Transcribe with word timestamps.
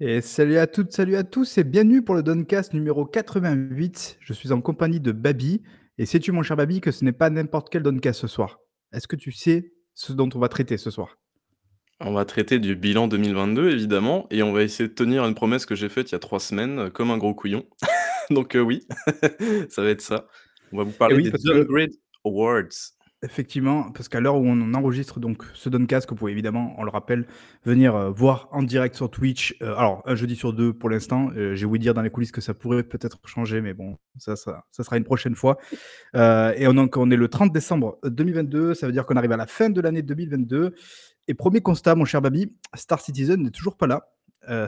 Et 0.00 0.20
salut 0.22 0.58
à 0.58 0.66
toutes, 0.66 0.90
salut 0.90 1.14
à 1.14 1.22
tous 1.22 1.56
et 1.56 1.62
bienvenue 1.62 2.02
pour 2.02 2.16
le 2.16 2.24
Doncast 2.24 2.74
numéro 2.74 3.06
88. 3.06 4.18
Je 4.18 4.32
suis 4.32 4.50
en 4.50 4.60
compagnie 4.60 4.98
de 4.98 5.12
Babi. 5.12 5.62
Et 5.98 6.04
sais-tu, 6.04 6.32
mon 6.32 6.42
cher 6.42 6.56
Babi, 6.56 6.80
que 6.80 6.90
ce 6.90 7.04
n'est 7.04 7.12
pas 7.12 7.30
n'importe 7.30 7.68
quel 7.70 7.84
Doncast 7.84 8.18
ce 8.20 8.26
soir? 8.26 8.58
Est-ce 8.92 9.06
que 9.06 9.14
tu 9.14 9.30
sais 9.30 9.72
ce 9.94 10.12
dont 10.12 10.28
on 10.34 10.40
va 10.40 10.48
traiter 10.48 10.78
ce 10.78 10.90
soir? 10.90 11.16
On 12.00 12.12
va 12.12 12.24
traiter 12.24 12.58
du 12.58 12.74
bilan 12.74 13.06
2022 13.06 13.70
évidemment 13.70 14.26
et 14.32 14.42
on 14.42 14.52
va 14.52 14.64
essayer 14.64 14.88
de 14.88 14.94
tenir 14.94 15.24
une 15.24 15.36
promesse 15.36 15.64
que 15.64 15.76
j'ai 15.76 15.88
faite 15.88 16.10
il 16.10 16.14
y 16.14 16.16
a 16.16 16.18
3 16.18 16.40
semaines, 16.40 16.80
heu, 16.80 16.90
comme 16.90 17.12
un 17.12 17.18
gros 17.18 17.34
couillon. 17.34 17.64
Donc 18.30 18.56
heu, 18.56 18.62
oui, 18.62 18.88
ça 19.68 19.82
va 19.82 19.90
être 19.90 20.00
ça. 20.00 20.26
On 20.72 20.78
va 20.78 20.82
vous 20.82 20.90
parler 20.90 21.14
oui, 21.14 21.22
des 21.22 21.30
parce 21.30 21.44
que 21.44 21.52
Downgrade 21.52 21.92
Awards. 22.24 22.94
Effectivement, 23.24 23.90
parce 23.90 24.10
qu'à 24.10 24.20
l'heure 24.20 24.36
où 24.36 24.44
on 24.46 24.74
enregistre 24.74 25.18
donc 25.18 25.44
ce 25.54 25.70
Doncast, 25.70 26.06
que 26.06 26.10
vous 26.10 26.16
pouvez 26.16 26.32
évidemment, 26.32 26.74
on 26.76 26.84
le 26.84 26.90
rappelle, 26.90 27.26
venir 27.64 27.96
euh, 27.96 28.10
voir 28.10 28.48
en 28.52 28.62
direct 28.62 28.94
sur 28.94 29.10
Twitch. 29.10 29.56
euh, 29.62 29.74
alors, 29.76 30.02
un 30.04 30.14
jeudi 30.14 30.36
sur 30.36 30.52
deux 30.52 30.74
pour 30.74 30.90
l'instant. 30.90 31.30
Euh, 31.34 31.54
J'ai 31.54 31.64
ouï 31.64 31.78
dire 31.78 31.94
dans 31.94 32.02
les 32.02 32.10
coulisses 32.10 32.32
que 32.32 32.42
ça 32.42 32.52
pourrait 32.52 32.82
peut-être 32.82 33.18
changer, 33.24 33.62
mais 33.62 33.72
bon, 33.72 33.96
ça, 34.18 34.36
ça, 34.36 34.66
ça 34.70 34.84
sera 34.84 34.98
une 34.98 35.04
prochaine 35.04 35.34
fois. 35.34 35.56
Et 36.14 36.66
on, 36.68 37.10
est 37.10 37.16
le 37.16 37.28
30 37.28 37.50
décembre 37.50 37.98
2022. 38.04 38.74
Ça 38.74 38.86
veut 38.86 38.92
dire 38.92 39.06
qu'on 39.06 39.16
arrive 39.16 39.32
à 39.32 39.38
la 39.38 39.46
fin 39.46 39.70
de 39.70 39.80
l'année 39.80 40.02
2022. 40.02 40.74
Et 41.26 41.32
premier 41.32 41.62
constat, 41.62 41.94
mon 41.94 42.04
cher 42.04 42.20
Babi, 42.20 42.52
Star 42.74 43.00
Citizen 43.00 43.42
n'est 43.42 43.50
toujours 43.50 43.78
pas 43.78 43.86
là. 43.86 44.10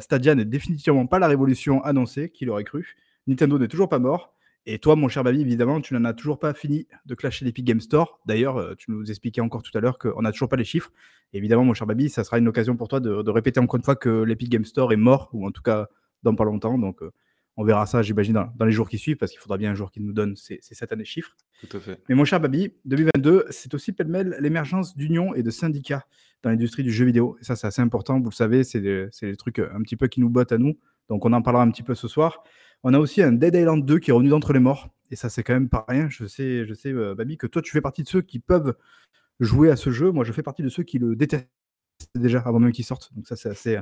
Stadia 0.00 0.34
n'est 0.34 0.46
définitivement 0.46 1.06
pas 1.06 1.18
la 1.18 1.28
révolution 1.28 1.84
annoncée, 1.84 2.30
qui 2.30 2.46
l'aurait 2.46 2.64
cru. 2.64 2.96
Nintendo 3.26 3.58
n'est 3.58 3.68
toujours 3.68 3.90
pas 3.90 3.98
mort. 3.98 4.32
Et 4.68 4.80
toi, 4.80 4.96
mon 4.96 5.06
cher 5.06 5.22
Babi, 5.22 5.40
évidemment, 5.40 5.80
tu 5.80 5.94
n'en 5.94 6.04
as 6.04 6.12
toujours 6.12 6.40
pas 6.40 6.52
fini 6.52 6.88
de 7.06 7.14
clasher 7.14 7.44
l'Epic 7.44 7.64
Game 7.64 7.80
Store. 7.80 8.18
D'ailleurs, 8.26 8.56
euh, 8.56 8.74
tu 8.74 8.90
nous 8.90 9.08
expliquais 9.08 9.40
encore 9.40 9.62
tout 9.62 9.76
à 9.78 9.80
l'heure 9.80 9.96
qu'on 9.96 10.22
n'a 10.22 10.32
toujours 10.32 10.48
pas 10.48 10.56
les 10.56 10.64
chiffres. 10.64 10.90
Et 11.32 11.38
évidemment, 11.38 11.64
mon 11.64 11.72
cher 11.72 11.86
Babi, 11.86 12.10
ça 12.10 12.24
sera 12.24 12.38
une 12.38 12.48
occasion 12.48 12.76
pour 12.76 12.88
toi 12.88 12.98
de, 12.98 13.22
de 13.22 13.30
répéter 13.30 13.60
encore 13.60 13.78
une 13.78 13.84
fois 13.84 13.94
que 13.94 14.24
l'Epic 14.24 14.48
Game 14.48 14.64
Store 14.64 14.92
est 14.92 14.96
mort, 14.96 15.30
ou 15.32 15.46
en 15.46 15.52
tout 15.52 15.62
cas 15.62 15.86
dans 16.24 16.34
pas 16.34 16.44
longtemps. 16.44 16.78
Donc, 16.78 17.00
euh, 17.02 17.12
on 17.56 17.64
verra 17.64 17.86
ça, 17.86 18.02
j'imagine, 18.02 18.34
dans, 18.34 18.52
dans 18.56 18.64
les 18.64 18.72
jours 18.72 18.88
qui 18.88 18.98
suivent, 18.98 19.16
parce 19.16 19.30
qu'il 19.30 19.40
faudra 19.40 19.56
bien 19.56 19.70
un 19.70 19.76
jour 19.76 19.92
qu'ils 19.92 20.04
nous 20.04 20.12
donnent 20.12 20.34
ces, 20.34 20.58
ces 20.60 20.74
satanés 20.74 21.04
chiffres. 21.04 21.36
Tout 21.60 21.76
à 21.76 21.80
fait. 21.80 22.00
Mais 22.08 22.16
mon 22.16 22.24
cher 22.24 22.40
Babi, 22.40 22.72
2022, 22.86 23.44
c'est 23.50 23.72
aussi 23.72 23.92
pêle-mêle 23.92 24.36
l'émergence 24.40 24.96
d'unions 24.96 25.32
et 25.32 25.44
de 25.44 25.50
syndicats 25.50 26.06
dans 26.42 26.50
l'industrie 26.50 26.82
du 26.82 26.90
jeu 26.90 27.04
vidéo. 27.04 27.38
Et 27.40 27.44
ça, 27.44 27.54
c'est 27.54 27.68
assez 27.68 27.82
important, 27.82 28.18
vous 28.18 28.30
le 28.30 28.34
savez, 28.34 28.64
c'est 28.64 28.80
des, 28.80 29.06
des 29.22 29.36
trucs 29.36 29.60
un 29.60 29.80
petit 29.82 29.96
peu 29.96 30.08
qui 30.08 30.20
nous 30.20 30.28
bottent 30.28 30.52
à 30.52 30.58
nous. 30.58 30.76
Donc, 31.08 31.24
on 31.24 31.32
en 31.32 31.40
parlera 31.40 31.62
un 31.62 31.70
petit 31.70 31.84
peu 31.84 31.94
ce 31.94 32.08
soir. 32.08 32.42
On 32.82 32.94
a 32.94 32.98
aussi 32.98 33.22
un 33.22 33.32
Dead 33.32 33.54
Island 33.54 33.84
2 33.84 33.98
qui 33.98 34.10
est 34.10 34.12
revenu 34.12 34.30
d'entre 34.30 34.52
les 34.52 34.60
morts. 34.60 34.88
Et 35.10 35.16
ça, 35.16 35.28
c'est 35.28 35.42
quand 35.42 35.54
même 35.54 35.68
pas 35.68 35.84
rien. 35.88 36.08
Je 36.08 36.26
sais, 36.26 36.66
je 36.66 36.74
sais 36.74 36.92
euh, 36.92 37.14
Babi, 37.14 37.36
que 37.36 37.46
toi, 37.46 37.62
tu 37.62 37.70
fais 37.72 37.80
partie 37.80 38.02
de 38.02 38.08
ceux 38.08 38.22
qui 38.22 38.38
peuvent 38.38 38.74
jouer 39.40 39.70
à 39.70 39.76
ce 39.76 39.90
jeu. 39.90 40.10
Moi, 40.10 40.24
je 40.24 40.32
fais 40.32 40.42
partie 40.42 40.62
de 40.62 40.68
ceux 40.68 40.82
qui 40.82 40.98
le 40.98 41.16
détestent 41.16 41.48
déjà 42.14 42.40
avant 42.40 42.60
même 42.60 42.72
qu'il 42.72 42.84
sorte. 42.84 43.14
Donc, 43.14 43.26
ça, 43.26 43.36
c'est 43.36 43.48
assez, 43.48 43.78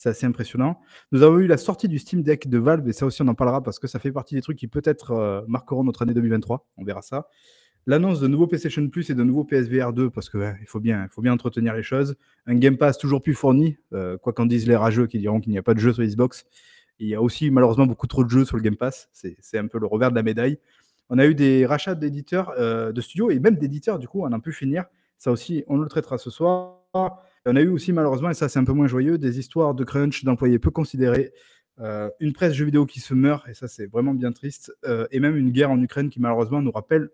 c'est 0.00 0.08
assez 0.08 0.26
impressionnant. 0.26 0.80
Nous 1.12 1.22
avons 1.22 1.38
eu 1.40 1.46
la 1.46 1.58
sortie 1.58 1.86
du 1.86 1.98
Steam 1.98 2.22
Deck 2.22 2.48
de 2.48 2.58
Valve, 2.58 2.88
et 2.88 2.92
ça 2.92 3.04
aussi, 3.04 3.20
on 3.22 3.28
en 3.28 3.34
parlera 3.34 3.62
parce 3.62 3.78
que 3.78 3.86
ça 3.86 3.98
fait 3.98 4.12
partie 4.12 4.34
des 4.34 4.40
trucs 4.40 4.56
qui 4.56 4.66
peut-être 4.66 5.10
euh, 5.10 5.42
marqueront 5.46 5.84
notre 5.84 6.02
année 6.02 6.14
2023. 6.14 6.66
On 6.78 6.84
verra 6.84 7.02
ça. 7.02 7.28
L'annonce 7.86 8.20
de 8.20 8.26
nouveaux 8.26 8.46
PlayStation 8.46 8.86
Plus 8.88 9.10
et 9.10 9.14
de 9.14 9.22
nouveaux 9.22 9.44
PSVR 9.44 9.92
2, 9.92 10.08
parce 10.08 10.30
qu'il 10.30 10.40
ouais, 10.40 10.54
faut, 10.66 10.80
bien, 10.80 11.06
faut 11.10 11.20
bien 11.20 11.32
entretenir 11.32 11.74
les 11.74 11.82
choses. 11.82 12.16
Un 12.46 12.54
Game 12.54 12.78
Pass 12.78 12.96
toujours 12.96 13.20
plus 13.20 13.34
fourni, 13.34 13.76
euh, 13.92 14.16
quoi 14.16 14.32
qu'en 14.32 14.46
disent 14.46 14.66
les 14.66 14.76
rageux 14.76 15.06
qui 15.06 15.18
diront 15.18 15.40
qu'il 15.40 15.52
n'y 15.52 15.58
a 15.58 15.62
pas 15.62 15.74
de 15.74 15.80
jeu 15.80 15.92
sur 15.92 16.02
Xbox. 16.02 16.46
Il 17.00 17.08
y 17.08 17.14
a 17.14 17.22
aussi 17.22 17.50
malheureusement 17.50 17.86
beaucoup 17.86 18.06
trop 18.06 18.24
de 18.24 18.30
jeux 18.30 18.44
sur 18.44 18.56
le 18.56 18.62
Game 18.62 18.76
Pass. 18.76 19.08
C'est 19.12 19.58
un 19.58 19.66
peu 19.66 19.78
le 19.78 19.86
revers 19.86 20.10
de 20.10 20.16
la 20.16 20.22
médaille. 20.22 20.58
On 21.08 21.18
a 21.18 21.26
eu 21.26 21.34
des 21.34 21.64
rachats 21.64 21.94
d'éditeurs, 21.94 22.52
euh, 22.58 22.92
de 22.92 23.00
studios 23.00 23.30
et 23.30 23.40
même 23.40 23.56
d'éditeurs, 23.56 23.98
du 23.98 24.06
coup, 24.06 24.22
on 24.22 24.30
a 24.30 24.38
pu 24.38 24.52
finir. 24.52 24.84
Ça 25.16 25.32
aussi, 25.32 25.64
on 25.66 25.78
le 25.78 25.88
traitera 25.88 26.18
ce 26.18 26.30
soir. 26.30 26.84
On 26.94 27.56
a 27.56 27.60
eu 27.60 27.68
aussi 27.68 27.92
malheureusement, 27.92 28.28
et 28.28 28.34
ça 28.34 28.48
c'est 28.48 28.58
un 28.58 28.64
peu 28.64 28.74
moins 28.74 28.86
joyeux, 28.86 29.16
des 29.16 29.38
histoires 29.38 29.74
de 29.74 29.82
crunch 29.82 30.24
d'employés 30.24 30.58
peu 30.58 30.70
considérés. 30.70 31.32
Euh, 31.80 32.10
une 32.20 32.34
presse 32.34 32.52
jeux 32.52 32.66
vidéo 32.66 32.84
qui 32.84 33.00
se 33.00 33.14
meurt, 33.14 33.48
et 33.48 33.54
ça 33.54 33.66
c'est 33.66 33.86
vraiment 33.86 34.12
bien 34.12 34.32
triste. 34.32 34.72
Euh, 34.84 35.06
et 35.10 35.20
même 35.20 35.36
une 35.36 35.50
guerre 35.50 35.70
en 35.70 35.80
Ukraine 35.80 36.10
qui 36.10 36.20
malheureusement 36.20 36.60
nous 36.60 36.70
rappelle 36.70 37.08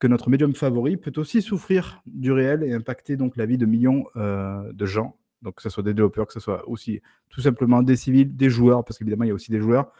que 0.00 0.08
notre 0.08 0.28
médium 0.28 0.54
favori 0.54 0.96
peut 0.96 1.12
aussi 1.16 1.40
souffrir 1.40 2.02
du 2.06 2.32
réel 2.32 2.64
et 2.64 2.72
impacter 2.72 3.16
donc 3.16 3.36
la 3.36 3.46
vie 3.46 3.58
de 3.58 3.66
millions 3.66 4.06
de 4.16 4.86
gens 4.86 5.19
donc 5.42 5.56
que 5.56 5.62
ce 5.62 5.70
soit 5.70 5.82
des 5.82 5.94
développeurs, 5.94 6.26
que 6.26 6.32
ce 6.32 6.40
soit 6.40 6.68
aussi 6.68 7.00
tout 7.28 7.40
simplement 7.40 7.82
des 7.82 7.96
civils, 7.96 8.36
des 8.36 8.50
joueurs, 8.50 8.84
parce 8.84 8.98
qu'évidemment, 8.98 9.24
il 9.24 9.28
y 9.28 9.30
a 9.30 9.34
aussi 9.34 9.50
des 9.50 9.60
joueurs. 9.60 9.92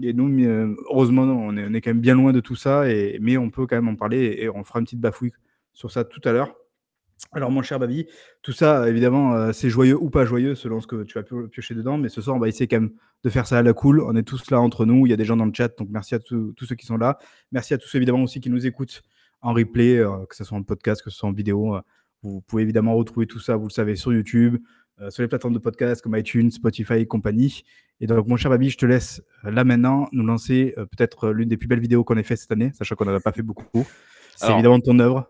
Et 0.00 0.12
nous, 0.14 0.28
euh, 0.44 0.74
heureusement, 0.90 1.22
on 1.22 1.56
est, 1.56 1.66
on 1.66 1.74
est, 1.74 1.80
quand 1.82 1.90
même 1.90 2.00
bien 2.00 2.14
loin 2.14 2.32
de 2.32 2.40
tout 2.40 2.56
ça, 2.56 2.88
et, 2.88 3.18
mais 3.20 3.36
on 3.36 3.50
peut 3.50 3.66
quand 3.66 3.76
même 3.76 3.88
en 3.88 3.96
parler, 3.96 4.38
et, 4.40 4.48
on 4.48 4.64
fera 4.64 4.78
une 4.78 4.86
petite 4.86 5.00
bafouille 5.00 5.32
sur 5.72 5.90
ça 5.90 6.04
tout 6.04 6.20
à 6.24 6.32
l'heure. 6.32 6.54
Alors, 7.30 7.50
mon 7.50 7.62
cher 7.62 7.78
Babi, 7.78 8.06
tout 8.42 8.52
ça, 8.52 8.88
évidemment, 8.88 9.34
euh, 9.34 9.52
c'est 9.52 9.68
joyeux 9.68 9.96
ou 9.96 10.10
pas 10.10 10.24
joyeux 10.24 10.54
selon 10.54 10.80
ce 10.80 10.86
que 10.86 11.04
tu 11.04 11.18
vas 11.18 11.24
piocher 11.48 11.74
dedans, 11.74 11.98
mais 11.98 12.08
ce 12.08 12.20
soir, 12.20 12.34
on 12.34 12.40
va 12.40 12.48
essayer 12.48 12.66
quand 12.66 12.80
même 12.80 12.92
de 13.22 13.30
faire 13.30 13.46
ça 13.46 13.58
à 13.58 13.62
la 13.62 13.72
cool. 13.74 14.00
On 14.00 14.16
est 14.16 14.24
tous 14.24 14.50
là 14.50 14.60
entre 14.60 14.86
nous, 14.86 15.06
il 15.06 15.10
y 15.10 15.12
a 15.12 15.16
des 15.16 15.24
gens 15.24 15.36
dans 15.36 15.46
le 15.46 15.52
chat, 15.54 15.76
donc 15.78 15.88
merci 15.90 16.14
à 16.14 16.18
tous, 16.18 16.52
tous 16.56 16.64
ceux 16.64 16.74
qui 16.74 16.86
sont 16.86 16.96
là. 16.96 17.18
Merci 17.52 17.74
à 17.74 17.78
tous, 17.78 17.94
évidemment, 17.94 18.22
aussi 18.22 18.40
qui 18.40 18.50
nous 18.50 18.66
écoutent 18.66 19.02
en 19.40 19.52
replay, 19.52 19.98
euh, 19.98 20.24
que 20.26 20.34
ce 20.34 20.42
soit 20.42 20.58
en 20.58 20.62
podcast, 20.62 21.02
que 21.02 21.10
ce 21.10 21.18
soit 21.18 21.28
en 21.28 21.32
vidéo. 21.32 21.76
Vous 22.22 22.40
pouvez 22.42 22.62
évidemment 22.62 22.94
retrouver 22.94 23.26
tout 23.26 23.40
ça, 23.40 23.56
vous 23.56 23.66
le 23.66 23.72
savez, 23.72 23.96
sur 23.96 24.12
YouTube, 24.12 24.58
euh, 25.00 25.10
sur 25.10 25.22
les 25.22 25.28
plateformes 25.28 25.54
de 25.54 25.58
podcast 25.58 26.02
comme 26.02 26.16
iTunes, 26.16 26.50
Spotify 26.50 26.94
et 26.94 27.06
compagnie. 27.06 27.64
Et 28.00 28.06
donc, 28.06 28.26
mon 28.28 28.36
cher 28.36 28.50
Babi, 28.50 28.70
je 28.70 28.78
te 28.78 28.86
laisse 28.86 29.22
euh, 29.44 29.50
là 29.50 29.64
maintenant 29.64 30.08
nous 30.12 30.24
lancer 30.24 30.74
euh, 30.78 30.86
peut-être 30.86 31.30
l'une 31.30 31.48
des 31.48 31.56
plus 31.56 31.66
belles 31.68 31.80
vidéos 31.80 32.04
qu'on 32.04 32.16
ait 32.16 32.22
fait 32.22 32.36
cette 32.36 32.52
année, 32.52 32.70
sachant 32.74 32.94
qu'on 32.94 33.04
n'en 33.06 33.14
a 33.14 33.20
pas 33.20 33.32
fait 33.32 33.42
beaucoup. 33.42 33.86
C'est 34.36 34.44
Alors, 34.46 34.58
évidemment 34.58 34.80
ton 34.80 34.98
œuvre. 34.98 35.28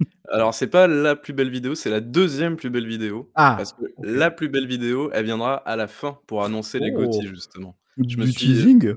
alors, 0.30 0.52
c'est 0.54 0.66
pas 0.66 0.86
la 0.88 1.14
plus 1.16 1.32
belle 1.32 1.50
vidéo, 1.50 1.74
c'est 1.74 1.90
la 1.90 2.00
deuxième 2.00 2.56
plus 2.56 2.70
belle 2.70 2.86
vidéo. 2.86 3.30
Ah, 3.34 3.54
Parce 3.56 3.72
que 3.72 3.84
la 4.02 4.30
plus 4.30 4.48
belle 4.48 4.66
vidéo, 4.66 5.10
elle 5.12 5.24
viendra 5.24 5.54
à 5.54 5.76
la 5.76 5.86
fin 5.86 6.18
pour 6.26 6.44
annoncer 6.44 6.78
les 6.80 6.92
Oh, 6.94 7.04
GOTY, 7.04 7.26
justement. 7.26 7.76
Je 7.98 8.16
me 8.16 8.24
du 8.24 8.32
suis. 8.32 8.46
teasing 8.46 8.94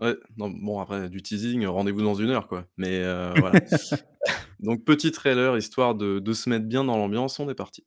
Ouais, 0.00 0.16
non, 0.36 0.50
bon, 0.50 0.80
après, 0.80 1.08
du 1.08 1.22
teasing, 1.22 1.64
rendez-vous 1.66 2.02
dans 2.02 2.14
une 2.14 2.30
heure, 2.30 2.48
quoi. 2.48 2.66
Mais 2.76 3.02
euh, 3.02 3.32
voilà. 3.36 3.60
Donc, 4.60 4.84
petit 4.84 5.12
trailer, 5.12 5.56
histoire 5.56 5.94
de, 5.94 6.18
de 6.18 6.32
se 6.32 6.48
mettre 6.50 6.66
bien 6.66 6.84
dans 6.84 6.96
l'ambiance, 6.96 7.38
on 7.38 7.48
est 7.48 7.54
parti. 7.54 7.84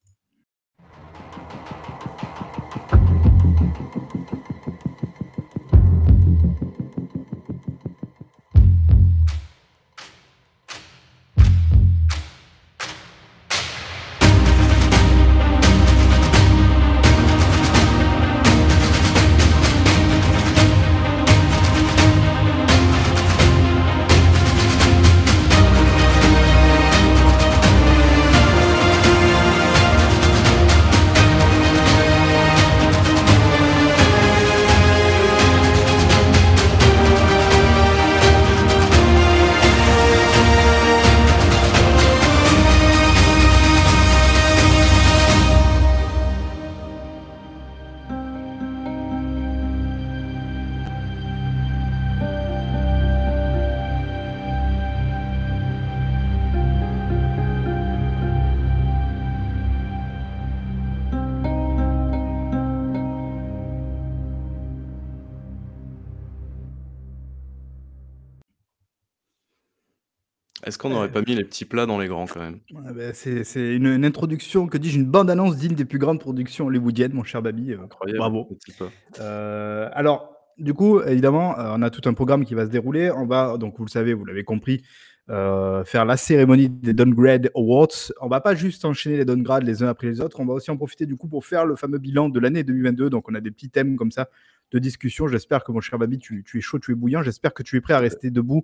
Est-ce 70.67 70.77
qu'on 70.77 70.89
n'aurait 70.89 71.07
Euh, 71.07 71.11
pas 71.11 71.21
mis 71.21 71.33
les 71.35 71.43
petits 71.45 71.65
plats 71.65 71.85
dans 71.85 71.97
les 71.97 72.07
grands, 72.07 72.25
quand 72.27 72.39
même? 72.41 72.59
Bah, 72.71 73.13
C'est 73.13 73.43
c'est 73.43 73.75
une, 73.75 73.87
une 73.87 74.05
introduction, 74.05 74.67
que 74.67 74.77
dis-je, 74.77 74.99
une 74.99 75.05
bande-annonce 75.05 75.55
digne 75.57 75.75
des 75.75 75.85
plus 75.85 75.97
grandes 75.99 76.19
productions 76.19 76.67
hollywoodiennes, 76.67 77.13
mon 77.13 77.23
cher 77.23 77.41
Babi. 77.41 77.71
euh, 77.73 77.83
Incroyable, 77.83 78.19
bravo. 78.19 78.45
petit. 78.45 78.73
Euh, 79.19 79.89
alors, 79.93 80.35
du 80.57 80.73
coup, 80.73 81.01
évidemment, 81.01 81.57
euh, 81.57 81.71
on 81.75 81.81
a 81.81 81.89
tout 81.89 82.07
un 82.09 82.13
programme 82.13 82.43
qui 82.45 82.53
va 82.53 82.65
se 82.65 82.69
dérouler. 82.71 83.09
On 83.11 83.25
va, 83.25 83.57
donc 83.57 83.77
vous 83.77 83.85
le 83.85 83.89
savez, 83.89 84.13
vous 84.13 84.25
l'avez 84.25 84.43
compris, 84.43 84.83
faire 85.29 86.05
la 86.05 86.15
cérémonie 86.17 86.69
des 86.69 86.93
Downgrade 86.93 87.49
Awards. 87.55 88.11
On 88.21 88.27
va 88.29 88.39
pas 88.41 88.55
juste 88.55 88.85
enchaîner 88.85 89.17
les 89.17 89.25
downgrades 89.25 89.63
les 89.63 89.83
uns 89.83 89.87
après 89.89 90.07
les 90.07 90.21
autres. 90.21 90.39
On 90.39 90.45
va 90.45 90.53
aussi 90.53 90.71
en 90.71 90.77
profiter 90.77 91.05
du 91.05 91.15
coup 91.17 91.27
pour 91.27 91.45
faire 91.45 91.65
le 91.65 91.75
fameux 91.75 91.97
bilan 91.97 92.29
de 92.29 92.39
l'année 92.39 92.63
2022. 92.63 93.09
Donc, 93.09 93.29
on 93.29 93.35
a 93.35 93.41
des 93.41 93.51
petits 93.51 93.69
thèmes 93.69 93.97
comme 93.97 94.11
ça 94.11 94.29
de 94.71 94.79
discussion. 94.79 95.27
J'espère 95.27 95.63
que 95.65 95.71
mon 95.73 95.81
cher 95.81 95.99
Babi, 95.99 96.17
tu, 96.17 96.43
tu 96.45 96.57
es 96.57 96.61
chaud, 96.61 96.79
tu 96.79 96.91
es 96.91 96.95
bouillant. 96.95 97.23
J'espère 97.23 97.53
que 97.53 97.61
tu 97.63 97.75
es 97.75 97.81
prêt 97.81 97.93
à 97.93 97.99
rester 97.99 98.31
debout 98.31 98.63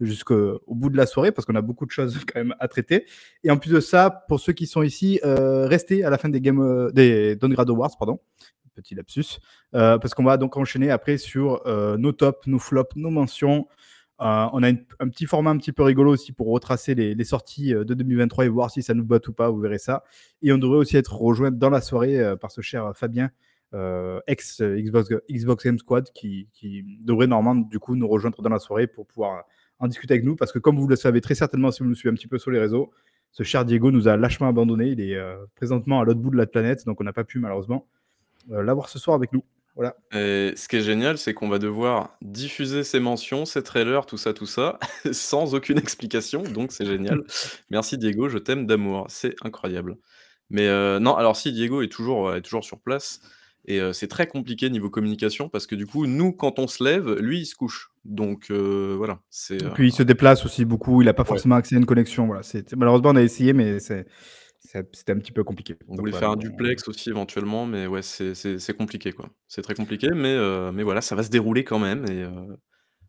jusqu'au 0.00 0.60
au 0.66 0.74
bout 0.74 0.90
de 0.90 0.96
la 0.96 1.06
soirée 1.06 1.32
parce 1.32 1.46
qu'on 1.46 1.54
a 1.54 1.62
beaucoup 1.62 1.86
de 1.86 1.90
choses 1.90 2.18
quand 2.32 2.40
même 2.40 2.54
à 2.58 2.68
traiter. 2.68 3.06
Et 3.42 3.50
en 3.50 3.56
plus 3.56 3.70
de 3.70 3.80
ça, 3.80 4.24
pour 4.28 4.40
ceux 4.40 4.52
qui 4.52 4.66
sont 4.66 4.82
ici, 4.82 5.20
euh, 5.24 5.66
restez 5.66 6.04
à 6.04 6.10
la 6.10 6.18
fin 6.18 6.28
des, 6.28 6.40
game, 6.40 6.60
euh, 6.60 6.90
des 6.90 7.36
Downgrade 7.36 7.70
Awards, 7.70 7.96
pardon, 7.98 8.20
petit 8.74 8.94
lapsus. 8.94 9.38
Euh, 9.74 9.98
parce 9.98 10.14
qu'on 10.14 10.24
va 10.24 10.36
donc 10.36 10.56
enchaîner 10.56 10.90
après 10.90 11.16
sur 11.18 11.66
euh, 11.66 11.96
nos 11.96 12.12
tops, 12.12 12.46
nos 12.46 12.58
flops, 12.58 12.96
nos 12.96 13.10
mentions. 13.10 13.66
On 14.18 14.62
a 14.62 14.68
un 14.70 15.08
petit 15.08 15.26
format 15.26 15.50
un 15.50 15.58
petit 15.58 15.72
peu 15.72 15.82
rigolo 15.82 16.12
aussi 16.12 16.32
pour 16.32 16.46
retracer 16.46 16.94
les, 16.94 17.24
sorties 17.24 17.74
de 17.74 17.82
2023 17.82 18.46
et 18.46 18.48
voir 18.48 18.70
si 18.70 18.82
ça 18.82 18.94
nous 18.94 19.04
botte 19.04 19.26
ou 19.28 19.32
pas, 19.34 19.50
vous 19.50 19.58
verrez 19.58 19.78
ça. 19.78 20.04
Et 20.40 20.52
on 20.52 20.56
devrait 20.56 20.78
aussi 20.78 20.96
être 20.96 21.14
rejoint 21.14 21.50
dans 21.50 21.68
la 21.68 21.80
soirée 21.82 22.34
par 22.40 22.50
ce 22.50 22.60
cher 22.62 22.92
Fabien, 22.94 23.30
ex 24.26 24.62
Xbox, 24.62 25.10
Xbox 25.30 25.64
Game 25.64 25.78
Squad, 25.78 26.10
qui, 26.14 26.48
qui 26.52 26.84
devrait 27.00 27.26
normalement 27.26 27.66
du 27.68 27.78
coup 27.80 27.96
nous 27.96 28.08
rejoindre 28.08 28.40
dans 28.40 28.48
la 28.48 28.60
soirée 28.60 28.86
pour 28.86 29.04
pouvoir 29.04 29.44
en 29.78 29.88
discuter 29.88 30.14
avec 30.14 30.24
nous. 30.24 30.36
Parce 30.36 30.52
que 30.52 30.58
comme 30.58 30.78
vous 30.78 30.86
le 30.86 30.96
savez 30.96 31.20
très 31.20 31.34
certainement 31.34 31.70
si 31.70 31.82
vous 31.82 31.88
nous 31.88 31.94
suivez 31.94 32.12
un 32.12 32.16
petit 32.16 32.28
peu 32.28 32.38
sur 32.38 32.50
les 32.50 32.58
réseaux, 32.58 32.90
ce 33.32 33.42
cher 33.42 33.64
Diego 33.64 33.90
nous 33.90 34.08
a 34.08 34.16
lâchement 34.16 34.48
abandonné. 34.48 34.88
Il 34.88 35.00
est 35.00 35.16
euh, 35.16 35.36
présentement 35.56 36.00
à 36.00 36.04
l'autre 36.04 36.20
bout 36.20 36.30
de 36.30 36.36
la 36.36 36.46
planète, 36.46 36.86
donc 36.86 37.00
on 37.00 37.04
n'a 37.04 37.12
pas 37.12 37.24
pu 37.24 37.38
malheureusement 37.38 37.86
euh, 38.52 38.62
l'avoir 38.62 38.88
ce 38.88 38.98
soir 38.98 39.16
avec 39.16 39.32
nous. 39.32 39.42
Voilà. 39.76 39.96
Et 40.12 40.52
ce 40.54 40.68
qui 40.68 40.76
est 40.76 40.82
génial, 40.82 41.18
c'est 41.18 41.34
qu'on 41.34 41.48
va 41.48 41.58
devoir 41.58 42.16
diffuser 42.22 42.84
ces 42.84 43.00
mentions, 43.00 43.44
ces 43.44 43.64
trailers, 43.64 44.06
tout 44.06 44.16
ça, 44.16 44.32
tout 44.32 44.46
ça, 44.46 44.78
sans 45.12 45.54
aucune 45.54 45.78
explication, 45.78 46.44
donc 46.44 46.70
c'est 46.70 46.86
génial. 46.86 47.24
Merci 47.70 47.98
Diego, 47.98 48.28
je 48.28 48.38
t'aime 48.38 48.66
d'amour, 48.66 49.06
c'est 49.08 49.34
incroyable. 49.42 49.96
Mais 50.48 50.68
heu, 50.68 51.00
non, 51.00 51.16
alors 51.16 51.36
si 51.36 51.52
Diego 51.52 51.82
est 51.82 51.88
toujours, 51.88 52.34
est 52.34 52.42
toujours 52.42 52.64
sur 52.64 52.78
place 52.78 53.20
et 53.66 53.80
c'est 53.92 54.08
très 54.08 54.26
compliqué 54.26 54.68
niveau 54.70 54.90
communication 54.90 55.48
parce 55.48 55.66
que 55.66 55.74
du 55.74 55.86
coup, 55.86 56.06
nous, 56.06 56.32
quand 56.32 56.58
on 56.58 56.66
se 56.66 56.82
lève, 56.84 57.14
lui, 57.18 57.40
il 57.40 57.46
se 57.46 57.54
couche. 57.54 57.90
Donc 58.04 58.50
voilà, 58.50 59.20
c'est, 59.30 59.62
Et 59.62 59.70
puis 59.74 59.88
il 59.88 59.92
se 59.92 60.02
déplace 60.02 60.44
aussi 60.44 60.64
beaucoup, 60.64 61.00
il 61.02 61.06
n'a 61.06 61.14
pas 61.14 61.22
Ouais. 61.22 61.28
forcément 61.28 61.54
accès 61.56 61.74
à 61.76 61.78
une 61.78 61.86
connexion. 61.86 62.26
Voilà. 62.26 62.42
C'est- 62.42 62.74
Malheureusement, 62.76 63.10
on 63.10 63.16
a 63.16 63.22
essayé, 63.22 63.52
mais 63.52 63.80
c'est- 63.80 64.06
c'est- 64.60 64.86
c'était 64.94 65.12
un 65.12 65.18
petit 65.18 65.32
peu 65.32 65.44
compliqué. 65.44 65.76
On 65.88 65.92
Donc, 65.94 66.00
voulait 66.00 66.12
faire 66.18 66.30
un 66.30 66.36
duplex 66.36 66.88
aussi 66.88 67.08
éventuellement, 67.10 67.66
mais 67.66 67.86
ouais, 67.86 68.02
c'est 68.02 68.76
compliqué, 68.76 69.12
quoi. 69.12 69.28
C'est 69.48 69.62
très 69.62 69.74
compliqué, 69.74 70.08
mais 70.14 70.36
mais 70.72 70.82
voilà, 70.82 71.00
ça 71.00 71.14
va 71.14 71.22
se 71.22 71.30
dérouler 71.30 71.64
quand 71.64 71.78
même 71.78 72.04
et 72.10 72.24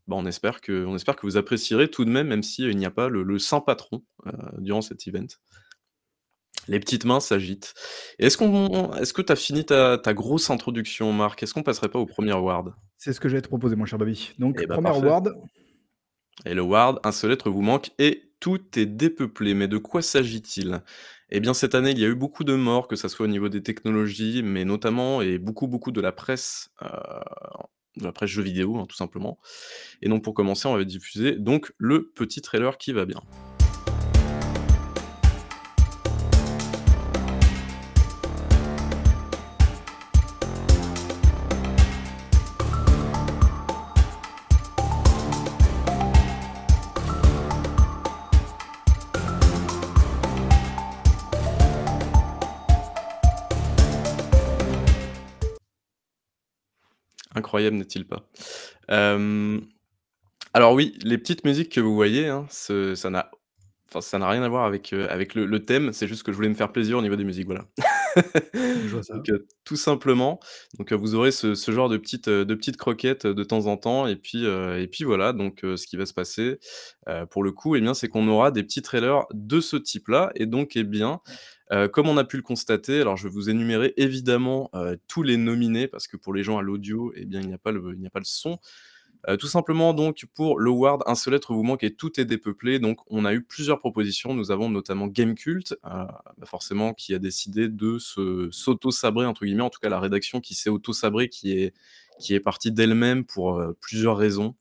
bah, 0.08 0.16
on 0.18 0.26
espère 0.28 0.62
que 0.62 0.86
on 0.86 0.96
espère 0.96 1.16
que 1.16 1.26
vous 1.26 1.36
apprécierez 1.36 1.90
tout 1.90 2.06
de 2.06 2.12
même, 2.12 2.28
même 2.28 2.44
si, 2.44 2.64
heu, 2.64 2.70
il 2.72 2.78
n'y 2.78 2.86
a 2.86 2.92
pas 2.92 3.10
le 3.10 3.24
le 3.24 3.40
saint 3.40 3.60
patron, 3.60 4.04
durant 4.60 4.82
cet 4.82 5.08
event. 5.08 5.26
Les 6.68 6.80
petites 6.80 7.06
mains 7.06 7.20
s'agitent. 7.20 7.74
Est-ce 8.20 8.38
qu'on 8.38 8.94
est-ce 8.96 9.14
que 9.14 9.22
tu 9.22 9.32
as 9.32 9.36
fini 9.36 9.66
ta 9.66 9.98
ta 9.98 10.14
grosse 10.14 10.50
introduction, 10.50 11.14
Marc? 11.14 11.44
Est-ce 11.44 11.54
qu'on 11.54 11.64
passerait 11.64 11.90
pas 11.90 12.00
au 12.00 12.06
premier 12.06 12.32
award? 12.32 12.74
C'est 12.98 13.14
ce 13.14 13.20
que 13.20 13.30
j'allais 13.30 13.42
te 13.42 13.48
proposer, 13.48 13.76
mon 13.76 13.86
cher 13.86 14.00
Baby. 14.00 14.32
Donc, 14.40 14.58
Eh 14.60 14.66
bah, 14.66 14.76
premier 14.76 14.90
parfait. 14.90 15.06
award, 15.06 15.36
Et 16.46 16.54
le 16.54 16.62
Ward, 16.62 17.00
un 17.04 17.12
seul 17.12 17.32
être 17.32 17.50
vous 17.50 17.62
manque 17.62 17.92
et 18.00 18.32
tout 18.40 18.60
est 18.78 18.86
dépeuplé. 18.86 19.54
Mais 19.54 19.68
de 19.68 19.78
quoi 19.78 20.02
s'agit-il? 20.02 20.82
Eh 21.30 21.40
bien, 21.40 21.54
cette 21.54 21.76
année, 21.76 21.92
il 21.92 22.00
y 22.00 22.06
a 22.06 22.08
eu 22.08 22.16
beaucoup 22.16 22.44
de 22.44 22.54
morts, 22.56 22.88
que 22.88 22.96
ça 22.96 23.10
soit 23.10 23.26
au 23.26 23.30
niveau 23.30 23.50
des 23.50 23.64
technologies, 23.64 24.44
mais 24.44 24.64
notamment 24.66 25.22
et 25.22 25.38
beaucoup, 25.40 25.68
beaucoup 25.68 25.92
de 25.92 26.02
la 26.02 26.12
presse, 26.12 26.70
heu, 26.84 26.88
de 27.98 28.04
la 28.04 28.12
presse 28.12 28.30
jeux 28.30 28.44
vidéo, 28.44 28.78
hein, 28.78 28.86
tout 28.88 28.96
simplement. 28.96 29.40
Et 30.02 30.10
donc 30.10 30.24
pour 30.24 30.34
commencer, 30.34 30.68
on 30.68 30.76
va 30.76 30.84
diffuser 30.84 31.34
donc 31.34 31.74
le 31.78 32.12
petit 32.12 32.42
trailer 32.42 32.78
qui 32.78 32.92
va 32.92 33.06
bien. 33.06 33.22
Incroyable, 57.56 57.78
n'est-il 57.78 58.06
pas? 58.06 58.28
Hem, 58.90 59.62
alors 60.54 60.74
oui, 60.74 60.98
les 61.04 61.18
petites 61.18 61.46
musiques 61.46 61.72
que 61.74 61.82
vous 61.82 61.96
voyez, 61.96 62.28
hein, 62.28 62.48
ce 62.52 62.96
ça 62.96 63.10
n'a 63.12 63.32
enfin, 63.90 64.02
ça 64.02 64.20
n'a 64.20 64.30
rien 64.30 64.44
à 64.44 64.50
voir 64.50 64.66
avec, 64.66 64.94
heu, 64.94 65.10
avec 65.12 65.36
le 65.36 65.46
le 65.48 65.64
thème, 65.64 65.94
c'est 65.94 66.08
juste 66.08 66.24
que 66.24 66.32
je 66.34 66.38
voulais 66.38 66.50
me 66.50 66.56
faire 66.56 66.72
plaisir 66.74 66.98
au 67.00 67.02
niveau 67.04 67.16
des 67.18 67.26
musiques, 67.26 67.48
voilà. 67.48 67.66
je 68.86 68.90
vois 68.90 69.04
ça. 69.04 69.16
Donc, 69.16 69.30
heu, 69.30 69.48
tout 69.66 69.78
simplement, 69.78 70.40
donc, 70.80 70.94
vous 70.94 71.16
aurez 71.16 71.32
ce 71.32 71.56
ce 71.56 71.72
genre 71.72 71.90
de 71.90 71.98
petites, 71.98 72.30
de 72.30 72.56
petites 72.56 72.78
croquettes, 72.78 73.28
de 73.28 73.44
temps 73.46 73.68
en 73.68 73.78
temps 73.78 74.08
et 74.08 74.16
puis, 74.18 74.46
et 74.46 74.88
puis 74.92 75.04
voilà, 75.06 75.34
donc, 75.34 75.62
ce 75.64 75.88
qui 75.88 75.98
va 75.98 76.06
se 76.08 76.14
passer, 76.16 76.60
pour 77.32 77.44
le 77.44 77.52
coup, 77.54 77.76
eh 77.78 77.82
bien, 77.82 77.94
c'est 77.96 78.10
qu'on 78.10 78.28
aura 78.30 78.52
des 78.52 78.64
petits 78.64 78.82
trailers 78.84 79.26
de 79.34 79.62
ce 79.62 79.78
type-là 79.78 80.32
et 80.36 80.48
donc, 80.48 80.76
eh 80.78 80.84
bien, 80.86 81.22
heu, 81.74 81.88
comme 81.90 82.08
on 82.10 82.18
a 82.18 82.24
pu 82.24 82.38
le 82.38 82.44
constater, 82.44 83.02
alors 83.02 83.18
je 83.18 83.24
vais 83.28 83.34
vous 83.34 83.50
énumérer 83.50 83.94
évidemment, 83.98 84.70
heu, 84.76 84.98
tous 85.08 85.24
les 85.24 85.38
nominés 85.38 85.88
parce 85.88 86.08
que 86.08 86.18
pour 86.18 86.34
les 86.34 86.44
gens 86.44 86.58
à 86.58 86.62
l'audio, 86.62 87.14
eh 87.16 87.26
bien, 87.26 87.42
il 87.42 87.48
n'y 87.48 87.54
a 87.54 87.58
pas 87.58 87.72
le 87.72 87.98
son. 88.24 88.60
Heu, 89.30 89.38
tout 89.38 89.48
simplement 89.48 89.94
donc 89.94 90.26
pour 90.36 90.60
l'award 90.60 91.04
Un 91.08 91.16
seul 91.16 91.34
être 91.36 91.54
vous 91.54 91.64
manque 91.64 91.84
et 91.84 91.96
tout 91.96 92.20
est 92.20 92.26
dépeuplé, 92.26 92.80
donc 92.80 93.00
on 93.08 93.26
a 93.26 93.34
eu 93.34 93.44
plusieurs 93.44 93.80
propositions. 93.80 94.34
Nous 94.36 94.52
avons 94.52 94.70
notamment 94.70 95.08
Gamecult, 95.08 95.76
bah, 95.84 96.24
forcément 96.46 96.94
qui 96.94 97.14
a 97.16 97.20
décidé 97.20 97.70
de 97.70 97.98
se 98.00 98.50
«s'auto-sabrer» 98.52 99.26
entre 99.26 99.46
guillemets, 99.46 99.64
en 99.64 99.70
tout 99.72 99.80
cas 99.82 99.90
la 99.90 100.00
rédaction 100.00 100.42
qui 100.42 100.56
s'est 100.56 100.70
auto-sabrée, 100.70 101.30
qui 101.30 101.52
est 101.54 102.40
partie 102.42 102.72
d'elle-même 102.72 103.26
pour, 103.26 103.62
plusieurs 103.82 104.18
raisons, 104.18 104.56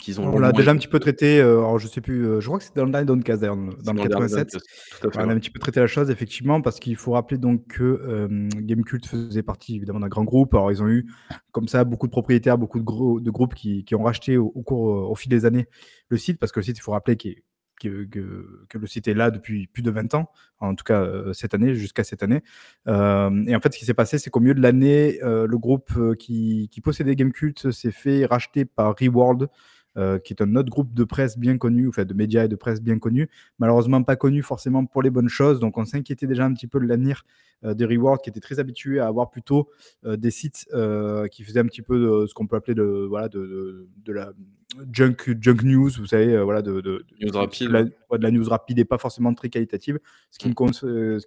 qu'ils 0.00 0.20
ont 0.20 0.24
On 0.32 0.38
l'a 0.38 0.52
déjà 0.52 0.70
un 0.70 0.76
petit 0.76 0.88
peu 0.88 0.98
traité, 0.98 1.40
heu, 1.40 1.58
alors 1.58 1.78
je 1.78 1.86
sais 1.86 2.00
plus, 2.00 2.24
heu, 2.24 2.40
je 2.40 2.46
crois 2.46 2.58
que 2.58 2.64
c'était 2.64 2.80
dans 2.80 2.86
le 2.86 2.92
dernier 2.92 3.06
Downcast 3.06 3.40
d'ailleurs, 3.40 3.56
dans 3.56 3.66
le 3.66 3.72
dans 3.82 3.92
le 3.92 3.98
dernier 3.98 4.08
87. 4.08 4.52
Downcast, 4.52 4.66
tout 5.00 5.08
à 5.08 5.10
fait, 5.10 5.18
On 5.18 5.28
a 5.28 5.32
un 5.32 5.38
petit 5.38 5.50
peu 5.50 5.58
traité 5.58 5.80
la 5.80 5.86
chose 5.86 6.10
effectivement 6.10 6.60
parce 6.60 6.80
qu'il 6.80 6.96
faut 6.96 7.12
rappeler 7.12 7.38
donc 7.38 7.66
que, 7.68 8.02
hem, 8.08 8.48
Gamecult 8.48 9.06
faisait 9.06 9.42
partie 9.42 9.76
évidemment 9.76 10.00
d'un 10.00 10.08
grand 10.08 10.24
groupe. 10.24 10.54
Alors 10.54 10.72
ils 10.72 10.82
ont 10.82 10.88
eu 10.88 11.06
comme 11.52 11.68
ça 11.68 11.84
beaucoup 11.84 12.06
de 12.06 12.12
propriétaires, 12.12 12.58
beaucoup 12.58 12.78
de 12.78 12.84
gros 12.84 13.20
de 13.20 13.30
groupes 13.30 13.54
qui 13.54 13.84
qui 13.84 13.94
ont 13.94 14.02
racheté 14.02 14.36
au 14.36 14.52
au 14.54 14.62
cours, 14.62 15.10
au 15.10 15.14
fil 15.14 15.30
des 15.30 15.44
années 15.44 15.66
le 16.08 16.16
site 16.16 16.38
parce 16.38 16.52
que 16.52 16.60
le 16.60 16.64
site, 16.64 16.78
il 16.78 16.82
faut 16.82 16.92
rappeler 16.92 17.16
qu'il 17.16 17.32
est 17.32 17.44
que 17.80 18.04
que 18.04 18.66
que 18.68 18.78
le 18.78 18.86
site 18.86 19.08
est 19.08 19.14
là 19.14 19.30
depuis 19.30 19.66
plus 19.66 19.82
de 19.82 19.90
20 19.90 20.14
ans, 20.14 20.30
en 20.58 20.74
tout 20.74 20.84
cas, 20.84 21.02
cette 21.32 21.54
année, 21.54 21.74
jusqu'à 21.74 22.04
cette 22.04 22.22
année. 22.22 22.42
Et 22.86 22.90
en 22.90 23.60
fait, 23.62 23.72
ce 23.72 23.78
qui 23.78 23.86
s'est 23.86 23.94
passé, 23.94 24.18
c'est 24.18 24.30
qu'au 24.30 24.40
milieu 24.40 24.54
de 24.54 24.60
l'année, 24.60 25.18
le 25.22 25.56
groupe, 25.56 25.90
qui 26.18 26.68
qui 26.70 26.80
possédait 26.80 27.16
Gamecult 27.16 27.70
s'est 27.70 27.90
fait 27.90 28.26
racheter 28.26 28.66
par 28.66 28.94
Reworld, 29.00 29.48
heu, 30.00 30.18
qui 30.18 30.32
est 30.32 30.42
un 30.42 30.56
autre 30.56 30.70
groupe 30.70 30.94
de 30.94 31.04
presse 31.04 31.38
bien 31.38 31.58
connu, 31.58 31.88
enfin 31.88 32.04
de 32.06 32.14
médias 32.14 32.44
et 32.46 32.48
de 32.48 32.56
presse 32.56 32.82
bien 32.82 32.98
connu. 32.98 33.28
Malheureusement 33.60 34.02
pas 34.02 34.16
connu 34.16 34.42
forcément 34.42 34.86
pour 34.86 35.02
les 35.02 35.10
bonnes 35.10 35.28
choses, 35.28 35.60
donc 35.60 35.78
on 35.78 35.84
s'inquiétait 35.84 36.26
déjà 36.26 36.44
un 36.46 36.54
petit 36.54 36.66
peu 36.68 36.80
de 36.80 36.86
l'avenir, 36.86 37.24
heu, 37.64 37.74
de 37.74 37.86
Reworld 37.86 38.20
qui 38.22 38.30
était 38.30 38.40
très 38.40 38.58
habitué 38.60 39.00
à 39.00 39.06
avoir 39.08 39.30
plutôt, 39.30 39.68
heu, 40.06 40.16
des 40.16 40.30
sites, 40.32 40.66
qui 41.32 41.44
faisaient 41.44 41.60
un 41.60 41.66
petit 41.66 41.82
peu 41.82 41.98
de 42.00 42.26
ce 42.26 42.34
qu'on 42.34 42.46
peut 42.48 42.56
appeler 42.56 42.74
de 42.74 43.06
voilà 43.08 43.28
de 43.28 43.40
de 43.40 43.88
de 44.04 44.12
la 44.12 44.32
junk 44.92 45.16
junk 45.40 45.62
news, 45.64 45.90
vous 45.98 46.06
savez, 46.06 46.40
voilà 46.42 46.62
de 46.62 46.80
de 46.80 47.04
News 47.20 47.32
rapide, 47.36 47.70
la 47.70 47.82
ouais. 47.82 48.18
de 48.18 48.22
la 48.22 48.30
news 48.30 48.48
rapide 48.48 48.78
et 48.78 48.84
pas 48.84 48.98
forcément 48.98 49.34
très 49.34 49.48
qualitative. 49.50 49.98
Ce 50.30 50.38
qui 50.38 50.48
Mmh. 50.48 50.54
ne 50.56 51.18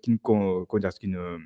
ce 0.93 0.99
qui 0.99 1.07
ne 1.07 1.37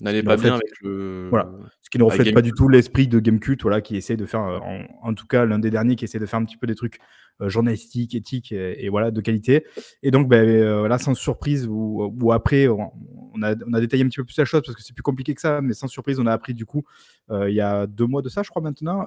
N'allait 0.00 0.22
pas 0.22 0.36
bien 0.36 0.54
avec 0.54 0.80
le 0.82 1.28
voilà, 1.30 1.50
ce 1.82 1.90
qui 1.90 1.98
ne 1.98 2.04
reflète 2.04 2.32
pas 2.32 2.42
du 2.42 2.52
tout 2.52 2.68
l'esprit 2.68 3.06
de 3.08 3.20
Gamecult, 3.20 3.60
voilà, 3.62 3.80
qui 3.80 3.96
essaie 3.96 4.16
de 4.16 4.26
faire, 4.26 4.40
Ouais. 4.40 4.58
en 5.02 5.10
en 5.10 5.14
tout 5.14 5.26
cas 5.26 5.44
l'un 5.44 5.58
des 5.58 5.70
derniers 5.70 5.96
qui 5.96 6.04
essaie 6.04 6.18
de 6.18 6.26
faire 6.26 6.38
un 6.40 6.44
petit 6.44 6.56
peu 6.56 6.66
des 6.66 6.74
trucs, 6.74 6.98
heu, 7.42 7.48
journalistiques, 7.48 8.14
éthiques 8.14 8.52
et 8.52 8.84
et 8.84 8.88
voilà 8.88 9.10
de 9.10 9.20
qualité 9.20 9.64
et 10.02 10.10
donc 10.10 10.28
beh, 10.28 10.38
heu, 10.38 10.86
là 10.88 10.98
sans 10.98 11.14
surprise 11.14 11.66
ou 11.68 12.12
ou 12.20 12.32
après 12.32 12.66
on 12.68 12.92
on 13.34 13.42
a 13.42 13.54
on 13.66 13.72
a 13.74 13.80
détaillé 13.80 14.02
un 14.04 14.08
petit 14.08 14.16
peu 14.18 14.24
plus 14.24 14.36
la 14.38 14.44
chose 14.44 14.62
parce 14.64 14.74
que 14.76 14.82
c'est 14.82 14.94
plus 14.94 15.02
compliqué 15.02 15.34
que 15.34 15.40
ça, 15.40 15.60
mais 15.60 15.74
sans 15.74 15.86
surprise, 15.88 16.18
on 16.18 16.26
a 16.26 16.32
appris 16.32 16.54
du 16.54 16.66
coup, 16.66 16.82
il 17.30 17.54
y 17.54 17.60
a 17.60 17.86
2 17.86 18.06
mois 18.06 18.22
de 18.22 18.28
ça, 18.28 18.42
je 18.42 18.50
crois 18.50 18.62
maintenant, 18.62 19.02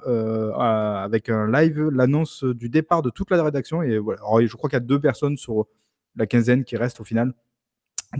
avec 0.57 1.29
un 1.29 1.51
live, 1.51 1.89
l'annonce 1.89 2.43
du 2.43 2.69
départ 2.69 3.01
de 3.01 3.09
toute 3.09 3.31
la 3.31 3.43
rédaction 3.43 3.81
et 3.83 3.97
voilà. 3.97 4.21
Alors 4.21 4.41
je 4.45 4.55
crois 4.55 4.69
qu'il 4.69 4.77
y 4.77 4.81
a 4.83 4.85
2 4.85 4.99
personnes 4.99 5.37
sur 5.37 5.65
la 6.15 6.25
quinzaine 6.27 6.63
qui 6.63 6.77
restent 6.77 6.99
au 7.01 7.03
final 7.03 7.33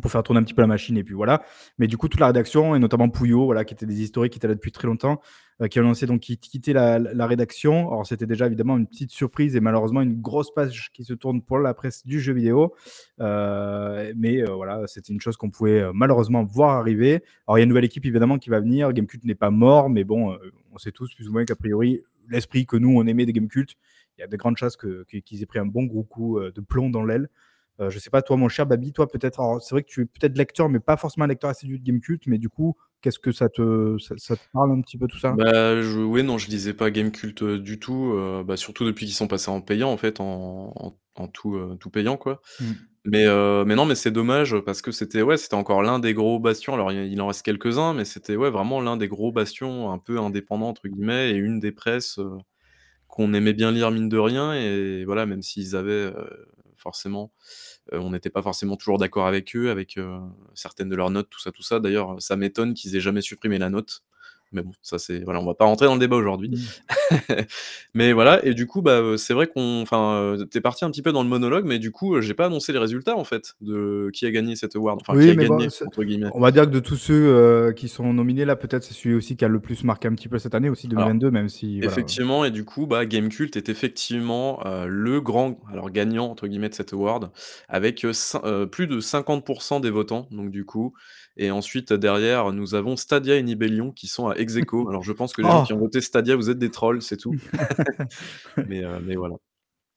pour 0.01 0.11
faire 0.11 0.23
tourner 0.23 0.39
un 0.39 0.43
petit 0.43 0.53
peu 0.53 0.61
la 0.61 0.67
machine 0.67 0.97
et 0.97 1.03
puis 1.03 1.13
voilà. 1.13 1.43
Mais 1.77 1.87
du 1.87 1.97
coup, 1.97 2.07
toute 2.07 2.19
la 2.19 2.27
rédaction 2.27 2.75
et 2.75 2.79
notamment 2.79 3.09
Pouillot, 3.09 3.45
voilà, 3.45 3.63
qui 3.65 3.73
était 3.73 3.85
des 3.85 4.01
historiques 4.01 4.33
qui 4.33 4.39
étaient 4.39 4.47
là 4.47 4.55
depuis 4.55 4.71
très 4.71 4.87
longtemps, 4.87 5.21
heu, 5.61 5.67
qui 5.67 5.79
a 5.79 5.81
annoncé 5.81 6.05
donc 6.05 6.21
qu'il 6.21 6.39
la 6.73 7.27
rédaction. 7.27 8.03
C'était 8.03 8.25
déjà 8.25 8.47
évidemment 8.47 8.77
une 8.77 8.87
petite 8.87 9.11
surprise 9.11 9.55
et 9.55 9.59
malheureusement 9.59 10.01
une 10.01 10.19
grosse 10.21 10.53
page 10.53 10.91
qui 10.93 11.03
se 11.03 11.13
tourne 11.13 11.41
pour 11.41 11.59
la 11.59 11.73
presse 11.73 12.05
du 12.05 12.19
jeu 12.19 12.33
vidéo. 12.33 12.73
Heu, 13.19 14.13
mais 14.15 14.41
heu, 14.41 14.51
voilà, 14.51 14.85
c'était 14.87 15.13
une 15.13 15.21
chose 15.21 15.37
qu'on 15.37 15.49
pouvait, 15.49 15.81
heu, 15.81 15.91
malheureusement 15.93 16.43
voir 16.43 16.77
arriver. 16.77 17.23
Alors 17.47 17.57
il 17.57 17.61
y 17.61 17.61
a 17.61 17.63
une 17.63 17.69
nouvelle 17.69 17.85
équipe 17.85 18.05
évidemment 18.05 18.37
qui 18.37 18.49
va 18.49 18.59
venir. 18.59 18.91
Gamecult 18.93 19.23
n'est 19.25 19.35
pas 19.35 19.51
mort, 19.51 19.89
mais 19.89 20.03
bon, 20.03 20.37
on 20.71 20.77
sait 20.77 20.91
tous 20.91 21.13
plus 21.13 21.29
ou 21.29 21.31
moins 21.33 21.45
qu'a 21.45 21.55
priori, 21.55 22.01
l'esprit 22.29 22.65
que 22.65 22.77
nous 22.77 22.95
on 22.97 23.05
aimait 23.05 23.25
des 23.25 23.33
Gamecult, 23.33 23.75
il 24.17 24.21
y 24.21 24.23
a 24.23 24.27
de 24.27 24.37
grandes 24.37 24.57
chances 24.57 24.77
qu'ils 24.77 25.41
aient 25.41 25.45
pris 25.45 25.59
un 25.59 25.65
bon 25.65 25.83
gros 25.83 26.03
coup, 26.03 26.39
de 26.39 26.61
plomb 26.61 26.89
dans 26.89 27.03
l'aile. 27.03 27.29
Heu, 27.79 27.89
je 27.89 27.99
sais 27.99 28.09
pas 28.11 28.21
toi, 28.21 28.37
mon 28.37 28.49
cher 28.49 28.65
Baby, 28.67 28.93
toi 28.93 29.07
peut-être 29.07 29.59
c'est 29.61 29.73
vrai 29.75 29.83
que 29.83 29.89
tu 29.89 30.01
es 30.01 30.05
peut-être 30.05 30.37
lecteur, 30.37 30.69
mais 30.69 30.79
pas 30.79 30.97
forcément 30.97 31.25
un 31.25 31.27
lecteur 31.27 31.49
assidu 31.49 31.79
de 31.79 31.83
Gamecult, 31.83 32.21
mais 32.27 32.37
du 32.37 32.49
coup, 32.49 32.75
qu'est-ce 33.01 33.19
que 33.19 33.31
ça 33.31 33.49
te 33.49 33.97
ça 33.99 34.15
ça 34.17 34.37
te 34.37 34.43
parle 34.53 34.71
un 34.73 34.81
petit 34.81 34.97
peu 34.97 35.07
tout 35.07 35.19
ça? 35.19 35.37
Bah, 35.37 35.81
je 35.81 35.99
ouais, 35.99 36.21
non, 36.21 36.37
je 36.37 36.47
lisais 36.49 36.73
pas 36.73 36.91
Gamecult, 36.91 37.41
heu, 37.41 37.57
du 37.59 37.79
tout, 37.79 38.11
heu, 38.13 38.43
bah, 38.43 38.57
surtout 38.57 38.85
depuis 38.85 39.05
qu'ils 39.05 39.15
sont 39.15 39.27
passés 39.27 39.49
en 39.49 39.61
payant, 39.61 39.89
en 39.91 39.97
fait, 39.97 40.19
en 40.19 40.71
en 40.75 40.97
en 41.15 41.27
tout, 41.27 41.55
heu, 41.55 41.77
tout 41.79 41.89
payant, 41.89 42.17
quoi. 42.17 42.41
Mmh. 42.59 42.77
Mais 43.05 43.25
mais 43.65 43.75
non, 43.75 43.85
mais 43.85 43.95
c'est 43.95 44.11
dommage 44.11 44.55
parce 44.65 44.81
que 44.81 44.91
c'était 44.91 45.21
ouais, 45.23 45.37
c'était 45.37 45.55
encore 45.55 45.83
l'un 45.83 45.99
des 45.99 46.13
gros 46.13 46.39
bastions. 46.39 46.73
Alors 46.75 46.91
il 46.91 47.11
il 47.13 47.21
en 47.21 47.27
reste 47.27 47.43
quelques-uns, 47.43 47.93
mais 47.93 48.05
c'était, 48.05 48.35
ouais, 48.37 48.49
vraiment 48.51 48.81
l'un 48.81 48.97
des 48.97 49.07
gros 49.09 49.31
bastions 49.31 49.91
un 49.91 49.99
peu 49.99 50.19
«indépendants» 50.19 50.69
entre 50.69 50.87
guillemets 50.87 51.31
et 51.31 51.35
une 51.35 51.59
des 51.59 51.71
presses, 51.73 52.19
qu'on 53.07 53.33
aimait 53.33 53.53
bien 53.53 53.71
lire 53.71 53.91
mine 53.91 54.09
de 54.09 54.17
rien 54.19 54.53
et 54.55 55.05
voilà, 55.05 55.25
même 55.27 55.41
s'ils 55.43 55.75
avaient, 55.75 56.11
forcément, 56.83 57.33
heu, 57.93 57.99
on 57.99 58.11
n'était 58.11 58.29
pas 58.31 58.43
forcément 58.43 58.77
toujours 58.77 58.99
d'accord 58.99 59.27
avec 59.27 59.55
eux, 59.55 59.71
avec, 59.71 59.97
heu, 59.97 60.19
certaines 60.55 60.89
de 60.89 60.95
leurs 60.97 61.11
notes, 61.11 61.29
tout 61.31 61.39
ça, 61.41 61.51
tout 61.51 61.63
ça. 61.63 61.79
D'ailleurs, 61.81 62.21
ça 62.21 62.35
m'étonne 62.37 62.73
qu'ils 62.75 62.95
aient 62.97 63.01
jamais 63.01 63.21
supprimé 63.21 63.57
la 63.59 63.69
note. 63.71 64.03
Mais 64.53 64.61
bon, 64.61 64.71
ça 64.81 64.97
c'est 64.97 65.23
voilà, 65.23 65.39
on 65.39 65.45
va 65.45 65.55
pas 65.55 65.65
rentrer 65.65 65.85
dans 65.87 65.95
le 65.95 65.99
débat 65.99 66.15
aujourd'hui. 66.15 66.49
Mmh. 66.49 67.15
Mais 67.93 68.13
voilà 68.13 68.43
et 68.45 68.53
du 68.53 68.65
coup, 68.67 68.81
bah, 68.81 69.01
heu, 69.01 69.17
c'est 69.17 69.33
vrai 69.33 69.47
qu'on 69.47 69.81
enfin, 69.81 70.19
heu, 70.21 70.47
tu 70.49 70.57
es 70.57 70.61
parti 70.61 70.85
un 70.85 70.91
petit 70.91 71.01
peu 71.01 71.11
dans 71.11 71.23
le 71.23 71.29
monologue, 71.29 71.65
mais 71.65 71.79
du 71.79 71.91
coup, 71.91 72.15
heu, 72.15 72.21
j'ai 72.21 72.33
pas 72.33 72.45
annoncé 72.47 72.73
les 72.73 72.79
résultats 72.79 73.15
en 73.15 73.23
fait 73.23 73.55
de 73.61 74.09
qui 74.13 74.25
a 74.25 74.31
gagné 74.31 74.55
cet 74.55 74.75
award, 74.75 74.99
enfin 75.01 75.13
qui 75.13 75.25
Oui, 75.25 75.31
a 75.31 75.35
mais 75.35 75.47
«gagné» 75.47 75.67
entre 75.85 76.03
guillemets. 76.03 76.29
on 76.33 76.39
va 76.39 76.51
dire 76.51 76.65
que 76.65 76.71
de 76.71 76.79
tous 76.79 76.95
ceux, 76.95 77.73
qui 77.75 77.87
sont 77.87 78.13
nominés 78.13 78.45
là, 78.45 78.55
peut-être 78.55 78.83
c'est 78.83 78.93
celui 78.93 79.15
aussi 79.15 79.35
qui 79.35 79.45
a 79.45 79.47
le 79.47 79.59
plus 79.59 79.83
marqué 79.83 80.07
un 80.07 80.13
petit 80.15 80.29
peu 80.29 80.39
cette 80.39 80.55
année 80.55 80.69
aussi 80.69 80.87
Alors, 80.87 81.05
2022, 81.05 81.31
même 81.31 81.49
si 81.49 81.79
voilà, 81.79 81.91
effectivement 81.91 82.45
et 82.45 82.51
du 82.51 82.65
coup, 82.65 82.87
bah, 82.87 83.05
Gamekult 83.05 83.55
est 83.55 83.69
effectivement, 83.69 84.59
le 84.87 85.21
grand 85.21 85.59
alors 85.71 85.91
«gagnant» 85.91 86.29
entre 86.29 86.47
guillemets 86.47 86.69
de 86.69 86.75
cet 86.75 86.93
award 86.93 87.31
avec, 87.69 88.05
plus 88.71 88.87
de 88.87 88.99
50% 88.99 89.81
des 89.81 89.89
votants 89.89 90.27
donc 90.31 90.51
du 90.51 90.65
coup 90.65 90.93
et 91.37 91.51
ensuite 91.51 91.93
derrière, 91.93 92.51
nous 92.53 92.75
avons 92.75 92.95
Stadia 92.95 93.35
et 93.35 93.43
Nibellion 93.43 93.91
qui 93.91 94.07
sont 94.07 94.27
à 94.27 94.35
ex 94.35 94.55
aequo. 94.55 94.87
Alors 94.89 95.03
je 95.03 95.11
pense 95.13 95.33
que 95.33 95.41
les 95.41 95.49
gens 95.49 95.61
qui 95.61 95.73
ont 95.73 95.77
Oh! 95.77 95.79
voté 95.79 96.01
Stadia, 96.01 96.35
vous 96.35 96.49
êtes 96.49 96.59
des 96.59 96.71
trolls, 96.71 97.01
c'est 97.01 97.17
tout. 97.17 97.35
Mais 98.67 98.83
heu, 98.83 98.99
mais 99.01 99.15
voilà. 99.15 99.35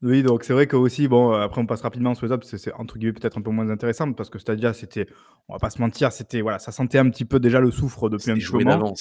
Oui, 0.03 0.23
donc 0.23 0.45
c'est 0.45 0.53
vrai 0.53 0.67
qu'aussi, 0.67 1.09
bon, 1.09 1.33
heu, 1.33 1.41
après 1.41 1.59
on 1.61 1.67
passe 1.67 1.81
rapidement 1.81 2.15
sur 2.15 2.27
les 2.27 2.33
autres 2.33 2.41
parce 2.43 2.51
que 2.51 2.59
c'est 2.59 2.73
entre 2.75 2.99
guillemets 2.99 3.15
«peut-être 3.15 3.39
un 3.39 3.43
peu 3.43 3.51
moins 3.51 3.71
intéressant» 3.71 4.13
parce 4.13 4.29
que 4.29 4.39
Stadia 4.39 4.75
c'était 4.75 5.07
on 5.49 5.55
va 5.55 5.59
pas 5.59 5.71
se 5.71 5.81
mentir, 5.81 6.13
c'était 6.13 6.43
voilà, 6.43 6.59
ça 6.59 6.71
sentait 6.71 6.99
un 6.99 7.09
petit 7.09 7.25
peu 7.25 7.41
déjà 7.41 7.61
le 7.61 7.71
soufre 7.71 8.11
depuis 8.11 8.31
un 8.31 8.35
petit 8.37 8.53
moment. 8.53 8.95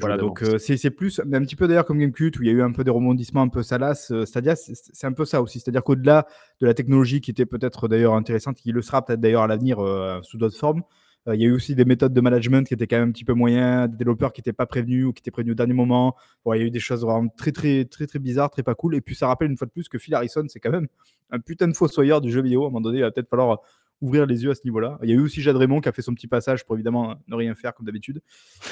Voilà, 0.00 0.16
donc 0.16 0.42
heu, 0.42 0.58
c'est 0.58 0.90
plus 0.90 1.20
mais 1.26 1.36
un 1.36 1.42
petit 1.42 1.56
peu 1.56 1.68
d'ailleurs 1.68 1.84
comme 1.84 1.98
Gamekult 1.98 2.38
où 2.38 2.42
il 2.42 2.46
y 2.46 2.50
a 2.50 2.54
eu 2.54 2.62
un 2.62 2.72
peu 2.72 2.82
des 2.82 2.90
rebondissements 2.90 3.42
un 3.42 3.48
peu 3.48 3.62
salaces, 3.62 4.10
heu, 4.10 4.24
Stadia 4.24 4.56
c'est 4.56 5.06
un 5.06 5.12
peu 5.12 5.26
ça 5.26 5.42
aussi. 5.42 5.60
C'est-à-dire 5.60 5.82
qu'au-delà 5.84 6.26
de 6.60 6.66
la 6.66 6.72
technologie 6.72 7.20
qui 7.20 7.30
était 7.30 7.46
peut-être 7.46 7.86
d'ailleurs 7.86 8.14
intéressante, 8.14 8.56
qui 8.56 8.72
le 8.72 8.80
sera 8.80 9.04
peut-être 9.04 9.20
d'ailleurs 9.20 9.42
à 9.42 9.46
l'avenir, 9.48 9.82
heu, 9.82 10.20
sous 10.22 10.38
d'autres 10.38 10.56
formes, 10.56 10.82
heu, 11.28 11.34
il 11.34 11.40
y 11.40 11.44
a 11.44 11.48
eu 11.48 11.52
aussi 11.52 11.74
des 11.74 11.84
méthodes 11.84 12.12
de 12.12 12.20
management 12.20 12.66
qui 12.66 12.74
étaient 12.74 12.86
quand 12.86 12.98
même 12.98 13.10
un 13.10 13.12
petit 13.12 13.24
peu 13.24 13.34
moyens, 13.34 13.90
des 13.90 13.96
développeurs 13.96 14.32
qui 14.32 14.40
étaient 14.40 14.52
pas 14.52 14.66
prévenus 14.66 15.06
ou 15.06 15.12
qui 15.12 15.20
étaient 15.20 15.30
prévenus 15.30 15.52
au 15.52 15.56
dernier 15.56 15.74
moment. 15.74 16.16
Il 16.46 16.58
y 16.58 16.62
a 16.62 16.64
eu 16.64 16.70
des 16.70 16.80
choses 16.80 17.02
vraiment 17.04 17.28
très, 17.36 17.52
très, 17.52 17.84
très, 17.84 18.06
très 18.06 18.18
bizarres, 18.18 18.50
très 18.50 18.62
pas 18.62 18.74
cool 18.74 18.94
et 18.94 19.00
puis 19.00 19.14
ça 19.14 19.28
rappelle 19.28 19.50
une 19.50 19.56
fois 19.56 19.66
de 19.66 19.72
plus 19.72 19.88
que 19.88 19.98
Phil 19.98 20.14
Harrison, 20.14 20.44
c'est 20.48 20.60
quand 20.60 20.70
même 20.70 20.88
un 21.30 21.38
putain 21.38 21.68
de 21.68 21.74
fossoyeur 21.74 22.20
du 22.20 22.30
jeu 22.32 22.42
vidéo. 22.42 22.64
À 22.64 22.66
un 22.66 22.70
moment 22.70 22.80
donné, 22.80 22.98
il 22.98 23.02
va 23.02 23.10
peut-être 23.10 23.28
falloir, 23.28 23.60
ouvrir 24.00 24.26
les 24.26 24.44
yeux 24.44 24.50
à 24.50 24.54
ce 24.54 24.62
niveau-là. 24.64 24.98
Il 25.02 25.10
y 25.10 25.12
a 25.12 25.16
eu 25.16 25.20
aussi 25.20 25.42
Jade 25.42 25.56
Raymond 25.56 25.80
qui 25.80 25.88
a 25.88 25.92
fait 25.92 26.02
son 26.02 26.14
petit 26.14 26.28
passage 26.28 26.64
pour 26.64 26.76
évidemment 26.76 27.16
ne 27.26 27.34
rien 27.34 27.54
faire 27.54 27.74
comme 27.74 27.84
d'habitude. 27.84 28.22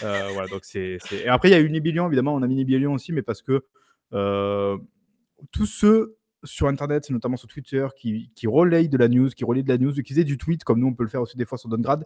Heu, 0.05 0.09
voilà 0.33 0.49
donc 0.49 0.61
c'est 0.65 0.99
et 1.13 1.29
après 1.29 1.49
il 1.49 1.53
y 1.53 1.55
a 1.55 1.61
eu 1.61 1.69
Nibellion 1.69 2.07
évidemment, 2.07 2.35
on 2.35 2.43
a 2.43 2.47
mis 2.47 2.55
Nibellion 2.55 2.93
aussi 2.95 3.13
mais 3.13 3.23
parce 3.23 3.43
que, 3.43 3.65
tous 5.51 5.67
ceux 5.67 6.17
sur 6.45 6.69
internet, 6.69 7.11
notamment 7.11 7.37
sur 7.37 7.49
Twitter 7.49 7.87
qui 7.97 8.31
qui 8.35 8.47
relayent 8.47 8.89
de 8.89 8.97
la 8.97 9.09
news, 9.09 9.29
qui 9.31 9.45
relaient 9.45 9.65
de 9.65 9.69
la 9.69 9.79
news, 9.79 9.93
qui 9.93 10.15
faisaient 10.15 10.25
du 10.25 10.39
tweet 10.39 10.63
comme 10.63 10.79
nous 10.79 10.87
on 10.87 10.95
peut 10.95 11.03
le 11.03 11.11
faire 11.11 11.23
aussi 11.23 11.37
des 11.37 11.45
fois 11.45 11.59
sur 11.59 11.69
Donegrad, 11.69 12.05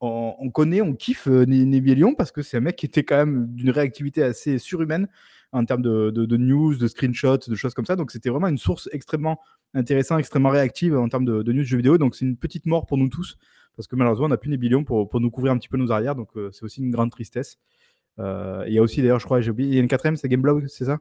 on 0.00 0.34
on 0.38 0.50
connaît, 0.50 0.80
on 0.82 0.94
kiffe, 0.94 1.26
heu, 1.28 1.44
Ni 1.44 1.66
Nibellion 1.66 2.14
parce 2.14 2.32
que 2.32 2.42
c'est 2.42 2.56
un 2.58 2.60
mec 2.60 2.76
qui 2.76 2.86
était 2.86 3.04
quand 3.04 3.16
même 3.16 3.48
d'une 3.54 3.70
réactivité 3.70 4.22
assez 4.22 4.58
surhumaine 4.58 5.08
en 5.52 5.64
termes 5.64 5.82
de 5.82 6.36
news, 6.36 6.76
de 6.76 6.88
screenshots, 6.88 7.38
de 7.48 7.54
choses 7.56 7.74
comme 7.74 7.86
ça. 7.86 7.96
Donc 7.96 8.10
c'était 8.12 8.30
vraiment 8.30 8.48
une 8.48 8.58
source 8.58 8.88
extrêmement 8.92 9.40
intéressante, 9.74 10.20
extrêmement 10.20 10.50
réactive 10.50 10.96
en 10.96 11.08
termes 11.08 11.24
de 11.24 11.42
de 11.42 11.52
news 11.52 11.64
jeux 11.64 11.76
vidéo. 11.78 11.98
Donc 11.98 12.14
c'est 12.16 12.24
une 12.24 12.36
petite 12.36 12.66
mort 12.66 12.86
pour 12.86 12.98
nous 12.98 13.08
tous 13.08 13.36
parce 13.76 13.86
que 13.88 13.96
malheureusement 13.96 14.26
on 14.26 14.28
n'a 14.30 14.36
plus 14.38 14.50
Nibellion 14.50 14.84
pour 14.84 15.08
pour 15.08 15.20
nous 15.20 15.30
couvrir 15.30 15.52
un 15.52 15.58
petit 15.58 15.68
peu 15.68 15.76
nos 15.78 15.92
arrières. 15.92 16.14
Donc 16.16 16.30
heu, 16.36 16.50
c'est 16.52 16.64
aussi 16.64 16.80
une 16.82 16.90
grande 16.90 17.10
tristesse. 17.10 17.58
Heu, 18.20 18.64
il 18.68 18.74
y 18.74 18.78
a 18.78 18.82
aussi 18.82 19.02
d'ailleurs 19.02 19.20
je 19.20 19.26
crois, 19.26 19.40
j'ai 19.42 19.50
oublié, 19.52 19.70
il 19.70 19.74
y 19.76 19.78
a 19.78 19.82
une 19.82 19.88
4e, 19.88 20.16
c'est 20.16 20.28
Gameblog, 20.28 20.66
c'est 20.68 20.86
ça? 20.86 20.98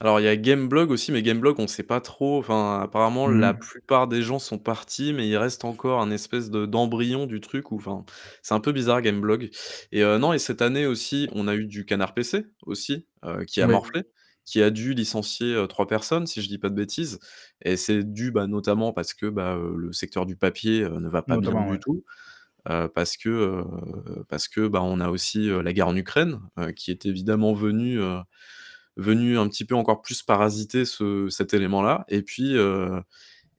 Alors 0.00 0.20
il 0.20 0.24
y 0.24 0.28
a 0.28 0.36
Gameblog 0.36 0.90
aussi, 0.92 1.10
mais 1.10 1.22
Gameblog 1.22 1.58
on 1.58 1.66
sait 1.66 1.82
pas 1.82 2.00
trop, 2.00 2.38
enfin 2.38 2.80
apparemment 2.80 3.26
la 3.26 3.52
Mmh. 3.52 3.68
plupart 3.68 4.06
des 4.06 4.22
gens 4.22 4.38
sont 4.38 4.58
partis, 4.58 5.12
mais 5.12 5.28
il 5.28 5.36
reste 5.36 5.64
encore 5.64 6.00
un 6.00 6.10
espèce 6.12 6.50
de 6.50 6.66
d'embryon 6.66 7.26
du 7.26 7.40
truc 7.40 7.72
où 7.72 7.76
enfin, 7.76 8.04
c'est 8.42 8.54
un 8.54 8.60
peu 8.60 8.70
bizarre 8.70 9.02
Gameblog 9.02 9.50
et 9.90 10.02
heu, 10.02 10.18
non 10.18 10.32
et 10.32 10.38
cette 10.38 10.62
année 10.62 10.86
aussi, 10.86 11.28
on 11.32 11.48
a 11.48 11.56
eu 11.56 11.66
du 11.66 11.84
Canard 11.84 12.14
PC 12.14 12.44
aussi, 12.62 13.06
heu, 13.24 13.44
qui 13.44 13.60
a 13.60 13.66
Oui. 13.66 13.68
morflé, 13.68 14.02
qui 14.44 14.62
a 14.62 14.70
dû 14.70 14.94
licencier, 14.94 15.52
heu, 15.54 15.66
3 15.66 15.88
personnes 15.88 16.28
si 16.28 16.42
je 16.42 16.48
dis 16.48 16.58
pas 16.58 16.68
de 16.70 16.76
bêtises 16.76 17.18
et 17.62 17.76
c'est 17.76 18.04
dû, 18.04 18.30
bah, 18.30 18.46
notamment 18.46 18.92
parce 18.92 19.14
que, 19.14 19.26
bah, 19.26 19.58
le 19.76 19.92
secteur 19.92 20.26
du 20.26 20.36
papier, 20.36 20.88
ne 20.88 21.08
va 21.08 21.22
pas 21.22 21.38
bien 21.38 21.50
Notamment, 21.50 21.66
du 21.66 21.80
tout, 21.80 22.04
parce 22.94 23.16
que, 23.16 23.64
parce 24.28 24.48
que, 24.48 24.68
bah, 24.68 24.82
on 24.82 25.00
a 25.00 25.10
aussi, 25.10 25.48
la 25.48 25.72
guerre 25.72 25.88
en 25.88 25.96
Ukraine, 25.96 26.40
qui 26.76 26.90
est 26.92 27.06
évidemment 27.06 27.54
venue, 27.54 28.00
venue 28.98 29.38
un 29.38 29.48
petit 29.48 29.64
peu 29.66 29.74
encore 29.76 30.02
plus 30.02 30.22
parasiter 30.24 30.84
ce 30.86 31.28
cet 31.30 31.54
élément-là 31.54 32.04
et 32.08 32.22
puis, 32.22 32.54
heu 32.56 33.02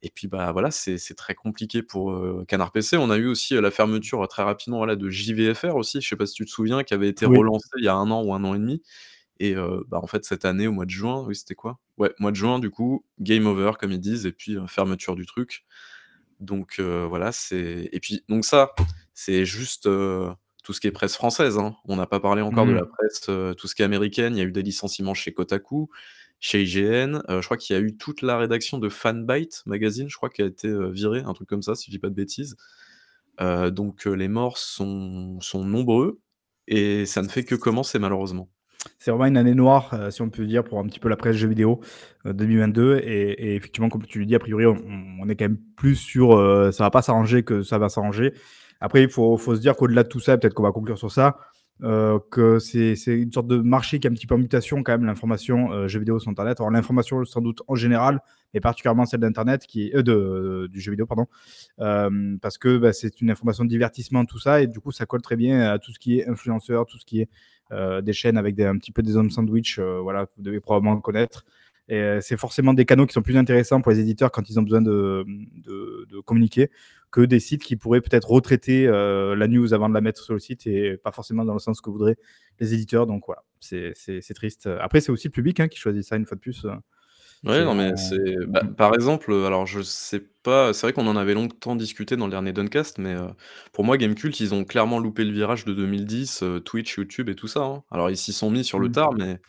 et 0.04 0.12
puis, 0.12 0.28
bah, 0.30 0.52
voilà, 0.54 0.72
c'est 0.72 0.98
très 1.18 1.36
compliqué 1.36 1.84
pour, 1.84 2.12
heu, 2.14 2.46
Canard 2.48 2.72
PC. 2.74 2.98
On 2.98 3.10
a 3.12 3.18
eu 3.18 3.28
aussi, 3.28 3.56
heu, 3.56 3.62
la 3.62 3.72
fermeture, 3.72 4.28
très 4.30 4.44
rapidement, 4.44 4.78
voilà, 4.80 4.96
de 4.98 5.10
JVFR 5.10 5.76
aussi, 5.76 6.02
je 6.02 6.10
sais 6.10 6.16
pas 6.18 6.26
si 6.28 6.36
tu 6.36 6.46
te 6.46 6.52
souviens, 6.52 6.84
qui 6.84 6.94
avait 6.96 7.10
été 7.10 7.26
Oui. 7.26 7.40
relancé 7.40 7.68
il 7.80 7.86
y 7.86 7.90
a 7.90 7.96
1 7.96 8.12
an 8.12 8.24
ou 8.24 8.34
1 8.36 8.44
an 8.46 8.56
et 8.56 8.60
demi 8.60 8.84
et 9.42 9.56
bah, 9.90 10.00
en 10.04 10.08
fait 10.08 10.26
cette 10.26 10.46
année 10.46 10.68
au 10.68 10.74
mois 10.74 10.86
de 10.86 10.92
juin, 10.92 11.24
oui, 11.28 11.36
c'était 11.36 11.56
quoi? 11.56 11.80
Ouais, 11.98 12.14
mois 12.20 12.32
de 12.32 12.38
juin 12.38 12.60
du 12.60 12.70
coup, 12.72 13.06
game 13.20 13.48
over 13.48 13.74
comme 13.80 13.92
ils 13.94 14.00
disent 14.02 14.26
et 14.28 14.32
puis, 14.34 14.58
fermeture 14.68 15.16
du 15.16 15.26
truc. 15.26 15.66
Donc 16.42 16.80
voilà, 16.82 17.32
c'est 17.34 17.90
et 17.94 18.00
puis 18.02 18.24
donc 18.30 18.46
ça, 18.46 18.74
c'est 19.16 19.46
juste, 19.46 19.88
tout 20.70 20.74
ce 20.74 20.82
qui 20.82 20.88
est 20.88 20.92
presse 20.92 21.16
française, 21.16 21.58
hein. 21.58 21.76
On 21.86 21.96
n'a 21.96 22.06
pas 22.08 22.20
parlé 22.20 22.42
encore 22.44 22.68
de 22.68 22.74
la 22.74 22.82
Mmh. 22.82 23.00
presse, 23.00 23.28
heu, 23.30 23.56
tout 23.58 23.68
ce 23.68 23.74
qui 23.76 23.82
est 23.82 23.86
américaine. 23.86 24.36
Il 24.36 24.40
y 24.40 24.42
a 24.44 24.46
eu 24.46 24.52
des 24.52 24.62
licenciements 24.64 25.16
chez 25.16 25.34
Kotaku, 25.34 25.90
chez 26.40 26.62
IGN, 26.64 27.24
heu, 27.30 27.42
je 27.42 27.46
crois 27.48 27.58
qu'il 27.58 27.76
y 27.76 27.80
a 27.80 27.82
eu 27.82 27.98
toute 27.98 28.22
la 28.22 28.38
rédaction 28.38 28.78
de 28.78 28.88
Fanbyte 28.90 29.64
Magazine, 29.66 30.10
je 30.10 30.16
crois, 30.18 30.30
qui 30.30 30.44
a 30.44 30.46
été, 30.46 30.68
heu, 30.70 30.90
virée, 30.92 31.22
un 31.26 31.34
truc 31.34 31.50
comme 31.50 31.64
ça, 31.64 31.76
si 31.76 31.88
je 31.88 31.92
dis 31.92 32.00
pas 32.00 32.10
de 32.10 32.16
bêtises. 32.16 32.56
Donc 33.72 34.06
les 34.06 34.28
morts 34.28 34.58
sont 34.58 35.40
sont 35.42 35.64
nombreux 35.64 36.20
et 36.68 37.06
ça 37.06 37.22
ne 37.22 37.28
fait 37.30 37.44
que 37.46 37.56
commencer 37.56 38.00
malheureusement. 38.00 38.50
C'est 38.98 39.12
vraiment 39.12 39.26
une 39.26 39.38
année 39.38 39.56
noire, 39.56 40.12
si 40.12 40.22
on 40.22 40.30
peut 40.30 40.46
dire, 40.46 40.64
pour 40.64 40.80
un 40.80 40.86
petit 40.86 41.00
peu 41.00 41.10
la 41.10 41.18
presse 41.18 41.36
jeux 41.36 41.48
vidéo, 41.50 41.80
heu, 42.26 42.34
2022 42.34 42.98
et 43.04 43.32
et 43.52 43.56
effectivement, 43.56 43.90
comme 43.90 44.06
tu 44.06 44.20
le 44.20 44.26
dis, 44.26 44.36
a 44.36 44.40
priori, 44.40 44.66
on 44.66 44.78
on 45.22 45.28
est 45.30 45.36
quand 45.36 45.46
même 45.46 45.60
plus 45.76 45.96
sur, 45.96 46.36
heu, 46.38 46.72
ça 46.72 46.84
va 46.86 46.90
pas 46.92 47.02
s'arranger 47.02 47.44
que 47.44 47.62
ça 47.62 47.78
va 47.78 47.90
s'arranger. 47.90 48.34
Après, 48.82 49.04
il 49.04 49.10
faut 49.10 49.38
se 49.38 49.60
dire 49.60 49.76
qu'au-delà 49.76 50.04
de 50.04 50.08
tout 50.10 50.20
ça, 50.20 50.38
peut-être 50.38 50.54
qu'on 50.54 50.64
va 50.64 50.72
conclure 50.72 50.98
sur 50.98 51.12
ça, 51.12 51.38
heu, 51.84 52.20
que 52.32 52.60
c'est 52.60 52.94
une 53.08 53.32
sorte 53.32 53.48
de 53.48 53.58
marché 53.58 54.00
qui 54.00 54.08
est 54.08 54.10
un 54.10 54.14
petit 54.14 54.28
peu 54.28 54.36
en 54.36 54.38
mutation 54.38 54.84
quand 54.84 54.92
même, 54.94 55.06
l'information, 55.06 55.72
heu, 55.74 55.88
jeux 55.88 56.00
vidéo 56.00 56.20
sur 56.20 56.30
internet. 56.32 56.60
Alors 56.60 56.72
l'information 56.72 57.24
sans 57.26 57.42
doute 57.42 57.62
en 57.68 57.76
général, 57.76 58.22
mais 58.54 58.60
particulièrement 58.62 59.06
celle 59.06 59.20
d'internet 59.22 59.66
qui 59.68 59.88
est, 59.88 59.96
heu, 59.96 60.04
de 60.04 60.68
du 60.72 60.80
jeu 60.82 60.92
vidéo 60.92 61.06
pardon, 61.06 61.28
parce 62.42 62.58
que, 62.58 62.78
bah, 62.78 62.94
c'est 62.94 63.22
une 63.22 63.32
information 63.32 63.64
de 63.66 63.70
divertissement 63.70 64.26
tout 64.26 64.40
ça 64.40 64.62
et 64.62 64.68
du 64.68 64.80
coup 64.80 64.92
ça 64.92 65.06
colle 65.06 65.22
très 65.22 65.36
bien 65.36 65.62
à 65.72 65.80
tout 65.80 65.92
ce 65.94 66.00
qui 66.00 66.20
est 66.20 66.28
influenceur, 66.30 66.86
tout 66.86 66.98
ce 67.00 67.06
qui 67.06 67.22
est, 67.22 67.30
des 68.02 68.14
chaînes 68.14 68.38
avec 68.38 68.60
un 68.60 68.78
petit 68.78 68.92
peu 68.92 69.02
des 69.04 69.16
hommes 69.18 69.30
sandwich, 69.30 69.80
voilà, 69.80 70.26
vous 70.38 70.44
devez 70.44 70.60
probablement 70.60 71.00
connaître 71.02 71.46
et 71.92 72.20
c'est 72.22 72.38
forcément 72.38 72.74
des 72.74 72.86
canaux 72.86 73.06
qui 73.08 73.14
sont 73.14 73.22
plus 73.24 73.38
intéressants 73.38 73.82
pour 73.82 73.92
les 73.92 74.00
éditeurs 74.00 74.32
quand 74.32 74.48
ils 74.50 74.60
ont 74.60 74.64
besoin 74.64 74.82
de 74.82 75.26
communiquer, 76.26 76.70
que 77.12 77.22
des 77.22 77.40
sites 77.40 77.64
qui 77.64 77.76
pourraient 77.76 78.02
peut-être 78.02 78.30
retraiter, 78.30 78.88
heu, 78.88 79.36
la 79.36 79.48
news 79.48 79.74
avant 79.74 79.90
de 79.90 79.94
la 79.96 80.02
mettre 80.02 80.24
sur 80.24 80.34
le 80.34 80.40
site 80.40 80.68
et 80.68 80.98
pas 80.98 81.12
forcément 81.12 81.46
dans 81.46 81.54
le 81.54 81.60
sens 81.60 81.82
que 81.82 81.90
voudraient 81.90 82.18
les 82.60 82.74
éditeurs 82.74 83.08
donc 83.08 83.24
voilà, 83.28 83.44
c'est 83.60 83.94
triste. 84.36 84.68
Après 84.82 85.02
c'est 85.02 85.12
aussi 85.12 85.28
le 85.28 85.32
public, 85.34 85.60
hein, 85.60 85.68
qui 85.68 85.78
choisit 85.80 86.04
ça 86.04 86.16
une 86.18 86.26
fois 86.26 86.36
de 86.36 86.42
plus, 86.42 86.66
heu, 86.66 86.72
Ouais, 87.46 87.64
non, 87.64 87.74
mais 87.74 87.92
c'est 87.96 88.18
bah, 88.48 88.64
par 88.78 88.94
exemple, 88.94 89.32
alors 89.34 89.66
je 89.66 89.82
sais 89.82 90.20
pas, 90.44 90.74
c'est 90.74 90.86
vrai 90.88 90.94
qu'on 90.94 91.08
en 91.08 91.16
avait 91.16 91.34
longtemps 91.34 91.78
discuté 91.78 92.18
dans 92.18 92.26
le 92.26 92.32
dernier 92.32 92.52
Duncast, 92.52 92.98
mais 92.98 93.14
heu, 93.16 93.28
pour 93.72 93.86
moi 93.86 93.98
Gamekult, 93.98 94.38
ils 94.42 94.54
ont 94.54 94.66
clairement 94.66 95.00
loupé 95.00 95.24
le 95.24 95.32
virage 95.32 95.64
de 95.64 95.74
2010, 95.74 96.44
heu, 96.44 96.60
Twitch, 96.60 96.98
YouTube 96.98 97.30
et 97.30 97.36
tout 97.36 97.48
ça, 97.48 97.62
hein. 97.64 97.84
Alors 97.92 98.10
ils 98.10 98.18
s'y 98.18 98.34
sont 98.34 98.52
mis 98.52 98.66
sur 98.66 98.78
le 98.80 98.90
Mmh. 98.90 98.92
tard, 98.92 99.14
mais 99.14 99.40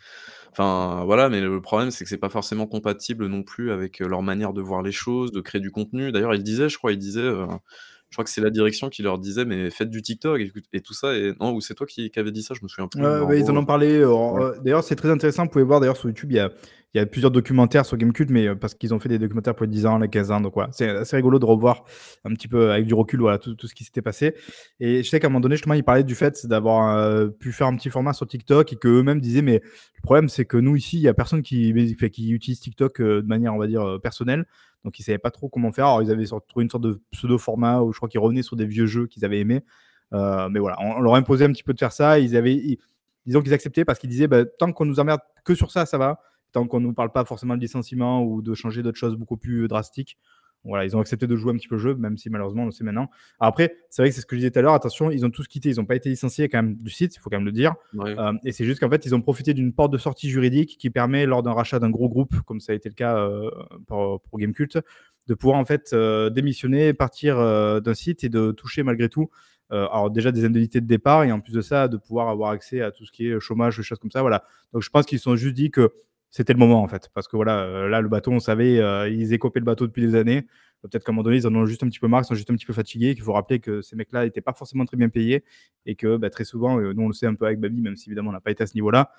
enfin, 0.52 1.04
voilà, 1.04 1.28
mais 1.28 1.40
le 1.40 1.60
problème, 1.60 1.90
c'est 1.90 2.04
que 2.04 2.10
c'est 2.10 2.18
pas 2.18 2.28
forcément 2.30 2.66
compatible 2.66 3.26
non 3.26 3.42
plus 3.42 3.70
avec, 3.72 4.00
heu, 4.00 4.08
leur 4.08 4.22
manière 4.22 4.52
de 4.52 4.60
voir 4.62 4.82
les 4.82 4.92
choses, 4.92 5.32
de 5.32 5.40
créer 5.40 5.60
du 5.60 5.70
contenu. 5.70 6.12
D'ailleurs, 6.12 6.34
ils 6.34 6.42
disaient, 6.42 6.68
je 6.68 6.78
crois, 6.78 6.92
ils 6.92 6.98
disaient, 6.98 7.20
heu, 7.22 7.46
je 8.10 8.16
crois 8.16 8.24
que 8.24 8.30
c'est 8.30 8.40
la 8.40 8.50
direction 8.50 8.88
qui 8.90 9.02
leur 9.02 9.18
disait: 9.18 9.44
«Mais 9.44 9.70
faites 9.70 9.90
du 9.90 10.02
TikTok 10.02 10.40
et 10.40 10.52
et 10.72 10.80
tout 10.82 10.94
ça» 10.94 11.16
et 11.16 11.32
non, 11.40 11.52
ou 11.54 11.60
c'est 11.60 11.74
toi 11.74 11.86
qui 11.86 12.10
qui 12.10 12.18
avais 12.18 12.32
dit 12.32 12.42
ça? 12.42 12.54
Je 12.54 12.62
me 12.64 12.68
souviens 12.68 12.88
plus, 12.88 13.08
mais 13.08 13.18
Ouais, 13.18 13.20
en 13.20 13.30
ouais, 13.30 13.38
ils 13.38 13.50
en 13.50 13.56
gros, 13.56 13.56
ont 13.56 13.64
parlé, 13.64 13.98
heu, 14.00 14.10
ouais. 14.30 14.40
en 14.40 14.42
heu, 14.42 14.58
d'ailleurs, 14.64 14.82
c'est 14.82 14.96
très 14.96 15.10
intéressant. 15.10 15.44
Vous 15.44 15.50
pouvez 15.50 15.62
voir 15.64 15.78
d'ailleurs 15.78 15.96
sur 15.96 16.08
YouTube, 16.08 16.32
il 16.32 16.36
y 16.36 16.40
a 16.40 16.50
il 16.92 16.98
y 16.98 17.00
a 17.00 17.06
plusieurs 17.06 17.30
documentaires 17.30 17.86
sur 17.86 17.96
Gamecult, 17.96 18.30
mais 18.30 18.54
parce 18.56 18.74
qu'ils 18.74 18.92
ont 18.92 18.98
fait 18.98 19.08
des 19.08 19.18
documentaires 19.18 19.54
pour 19.54 19.64
les 19.64 19.70
10 19.70 19.86
ans, 19.86 19.98
les 19.98 20.08
15 20.08 20.30
ans. 20.32 20.40
Donc 20.40 20.54
voilà, 20.54 20.70
c'est 20.72 20.88
assez 20.88 21.14
rigolo 21.16 21.38
de 21.38 21.44
revoir 21.44 21.84
un 22.24 22.34
petit 22.34 22.48
peu 22.48 22.72
avec 22.72 22.86
du 22.86 22.94
recul 22.94 23.20
voilà, 23.20 23.38
tout, 23.38 23.54
ce 23.62 23.74
qui 23.74 23.84
s'était 23.84 24.02
passé. 24.02 24.34
Et 24.80 25.04
je 25.04 25.08
sais 25.08 25.20
qu'à 25.20 25.28
un 25.28 25.30
moment 25.30 25.40
donné, 25.40 25.54
justement, 25.54 25.74
ils 25.74 25.84
parlaient 25.84 26.02
du 26.02 26.16
fait 26.16 26.46
d'avoir 26.46 27.30
pu 27.38 27.52
faire 27.52 27.68
un 27.68 27.76
petit 27.76 27.90
format 27.90 28.12
sur 28.12 28.26
TikTok 28.26 28.72
et 28.72 28.76
qu'eux-mêmes 28.76 29.20
disaient, 29.20 29.42
mais 29.42 29.60
le 29.62 30.02
problème, 30.02 30.28
c'est 30.28 30.44
que 30.44 30.56
nous, 30.56 30.74
ici, 30.74 30.96
il 30.96 31.02
n'y 31.02 31.08
a 31.08 31.14
personne 31.14 31.42
qui, 31.42 31.72
qui 32.12 32.30
utilise 32.30 32.58
TikTok 32.58 33.00
de 33.00 33.20
manière, 33.22 33.54
on 33.54 33.58
va 33.58 33.68
dire, 33.68 33.98
personnelle. 34.02 34.46
Donc 34.84 34.98
ils 34.98 35.02
savaient 35.02 35.18
pas 35.18 35.30
trop 35.30 35.48
comment 35.48 35.70
faire. 35.72 35.86
Alors 35.86 36.02
ils 36.02 36.10
avaient 36.10 36.24
trouvé 36.24 36.64
une 36.64 36.70
sorte 36.70 36.84
de 36.84 37.00
pseudo 37.12 37.38
format 37.38 37.82
où 37.82 37.92
je 37.92 37.98
crois 37.98 38.08
qu'ils 38.08 38.20
revenaient 38.20 38.42
sur 38.42 38.56
des 38.56 38.66
vieux 38.66 38.86
jeux 38.86 39.06
qu'ils 39.06 39.24
avaient 39.24 39.40
aimés. 39.40 39.62
mais 40.12 40.58
voilà, 40.58 40.76
on, 40.80 41.00
leur 41.00 41.14
imposait 41.14 41.44
un 41.44 41.52
petit 41.52 41.62
peu 41.62 41.72
de 41.72 41.78
faire 41.78 41.92
ça. 41.92 42.18
Ils 42.18 42.36
avaient, 42.36 42.78
disons 43.26 43.42
qu'ils 43.42 43.54
acceptaient 43.54 43.84
parce 43.84 44.00
qu'ils 44.00 44.10
disaient 44.10 44.26
bah, 44.26 44.44
tant 44.44 44.72
qu'on 44.72 44.86
nous 44.86 44.98
emmerde 44.98 45.20
que 45.44 45.54
sur 45.54 45.70
ça, 45.70 45.86
ça 45.86 45.96
va. 45.96 46.20
Tant 46.52 46.66
qu'on 46.66 46.80
ne 46.80 46.86
nous 46.86 46.92
parle 46.92 47.12
pas 47.12 47.24
forcément 47.24 47.56
de 47.56 47.60
licenciement 47.60 48.24
ou 48.24 48.42
de 48.42 48.54
changer 48.54 48.82
d'autres 48.82 48.98
choses 48.98 49.16
beaucoup 49.16 49.36
plus 49.36 49.68
drastiques, 49.68 50.18
voilà, 50.64 50.84
ils 50.84 50.94
ont 50.94 51.00
accepté 51.00 51.26
de 51.26 51.36
jouer 51.36 51.52
un 51.52 51.56
petit 51.56 51.68
peu 51.68 51.76
le 51.76 51.80
jeu, 51.80 51.94
même 51.94 52.18
si 52.18 52.28
malheureusement 52.28 52.64
on 52.64 52.66
le 52.66 52.72
sait 52.72 52.84
maintenant. 52.84 53.08
après, 53.38 53.76
c'est 53.88 54.02
vrai 54.02 54.10
que 54.10 54.14
c'est 54.14 54.20
ce 54.20 54.26
que 54.26 54.36
je 54.36 54.40
disais 54.40 54.50
tout 54.50 54.58
à 54.58 54.62
l'heure. 54.62 54.74
Attention, 54.74 55.10
ils 55.10 55.24
ont 55.24 55.30
tous 55.30 55.48
quitté, 55.48 55.70
ils 55.70 55.76
n'ont 55.76 55.86
pas 55.86 55.96
été 55.96 56.10
licenciés 56.10 56.48
quand 56.48 56.58
même 56.58 56.76
du 56.76 56.90
site, 56.90 57.16
il 57.16 57.18
faut 57.18 57.30
quand 57.30 57.38
même 57.38 57.46
le 57.46 57.52
dire. 57.52 57.74
Euh, 57.98 58.32
et 58.44 58.52
c'est 58.52 58.64
juste 58.64 58.80
qu'en 58.80 58.90
fait, 58.90 59.06
ils 59.06 59.14
ont 59.14 59.22
profité 59.22 59.54
d'une 59.54 59.72
porte 59.72 59.92
de 59.92 59.98
sortie 59.98 60.28
juridique 60.28 60.76
qui 60.78 60.90
permet, 60.90 61.24
lors 61.24 61.42
d'un 61.42 61.52
rachat 61.52 61.78
d'un 61.78 61.90
gros 61.90 62.08
groupe, 62.08 62.38
comme 62.42 62.60
ça 62.60 62.72
a 62.72 62.74
été 62.74 62.88
le 62.90 62.94
cas 62.94 63.16
euh, 63.16 63.50
pour, 63.86 64.20
pour 64.20 64.38
Gamecult, 64.38 64.78
de 65.28 65.34
pouvoir 65.34 65.58
en 65.58 65.64
fait 65.64 65.92
euh, 65.92 66.28
démissionner, 66.28 66.92
partir 66.92 67.38
d'un 67.80 67.94
site 67.94 68.24
et 68.24 68.28
de 68.28 68.52
toucher 68.52 68.82
malgré 68.82 69.08
tout 69.08 69.30
alors 69.72 70.10
déjà 70.10 70.32
des 70.32 70.44
indemnités 70.44 70.80
de 70.80 70.86
départ 70.88 71.22
et 71.22 71.30
en 71.30 71.38
plus 71.38 71.52
de 71.52 71.60
ça 71.60 71.86
de 71.86 71.96
pouvoir 71.96 72.28
avoir 72.28 72.50
accès 72.50 72.80
à 72.80 72.90
tout 72.90 73.06
ce 73.06 73.12
qui 73.12 73.28
est 73.28 73.38
chômage, 73.38 73.80
choses 73.80 74.00
comme 74.00 74.10
ça. 74.10 74.20
Voilà. 74.20 74.42
Donc 74.72 74.82
je 74.82 74.90
pense 74.90 75.06
qu'ils 75.06 75.18
se 75.18 75.22
sont 75.22 75.36
juste 75.36 75.54
dit 75.54 75.70
que 75.70 75.92
c'était 76.30 76.52
le 76.52 76.58
moment 76.58 76.82
en 76.82 76.88
fait. 76.88 77.10
Parce 77.12 77.28
que 77.28 77.36
voilà, 77.36 77.60
euh, 77.60 77.88
là, 77.88 78.00
le 78.00 78.08
bateau, 78.08 78.30
on 78.30 78.40
savait, 78.40 78.78
euh, 78.78 79.08
ils 79.08 79.32
écopaient 79.32 79.60
le 79.60 79.64
bateau 79.64 79.86
depuis 79.86 80.02
des 80.06 80.14
années. 80.14 80.46
Peut-être 80.82 81.04
qu'à 81.04 81.12
un 81.12 81.14
moment 81.14 81.24
donné, 81.24 81.36
ils 81.36 81.46
en 81.46 81.54
ont 81.54 81.66
juste 81.66 81.82
un 81.82 81.88
petit 81.88 81.98
peu 81.98 82.08
marre, 82.08 82.22
ils 82.22 82.26
sont 82.26 82.34
juste 82.34 82.50
un 82.50 82.54
petit 82.54 82.64
peu 82.64 82.72
fatigués, 82.72 83.14
qu'il 83.14 83.22
faut 83.22 83.34
rappeler 83.34 83.60
que 83.60 83.82
ces 83.82 83.96
mecs-là 83.96 84.24
n'étaient 84.24 84.40
pas 84.40 84.54
forcément 84.54 84.86
très 84.86 84.96
bien 84.96 85.10
payés 85.10 85.44
et 85.84 85.94
que 85.94 86.16
bah, 86.16 86.30
très 86.30 86.44
souvent, 86.44 86.80
euh, 86.80 86.94
nous 86.94 87.02
on 87.02 87.08
le 87.08 87.12
sait 87.12 87.26
un 87.26 87.34
peu 87.34 87.44
avec 87.44 87.60
Babi, 87.60 87.82
même 87.82 87.96
si 87.96 88.08
évidemment 88.08 88.30
on 88.30 88.32
n'a 88.32 88.40
pas 88.40 88.50
été 88.50 88.62
à 88.62 88.66
ce 88.66 88.74
niveau-là, 88.74 89.10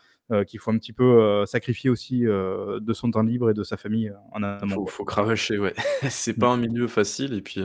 qu'il 0.47 0.59
faut 0.59 0.71
un 0.71 0.77
petit 0.77 0.93
peu 0.93 1.45
sacrifier 1.45 1.89
aussi 1.89 2.21
de 2.21 2.93
son 2.93 3.11
temps 3.11 3.21
libre 3.21 3.49
et 3.49 3.53
de 3.53 3.63
sa 3.63 3.75
famille 3.75 4.13
en 4.31 4.41
amont. 4.43 4.75
Faut, 4.75 4.87
faut 4.87 5.05
cravacher, 5.05 5.57
ouais. 5.57 5.73
c'est 6.09 6.39
pas 6.39 6.47
un 6.47 6.55
milieu 6.55 6.87
facile 6.87 7.33
et 7.33 7.41
puis 7.41 7.59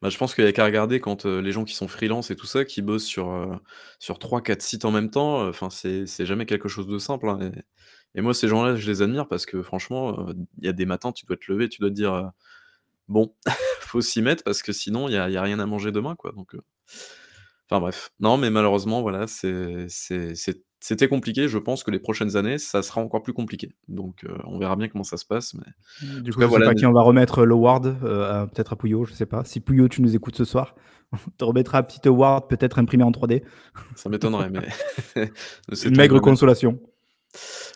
bah, 0.00 0.08
je 0.08 0.16
pense 0.16 0.34
qu'il 0.34 0.44
y 0.44 0.46
a 0.46 0.52
qu'à 0.52 0.64
regarder 0.64 1.00
quand 1.00 1.26
les 1.26 1.52
gens 1.52 1.64
qui 1.64 1.74
sont 1.74 1.86
freelance 1.86 2.30
et 2.30 2.36
tout 2.36 2.46
ça, 2.46 2.64
qui 2.64 2.80
bossent 2.80 3.04
sur, 3.04 3.60
sur 3.98 4.16
3-4 4.16 4.60
sites 4.60 4.86
en 4.86 4.92
même 4.92 5.10
temps, 5.10 5.46
enfin 5.46 5.68
c'est 5.68 6.06
jamais 6.24 6.46
quelque 6.46 6.68
chose 6.68 6.86
de 6.86 6.96
simple. 6.96 7.28
Hein, 7.28 7.38
et 7.42 7.62
moi, 8.22 8.34
ces 8.34 8.48
gens-là, 8.48 8.76
je 8.76 8.90
les 8.90 9.02
admire 9.02 9.26
parce 9.26 9.46
que 9.46 9.62
franchement, 9.62 10.26
il 10.58 10.66
y 10.66 10.68
a 10.68 10.72
des 10.72 10.86
matins, 10.86 11.12
tu 11.12 11.26
dois 11.26 11.36
te 11.36 11.50
lever, 11.50 11.68
tu 11.68 11.80
dois 11.80 11.90
te 11.90 11.94
dire, 11.94 12.30
bon, 13.08 13.34
faut 13.80 14.00
s'y 14.00 14.22
mettre 14.22 14.44
parce 14.44 14.62
que 14.62 14.72
sinon, 14.72 15.08
il 15.08 15.14
y 15.14 15.16
a, 15.16 15.42
rien 15.42 15.58
à 15.58 15.66
manger 15.66 15.92
demain, 15.92 16.14
quoi. 16.14 16.32
Donc, 16.32 16.56
enfin 17.68 17.80
bref. 17.80 18.10
Non, 18.20 18.36
mais 18.36 18.50
malheureusement, 18.50 19.02
voilà, 19.02 19.26
c'est, 19.26 19.86
c'était 20.80 21.08
compliqué. 21.08 21.48
Je 21.48 21.58
pense 21.58 21.82
que 21.82 21.90
les 21.90 21.98
prochaines 21.98 22.36
années, 22.36 22.58
ça 22.58 22.82
sera 22.82 23.00
encore 23.00 23.22
plus 23.22 23.32
compliqué. 23.32 23.74
Donc, 23.88 24.24
on 24.44 24.58
verra 24.58 24.76
bien 24.76 24.88
comment 24.88 25.04
ça 25.04 25.16
se 25.16 25.24
passe. 25.24 25.54
Mais 25.54 26.20
du 26.20 26.32
coup, 26.32 26.40
je 26.40 26.46
voilà, 26.46 26.66
sais 26.66 26.70
pas 26.70 26.74
qui 26.74 26.86
on 26.86 26.92
va 26.92 27.02
remettre 27.02 27.44
l'award, 27.44 27.98
peut-être 28.52 28.74
à 28.74 28.76
Pouillot, 28.76 29.04
je 29.04 29.12
sais 29.12 29.26
pas. 29.26 29.44
Si 29.44 29.60
Pouillot, 29.60 29.88
tu 29.88 30.02
nous 30.02 30.14
écoutes 30.14 30.36
ce 30.36 30.44
soir, 30.44 30.74
on 31.12 31.16
te 31.38 31.44
remettra 31.44 31.78
un 31.78 31.82
petit 31.82 32.06
award, 32.08 32.48
peut-être 32.48 32.78
imprimé 32.78 33.04
en 33.04 33.10
3D. 33.10 33.42
Ça 33.94 34.08
m'étonnerait, 34.08 34.50
mais 34.50 34.68
une 35.84 35.96
maigre 35.96 36.20
consolation. 36.20 36.80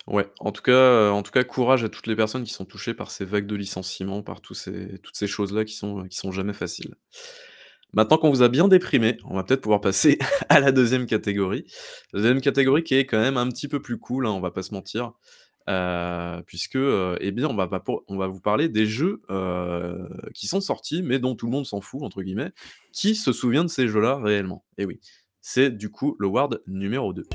Ouais, 0.06 0.26
en 0.40 0.52
tout 0.52 0.62
cas, 0.62 0.72
euh, 0.72 1.10
en 1.10 1.22
tout 1.22 1.30
cas, 1.30 1.44
courage 1.44 1.84
à 1.84 1.88
toutes 1.88 2.06
les 2.06 2.16
personnes 2.16 2.44
qui 2.44 2.52
sont 2.52 2.64
touchées 2.64 2.94
par 2.94 3.10
ces 3.10 3.24
vagues 3.24 3.46
de 3.46 3.56
licenciements, 3.56 4.22
par 4.22 4.40
toutes 4.40 4.56
ces 4.56 5.26
choses-là 5.26 5.64
qui 5.64 5.74
sont, 5.74 6.06
sont 6.10 6.32
jamais 6.32 6.52
faciles. 6.52 6.94
Maintenant 7.94 8.18
qu'on 8.18 8.30
vous 8.30 8.42
a 8.42 8.48
bien 8.48 8.68
déprimé, 8.68 9.16
on 9.24 9.34
va 9.34 9.44
peut-être 9.44 9.62
pouvoir 9.62 9.80
passer 9.80 10.18
à 10.48 10.60
la 10.60 10.72
deuxième 10.72 11.06
catégorie. 11.06 11.64
La 12.12 12.20
deuxième 12.20 12.40
catégorie 12.40 12.84
qui 12.84 12.94
est 12.94 13.06
quand 13.06 13.18
même 13.18 13.36
un 13.36 13.48
petit 13.48 13.68
peu 13.68 13.80
plus 13.80 13.98
cool, 13.98 14.26
hein, 14.26 14.30
on 14.30 14.40
va 14.40 14.50
pas 14.50 14.62
se 14.62 14.74
mentir, 14.74 15.12
euh, 15.68 16.42
puisque, 16.46 16.76
euh, 16.76 17.16
eh 17.20 17.32
bien, 17.32 17.48
on 17.48 17.54
va 17.54 17.68
on 18.08 18.16
va 18.16 18.26
vous 18.26 18.40
parler 18.40 18.68
des 18.68 18.86
jeux, 18.86 19.22
qui 20.34 20.46
sont 20.46 20.60
sortis, 20.60 21.02
mais 21.02 21.18
dont 21.18 21.34
tout 21.34 21.46
le 21.46 21.52
monde 21.52 21.66
s'en 21.66 21.80
fout 21.80 22.02
entre 22.02 22.22
guillemets. 22.22 22.52
Qui 22.92 23.14
se 23.14 23.32
souvient 23.32 23.64
de 23.64 23.70
ces 23.70 23.88
jeux-là 23.88 24.16
réellement? 24.18 24.64
Et 24.76 24.84
oui, 24.84 25.00
c'est 25.50 25.70
du 25.70 25.88
coup 25.90 26.14
le 26.18 26.26
Ward 26.26 26.60
numéro 26.66 27.14
2. 27.14 27.26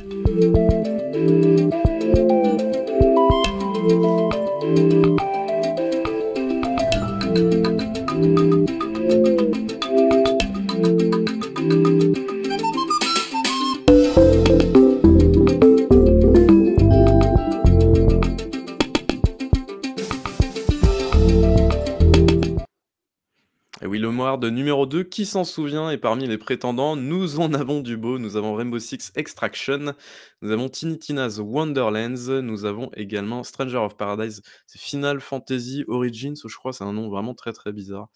De 24.23 24.49
numéro 24.49 24.86
2, 24.86 25.03
qui 25.03 25.25
s'en 25.25 25.43
souvient 25.43 25.89
Et 25.89 25.97
parmi 25.97 26.27
les 26.27 26.38
prétendants, 26.38 26.95
nous 26.95 27.41
en 27.41 27.53
avons 27.53 27.81
du 27.81 27.97
beau. 27.97 28.19
Nous 28.19 28.38
avons 28.38 28.55
Rainbow 28.55 28.79
Six 28.79 29.12
Extraction, 29.15 29.93
nous 30.41 30.51
avons 30.51 30.69
Tiny 30.69 30.97
Tina's 30.97 31.39
Wonderlands, 31.39 32.41
nous 32.41 32.63
avons 32.63 32.89
également 32.95 33.43
Stranger 33.43 33.77
of 33.77 33.97
Paradise, 33.97 34.41
Final 34.67 35.19
Fantasy 35.19 35.83
Origins, 35.89 36.36
je 36.45 36.55
crois, 36.55 36.71
c'est 36.71 36.86
un 36.86 36.93
nom 36.93 37.09
vraiment 37.09 37.33
très 37.33 37.51
très 37.51 37.73
bizarre. 37.73 38.07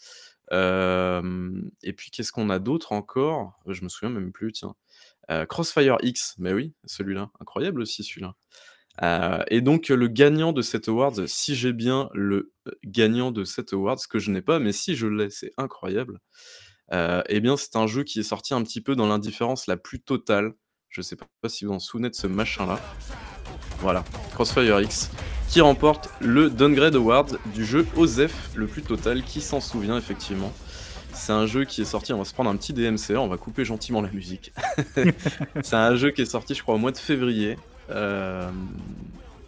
et 0.52 1.94
puis 1.94 2.10
qu'est-ce 2.10 2.32
qu'on 2.32 2.50
a 2.50 2.60
d'autre 2.60 2.94
encore? 2.94 3.60
Je 3.68 3.84
me 3.84 3.90
souviens 3.90 4.10
même 4.10 4.32
plus, 4.32 4.54
tiens. 4.54 4.76
Euh, 5.30 5.46
Crossfire 5.46 5.98
X, 6.02 6.36
mais 6.38 6.54
oui, 6.54 6.74
celui-là, 6.86 7.30
incroyable 7.42 7.82
aussi 7.82 8.04
celui-là. 8.04 8.34
Euh, 9.04 9.44
et 9.50 9.62
donc 9.62 9.90
le 9.90 10.08
gagnant 10.08 10.54
de 10.54 10.62
cet 10.62 10.88
award, 10.88 11.28
si 11.28 11.56
j'ai 11.56 11.74
bien 11.74 12.10
le 12.14 12.52
euh, 12.68 12.72
gagnant 12.84 13.32
de 13.32 13.44
cet 13.44 13.74
award, 13.74 14.00
ce 14.00 14.08
que 14.08 14.20
je 14.20 14.32
n'ai 14.32 14.42
pas, 14.42 14.60
mais 14.60 14.72
si 14.72 14.96
je 14.96 15.08
l'ai, 15.08 15.30
c'est 15.30 15.52
incroyable. 15.58 16.20
Euh, 16.94 17.22
eh 17.28 17.40
bien, 17.40 17.58
c'est 17.58 17.76
un 17.76 17.86
jeu 17.86 18.04
qui 18.04 18.20
est 18.20 18.24
sorti 18.24 18.54
un 18.54 18.64
petit 18.64 18.82
peu 18.82 18.96
dans 18.96 19.08
l'indifférence 19.08 19.68
la 19.68 19.78
plus 19.78 20.00
totale. 20.00 20.54
Je 20.90 21.02
sais 21.02 21.16
pas 21.16 21.50
si 21.50 21.66
vous 21.66 21.74
en 21.74 21.80
souvenez 21.80 22.10
de 22.10 22.16
ce 22.16 22.28
machin-là. 22.28 22.80
Voilà, 23.80 24.04
Crossfire 24.34 24.80
X, 24.82 25.12
qui 25.50 25.62
remporte 25.62 26.10
le 26.20 26.50
Downgrade 26.50 26.96
Award 26.96 27.40
du 27.54 27.66
jeu 27.66 27.86
OZEF 27.96 28.52
le 28.56 28.68
plus 28.68 28.82
total, 28.82 29.24
qui 29.24 29.42
s'en 29.42 29.60
souvient 29.60 29.98
effectivement? 29.98 30.52
C'est 31.14 31.34
un 31.34 31.46
jeu 31.46 31.66
qui 31.66 31.82
est 31.82 31.86
sorti, 31.86 32.14
on 32.14 32.20
va 32.20 32.26
se 32.26 32.34
prendre 32.34 32.50
un 32.50 32.56
petit 32.56 32.74
DMCA, 32.74 33.20
on 33.20 33.28
va 33.28 33.38
couper 33.38 33.66
gentiment 33.66 34.02
la 34.02 34.12
musique. 34.12 34.54
c'est 35.64 35.76
un 35.76 35.96
jeu 35.96 36.12
qui 36.12 36.22
est 36.22 36.26
sorti, 36.26 36.56
je 36.56 36.62
crois, 36.62 36.76
au 36.76 36.78
mois 36.78 36.92
de 36.92 36.98
février, 36.98 37.58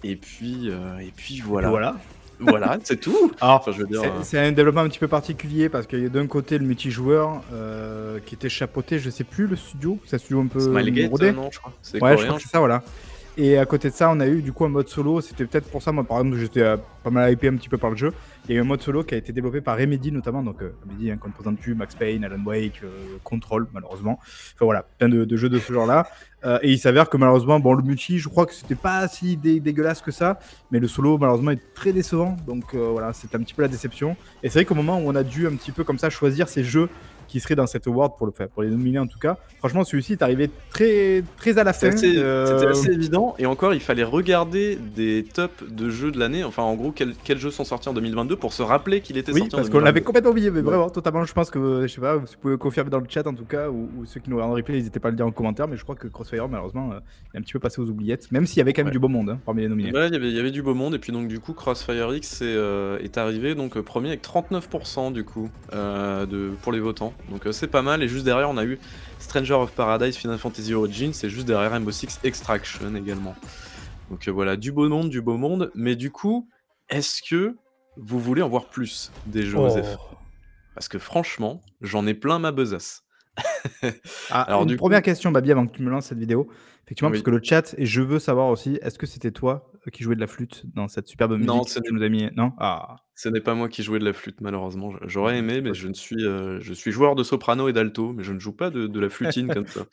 et 0.04 0.16
puis, 0.16 0.70
euh, 0.70 1.00
et 1.00 1.12
puis 1.16 1.42
voilà. 1.42 1.70
voilà. 1.70 1.96
Voilà, 2.42 2.78
c'est 2.84 3.02
tout. 3.02 3.34
enfin, 3.42 3.72
je 3.74 3.80
veux 3.80 3.88
dire, 3.88 4.02
c'est 4.24 4.38
euh, 4.38 4.48
un 4.48 4.54
développement 4.54 4.82
un 4.82 4.88
petit 4.88 5.00
peu 5.00 5.10
particulier 5.10 5.68
parce 5.68 5.88
qu'il 5.88 6.02
y 6.02 6.06
a 6.06 6.10
d'un 6.10 6.26
côté 6.26 6.58
le 6.58 6.66
multijoueur 6.66 7.42
qui 8.26 8.36
était 8.36 8.50
chapeauté, 8.50 9.00
je 9.00 9.10
sais 9.10 9.26
plus 9.26 9.46
le 9.46 9.58
studio, 9.58 10.00
c'est 10.06 10.16
un 10.16 10.20
studio 10.20 10.42
un 10.42 10.48
peu 10.48 10.60
Smilegate, 10.60 11.12
non, 11.36 11.50
je 11.52 11.60
crois. 11.60 11.74
Ouais, 12.02 12.18
je 12.18 12.24
crois 12.24 12.38
que 12.38 12.44
c'est 12.44 12.50
ça, 12.50 12.60
voilà. 12.60 12.82
Et 13.42 13.58
à 13.58 13.66
côté 13.66 13.90
de 13.90 13.96
ça, 13.96 14.12
on 14.12 14.20
a 14.20 14.28
eu 14.28 14.42
du 14.42 14.52
coup 14.52 14.66
un 14.66 14.70
mode 14.70 14.90
solo. 14.90 15.22
C'était 15.22 15.46
peut-être 15.46 15.72
pour 15.72 15.82
ça, 15.82 15.94
moi 15.94 16.04
par 16.04 16.20
exemple, 16.20 16.38
j'étais 16.38 16.76
pas 17.04 17.10
mal 17.10 17.32
hypé 17.32 17.48
un 17.48 17.56
petit 17.56 17.70
peu 17.70 17.78
par 17.78 17.90
le 17.90 17.96
jeu. 17.96 18.14
Il 18.46 18.52
y 18.52 18.54
a 18.56 18.58
eu 18.58 18.62
un 18.62 18.68
mode 18.68 18.82
solo 18.82 19.04
qui 19.04 19.16
a 19.16 19.18
été 19.18 19.32
développé 19.32 19.62
par 19.62 19.78
Remedy 19.78 20.12
notamment. 20.12 20.44
Donc 20.44 20.58
Remedy, 20.60 21.10
hein, 21.10 21.18
ne 21.26 21.32
présente 21.32 21.58
plus, 21.58 21.74
Max 21.74 21.96
Payne, 21.96 22.26
Alan 22.26 22.44
Wake, 22.46 22.82
Control 23.24 23.68
malheureusement. 23.74 24.20
Enfin 24.20 24.66
voilà, 24.66 24.84
plein 24.98 25.08
de 25.08 25.38
jeux 25.38 25.48
de 25.48 25.58
ce 25.58 25.72
genre-là. 25.72 26.06
Euh, 26.46 26.60
et 26.62 26.72
il 26.72 26.80
s'avère 26.80 27.10
que 27.10 27.18
malheureusement, 27.18 27.60
bon, 27.60 27.74
le 27.74 27.84
multi, 27.84 28.20
je 28.20 28.30
crois 28.30 28.46
que 28.46 28.54
c'était 28.54 28.76
pas 28.76 29.08
si 29.08 29.38
dégueulasse 29.38 30.02
que 30.02 30.12
ça, 30.12 30.40
mais 30.72 30.80
le 30.80 30.88
solo, 30.88 31.18
malheureusement, 31.18 31.52
est 31.52 31.74
très 31.74 31.92
décevant. 31.92 32.38
Donc 32.48 32.74
euh, 32.74 32.90
voilà, 32.92 33.14
c'était 33.14 33.36
un 33.36 33.40
petit 33.40 33.54
peu 33.54 33.62
la 33.62 33.68
déception. 33.68 34.16
Et 34.44 34.50
c'est 34.50 34.60
vrai 34.60 34.66
qu'au 34.66 34.76
moment 34.76 35.00
où 35.00 35.04
on 35.08 35.16
a 35.16 35.24
dû 35.24 35.48
un 35.48 35.56
petit 35.56 35.72
peu 35.72 35.84
comme 35.84 35.98
ça 35.98 36.10
choisir 36.10 36.48
ces 36.48 36.64
jeux 36.64 36.90
qui 37.30 37.40
serait 37.40 37.56
dans 37.56 37.68
cet 37.68 37.88
award 37.88 38.18
pour 38.18 38.26
le 38.26 38.34
faire, 38.34 38.50
pour 38.50 38.64
les 38.64 38.70
nominer 38.70 39.00
en 39.00 39.08
tout 39.08 39.20
cas. 39.20 39.38
Franchement, 39.60 39.84
celui-ci 39.84 40.14
est 40.14 40.22
arrivé 40.22 40.50
très, 40.70 41.24
très 41.38 41.58
à 41.58 41.64
la 41.64 41.74
fin. 41.74 41.92
C'était 41.92 42.18
euh, 42.18 42.72
assez 42.72 42.92
évident. 42.92 43.36
Et 43.38 43.46
encore, 43.46 43.74
il 43.74 43.80
fallait 43.80 44.04
regarder 44.04 44.78
des 44.96 45.24
tops 45.24 45.64
de 45.70 45.90
jeux 45.90 46.12
de 46.12 46.20
l'année. 46.20 46.44
Enfin, 46.44 46.64
en 46.64 46.76
gros, 46.76 46.92
quels, 46.92 47.38
jeux 47.38 47.52
sont 47.52 47.64
sortis 47.64 47.88
en 47.88 47.94
2022 47.94 48.36
pour 48.36 48.52
se 48.52 48.64
rappeler 48.64 49.02
qu'il 49.02 49.18
était 49.18 49.32
oui, 49.32 49.42
sorti 49.42 49.56
parce 49.56 49.70
qu'on 49.70 49.80
l'avait 49.80 50.02
complètement 50.02 50.32
oublié. 50.32 50.50
Mais 50.50 50.62
vraiment, 50.62 50.90
totalement. 50.90 51.24
Je 51.24 51.34
pense 51.34 51.52
que, 51.52 51.84
je 51.84 51.94
sais 51.94 52.02
pas, 52.02 52.16
vous 52.16 52.26
pouvez 52.42 52.58
confirmer 52.58 52.90
dans 52.90 53.00
le 53.00 53.06
chat 53.08 53.28
en 53.28 53.34
tout 53.34 53.46
cas, 53.46 53.70
ou, 53.70 53.90
ceux 54.06 54.20
qui 54.20 54.30
nous 54.30 54.38
regardent 54.38 54.54
en 54.54 54.56
replay, 54.56 54.76
n'hésitez 54.76 55.00
pas 55.00 55.10
à 55.10 55.12
le 55.12 55.18
dire 55.18 55.28
en 55.28 55.32
commentaire. 55.32 55.68
Mais 55.68 55.78
je 55.78 55.84
crois 55.84 55.96
que 55.96 56.08
Crossfire, 56.08 56.48
malheureusement, 56.48 56.92
euh, 56.94 57.00
est 57.34 57.38
un 57.38 57.42
petit 57.42 57.54
peu 57.54 57.60
passé 57.60 57.80
aux 57.80 57.90
oubliettes. 57.90 58.32
Même 58.32 58.48
s'il 58.48 58.58
y 58.58 58.62
avait 58.62 58.74
quand 58.74 58.84
même 58.84 58.94
du 58.94 59.00
beau 59.00 59.08
monde 59.08 59.30
hein, 59.30 59.40
parmi 59.46 59.62
les 59.62 59.68
nominés. 59.68 59.92
Ouais, 59.92 60.08
il 60.08 60.34
y, 60.34 60.40
avait, 60.40 60.52
du 60.52 60.64
beau 60.64 60.74
monde. 60.74 60.96
Et 60.96 61.00
puis, 61.00 61.12
donc, 61.12 61.28
du 61.28 61.40
coup, 61.40 61.54
Crossfire 61.54 62.14
X 62.14 62.42
est, 62.42 62.46
euh, 62.46 62.98
est 63.00 63.18
arrivé 63.18 63.56
donc 63.56 63.78
premier 63.82 64.10
avec 64.10 64.24
39% 64.24 65.12
du 65.12 65.26
coup 65.26 65.50
de, 65.74 66.52
pour 66.62 66.72
les 66.72 66.80
votants. 66.80 67.14
Donc, 67.30 67.48
c'est 67.52 67.68
pas 67.68 67.82
mal. 67.82 68.02
Et 68.04 68.08
juste 68.08 68.26
derrière, 68.26 68.50
on 68.50 68.58
a 68.58 68.66
eu 68.66 68.80
Stranger 69.20 69.54
of 69.54 69.72
Paradise 69.72 70.16
Final 70.16 70.38
Fantasy 70.38 70.74
Origins. 70.74 71.14
Et 71.24 71.30
juste 71.30 71.48
derrière 71.48 71.72
Rainbow 71.72 71.92
Six 71.92 72.20
Extraction 72.24 72.96
également. 72.96 73.36
Donc 74.10 74.28
heu, 74.28 74.32
voilà, 74.32 74.56
du 74.56 74.72
beau 74.72 74.90
monde, 74.90 75.10
du 75.10 75.22
beau 75.22 75.38
monde. 75.38 75.72
Mais 75.76 75.96
du 75.96 76.12
coup, 76.12 76.50
est-ce 76.90 77.22
que 77.22 77.56
vous 77.98 78.20
voulez 78.20 78.42
en 78.42 78.50
voir 78.50 78.66
plus 78.66 79.12
des 79.28 79.44
jeux? 79.44 79.58
Oh! 79.60 79.70
Parce 80.74 80.88
que 80.88 80.98
franchement, 80.98 81.62
j'en 81.82 82.08
ai 82.08 82.14
plein 82.14 82.40
ma 82.40 82.52
besace. 82.52 83.04
Ah, 84.32 84.42
Alors 84.48 84.64
une 84.64 84.70
du 84.70 84.78
première 84.78 85.00
coup 85.00 85.06
question, 85.06 85.32
Babi, 85.32 85.52
avant 85.52 85.68
que 85.68 85.74
tu 85.74 85.82
me 85.82 85.90
lances 85.90 86.08
cette 86.08 86.20
vidéo. 86.20 86.50
Effectivement, 86.90 87.12
parce 87.12 87.20
Oui. 87.20 87.24
que 87.24 87.30
le 87.30 87.40
chat 87.44 87.76
et 87.78 87.86
je 87.86 88.02
veux 88.02 88.18
savoir 88.18 88.48
aussi, 88.48 88.80
est-ce 88.82 88.98
que 88.98 89.06
c'était 89.06 89.30
toi, 89.30 89.72
heu, 89.86 89.92
qui 89.92 90.02
jouais 90.04 90.16
de 90.16 90.20
la 90.20 90.26
flûte 90.26 90.64
dans 90.74 90.88
cette 90.88 91.08
superbe 91.08 91.38
Non, 91.38 91.64
musique 91.64 91.70
ce 91.70 91.80
que 91.80 91.84
tu 91.84 91.94
n'est 91.94 92.00
nous 92.00 92.02
as 92.04 92.10
mis? 92.10 92.30
Non? 92.36 92.52
Ah! 92.58 92.98
ce 93.16 93.28
n'est 93.30 93.42
pas 93.42 93.54
moi 93.54 93.68
qui 93.70 93.84
jouais 93.84 94.00
de 94.00 94.06
la 94.06 94.14
flûte 94.14 94.40
malheureusement. 94.42 94.94
J'aurais 95.06 95.38
aimé, 95.38 95.56
c'est 95.56 95.62
mais 95.62 95.74
je 95.74 95.88
ne 95.88 95.94
suis, 95.94 96.24
heu, 96.24 96.60
je 96.62 96.74
suis 96.74 96.92
joueur 96.92 97.16
de 97.16 97.24
soprano 97.24 97.68
et 97.68 97.74
d'alto, 97.74 98.14
mais 98.14 98.24
je 98.24 98.32
ne 98.34 98.40
joue 98.40 98.54
pas 98.54 98.70
de 98.70 98.88
de 98.88 99.00
la 99.00 99.10
flutine 99.10 99.50
comme 99.52 99.68
ça. 99.68 99.86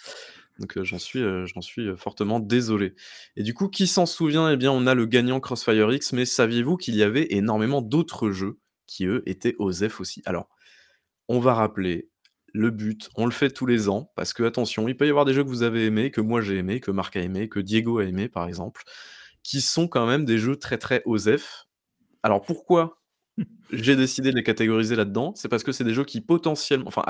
Donc 0.61 0.77
heu, 0.79 0.85
j'en 0.85 0.99
suis, 0.99 1.21
j'en 1.47 1.61
suis, 1.61 1.97
fortement 1.97 2.41
désolé. 2.41 2.95
Et 3.37 3.43
du 3.43 3.53
coup, 3.55 3.69
qui 3.69 3.87
s'en 3.87 4.07
souvient? 4.07 4.51
Eh 4.51 4.57
bien, 4.57 4.73
on 4.73 4.87
a 4.87 4.95
le 4.95 5.07
gagnant 5.07 5.41
CrossFireX, 5.41 6.13
mais 6.13 6.25
saviez-vous 6.25 6.77
qu'il 6.77 6.97
y 6.97 7.03
avait 7.03 7.27
énormément 7.31 7.83
d'autres 7.83 8.31
jeux 8.31 8.59
qui, 8.87 9.07
eux, 9.07 9.23
étaient 9.27 9.57
OSEF 9.59 10.01
aussi? 10.01 10.23
Alors, 10.27 10.49
on 11.29 11.41
va 11.41 11.55
rappeler 11.55 12.11
le 12.57 12.71
but, 12.71 13.11
on 13.17 13.27
le 13.27 13.33
fait 13.33 13.51
tous 13.51 13.67
les 13.67 13.89
ans, 13.89 14.11
parce 14.17 14.33
que 14.33 14.43
attention, 14.43 14.89
il 14.89 14.97
peut 14.97 15.07
y 15.07 15.11
avoir 15.11 15.27
des 15.27 15.35
jeux 15.35 15.45
que 15.45 15.49
vous 15.49 15.63
avez 15.63 15.87
aimés, 15.87 16.11
que 16.11 16.23
moi 16.23 16.41
j'ai 16.41 16.57
aimés, 16.57 16.81
que 16.81 16.91
Marc 16.91 17.15
a 17.17 17.21
aimés, 17.21 17.49
que 17.49 17.61
Diego 17.61 17.99
a 17.99 18.05
aimés, 18.05 18.29
par 18.29 18.49
exemple, 18.49 18.83
qui 19.43 19.61
sont 19.61 19.89
quand 19.89 20.07
même 20.07 20.25
des 20.25 20.39
jeux 20.39 20.57
très, 20.57 20.79
très 20.79 21.03
OSEF. 21.05 21.67
Alors 22.23 22.43
pourquoi 22.43 23.03
j'ai 23.73 23.95
décidé 23.95 24.31
de 24.31 24.37
les 24.37 24.43
catégoriser 24.43 24.97
là-dedans? 24.97 25.35
C'est 25.37 25.49
parce 25.51 25.63
que 25.65 25.73
c'est 25.73 25.85
des 25.85 25.93
jeux 25.93 26.05
qui 26.05 26.23
potentiellement 26.23 26.89
enfin, 26.89 27.05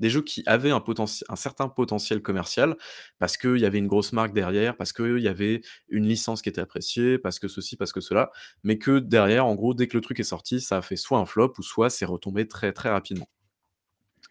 des 0.00 0.10
jeux 0.10 0.22
qui 0.22 0.42
avaient 0.46 0.72
un 0.72 0.80
potentiel 0.80 1.26
un 1.30 1.36
certain 1.36 1.68
potentiel 1.68 2.20
commercial, 2.20 2.76
parce 3.20 3.36
qu'il 3.36 3.58
y 3.58 3.66
avait 3.66 3.78
une 3.78 3.86
grosse 3.86 4.12
marque 4.12 4.34
derrière, 4.34 4.76
parce 4.76 4.92
qu'il 4.92 5.20
y 5.20 5.28
avait 5.28 5.60
une 5.88 6.06
licence 6.08 6.42
qui 6.42 6.48
était 6.48 6.60
appréciée, 6.60 7.18
parce 7.18 7.38
que 7.38 7.46
ceci, 7.46 7.76
parce 7.76 7.92
que 7.92 8.00
cela, 8.00 8.32
mais 8.64 8.78
que 8.78 8.98
derrière, 8.98 9.46
en 9.46 9.54
gros, 9.54 9.74
dès 9.74 9.86
que 9.86 9.96
le 9.96 10.00
truc 10.00 10.18
est 10.20 10.24
sorti, 10.24 10.60
ça 10.60 10.78
a 10.78 10.82
fait 10.82 10.96
soit 10.96 11.18
un 11.18 11.26
flop 11.26 11.54
ou 11.58 11.62
soit 11.62 11.88
c'est 11.90 12.04
retombé 12.04 12.48
très, 12.48 12.72
très 12.72 12.90
rapidement. 12.90 13.28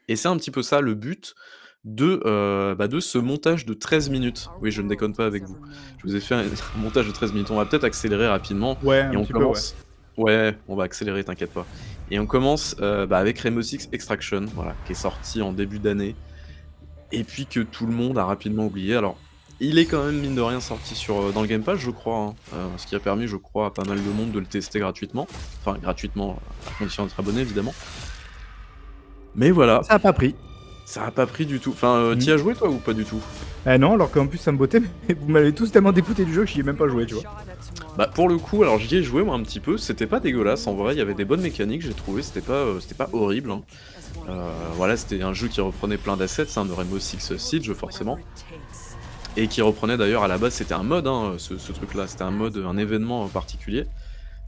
Et 0.08 0.16
c'est 0.16 0.28
un 0.28 0.38
petit 0.38 0.52
peu 0.52 0.62
ça 0.62 0.82
le 0.82 0.94
but 0.94 1.36
de, 1.84 2.22
heu, 2.26 2.76
bah, 2.78 2.88
de 2.88 3.00
ce 3.00 3.18
montage 3.18 3.66
de 3.66 3.74
13 3.74 4.10
minutes. 4.10 4.50
Oui, 4.62 4.72
je 4.72 4.82
ne 4.82 4.90
déconne 4.90 5.14
pas 5.14 5.26
avec 5.26 5.44
vous. 5.44 5.58
Je 6.00 6.04
vous 6.08 6.16
ai 6.16 6.20
fait 6.20 6.36
un 6.36 6.40
un 6.76 6.78
montage 6.78 7.08
de 7.08 7.12
13 7.12 7.34
minutes. 7.34 7.52
On 7.52 7.56
va 7.56 7.66
peut-être 7.66 7.84
accélérer 7.84 8.28
rapidement 8.28 8.78
Ouais, 8.84 9.00
et 9.00 9.02
un 9.02 9.16
on 9.16 9.24
petit 9.24 9.34
peu, 9.34 9.40
ouais. 9.40 9.44
commence 9.46 9.76
ouais, 10.18 10.58
on 10.68 10.76
va 10.76 10.84
accélérer, 10.84 11.24
t'inquiète 11.24 11.54
pas. 11.54 11.66
Et 12.10 12.20
on 12.20 12.26
commence, 12.26 12.76
heu, 12.82 13.06
bah, 13.06 13.20
avec 13.20 13.40
Rainbow 13.40 13.62
Six 13.62 13.90
Extraction, 13.92 14.46
voilà, 14.56 14.76
qui 14.86 14.94
est 14.94 14.96
sorti 14.96 15.42
en 15.42 15.52
début 15.54 15.80
d'année 15.80 16.16
et 17.12 17.24
puis 17.24 17.46
que 17.46 17.60
tout 17.62 17.86
le 17.86 17.94
monde 17.94 18.18
a 18.18 18.26
rapidement 18.26 18.66
oublié. 18.66 18.96
Alors, 18.96 19.18
il 19.60 19.78
est 19.80 19.86
quand 19.86 20.04
même, 20.06 20.20
mine 20.20 20.36
de 20.36 20.42
rien, 20.42 20.60
sorti 20.60 20.94
sur, 20.96 21.22
heu, 21.22 21.32
dans 21.32 21.42
le 21.42 21.48
Game 21.48 21.64
Pass, 21.64 21.80
je 21.80 21.90
crois, 21.92 22.34
hein, 22.54 22.58
ce 22.78 22.86
qui 22.86 22.96
a 22.96 23.00
permis, 23.00 23.28
je 23.28 23.38
crois, 23.38 23.68
à 23.68 23.72
pas 23.72 23.84
mal 23.86 23.98
de 23.98 24.10
monde 24.10 24.32
de 24.32 24.40
le 24.40 24.46
tester 24.46 24.80
gratuitement. 24.80 25.28
Enfin, 25.62 25.78
gratuitement, 25.80 26.40
à 26.68 26.78
condition 26.78 27.06
d'être 27.06 27.20
abonné, 27.20 27.42
évidemment. 27.42 27.74
Mais 29.38 29.52
voilà, 29.52 29.82
Ça 29.84 29.94
a 29.96 30.00
pas 30.00 30.14
pris. 30.14 30.36
ça 30.86 31.06
a 31.06 31.12
pas 31.12 31.26
pris 31.28 31.46
du 31.46 31.60
tout. 31.60 31.72
Enfin, 31.72 31.98
heu, 32.00 32.16
Mmh. 32.16 32.20
tu 32.20 32.26
y 32.26 32.32
as 32.32 32.38
joué 32.38 32.56
toi 32.56 32.70
ou 32.70 32.78
pas 32.78 32.94
du 32.94 33.06
tout? 33.06 33.22
Eh 33.70 33.78
non, 33.78 33.94
alors 33.94 34.10
qu'en 34.12 34.28
plus 34.28 34.38
ça 34.38 34.52
me 34.52 34.58
bottait, 34.58 34.80
mais 34.80 35.14
vous 35.20 35.28
m'avez 35.30 35.54
tous 35.54 35.72
tellement 35.72 35.92
dégoûté 35.92 36.26
du 36.26 36.34
jeu 36.34 36.44
que 36.44 36.50
j'y 36.50 36.62
ai 36.62 36.64
même 36.64 36.78
pas 36.78 36.88
joué, 36.88 37.06
tu 37.06 37.14
vois? 37.16 37.24
Bah, 37.98 38.08
pour 38.14 38.30
le 38.30 38.38
coup, 38.38 38.64
alors 38.64 38.80
j'y 38.80 38.96
ai 38.98 39.04
joué 39.04 39.24
moi 39.24 39.36
un 39.36 39.44
petit 39.44 39.60
peu, 39.60 39.78
c'était 39.78 40.08
pas 40.08 40.20
dégueulasse 40.20 40.66
en 40.68 40.74
vrai, 40.76 40.96
il 40.96 40.98
y 40.98 41.02
avait 41.02 41.14
des 41.14 41.26
bonnes 41.26 41.42
mécaniques, 41.42 41.82
j'ai 41.82 41.94
trouvé, 41.94 42.22
c'était 42.22 42.42
pas, 42.42 42.66
c'était 42.80 42.96
pas 42.96 43.10
horrible, 43.14 43.52
hein. 43.52 43.62
Heu, 44.30 44.34
voilà, 44.76 44.98
c'était 44.98 45.22
un 45.22 45.34
jeu 45.34 45.48
qui 45.48 45.62
reprenait 45.62 45.98
plein 45.98 46.18
d'assets, 46.18 46.58
hein, 46.58 46.66
de 46.66 46.72
Rainbow 46.74 47.00
Six 47.00 47.38
Siege 47.38 47.72
forcément 47.74 48.18
et 49.36 49.48
qui 49.48 49.62
reprenait 49.62 49.98
d'ailleurs 49.98 50.24
à 50.24 50.28
la 50.28 50.38
base 50.40 50.54
c'était 50.54 50.74
un 50.74 50.82
mode, 50.84 51.06
hein, 51.08 51.36
ce 51.38 51.58
ce 51.60 51.72
truc-là, 51.72 52.08
c'était 52.08 52.24
un 52.24 52.32
mode, 52.32 52.58
un 52.66 52.78
événement 52.78 53.24
en 53.24 53.28
particulier, 53.28 53.86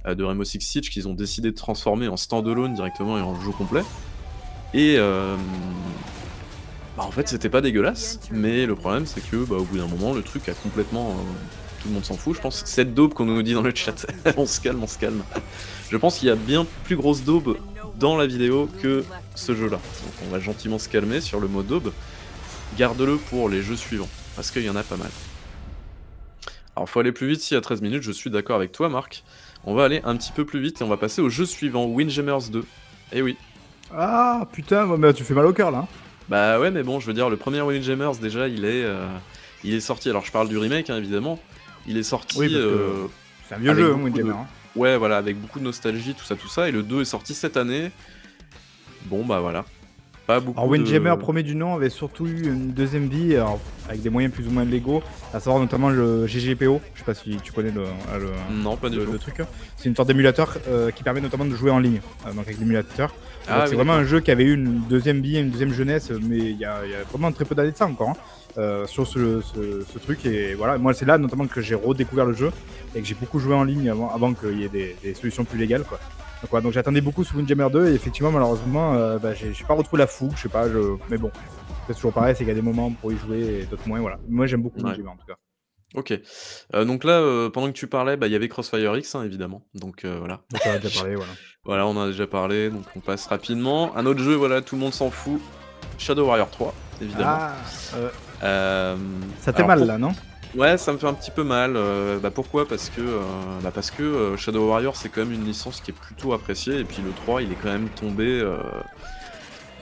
heu, 0.08 0.16
de 0.16 0.24
Rainbow 0.24 0.44
Six 0.44 0.62
Siege 0.62 0.90
qu'ils 0.90 1.08
ont 1.08 1.14
décidé 1.14 1.52
de 1.52 1.56
transformer 1.56 2.08
en 2.08 2.18
stand-alone 2.18 2.74
directement 2.74 3.18
et 3.18 3.22
en 3.22 3.40
jeu 3.42 3.52
complet 3.52 3.84
et 4.74 4.96
hem, 4.96 5.38
bah, 6.98 7.04
en 7.04 7.12
fait 7.12 7.28
c'était 7.28 7.50
pas 7.50 7.62
dégueulasse, 7.62 8.20
mais 8.32 8.66
le 8.66 8.76
problème 8.76 9.06
c'est 9.06 9.22
que, 9.22 9.38
bah, 9.38 9.56
au 9.56 9.64
bout 9.64 9.78
d'un 9.78 9.88
moment 9.88 10.14
le 10.14 10.22
truc 10.22 10.50
a 10.50 10.54
complètement, 10.54 11.12
heu, 11.12 11.14
tout 11.82 11.88
le 11.88 11.94
monde 11.94 12.06
s'en 12.06 12.16
fout 12.16 12.36
je 12.36 12.42
pense. 12.42 12.64
Cette 12.66 12.94
daube 12.94 13.14
qu'on 13.14 13.26
nous 13.26 13.42
dit 13.42 13.54
dans 13.54 13.62
le 13.62 13.74
chat. 13.74 14.06
On 14.38 14.46
se 14.46 14.60
calme, 14.60 14.84
on 14.84 14.88
se 14.88 14.98
calme. 14.98 15.24
Je 15.90 15.98
pense 15.98 16.20
qu'il 16.20 16.28
y 16.28 16.32
a 16.32 16.36
bien 16.36 16.66
plus 16.84 16.96
grosse 16.96 17.24
daube 17.24 17.58
dans 17.98 18.16
la 18.18 18.28
vidéo 18.28 18.70
que 18.82 19.04
ce 19.36 19.56
jeu-là. 19.56 19.78
Donc 19.78 20.14
on 20.28 20.30
va 20.30 20.40
gentiment 20.40 20.78
se 20.80 20.90
calmer 20.90 21.22
sur 21.22 21.40
le 21.40 21.48
mot 21.48 21.64
daube. 21.64 21.92
Garde-le 22.78 23.18
pour 23.18 23.50
les 23.50 23.62
jeux 23.62 23.76
suivants, 23.76 24.10
parce 24.36 24.52
qu'il 24.52 24.64
y 24.64 24.70
en 24.70 24.76
a 24.76 24.84
pas 24.84 24.98
mal. 24.98 25.10
Alors 26.76 26.88
faut 26.88 27.00
aller 27.00 27.12
plus 27.12 27.28
vite 27.28 27.42
si 27.42 27.56
à 27.56 27.62
13 27.62 27.82
minutes, 27.82 28.04
je 28.04 28.12
suis 28.12 28.30
d'accord 28.30 28.56
avec 28.56 28.72
toi 28.72 28.88
Marc. 28.90 29.24
On 29.66 29.74
va 29.74 29.84
aller 29.84 30.02
un 30.06 30.16
petit 30.16 30.32
peu 30.32 30.46
plus 30.46 30.62
vite 30.62 30.80
et 30.80 30.84
on 30.84 30.88
va 30.88 30.98
passer 30.98 31.22
au 31.22 31.30
jeu 31.30 31.46
suivant, 31.46 31.86
Windjammers 31.86 32.50
2. 32.52 32.64
Eh 33.12 33.22
oui. 33.22 33.36
Ah 33.96 34.48
putain, 34.52 34.88
tu 35.14 35.24
fais 35.24 35.34
mal 35.34 35.46
au 35.46 35.54
cœur 35.54 35.72
là, 35.72 35.80
hein. 35.80 35.88
Bah 36.30 36.60
ouais, 36.60 36.70
mais 36.70 36.84
bon, 36.84 37.00
je 37.00 37.08
veux 37.08 37.14
dire, 37.14 37.30
le 37.30 37.38
premier 37.38 37.62
Windjammers 37.62 38.18
déjà, 38.22 38.48
il 38.48 38.64
est, 38.64 38.84
heu, 38.84 38.98
il 39.64 39.74
est 39.74 39.80
sorti. 39.80 40.10
Alors 40.10 40.24
je 40.26 40.32
parle 40.32 40.48
du 40.48 40.58
remake, 40.58 40.90
hein, 40.92 40.98
évidemment. 40.98 41.40
Il 41.88 41.98
est 41.98 42.04
sorti, 42.04 42.38
Oui, 42.38 42.54
heu, 42.56 43.08
C'est 43.48 43.56
un 43.56 43.58
vieux 43.58 43.74
jeu, 43.74 43.86
hein, 43.94 43.98
beaucoup 43.98 44.10
de- 44.10 44.22
Windjammer, 44.22 44.38
hein. 44.40 44.48
Ouais, 44.76 44.96
voilà, 44.98 45.18
avec 45.18 45.40
beaucoup 45.42 45.58
de 45.60 45.64
nostalgie, 45.64 46.14
tout 46.14 46.24
ça, 46.26 46.36
tout 46.36 46.48
ça. 46.48 46.70
Et 46.70 46.72
le 46.72 46.84
2 46.84 47.02
est 47.02 47.06
sorti 47.06 47.34
cette 47.34 47.58
année. 47.58 47.90
Bon, 49.06 49.26
bah 49.26 49.40
voilà. 49.40 49.66
Pas 50.28 50.40
beaucoup. 50.40 50.60
Alors 50.60 50.70
Windjammer, 50.70 51.10
de... 51.10 51.16
premier 51.16 51.42
du 51.42 51.56
nom, 51.56 51.74
avait 51.74 51.90
surtout 51.90 52.28
eu 52.28 52.44
une 52.44 52.72
deuxième 52.74 53.08
vie, 53.08 53.36
alors, 53.36 53.60
avec 53.88 54.04
des 54.04 54.12
moyens 54.12 54.32
plus 54.32 54.48
ou 54.48 54.52
moins 54.52 54.66
légaux, 54.66 55.02
à 55.34 55.40
savoir 55.40 55.60
notamment 55.60 55.90
le 55.90 56.28
GGPO, 56.28 56.80
je 56.94 57.00
sais 57.00 57.06
pas 57.06 57.16
si 57.16 57.38
tu 57.44 57.52
connais 57.52 57.72
le, 57.72 57.82
euh, 57.82 58.20
le- 58.20 58.56
Non, 58.62 58.78
pas 58.78 58.90
du 58.90 58.98
le- 58.98 59.18
truc. 59.18 59.42
C'est 59.78 59.90
une 59.90 59.96
sorte 59.96 60.08
d'émulateur 60.10 60.56
euh, 60.68 60.92
qui 60.92 61.02
permet 61.02 61.22
notamment 61.22 61.46
de 61.46 61.56
jouer 61.56 61.72
en 61.72 61.80
ligne, 61.80 62.02
euh, 62.28 62.34
donc 62.34 62.46
avec 62.46 62.60
l'émulateur. 62.60 63.16
Ah 63.48 63.62
oui, 63.64 63.70
c'est 63.70 63.76
vraiment 63.76 63.94
un 63.94 64.04
jeu 64.04 64.20
qui 64.20 64.32
avait 64.32 64.44
eu 64.44 64.54
une 64.54 64.82
deuxième 64.90 65.22
vie, 65.22 65.40
une 65.40 65.50
deuxième 65.50 65.74
jeunesse, 65.74 66.12
mais 66.12 66.38
il 66.38 66.56
y, 66.58 66.60
y 66.60 66.66
a 66.66 66.82
vraiment 67.12 67.32
très 67.32 67.46
peu 67.46 67.56
d'années 67.56 67.72
de 67.72 67.78
ça 67.78 67.86
encore, 67.88 68.10
hein, 68.10 68.16
euh, 68.58 68.86
sur 68.88 69.08
ce, 69.08 69.42
ce- 69.42 69.84
ce 69.92 70.00
truc. 70.00 70.26
Et 70.26 70.54
voilà, 70.54 70.78
moi 70.78 70.94
c'est 70.94 71.06
là 71.06 71.18
notamment 71.18 71.48
que 71.48 71.62
j'ai 71.62 71.76
redécouvert 71.76 72.26
le 72.26 72.34
jeu 72.34 72.52
et 72.96 73.02
que 73.02 73.06
j'ai 73.08 73.16
beaucoup 73.16 73.40
joué 73.40 73.56
en 73.56 73.64
ligne 73.64 73.90
avant, 73.90 74.10
avant 74.14 74.34
qu'il 74.34 74.60
y 74.60 74.66
ait 74.66 74.70
des, 74.70 74.96
des 75.02 75.14
solutions 75.14 75.46
plus 75.46 75.58
légales. 75.58 75.84
Quoi. 75.84 75.98
Donc, 76.42 76.52
voilà, 76.52 76.64
donc 76.64 76.74
j'attendais 76.74 77.02
beaucoup 77.02 77.24
sur 77.24 77.36
Windjammer 77.38 77.68
2 77.72 77.90
et 77.90 77.94
effectivement 77.96 78.32
malheureusement 78.32 78.94
euh, 78.94 79.18
bah, 79.18 79.34
j'ai 79.34 79.52
pas 79.68 79.74
retrouvé 79.74 80.00
la 80.00 80.08
fougue, 80.08 80.32
je 80.36 80.42
sais 80.44 80.50
pas, 80.50 80.70
je... 80.70 80.78
mais 81.10 81.18
bon. 81.18 81.32
C'est 81.88 81.96
toujours 81.96 82.14
pareil, 82.14 82.36
c'est 82.36 82.44
qu'il 82.44 82.50
y 82.50 82.52
a 82.52 82.56
des 82.56 82.62
moments 82.62 82.92
pour 82.92 83.12
y 83.12 83.18
jouer 83.18 83.62
et 83.62 83.66
d'autres 83.66 83.88
moins. 83.88 84.00
Voilà. 84.00 84.20
Moi 84.30 84.46
j'aime 84.46 84.62
beaucoup 84.62 84.78
Ouais. 84.80 84.86
Windjammer 84.92 85.10
en 85.10 85.16
tout 85.16 85.26
cas. 85.28 85.36
Ok. 85.96 86.14
Euh, 86.76 86.86
donc 86.86 87.04
là, 87.04 87.14
euh, 87.14 87.50
pendant 87.50 87.68
que 87.68 87.74
tu 87.74 87.88
parlais, 87.88 88.16
bah, 88.16 88.28
il 88.28 88.34
y 88.34 88.36
avait 88.36 88.48
Crossfire 88.48 88.96
X, 88.96 89.16
hein, 89.16 89.24
évidemment. 89.24 89.64
Donc 89.74 90.06
euh, 90.06 90.18
voilà. 90.20 90.42
Donc 90.52 90.62
on 90.66 90.70
a 90.72 90.78
déjà 90.78 91.00
parlé, 91.00 91.16
voilà. 91.18 91.32
Voilà, 91.66 91.88
on 91.88 91.92
en 91.98 92.02
a 92.04 92.08
déjà 92.08 92.28
parlé, 92.28 92.70
donc 92.70 92.84
on 92.96 93.00
passe 93.00 93.28
rapidement. 93.28 93.96
Un 93.98 94.06
autre 94.06 94.22
jeu, 94.22 94.36
voilà, 94.36 94.62
tout 94.62 94.76
le 94.76 94.82
monde 94.82 94.94
s'en 94.94 95.10
fout. 95.10 95.42
Shadow 95.98 96.26
Warrior 96.28 96.50
3, 96.50 96.74
évidemment. 97.02 97.26
Ah, 97.28 97.54
ça 98.40 99.52
fait 99.52 99.56
alors, 99.58 99.68
mal 99.68 99.78
pour- 99.80 99.88
là, 99.88 99.98
non? 99.98 100.12
Ouais, 100.56 100.78
ça 100.78 100.92
me 100.94 100.98
fait 100.98 101.06
un 101.08 101.14
petit 101.14 101.30
peu 101.32 101.44
mal. 101.44 101.78
bah 102.22 102.32
pourquoi? 102.32 102.68
Parce 102.68 102.90
que, 102.90 103.02
euh, 103.02 103.20
bah 103.62 103.72
parce 103.74 103.92
que 103.92 104.36
Shadow 104.38 104.68
Warrior, 104.70 104.96
c'est 104.96 105.10
quand 105.10 105.22
même 105.22 105.34
une 105.34 105.46
licence 105.46 105.82
qui 105.82 105.92
est 105.92 105.94
plutôt 105.94 106.34
appréciée. 106.34 106.80
Et 106.80 106.84
puis 106.86 107.02
le 107.04 107.12
3, 107.12 107.42
il 107.44 107.52
est 107.52 107.58
quand 107.62 107.70
même 107.70 107.90
tombé 107.90 108.42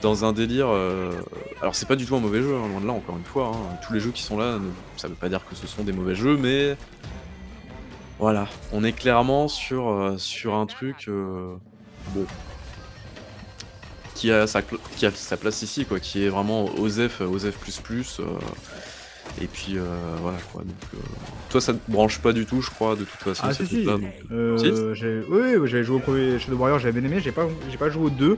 dans 0.02 0.24
un 0.24 0.32
délire. 0.32 0.68
euh, 0.68 1.12
Alors, 1.60 1.74
c'est 1.74 1.86
pas 1.86 1.96
du 1.96 2.06
tout 2.06 2.14
un 2.16 2.20
mauvais 2.20 2.40
jeu, 2.42 2.54
hein, 2.54 2.68
loin 2.68 2.80
de 2.80 2.86
là, 2.86 2.92
encore 2.92 3.16
une 3.16 3.24
fois. 3.24 3.52
hein. 3.54 3.76
Tous 3.86 3.92
les 3.92 4.00
jeux 4.00 4.10
qui 4.10 4.22
sont 4.22 4.38
là, 4.38 4.58
ne- 4.58 4.70
ça 4.96 5.08
veut 5.08 5.14
pas 5.14 5.28
dire 5.28 5.44
que 5.48 5.54
ce 5.56 5.66
sont 5.66 5.82
des 5.84 5.92
mauvais 5.92 6.14
jeux, 6.14 6.36
mais. 6.36 6.76
Voilà, 8.18 8.48
on 8.72 8.82
est 8.82 8.92
clairement 8.92 9.46
sur, 9.48 9.88
euh, 9.88 10.18
sur 10.18 10.54
un 10.54 10.66
truc. 10.66 11.04
euh, 11.08 11.54
bon. 12.08 12.26
Qui 14.14 14.32
a, 14.32 14.48
sa, 14.48 14.60
cl- 14.62 14.78
qui 14.96 15.06
a 15.06 15.12
sa 15.12 15.36
place 15.36 15.62
ici, 15.62 15.84
quoi, 15.84 16.00
qui 16.00 16.24
est 16.24 16.28
vraiment 16.28 16.64
OZEF, 16.80 17.20
OZEF. 17.20 17.56
euh, 18.18 18.24
et 19.40 19.46
puis 19.46 19.78
euh, 19.78 19.84
voilà 20.20 20.38
quoi. 20.52 20.62
Donc, 20.62 20.74
euh, 20.94 20.98
toi, 21.50 21.60
ça 21.60 21.72
te 21.72 21.78
branche 21.88 22.18
pas 22.18 22.32
du 22.32 22.44
tout, 22.44 22.60
je 22.60 22.70
crois, 22.70 22.96
de 22.96 23.04
toute 23.04 23.20
façon. 23.20 23.44
Ah 23.46 23.52
ces 23.54 23.64
si 23.64 23.68
si. 23.68 23.74
trucs-là, 23.84 23.98
donc, 23.98 24.12
Euh, 24.32 24.94
Si 24.96 25.04
oui, 25.30 25.54
oui, 25.56 25.68
j'avais 25.68 25.84
joué 25.84 25.96
au 25.96 26.00
premier 26.00 26.40
Shadow 26.40 26.56
Warrior, 26.56 26.80
j'avais 26.80 27.00
bien 27.00 27.08
aimé, 27.08 27.20
j'ai 27.20 27.30
pas, 27.30 27.46
j'ai 27.70 27.76
pas 27.76 27.90
joué 27.90 28.06
au 28.06 28.10
2. 28.10 28.36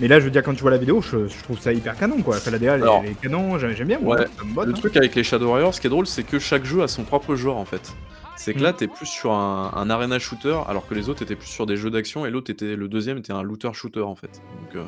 Mais 0.00 0.08
là, 0.08 0.18
je 0.18 0.24
veux 0.24 0.30
dire, 0.30 0.42
quand 0.42 0.54
tu 0.54 0.62
vois 0.62 0.70
la 0.72 0.78
vidéo, 0.78 1.00
je, 1.00 1.28
je 1.28 1.42
trouve 1.44 1.58
ça 1.58 1.72
hyper 1.72 1.96
canon, 1.96 2.20
quoi. 2.22 2.36
Enfin, 2.36 2.50
la 2.50 2.58
DA, 2.58 2.74
elle 2.74 2.82
Alors, 2.82 3.04
est 3.04 3.14
canon, 3.20 3.58
j'aime 3.58 3.86
bien, 3.86 3.98
moi. 4.00 4.16
ouais, 4.16 4.26
ça 4.36 4.44
me 4.44 4.52
botte, 4.52 4.66
Le 4.66 4.72
hein. 4.72 4.76
truc 4.76 4.96
avec 4.96 5.14
les 5.14 5.22
Shadow 5.22 5.48
Warriors, 5.48 5.72
ce 5.74 5.80
qui 5.80 5.86
est 5.86 5.90
drôle, 5.90 6.06
c'est 6.06 6.24
que 6.24 6.38
chaque 6.38 6.64
jeu 6.64 6.82
a 6.82 6.88
son 6.88 7.04
propre 7.04 7.34
genre 7.36 7.56
en 7.56 7.64
fait. 7.64 7.94
C'est 8.36 8.52
que 8.54 8.60
là, 8.60 8.72
Mm. 8.72 8.76
t'es 8.76 8.88
plus 8.88 9.06
sur 9.06 9.30
un, 9.32 9.70
un 9.76 9.90
arena 9.90 10.18
shooter, 10.18 10.56
alors 10.66 10.88
que 10.88 10.94
les 10.94 11.08
autres 11.08 11.22
étaient 11.22 11.36
plus 11.36 11.46
sur 11.48 11.66
des 11.66 11.76
jeux 11.76 11.90
d'action, 11.90 12.26
et 12.26 12.30
l'autre 12.30 12.50
était, 12.50 12.74
le 12.74 12.88
deuxième 12.88 13.18
était 13.18 13.32
un 13.32 13.44
looter 13.44 13.70
shooter 13.72 14.00
en 14.00 14.16
fait. 14.16 14.42
Donc 14.60 14.74
euh, 14.74 14.82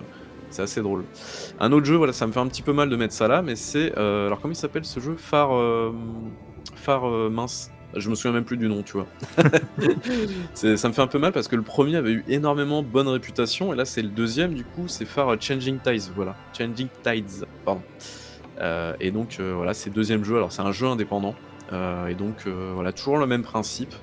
c'est 0.50 0.62
assez 0.62 0.82
drôle. 0.82 1.04
Un 1.60 1.70
autre 1.70 1.86
jeu, 1.86 1.94
voilà, 1.94 2.12
ça 2.12 2.26
me 2.26 2.32
fait 2.32 2.40
un 2.40 2.48
petit 2.48 2.62
peu 2.62 2.72
mal 2.72 2.88
de 2.88 2.96
mettre 2.96 3.14
ça 3.14 3.28
là, 3.28 3.42
mais 3.42 3.54
c'est, 3.54 3.92
euh, 3.96 4.26
alors 4.26 4.40
comment 4.40 4.52
il 4.52 4.56
s'appelle 4.56 4.84
ce 4.84 4.98
jeu? 4.98 5.14
Phare, 5.16 5.54
euh, 5.54 5.92
Phare 6.74 7.08
euh, 7.08 7.30
mince. 7.30 7.70
Je 7.96 8.10
me 8.10 8.14
souviens 8.14 8.32
même 8.32 8.44
plus 8.44 8.56
du 8.56 8.68
nom, 8.68 8.82
tu 8.82 8.92
vois. 8.92 9.06
Ça 10.54 10.88
me 10.88 10.92
fait 10.92 11.02
un 11.02 11.06
peu 11.06 11.18
mal 11.18 11.32
parce 11.32 11.48
que 11.48 11.56
le 11.56 11.62
premier 11.62 11.96
avait 11.96 12.12
eu 12.12 12.24
énormément 12.28 12.82
bonne 12.82 13.08
réputation, 13.08 13.72
et 13.72 13.76
là 13.76 13.84
c'est 13.84 14.02
le 14.02 14.08
deuxième, 14.08 14.54
du 14.54 14.64
coup, 14.64 14.86
c'est 14.86 15.06
euh, 15.18 15.36
Changing 15.40 15.78
Tides, 15.78 16.12
voilà. 16.14 16.36
Changing 16.56 16.88
Tides, 17.02 17.46
pardon. 17.64 17.82
Euh, 18.60 18.94
et 19.00 19.10
donc 19.10 19.36
euh, 19.38 19.52
voilà, 19.54 19.74
c'est 19.74 19.90
le 19.90 19.94
deuxième 19.94 20.24
jeu. 20.24 20.36
Alors 20.36 20.52
c'est 20.52 20.62
un 20.62 20.72
jeu 20.72 20.86
indépendant 20.86 21.34
Heu 21.72 22.08
et 22.08 22.14
donc 22.14 22.46
voilà, 22.46 22.92
toujours 22.92 23.18
le 23.18 23.26
même 23.26 23.42
principe. 23.42 23.94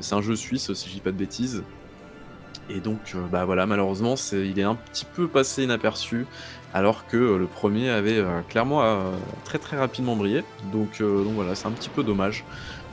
C'est 0.00 0.14
un 0.14 0.22
jeu 0.22 0.36
suisse, 0.36 0.72
si 0.72 0.88
je 0.88 0.94
dis 0.94 1.00
pas 1.00 1.12
de 1.12 1.16
bêtises 1.16 1.64
et 2.68 2.78
donc 2.78 3.16
bah, 3.32 3.44
voilà, 3.44 3.66
malheureusement, 3.66 4.14
il 4.32 4.58
est 4.58 4.62
un 4.62 4.76
petit 4.76 5.04
peu 5.04 5.26
passé 5.26 5.64
inaperçu 5.64 6.24
alors 6.72 7.08
que, 7.08 7.16
le 7.16 7.46
1er 7.46 7.90
avait, 7.90 8.24
clairement, 8.48 9.12
très, 9.44 9.58
très 9.58 9.76
rapidement 9.76 10.14
brillé. 10.14 10.44
Donc 10.72 11.02
donc 11.02 11.34
voilà, 11.34 11.56
c'est 11.56 11.66
un 11.66 11.72
petit 11.72 11.88
peu 11.88 12.04
dommage. 12.04 12.44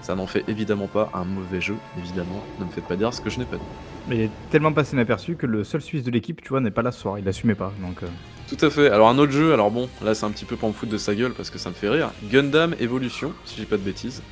Ça 0.07 0.15
n'en 0.15 0.25
fait 0.25 0.45
évidemment 0.47 0.87
pas 0.87 1.11
un 1.13 1.25
mauvais 1.25 1.59
jeu, 1.59 1.75
évidemment. 1.97 2.41
Ne 2.61 2.63
me 2.63 2.69
faites 2.69 2.85
pas 2.85 2.95
dire 2.95 3.13
ce 3.13 3.19
que 3.19 3.29
je 3.29 3.39
n'ai 3.39 3.45
pas 3.45 3.57
dit. 3.57 3.63
Mais 4.07 4.15
il 4.15 4.21
est 4.21 4.29
tellement 4.49 4.71
passé 4.71 4.93
inaperçu 4.93 5.35
que 5.35 5.45
le 5.45 5.65
seul 5.65 5.81
Suisse 5.81 6.01
de 6.01 6.11
l'équipe, 6.11 6.41
tu 6.41 6.47
vois, 6.47 6.61
n'est 6.61 6.71
pas 6.71 6.81
là 6.81 6.93
ce 6.93 7.01
soir. 7.01 7.19
Il 7.19 7.25
l'assumait 7.25 7.55
pas, 7.55 7.73
donc 7.81 8.03
heu 8.03 8.07
Tout 8.47 8.65
à 8.65 8.69
fait. 8.69 8.89
Alors 8.89 9.09
un 9.09 9.17
autre 9.17 9.33
jeu, 9.33 9.51
alors 9.51 9.69
bon, 9.69 9.89
là 10.01 10.15
c'est 10.15 10.25
un 10.25 10.31
petit 10.31 10.45
peu 10.45 10.55
pour 10.55 10.69
me 10.69 10.73
foutre 10.73 10.93
de 10.93 10.97
sa 10.97 11.13
gueule 11.13 11.33
parce 11.33 11.49
que 11.49 11.57
ça 11.57 11.67
me 11.67 11.75
fait 11.75 11.89
rire. 11.89 12.11
Gundam 12.31 12.73
Evolution, 12.79 13.33
si 13.43 13.57
je 13.57 13.61
dis 13.63 13.67
pas 13.67 13.75
de 13.75 13.81
bêtises. 13.81 14.23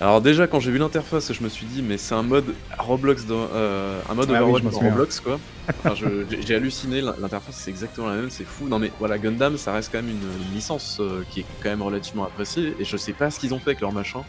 Alors 0.00 0.20
déjà 0.20 0.46
quand 0.46 0.60
j'ai 0.60 0.70
vu 0.70 0.78
l'interface, 0.78 1.32
je 1.32 1.42
me 1.42 1.48
suis 1.48 1.66
dit: 1.66 1.82
«Mais 1.82 1.98
c'est 1.98 2.14
un 2.14 2.22
mode 2.22 2.54
Roblox 2.78 3.26
dans 3.26 3.48
heu, 3.52 3.94
un 4.08 4.14
mode 4.14 4.30
Ah 4.32 4.42
Overwatch 4.44 4.62
dans. 4.62 4.78
Roblox 4.78 5.18
quoi». 5.20 5.40
Enfin 5.84 5.94
j'ai 6.40 6.54
halluciné, 6.54 7.00
l'in 7.00 7.14
l'interface 7.20 7.56
c'est 7.56 7.70
exactement 7.70 8.06
la 8.08 8.14
même, 8.16 8.30
c'est 8.30 8.44
fou. 8.44 8.68
Non 8.68 8.78
mais 8.78 8.92
voilà, 9.00 9.18
Gundam 9.18 9.58
ça 9.58 9.72
reste 9.72 9.90
quand 9.90 9.98
même 9.98 10.10
une, 10.10 10.22
une 10.46 10.54
licence, 10.54 10.98
heu, 11.00 11.26
qui 11.30 11.40
est 11.40 11.44
quand 11.62 11.68
même 11.68 11.82
relativement 11.82 12.24
appréciée 12.24 12.74
et 12.78 12.84
je 12.84 12.96
sais 12.96 13.12
pas 13.12 13.30
ce 13.30 13.40
qu'ils 13.40 13.52
ont 13.54 13.58
fait 13.58 13.70
avec 13.70 13.80
leur 13.80 13.92
machin. 13.92 14.22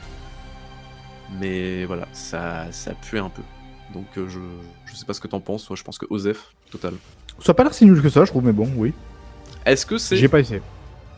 Mais 1.40 1.86
voilà, 1.86 2.08
ça 2.14 2.66
ça 2.72 2.94
puait 2.94 3.20
un 3.20 3.30
peu. 3.30 3.44
Donc 3.94 4.06
heu, 4.18 4.28
je 4.28 4.40
je 4.86 4.96
sais 4.96 5.06
pas 5.06 5.14
ce 5.14 5.22
que 5.22 5.28
tu 5.28 5.36
en 5.36 5.40
penses, 5.40 5.66
toi 5.66 5.76
je 5.76 5.84
pense 5.84 6.00
que 6.00 6.08
OZEF, 6.10 6.54
total. 6.72 6.94
Ça 7.42 7.52
a 7.52 7.54
pas 7.54 7.64
l'air 7.64 7.74
si 7.76 7.86
nul 7.86 8.02
que 8.02 8.10
ça, 8.10 8.26
je 8.26 8.32
trouve, 8.32 8.44
mais 8.44 8.52
bon, 8.52 8.68
oui. 8.76 8.92
Est-ce 9.66 9.86
que 9.86 9.98
c'est 10.00 10.18
J'ai 10.18 10.28
pas 10.28 10.40
essayé. 10.40 10.62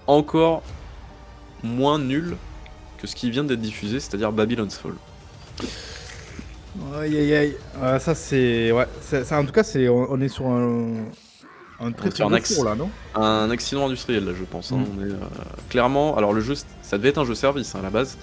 encore 0.07 0.61
moins 1.63 1.97
nul 1.97 2.35
que 3.01 3.07
ce 3.07 3.15
qui 3.15 3.31
vient 3.31 3.43
d'être 3.43 3.61
diffusé, 3.61 3.99
c'est-à-dire 3.99 4.31
Babylon's 4.31 4.77
Fall? 4.77 4.93
Aïe 6.95 7.17
aïe 7.17 7.33
aïe. 7.33 7.57
Ça 7.99 8.15
c'est 8.15 8.71
ouais, 8.71 8.85
ça 9.01 9.25
ça 9.25 9.39
en 9.39 9.45
tout 9.45 9.51
cas 9.51 9.63
c'est 9.63 9.89
on 9.89 10.11
on 10.11 10.21
est 10.21 10.29
sur 10.29 10.47
un 10.47 11.05
un 11.79 11.91
très, 11.91 12.07
On 12.07 12.07
est 12.07 12.09
très 12.09 12.11
sur 12.11 12.25
un 12.25 12.29
gros 12.29 12.37
axe. 12.37 12.53
four 12.53 12.65
là, 12.65 12.75
non? 12.75 12.89
Un 13.15 13.49
accident 13.49 13.87
industriel 13.87 14.25
là 14.25 14.33
je 14.37 14.43
pense, 14.43 14.71
hein. 14.71 14.77
Mmh. 14.77 14.85
On 14.97 15.01
est, 15.03 15.09
heu, 15.09 15.17
clairement 15.69 16.15
alors 16.15 16.31
le 16.31 16.41
jeu 16.41 16.53
ça 16.83 16.97
devait 16.97 17.09
être 17.09 17.17
un 17.17 17.25
jeu 17.25 17.35
service, 17.35 17.73
hein, 17.75 17.79
à 17.79 17.83
la 17.83 17.89
base. 17.89 18.17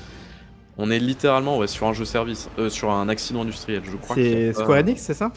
On 0.80 0.92
est 0.92 1.00
littéralement, 1.00 1.58
ouais, 1.58 1.66
sur 1.66 1.88
un 1.88 1.92
jeu 1.92 2.04
service, 2.04 2.48
heu, 2.56 2.70
sur 2.70 2.92
un 2.92 3.08
accident 3.08 3.42
industriel. 3.42 3.82
Je 3.84 3.96
crois 3.96 4.14
C'est 4.14 4.52
pas 4.54 4.60
Square 4.62 4.78
Enix, 4.78 5.02
c'est 5.02 5.14
ça? 5.14 5.32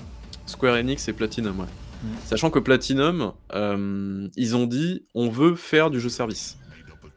Square 0.46 0.76
Enix 0.76 1.08
et 1.08 1.14
Platinum, 1.14 1.60
ouais. 1.62 1.66
Mmh. 1.66 2.08
Sachant 2.26 2.52
que 2.52 2.60
Platinum, 2.60 3.34
hem, 3.52 4.30
ils 4.36 4.56
ont 4.56 4.68
dit: 4.68 5.04
«On 5.16 5.30
veut 5.30 5.56
faire 5.56 5.90
du 5.90 6.00
jeu 6.00 6.10
service». 6.10 6.58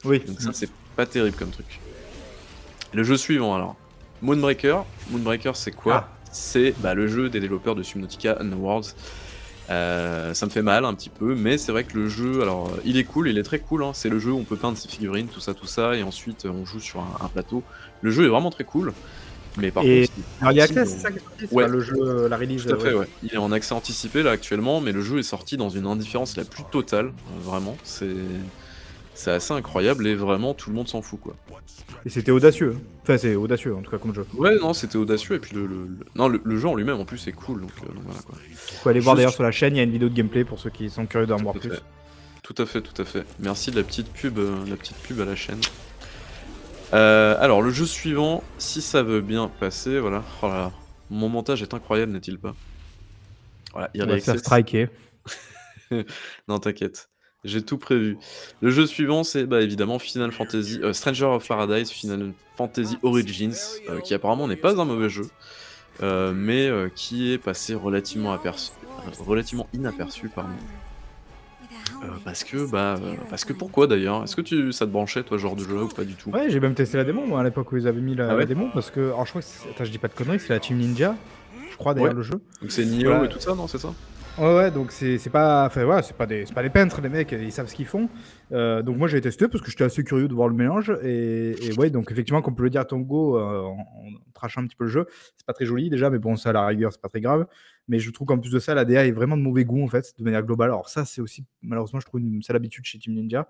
Oui. 0.05 0.21
Donc 0.27 0.41
ça, 0.41 0.49
c'est 0.53 0.69
pas 0.95 1.05
terrible 1.05 1.37
comme 1.37 1.51
truc. 1.51 1.79
Le 2.95 3.03
jeu 3.03 3.17
suivant 3.17 3.53
alors, 3.53 3.75
Moonbreaker. 4.21 4.85
Moonbreaker 5.11 5.53
c'est 5.57 5.71
quoi? 5.71 6.07
Ah. 6.07 6.09
C'est, 6.31 6.73
bah, 6.79 6.93
le 6.93 7.07
jeu 7.07 7.29
des 7.29 7.41
développeurs 7.41 7.75
de 7.75 7.83
Subnautica 7.83 8.37
Underworlds. 8.39 8.95
Heu, 9.69 10.33
ça 10.33 10.45
me 10.45 10.49
fait 10.51 10.61
mal 10.61 10.85
un 10.85 10.93
petit 10.93 11.09
peu, 11.09 11.35
mais 11.35 11.57
c'est 11.57 11.73
vrai 11.73 11.83
que 11.83 11.97
le 11.97 12.07
jeu, 12.07 12.41
alors, 12.41 12.67
heu, 12.69 12.81
il 12.85 12.97
est 12.97 13.03
cool, 13.03 13.27
il 13.29 13.37
est 13.37 13.43
très 13.43 13.59
cool, 13.59 13.83
hein. 13.83 13.91
C'est 13.93 14.07
le 14.09 14.19
jeu 14.19 14.31
où 14.31 14.37
on 14.37 14.43
peut 14.45 14.55
peindre 14.55 14.77
ses 14.77 14.87
figurines, 14.87 15.27
tout 15.27 15.41
ça, 15.41 15.53
tout 15.53 15.65
ça 15.65 15.95
et 15.95 16.03
ensuite, 16.03 16.45
heu, 16.45 16.49
on 16.51 16.65
joue 16.65 16.79
sur 16.79 17.01
un 17.01 17.17
un 17.19 17.27
plateau. 17.27 17.63
Le 18.01 18.11
jeu 18.11 18.25
est 18.25 18.29
vraiment 18.29 18.49
très 18.49 18.63
cool, 18.63 18.93
mais 19.57 19.71
par 19.71 19.83
Et 19.83 20.07
contre 20.07 20.13
il 20.41 20.59
est 20.59 20.67
dans 20.73 20.85
c'est 20.85 20.99
ça 20.99 21.11
qui 21.11 21.17
est 21.17 21.21
sorti? 21.21 21.47
Ouais. 21.51 21.67
le 21.67 21.81
jeu, 21.81 21.95
heu, 21.99 22.27
la 22.29 22.37
release, 22.37 22.65
Tout 22.65 22.73
à 22.73 22.77
fait, 22.77 22.93
ouais. 22.93 22.99
ouais. 23.01 23.07
Il 23.23 23.33
est 23.33 23.37
en 23.37 23.51
accès 23.51 23.73
anticipé 23.73 24.23
là 24.23 24.31
actuellement, 24.31 24.79
mais 24.79 24.93
le 24.93 25.01
jeu 25.01 25.19
est 25.19 25.23
sorti 25.23 25.57
dans 25.57 25.69
une 25.69 25.85
indifférence 25.85 26.37
la 26.37 26.45
plus 26.45 26.63
totale, 26.71 27.11
vraiment. 27.43 27.75
C'est 27.83 28.05
c'est 29.15 29.31
assez 29.31 29.53
incroyable 29.53 30.05
et 30.07 30.13
vraiment 30.13 30.53
tout 30.53 30.69
le 30.69 30.75
monde 30.75 30.87
s'en 30.87 31.01
fout, 31.01 31.19
quoi. 31.19 31.35
Et 32.05 32.09
c'était 32.09 32.31
audacieux, 32.31 32.75
hein. 32.75 32.81
Enfin, 33.01 33.17
c'est 33.17 33.35
audacieux 33.35 33.75
en 33.75 33.81
tout 33.81 33.89
cas 33.89 33.97
comme 33.97 34.13
jeu. 34.13 34.25
Ouais, 34.35 34.55
non, 34.59 34.73
c'était 34.73 34.97
audacieux 34.97 35.35
et 35.35 35.39
puis 35.39 35.55
le 35.55 35.65
le 35.65 35.75
le 35.87 35.97
non, 36.15 36.27
le 36.27 36.39
le 36.43 36.57
jeu 36.57 36.67
en 36.67 36.75
lui-même 36.75 36.99
en 36.99 37.05
plus 37.05 37.27
est 37.27 37.31
cool 37.31 37.61
donc 37.61 37.71
donc 37.81 38.03
voilà, 38.05 38.19
quoi. 38.21 38.35
Faut 38.55 38.89
aller 38.89 38.99
voir 38.99 39.15
d'ailleurs 39.15 39.33
sur 39.33 39.43
la 39.43 39.51
chaîne, 39.51 39.73
il 39.75 39.77
y 39.77 39.79
a 39.79 39.83
une 39.83 39.91
vidéo 39.91 40.09
de 40.09 40.13
gameplay 40.13 40.43
pour 40.43 40.59
ceux 40.59 40.69
qui 40.69 40.89
sont 40.89 41.05
curieux 41.07 41.25
d'en 41.27 41.37
voir 41.37 41.53
Tout 41.53 41.59
à 41.59 41.61
plus. 41.61 41.71
fait. 41.77 41.83
Tout 42.43 42.55
à 42.59 42.65
fait, 42.67 42.81
tout 42.81 43.01
à 43.01 43.05
fait. 43.05 43.25
Merci 43.39 43.71
de 43.71 43.77
la 43.77 43.83
petite 43.83 44.11
pub, 44.13 44.37
heu, 44.37 44.53
la 44.67 44.75
petite 44.75 44.97
pub 44.97 45.19
à 45.19 45.25
la 45.25 45.35
chaîne. 45.35 45.59
Heu, 46.93 46.97
alors 47.39 47.61
le 47.61 47.71
jeu 47.71 47.85
suivant, 47.85 48.43
si 48.59 48.81
ça 48.81 49.01
veut 49.01 49.21
bien 49.21 49.47
passer, 49.59 49.99
voilà. 49.99 50.23
Oh 50.43 50.47
là 50.47 50.57
là, 50.57 50.71
mon 51.09 51.29
montage 51.29 51.61
est 51.63 51.73
incroyable, 51.73 52.11
n'est-il 52.11 52.37
pas? 52.37 52.55
Voilà, 53.73 53.89
Early 53.95 54.13
va 54.13 54.19
se 54.19 54.25
faire 54.25 54.39
striker. 54.39 54.89
Non, 56.47 56.57
t'inquiète, 56.59 57.09
j'ai 57.45 57.63
tout 57.63 57.77
prévu. 57.77 58.19
Le 58.61 58.69
jeu 58.71 58.85
suivant, 58.85 59.23
c'est, 59.23 59.45
bah, 59.45 59.61
évidemment 59.61 59.99
Final 59.99 60.31
Fantasy, 60.31 60.79
heu, 60.83 60.93
Stranger 60.93 61.25
of 61.25 61.47
Paradise 61.47 61.89
Final 61.91 62.33
Fantasy 62.57 62.97
Origins, 63.03 63.53
heu, 63.89 64.01
qui 64.01 64.13
apparemment 64.13 64.47
n'est 64.47 64.55
pas 64.57 64.79
un 64.79 64.85
mauvais 64.85 65.09
jeu, 65.09 65.29
heu, 66.01 66.33
mais 66.33 66.69
qui 66.95 67.31
est 67.31 67.37
passé 67.37 67.75
relativement 67.75 68.33
aperçu 68.33 68.71
relativement 69.19 69.67
inaperçu, 69.73 70.29
pardon. 70.29 70.57
Parce 72.23 72.43
que, 72.43 72.65
bah, 72.65 72.99
parce 73.29 73.45
que 73.45 73.53
pourquoi 73.53 73.87
d'ailleurs? 73.87 74.23
Est-ce 74.23 74.35
que 74.35 74.41
tu 74.41 74.71
ça 74.71 74.85
te 74.85 74.91
branchait 74.91 75.23
toi, 75.23 75.37
genre 75.37 75.55
de 75.55 75.63
jeu 75.63 75.83
ou 75.83 75.87
pas 75.87 76.03
du 76.03 76.15
tout? 76.15 76.31
Ouais, 76.31 76.49
j'ai 76.49 76.59
même 76.59 76.75
testé 76.75 76.97
la 76.97 77.03
démo 77.03 77.25
moi 77.25 77.39
à 77.39 77.43
l'époque 77.43 77.71
où 77.71 77.77
ils 77.77 77.87
avaient 77.87 78.01
mis 78.01 78.15
la 78.15 78.25
Ah 78.25 78.29
la 78.29 78.35
ouais? 78.37 78.45
démo 78.45 78.67
parce 78.73 78.91
que 78.91 78.99
alors 78.99 79.25
je 79.25 79.31
crois 79.31 79.41
que 79.41 79.69
attends, 79.69 79.83
je 79.85 79.91
dis 79.91 79.97
pas 79.97 80.07
de 80.07 80.13
conneries, 80.13 80.39
c'est 80.39 80.53
la 80.53 80.59
Team 80.59 80.77
Ninja, 80.77 81.15
je 81.71 81.77
crois 81.77 81.93
Ouais. 81.93 82.01
d'ailleurs 82.01 82.13
le 82.13 82.21
jeu. 82.21 82.35
Donc 82.61 82.71
c'est 82.71 82.85
Nioh 82.85 83.09
Voilà. 83.09 83.25
et 83.25 83.29
tout 83.29 83.39
ça, 83.39 83.55
non, 83.55 83.67
c'est 83.67 83.77
ça? 83.79 83.93
Ouais, 84.37 84.53
ouais, 84.53 84.69
donc 84.71 84.91
c'est 84.91 85.29
pas 85.29 85.65
enfin 85.65 85.85
voilà, 85.85 86.01
c'est 86.01 86.15
pas 86.15 86.25
des 86.25 86.43
pas 86.43 86.61
des 86.61 86.69
peintres 86.69 86.99
les 86.99 87.07
mecs, 87.07 87.31
ils 87.31 87.53
savent 87.53 87.67
ce 87.67 87.75
qu'ils 87.75 87.85
font. 87.85 88.09
Heu, 88.51 88.83
donc 88.83 88.97
moi 88.97 89.07
j'ai 89.07 89.21
testé 89.21 89.47
parce 89.47 89.63
que 89.63 89.71
j'étais 89.71 89.85
assez 89.85 90.03
curieux 90.03 90.27
de 90.27 90.33
voir 90.33 90.49
le 90.49 90.55
mélange 90.55 90.91
et 91.03 91.67
et 91.67 91.71
ouais, 91.71 91.89
donc 91.89 92.11
effectivement 92.11 92.41
comme 92.41 92.53
peut 92.53 92.63
le 92.63 92.69
dire 92.69 92.85
Tango, 92.85 93.37
heu, 93.37 93.41
en 93.41 93.77
en 93.77 94.31
trashant 94.33 94.61
un 94.61 94.67
petit 94.67 94.75
peu 94.75 94.83
le 94.83 94.89
jeu, 94.89 95.05
c'est 95.37 95.45
pas 95.45 95.53
très 95.53 95.65
joli 95.65 95.89
déjà, 95.89 96.09
mais 96.09 96.19
bon 96.19 96.35
ça 96.35 96.49
à 96.49 96.53
la 96.53 96.65
rigueur, 96.67 96.91
c'est 96.91 97.01
pas 97.01 97.07
très 97.07 97.21
grave. 97.21 97.47
Mais 97.87 97.97
je 97.99 98.11
trouve 98.11 98.27
qu'en 98.27 98.37
plus 98.37 98.51
de 98.51 98.59
ça, 98.59 98.73
la 98.73 98.83
DA 98.83 99.05
est 99.07 99.11
vraiment 99.11 99.37
de 99.37 99.41
mauvais 99.41 99.63
goût 99.63 99.81
en 99.83 99.87
fait, 99.87 100.13
de 100.17 100.23
manière 100.25 100.43
globale. 100.43 100.71
Alors 100.71 100.89
ça, 100.89 101.05
c'est 101.05 101.21
aussi 101.21 101.45
malheureusement 101.61 102.01
je 102.01 102.05
trouve 102.05 102.19
une 102.19 102.41
sale 102.41 102.57
habitude 102.57 102.83
chez 102.83 102.99
Team 102.99 103.13
Ninja. 103.13 103.47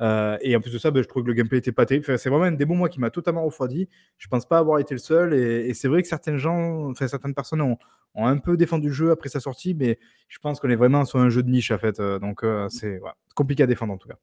Heu 0.00 0.36
et 0.42 0.54
en 0.56 0.60
plus 0.60 0.72
de 0.72 0.78
ça, 0.78 0.90
bah, 0.90 1.00
je 1.02 1.08
trouve 1.08 1.22
que 1.22 1.28
le 1.28 1.34
gameplay 1.34 1.58
était 1.58 1.72
pas 1.72 1.86
terrible. 1.86 2.04
Enfin, 2.06 2.16
c'est 2.18 2.28
vraiment 2.30 2.46
une 2.46 2.56
démo 2.56 2.74
moi 2.74 2.88
qui 2.88 3.00
m'a 3.00 3.10
totalement 3.10 3.44
refroidi. 3.44 3.88
Je 4.18 4.28
pense 4.28 4.46
pas 4.46 4.58
avoir 4.58 4.78
été 4.78 4.94
le 4.94 4.98
seul 4.98 5.32
et 5.34 5.68
et 5.68 5.74
c'est 5.74 5.88
vrai 5.88 6.02
que 6.02 6.08
certains 6.08 6.36
gens, 6.36 6.90
enfin 6.90 7.08
certaines 7.08 7.34
personnes 7.34 7.62
ont 7.62 7.78
ont 8.14 8.26
un 8.26 8.38
peu 8.38 8.56
défendu 8.56 8.88
le 8.88 8.94
jeu 8.94 9.10
après 9.10 9.28
sa 9.28 9.40
sortie, 9.40 9.74
mais 9.74 9.98
je 10.28 10.38
pense 10.38 10.58
qu'on 10.60 10.70
est 10.70 10.76
vraiment 10.76 11.04
sur 11.04 11.18
un 11.18 11.28
jeu 11.28 11.42
de 11.42 11.50
niche 11.50 11.70
en 11.70 11.78
fait, 11.78 12.00
heu, 12.00 12.18
donc 12.18 12.44
heu, 12.44 12.66
c'est 12.70 12.98
ouais, 13.00 13.10
compliqué 13.34 13.62
à 13.62 13.66
défendre 13.66 13.92
en 13.92 13.98
tout 13.98 14.08
cas. 14.08 14.16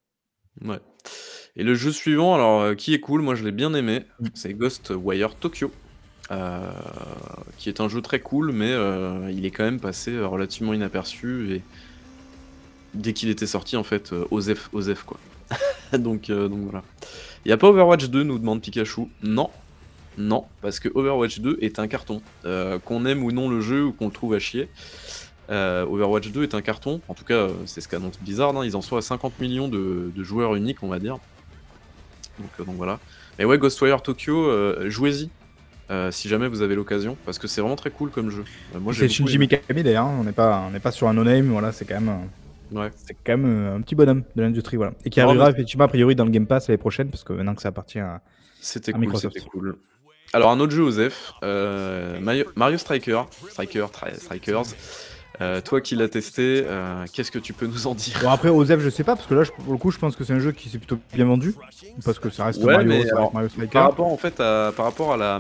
Ouais 0.64 0.80
et 1.56 1.64
le 1.64 1.76
jeu 1.76 1.92
suivant 1.92 2.34
alors, 2.34 2.76
qui 2.76 2.96
est 2.96 3.00
cool, 3.00 3.22
moi 3.22 3.36
je 3.36 3.44
l'ai 3.44 3.52
bien 3.52 3.74
aimé, 3.76 4.06
Mmh. 4.20 4.28
c'est 4.34 4.54
Ghostwire 4.56 5.36
Tokyo, 5.36 5.72
qui 7.58 7.70
est 7.70 7.80
un 7.82 7.90
jeu 7.90 8.02
très 8.02 8.20
cool, 8.20 8.52
mais 8.52 8.72
il 9.32 9.46
est 9.46 9.52
quand 9.52 9.64
même 9.64 9.80
passé, 9.80 10.20
relativement 10.20 10.74
inaperçu 10.74 11.52
et 11.54 11.62
dès 12.96 13.14
qu'il 13.14 13.30
était 13.30 13.46
sorti 13.48 13.78
en 13.78 13.84
fait, 13.84 14.14
heu, 14.14 14.26
OZEF 14.32 14.70
OZEF 14.74 15.04
quoi. 15.04 15.20
Donc 15.98 16.30
heu, 16.30 16.50
donc 16.50 16.60
voilà. 16.62 16.84
Il 17.46 17.50
y 17.50 17.52
a 17.52 17.58
pas 17.58 17.68
Overwatch 17.68 18.06
2 18.10 18.24
nous 18.24 18.40
demande 18.40 18.62
Pikachu. 18.62 19.10
Non, 19.22 19.50
non, 20.18 20.46
parce 20.62 20.80
que 20.80 20.90
Overwatch 20.94 21.40
2 21.40 21.58
est 21.62 21.78
un 21.80 21.88
carton. 21.88 22.22
Heu, 22.46 22.80
qu'on 22.84 23.06
aime 23.06 23.24
ou 23.24 23.32
non 23.32 23.50
le 23.50 23.62
jeu 23.62 23.84
ou 23.86 23.92
qu'on 23.92 24.06
le 24.08 24.12
trouve 24.12 24.34
à 24.34 24.40
chier, 24.40 24.70
heu, 25.52 25.86
Overwatch 25.90 26.32
2 26.32 26.44
est 26.44 26.56
un 26.56 26.62
carton. 26.62 27.02
En 27.08 27.14
tout 27.14 27.26
cas, 27.26 27.48
heu, 27.48 27.56
c'est 27.66 27.82
ce 27.82 27.88
qu'annonce 27.88 28.18
Blizzard, 28.20 28.56
hein, 28.58 28.66
ils 28.66 28.76
en 28.76 28.82
sont 28.82 28.98
à 28.98 29.02
50 29.02 29.40
millions 29.40 29.68
de 29.68 30.12
de 30.16 30.24
joueurs 30.24 30.56
uniques, 30.56 30.82
on 30.84 30.88
va 30.88 31.00
dire. 31.00 31.18
Donc 32.58 32.76
voilà. 32.78 33.00
Mais 33.38 33.46
ouais, 33.46 33.58
Ghostwire 33.58 34.02
Tokyo, 34.02 34.50
jouez-y, 34.90 35.30
si 36.12 36.30
jamais 36.30 36.48
vous 36.48 36.62
avez 36.62 36.76
l'occasion, 36.76 37.18
parce 37.26 37.38
que 37.38 37.48
c'est 37.48 37.62
vraiment 37.62 37.76
très 37.76 37.92
cool 37.92 38.10
comme 38.10 38.32
jeu. 38.32 38.44
Moi 38.80 38.94
C'est 38.96 39.08
Shinji. 39.10 39.38
Mikami 39.38 39.84
d'ailleurs, 39.84 40.06
hein, 40.06 40.18
on 40.20 40.24
n'est 40.24 40.32
pas 40.32 40.68
on 40.74 40.80
pas 40.80 40.92
sur 40.92 41.08
un 41.08 41.14
no 41.14 41.24
name, 41.24 41.50
voilà, 41.50 41.72
c'est 41.72 41.86
quand 41.86 42.00
même, 42.00 42.28
Ouais. 42.72 42.90
c'est 42.96 43.14
quand 43.26 43.38
même, 43.38 43.46
heu, 43.46 43.76
un 43.76 43.82
petit 43.82 43.96
bonhomme 43.96 44.24
de 44.36 44.42
l'industrie, 44.42 44.78
voilà 44.78 44.94
et 45.06 45.10
qui 45.10 45.20
arrivera 45.22 45.46
mais 45.48 45.52
effectivement 45.52 45.86
a 45.86 45.88
priori 45.88 46.16
dans 46.16 46.26
le 46.26 46.32
Game 46.32 46.48
Pass 46.48 46.68
l'année 46.68 46.78
prochaine 46.78 47.10
parce 47.10 47.24
que 47.24 47.34
maintenant 47.34 47.56
que 47.56 47.62
ça 47.62 47.70
appartient 47.70 48.00
à 48.00 48.22
C'était 48.62 48.92
à 48.92 48.94
cool, 48.94 49.02
Microsoft. 49.02 49.36
c'était 49.38 49.50
cool. 49.50 49.76
Alors 50.34 50.50
un 50.52 50.60
autre 50.60 50.72
jeu 50.72 50.82
OZEF, 50.84 51.34
heu, 51.44 52.20
Mario 52.22 52.46
Mario 52.56 52.78
Striker, 52.80 53.24
Striker, 53.50 53.86
Tri 53.94 54.10
Strikers, 54.16 54.64
heu, 55.42 55.62
toi 55.62 55.80
qui 55.82 55.96
l'as 55.96 56.08
testé, 56.10 56.64
heu, 56.68 57.06
qu'est-ce 57.14 57.30
que 57.32 57.38
tu 57.38 57.54
peux 57.54 57.68
nous 57.68 57.86
en 57.86 57.94
dire? 57.94 58.18
Bon 58.24 58.30
après 58.32 58.50
OZEF 58.50 58.80
je 58.80 58.90
sais 58.90 59.04
pas 59.04 59.16
parce 59.16 59.28
que 59.28 59.36
là 59.36 59.44
je 59.44 59.52
pour 59.52 59.72
le 59.74 59.78
coup 59.78 59.92
je 59.92 60.00
pense 60.00 60.16
que 60.16 60.24
c'est 60.24 60.34
un 60.34 60.40
jeu 60.40 60.52
qui 60.52 60.70
s'est 60.70 60.80
plutôt 60.80 60.98
bien 61.14 61.26
vendu, 61.26 61.54
parce 62.04 62.18
que 62.18 62.32
ça 62.32 62.46
reste 62.46 62.64
Ouais, 62.64 62.74
Mario, 62.74 62.88
mais 62.90 62.96
ça 62.96 63.02
reste 63.04 63.14
alors, 63.18 63.34
Mario 63.34 63.50
Striker. 63.50 63.72
par 63.72 63.84
rapport 63.84 64.08
en 64.08 64.18
fait 64.18 64.40
à 64.40 64.72
par 64.76 64.86
rapport 64.86 65.14
à 65.14 65.18
la, 65.18 65.40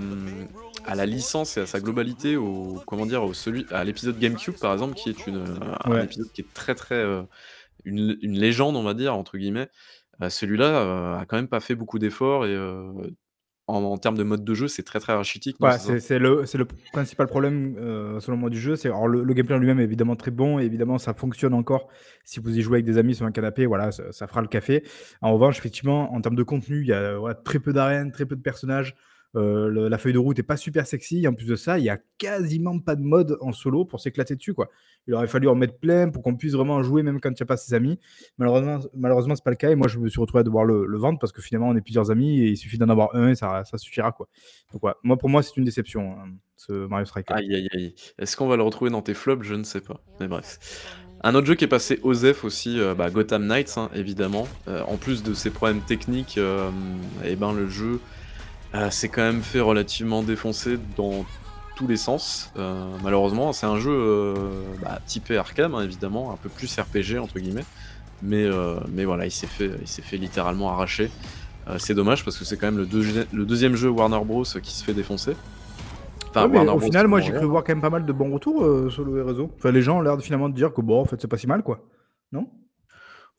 à 0.83 0.95
la 0.95 1.05
licence 1.05 1.57
et 1.57 1.61
à 1.61 1.65
sa 1.67 1.79
globalité, 1.81 2.35
au 2.37 2.83
comment 2.87 3.05
dire? 3.05 3.23
Au 3.23 3.33
celui 3.33 3.67
à 3.71 3.83
l'épisode 3.83 4.17
GameCube 4.19 4.57
par 4.59 4.73
exemple, 4.73 4.95
qui 4.95 5.09
est 5.09 5.27
une, 5.27 5.37
heu, 5.37 5.55
un 5.85 5.99
Ouais. 5.99 6.03
épisode 6.03 6.27
qui 6.33 6.41
est 6.41 6.53
très, 6.53 6.75
très, 6.75 6.95
heu, 7.03 7.25
une 7.85 8.17
une 8.21 8.39
«légende» 8.39 8.75
on 8.77 8.83
va 8.83 8.93
dire 8.95 9.15
entre 9.15 9.37
guillemets, 9.37 9.69
heu, 10.23 10.29
celui-là, 10.29 10.83
heu, 10.85 11.19
a 11.21 11.25
quand 11.27 11.37
même 11.37 11.49
pas 11.49 11.61
fait 11.61 11.75
beaucoup 11.75 11.99
d'efforts 11.99 12.45
et 12.47 12.57
en 13.67 13.83
en 13.83 13.97
termes 13.97 14.17
de 14.17 14.23
mode 14.23 14.43
de 14.45 14.53
jeu, 14.55 14.67
c'est 14.69 14.83
très, 14.83 14.99
très 15.01 15.13
rachitique, 15.15 15.59
non, 15.61 15.69
Ouais, 15.69 15.71
c'est 15.71 15.81
ça? 15.81 15.95
c'est 15.95 15.99
c'est 16.01 16.19
le 16.19 16.45
c'est 16.45 16.57
le 16.57 16.65
principal 16.91 17.27
problème, 17.27 17.75
selon 18.19 18.35
moi 18.37 18.49
du 18.49 18.59
jeu. 18.59 18.75
C'est 18.75 18.89
alors 18.89 19.07
le 19.07 19.23
le 19.23 19.33
gameplay 19.33 19.55
en 19.55 19.59
lui-même 19.59 19.79
est 19.79 19.83
évidemment 19.83 20.15
très 20.15 20.31
bon 20.31 20.59
et 20.59 20.63
évidemment 20.65 20.97
ça 20.97 21.13
fonctionne 21.13 21.53
encore 21.53 21.89
si 22.25 22.39
vous 22.39 22.57
y 22.57 22.61
jouez 22.61 22.77
avec 22.77 22.85
des 22.85 22.97
amis 22.97 23.15
sur 23.15 23.25
un 23.25 23.31
canapé, 23.31 23.65
voilà, 23.65 23.91
ça 23.91 24.11
ça 24.11 24.27
fera 24.27 24.41
le 24.41 24.47
café. 24.47 24.83
En 25.21 25.31
revanche, 25.33 25.57
effectivement, 25.59 26.11
en 26.13 26.19
termes 26.21 26.35
de 26.35 26.43
contenu, 26.43 26.81
il 26.81 26.87
y 26.87 26.93
a, 26.93 27.33
très 27.45 27.59
peu 27.59 27.71
d'arènes, 27.71 28.11
très 28.11 28.25
peu 28.25 28.35
de 28.35 28.41
personnages. 28.41 28.95
Le 29.33 29.87
la 29.87 29.97
feuille 29.97 30.13
de 30.13 30.19
route 30.19 30.37
est 30.37 30.43
pas 30.43 30.57
super 30.57 30.85
sexy. 30.85 31.27
En 31.27 31.33
plus 31.33 31.47
de 31.47 31.55
ça, 31.55 31.79
il 31.79 31.85
y 31.85 31.89
a 31.89 31.97
quasiment 32.17 32.79
pas 32.79 32.95
de 32.95 33.01
mode 33.01 33.37
en 33.41 33.51
solo 33.51 33.83
pour 33.83 33.99
s'éclater 33.99 34.35
dessus, 34.35 34.53
quoi. 34.53 34.69
Il 35.07 35.13
aurait 35.13 35.27
fallu 35.27 35.47
en 35.49 35.55
mettre 35.55 35.77
plein 35.79 36.09
pour 36.09 36.23
qu'on 36.23 36.35
puisse 36.35 36.53
vraiment 36.53 36.81
jouer 36.83 37.03
même 37.03 37.19
quand 37.19 37.31
il 37.31 37.39
y 37.39 37.43
a 37.43 37.45
pas 37.45 37.57
ses 37.57 37.73
amis. 37.73 37.99
Malheureusement 38.37 38.79
malheureusement, 38.95 39.35
c'est 39.35 39.43
pas 39.43 39.49
le 39.51 39.57
cas 39.57 39.71
et 39.71 39.75
moi 39.75 39.87
je 39.87 39.99
me 39.99 40.07
suis 40.07 40.21
retrouvé 40.21 40.41
à 40.41 40.43
devoir 40.43 40.63
le 40.65 40.85
le 40.85 40.97
vendre 40.97 41.19
parce 41.19 41.31
que 41.31 41.41
finalement 41.41 41.69
on 41.69 41.75
est 41.75 41.81
plusieurs 41.81 42.11
amis 42.11 42.39
et 42.39 42.49
il 42.49 42.57
suffit 42.57 42.77
d'en 42.77 42.89
avoir 42.89 43.15
un 43.15 43.29
et 43.29 43.35
ça 43.35 43.63
ça 43.65 43.77
suffira, 43.77 44.11
quoi. 44.11 44.29
Donc 44.71 44.83
ouais, 44.83 44.93
moi 45.03 45.17
pour 45.17 45.29
moi 45.29 45.41
c'est 45.41 45.57
une 45.57 45.65
déception, 45.65 46.11
hein, 46.13 46.29
ce 46.55 46.87
Mario 46.87 47.05
Striker. 47.05 47.33
Aïe, 47.33 47.53
aïe, 47.55 47.67
aïe. 47.73 47.95
Est-ce 48.19 48.37
qu'on 48.37 48.47
va 48.47 48.55
le 48.55 48.63
retrouver 48.63 48.91
dans 48.91 49.01
tes 49.01 49.13
flops? 49.13 49.43
Je 49.43 49.55
ne 49.55 49.63
sais 49.63 49.81
pas, 49.81 49.99
mais 50.19 50.27
bref. 50.27 50.59
Un 51.25 51.35
autre 51.35 51.47
jeu 51.47 51.55
qui 51.55 51.63
est 51.63 51.69
passé 51.69 51.99
OZEF 52.03 52.43
aussi, 52.43 52.77
heu, 52.79 52.93
bah, 52.93 53.09
Gotham 53.09 53.47
Knights, 53.47 53.77
hein, 53.77 53.89
évidemment. 53.95 54.45
Heu, 54.67 54.81
en 54.87 54.97
plus 54.97 55.23
de 55.23 55.33
ses 55.33 55.51
problèmes 55.51 55.79
techniques, 55.81 56.37
et 57.23 57.35
ben, 57.37 57.53
le 57.53 57.67
jeu, 57.67 57.99
heu, 58.75 58.89
s'est 58.91 59.09
quand 59.09 59.21
même 59.21 59.41
fait 59.41 59.59
relativement 59.59 60.23
défoncer 60.23 60.77
dans 60.97 61.25
tous 61.75 61.87
les 61.87 61.97
sens, 61.97 62.51
heu, 62.57 62.61
malheureusement. 63.03 63.51
C'est 63.53 63.65
un 63.65 63.79
jeu, 63.79 63.91
heu, 63.91 64.33
bah, 64.81 64.99
typé 65.05 65.37
Arkham, 65.37 65.75
hein, 65.75 65.81
évidemment, 65.83 66.31
un 66.31 66.37
peu 66.37 66.49
plus 66.49 66.73
«RPG» 66.79 67.17
entre 67.19 67.39
guillemets, 67.39 67.65
mais 68.21 68.43
heu, 68.43 68.75
mais 68.91 69.05
voilà, 69.05 69.25
il 69.25 69.31
s'est 69.31 69.47
fait 69.47 69.71
il 69.81 69.87
s'est 69.87 70.01
fait 70.03 70.17
littéralement 70.17 70.71
arracher. 70.71 71.09
C'est 71.77 71.95
dommage 71.95 72.25
parce 72.25 72.37
que 72.37 72.43
c'est 72.43 72.57
quand 72.57 72.67
même 72.67 72.77
le 72.77 72.85
deuxi 72.85 73.21
le 73.31 73.45
2e 73.45 73.75
jeu 73.75 73.87
Warner 73.89 74.19
Bros 74.25 74.43
qui 74.43 74.73
se 74.73 74.83
fait 74.83 74.93
défoncer. 74.93 75.33
Enfin, 76.29 76.45
Ouais, 76.49 76.67
au 76.67 76.79
final, 76.79 77.07
moi, 77.07 77.21
j'ai 77.21 77.31
cru 77.31 77.45
voir 77.45 77.63
quand 77.63 77.71
même 77.73 77.81
pas 77.81 77.89
mal 77.89 78.05
de 78.05 78.11
bons 78.11 78.33
retours, 78.33 78.91
sur 78.91 79.05
le 79.05 79.23
réseau. 79.23 79.49
Enfin, 79.57 79.71
les 79.71 79.81
gens 79.81 79.99
ont 79.99 80.01
l'air 80.01 80.17
de 80.17 80.21
finalement 80.21 80.49
de 80.49 80.53
dire 80.55 80.73
que 80.73 80.81
bon, 80.81 80.99
en 80.99 81.05
fait, 81.05 81.21
c'est 81.21 81.27
pas 81.29 81.37
si 81.37 81.47
mal, 81.47 81.63
quoi. 81.63 81.79
Non? 82.33 82.49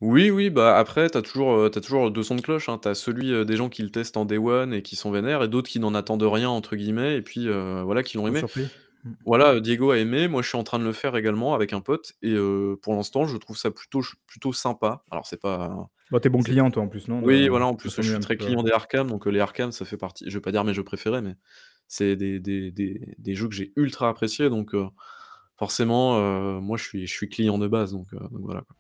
Oui, 0.06 0.28
oui, 0.30 0.50
bah, 0.50 0.76
après, 0.76 1.08
tu 1.08 1.16
as 1.16 1.22
toujours, 1.22 1.52
heu, 1.56 1.70
tu 1.70 1.78
as 1.78 1.80
toujours 1.80 2.10
2 2.10 2.22
sons 2.22 2.34
de 2.34 2.42
cloche, 2.42 2.68
hein. 2.68 2.78
Tu 2.78 2.88
as 2.88 2.94
celui, 2.94 3.30
heu, 3.32 3.44
des 3.44 3.56
gens 3.56 3.68
qui 3.70 3.82
le 3.82 3.90
testent 3.90 4.16
en 4.16 4.24
day 4.26 4.36
one 4.36 4.74
et 4.74 4.82
qui 4.82 4.96
sont 4.96 5.10
vénères 5.10 5.42
et 5.42 5.48
d'autres 5.48 5.70
qui 5.70 5.80
n'en 5.80 5.94
attendent 5.94 6.22
«rien» 6.24 6.50
entre 6.50 6.76
guillemets 6.76 7.16
et 7.16 7.22
puis, 7.22 7.46
heu, 7.48 7.80
voilà, 7.82 8.02
qui 8.02 8.16
l'ont 8.18 8.26
aimé. 8.26 8.44
surpris. 8.44 8.70
Mmh. 9.04 9.14
Voilà, 9.26 9.60
Diego 9.60 9.90
a 9.92 9.98
aimé, 9.98 10.28
moi 10.28 10.42
je 10.42 10.48
suis 10.48 10.58
en 10.58 10.64
train 10.64 10.78
de 10.80 10.84
le 10.84 10.92
faire 10.92 11.16
également 11.16 11.54
avec 11.54 11.72
un 11.74 11.80
pote 11.80 12.14
et 12.22 12.32
heu, 12.34 12.78
pour 12.82 12.94
l'instant, 12.94 13.26
je 13.26 13.36
trouve 13.38 13.56
ça 13.58 13.70
plutôt 13.70 14.02
ch 14.02 14.14
plutôt 14.26 14.52
sympa. 14.52 15.04
Alors 15.10 15.26
c'est 15.26 15.40
pas 15.40 15.88
Bah, 16.10 16.20
tu 16.20 16.28
es 16.28 16.30
bon 16.30 16.42
c'est 16.42 16.42
client 16.42 16.70
toi 16.70 16.82
en 16.82 16.88
plus, 16.88 17.08
non, 17.08 17.22
oui, 17.22 17.48
de 17.48 17.48
voilà, 17.48 17.66
en 17.66 17.74
de 17.74 17.76
plus, 17.76 17.96
je 18.00 18.02
formuler 18.02 18.16
suis 18.16 18.18
un 18.18 18.22
petit 18.22 18.34
très 18.34 18.36
client 18.38 18.62
des 18.62 18.72
Arkham, 18.72 19.08
donc 19.08 19.26
heu, 19.26 19.30
les 19.30 19.40
Arkham, 19.40 19.72
ça 19.72 19.84
fait 19.86 19.96
partie 19.98 20.24
je 20.30 20.34
vais 20.38 20.42
pas 20.42 20.52
dire 20.52 20.64
mes 20.64 20.74
jeux 20.74 20.84
préférés, 20.84 21.22
mais 21.22 21.36
c'est 21.88 22.16
des 22.16 22.40
des 22.40 22.70
des 22.72 23.14
des 23.18 23.34
jeux 23.36 23.48
que 23.48 23.54
j'ai 23.54 23.72
ultra 23.76 24.08
appréciés 24.10 24.50
donc 24.50 24.74
heu, 24.74 24.86
forcément, 25.58 26.18
heu, 26.20 26.60
moi 26.60 26.76
je 26.78 26.84
suis 26.84 27.06
je 27.06 27.12
suis 27.14 27.28
client 27.30 27.58
de 27.58 27.68
base 27.68 27.92
donc 27.92 28.12
heu, 28.14 28.18
donc 28.20 28.42
voilà, 28.42 28.62
quoi. 28.62 28.76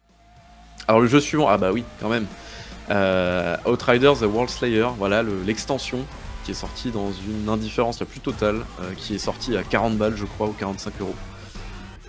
Alors 0.88 1.00
le 1.00 1.06
jeu 1.06 1.20
suivant, 1.20 1.48
ah 1.48 1.56
bah 1.56 1.72
oui, 1.72 1.84
quand 2.00 2.08
même, 2.08 2.26
heu, 2.90 3.54
Outriders: 3.70 4.18
The 4.20 4.22
World 4.26 4.50
Slayer, 4.50 4.88
voilà 4.98 5.22
le 5.22 5.42
l'extension 5.46 5.98
qui 6.44 6.50
est 6.50 6.54
sortie 6.54 6.90
dans 6.90 7.10
une 7.10 7.48
indifférence 7.48 8.00
la 8.00 8.06
plus 8.06 8.20
totale, 8.20 8.56
heu, 8.56 8.94
qui 8.96 9.14
est 9.14 9.18
sortie 9.18 9.56
à 9.56 9.62
40 9.62 9.96
balles, 9.96 10.16
je 10.16 10.26
crois, 10.26 10.46
ou 10.48 10.52
45 10.52 10.92
€. 11.00 11.04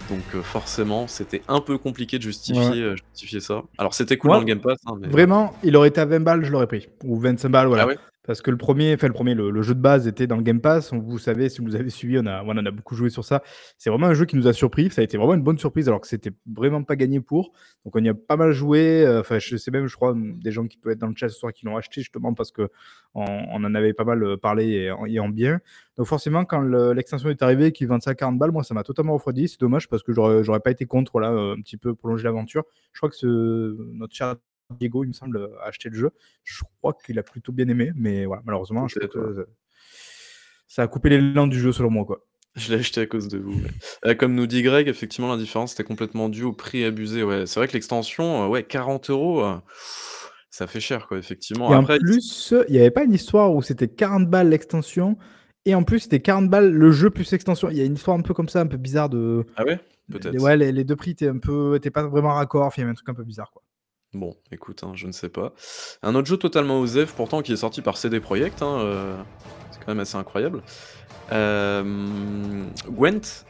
Donc 0.10 0.20
heu, 0.36 0.42
forcément, 0.42 1.08
c'était 1.08 1.42
un 1.48 1.62
peu 1.62 1.78
compliqué 1.78 2.18
de 2.18 2.24
justifier, 2.24 2.82
heu, 2.82 2.96
justifier 3.14 3.40
ça. 3.40 3.64
Alors 3.78 3.94
c'était 3.94 4.18
cool 4.18 4.32
dans 4.32 4.40
le 4.40 4.46
Game 4.46 4.60
Pass, 4.60 4.78
hein, 4.86 4.96
mais 5.00 5.08
vraiment, 5.08 5.54
il 5.64 5.76
aurait 5.78 5.88
été 5.88 6.02
à 6.02 6.06
20 6.06 6.20
balles, 6.20 6.44
je 6.44 6.52
l'aurais 6.52 6.68
pris 6.68 6.90
ou 7.04 7.18
25 7.18 7.50
balles, 7.50 7.66
Ah 7.66 7.70
voilà. 7.70 7.88
ouais? 7.88 7.98
Parce 8.26 8.42
que 8.42 8.52
le 8.52 8.58
1er, 8.58 8.94
enfin 8.96 9.08
le 9.08 9.14
1er, 9.14 9.34
le 9.36 9.62
jeu 9.62 9.76
de 9.76 9.80
base 9.80 10.08
était 10.08 10.28
dans 10.28 10.36
le 10.38 10.42
Game 10.44 10.62
Pass. 10.62 10.94
Vous 10.94 11.20
savez, 11.20 11.50
si 11.50 11.62
vous 11.62 11.76
avez 11.76 11.90
suivi, 11.90 12.18
on 12.20 12.26
a 12.26 12.44
on 12.44 12.58
a 12.66 12.72
beaucoup 12.72 12.96
joué 12.96 13.10
sur 13.10 13.24
ça. 13.24 13.44
C'est 13.78 13.90
vraiment 13.90 14.08
un 14.08 14.14
jeu 14.14 14.26
qui 14.26 14.36
nous 14.36 14.48
a 14.48 14.54
surpris. 14.54 14.90
Ça 14.90 15.02
a 15.02 15.04
été 15.04 15.18
vraiment 15.18 15.34
une 15.36 15.44
bonne 15.44 15.58
surprise 15.60 15.88
alors 15.88 16.02
que 16.02 16.08
c'était 16.08 16.32
vraiment 16.52 16.84
pas 16.84 16.96
gagné 16.96 17.20
pour. 17.22 17.52
Donc 17.86 17.96
on 17.96 18.04
y 18.04 18.10
a 18.10 18.14
pas 18.16 18.38
mal 18.38 18.52
joué, 18.52 19.04
heu, 19.06 19.20
enfin 19.20 19.40
je 19.40 19.58
sais 19.58 19.72
même, 19.72 19.88
je 19.88 19.96
crois, 19.96 20.14
des 20.18 20.52
gens 20.52 20.66
qui 20.68 20.78
peuvent 20.78 20.94
être 20.94 21.00
dans 21.00 21.08
le 21.08 21.16
chat 21.16 21.30
ce 21.30 21.38
soir 21.38 21.54
qui 21.54 21.66
l'ont 21.66 21.78
acheté 21.78 22.02
justement 22.02 22.34
parce 22.34 22.52
qu'on 22.52 22.68
on 23.16 23.64
en 23.64 23.76
avait 23.76 23.94
pas 23.94 24.04
mal, 24.04 24.24
heu, 24.24 24.38
parlé 24.38 24.92
et 25.08 25.20
en 25.20 25.30
bien. 25.30 25.60
Donc 25.98 26.08
forcément, 26.08 26.46
quand 26.46 26.60
le 26.62 26.94
l'extension 26.94 27.30
est 27.30 27.42
arrivée, 27.42 27.72
qu'ils 27.72 27.88
vendent 27.88 28.02
ça 28.02 28.12
à 28.12 28.16
40 28.16 28.38
balles, 28.38 28.52
moi 28.52 28.64
ça 28.64 28.74
m'a 28.74 28.84
totalement 28.84 29.14
refroidi. 29.14 29.48
C'est 29.48 29.60
dommage 29.60 29.88
parce 29.90 30.04
que 30.04 30.14
j'aurais 30.14 30.60
pas 30.60 30.72
été 30.72 30.86
contre, 30.86 31.12
voilà, 31.14 31.32
heu, 31.32 31.52
un 31.58 31.62
petit 31.62 31.78
peu 31.78 31.96
prolonger 31.96 32.24
l'aventure. 32.26 32.64
Je 32.94 33.00
crois 33.00 33.10
que 33.10 33.16
ce 33.16 33.28
notre 33.94 34.14
cher 34.16 34.36
Diego, 34.80 35.04
il 35.04 35.08
me 35.10 35.14
semble, 35.14 35.38
heu, 35.38 35.52
a 35.62 35.68
acheté 35.68 35.90
le 35.90 35.96
jeu. 35.96 36.12
Je 36.44 36.64
crois 36.80 36.94
qu'il 37.06 37.20
a 37.20 37.24
plutôt 37.24 37.52
bien 37.52 37.68
aimé, 37.68 37.92
mais 37.96 38.26
voilà, 38.26 38.42
malheureusement, 38.46 38.88
je 38.88 38.98
que 39.00 39.48
ça 40.70 40.84
a 40.84 40.88
coupé 40.88 41.10
l'élan 41.10 41.48
du 41.48 41.60
jeu 41.60 41.72
selon 41.72 41.90
moi, 41.90 42.06
quoi. 42.06 42.26
Je 42.56 42.74
l'ai 42.74 42.80
acheté 42.80 43.02
à 43.02 43.06
cause 43.06 43.28
de 43.28 43.38
vous, 43.38 43.60
ouais. 43.62 44.12
Heu, 44.12 44.16
comme 44.16 44.34
nous 44.34 44.48
dit 44.48 44.62
Greg, 44.64 44.88
effectivement, 44.88 45.28
l'indifférence 45.30 45.74
était 45.74 45.84
complètement 45.84 46.30
due 46.30 46.44
au 46.44 46.54
prix 46.54 46.86
abusé, 46.86 47.22
ouais. 47.24 47.46
C'est 47.46 47.60
vrai 47.60 47.68
que 47.68 47.74
l'extension, 47.74 48.46
heu, 48.46 48.48
ouais, 48.48 48.64
40 48.64 49.10
€, 49.10 49.42
heu, 49.44 49.60
ça 50.50 50.66
fait 50.68 50.80
cher, 50.80 51.08
quoi, 51.08 51.18
effectivement. 51.18 51.72
Et 51.72 51.76
en 51.76 51.80
Après 51.80 51.98
plus, 52.00 52.54
il 52.70 52.76
y 52.76 52.80
avait 52.80 52.92
pas 52.92 53.04
une 53.04 53.14
histoire 53.14 53.54
où 53.54 53.62
c'était 53.62 53.88
40 53.88 54.30
balles 54.30 54.50
l'extension 54.50 55.18
et 55.66 55.74
en 55.74 55.84
plus 55.84 56.02
c'était 56.02 56.20
40 56.20 56.48
balles 56.50 56.72
le 56.72 56.92
jeu 56.92 57.10
plus 57.10 57.32
l'extension? 57.32 57.70
Il 57.72 57.78
y 57.78 57.82
a 57.82 57.86
une 57.86 57.96
histoire 57.96 58.18
un 58.18 58.22
peu 58.22 58.34
comme 58.36 58.50
ça, 58.50 58.62
un 58.62 58.68
peu 58.68 58.78
bizarre 58.78 59.10
de 59.10 59.46
Ah 59.58 59.64
ouais? 59.66 59.80
les 60.10 60.20
Peut-être. 60.20 60.40
ouais, 60.40 60.58
les 60.58 60.72
les 60.74 60.86
2 60.86 60.96
prix 60.98 61.12
étaient 61.12 61.30
un 61.30 61.40
peu 61.40 61.76
étaient 61.76 61.92
pas 61.92 62.08
vraiment 62.08 62.34
raccord. 62.36 62.74
Il 62.78 62.82
y 62.82 62.84
avait 62.84 62.92
un 62.92 62.96
truc 62.96 63.10
un 63.10 63.16
peu 63.16 63.24
bizarre, 63.26 63.52
quoi. 63.52 63.62
Bon, 64.16 64.34
écoute, 64.50 64.82
hein, 64.86 64.94
je 64.96 65.08
ne 65.08 65.12
sais 65.12 65.28
pas. 65.28 65.52
Un 66.02 66.16
autre 66.16 66.28
jeu 66.30 66.38
totalement 66.38 66.80
OZEF 66.80 67.12
pourtant 67.14 67.42
qui 67.42 67.52
est 67.52 67.58
sorti 67.58 67.82
par 67.82 67.98
CD 67.98 68.22
Projekt, 68.22 68.62
hein, 68.62 68.80
heu, 68.80 69.14
c'est 69.72 69.80
quand 69.80 69.92
même 69.92 70.00
assez 70.00 70.16
incroyable. 70.16 70.62
Hem, 71.32 72.70
Gwent, 72.88 73.44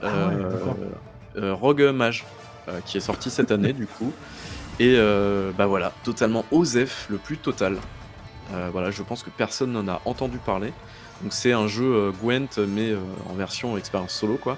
Ah 0.00 0.28
ouais, 0.28 0.34
heu 0.36 0.50
d'accord. 0.50 0.76
heu, 1.36 1.52
Rogue 1.52 1.82
Mage, 1.94 2.24
qui 2.86 2.96
est 2.96 3.00
sorti 3.00 3.28
cette 3.28 3.50
année 3.50 3.74
du 3.74 3.86
coup 3.86 4.10
et 4.80 4.96
bah, 5.58 5.66
voilà, 5.66 5.92
totalement 6.04 6.46
OZEF 6.52 7.08
le 7.10 7.18
plus 7.18 7.36
total. 7.36 7.76
Voilà, 8.72 8.90
je 8.90 9.02
pense 9.02 9.22
que 9.22 9.30
personne 9.30 9.72
n'en 9.72 9.86
a 9.88 10.00
entendu 10.06 10.38
parler. 10.38 10.72
Donc 11.22 11.34
c'est 11.34 11.52
un 11.52 11.66
jeu, 11.68 12.12
Gwent 12.22 12.48
mais 12.66 12.94
en 13.28 13.34
version 13.34 13.76
expérience 13.76 14.14
solo, 14.14 14.38
quoi. 14.38 14.56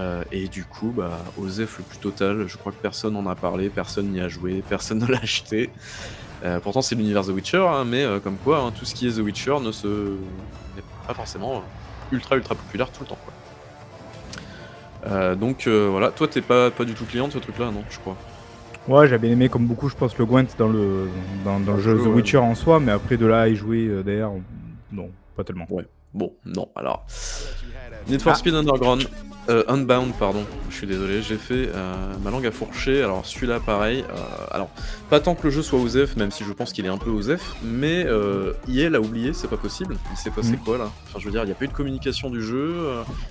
Heu 0.00 0.24
et 0.32 0.48
du 0.48 0.64
coup, 0.64 0.92
bah, 0.96 1.18
OZEF 1.38 1.78
le 1.78 1.84
plus 1.84 1.98
total. 1.98 2.46
Je 2.46 2.56
crois 2.56 2.72
que 2.72 2.80
personne 2.80 3.14
n'en 3.14 3.26
a 3.26 3.34
parlé, 3.34 3.68
personne 3.68 4.08
n'y 4.08 4.20
a 4.20 4.28
joué, 4.28 4.62
personne 4.68 4.98
ne 4.98 5.06
l'a 5.06 5.18
acheté. 5.18 5.70
Heu, 6.44 6.58
pourtant 6.62 6.80
c'est 6.80 6.94
l'univers 6.94 7.24
The 7.24 7.30
Witcher, 7.30 7.66
hein, 7.68 7.84
mais 7.84 8.04
heu, 8.04 8.18
comme 8.20 8.36
quoi, 8.36 8.60
hein, 8.60 8.72
tout 8.76 8.84
ce 8.84 8.94
qui 8.94 9.06
est 9.06 9.12
The 9.12 9.18
Witcher 9.18 9.56
ne 9.60 9.72
se 9.72 9.86
n'est 9.86 10.82
pas 11.06 11.12
forcément 11.12 11.62
ultra, 12.12 12.36
ultra 12.36 12.54
populaire 12.54 12.90
tout 12.90 13.02
le 13.02 13.08
temps, 13.08 13.18
quoi. 13.24 13.34
Donc 15.34 15.66
voilà. 15.66 16.10
Toi, 16.10 16.28
tu 16.28 16.38
es 16.38 16.42
pas 16.42 16.70
pas 16.70 16.84
du 16.84 16.94
tout 16.94 17.04
client 17.04 17.28
de 17.28 17.32
ce 17.32 17.38
truc-là, 17.38 17.70
non, 17.70 17.82
je 17.90 17.98
crois? 17.98 18.16
Ouais, 18.88 19.08
j'avais 19.08 19.28
aimé 19.28 19.48
comme 19.48 19.66
beaucoup, 19.66 19.88
je 19.88 19.96
pense, 19.96 20.16
le 20.16 20.24
Gwent 20.24 20.46
dans 20.58 20.68
le 20.68 21.08
dans 21.44 21.58
le 21.58 21.80
jeu 21.80 21.96
The 21.96 22.06
ouais, 22.06 22.08
Witcher 22.08 22.38
en 22.38 22.54
soi, 22.54 22.80
mais 22.80 22.92
après 22.92 23.16
de 23.16 23.26
là 23.26 23.42
à 23.42 23.48
y 23.48 23.56
jouer, 23.56 24.02
derrière, 24.04 24.30
non, 24.92 25.10
pas 25.36 25.44
tellement. 25.44 25.66
Ouais, 25.70 25.86
bon, 26.14 26.32
non, 26.44 26.68
alors 26.74 27.06
Need 28.08 28.22
for 28.22 28.32
Ah! 28.32 28.36
Speed 28.36 28.54
Underground, 28.54 29.06
heu, 29.50 29.64
Unbound, 29.68 30.12
pardon, 30.18 30.44
je 30.70 30.76
suis 30.76 30.86
désolé, 30.86 31.20
j'ai 31.22 31.36
fait, 31.36 31.66
heu, 31.68 31.72
ma 32.22 32.30
langue 32.30 32.46
a 32.46 32.50
fourché. 32.50 33.02
Alors 33.02 33.26
celui-là, 33.26 33.60
pareil, 33.60 34.00
heu, 34.08 34.14
alors 34.50 34.70
pas 35.10 35.20
tant 35.20 35.34
que 35.34 35.42
le 35.44 35.50
jeu 35.50 35.62
soit 35.62 35.78
OZEF, 35.78 36.16
même 36.16 36.30
si 36.30 36.44
je 36.44 36.52
pense 36.52 36.72
qu'il 36.72 36.86
est 36.86 36.90
un 36.90 36.98
peu 36.98 37.10
OZEF, 37.10 37.54
mais 37.62 38.06
EA 38.68 38.88
l'a 38.90 39.00
oublié, 39.00 39.32
c'est 39.32 39.48
pas 39.48 39.56
possible. 39.56 39.96
Il 40.12 40.16
s'est 40.16 40.30
passé 40.30 40.52
Mmh. 40.52 40.56
quoi, 40.64 40.78
là? 40.78 40.90
Enfin, 41.08 41.18
je 41.18 41.24
veux 41.26 41.30
dire, 41.30 41.42
il 41.44 41.48
y 41.48 41.52
a 41.52 41.54
pas 41.54 41.64
eu 41.64 41.68
de 41.68 41.72
communication 41.72 42.30
du 42.30 42.42
jeu, 42.42 42.74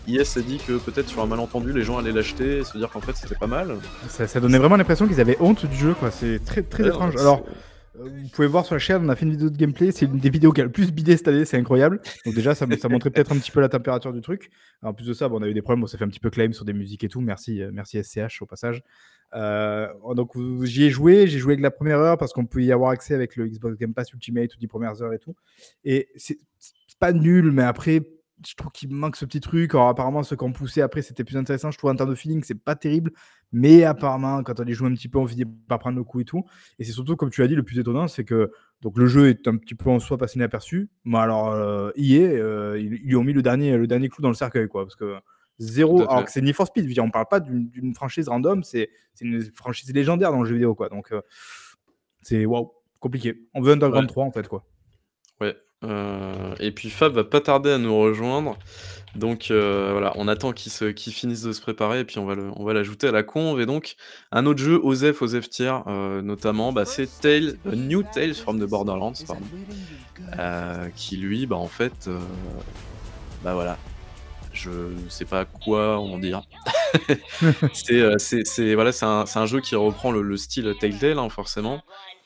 EA 0.08 0.24
s'est 0.26 0.42
dit 0.44 0.60
que 0.66 0.74
peut-être 0.78 1.08
sur 1.10 1.22
un 1.22 1.26
malentendu, 1.28 1.72
les 1.74 1.84
gens 1.84 1.98
allaient 1.98 2.12
l'acheter 2.12 2.58
et 2.60 2.64
se 2.64 2.78
dire 2.78 2.90
qu'en 2.90 3.02
fait 3.02 3.16
c'était 3.16 3.36
pas 3.36 3.48
mal. 3.48 3.76
Ça 4.10 4.28
ça 4.28 4.40
donnait 4.40 4.58
vraiment 4.58 4.76
l'impression 4.78 5.08
qu'ils 5.08 5.20
avaient 5.22 5.38
honte 5.40 5.66
du 5.66 5.76
jeu, 5.78 5.94
quoi. 5.94 6.12
C'est 6.12 6.44
très, 6.46 6.62
très 6.62 6.86
étrange. 6.88 7.16
Alors, 7.18 7.44
vous 8.00 8.30
pouvez 8.30 8.48
voir 8.48 8.66
sur 8.66 8.76
la 8.76 8.80
chaîne, 8.80 9.06
on 9.06 9.10
a 9.10 9.16
fait 9.16 9.26
une 9.26 9.32
vidéo 9.32 9.50
de 9.50 9.58
gameplay. 9.58 9.92
C'est 9.92 10.06
une 10.06 10.20
des 10.20 10.30
vidéos 10.30 10.52
qui 10.52 10.62
a 10.62 10.64
le 10.64 10.72
plus 10.72 10.92
bidé 10.92 11.18
cette 11.18 11.28
année, 11.28 11.46
c'est 11.46 11.58
incroyable. 11.58 12.02
Donc 12.26 12.36
déjà, 12.36 12.56
ça 12.56 12.66
montrait 12.66 13.10
peut-être 13.10 13.32
un 13.32 13.38
petit 13.38 13.52
peu 13.52 13.62
la 13.62 13.70
température 13.70 14.14
du 14.14 14.22
truc. 14.22 14.50
En 14.82 14.94
plus 14.94 15.06
de 15.06 15.14
ça, 15.14 15.28
bon, 15.28 15.40
on 15.40 15.44
a 15.44 15.48
eu 15.48 15.54
des 15.54 15.62
problèmes, 15.62 15.84
on 15.84 15.88
s'est 15.88 15.98
fait 15.98 16.06
un 16.06 16.10
petit 16.10 16.20
peu 16.20 16.30
claim 16.30 16.54
sur 16.54 16.66
des 16.66 16.74
musiques 16.74 17.04
et 17.04 17.10
tout. 17.10 17.22
Merci, 17.22 17.62
heu, 17.62 17.72
merci 17.72 18.02
SCH 18.04 18.42
au 18.42 18.46
passage. 18.46 18.84
Heu, 19.36 19.88
donc 20.16 20.32
j'y 20.64 20.86
ai 20.86 20.90
joué, 20.90 21.28
j'ai 21.28 21.40
joué 21.40 21.56
que 21.56 21.62
la 21.62 21.70
1re 21.70 22.00
heure 22.00 22.18
parce 22.18 22.34
qu'on 22.34 22.46
peut 22.46 22.64
y 22.64 22.72
avoir 22.72 22.92
accès 22.92 23.14
avec 23.14 23.36
le 23.36 23.48
Xbox 23.48 23.78
Game 23.78 23.94
Pass 23.94 24.12
Ultimate 24.12 24.56
aux 24.56 24.60
10 24.60 24.68
premières 24.68 25.02
heures 25.04 25.14
et 25.14 25.20
tout 25.20 25.36
et 25.84 26.08
c'est 26.16 26.40
pas 27.00 27.14
nul, 27.14 27.52
mais 27.52 27.64
après, 27.64 28.02
je 28.48 28.56
trouve 28.56 28.72
qu'il 28.72 28.90
manque 28.94 29.16
ce 29.16 29.26
petit 29.26 29.40
truc. 29.42 29.74
Alors 29.76 29.90
apparemment, 29.90 30.24
ceux 30.24 30.36
qui 30.36 30.44
ont 30.44 30.52
poussé 30.54 30.82
après, 30.82 31.02
c'était 31.02 31.24
plus 31.24 31.38
intéressant. 31.38 31.72
Je 31.72 31.78
trouve 31.78 31.90
en 31.92 31.96
termes 31.96 32.10
de 32.10 32.16
feeling, 32.16 32.44
c'est 32.44 32.56
pas 32.64 32.76
terrible, 32.76 33.12
mais 33.52 33.84
apparemment, 33.84 34.44
quand 34.44 34.60
on 34.60 34.66
y 34.66 34.74
joue 34.74 34.86
un 34.86 34.94
petit 34.94 35.10
peu, 35.10 35.18
on 35.20 35.28
finit 35.28 35.46
par 35.46 35.80
prendre 35.80 35.98
le 35.98 36.04
coup 36.04 36.20
et 36.22 36.26
tout 36.26 36.44
et 36.80 36.84
c'est 36.84 36.92
surtout, 36.94 37.16
comme 37.16 37.30
tu 37.30 37.42
l'as 37.42 37.48
dit, 37.48 37.56
le 37.56 37.64
plus 37.64 37.80
étonnant, 37.80 38.08
c'est 38.08 38.24
que 38.26 38.52
donc 38.82 38.98
le 38.98 39.08
jeu 39.08 39.30
est 39.30 39.48
un 39.48 39.58
petit 39.58 39.76
peu 39.76 39.90
en 39.90 40.00
soi 40.00 40.18
passé 40.18 40.38
inaperçu, 40.38 40.90
mais 41.04 41.18
alors, 41.18 41.52
heu, 41.54 41.92
EA, 41.98 42.28
heu, 42.40 42.80
ils 42.80 42.94
ils 42.96 43.08
lui 43.10 43.16
ont 43.18 43.24
mis 43.24 43.34
le 43.34 43.42
dernier 43.42 43.76
le 43.78 43.88
dernier 43.88 44.10
clou 44.10 44.22
dans 44.22 44.30
le 44.30 44.36
cercueil, 44.36 44.68
quoi, 44.68 44.86
parce 44.86 44.96
que 44.96 45.16
Tout 45.96 46.04
0 46.04 46.04
à 46.10 46.12
alors 46.12 46.26
que 46.26 46.32
c'est 46.32 46.42
Need 46.42 46.56
for 46.56 46.68
Speed, 46.68 46.84
je 46.84 46.88
veux 46.90 46.94
dire, 46.94 47.04
on 47.04 47.12
parle 47.12 47.28
pas 47.30 47.40
d'une 47.42 47.94
franchise 47.96 48.30
random, 48.30 48.64
c'est 48.64 48.90
une 49.22 49.42
franchise 49.54 49.94
légendaire 49.94 50.32
dans 50.32 50.40
le 50.42 50.46
jeu 50.48 50.54
vidéo, 50.56 50.76
quoi, 50.76 50.88
donc 50.90 51.12
heu, 51.12 51.22
c'est 52.22 52.46
waouh, 52.46 52.72
compliqué. 53.00 53.48
On 53.54 53.62
veut 53.62 53.72
Ouais. 53.72 53.74
Underground 53.74 54.08
3, 54.10 54.26
en 54.26 54.32
fait, 54.32 54.48
quoi. 54.48 54.66
Ouais. 55.42 55.56
Heu 55.84 56.54
et 56.60 56.72
puis 56.72 56.90
Fab 56.90 57.14
va 57.14 57.24
pas 57.24 57.42
tarder 57.42 57.72
à 57.72 57.78
nous 57.78 57.98
rejoindre. 57.98 58.58
Donc 59.16 59.48
heu, 59.52 59.90
voilà, 59.92 60.14
on 60.18 60.28
attend 60.28 60.52
qu'il 60.54 60.94
qu'il 60.94 61.14
finisse 61.14 61.42
de 61.42 61.52
se 61.52 61.62
préparer 61.62 62.02
et 62.02 62.06
puis 62.06 62.20
on 62.20 62.26
va 62.26 62.36
on 62.56 62.68
l'ajouter 62.68 63.08
à 63.08 63.12
la 63.12 63.24
conv 63.24 63.60
et 63.60 63.66
donc 63.66 63.96
un 64.32 64.46
autre 64.46 64.60
jeu 64.60 64.80
OZEF, 64.84 65.22
OZEF 65.22 65.50
Tier, 65.50 65.74
heu, 65.88 66.22
notamment, 66.22 66.72
bah, 66.74 66.86
c'est 66.86 67.08
Tales 67.20 67.58
A 67.66 67.76
New 67.76 68.04
Tales 68.04 68.36
from 68.36 68.60
the 68.60 68.70
Borderlands, 68.70 69.14
pardon, 69.28 69.50
qui 70.96 71.18
lui, 71.18 71.46
bah, 71.48 71.56
en 71.58 71.68
fait, 71.68 72.10
bah, 73.42 73.54
voilà, 73.54 73.78
je 74.54 74.72
sais 75.10 75.26
pas 75.26 75.46
quoi 75.46 76.00
en 76.00 76.20
dire. 76.20 76.42
C'est, 77.74 78.76
voilà, 78.76 78.92
un 79.04 79.26
un 79.36 79.46
jeu 79.46 79.62
qui 79.62 79.76
reprend 79.76 80.12
le 80.12 80.22
le 80.22 80.38
style 80.38 80.74
Telltale, 80.80 81.20
hein, 81.20 81.30
forcément, 81.30 81.82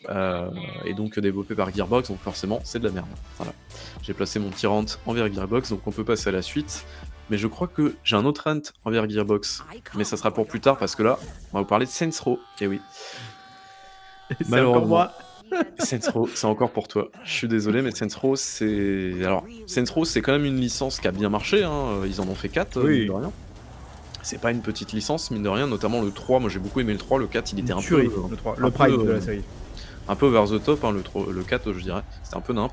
heu 0.09 0.49
et 0.85 0.93
donc 0.93 1.19
développé 1.19 1.55
par 1.55 1.73
Gearbox, 1.73 2.09
donc 2.09 2.19
forcément, 2.19 2.59
c'est 2.63 2.79
de 2.79 2.85
la 2.85 2.91
merde. 2.91 3.07
Voilà. 3.37 3.53
J'ai 4.01 4.13
placé 4.13 4.39
mon 4.39 4.49
petit 4.49 4.67
rant 4.67 4.85
envers 5.05 5.31
Gearbox, 5.33 5.69
donc 5.69 5.81
on 5.85 5.91
peut 5.91 6.03
passer 6.03 6.29
à 6.29 6.31
la 6.31 6.41
suite. 6.41 6.85
Mais 7.29 7.37
je 7.37 7.47
crois 7.47 7.67
que 7.67 7.95
j'ai 8.03 8.15
un 8.17 8.25
autre 8.25 8.43
rant 8.45 8.59
envers 8.83 9.09
Gearbox, 9.09 9.63
mais 9.95 10.03
ça 10.03 10.17
sera 10.17 10.31
pour 10.31 10.45
plus 10.45 10.59
tard 10.59 10.77
parce 10.77 10.95
que 10.95 11.03
là, 11.03 11.17
on 11.51 11.57
va 11.57 11.61
vous 11.61 11.67
parler 11.67 11.85
de 11.85 11.91
Saints 11.91 12.09
Row. 12.23 12.39
Et 12.59 12.67
oui. 12.67 12.81
C'est 14.41 14.59
encore 14.61 14.85
moi. 14.85 15.11
Saints 15.79 16.09
Row, 16.13 16.27
c'est 16.33 16.47
encore 16.47 16.71
pour 16.71 16.87
toi. 16.87 17.09
Je 17.23 17.31
suis 17.31 17.47
désolé, 17.47 17.81
mais 17.81 17.91
Saints 17.91 18.07
Row, 18.19 18.35
c'est 18.35 19.13
alors 19.23 19.45
Saints 19.67 19.83
Row, 19.93 20.03
c'est 20.03 20.21
quand 20.21 20.31
même 20.31 20.45
une 20.45 20.59
licence 20.59 20.99
qui 20.99 21.07
a 21.07 21.11
bien 21.11 21.29
marché, 21.29 21.63
hein, 21.63 22.01
ils 22.05 22.19
en 22.19 22.27
ont 22.27 22.35
fait 22.35 22.49
4, 22.49 22.81
Oui. 22.83 22.99
mine 22.99 23.07
de 23.07 23.11
rien. 23.13 23.31
C'est 24.21 24.39
pas 24.39 24.51
une 24.51 24.61
petite 24.61 24.93
licence, 24.93 25.31
mine 25.31 25.43
de 25.43 25.49
rien, 25.49 25.67
notamment 25.67 26.01
le 26.01 26.09
3, 26.09 26.39
moi 26.39 26.49
j'ai 26.49 26.59
beaucoup 26.59 26.79
aimé 26.79 26.93
le 26.93 26.97
3, 26.99 27.19
le 27.19 27.27
4 27.27 27.51
il 27.53 27.59
était 27.59 27.73
Une 27.73 27.77
un 27.77 27.81
tuerie, 27.81 28.07
peu, 28.07 28.21
le 28.29 28.37
3, 28.37 28.53
un 28.53 28.55
le 28.57 28.61
peu, 28.63 28.71
prime 28.71 28.97
de 29.03 29.09
euh, 29.09 29.13
la 29.15 29.21
série. 29.21 29.43
Un 30.07 30.15
peu 30.15 30.25
over 30.25 30.57
the 30.57 30.63
top, 30.63 30.83
hein, 30.83 30.91
le, 30.91 31.31
le 31.33 31.43
4 31.43 31.73
je 31.73 31.79
dirais, 31.81 32.01
c'était 32.23 32.37
un 32.37 32.41
peu 32.41 32.53
nimp. 32.53 32.71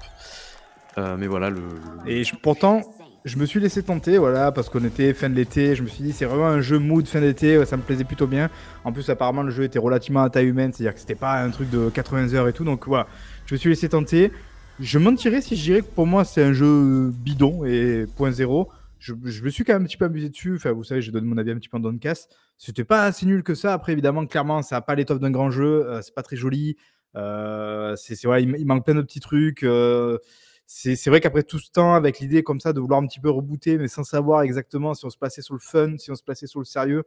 Euh, 0.99 1.17
mais 1.19 1.27
voilà, 1.27 1.51
le... 1.51 1.61
Et 2.07 2.25
je- 2.25 2.35
pourtant, 2.35 2.83
je 3.25 3.37
me 3.39 3.47
suis 3.47 3.61
laissé 3.61 3.83
tenter, 3.83 4.19
voilà, 4.19 4.51
parce 4.51 4.69
qu'on 4.69 4.83
était 4.85 5.15
fin 5.15 5.31
de 5.31 5.35
l'été. 5.35 5.77
Je 5.77 5.83
me 5.83 5.89
suis 5.89 6.03
dit, 6.03 6.13
c'est 6.13 6.25
vraiment 6.25 6.47
un 6.49 6.61
jeu 6.61 6.79
mood 6.79 7.07
fin 7.07 7.21
d'été, 7.21 7.65
ça 7.65 7.77
me 7.77 7.83
plaisait 7.83 8.05
plutôt 8.05 8.27
bien. 8.27 8.51
En 8.85 8.93
plus, 8.93 9.09
apparemment, 9.09 9.43
le 9.43 9.51
jeu 9.51 9.65
était 9.65 9.79
relativement 9.79 10.23
à 10.23 10.31
taille 10.31 10.47
humaine, 10.47 10.73
c'est-à-dire 10.73 10.95
que 10.95 11.01
c'était 11.01 11.15
pas 11.15 11.41
un 11.41 11.51
truc 11.51 11.71
de 11.71 11.91
80 11.91 12.35
heures 12.35 12.49
et 12.49 12.53
tout. 12.53 12.65
Donc 12.65 12.87
voilà, 12.89 13.07
je 13.47 13.55
me 13.55 13.59
suis 13.59 13.69
laissé 13.71 13.89
tenter. 13.89 14.33
Je 14.81 14.99
mentirais 14.99 15.43
si 15.43 15.57
je 15.57 15.63
dirais 15.63 15.81
que 15.83 15.87
pour 15.95 16.07
moi, 16.07 16.25
c'est 16.25 16.43
un 16.43 16.53
jeu 16.55 17.11
bidon 17.15 17.65
et 17.67 18.07
point 18.17 18.33
zéro. 18.33 18.71
Je, 18.99 19.15
je 19.25 19.43
me 19.45 19.51
suis 19.51 19.63
quand 19.65 19.75
même 19.75 19.83
un 19.83 19.87
petit 19.87 19.97
peu 19.97 20.07
amusé 20.07 20.29
dessus. 20.31 20.57
Enfin, 20.57 20.73
vous 20.73 20.85
savez, 20.85 21.01
j'ai 21.03 21.13
donné 21.13 21.27
mon 21.27 21.39
avis 21.39 21.51
un 21.53 21.57
petit 21.57 21.69
peu 21.69 21.77
en 21.77 21.81
downcast. 21.81 22.35
C'était 22.59 22.85
pas 22.85 23.13
si 23.13 23.27
nul 23.27 23.43
que 23.43 23.55
ça. 23.55 23.73
Après, 23.75 23.93
évidemment, 23.93 24.27
clairement, 24.27 24.61
ça 24.63 24.77
n'a 24.77 24.81
pas 24.81 24.95
l'étoffe 24.95 25.21
d'un 25.21 25.31
grand 25.31 25.51
jeu. 25.51 25.87
euh, 25.87 26.01
c'est 26.03 26.15
pas 26.15 26.23
très 26.23 26.37
joli. 26.37 26.77
Euh, 27.17 27.97
c'est, 27.97 28.27
ouais, 28.27 28.43
il, 28.43 28.55
il 28.59 28.67
manque 28.67 28.85
plein 28.85 28.95
de 28.95 29.03
petits 29.03 29.21
trucs. 29.21 29.63
euh, 29.63 30.19
c'est 30.67 31.09
vrai 31.09 31.21
qu'après 31.21 31.43
tout 31.43 31.59
ce 31.59 31.69
temps, 31.73 31.95
avec 31.95 32.21
l'idée 32.21 32.45
comme 32.45 32.61
ça 32.61 32.73
de 32.73 32.79
vouloir 32.79 33.01
un 33.01 33.07
petit 33.07 33.19
peu 33.19 33.29
rebooter, 33.29 33.77
mais 33.77 33.89
sans 33.89 34.05
savoir 34.05 34.43
exactement 34.43 34.95
si 34.95 35.05
on 35.05 35.11
se 35.11 35.19
plaçait 35.19 35.43
sur 35.43 35.55
le 35.55 35.59
fun, 35.61 35.97
si 35.99 36.13
on 36.13 36.15
se 36.15 36.23
plaçait 36.23 36.47
sur 36.47 36.61
le 36.61 36.65
sérieux, 36.65 37.03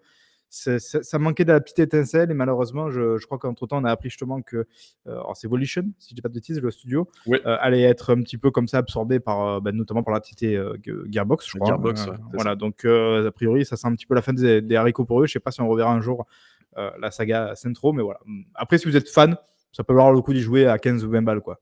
ça, 0.50 0.78
ça 0.80 1.18
manquait 1.18 1.46
de 1.46 1.54
la 1.54 1.62
petite 1.62 1.80
étincelle. 1.80 2.30
Et 2.30 2.34
malheureusement, 2.34 2.90
je, 2.92 3.18
je 3.18 3.26
crois 3.26 3.38
qu'entre 3.38 3.66
temps, 3.66 3.82
on 3.82 3.86
a 3.86 3.90
appris 3.92 4.10
justement 4.10 4.42
que, 4.42 4.58
euh, 4.58 4.66
alors 5.06 5.38
c'est 5.38 5.48
Volition, 5.48 5.84
si 5.98 6.10
je 6.10 6.16
dis 6.16 6.22
pas 6.22 6.28
de 6.28 6.34
bêtises, 6.34 6.60
le 6.60 6.72
studio, 6.72 7.08
euh, 7.46 7.56
allait 7.62 7.84
être 7.84 8.14
un 8.14 8.22
petit 8.22 8.38
peu 8.38 8.52
comme 8.52 8.68
ça 8.68 8.80
absorbé 8.80 9.22
par, 9.22 9.48
euh, 9.48 9.60
bah, 9.62 9.72
notamment 9.72 10.04
par 10.04 10.14
la 10.14 10.20
petite 10.20 10.42
Ge- 10.42 11.10
Gearbox, 11.10 11.48
je 11.48 11.58
crois. 11.58 11.68
Gearbox, 11.70 12.02
ouais, 12.06 12.12
c'est 12.18 12.36
voilà, 12.36 12.56
donc 12.58 12.84
a 12.84 13.32
priori, 13.32 13.66
ça 13.66 13.78
sent 13.78 13.88
un 13.88 13.96
petit 13.96 14.06
peu 14.06 14.14
la 14.16 14.22
fin 14.22 14.34
des, 14.34 14.62
des 14.62 14.76
haricots 14.76 15.06
pour 15.06 15.22
eux. 15.24 15.26
Je 15.26 15.32
sais 15.32 15.40
pas 15.40 15.52
si 15.52 15.62
on 15.62 15.70
reverra 15.70 15.94
un 15.94 16.02
jour 16.02 16.28
la 16.76 17.12
saga 17.12 17.56
Centro, 17.56 17.94
mais 17.94 18.04
voilà. 18.04 18.20
Après, 18.56 18.78
si 18.78 18.88
vous 18.90 18.98
êtes 18.98 19.08
fan, 19.08 19.38
ça 19.74 19.84
peut 19.84 19.94
valoir 19.94 20.14
le 20.14 20.22
coup 20.22 20.34
d'y 20.34 20.42
jouer 20.42 20.68
à 20.68 20.80
15 20.80 21.06
ou 21.06 21.12
20 21.12 21.24
balles, 21.24 21.42
quoi. 21.42 21.62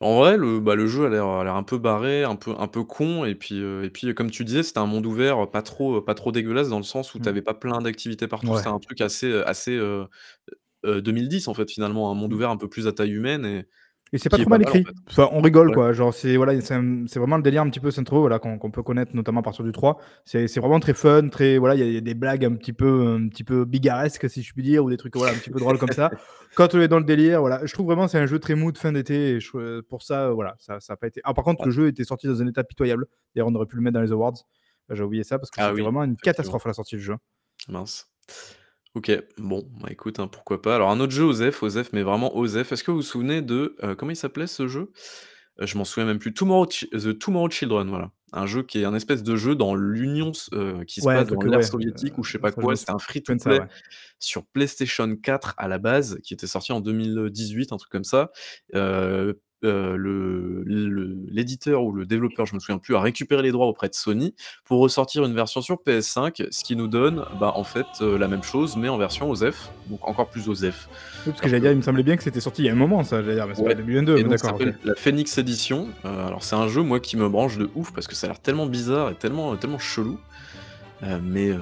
En 0.00 0.16
vrai, 0.18 0.36
le, 0.36 0.60
bah, 0.60 0.76
le 0.76 0.86
jeu 0.86 1.06
a 1.06 1.08
l'air 1.10 1.26
un 1.26 1.62
peu 1.64 1.76
barré, 1.78 2.22
un 2.22 2.36
peu, 2.36 2.54
un 2.56 2.68
peu 2.68 2.84
con, 2.84 3.24
et 3.24 3.34
puis, 3.34 3.60
euh, 3.60 3.82
et 3.82 3.90
puis 3.90 4.14
comme 4.14 4.30
tu 4.30 4.44
disais, 4.44 4.62
c'était 4.62 4.78
un 4.78 4.86
monde 4.86 5.04
ouvert, 5.06 5.50
pas 5.50 5.60
trop, 5.62 6.00
pas 6.00 6.14
trop 6.14 6.30
dégueulasse, 6.30 6.68
dans 6.68 6.76
le 6.78 6.84
sens 6.84 7.14
où 7.14 7.18
Mm. 7.18 7.18
t'avais 7.18 7.42
pas 7.42 7.52
plein 7.54 7.80
d'activités 7.82 8.28
partout, 8.28 8.54
Ouais. 8.54 8.54
c'était 8.54 8.68
un 8.68 8.78
truc 8.78 9.00
assez, 9.00 9.32
assez 9.42 9.72
euh, 9.76 10.04
euh, 10.86 11.00
2010 11.02 11.48
en 11.48 11.54
fait, 11.54 11.70
finalement, 11.70 12.10
un 12.10 12.14
monde 12.14 12.32
Mm. 12.32 12.34
ouvert 12.34 12.50
un 12.50 12.56
peu 12.58 12.68
plus 12.68 12.86
à 12.88 12.92
taille 12.92 13.12
humaine, 13.12 13.44
et 13.46 13.66
Et 14.12 14.18
c'est 14.18 14.28
pas 14.30 14.38
trop 14.38 14.48
mal 14.48 14.60
pas 14.64 14.70
mal, 14.70 14.76
en 14.76 14.80
écrit. 14.80 14.92
fait. 14.92 15.00
Enfin, 15.10 15.28
on 15.32 15.40
rigole 15.42 15.68
Ouais. 15.68 15.74
quoi. 15.74 15.92
Genre, 15.92 16.14
c'est 16.14 16.36
voilà, 16.36 16.58
c'est 16.60 16.74
un- 16.74 17.04
c'est 17.06 17.18
vraiment 17.18 17.36
le 17.36 17.42
délire 17.42 17.62
un 17.62 17.68
petit 17.68 17.80
peu 17.80 17.90
Centro 17.90 18.20
voilà, 18.20 18.38
qu'on 18.38 18.58
peut 18.70 18.82
connaître 18.82 19.14
notamment 19.14 19.40
à 19.40 19.42
partir 19.42 19.64
du 19.64 19.72
3. 19.72 19.98
C'est 20.24 20.48
c'est 20.48 20.60
vraiment 20.60 20.80
très 20.80 20.94
fun, 20.94 21.28
très 21.28 21.58
voilà, 21.58 21.74
il 21.74 21.80
y, 21.80 21.82
a- 21.82 21.86
il 21.86 21.92
y 21.92 21.96
a 21.98 22.00
des 22.00 22.14
blagues 22.14 22.44
un 22.44 22.54
petit 22.54 22.72
peu 22.72 23.06
un 23.06 23.28
petit 23.28 23.44
peu 23.44 23.64
bigaresques 23.64 24.30
si 24.30 24.42
je 24.42 24.52
puis 24.54 24.62
dire 24.62 24.84
ou 24.84 24.90
des 24.90 24.96
trucs 24.96 25.14
voilà, 25.16 25.32
un 25.34 25.38
petit 25.38 25.50
peu 25.50 25.58
drôles 25.60 25.78
comme 25.78 25.92
ça. 25.92 26.10
Quand 26.56 26.74
on 26.74 26.80
est 26.80 26.88
dans 26.88 26.98
le 26.98 27.04
délire, 27.04 27.40
voilà, 27.40 27.60
je 27.66 27.72
trouve 27.74 27.86
vraiment 27.86 28.08
c'est 28.08 28.18
un 28.18 28.26
jeu 28.26 28.38
très 28.38 28.54
mou 28.54 28.72
de 28.72 28.78
fin 28.78 28.92
d'été 28.92 29.40
je- 29.40 29.80
pour 29.82 30.02
ça 30.02 30.28
euh, 30.28 30.32
voilà, 30.32 30.54
ça 30.58 30.80
ça 30.80 30.94
a 30.94 30.96
pas 30.96 31.06
été 31.08 31.20
Ah 31.24 31.34
par 31.34 31.44
contre, 31.44 31.66
le 31.66 31.70
jeu 31.70 31.88
était 31.88 32.04
sorti 32.04 32.26
dans 32.26 32.40
un 32.42 32.46
état 32.46 32.64
pitoyable. 32.64 33.06
D'ailleurs, 33.34 33.48
on 33.48 33.54
aurait 33.54 33.66
pu 33.66 33.76
le 33.76 33.82
mettre 33.82 33.94
dans 33.94 34.02
les 34.02 34.12
awards. 34.12 34.34
J'ai 34.90 35.02
oublié 35.02 35.22
ça 35.22 35.38
parce 35.38 35.50
que 35.50 35.60
Ah 35.60 35.64
c'était 35.64 35.74
oui, 35.76 35.82
vraiment 35.82 36.02
une 36.04 36.16
catastrophe 36.16 36.64
à 36.64 36.70
la 36.70 36.72
sortie 36.74 36.96
du 36.96 37.02
jeu. 37.02 37.16
Mince. 37.68 38.06
Ok, 38.98 39.12
bon, 39.38 39.64
bah 39.80 39.88
écoute, 39.92 40.18
hein, 40.18 40.26
pourquoi 40.26 40.60
pas. 40.60 40.74
Alors 40.74 40.90
un 40.90 40.98
autre 40.98 41.12
jeu 41.12 41.22
OZEF, 41.22 41.62
OZEF, 41.62 41.92
mais 41.92 42.02
vraiment 42.02 42.36
OZEF. 42.36 42.72
Est-ce 42.72 42.82
que 42.82 42.90
vous 42.90 42.96
vous 42.96 43.02
souvenez 43.04 43.42
de 43.42 43.76
euh, 43.84 43.94
comment 43.94 44.10
il 44.10 44.16
s'appelait 44.16 44.48
ce 44.48 44.66
jeu? 44.66 44.90
Euh, 45.60 45.66
Je 45.66 45.78
m'en 45.78 45.84
souviens 45.84 46.04
même 46.06 46.18
plus. 46.18 46.34
Tomorrow 46.34 46.66
Chi- 46.68 46.88
The 46.90 47.16
Tomorrow 47.16 47.48
Children, 47.48 47.88
voilà. 47.90 48.10
Un 48.32 48.46
jeu 48.46 48.64
qui 48.64 48.80
est 48.80 48.84
un 48.84 48.94
espèce 48.94 49.22
de 49.22 49.36
jeu 49.36 49.54
dans 49.54 49.76
l'Union, 49.76 50.32
euh, 50.52 50.82
qui 50.84 51.00
se 51.00 51.06
Ouais, 51.06 51.14
un 51.14 51.18
passe 51.18 51.28
truc, 51.28 51.38
dans 51.40 51.46
l'ère 51.46 51.60
ouais, 51.60 51.64
soviétique 51.64 52.18
ou 52.18 52.24
je 52.24 52.32
sais 52.32 52.38
pas 52.40 52.48
ça, 52.50 52.56
je 52.58 52.60
quoi. 52.62 52.72
me 52.72 52.76
C'était 52.76 52.90
un 52.90 52.98
ça, 52.98 53.04
free-to-play 53.04 53.60
ouais. 53.60 53.66
sur 54.18 54.44
PlayStation 54.46 55.14
4 55.16 55.54
à 55.58 55.68
la 55.68 55.78
base, 55.78 56.18
qui 56.24 56.34
était 56.34 56.48
sorti 56.48 56.72
en 56.72 56.80
2018, 56.80 57.72
un 57.72 57.76
truc 57.76 57.92
comme 57.92 58.04
ça. 58.04 58.30
Le- 58.72 59.40
l'éditeur 60.66 61.82
ou 61.84 61.92
le 61.92 62.06
développeur, 62.06 62.46
je 62.46 62.54
me 62.54 62.60
souviens 62.60 62.78
plus, 62.78 62.94
a 62.96 63.00
récupéré 63.00 63.42
les 63.42 63.52
droits 63.52 63.66
auprès 63.66 63.88
de 63.88 63.94
Sony 63.94 64.34
pour 64.64 64.80
ressortir 64.80 65.24
une 65.24 65.34
version 65.34 65.60
sur 65.60 65.76
PS5, 65.76 66.46
ce 66.50 66.64
qui 66.64 66.76
nous 66.76 66.88
donne 66.88 67.24
bah, 67.40 67.52
en 67.54 67.64
fait 67.64 67.86
euh, 68.00 68.18
la 68.18 68.28
même 68.28 68.42
chose, 68.42 68.76
mais 68.76 68.88
en 68.88 68.98
version 68.98 69.30
OZEF, 69.30 69.70
donc 69.88 70.06
encore 70.06 70.28
plus 70.28 70.48
OZEF. 70.48 70.88
Oui, 71.26 71.32
parce 71.32 71.40
que 71.40 71.48
j'allais 71.48 71.60
dire, 71.60 71.72
il 71.72 71.76
me 71.78 71.82
semblait 71.82 72.02
bien 72.02 72.16
que 72.16 72.22
c'était 72.22 72.40
sorti 72.40 72.62
il 72.62 72.66
y 72.66 72.68
a 72.68 72.72
un 72.72 72.76
moment 72.76 73.02
ça, 73.04 73.22
j'allais 73.22 73.34
dire, 73.34 73.46
mais 73.46 73.54
c'est 73.54 73.62
Ouais. 73.62 73.68
pas 73.68 73.74
2022, 73.74 74.18
Et 74.18 74.22
mais 74.22 74.28
donc 74.30 74.38
ça 74.38 74.52
d'accord. 74.52 74.66
la 74.84 74.94
Phoenix 74.94 75.38
Edition. 75.38 75.88
Euh, 76.04 76.26
alors 76.26 76.42
c'est 76.42 76.56
un 76.56 76.68
jeu 76.68 76.82
moi 76.82 77.00
qui 77.00 77.16
me 77.16 77.28
branche 77.28 77.58
de 77.58 77.70
ouf 77.74 77.92
parce 77.92 78.06
que 78.06 78.14
ça 78.14 78.26
a 78.26 78.30
l'air 78.30 78.40
tellement 78.40 78.66
bizarre 78.66 79.10
et 79.10 79.14
tellement 79.14 79.56
tellement 79.56 79.78
chelou. 79.78 80.18
Euh, 81.04 81.20
mais 81.22 81.50
euh, 81.50 81.58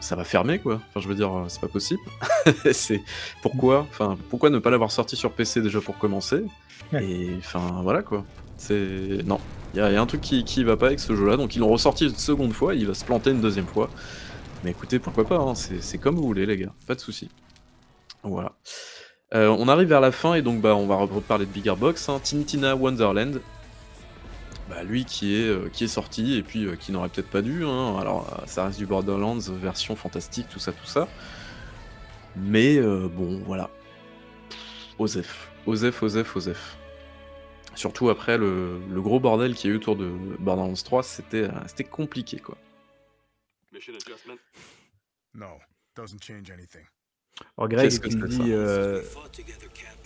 ça 0.00 0.14
va 0.14 0.24
fermer 0.24 0.58
quoi. 0.58 0.74
Enfin 0.90 1.00
je 1.00 1.08
veux 1.08 1.14
dire 1.14 1.34
euh, 1.34 1.44
c'est 1.48 1.60
pas 1.60 1.68
possible. 1.68 2.00
c'est 2.72 3.00
pourquoi 3.40 3.86
enfin 3.90 4.18
pourquoi 4.28 4.50
ne 4.50 4.58
pas 4.58 4.68
l'avoir 4.70 4.90
sorti 4.92 5.16
sur 5.16 5.32
PC 5.32 5.62
déjà 5.62 5.80
pour 5.80 5.96
commencer? 5.96 6.44
et 6.92 7.30
enfin 7.38 7.80
voilà 7.82 8.02
quoi. 8.02 8.24
C'est 8.56 9.22
non, 9.24 9.40
il 9.74 9.78
y, 9.78 9.80
a 9.80 10.00
un 10.00 10.06
truc 10.06 10.20
qui 10.20 10.44
qui 10.44 10.62
va 10.64 10.76
pas 10.76 10.86
avec 10.86 11.00
ce 11.00 11.14
jeu-là 11.16 11.36
donc 11.36 11.56
ils 11.56 11.58
l'ont 11.58 11.68
ressorti 11.68 12.06
une 12.06 12.14
seconde 12.14 12.52
fois, 12.52 12.74
il 12.74 12.86
va 12.86 12.94
se 12.94 13.04
planter 13.04 13.30
une 13.30 13.40
deuxième 13.40 13.66
fois. 13.66 13.90
Mais 14.62 14.70
écoutez 14.70 14.98
pourquoi 14.98 15.24
pas 15.24 15.38
hein, 15.38 15.54
c'est 15.54 15.98
comme 15.98 16.16
vous 16.16 16.26
voulez 16.26 16.46
les 16.46 16.56
gars, 16.56 16.72
pas 16.86 16.94
de 16.94 17.00
souci. 17.00 17.28
Voilà. 18.22 18.52
Euh, 19.34 19.48
on 19.48 19.68
arrive 19.68 19.88
vers 19.88 20.00
la 20.00 20.12
fin 20.12 20.34
et 20.34 20.42
donc 20.42 20.60
bah, 20.60 20.76
on 20.76 20.86
va 20.86 20.96
reparler 20.96 21.46
de 21.46 21.50
Bigger 21.50 21.74
Box, 21.76 22.08
hein, 22.08 22.20
Tintina 22.22 22.76
Wonderland. 22.76 23.40
Bah, 24.70 24.82
lui 24.84 25.04
qui 25.04 25.34
est, 25.34 25.48
euh, 25.48 25.68
qui 25.72 25.84
est 25.84 25.88
sorti 25.88 26.36
et 26.36 26.42
puis 26.42 26.64
euh, 26.64 26.76
qui 26.76 26.92
n'aurait 26.92 27.08
peut-être 27.08 27.28
pas 27.28 27.42
dû. 27.42 27.64
hein. 27.64 27.96
Alors 28.00 28.42
ça 28.46 28.66
reste 28.66 28.78
du 28.78 28.86
Borderlands, 28.86 29.38
version 29.60 29.96
fantastique, 29.96 30.46
tout 30.48 30.58
ça, 30.60 30.72
tout 30.72 30.86
ça. 30.86 31.08
Mais 32.36 32.80
bon, 32.80 33.42
voilà. 33.46 33.70
Osef. 34.98 35.50
Osef, 35.66 36.02
Osef, 36.02 36.36
Osef. 36.36 36.76
Surtout 37.74 38.08
après 38.08 38.38
le, 38.38 38.78
le 38.88 39.02
gros 39.02 39.18
bordel 39.18 39.54
qu'il 39.54 39.70
y 39.70 39.72
a 39.72 39.74
eu 39.74 39.78
autour 39.78 39.96
de 39.96 40.06
Borderlands 40.38 40.74
3, 40.74 41.02
c'était 41.02 41.44
euh, 41.44 41.50
c'était 41.66 41.84
compliqué 41.84 42.38
quoi. 42.38 42.56
No, 45.34 45.58
doesn't 45.96 46.22
change 46.22 46.50
anything. 46.50 46.84
Alors 47.58 47.68
Greg 47.68 47.84
Qu'est-ce 47.86 48.00
que 48.00 48.08
qui 48.08 48.16
me 48.16 48.28
dit 48.28 48.52
euh, 48.52 49.02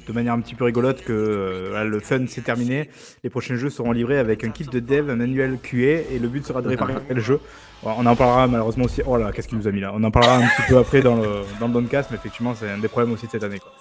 de 0.08 0.12
manière 0.12 0.32
un 0.32 0.40
petit 0.40 0.54
peu 0.54 0.64
rigolote 0.64 1.02
que 1.04 1.12
euh, 1.12 1.66
voilà, 1.70 1.84
le 1.84 2.00
fun 2.00 2.20
c'est 2.26 2.42
terminé. 2.42 2.88
Les 3.22 3.30
prochains 3.30 3.56
jeux 3.56 3.70
seront 3.70 3.92
livrés 3.92 4.18
avec 4.18 4.42
un 4.42 4.48
kit 4.50 4.64
de 4.64 4.80
dev, 4.80 5.10
un 5.10 5.16
manuel 5.16 5.58
QA 5.62 5.76
et 6.10 6.18
le 6.20 6.28
but 6.28 6.44
sera 6.46 6.62
de 6.62 6.68
réparer 6.68 6.94
le 7.10 7.20
jeu. 7.20 7.38
On 7.84 8.04
en 8.06 8.16
parlera 8.16 8.46
malheureusement 8.48 8.86
aussi. 8.86 9.02
Oh 9.06 9.16
là, 9.16 9.30
qu'est-ce 9.32 9.46
qu'il 9.48 9.58
nous 9.58 9.68
a 9.68 9.70
mis 9.70 9.80
là? 9.80 9.92
On 9.94 10.02
en 10.02 10.10
parlera 10.10 10.38
un 10.38 10.40
petit 10.48 10.62
peu 10.68 10.78
après 10.78 11.00
dans 11.00 11.14
le, 11.16 11.28
dans 11.60 11.68
le 11.68 11.72
Downcast, 11.74 12.10
mais 12.10 12.16
effectivement 12.16 12.54
c'est 12.58 12.68
un 12.70 12.78
des 12.78 12.88
problèmes 12.88 13.12
aussi 13.12 13.26
de 13.26 13.30
cette 13.30 13.44
année. 13.44 13.58
Quoi. 13.60 13.72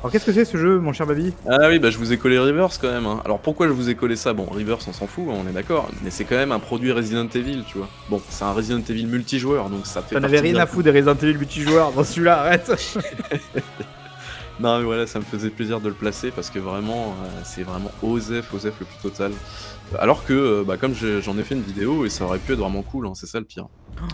Alors 0.00 0.12
qu'est-ce 0.12 0.26
que 0.26 0.32
c'est 0.32 0.44
ce 0.44 0.56
jeu, 0.56 0.78
mon 0.78 0.92
cher 0.92 1.06
Baby 1.06 1.32
Ah 1.48 1.68
oui, 1.68 1.78
bah 1.78 1.90
je 1.90 1.98
vous 1.98 2.12
ai 2.12 2.18
collé 2.18 2.38
Rivers 2.38 2.68
quand 2.80 2.90
même. 2.90 3.06
hein. 3.06 3.20
Alors 3.24 3.38
pourquoi 3.38 3.66
je 3.66 3.72
vous 3.72 3.88
ai 3.88 3.94
collé 3.94 4.14
ça? 4.16 4.32
Bon, 4.34 4.44
Rivers, 4.46 4.78
on 4.88 4.92
s'en 4.92 5.06
fout, 5.06 5.24
hein, 5.30 5.34
on 5.44 5.48
est 5.48 5.52
d'accord, 5.52 5.88
mais 6.02 6.10
c'est 6.10 6.24
quand 6.24 6.36
même 6.36 6.52
un 6.52 6.58
produit 6.58 6.92
Resident 6.92 7.26
Evil, 7.34 7.64
tu 7.66 7.78
vois. 7.78 7.88
Bon, 8.10 8.20
c'est 8.28 8.44
un 8.44 8.52
Resident 8.52 8.82
Evil 8.88 9.06
multijoueur, 9.06 9.68
donc 9.70 9.86
ça 9.86 10.02
fait. 10.02 10.14
T'en 10.16 10.22
avais 10.24 10.40
rien 10.40 10.56
à 10.56 10.66
foutre 10.66 10.84
des 10.84 10.90
Resident 10.90 11.14
Evil 11.22 11.38
multijoueurs 11.38 11.92
dans 11.92 12.04
celui-là, 12.04 12.40
arrête 12.40 12.70
Non, 14.58 14.78
mais 14.78 14.84
voilà, 14.84 15.06
ça 15.06 15.18
me 15.18 15.24
faisait 15.24 15.50
plaisir 15.50 15.80
de 15.80 15.88
le 15.88 15.94
placer 15.94 16.30
parce 16.30 16.48
que 16.50 16.58
vraiment, 16.58 17.08
euh, 17.22 17.40
c'est 17.44 17.62
vraiment 17.62 17.90
OZEF, 18.02 18.54
OZEF 18.54 18.74
le 18.80 18.86
plus 18.86 18.98
total. 19.02 19.32
Alors 19.98 20.24
que, 20.24 20.32
euh, 20.32 20.64
bah, 20.66 20.76
comme 20.78 20.94
j'en 20.94 21.36
ai 21.38 21.42
fait 21.42 21.54
une 21.54 21.62
vidéo 21.62 22.06
et 22.06 22.08
ça 22.10 22.24
aurait 22.24 22.38
pu 22.38 22.52
être 22.52 22.58
vraiment 22.58 22.82
cool, 22.82 23.06
hein, 23.06 23.12
c'est 23.14 23.26
ça 23.26 23.38
le 23.38 23.44
pire. 23.44 23.66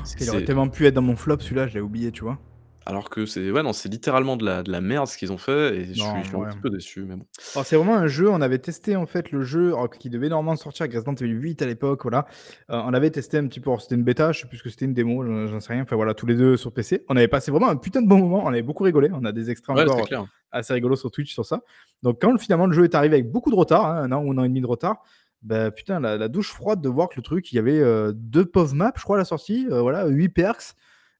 C'est- 0.05 0.19
Il 0.25 0.31
aurait 0.31 0.45
tellement 0.45 0.69
pu 0.69 0.87
être 0.87 0.95
dans 0.95 1.03
mon 1.03 1.17
flop 1.17 1.39
celui-là, 1.41 1.69
je 1.69 1.75
l'ai 1.75 1.81
oublié, 1.81 2.11
tu 2.13 2.25
vois. 2.25 2.39
Alors 2.85 3.11
que 3.11 3.27
c'est 3.27 3.51
ouais, 3.51 3.63
non, 3.63 3.73
c'est 3.73 3.89
littéralement 3.89 4.37
de 4.37 4.45
la 4.45 4.63
de 4.63 4.73
la 4.73 4.81
merde 4.81 5.07
ce 5.07 5.17
qu'ils 5.17 5.33
ont 5.33 5.37
fait 5.39 5.77
et 5.77 5.85
je 5.87 5.93
suis 5.93 6.01
Non, 6.01 6.23
je 6.23 6.29
suis 6.29 6.37
un 6.37 6.41
ouais. 6.41 6.49
petit 6.49 6.59
peu 6.59 6.69
déçu, 6.71 7.03
mais 7.05 7.15
bon. 7.17 7.27
Alors 7.55 7.65
c'est 7.65 7.77
vraiment 7.77 7.97
un 7.97 8.09
jeu, 8.09 8.29
on 8.29 8.41
avait 8.41 8.59
testé 8.59 8.97
en 8.97 9.07
fait 9.07 9.31
le 9.31 9.43
jeu, 9.43 9.69
alors 9.69 9.89
qui 9.91 10.11
devait 10.11 10.29
normalement 10.29 10.57
sortir 10.57 10.85
avec 10.85 10.95
Resident 10.95 11.15
Evil 11.15 11.33
8 11.33 11.63
à 11.63 11.67
l'époque, 11.67 12.03
voilà. 12.03 12.27
Heu, 12.71 12.75
on 12.75 12.93
avait 12.93 13.11
testé 13.11 13.39
un 13.39 13.47
petit 13.47 13.61
peu, 13.61 13.71
alors 13.71 13.83
c'était 13.83 13.95
une 13.95 14.03
bêta, 14.03 14.33
je 14.33 14.41
sais 14.41 14.49
plus 14.49 14.59
ce 14.59 14.63
que 14.65 14.71
c'était, 14.71 14.87
une 14.87 14.95
démo, 14.95 15.25
j'en 15.25 15.47
j'en 15.47 15.61
sais 15.61 15.73
rien, 15.75 15.83
enfin 15.83 15.97
voilà, 15.97 16.15
tous 16.15 16.27
les 16.27 16.35
2 16.35 16.57
sur 16.57 16.73
PC. 16.73 17.05
On 17.09 17.17
avait 17.17 17.29
passé 17.29 17.51
vraiment 17.53 17.69
un 17.69 17.77
putain 17.77 18.03
de 18.03 18.09
bon 18.09 18.19
moment, 18.19 18.43
on 18.45 18.49
avait 18.49 18.63
beaucoup 18.63 18.83
rigolé, 18.85 19.11
on 19.13 19.25
a 19.25 19.33
des 19.33 19.51
extraits 19.51 19.77
Ouais, 19.77 19.85
c'est 19.85 19.91
encore 19.93 20.07
clair. 20.09 20.27
assez 20.51 20.73
rigolos 20.73 20.97
sur 20.97 21.11
Twitch 21.11 21.33
sur 21.33 21.45
ça. 21.47 21.61
Donc 22.03 22.21
quand 22.21 22.37
finalement 22.39 22.67
le 22.67 22.73
jeu 22.73 22.85
est 22.85 22.95
arrivé 22.97 23.15
avec 23.15 23.31
beaucoup 23.31 23.51
de 23.51 23.57
retard, 23.57 23.87
hein, 23.87 24.03
1 24.05 24.13
an 24.13 24.25
ou 24.25 24.33
1 24.33 24.39
an 24.39 24.45
et 24.45 24.49
demi 24.49 24.61
de 24.61 24.67
retard, 24.67 25.03
bah 25.43 25.71
putain 25.71 26.01
la 26.01 26.17
la 26.19 26.29
douche 26.29 26.53
froide 26.53 26.81
de 26.81 26.89
voir 26.89 27.09
que 27.09 27.15
le 27.17 27.23
truc, 27.23 27.53
il 27.53 27.57
y 27.57 27.59
avait, 27.59 27.79
heu, 27.81 28.13
2 28.15 28.45
pauvres 28.45 28.75
maps 28.75 28.93
je 28.97 29.03
crois 29.03 29.17
à 29.17 29.19
la 29.19 29.25
sortie, 29.25 29.67
heu, 29.71 29.79
voilà, 29.81 30.07
8 30.07 30.29
perks 30.31 30.75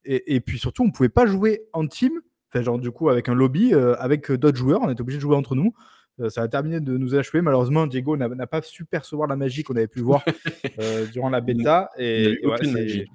et 0.05 0.35
et 0.37 0.41
puis 0.41 0.59
surtout 0.59 0.85
on 0.85 0.91
pouvait 0.91 1.09
pas 1.09 1.27
jouer 1.27 1.63
en 1.73 1.87
team, 1.87 2.13
enfin 2.51 2.63
genre 2.63 2.79
du 2.79 2.91
coup 2.91 3.09
avec 3.09 3.29
un 3.29 3.35
lobby, 3.35 3.73
heu, 3.75 4.01
avec, 4.01 4.31
heu, 4.31 4.39
d'autres 4.39 4.59
joueurs, 4.59 4.81
on 4.83 4.91
était 4.91 5.01
obligés 5.01 5.19
de 5.19 5.23
jouer 5.23 5.37
entre 5.37 5.55
nous. 5.55 5.73
Heu, 6.21 6.29
ça 6.29 6.43
a 6.43 6.49
terminé 6.49 6.81
de 6.81 6.97
nous 6.99 7.15
achever. 7.15 7.41
Malheureusement, 7.41 7.87
Diego 7.87 8.17
n'a 8.17 8.47
pas 8.47 8.61
su 8.63 8.85
percevoir 8.85 9.29
la 9.29 9.37
magie 9.37 9.63
qu'on 9.63 9.77
avait 9.77 9.89
pu 9.89 10.01
voir, 10.01 10.23
durant 11.13 11.31
la 11.31 11.41
bêta 11.41 11.89
et 11.99 12.39
et 12.43 12.71
magie. 12.73 13.07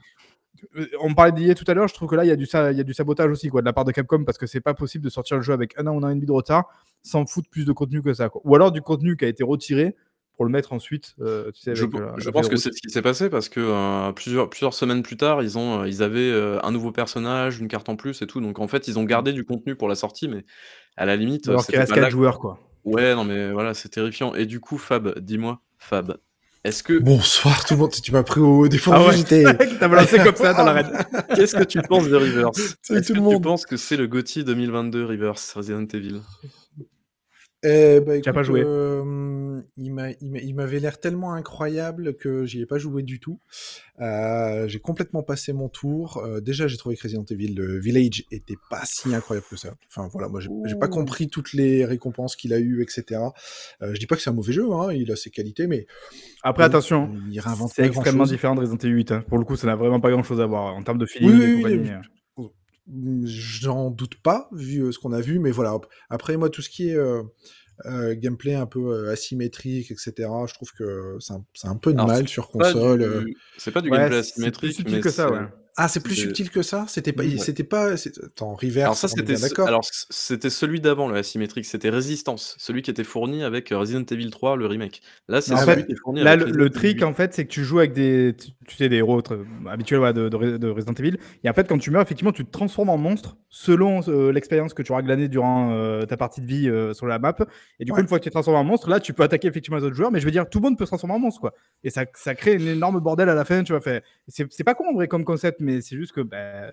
on 1.02 1.14
parlait 1.14 1.32
d'IA 1.32 1.54
tout 1.56 1.66
à 1.68 1.74
l'heure, 1.74 1.88
je 1.88 1.94
trouve 1.94 2.10
que 2.10 2.16
là, 2.16 2.26
il 2.26 2.28
y 2.28 2.32
a 2.32 2.36
du 2.36 2.46
sa 2.46 2.72
il 2.72 2.78
y 2.78 2.82
a 2.82 2.84
du 2.84 2.94
sabotage 2.94 3.30
aussi 3.32 3.50
quoi, 3.50 3.62
de 3.62 3.66
la 3.66 3.74
part 3.74 3.86
de 3.86 3.92
Capcom 3.92 4.24
parce 4.24 4.38
que 4.38 4.48
c'est 4.48 4.62
pas 4.62 4.74
possible 4.74 5.04
de 5.04 5.10
sortir 5.10 5.38
le 5.38 5.44
jeu 5.44 5.54
avec 5.54 5.78
1 5.78 5.86
an 5.88 5.94
ou 5.96 6.00
1 6.00 6.04
an 6.04 6.10
et 6.10 6.16
demi 6.16 6.26
de 6.26 6.32
retard, 6.32 6.66
sans 7.04 7.26
foutre 7.26 7.50
plus 7.50 7.66
de 7.66 7.72
contenu 7.72 8.02
que 8.02 8.14
ça, 8.14 8.30
quoi. 8.30 8.42
Ou 8.44 8.56
alors 8.56 8.72
du 8.72 8.82
contenu 8.82 9.16
qui 9.18 9.26
a 9.26 9.28
été 9.28 9.44
retiré 9.44 9.96
pour 10.38 10.46
le 10.46 10.52
mettre 10.52 10.72
ensuite, 10.72 11.16
heu, 11.20 11.52
tu 11.54 11.62
sais 11.62 11.76
Je 11.76 11.84
avec, 11.84 12.00
la 12.26 12.32
pense 12.32 12.48
que 12.48 12.56
c'est 12.56 12.72
ce 12.72 12.80
qui 12.80 12.90
s'est 12.90 13.02
passé 13.02 13.30
parce 13.30 13.50
que, 13.50 13.60
heu, 13.60 14.14
plusieurs 14.14 14.50
plusieurs 14.50 14.74
semaines 14.74 15.04
plus 15.04 15.18
tard, 15.18 15.44
ils 15.44 15.58
ont, 15.58 15.84
ils 15.84 16.02
avaient, 16.02 16.32
un 16.64 16.72
nouveau 16.72 16.92
personnage, 16.92 17.60
une 17.60 17.68
carte 17.68 17.90
en 17.90 17.96
plus 17.96 18.22
et 18.22 18.28
tout, 18.28 18.40
donc 18.40 18.60
en 18.60 18.68
fait, 18.68 18.88
ils 18.88 18.98
ont 18.98 19.04
gardé 19.04 19.34
du 19.34 19.44
contenu 19.44 19.76
pour 19.76 19.90
la 19.90 19.96
sortie, 19.96 20.28
mais 20.30 20.46
à 20.96 21.06
la 21.06 21.16
limite, 21.16 21.50
Alors 21.50 21.66
qu'il 21.66 21.76
reste 21.78 21.90
pas 21.90 21.96
4 21.96 22.04
là 22.04 22.10
joueurs 22.10 22.40
quoi. 22.40 22.60
ouais, 22.86 23.14
non, 23.16 23.26
mais 23.26 23.52
voilà, 23.52 23.74
c'est 23.74 23.90
terrifiant 23.90 24.34
et 24.36 24.46
du 24.46 24.60
coup, 24.60 24.78
Fab, 24.78 25.20
dis-moi, 25.20 25.60
Fab, 25.80 26.18
est-ce 26.64 26.84
que 26.84 27.00
Bonsoir 27.00 27.64
tout 27.66 27.76
le 27.76 27.80
monde, 27.80 27.92
tu 27.92 28.12
m'as 28.12 28.24
pris 28.24 28.42
au 28.42 28.66
Ah 28.66 28.68
dépourvu, 28.68 29.08
ouais, 29.08 29.24
tu 29.24 29.24
t'as 29.80 29.88
balancé 29.88 30.18
comme 30.18 30.36
ça 30.36 30.54
dans 30.54 30.66
l'arène. 30.66 30.92
qu'est-ce 31.36 31.56
que 31.56 31.64
tu 31.64 31.82
penses 31.82 32.10
de 32.10 32.16
Rivers? 32.16 32.50
Salut 32.82 33.00
Est-ce 33.00 33.08
que 33.08 33.14
le 33.14 33.20
tu 33.20 33.22
monde. 33.22 33.44
penses 33.44 33.66
que 33.66 33.78
c'est 33.78 33.96
le 33.96 34.08
GOTY 34.08 34.44
2022 34.44 35.06
Rivers, 35.06 35.36
Resident 35.56 35.86
Evil? 35.94 36.22
Eh 37.64 38.00
Tu 38.22 38.30
as 38.30 38.34
pas 38.34 38.44
joué? 38.44 38.62
il 38.64 39.94
m'a 39.94 40.12
il 40.12 40.32
m'a 40.32 40.40
il 40.40 40.56
m'avait 40.56 40.80
l'air 40.80 41.00
tellement 41.00 41.34
incroyable 41.34 42.16
que 42.16 42.46
j'y 42.46 42.62
ai 42.62 42.66
pas 42.66 42.78
joué 42.78 43.04
du 43.04 43.20
tout. 43.20 43.40
Heu, 44.00 44.68
j'ai 44.68 44.80
complètement 44.80 45.24
passé 45.24 45.54
mon 45.54 45.70
tour. 45.70 46.24
Heu, 46.26 46.42
déjà, 46.42 46.68
j'ai 46.68 46.78
trouvé 46.78 46.96
que 46.96 47.04
Resident 47.04 47.26
Evil, 47.30 47.56
le 47.56 47.80
Village 47.80 48.26
était 48.32 48.58
pas 48.70 48.84
si 48.86 49.14
incroyable 49.14 49.48
que 49.50 49.56
ça. 49.56 49.76
Enfin 49.90 50.08
voilà, 50.12 50.28
moi 50.30 50.40
j'ai 50.42 50.76
pas 50.76 50.88
compris 50.88 51.30
toutes 51.30 51.54
les 51.54 51.86
récompenses 51.86 52.36
qu'il 52.36 52.54
a 52.54 52.60
eues 52.60 52.82
et 52.84 52.86
cetera. 52.90 53.34
Heu, 53.82 53.94
je 53.94 54.00
dis 54.00 54.08
pas 54.08 54.16
que 54.16 54.22
c'est 54.22 54.30
un 54.30 54.34
mauvais 54.34 54.54
jeu, 54.54 54.72
hein, 54.72 54.92
il 54.94 55.12
a 55.12 55.16
ses 55.16 55.32
qualités, 55.32 55.68
mais 55.68 55.88
Après 56.44 56.64
bon, 56.64 56.68
attention, 56.68 57.10
il 57.30 57.40
réinvente 57.40 57.72
c'est 57.76 57.86
extrêmement 57.86 58.26
différent 58.26 58.56
de 58.56 58.62
Resident 58.62 58.78
Evil 58.78 58.94
8, 58.94 59.12
hein. 59.12 59.24
Pour 59.28 59.38
le 59.38 59.46
coup, 59.46 59.56
ça 59.56 59.68
n'a 59.68 59.76
vraiment 59.76 60.00
pas 60.00 60.12
grand 60.12 60.24
chose 60.24 60.42
à 60.42 60.46
voir 60.46 60.76
en 60.76 60.84
termes 60.84 60.98
de 61.00 61.06
Oui, 61.22 61.34
feeling 61.34 61.42
et 61.42 61.54
oui, 61.56 61.64
oui, 61.80 61.90
j'en 63.24 63.92
doute 63.92 64.22
pas, 64.22 64.50
vu, 64.52 64.92
ce 64.92 65.00
qu'on 65.00 65.14
a 65.14 65.22
vu, 65.22 65.40
mais 65.40 65.52
voilà. 65.52 65.78
Après 66.10 66.38
moi, 66.38 66.50
tout 66.50 66.62
ce 66.62 66.70
qui 66.70 66.90
est, 66.90 66.98
gameplay 68.16 68.56
un 68.56 68.66
peu, 68.66 69.10
asymétrique 69.10 69.92
et 69.92 69.96
cetera, 69.98 70.46
je 70.48 70.54
trouve 70.54 70.72
que 70.72 71.18
ça 71.20 71.40
a 71.64 71.70
un 71.70 71.76
peu 71.76 71.94
de 71.94 71.98
Alors 72.00 72.10
c'est 72.10 72.16
mal 72.18 72.28
sur 72.28 72.50
console, 72.50 73.26
du 73.26 73.38
c'est 73.58 73.72
pas 73.72 73.82
du 73.82 73.90
Ouais, 73.90 73.98
gameplay 73.98 74.24
c'est 74.24 74.34
plus 74.34 74.40
asymétrique, 74.40 74.74
subtil 74.74 74.96
mais 74.96 75.02
que 75.02 75.10
ça, 75.10 75.28
c'est 75.28 75.34
ouais. 75.34 75.48
Ah, 75.80 75.88
c'est 75.88 76.00
plus 76.00 76.16
subtil 76.16 76.50
que 76.50 76.64
ça? 76.64 76.86
C'était 76.88 77.14
pas 77.14 77.22
ouais. 77.24 77.38
c'était 77.38 77.64
pas 77.64 77.92
attends, 78.26 78.56
Rivers, 78.56 78.86
Alors 78.86 78.96
ça, 78.96 79.08
c'était 79.08 79.36
ce 79.36 79.62
alors 79.62 79.82
c'était 80.10 80.50
celui 80.50 80.82
d'avant, 80.82 81.08
le 81.08 81.18
asymétrique, 81.18 81.66
c'était 81.66 81.90
Resistance, 81.90 82.56
celui 82.58 82.82
qui 82.82 82.90
était 82.90 83.04
fourni 83.04 83.44
avec, 83.44 83.72
heu, 83.72 83.78
Resident 83.78 84.04
Evil 84.10 84.32
3, 84.32 84.56
le 84.56 84.66
remake. 84.66 85.02
Là, 85.28 85.40
c'est 85.40 85.56
celui 85.56 85.66
fait, 85.66 85.86
qui 85.86 85.92
est 85.92 85.96
fourni 86.04 86.24
là, 86.24 86.32
avec 86.32 86.48
le 86.48 86.52
le 86.52 86.70
trick, 86.72 86.98
8. 86.98 87.04
en 87.04 87.14
fait, 87.14 87.34
c'est 87.36 87.46
que 87.46 87.52
tu 87.52 87.64
joues 87.64 87.78
avec 87.78 87.94
des 87.94 88.36
tu 88.68 88.76
sais, 88.76 88.90
des 88.90 88.98
héros 88.98 89.22
habituels, 89.70 90.00
ouais, 90.00 90.14
de 90.14 90.30
de 90.30 90.36
Re 90.36 90.58
de 90.60 90.68
Resident 90.68 90.94
Evil 90.96 91.18
et 91.44 91.50
en 91.50 91.54
fait, 91.54 91.68
quand 91.70 91.78
tu 91.78 91.92
meurs, 91.92 92.02
effectivement, 92.02 92.32
tu 92.32 92.44
te 92.44 92.50
transformes 92.52 92.90
en 92.90 92.98
monstre 92.98 93.38
selon 93.50 94.02
ce 94.02 94.30
l'expérience 94.32 94.74
que 94.74 94.82
tu 94.82 94.92
auras 94.92 95.04
glanée 95.04 95.28
durant, 95.30 95.72
heu, 95.76 96.06
ta 96.08 96.18
partie 96.18 96.42
de 96.42 96.48
vie, 96.48 96.72
sur 96.96 97.06
la 97.06 97.20
map 97.20 97.36
et 97.80 97.86
du 97.86 97.92
coup, 97.94 97.98
Ouais. 97.98 98.02
une 98.02 98.08
fois 98.08 98.18
que 98.18 98.24
tu 98.24 98.30
es 98.30 98.32
transformé 98.32 98.60
en 98.60 98.64
monstre, 98.64 98.90
là, 98.90 99.00
tu 99.00 99.14
peux 99.14 99.24
attaquer 99.24 99.48
effectivement 99.48 99.78
les 99.78 99.84
autres 99.84 99.96
joueurs 99.96 100.12
mais 100.12 100.20
je 100.20 100.26
veux 100.26 100.32
dire, 100.32 100.50
tout 100.50 100.58
le 100.60 100.64
monde 100.64 100.78
peut 100.78 100.86
se 100.86 100.90
transformer 100.90 101.14
en 101.16 101.20
monstre, 101.20 101.40
quoi 101.42 101.54
et 101.84 101.92
ça 101.92 102.06
ça 102.16 102.34
crée 102.34 102.56
une 102.56 102.68
énorme 102.68 103.00
bordel 103.00 103.30
à 103.30 103.36
la 103.36 103.46
fin, 103.46 103.64
tu 103.64 103.74
vois? 103.74 103.82
C'est 104.28 104.64
pas 104.64 104.74
con 104.74 104.86
en 104.90 104.94
vrai 104.96 105.08
comme 105.08 105.24
concept 105.24 105.62
mais 105.68 105.82
c'est 105.82 105.98
juste 105.98 106.14
que, 106.14 106.22
bah, 106.22 106.72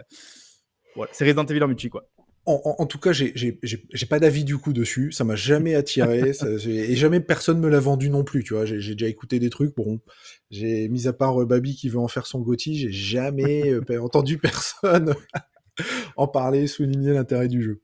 voilà, 0.95 1.11
c'est 1.13 1.25
Resident 1.25 1.45
Evil 1.47 1.63
en 1.63 1.69
multi, 1.69 1.89
quoi. 1.89 2.09
En 2.47 2.61
en 2.65 2.83
en 2.83 2.87
tout 2.87 2.99
cas, 2.99 3.13
j'ai 3.13 3.33
j'ai 3.35 3.59
j'ai 3.63 3.87
j'ai 3.91 4.07
pas 4.07 4.21
d'avis 4.21 4.45
du 4.45 4.59
coup 4.59 4.75
dessus, 4.75 5.13
ça 5.13 5.25
m'a 5.25 5.35
jamais 5.35 5.75
attiré, 5.75 6.33
ça 6.35 6.47
et 6.67 6.95
jamais 6.95 7.21
personne 7.21 7.59
me 7.59 7.69
l'a 7.71 7.81
vendu 7.81 8.11
non 8.11 8.23
plus, 8.23 8.45
tu 8.45 8.53
vois? 8.55 8.67
J'ai 8.67 8.77
déjà 8.95 9.09
écouté 9.09 9.39
des 9.39 9.49
trucs, 9.51 9.75
bon, 9.75 10.01
j'ai 10.51 10.89
mis 10.91 11.09
à 11.09 11.15
part, 11.15 11.41
heu, 11.41 11.47
Babi 11.47 11.75
qui 11.75 11.89
veut 11.89 11.99
en 11.99 12.09
faire 12.09 12.27
son 12.27 12.41
GOTY, 12.41 12.77
j'ai 12.77 12.93
jamais, 12.93 13.81
pe 13.87 13.99
entendu 13.99 14.37
personne 14.39 15.15
en 16.17 16.29
parler, 16.29 16.67
souligner 16.67 17.13
l'intérêt 17.13 17.49
du 17.49 17.63
jeu. 17.63 17.81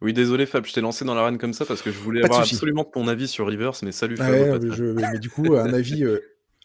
Oui, 0.00 0.12
désolé 0.12 0.46
Fab, 0.46 0.64
je 0.66 0.72
t'ai 0.72 0.80
lancé 0.80 1.04
dans 1.04 1.14
l'arène 1.14 1.38
comme 1.38 1.52
ça 1.52 1.64
parce 1.66 1.82
que 1.82 1.90
je 1.90 1.98
voulais 1.98 2.20
Pas 2.20 2.26
avoir 2.26 2.40
absolument 2.40 2.84
ton 2.84 3.06
avis 3.08 3.28
sur 3.28 3.46
Rivers, 3.46 3.72
mais 3.82 3.92
salut 3.92 4.16
Fab, 4.16 4.34
Ouais, 4.34 4.58
mais 4.58 4.70
passage. 4.70 4.78
je 4.78 4.84
mais 4.84 5.18
du 5.18 5.30
coup, 5.30 5.54
un 5.56 5.72
avis, 5.72 6.04
heu, 6.04 6.22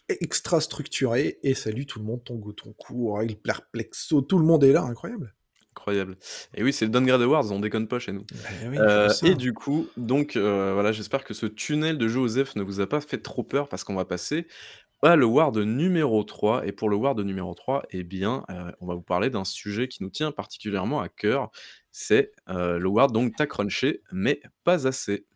extra 0.08 0.60
structuré 0.60 1.38
et 1.42 1.54
salut 1.54 1.86
tout 1.86 1.98
le 1.98 2.04
monde, 2.06 2.24
ton 2.24 2.36
go 2.36 2.52
ton 2.52 2.72
cours, 2.72 3.22
il 3.22 3.40
perplexo, 3.40 4.22
tout 4.22 4.38
le 4.38 4.44
monde 4.46 4.64
est 4.64 4.72
là, 4.72 4.82
incroyable. 4.82 5.34
Incroyable 5.76 6.16
et 6.54 6.62
oui, 6.62 6.72
c'est 6.72 6.84
le 6.84 6.90
Downgrade 6.92 7.20
Awards, 7.22 7.50
on 7.50 7.58
déconne 7.58 7.88
pas 7.88 7.98
chez 7.98 8.12
nous. 8.12 8.26
Oui, 8.62 8.78
Heu 8.78 9.12
vois 9.12 9.14
et 9.24 9.34
du 9.34 9.54
coup, 9.54 9.92
donc 9.96 10.36
heu, 10.36 10.72
voilà, 10.72 10.92
j'espère 10.92 11.24
que 11.24 11.34
ce 11.34 11.46
tunnel 11.46 11.98
de 11.98 12.06
Joseph 12.06 12.54
ne 12.54 12.62
vous 12.62 12.80
a 12.80 12.86
pas 12.86 13.00
fait 13.00 13.18
trop 13.20 13.42
peur 13.42 13.68
parce 13.68 13.82
qu'on 13.82 13.94
va 13.96 14.04
passer 14.04 14.46
à 15.02 15.16
l'award 15.16 15.56
numéro 15.58 16.24
3 16.24 16.66
et 16.66 16.72
pour 16.72 16.90
le 16.90 16.96
award 16.96 17.20
numéro 17.22 17.54
3 17.54 17.84
et 17.90 18.04
bien, 18.04 18.44
heu, 18.50 18.72
on 18.80 18.86
va 18.86 18.94
vous 18.96 19.02
parler 19.02 19.30
d'un 19.30 19.44
sujet 19.44 19.88
qui 19.88 20.02
nous 20.02 20.10
tient 20.10 20.32
particulièrement 20.32 21.00
à 21.00 21.08
cœur. 21.08 21.50
C'est, 21.92 22.32
heu, 22.50 22.78
l'award 22.78 23.12
donc 23.12 23.36
Tu 23.36 23.42
as 23.42 23.46
crunché, 23.48 24.02
mais 24.12 24.40
pas 24.64 24.86
assez. 24.88 25.26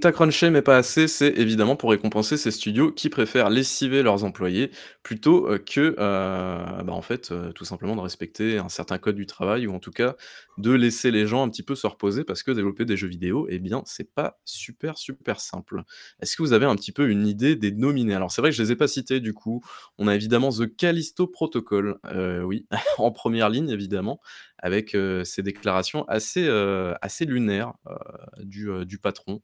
Et 0.00 0.02
donc 0.02 0.02
Tu 0.02 0.06
as 0.08 0.12
crunché, 0.12 0.48
mais 0.50 0.62
pas 0.62 0.76
assez, 0.78 1.08
c'est 1.08 1.28
évidemment 1.38 1.76
pour 1.76 1.90
récompenser 1.90 2.36
ces 2.38 2.50
studios 2.50 2.90
qui 2.90 3.10
préfèrent 3.10 3.50
lessiver 3.50 4.02
leurs 4.02 4.24
employés 4.24 4.70
plutôt, 5.02 5.46
heu, 5.52 5.58
que, 5.58 5.80
heu, 5.80 5.94
bah, 5.98 6.92
en 6.92 7.02
fait, 7.02 7.30
heu, 7.32 7.52
tout 7.54 7.64
simplement 7.66 7.96
de 7.96 8.00
respecter 8.00 8.58
un 8.58 8.68
certain 8.70 8.96
code 8.98 9.16
du 9.16 9.26
travail 9.26 9.66
ou 9.66 9.74
en 9.74 9.78
tout 9.78 9.90
cas 9.90 10.16
de 10.60 10.72
laisser 10.72 11.10
les 11.10 11.26
gens 11.26 11.42
un 11.42 11.48
petit 11.48 11.62
peu 11.62 11.74
se 11.74 11.86
reposer 11.86 12.24
parce 12.24 12.42
que 12.42 12.50
développer 12.50 12.84
des 12.84 12.96
jeux 12.96 13.08
vidéo 13.08 13.46
et 13.48 13.58
bien, 13.58 13.82
c'est 13.86 14.12
pas 14.12 14.38
super, 14.44 14.98
super 14.98 15.40
simple. 15.40 15.82
Est-ce 16.20 16.36
que 16.36 16.42
vous 16.42 16.52
avez 16.52 16.66
un 16.66 16.76
petit 16.76 16.92
peu 16.92 17.08
une 17.08 17.26
idée 17.26 17.56
des 17.56 17.72
nominés? 17.72 18.14
Alors 18.14 18.30
c'est 18.30 18.40
vrai 18.40 18.50
que 18.50 18.56
je 18.56 18.62
les 18.62 18.72
ai 18.72 18.76
pas 18.76 18.88
cités 18.88 19.20
du 19.20 19.34
coup. 19.34 19.62
On 19.98 20.08
a 20.08 20.14
évidemment 20.14 20.50
The 20.50 20.74
Callisto 20.74 21.26
Protocol, 21.26 21.98
heu, 22.12 22.44
oui, 22.44 22.66
en 22.98 23.10
1re 23.10 23.50
ligne 23.50 23.70
évidemment, 23.70 24.20
avec, 24.58 24.96
ces 25.24 25.42
déclarations 25.42 26.04
assez, 26.08 26.48
assez 27.00 27.24
lunaires, 27.24 27.72
du, 28.38 28.98
patron, 29.02 29.42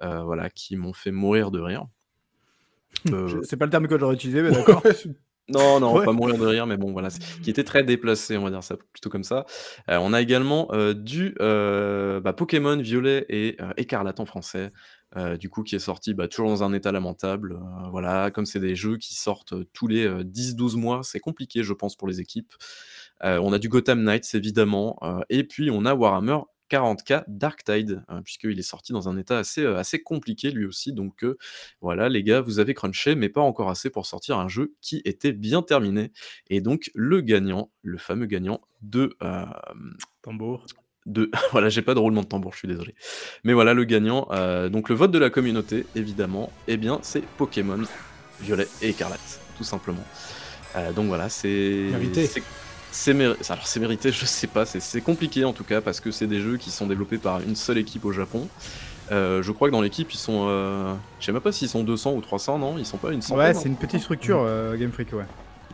voilà, 0.00 0.50
qui 0.50 0.76
m'ont 0.76 0.92
fait 0.92 1.12
mourir 1.12 1.50
de 1.50 1.60
rire. 1.60 1.86
C'est 3.42 3.56
pas 3.56 3.64
le 3.66 3.70
terme 3.70 3.88
que 3.88 3.98
j'aurais 3.98 4.14
utilisé 4.14 4.42
mais 4.42 4.50
d'accord. 4.50 4.82
non, 5.48 5.78
non, 5.80 6.00
Ouais. 6.00 6.02
pas 6.02 6.12
mourir 6.12 6.38
de 6.38 6.46
rire, 6.46 6.66
mais 6.66 6.76
bon 6.76 6.92
voilà, 6.92 7.08
qui 7.42 7.50
était 7.50 7.64
très 7.64 7.84
déplacé, 7.84 8.36
on 8.38 8.44
va 8.44 8.50
dire 8.50 8.62
ça 8.64 8.76
plutôt 8.92 9.10
comme 9.10 9.24
ça. 9.24 9.44
Heu, 9.90 9.98
on 9.98 10.12
a 10.12 10.20
également, 10.22 10.68
heu, 10.72 10.94
du, 10.94 11.34
heu, 11.40 12.20
bah, 12.24 12.32
Pokémon 12.32 12.76
Violet 12.78 13.26
et 13.28 13.56
Écarlate 13.76 14.20
en 14.20 14.26
français, 14.26 14.72
du 15.38 15.48
coup 15.50 15.62
qui 15.62 15.76
est 15.76 15.78
sorti, 15.80 16.14
bah, 16.14 16.28
toujours 16.28 16.48
dans 16.48 16.62
un 16.64 16.72
état 16.72 16.92
lamentable, 16.92 17.58
voilà, 17.90 18.30
comme 18.30 18.46
c'est 18.46 18.60
des 18.60 18.74
jeux 18.74 18.96
qui 18.96 19.14
sortent, 19.14 19.54
tous 19.72 19.86
les, 19.86 20.06
heu, 20.06 20.24
10-12 20.24 20.76
mois, 20.76 21.00
c'est 21.02 21.20
compliqué 21.20 21.62
je 21.62 21.72
pense 21.74 21.94
pour 21.96 22.08
les 22.08 22.20
équipes. 22.20 22.52
On 23.22 23.52
a 23.52 23.58
du 23.58 23.68
Gotham 23.68 24.02
Knights 24.02 24.34
évidemment, 24.34 24.98
et 25.30 25.44
puis 25.44 25.70
on 25.70 25.84
a 25.84 25.94
Warhammer 25.94 26.38
40K 26.70 27.24
Darktide, 27.28 28.02
hein, 28.08 28.22
puisqu'il 28.22 28.58
est 28.58 28.62
sorti 28.62 28.92
dans 28.92 29.08
un 29.08 29.16
état 29.16 29.38
assez, 29.38 29.62
heu, 29.62 29.76
assez 29.76 30.02
compliqué 30.02 30.50
lui 30.50 30.64
aussi 30.64 30.92
donc 30.92 31.24
heu, 31.24 31.38
voilà 31.80 32.08
les 32.08 32.22
gars, 32.22 32.40
vous 32.40 32.58
avez 32.58 32.74
crunché, 32.74 33.14
mais 33.14 33.28
pas 33.28 33.40
encore 33.40 33.70
assez 33.70 33.90
pour 33.90 34.06
sortir 34.06 34.38
un 34.38 34.48
jeu 34.48 34.74
qui 34.80 35.02
était 35.04 35.32
bien 35.32 35.62
terminé 35.62 36.12
et 36.48 36.60
donc 36.60 36.90
le 36.94 37.20
gagnant, 37.20 37.70
le 37.82 37.98
fameux 37.98 38.26
gagnant 38.26 38.60
de, 38.82 39.16
hem 39.20 39.96
Tambour. 40.22 40.64
de 41.06 41.30
voilà, 41.52 41.68
j'ai 41.68 41.82
pas 41.82 41.94
de 41.94 41.98
roulement 41.98 42.22
de 42.22 42.26
tambour, 42.26 42.52
je 42.52 42.58
suis 42.58 42.68
désolé. 42.68 42.94
Mais 43.44 43.52
voilà, 43.52 43.74
le 43.74 43.84
gagnant, 43.84 44.28
euh, 44.32 44.68
donc 44.68 44.88
le 44.88 44.94
vote 44.94 45.10
de 45.10 45.18
la 45.18 45.30
communauté, 45.30 45.86
évidemment, 45.94 46.50
eh 46.68 46.76
bien, 46.76 46.98
c'est 47.02 47.22
Pokémon 47.36 47.82
Violet 48.40 48.66
et 48.82 48.90
Écarlate, 48.90 49.40
tout 49.56 49.64
simplement. 49.64 50.04
Euh, 50.76 50.92
donc 50.92 51.06
voilà, 51.06 51.28
c'est. 51.28 51.88
C'est- 52.94 53.12
méri- 53.14 53.36
alors 53.50 53.66
c'est 53.66 53.80
mérité, 53.80 54.12
je 54.12 54.24
sais 54.24 54.46
pas, 54.46 54.64
c'est- 54.64 55.00
compliqué 55.00 55.44
en 55.44 55.52
tout 55.52 55.64
cas 55.64 55.80
parce 55.80 56.00
que 56.00 56.10
c'est 56.10 56.26
des 56.26 56.40
jeux 56.40 56.56
qui 56.56 56.70
sont 56.70 56.86
développés 56.86 57.18
par 57.18 57.40
une 57.40 57.56
seule 57.56 57.78
équipe 57.78 58.04
au 58.04 58.12
Japon. 58.12 58.48
Euh, 59.12 59.42
je 59.42 59.52
crois 59.52 59.68
que 59.68 59.72
dans 59.72 59.82
l'équipe 59.82 60.10
ils 60.12 60.18
sont, 60.18 60.46
euh, 60.48 60.94
je 61.20 61.26
sais 61.26 61.32
même 61.32 61.42
pas 61.42 61.52
s'ils 61.52 61.68
sont 61.68 61.82
200 61.84 62.12
ou 62.14 62.20
300, 62.22 62.58
non 62.58 62.76
Ils 62.78 62.86
sont 62.86 62.96
pas 62.96 63.12
une 63.12 63.20
centaine. 63.20 63.38
Ouais, 63.38 63.50
hein. 63.50 63.54
c'est 63.54 63.68
une 63.68 63.76
petite 63.76 64.00
structure, 64.00 64.42
euh, 64.46 64.76
Game 64.76 64.92
Freak, 64.92 65.12
ouais. 65.12 65.24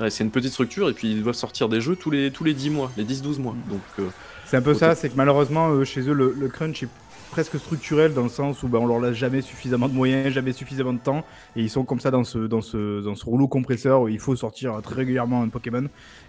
Ouais, 0.00 0.10
c'est 0.10 0.24
une 0.24 0.30
petite 0.30 0.52
structure 0.52 0.88
et 0.88 0.94
puis 0.94 1.12
ils 1.12 1.22
doivent 1.22 1.34
sortir 1.36 1.68
des 1.68 1.80
jeux 1.80 1.94
tous 1.94 2.10
les 2.10 2.30
tous 2.32 2.42
les 2.42 2.54
10 2.54 2.70
mois, 2.70 2.90
les 2.96 3.04
10-12 3.04 3.38
mois. 3.38 3.54
Donc 3.68 3.80
euh, 3.98 4.08
C'est 4.46 4.56
un 4.56 4.62
peu 4.62 4.74
ça, 4.74 4.94
c'est 4.96 5.10
que 5.10 5.16
malheureusement, 5.16 5.84
chez 5.84 6.00
eux, 6.08 6.12
le, 6.14 6.34
le 6.36 6.48
crunch 6.48 6.82
est 6.82 6.88
presque 7.30 7.58
structurel 7.58 8.12
dans 8.12 8.24
le 8.24 8.28
sens 8.28 8.62
où 8.62 8.68
bah, 8.68 8.78
on 8.80 8.86
leur 8.86 9.00
laisse 9.00 9.14
jamais 9.14 9.40
suffisamment 9.40 9.88
de 9.88 9.94
moyens, 9.94 10.32
jamais 10.32 10.52
suffisamment 10.52 10.92
de 10.92 10.98
temps, 10.98 11.24
et 11.56 11.62
ils 11.62 11.70
sont 11.70 11.84
comme 11.84 12.00
ça 12.00 12.10
dans 12.10 12.24
ce, 12.24 12.38
dans 12.38 12.60
ce, 12.60 13.02
dans 13.02 13.14
ce 13.14 13.24
rouleau 13.24 13.48
compresseur 13.48 14.02
où 14.02 14.08
il 14.08 14.18
faut 14.18 14.36
sortir 14.36 14.80
très 14.82 14.96
régulièrement 14.96 15.42
un 15.42 15.48
Pokémon. 15.48 15.86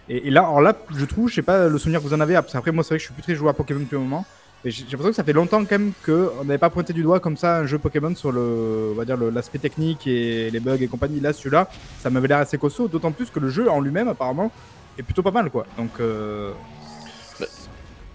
Et, 0.08 0.30
là, 0.30 0.42
alors 0.42 0.60
là, 0.60 0.76
je 0.96 1.04
trouve, 1.04 1.28
je 1.28 1.34
sais 1.34 1.42
pas 1.42 1.68
le 1.68 1.78
souvenir 1.78 2.00
que 2.00 2.06
vous 2.06 2.14
en 2.14 2.20
avez, 2.20 2.38
qu'après 2.50 2.72
moi 2.72 2.84
c'est 2.84 2.90
vrai 2.90 2.96
que 2.96 3.02
je 3.02 3.06
suis 3.06 3.14
plus 3.14 3.22
très 3.22 3.34
joueur 3.34 3.50
à 3.50 3.54
Pokémon 3.54 3.80
depuis 3.80 3.96
un 3.96 4.00
moment, 4.00 4.24
mais 4.64 4.70
j'ai 4.70 4.84
l'impression 4.84 5.10
que 5.10 5.16
ça 5.16 5.24
fait 5.24 5.32
longtemps 5.32 5.64
quand 5.64 5.78
même 5.78 5.92
qu'on 6.06 6.44
n'avait 6.44 6.58
pas 6.58 6.70
pointé 6.70 6.92
du 6.92 7.02
doigt 7.02 7.18
comme 7.18 7.36
ça 7.36 7.58
un 7.58 7.66
jeu 7.66 7.78
Pokémon 7.78 8.14
sur 8.14 8.30
le, 8.30 8.90
on 8.92 8.94
va 8.94 9.04
dire 9.04 9.16
l'aspect 9.16 9.58
technique 9.58 10.06
et 10.06 10.50
les 10.50 10.60
bugs 10.60 10.76
et 10.80 10.86
compagnie. 10.86 11.20
Là, 11.20 11.32
celui-là, 11.32 11.68
ça 11.98 12.10
m'avait 12.10 12.28
l'air 12.28 12.38
assez 12.38 12.58
costaud, 12.58 12.86
d'autant 12.88 13.10
plus 13.10 13.30
que 13.30 13.40
le 13.40 13.48
jeu 13.48 13.68
en 13.68 13.80
lui-même 13.80 14.08
apparemment 14.08 14.52
est 14.98 15.02
plutôt 15.02 15.22
pas 15.22 15.30
mal 15.30 15.50
quoi. 15.50 15.66
Donc 15.76 15.90
euh, 16.00 16.52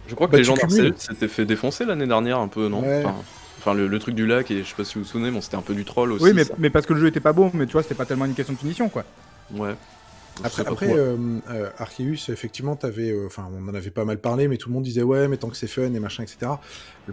Je 0.08 0.16
crois 0.16 0.28
que 0.28 0.32
Bah, 0.34 0.38
les 0.38 0.44
gens 0.44 0.56
s'étaient 0.98 1.28
fait 1.28 1.46
défoncer 1.46 1.86
l'année 1.86 2.08
dernière 2.08 2.40
un 2.40 2.48
peu, 2.48 2.68
non 2.68 2.82
Ouais. 2.82 3.04
Enfin, 3.06 3.16
enfin, 3.60 3.74
le, 3.74 3.88
le 3.88 4.00
truc 4.00 4.16
du 4.16 4.26
lac, 4.26 4.50
et 4.52 4.64
je 4.64 4.70
sais 4.70 4.76
pas 4.76 4.84
si 4.84 4.96
vous 4.96 5.02
vous 5.02 5.10
souvenez, 5.10 5.32
bon, 5.32 5.42
c'était 5.42 5.58
un 5.58 5.62
peu 5.62 5.74
du 5.76 5.86
troll 5.86 6.12
aussi. 6.12 6.24
Oui, 6.24 6.32
mais, 6.34 6.44
mais 6.58 6.70
parce 6.70 6.86
que 6.86 6.94
le 6.94 7.00
jeu 7.00 7.08
était 7.08 7.20
pas 7.20 7.34
beau, 7.34 7.52
mais 7.54 7.66
tu 7.66 7.74
vois, 7.74 7.84
c'était 7.84 7.96
pas 7.96 8.06
tellement 8.06 8.26
une 8.26 8.34
question 8.34 8.54
de 8.54 8.60
finition, 8.60 8.90
quoi. 8.90 9.04
Ouais. 9.54 9.76
Après, 10.44 10.68
après 10.68 10.94
euh, 10.94 11.16
euh, 11.50 11.70
Arceus, 11.80 12.30
effectivement, 12.30 12.76
t'avais, 12.76 13.10
euh, 13.10 13.26
enfin, 13.26 13.50
on 13.58 13.68
en 13.70 13.74
avait 13.74 13.90
pas 13.90 14.06
mal 14.06 14.20
parlé, 14.20 14.48
mais 14.48 14.58
tout 14.58 14.70
le 14.70 14.76
monde 14.76 14.84
disait 14.84 15.02
ouais, 15.04 15.28
mais 15.28 15.38
tant 15.38 15.50
que 15.50 15.58
c'est 15.58 15.68
fun 15.68 15.94
et 15.94 16.00
machin, 16.00 16.24
etc. 16.24 16.52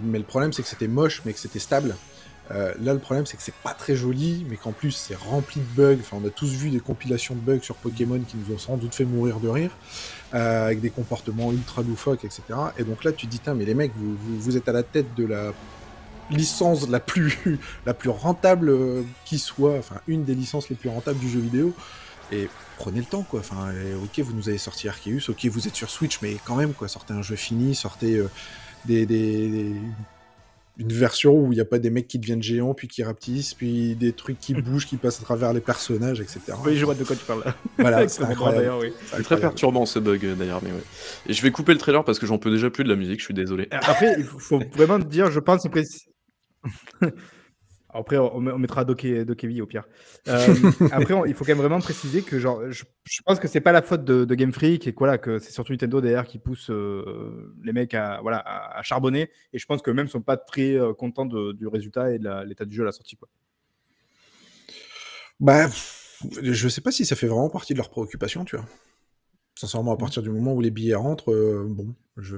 Mais 0.01 0.19
le 0.19 0.25
problème, 0.25 0.53
c'est 0.53 0.63
que 0.63 0.69
c'était 0.69 0.89
moche, 0.89 1.23
mais 1.25 1.33
que 1.33 1.39
c'était 1.39 1.59
stable. 1.59 1.97
Euh, 2.51 2.75
là, 2.83 2.93
le 2.93 2.99
problème, 2.99 3.25
c'est 3.25 3.39
que 3.39 3.43
c'est 3.43 3.55
pas 3.55 3.73
très 3.73 3.97
joli, 3.97 4.45
mais 4.51 4.57
qu'en 4.57 4.73
plus, 4.73 4.91
c'est 4.91 5.17
rempli 5.17 5.61
de 5.61 5.83
bugs. 5.83 5.97
Enfin, 6.01 6.19
on 6.23 6.27
a 6.27 6.31
tous 6.31 6.53
vu 6.53 6.69
des 6.69 6.81
compilations 6.81 7.35
de 7.35 7.41
bugs 7.41 7.63
sur 7.63 7.77
Pokémon 7.77 8.21
qui 8.21 8.37
nous 8.37 8.55
ont 8.55 8.59
sans 8.59 8.77
doute 8.77 8.95
fait 8.95 9.07
mourir 9.07 9.41
de 9.41 9.49
rire, 9.49 9.71
euh, 10.35 10.67
avec 10.67 10.81
des 10.81 10.91
comportements 10.91 11.53
ultra 11.53 11.83
loufoques, 11.83 12.25
etc. 12.25 12.43
Et 12.77 12.85
donc 12.85 13.05
là, 13.05 13.13
tu 13.13 13.27
te 13.27 13.31
dis, 13.31 13.41
mais 13.55 13.65
les 13.65 13.75
mecs, 13.75 13.93
vous, 13.97 14.57
êtes 14.57 14.69
à 14.69 14.73
la 14.73 14.83
tête 14.83 15.15
de 15.15 15.25
la 15.27 15.53
licence 16.31 16.89
la 16.89 17.01
plus, 17.01 17.59
la 17.87 17.95
plus 17.95 18.11
rentable 18.11 18.77
qui 19.25 19.39
soit, 19.39 19.79
enfin, 19.79 19.97
une 20.09 20.25
des 20.25 20.35
licences 20.35 20.69
les 20.69 20.77
plus 20.77 20.89
rentables 20.89 21.19
du 21.19 21.29
jeu 21.29 21.41
vidéo. 21.41 21.73
Et 22.33 22.49
prenez 22.79 22.99
le 23.01 23.05
temps, 23.05 23.23
quoi. 23.23 23.41
Enfin, 23.41 23.69
ok, 24.03 24.19
vous 24.25 24.33
nous 24.33 24.49
avez 24.49 24.59
sorti 24.59 24.89
Arceus, 24.89 25.29
ok, 25.29 25.45
vous 25.47 25.69
êtes 25.69 25.77
sur 25.77 25.91
Switch, 25.91 26.21
mais 26.23 26.37
quand 26.45 26.57
même, 26.57 26.73
quoi. 26.73 26.89
Sortez 26.89 27.13
un 27.15 27.23
jeu 27.23 27.37
fini, 27.37 27.75
sortez 27.75 28.17
euh, 28.17 28.29
des, 28.87 29.07
des- 29.07 29.49
des- 29.51 29.75
une 30.77 30.93
version 30.93 31.39
où 31.39 31.53
il 31.53 31.57
n'y 31.57 31.61
a 31.61 31.65
pas 31.65 31.79
des 31.79 31.91
mecs 31.91 32.09
qui 32.09 32.19
deviennent 32.19 32.43
géants, 32.43 32.75
puis 32.75 32.89
qui 32.89 33.03
rapetissent, 33.03 33.55
puis 33.55 33.95
des 33.95 34.13
trucs 34.13 34.39
qui 34.39 34.55
bougent, 34.63 34.87
qui 34.87 34.97
passent 34.97 35.21
à 35.21 35.25
travers 35.25 35.53
les 35.53 35.61
personnages, 35.61 36.21
etc. 36.21 36.41
Oui, 36.65 36.77
je 36.77 36.85
vois 36.85 36.95
de 36.95 37.05
quoi 37.05 37.17
tu 37.17 37.25
parles 37.25 37.43
là. 37.45 37.55
Voilà, 37.79 38.09
c'est 38.09 38.25
incroyable. 38.25 38.59
d'ailleurs, 38.59 38.79
oui. 38.79 38.93
C'est 39.07 39.23
très 39.23 39.39
perturbant 39.39 39.87
ce 39.87 39.99
bug 39.99 40.25
euh, 40.25 40.35
d'ailleurs, 40.35 40.61
mais 40.63 40.71
ouais. 40.71 40.83
Et 41.29 41.33
je 41.33 41.43
vais 41.43 41.51
couper 41.51 41.73
le 41.73 41.79
trailer 41.79 42.05
parce 42.05 42.19
que 42.19 42.27
j'en 42.27 42.39
peux 42.39 42.51
déjà 42.51 42.71
plus 42.71 42.85
de 42.85 42.89
la 42.89 42.97
musique, 42.97 43.21
je 43.21 43.25
suis 43.25 43.35
désolé. 43.35 43.69
Après, 43.71 44.15
il 44.19 44.25
faut, 44.25 44.61
vraiment 44.75 44.99
te 44.99 45.07
dire, 45.07 45.31
je 45.31 45.41
pense, 45.41 45.63
c'est 45.63 45.69
précis. 45.69 46.07
Après, 47.95 48.19
on, 48.19 48.37
on 48.37 48.59
mettra 48.59 48.85
Doke- 48.85 49.25
Dokevi 49.25 49.63
au 49.63 49.67
pire. 49.67 49.85
Euh, 50.29 50.55
après, 50.93 51.15
on- 51.15 51.25
il 51.25 51.33
faut 51.35 51.45
quand 51.45 51.53
même 51.53 51.59
vraiment 51.59 51.81
préciser 51.81 52.23
que, 52.23 52.39
genre, 52.39 52.61
je, 52.71 52.85
je 53.05 53.23
pense 53.23 53.39
que 53.39 53.47
c'est 53.49 53.61
pas 53.61 53.73
la 53.73 53.83
faute 53.83 54.05
de, 54.05 54.25
de 54.25 54.35
Game 54.35 54.53
Freak 54.53 54.87
et 54.87 54.93
que, 54.93 54.99
voilà, 54.99 55.17
que 55.19 55.39
c'est 55.39 55.53
surtout 55.53 55.73
Nintendo 55.73 56.01
derrière 56.01 56.25
qui 56.27 56.39
pousse 56.39 56.71
euh, 56.71 57.55
les 57.63 57.73
mecs 57.73 57.95
à, 57.95 58.21
voilà, 58.21 58.39
à, 58.39 58.79
à 58.79 58.83
charbonner. 58.83 59.31
Et 59.53 59.59
je 59.59 59.67
pense 59.67 59.81
que 59.81 59.91
même 59.91 60.09
sont 60.09 60.21
pas 60.23 60.37
très 60.37 60.75
euh, 60.75 60.93
contents 60.93 61.27
de- 61.27 61.53
du 61.53 61.67
résultat 61.69 62.13
et 62.13 62.19
de 62.19 62.45
l'état 62.45 62.65
du 62.65 62.75
jeu 62.75 62.83
à 62.83 62.87
la 62.87 62.93
sortie. 62.93 63.17
Quoi. 63.17 63.29
Bah, 65.41 65.69
je 66.43 66.69
sais 66.69 66.81
pas 66.81 66.91
si 66.93 67.05
ça 67.05 67.17
fait 67.17 67.27
vraiment 67.27 67.51
partie 67.51 67.75
de 67.75 67.79
leurs 67.79 67.91
préoccupations, 67.91 68.45
tu 68.45 68.57
vois. 68.57 68.67
Sincèrement, 69.65 69.93
à 69.93 69.97
partir 69.97 70.23
du 70.23 70.31
moment 70.31 70.53
où 70.55 70.61
les 70.61 70.71
billets 70.71 70.95
rentrent, 70.95 71.33
euh, 71.33 71.65
bon, 71.69 71.95
je. 72.17 72.37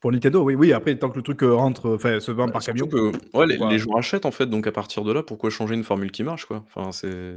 Pour 0.00 0.12
Nintendo, 0.12 0.42
oui, 0.44 0.54
oui. 0.54 0.72
Après, 0.72 0.96
tant 0.98 1.10
que 1.10 1.16
le 1.16 1.22
truc 1.22 1.42
euh, 1.42 1.54
rentre, 1.54 1.94
enfin, 1.94 2.20
se 2.20 2.30
vend 2.30 2.48
par 2.50 2.62
Surtout 2.62 2.86
camion. 2.86 2.88
que 2.88 3.36
ouais, 3.36 3.46
les, 3.46 3.58
les 3.58 3.78
gens 3.78 3.94
achètent 3.96 4.26
en 4.26 4.30
fait, 4.30 4.46
donc 4.46 4.66
à 4.66 4.72
partir 4.72 5.04
de 5.04 5.12
là, 5.12 5.22
pourquoi 5.22 5.50
changer 5.50 5.74
une 5.74 5.84
formule 5.84 6.10
qui 6.12 6.22
marche 6.22 6.46
quoi? 6.46 6.64
Enfin, 6.66 6.92
c'est. 6.92 7.34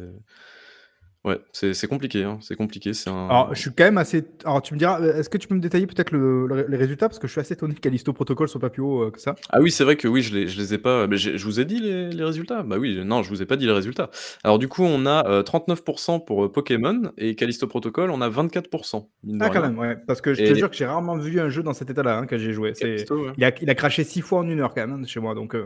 Ouais, 1.25 1.37
c'est 1.51 1.73
c'est 1.73 1.87
compliqué, 1.87 2.23
hein, 2.23 2.37
c'est 2.41 2.55
compliqué, 2.55 2.93
c'est 2.93 3.09
un. 3.09 3.27
Alors, 3.27 3.53
je 3.53 3.59
suis 3.59 3.71
quand 3.73 3.83
même 3.83 3.97
assez. 3.97 4.23
Alors, 4.45 4.61
tu 4.61 4.73
me 4.73 4.79
diras, 4.79 5.01
euh, 5.01 5.15
est-ce 5.19 5.29
que 5.29 5.37
tu 5.37 5.49
peux 5.49 5.55
me 5.55 5.59
détailler 5.59 5.85
peut-être 5.85 6.11
le- 6.11 6.47
le- 6.47 6.65
les 6.69 6.77
résultats? 6.77 7.09
Parce 7.09 7.19
que 7.19 7.27
je 7.27 7.33
suis 7.33 7.41
assez 7.41 7.55
étonné 7.55 7.73
que 7.75 7.81
Callisto 7.81 8.13
Protocol 8.13 8.47
soit 8.47 8.61
pas 8.61 8.69
plus 8.69 8.81
haut 8.81 9.03
euh, 9.03 9.11
que 9.11 9.19
ça. 9.19 9.35
Ah 9.49 9.59
oui, 9.59 9.69
c'est 9.69 9.83
vrai 9.83 9.97
que 9.97 10.07
oui, 10.07 10.21
je 10.21 10.33
les, 10.33 10.47
je 10.47 10.57
les 10.57 10.73
ai 10.73 10.77
pas. 10.77 11.07
Mais 11.07 11.17
j'ai- 11.17 11.37
je 11.37 11.43
vous 11.43 11.59
ai 11.59 11.65
dit 11.65 11.79
les, 11.79 12.09
les 12.09 12.23
résultats. 12.23 12.63
Bah 12.63 12.77
oui, 12.79 13.01
non, 13.03 13.21
je 13.21 13.29
vous 13.29 13.41
ai 13.41 13.45
pas 13.45 13.57
dit 13.57 13.65
les 13.65 13.73
résultats. 13.73 14.09
Alors 14.45 14.59
du 14.59 14.69
coup, 14.69 14.83
on 14.83 15.05
a 15.05 15.27
euh, 15.27 15.43
39% 15.43 16.23
pour 16.23 16.45
euh, 16.45 16.51
Pokémon 16.51 17.11
et 17.17 17.35
Callisto 17.35 17.67
Protocol, 17.67 18.11
on 18.11 18.21
a 18.21 18.29
24%. 18.29 19.09
mine 19.23 19.39
de 19.39 19.43
Ah, 19.43 19.47
quand 19.49 19.59
rien. 19.59 19.71
même, 19.71 19.77
ouais. 19.77 19.97
Parce 20.07 20.21
que 20.21 20.33
je 20.33 20.41
Et 20.41 20.45
te 20.45 20.53
les- 20.53 20.59
jure 20.59 20.69
que 20.69 20.77
j'ai 20.77 20.85
rarement 20.85 21.17
vu 21.17 21.37
un 21.41 21.49
jeu 21.49 21.63
dans 21.63 21.73
cet 21.73 21.89
état-là 21.89 22.19
hein, 22.19 22.27
que 22.27 22.37
j'ai 22.37 22.53
joué. 22.53 22.71
C'est... 22.75 22.85
Callisto, 22.85 23.25
ouais. 23.25 23.33
Il, 23.37 23.43
a, 23.43 23.51
il 23.61 23.69
a 23.69 23.75
craché 23.75 24.05
six 24.05 24.21
fois 24.21 24.39
en 24.39 24.47
une 24.49 24.61
heure 24.61 24.73
quand 24.73 24.87
même 24.87 25.01
hein, 25.03 25.05
chez 25.05 25.19
moi. 25.19 25.35
Donc, 25.35 25.53
euh, 25.53 25.65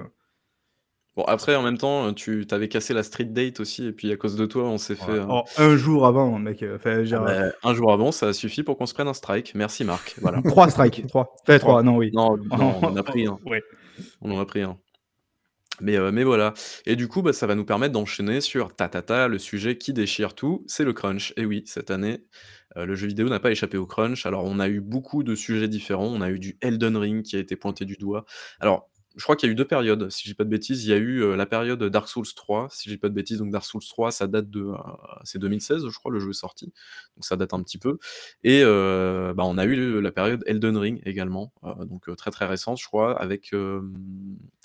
Bon, 1.16 1.24
après, 1.26 1.56
en 1.56 1.62
même 1.62 1.78
temps, 1.78 2.12
tu 2.14 2.48
t'avais 2.48 2.68
cassé 2.68 2.94
la 2.94 3.04
street 3.04 3.26
date 3.26 3.60
aussi, 3.60 3.86
et 3.86 3.92
puis 3.92 4.12
à 4.12 4.18
cause 4.18 4.36
de 4.36 4.48
toi, 4.48 4.64
on 4.64 4.80
s'est 4.80 4.96
fait. 4.96 5.12
euh, 5.12 5.26
oh, 5.30 5.44
un 5.58 5.76
jour 5.78 6.08
avant, 6.08 6.40
mec. 6.40 6.64
euh, 6.64 6.76
Enfin, 6.78 7.04
genre, 7.04 7.28
un 7.64 7.74
jour 7.76 7.92
avant, 7.94 8.12
ça 8.12 8.30
a 8.30 8.34
suffi 8.34 8.64
pour 8.64 8.78
qu'on 8.78 8.88
se 8.88 8.96
prenne 8.96 9.08
un 9.08 9.14
strike. 9.14 9.54
Merci 9.54 9.84
Marc. 9.84 10.16
Voilà. 10.22 10.42
Trois 10.46 10.70
strikes. 10.72 11.06
Trois. 11.08 11.36
Enfin, 11.44 11.60
trois, 11.60 11.84
non, 11.84 11.98
oui. 11.98 12.10
Non, 12.14 12.36
non, 12.58 12.80
on 12.82 12.88
en 12.88 12.96
a 12.96 13.04
pris 13.04 13.28
un. 13.28 13.38
Ouais. 13.46 13.62
On 14.22 14.32
en 14.32 14.40
a 14.40 14.46
pris 14.46 14.62
un. 14.64 14.78
Mais, 15.82 15.98
euh, 15.98 16.12
mais 16.12 16.24
voilà. 16.24 16.54
Et 16.86 16.96
du 16.96 17.08
coup, 17.08 17.22
bah, 17.22 17.34
ça 17.34 17.48
va 17.48 17.56
nous 17.56 17.66
permettre 17.66 17.94
d'enchaîner 17.94 18.42
sur 18.42 18.76
tatata, 18.76 19.28
le 19.28 19.38
sujet 19.40 19.78
qui 19.78 19.92
déchire 19.94 20.34
tout, 20.36 20.64
c'est 20.68 20.84
le 20.84 20.94
crunch. 20.94 21.34
Et 21.38 21.46
oui, 21.46 21.64
cette 21.66 21.90
année, 21.92 22.24
euh, 22.78 22.86
le 22.86 22.96
jeu 22.96 23.08
vidéo 23.08 23.28
n'a 23.30 23.40
pas 23.40 23.52
échappé 23.52 23.78
au 23.78 23.86
crunch. 23.88 24.26
Alors, 24.26 24.46
on 24.46 24.60
a 24.60 24.68
eu 24.68 24.82
beaucoup 24.82 25.24
de 25.24 25.34
sujets 25.36 25.68
différents. 25.68 26.06
On 26.08 26.22
a 26.22 26.30
eu 26.30 26.38
du 26.40 26.58
Elden 26.62 26.96
Ring 26.98 27.24
qui 27.24 27.36
a 27.36 27.40
été 27.40 27.56
pointé 27.56 27.86
du 27.86 27.96
doigt. 27.98 28.26
Alors, 28.60 28.90
je 29.16 29.24
crois 29.24 29.36
qu'il 29.36 29.48
y 29.48 29.52
a 29.52 29.54
eu 29.54 29.56
deux 29.56 29.66
périodes, 29.68 30.10
si 30.10 30.28
dis 30.28 30.34
pas 30.34 30.44
de 30.44 30.50
bêtises. 30.50 30.86
Il 30.86 30.90
y 30.90 30.94
a 30.94 30.98
eu 30.98 31.22
euh, 31.22 31.36
la 31.36 31.46
période 31.46 31.84
Dark 31.84 32.08
Souls 32.08 32.26
3, 32.36 32.68
si 32.72 32.90
dis 32.90 32.98
pas 32.98 33.10
de 33.10 33.14
bêtises. 33.14 33.38
Donc, 33.40 33.52
Dark 33.52 33.64
Souls 33.66 33.84
3, 33.88 34.12
ça 34.12 34.28
date 34.28 34.50
de. 34.50 34.62
euh, 34.62 34.76
c'est 35.24 35.38
2016, 35.40 35.88
je 35.88 35.98
crois, 36.00 36.12
le 36.12 36.20
jeu 36.20 36.32
est 36.32 36.34
sorti. 36.34 36.66
Donc, 37.16 37.26
ça 37.26 37.36
date 37.36 37.54
un 37.54 37.62
petit 37.62 37.78
peu. 37.78 38.00
Et 38.44 38.62
euh, 38.64 39.34
bah, 39.34 39.44
on 39.46 39.58
a 39.58 39.66
eu 39.66 40.02
la 40.02 40.12
période 40.12 40.44
Elden 40.48 40.78
Ring 40.78 41.02
également, 41.06 41.54
donc 41.86 42.16
très 42.18 42.32
très 42.32 42.46
récente, 42.46 42.80
je 42.80 42.88
crois, 42.88 43.20
avec. 43.20 43.54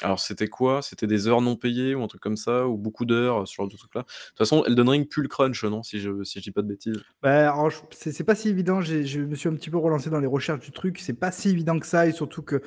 alors 0.03 0.19
c'était 0.21 0.49
quoi? 0.49 0.81
C'était 0.83 1.07
des 1.07 1.29
heures 1.29 1.43
non 1.43 1.57
payées 1.57 1.95
ou 1.95 2.03
un 2.03 2.07
truc 2.09 2.23
comme 2.23 2.37
ça, 2.37 2.67
ou 2.67 2.77
beaucoup 2.79 3.05
d'heures, 3.05 3.47
ce 3.47 3.55
genre 3.55 3.69
de 3.69 3.77
truc-là. 3.77 4.03
De 4.03 4.07
toute 4.07 4.39
façon, 4.39 4.65
Elden 4.65 4.89
Ring 4.89 5.09
pue 5.09 5.23
le 5.23 5.29
crunch, 5.29 5.65
non 5.65 5.83
Si 5.83 6.01
je 6.01 6.25
si 6.25 6.41
dis 6.41 6.51
pas 6.51 6.63
de 6.63 6.69
bêtises. 6.69 7.03
Bah, 7.23 7.55
c'est, 7.91 8.25
pas 8.25 8.35
si 8.35 8.49
évident. 8.49 8.81
J'ai- 8.81 9.05
je 9.05 9.21
me 9.21 9.35
suis 9.35 9.49
un 9.49 9.55
petit 9.55 9.71
peu 9.71 9.79
relancé 9.79 10.11
dans 10.11 10.21
les 10.21 10.27
recherches 10.27 10.61
du 10.61 10.73
truc. 10.73 10.99
C'est 10.99 11.15
pas 11.15 11.33
si 11.33 11.51
évident 11.51 11.79
que 11.79 11.87
ça. 11.87 12.07
Et 12.07 12.13
surtout 12.13 12.43
que 12.43 12.63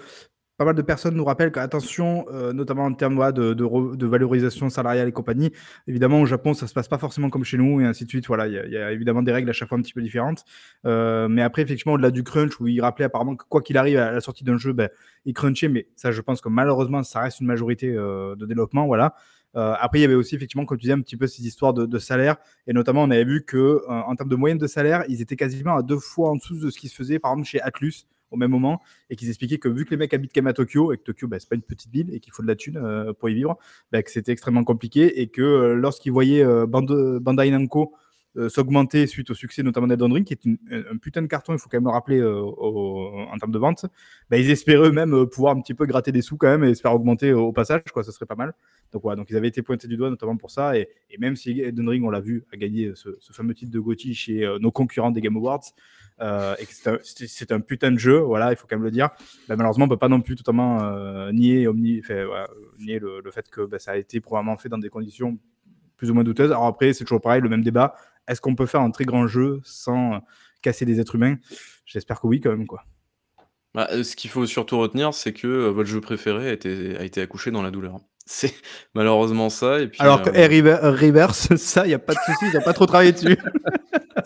pas 0.61 0.65
mal 0.65 0.75
de 0.75 0.83
personnes 0.83 1.15
nous 1.15 1.25
rappellent 1.25 1.51
qu'attention, 1.51 2.23
euh, 2.31 2.53
notamment 2.53 2.85
en 2.85 2.93
termes 2.93 3.31
de, 3.33 3.55
de, 3.55 4.05
valorisation 4.05 4.69
salariale 4.69 5.07
et 5.07 5.11
compagnie, 5.11 5.51
évidemment 5.87 6.21
au 6.21 6.27
Japon 6.27 6.53
ça 6.53 6.67
se 6.67 6.73
passe 6.75 6.87
pas 6.87 6.99
forcément 6.99 7.31
comme 7.31 7.43
chez 7.43 7.57
nous 7.57 7.81
et 7.81 7.85
ainsi 7.85 8.05
de 8.05 8.09
suite. 8.09 8.27
Voilà, 8.27 8.45
il 8.45 8.53
y, 8.53 8.77
a- 8.77 8.91
évidemment 8.91 9.23
des 9.23 9.31
règles 9.31 9.49
à 9.49 9.53
chaque 9.53 9.69
fois 9.69 9.79
un 9.79 9.81
petit 9.81 9.93
peu 9.93 10.03
différentes. 10.03 10.45
Euh, 10.85 11.27
mais 11.27 11.41
après, 11.41 11.63
effectivement, 11.63 11.93
au-delà 11.93 12.11
du 12.11 12.21
crunch, 12.21 12.59
où 12.59 12.67
il 12.67 12.79
rappelait 12.79 13.05
apparemment 13.05 13.35
que 13.35 13.43
quoi 13.49 13.63
qu'il 13.63 13.75
arrive 13.75 13.97
à 13.97 14.11
la 14.11 14.21
sortie 14.21 14.43
d'un 14.43 14.57
jeu, 14.57 14.71
ben, 14.71 14.89
il 15.25 15.33
crunchait, 15.33 15.67
mais 15.67 15.87
ça, 15.95 16.11
je 16.11 16.21
pense 16.21 16.41
que 16.41 16.49
malheureusement, 16.49 17.01
ça 17.01 17.21
reste 17.21 17.39
une 17.39 17.47
majorité 17.47 17.87
euh, 17.95 18.35
de 18.35 18.45
développement. 18.45 18.85
Voilà. 18.85 19.15
Après, 19.55 19.97
il 19.97 20.01
y 20.03 20.05
avait 20.05 20.13
aussi 20.13 20.35
effectivement, 20.35 20.65
comme 20.65 20.77
tu 20.77 20.83
disais, 20.83 20.93
un 20.93 21.01
petit 21.01 21.17
peu 21.17 21.25
ces 21.25 21.45
histoires 21.45 21.73
de, 21.73 21.87
de 21.87 21.97
salaire. 21.97 22.35
Et 22.67 22.73
notamment, 22.73 23.01
on 23.01 23.09
avait 23.09 23.25
vu 23.25 23.43
que 23.43 23.57
euh, 23.57 23.81
en 23.87 24.15
termes 24.15 24.29
de 24.29 24.35
moyenne 24.35 24.59
de 24.59 24.67
salaire, 24.67 25.03
ils 25.09 25.21
étaient 25.21 25.35
quasiment 25.35 25.75
à 25.75 25.81
deux 25.81 25.97
fois 25.97 26.29
en 26.29 26.35
dessous 26.35 26.59
de 26.59 26.69
ce 26.69 26.77
qui 26.79 26.87
se 26.87 26.95
faisait, 26.95 27.17
par 27.17 27.31
exemple, 27.31 27.47
chez 27.47 27.61
Atlus 27.61 28.05
au 28.31 28.37
même 28.37 28.51
moment, 28.51 28.81
et 29.09 29.15
qu'ils 29.15 29.29
expliquaient 29.29 29.59
que 29.59 29.69
vu 29.69 29.85
que 29.85 29.91
les 29.91 29.97
mecs 29.97 30.13
habitent 30.13 30.31
quand 30.33 30.41
même 30.41 30.47
à 30.47 30.53
Tokyo, 30.53 30.93
et 30.93 30.97
que 30.97 31.03
Tokyo, 31.03 31.27
bah, 31.27 31.37
c'est 31.39 31.49
pas 31.49 31.55
une 31.55 31.61
petite 31.61 31.91
ville, 31.91 32.13
et 32.13 32.19
qu'il 32.19 32.33
faut 32.33 32.41
de 32.41 32.47
la 32.47 32.55
thune 32.55 32.77
euh, 32.77 33.13
pour 33.13 33.29
y 33.29 33.35
vivre, 33.35 33.57
bah, 33.91 34.01
que 34.01 34.09
c'était 34.09 34.31
extrêmement 34.31 34.63
compliqué, 34.63 35.21
et 35.21 35.27
que 35.27 35.41
euh, 35.41 35.75
lorsqu'ils 35.75 36.11
voyaient 36.11 36.43
euh, 36.43 36.65
Band- 36.65 37.19
Bandai 37.19 37.51
Namco 37.51 37.93
s'augmenter 38.47 39.07
suite 39.07 39.29
au 39.29 39.33
succès 39.33 39.61
notamment 39.61 39.87
d'Elden 39.87 40.13
Ring, 40.13 40.25
qui 40.25 40.35
est 40.35 40.47
un 40.89 40.95
putain 40.95 41.21
de 41.21 41.27
carton, 41.27 41.51
il 41.51 41.59
faut 41.59 41.67
quand 41.67 41.75
même 41.75 41.83
le 41.83 41.89
rappeler 41.89 42.23
en 42.23 43.37
termes 43.37 43.51
de 43.51 43.59
vente, 43.59 43.87
bah, 44.29 44.37
ils 44.37 44.49
espéraient 44.49 44.87
eux-mêmes 44.87 45.25
pouvoir 45.25 45.53
un 45.53 45.59
petit 45.59 45.73
peu 45.73 45.85
gratter 45.85 46.13
des 46.13 46.21
sous 46.21 46.37
quand 46.37 46.47
même 46.47 46.63
et 46.63 46.73
se 46.73 46.79
faire 46.79 46.95
augmenter 46.95 47.33
au 47.33 47.51
passage, 47.51 47.81
quoi, 47.91 48.05
ce 48.05 48.11
serait 48.13 48.25
pas 48.25 48.35
mal. 48.35 48.53
Donc 48.93 49.01
voilà, 49.01 49.17
donc 49.17 49.29
ils 49.29 49.35
avaient 49.35 49.49
été 49.49 49.61
pointés 49.61 49.89
du 49.89 49.97
doigt 49.97 50.09
notamment 50.09 50.37
pour 50.37 50.49
ça, 50.49 50.77
et, 50.77 50.87
même 51.19 51.35
si 51.35 51.59
Elden 51.59 51.89
Ring, 51.89 52.05
on 52.05 52.09
l'a 52.09 52.21
vu, 52.21 52.45
a 52.53 52.55
gagné 52.55 52.93
ce, 52.95 53.09
fameux 53.33 53.53
titre 53.53 53.71
de 53.71 53.79
GOTY 53.81 54.13
chez 54.13 54.49
nos 54.61 54.71
concurrents 54.71 55.11
des 55.11 55.19
Game 55.19 55.35
Awards, 55.35 55.65
euh, 56.21 56.55
et 56.59 56.65
que 56.65 56.73
c'est 57.03 57.51
un, 57.51 57.59
putain 57.59 57.91
de 57.91 57.97
jeu, 57.99 58.19
voilà, 58.19 58.51
il 58.51 58.55
faut 58.55 58.67
quand 58.69 58.75
même 58.75 58.83
le 58.83 58.91
dire. 58.91 59.09
Bah, 59.47 59.55
malheureusement, 59.55 59.85
on 59.85 59.89
peut 59.89 59.97
pas 59.97 60.09
non 60.09 60.21
plus 60.21 60.35
totalement 60.35 60.83
euh, 60.83 61.31
nier, 61.31 61.67
omni, 61.67 62.01
nier 62.79 62.99
le, 62.99 63.21
le 63.21 63.31
fait 63.31 63.49
que 63.49 63.61
bah, 63.61 63.79
ça 63.79 63.91
a 63.91 63.97
été 63.97 64.19
probablement 64.21 64.57
fait 64.57 64.69
dans 64.69 64.77
des 64.77 64.89
conditions 64.89 65.37
plus 66.01 66.09
ou 66.09 66.15
moins 66.15 66.23
douteuses. 66.23 66.51
Alors 66.51 66.65
après, 66.65 66.93
c'est 66.93 67.03
toujours 67.03 67.21
pareil, 67.21 67.41
le 67.41 67.49
même 67.49 67.61
débat. 67.63 67.93
Est-ce 68.27 68.41
qu'on 68.41 68.55
peut 68.55 68.65
faire 68.65 68.81
un 68.81 68.89
très 68.89 69.05
grand 69.05 69.27
jeu 69.27 69.61
sans 69.63 70.15
euh, 70.15 70.17
casser 70.63 70.83
des 70.83 70.99
êtres 70.99 71.13
humains? 71.13 71.35
J'espère 71.85 72.19
que 72.19 72.25
oui, 72.25 72.41
quand 72.41 72.49
même, 72.49 72.65
quoi. 72.65 72.83
Bah, 73.75 73.87
ce 74.03 74.15
qu'il 74.15 74.31
faut 74.31 74.47
surtout 74.47 74.79
retenir, 74.79 75.13
c'est 75.13 75.31
que 75.31 75.47
euh, 75.47 75.69
votre 75.69 75.87
jeu 75.87 76.01
préféré 76.01 76.49
a 76.49 76.53
été, 76.53 76.97
a 76.97 77.03
été 77.03 77.21
accouché 77.21 77.51
dans 77.51 77.61
la 77.61 77.69
douleur. 77.69 77.97
C'est 78.25 78.53
malheureusement 78.95 79.49
ça. 79.49 79.79
Et 79.79 79.87
puis, 79.87 80.01
Alors 80.01 80.23
que 80.23 80.29
euh, 80.29 80.91
Reverse, 80.91 81.55
ça, 81.57 81.85
il 81.85 81.89
n'y 81.89 81.93
a 81.93 81.99
pas 81.99 82.13
de 82.13 82.19
souci, 82.25 82.45
ils 82.51 82.57
n'ont 82.57 82.63
pas 82.63 82.73
trop 82.73 82.87
travaillé 82.87 83.11
dessus. 83.11 83.37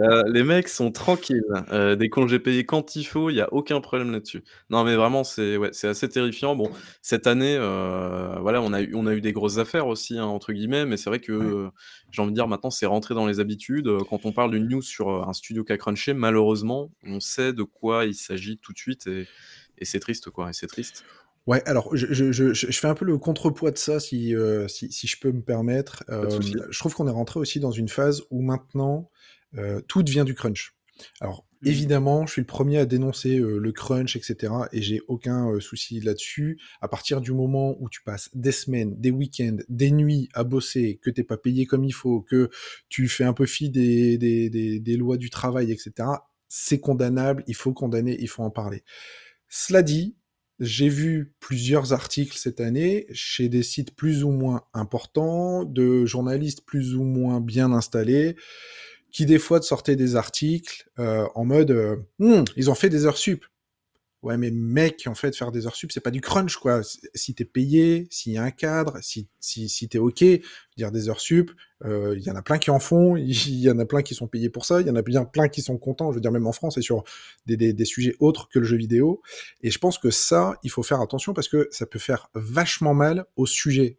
Euh, 0.00 0.24
les 0.26 0.42
mecs 0.42 0.68
sont 0.68 0.90
tranquilles. 0.90 1.42
Euh, 1.72 1.96
des 1.96 2.10
congés 2.10 2.38
payés 2.38 2.66
quand 2.66 2.96
il 2.96 3.04
faut, 3.04 3.30
il 3.30 3.36
y 3.36 3.40
a 3.40 3.50
aucun 3.52 3.80
problème 3.80 4.12
là-dessus. 4.12 4.42
Non, 4.68 4.84
mais 4.84 4.94
vraiment, 4.94 5.24
c'est 5.24 5.56
ouais, 5.56 5.70
assez 5.84 6.08
terrifiant. 6.08 6.54
Bon, 6.54 6.70
cette 7.02 7.26
année, 7.26 7.56
euh, 7.58 8.36
voilà, 8.40 8.60
on 8.60 8.72
a 8.72 8.82
eu 8.82 8.94
on 8.94 9.06
a 9.06 9.14
eu 9.14 9.20
des 9.20 9.32
grosses 9.32 9.58
affaires 9.58 9.86
aussi, 9.86 10.18
hein, 10.18 10.26
entre 10.26 10.52
guillemets, 10.52 10.84
mais 10.84 10.96
c'est 10.96 11.08
vrai 11.08 11.20
que, 11.20 11.70
j'ai 12.10 12.20
envie 12.20 12.32
de 12.32 12.34
dire 12.34 12.48
maintenant 12.48 12.70
c'est 12.70 12.86
rentré 12.86 13.14
dans 13.14 13.26
les 13.26 13.40
habitudes. 13.40 13.90
Quand 14.10 14.26
on 14.26 14.32
parle 14.32 14.50
d'une 14.50 14.68
news 14.68 14.82
sur, 14.82 15.08
un 15.08 15.32
studio 15.32 15.64
qui 15.64 15.72
a 15.72 15.78
crunché, 15.78 16.12
malheureusement, 16.12 16.90
on 17.04 17.20
sait 17.20 17.52
de 17.52 17.62
quoi 17.62 18.04
il 18.04 18.14
s'agit 18.14 18.58
tout 18.58 18.72
de 18.72 18.78
suite 18.78 19.06
et 19.06 19.26
et 19.78 19.84
c'est 19.84 20.00
triste, 20.00 20.30
quoi 20.30 20.50
et 20.50 20.52
c'est 20.52 20.66
triste. 20.66 21.04
Ouais, 21.46 21.62
alors 21.64 21.94
je, 21.94 22.06
je, 22.12 22.32
je, 22.32 22.72
fais 22.72 22.88
un 22.88 22.94
peu 22.94 23.04
le 23.04 23.18
contrepoids 23.18 23.70
de 23.70 23.78
ça, 23.78 24.00
si, 24.00 24.34
euh, 24.34 24.66
si, 24.66 24.90
si 24.90 25.06
je 25.06 25.20
peux 25.20 25.30
me 25.30 25.42
permettre. 25.42 26.02
Euh, 26.08 26.28
je 26.40 26.78
trouve 26.78 26.92
qu'on 26.94 27.06
est 27.06 27.12
rentré 27.12 27.38
aussi 27.38 27.60
dans 27.60 27.70
une 27.70 27.88
phase 27.88 28.22
où 28.30 28.42
maintenant, 28.42 29.08
euh, 29.56 29.80
tout 29.88 30.02
devient 30.02 30.24
du 30.26 30.34
crunch. 30.34 30.74
Alors, 31.20 31.46
Mhm. 31.62 31.68
évidemment, 31.70 32.26
je 32.26 32.32
suis 32.32 32.40
le 32.42 32.46
premier 32.46 32.78
à 32.78 32.86
dénoncer 32.86 33.38
euh, 33.38 33.58
le 33.58 33.72
crunch, 33.72 34.16
etc. 34.16 34.52
Et 34.72 34.82
j'ai 34.82 35.00
aucun 35.08 35.50
euh, 35.50 35.60
souci 35.60 36.00
là-dessus. 36.00 36.58
À 36.80 36.88
partir 36.88 37.20
du 37.20 37.32
moment 37.32 37.76
où 37.80 37.88
tu 37.88 38.02
passes 38.02 38.30
des 38.34 38.52
semaines, 38.52 38.94
des 39.00 39.10
week-ends, 39.10 39.58
des 39.68 39.90
nuits 39.90 40.28
à 40.34 40.44
bosser, 40.44 40.98
que 41.02 41.10
t'es 41.10 41.24
pas 41.24 41.36
payé 41.36 41.66
comme 41.66 41.84
il 41.84 41.92
faut, 41.92 42.20
que 42.22 42.50
tu 42.88 43.08
fais 43.08 43.24
un 43.24 43.32
peu 43.32 43.46
fi 43.46 43.70
des, 43.70 44.18
des, 44.18 44.50
des, 44.50 44.80
des 44.80 44.96
lois 44.96 45.16
du 45.16 45.30
travail, 45.30 45.72
etc., 45.72 46.08
c'est 46.48 46.78
condamnable, 46.78 47.42
il 47.46 47.54
faut 47.56 47.72
condamner, 47.72 48.16
il 48.20 48.28
faut 48.28 48.42
en 48.42 48.50
parler. 48.50 48.84
Cela 49.48 49.82
dit, 49.82 50.16
j'ai 50.60 50.88
vu 50.88 51.34
plusieurs 51.40 51.92
articles 51.92 52.36
cette 52.36 52.60
année 52.60 53.06
chez 53.12 53.48
des 53.48 53.62
sites 53.62 53.94
plus 53.94 54.24
ou 54.24 54.30
moins 54.30 54.62
importants, 54.72 55.64
de 55.64 56.06
journalistes 56.06 56.64
plus 56.64 56.94
ou 56.94 57.04
moins 57.04 57.40
bien 57.40 57.72
installés, 57.72 58.36
qui 59.10 59.26
des 59.26 59.38
fois 59.38 59.62
sortaient 59.62 59.96
des 59.96 60.16
articles 60.16 60.88
euh, 60.98 61.26
en 61.34 61.44
mode 61.44 61.70
euh, 61.70 61.96
Hum, 62.20 62.44
ils 62.56 62.70
ont 62.70 62.74
fait 62.74 62.88
des 62.88 63.06
heures 63.06 63.18
sup. 63.18 63.44
Ouais, 64.22 64.36
mais 64.38 64.50
mec, 64.50 65.04
en 65.06 65.14
fait, 65.14 65.36
faire 65.36 65.52
des 65.52 65.66
heures 65.66 65.76
sup, 65.76 65.92
c'est 65.92 66.00
pas 66.00 66.10
du 66.10 66.20
crunch, 66.20 66.56
quoi. 66.56 66.80
Si 67.14 67.34
t'es 67.34 67.44
payé, 67.44 68.08
s'il 68.10 68.32
y 68.32 68.38
a 68.38 68.42
un 68.42 68.50
cadre, 68.50 68.98
si, 69.00 69.28
si, 69.38 69.88
t'es 69.88 69.98
OK, 69.98 70.24
dire 70.76 70.90
des 70.90 71.08
heures 71.08 71.20
sup, 71.20 71.52
euh, 71.84 72.16
il 72.18 72.24
y 72.24 72.30
en 72.30 72.34
a 72.34 72.42
plein 72.42 72.58
qui 72.58 72.70
en 72.70 72.80
font, 72.80 73.14
il 73.16 73.60
y 73.60 73.70
en 73.70 73.78
a 73.78 73.84
plein 73.84 74.02
qui 74.02 74.14
sont 74.14 74.26
payés 74.26 74.50
pour 74.50 74.64
ça, 74.64 74.80
il 74.80 74.86
y 74.86 74.90
en 74.90 74.96
a 74.96 75.02
bien 75.02 75.24
plein 75.24 75.48
qui 75.48 75.62
sont 75.62 75.78
contents, 75.78 76.10
je 76.10 76.16
veux 76.16 76.20
dire, 76.20 76.32
même 76.32 76.46
en 76.46 76.52
France 76.52 76.76
et 76.76 76.82
sur 76.82 77.04
des, 77.44 77.56
des, 77.56 77.72
des 77.72 77.84
sujets 77.84 78.16
autres 78.18 78.48
que 78.48 78.58
le 78.58 78.64
jeu 78.64 78.76
vidéo. 78.76 79.22
Et 79.62 79.70
je 79.70 79.78
pense 79.78 79.96
que 79.98 80.10
ça, 80.10 80.58
il 80.64 80.70
faut 80.70 80.82
faire 80.82 81.00
attention 81.00 81.32
parce 81.32 81.48
que 81.48 81.68
ça 81.70 81.86
peut 81.86 82.00
faire 82.00 82.28
vachement 82.34 82.94
mal 82.94 83.26
au 83.36 83.46
sujet. 83.46 83.98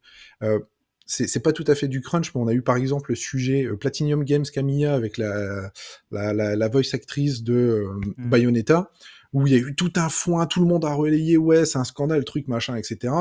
C'est 1.10 1.40
pas 1.40 1.54
tout 1.54 1.64
à 1.68 1.74
fait 1.76 1.88
du 1.88 2.02
crunch, 2.02 2.36
mais 2.36 2.42
on 2.42 2.48
a 2.48 2.54
eu 2.54 2.62
par 2.62 2.76
exemple 2.76 3.12
le 3.12 3.16
sujet 3.16 3.64
euh, 3.66 3.78
Platinum 3.78 4.24
Games 4.26 4.44
Camilla 4.44 4.94
avec 4.94 5.18
la, 5.18 5.72
la, 6.12 6.34
la, 6.34 6.56
la 6.58 6.68
voice 6.68 6.94
actrice 6.94 7.44
de 7.44 7.54
euh, 7.54 7.88
Mm. 8.18 8.30
Bayonetta, 8.30 8.92
où 9.34 9.48
il 9.48 9.54
y 9.54 9.56
a 9.56 9.60
eu 9.60 9.74
tout 9.76 9.92
un 9.96 10.10
foin, 10.10 10.46
tout 10.48 10.60
le 10.62 10.68
monde 10.68 10.84
a 10.86 10.94
relayé, 10.94 11.38
ouais, 11.38 11.66
c'est 11.66 11.78
un 11.78 11.84
scandale, 11.86 12.24
truc, 12.26 12.48
machin, 12.48 12.76
etc. 12.76 13.14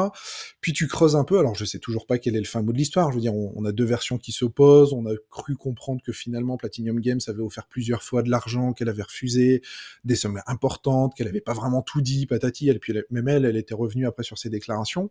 Puis 0.60 0.72
tu 0.72 0.86
creuses 0.88 1.14
un 1.16 1.24
peu, 1.24 1.38
alors 1.38 1.54
je 1.54 1.64
sais 1.64 1.78
toujours 1.78 2.06
pas 2.06 2.18
quel 2.18 2.34
est 2.36 2.40
le 2.40 2.44
fin 2.46 2.62
mot 2.62 2.72
de 2.72 2.76
l'histoire, 2.78 3.10
je 3.10 3.16
veux 3.16 3.20
dire, 3.20 3.34
on, 3.34 3.52
on 3.56 3.64
a 3.64 3.72
deux 3.72 3.84
versions 3.84 4.16
qui 4.18 4.32
s'opposent, 4.32 4.92
on 4.92 5.06
a 5.06 5.14
cru 5.30 5.54
comprendre 5.56 6.00
que 6.04 6.12
finalement 6.12 6.56
Platinum 6.56 7.00
Games 7.00 7.20
avait 7.28 7.42
offert 7.42 7.66
plusieurs 7.68 8.02
fois 8.02 8.22
de 8.22 8.30
l'argent, 8.30 8.72
qu'elle 8.72 8.88
avait 8.88 9.02
refusé, 9.02 9.62
des 10.04 10.14
sommes 10.16 10.40
importantes, 10.46 11.14
qu'elle 11.16 11.28
avait 11.28 11.40
pas 11.40 11.54
vraiment 11.54 11.82
tout 11.82 12.00
dit, 12.00 12.26
patati, 12.26 12.68
et 12.68 12.78
puis 12.78 12.92
elle- 12.92 13.04
même 13.10 13.28
elle, 13.28 13.44
elle 13.44 13.56
était 13.56 13.74
revenue 13.74 14.06
après 14.06 14.22
sur 14.24 14.38
ses 14.38 14.48
déclarations. 14.50 15.10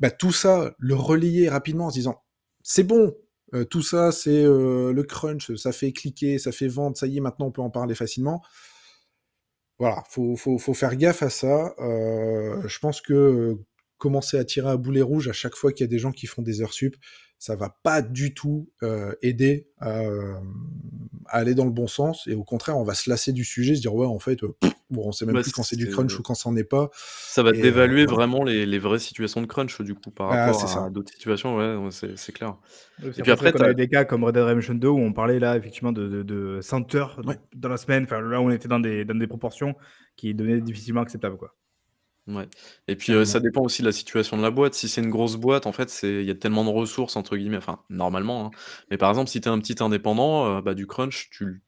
Bah, 0.00 0.10
tout 0.10 0.32
ça, 0.32 0.74
le 0.78 0.94
relayer 0.94 1.48
rapidement 1.48 1.86
en 1.86 1.90
se 1.90 1.94
disant, 1.94 2.22
c'est 2.62 2.84
bon, 2.84 3.14
euh, 3.54 3.64
tout 3.64 3.82
ça, 3.82 4.12
c'est 4.12 4.42
euh, 4.44 4.92
le 4.92 5.02
crunch, 5.04 5.54
ça 5.56 5.72
fait 5.72 5.92
cliquer, 5.92 6.38
ça 6.38 6.52
fait 6.52 6.68
vendre, 6.68 6.96
ça 6.96 7.06
y 7.06 7.18
est, 7.18 7.20
maintenant 7.20 7.46
on 7.46 7.52
peut 7.52 7.62
en 7.62 7.70
parler 7.70 7.94
facilement. 7.94 8.42
Voilà, 9.78 10.02
faut, 10.08 10.36
faut, 10.36 10.58
faut 10.58 10.74
faire 10.74 10.96
gaffe 10.96 11.22
à 11.22 11.30
ça. 11.30 11.74
Euh, 11.80 12.62
je 12.66 12.78
pense 12.78 13.00
que 13.00 13.12
euh, 13.12 13.64
commencer 13.98 14.38
à 14.38 14.44
tirer 14.44 14.70
à 14.70 14.76
boulet 14.76 15.02
rouge 15.02 15.28
à 15.28 15.32
chaque 15.32 15.54
fois 15.56 15.72
qu'il 15.72 15.84
y 15.84 15.88
a 15.88 15.90
des 15.90 15.98
gens 15.98 16.12
qui 16.12 16.26
font 16.26 16.42
des 16.42 16.60
heures 16.62 16.72
sup, 16.72 16.96
ça 17.38 17.56
va 17.56 17.76
pas 17.82 18.00
du 18.00 18.32
tout 18.32 18.70
euh, 18.82 19.12
aider 19.20 19.68
à, 19.78 20.00
euh, 20.00 20.34
à 21.26 21.38
aller 21.38 21.54
dans 21.54 21.64
le 21.66 21.70
bon 21.70 21.86
sens. 21.86 22.26
Et 22.26 22.34
au 22.34 22.44
contraire, 22.44 22.78
on 22.78 22.84
va 22.84 22.94
se 22.94 23.10
lasser 23.10 23.32
du 23.32 23.44
sujet, 23.44 23.74
se 23.74 23.80
dire 23.80 23.94
ouais, 23.94 24.06
en 24.06 24.18
fait, 24.18 24.42
euh, 24.44 24.56
pff, 24.60 24.72
bon, 24.88 25.08
on 25.08 25.12
sait 25.12 25.26
même 25.26 25.34
Bah, 25.34 25.42
plus 25.42 25.52
quand 25.52 25.62
c'est 25.62 25.76
du 25.76 25.88
crunch 25.90 26.18
ou 26.18 26.22
quand 26.22 26.34
c'en 26.34 26.56
est 26.56 26.64
pas. 26.64 26.90
Ça 26.94 27.42
va 27.42 27.50
Et, 27.50 27.60
dévaluer 27.60 28.06
vraiment 28.06 28.44
les 28.44 28.64
les 28.64 28.78
vraies 28.78 28.98
situations 28.98 29.42
de 29.42 29.46
crunch, 29.46 29.80
du 29.82 29.94
coup, 29.94 30.10
par 30.10 30.32
Ah, 30.32 30.46
rapport 30.52 30.84
à 30.84 30.90
d'autres 30.90 31.12
situations, 31.12 31.56
ouais, 31.56 31.88
c'est 31.90 32.32
clair. 32.32 32.56
Et 33.04 33.10
puis 33.22 33.30
après, 33.32 33.52
on 33.52 33.56
a 33.56 33.58
t'as 33.58 33.70
eu 33.72 33.74
des 33.74 33.88
cas 33.88 34.04
comme 34.06 34.24
Red 34.24 34.34
Dead 34.34 34.44
Redemption 34.44 34.74
2 34.74 34.88
où 34.88 34.98
on 35.00 35.12
parlait 35.12 35.38
là 35.38 35.56
effectivement 35.58 35.92
de, 35.92 36.08
de, 36.08 36.22
de 36.22 36.60
100 36.62 36.94
heures 36.94 37.20
Ouais. 37.26 37.36
dans 37.54 37.68
la 37.68 37.76
semaine. 37.76 38.04
Enfin, 38.04 38.20
là, 38.22 38.40
on 38.40 38.48
était 38.50 38.68
dans 38.68 38.80
des, 38.80 39.04
dans 39.04 39.18
des 39.18 39.26
proportions 39.26 39.74
qui 40.16 40.32
devenaient 40.34 40.60
difficilement 40.62 41.02
acceptables. 41.02 41.36
Quoi. 41.36 41.54
Ouais 42.26 42.48
et 42.88 42.96
puis, 42.96 43.12
heu, 43.12 43.16
Carrément. 43.16 43.24
ça 43.26 43.38
dépend 43.40 43.60
aussi 43.62 43.82
de 43.82 43.86
la 43.86 43.92
situation 43.92 44.38
de 44.38 44.42
la 44.42 44.50
boîte. 44.50 44.72
Si 44.74 44.88
c'est 44.88 45.02
une 45.02 45.10
grosse 45.10 45.36
boîte, 45.36 45.66
en 45.66 45.72
fait, 45.72 45.90
c'est 45.90 46.22
il 46.22 46.26
y 46.26 46.30
a 46.30 46.34
tellement 46.34 46.64
de 46.64 46.70
«ressources» 46.70 47.16
entre 47.16 47.36
guillemets, 47.36 47.58
enfin, 47.58 47.82
normalement, 47.90 48.46
hein. 48.46 48.50
Mais 48.90 48.96
par 48.96 49.10
exemple, 49.10 49.28
si 49.28 49.42
tu 49.42 49.48
es 49.48 49.52
un 49.52 49.58
petit 49.58 49.82
indépendant, 49.82 50.58
heu, 50.58 50.62
bah, 50.62 50.72
du 50.74 50.86
crunch, 50.86 51.28
tu 51.30 51.44
l 51.44 51.60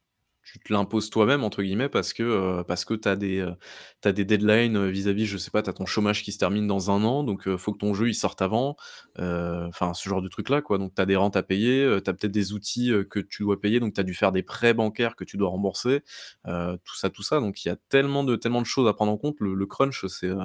tu 0.47 0.59
te 0.61 0.72
l'imposes 0.72 1.11
toi-même 1.11 1.44
entre 1.44 1.62
guillemets 1.62 1.88
parce 1.90 2.12
que, 2.14 2.62
tu 2.97 3.09
as 3.09 3.16
des, 3.16 4.24
deadlines, 4.24 4.88
vis-à-vis, 4.90 5.26
je 5.26 5.36
sais 5.38 5.51
pas, 5.51 5.62
tu 5.62 5.70
as 5.70 5.72
ton 5.74 5.86
chômage 5.86 6.22
qui 6.22 6.32
se 6.32 6.38
termine 6.38 6.66
dans 6.68 6.90
1 6.90 7.05
an, 7.05 7.24
donc 7.24 7.49
heu, 7.49 7.57
faut 7.57 7.72
que 7.72 7.78
ton 7.78 7.94
jeu 7.94 8.09
il 8.09 8.14
sorte 8.14 8.42
avant. 8.42 8.76
Enfin, 9.18 9.94
ce 9.94 10.09
genre 10.09 10.22
de 10.22 10.28
truc-là, 10.28 10.62
quoi. 10.62 10.78
Donc 10.78 10.94
tu 10.94 11.03
as 11.03 11.07
des 11.07 11.16
rentes 11.16 11.36
à 11.36 11.42
payer, 11.42 11.86
tu 12.05 12.11
as 12.11 12.14
peut-être 12.14 12.32
des 12.32 12.53
outils, 12.53 12.92
que 13.11 13.20
tu 13.20 13.42
dois 13.44 13.61
payer, 13.61 13.80
donc 13.80 13.94
tu 13.94 14.01
as 14.01 14.05
dû 14.05 14.14
faire 14.14 14.32
des 14.32 14.42
prêts 14.42 14.74
bancaires 14.74 15.16
que 15.16 15.24
tu 15.24 15.36
dois 15.36 15.49
rembourser, 15.51 16.03
tout 16.44 16.97
ça, 16.97 17.11
tout 17.11 17.22
ça. 17.22 17.40
Donc 17.40 17.64
il 17.64 17.68
y 17.68 17.70
a 17.72 17.76
tellement 17.88 18.24
de 18.24 18.36
tellement 18.36 18.62
de 18.62 18.66
choses 18.66 18.88
à 18.88 18.92
prendre 18.94 19.12
en 19.12 19.18
compte. 19.18 19.36
Le 19.40 19.66
crunch, 19.66 20.07
c'est, 20.07 20.28
heu, 20.28 20.38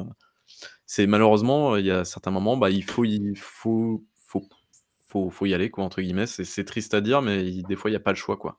c'est 0.85 1.07
malheureusement, 1.07 1.77
il 1.77 1.85
y 1.85 1.91
a 1.91 2.05
certains 2.05 2.31
moments, 2.31 2.57
bah, 2.57 2.69
il 2.71 2.83
faut 2.83 3.05
y 3.05 3.33
faut 3.35 4.03
faut 5.09 5.29
faut 5.31 5.45
y 5.47 5.53
aller, 5.53 5.69
quoi, 5.71 5.83
entre 5.85 6.01
guillemets. 6.01 6.27
C'est 6.27 6.65
triste 6.65 6.93
à 6.95 7.01
dire, 7.01 7.21
mais 7.21 7.45
il 7.47 7.63
des 7.65 7.75
fois, 7.75 7.91
il 7.91 7.93
y 7.93 7.97
a 7.97 8.01
pas 8.01 8.11
le 8.11 8.17
choix, 8.17 8.37
quoi. 8.37 8.57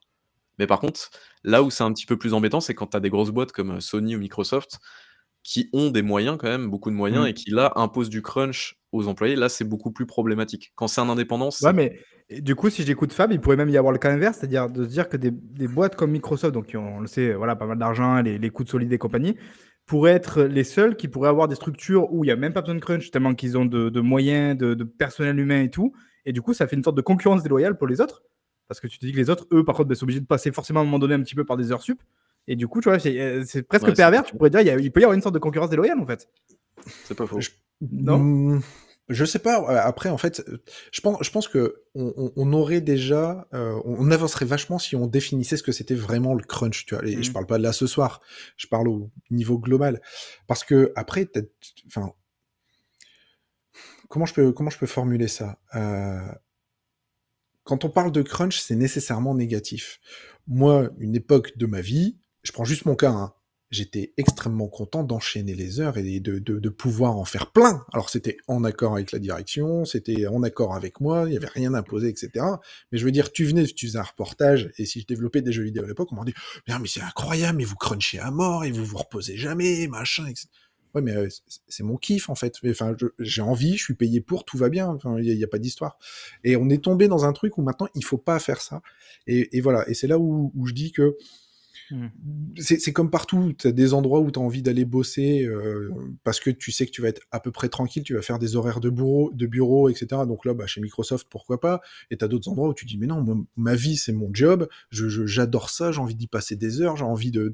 Mais 0.58 0.66
par 0.66 0.80
contre, 0.80 1.10
là 1.44 1.62
où 1.62 1.70
c'est 1.70 1.84
un 1.84 1.92
petit 1.92 2.06
peu 2.06 2.16
plus 2.18 2.34
embêtant, 2.34 2.60
c'est 2.60 2.74
quand 2.74 2.88
tu 2.88 2.96
as 2.96 3.00
des 3.00 3.10
grosses 3.10 3.30
boîtes 3.30 3.52
comme, 3.52 3.76
heu, 3.76 3.80
Sony 3.80 4.16
ou 4.16 4.18
Microsoft 4.18 4.78
qui 5.42 5.68
ont 5.72 5.90
des 5.90 6.02
moyens 6.02 6.38
quand 6.38 6.48
même, 6.48 6.70
beaucoup 6.70 6.90
de 6.90 6.94
moyens 6.94 7.24
Mm. 7.24 7.28
et 7.28 7.34
qui 7.34 7.50
là, 7.50 7.72
imposent 7.76 8.10
du 8.10 8.22
crunch 8.22 8.76
aux 8.92 9.08
employés. 9.08 9.34
Là, 9.34 9.48
c'est 9.48 9.64
beaucoup 9.64 9.90
plus 9.90 10.06
problématique. 10.06 10.72
Quand 10.76 10.86
c'est 10.86 11.00
un 11.00 11.08
indépendant, 11.08 11.50
Ouais, 11.62 11.72
mais 11.72 11.98
du 12.40 12.54
coup, 12.54 12.70
si 12.70 12.82
j'écoute 12.84 13.12
Fab, 13.12 13.32
il 13.32 13.40
pourrait 13.40 13.56
même 13.56 13.68
y 13.68 13.76
avoir 13.76 13.92
le 13.92 13.98
cas 13.98 14.10
inverse, 14.10 14.38
c'est-à-dire 14.38 14.68
de 14.70 14.84
se 14.84 14.88
dire 14.88 15.08
que 15.08 15.16
des, 15.16 15.30
des 15.30 15.68
boîtes 15.68 15.96
comme 15.96 16.10
Microsoft, 16.12 16.54
donc 16.54 16.66
qui 16.66 16.76
ont, 16.76 16.96
on 16.96 17.00
le 17.00 17.06
sait, 17.06 17.34
voilà, 17.34 17.56
pas 17.56 17.66
mal 17.66 17.78
d'argent, 17.78 18.20
les, 18.22 18.38
les 18.38 18.50
coûts 18.50 18.64
de 18.64 18.68
solide 18.68 18.92
et 18.92 18.98
compagnie, 18.98 19.36
pourraient 19.86 20.12
être 20.12 20.42
les 20.42 20.64
seuls 20.64 20.96
qui 20.96 21.08
pourraient 21.08 21.28
avoir 21.28 21.48
des 21.48 21.54
structures 21.56 22.12
où 22.12 22.24
il 22.24 22.28
n'y 22.28 22.32
a 22.32 22.36
même 22.36 22.52
pas 22.52 22.60
besoin 22.62 22.76
de 22.76 22.80
crunch, 22.80 23.10
tellement 23.10 23.34
qu'ils 23.34 23.58
ont 23.58 23.64
de, 23.64 23.88
de 23.90 24.00
moyens, 24.00 24.56
de, 24.56 24.74
de 24.74 24.84
personnel 24.84 25.38
humain 25.38 25.62
et 25.62 25.70
tout. 25.70 25.92
Et 26.24 26.32
du 26.32 26.40
coup, 26.40 26.54
ça 26.54 26.66
fait 26.66 26.76
une 26.76 26.84
sorte 26.84 26.96
de 26.96 27.02
concurrence 27.02 27.42
déloyale 27.42 27.76
pour 27.76 27.86
les 27.88 28.00
autres. 28.00 28.22
Parce 28.72 28.80
que 28.80 28.86
tu 28.88 28.98
te 28.98 29.06
dis 29.06 29.12
que 29.12 29.16
les 29.18 29.30
autres, 29.30 29.46
eux, 29.52 29.64
par 29.64 29.74
contre, 29.76 29.88
ben, 29.88 29.94
sont 29.94 30.04
obligés 30.04 30.20
de 30.20 30.26
passer 30.26 30.50
forcément 30.52 30.80
à 30.80 30.82
un 30.82 30.86
moment 30.86 30.98
donné 30.98 31.14
un 31.14 31.22
petit 31.22 31.34
peu 31.34 31.44
par 31.44 31.56
des 31.56 31.70
heures 31.72 31.82
sup. 31.82 32.00
Et 32.48 32.56
du 32.56 32.66
coup, 32.68 32.80
tu 32.80 32.88
vois, 32.88 32.98
c'est 32.98 33.20
euh, 33.20 33.44
presque 33.68 33.86
Ouais, 33.86 33.94
pervers. 33.94 34.24
Tu 34.24 34.34
pourrais 34.34 34.50
dire, 34.50 34.60
il, 34.60 34.66
y 34.66 34.70
a- 34.70 34.78
il 34.78 34.90
peut 34.90 35.00
y 35.00 35.04
avoir 35.04 35.14
une 35.14 35.22
sorte 35.22 35.34
de 35.34 35.38
concurrence 35.38 35.70
déloyale, 35.70 35.98
en 36.00 36.06
fait. 36.06 36.28
c'est 37.04 37.14
pas 37.14 37.26
faux. 37.26 37.38
Je- 37.40 37.50
Non 37.82 38.18
Hmm, 38.18 38.60
Je 39.08 39.24
sais 39.24 39.38
pas. 39.40 39.60
euh, 39.70 39.78
Après, 39.82 40.08
en 40.08 40.16
fait, 40.18 40.42
je 40.90 41.00
pense, 41.02 41.18
je 41.22 41.30
pense 41.30 41.46
que 41.48 41.82
on, 41.94 42.52
aurait 42.52 42.80
déjà, 42.80 43.46
euh, 43.52 43.78
on 43.84 44.10
avancerait 44.10 44.44
vachement 44.46 44.78
si 44.78 44.96
on 44.96 45.06
définissait 45.06 45.56
ce 45.56 45.62
que 45.62 45.72
c'était 45.72 45.94
vraiment 45.94 46.34
le 46.34 46.42
crunch. 46.42 46.86
Tu 46.86 46.94
vois. 46.94 47.04
Et 47.06 47.22
je 47.22 47.28
Mhm. 47.28 47.32
parle 47.34 47.46
pas 47.46 47.58
de 47.58 47.62
là 47.62 47.72
ce 47.72 47.86
soir. 47.86 48.20
Je 48.56 48.66
parle 48.68 48.88
au 48.88 49.10
niveau 49.30 49.58
global. 49.58 50.00
Parce 50.46 50.64
que 50.64 50.92
après, 50.96 51.28
enfin, 51.86 52.12
comment 54.08 54.26
je 54.26 54.34
peux, 54.34 54.52
comment 54.52 54.70
je 54.70 54.78
peux 54.78 54.86
formuler 54.86 55.28
ça? 55.28 55.58
Euh, 55.74 56.20
Quand 57.64 57.84
on 57.84 57.90
parle 57.90 58.12
de 58.12 58.22
crunch, 58.22 58.60
c'est 58.60 58.76
nécessairement 58.76 59.34
négatif. 59.34 60.00
Moi, 60.46 60.90
une 60.98 61.14
époque 61.14 61.56
de 61.56 61.66
ma 61.66 61.80
vie, 61.80 62.18
je 62.42 62.52
prends 62.52 62.64
juste 62.64 62.86
mon 62.86 62.96
cas. 62.96 63.10
hein, 63.10 63.34
j'étais 63.72 64.12
extrêmement 64.18 64.68
content 64.68 65.02
d'enchaîner 65.02 65.54
les 65.54 65.80
heures 65.80 65.96
et 65.96 66.20
de, 66.20 66.68
pouvoir 66.68 67.16
en 67.16 67.24
faire 67.24 67.50
plein. 67.50 67.84
Alors 67.92 68.10
c'était 68.10 68.36
en 68.46 68.64
accord 68.64 68.94
avec 68.94 69.12
la 69.12 69.18
direction, 69.18 69.84
c'était 69.84 70.26
en 70.26 70.42
accord 70.42 70.74
avec 70.74 71.00
moi, 71.00 71.24
il 71.26 71.30
n'y 71.30 71.36
avait 71.36 71.48
rien 71.48 71.74
imposé, 71.74 72.08
etc. 72.08 72.44
Mais 72.92 72.98
je 72.98 73.04
veux 73.04 73.10
dire, 73.10 73.32
tu 73.32 73.44
venais, 73.44 73.64
tu 73.64 73.86
faisais 73.86 73.98
un 73.98 74.02
reportage, 74.02 74.70
et 74.78 74.84
si 74.84 75.00
je 75.00 75.06
développais 75.06 75.42
des 75.42 75.52
jeux 75.52 75.64
vidéo 75.64 75.84
à 75.84 75.86
l'époque, 75.86 76.12
on 76.12 76.16
m'a 76.16 76.24
dit, 76.24 76.34
mais, 76.68 76.78
mais 76.78 76.88
c'est 76.88 77.00
incroyable, 77.00 77.58
mais 77.58 77.64
vous 77.64 77.76
crunchez 77.76 78.18
à 78.18 78.30
mort, 78.30 78.64
et 78.64 78.70
vous 78.70 78.84
vous 78.84 78.98
reposez 78.98 79.36
jamais, 79.36 79.88
machin, 79.88 80.26
etc. 80.26 80.48
Ouais, 80.94 81.02
mais 81.02 81.14
c'est- 81.68 81.82
mon 81.82 81.96
kiff 81.96 82.28
en 82.28 82.34
fait. 82.34 82.56
Enfin, 82.68 82.94
je- 82.98 83.06
j'ai 83.18 83.42
envie, 83.42 83.76
je 83.76 83.82
suis 83.84 83.94
payé 83.94 84.20
pour, 84.20 84.44
tout 84.44 84.58
va 84.58 84.68
bien. 84.68 84.88
Enfin, 84.88 85.18
il 85.18 85.36
n'y 85.36 85.44
a, 85.44 85.48
pas 85.48 85.58
d'histoire. 85.58 85.98
Et 86.44 86.56
on 86.56 86.68
est 86.68 86.82
tombé 86.82 87.08
dans 87.08 87.24
un 87.24 87.32
truc 87.32 87.58
où 87.58 87.62
maintenant 87.62 87.88
il 87.94 88.04
faut 88.04 88.18
pas 88.18 88.38
faire 88.38 88.60
ça. 88.60 88.82
Et, 89.26 89.56
et 89.56 89.60
voilà. 89.60 89.88
Et 89.88 89.94
c'est 89.94 90.06
là 90.06 90.18
où, 90.18 90.52
où 90.54 90.66
je 90.66 90.74
dis 90.74 90.92
que 90.92 91.16
Hmm. 91.90 92.06
c'est 92.58 92.92
comme 92.92 93.10
partout. 93.10 93.52
Tu 93.58 93.66
as 93.68 93.72
des 93.72 93.92
endroits 93.92 94.20
où 94.20 94.30
tu 94.30 94.38
as 94.38 94.42
envie 94.42 94.62
d'aller 94.62 94.84
bosser 94.84 95.44
euh, 95.44 95.90
parce 96.24 96.40
que 96.40 96.48
tu 96.50 96.72
sais 96.72 96.86
que 96.86 96.90
tu 96.90 97.02
vas 97.02 97.08
être 97.08 97.20
à 97.32 97.40
peu 97.40 97.50
près 97.50 97.68
tranquille, 97.68 98.02
tu 98.02 98.14
vas 98.14 98.22
faire 98.22 98.38
des 98.38 98.56
horaires 98.56 98.80
de 98.80 98.88
bureau, 98.88 99.30
de 99.34 99.46
bureau 99.46 99.88
etc. 99.88 100.22
Donc 100.26 100.44
là, 100.46 100.54
bah, 100.54 100.66
chez 100.66 100.80
Microsoft, 100.80 101.26
pourquoi 101.28 101.60
pas? 101.60 101.80
Et 102.10 102.16
tu 102.16 102.24
as 102.24 102.28
d'autres 102.28 102.48
endroits 102.48 102.68
où 102.68 102.74
tu 102.74 102.86
dis, 102.86 102.96
mais 102.98 103.06
non, 103.06 103.20
moi, 103.22 103.36
ma 103.56 103.74
vie, 103.74 103.96
c'est 103.96 104.12
mon 104.12 104.30
job. 104.32 104.68
Je- 104.90 105.08
je- 105.08 105.26
J'adore 105.26 105.70
ça, 105.70 105.92
j'ai 105.92 106.00
envie 106.00 106.14
d'y 106.14 106.28
passer 106.28 106.56
des 106.56 106.80
heures, 106.80 106.96
j'ai 106.96 107.04
envie 107.04 107.30
de. 107.30 107.52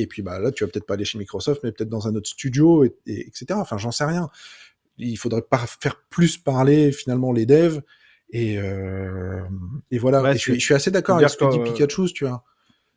Et 0.00 0.06
puis 0.06 0.22
bah, 0.22 0.38
là, 0.38 0.50
tu 0.52 0.64
vas 0.64 0.70
peut-être 0.70 0.86
pas 0.86 0.94
aller 0.94 1.04
chez 1.04 1.18
Microsoft, 1.18 1.60
mais 1.64 1.72
peut-être 1.72 1.88
dans 1.88 2.06
un 2.08 2.14
autre 2.14 2.28
studio, 2.28 2.84
et, 2.84 2.94
et- 3.06 3.26
etc. 3.26 3.46
Enfin, 3.54 3.78
j'en 3.78 3.92
sais 3.92 4.04
rien. 4.04 4.28
Il 4.98 5.16
faudrait 5.16 5.42
pas 5.42 5.64
faire 5.80 6.02
plus 6.10 6.36
parler 6.38 6.92
finalement 6.92 7.32
les 7.32 7.46
devs. 7.46 7.80
Et, 8.32 8.58
euh, 8.58 9.40
et 9.90 9.98
voilà. 9.98 10.22
Ouais, 10.22 10.30
Et 10.32 10.34
je, 10.34 10.38
suis, 10.38 10.52
c'est- 10.52 10.58
je 10.60 10.64
suis 10.64 10.74
assez 10.74 10.90
d'accord 10.90 11.16
avec 11.16 11.28
ce 11.30 11.36
que 11.36 11.50
dit 11.50 11.58
que- 11.58 11.64
Pikachu, 11.72 12.06
tu 12.12 12.26
vois. 12.26 12.44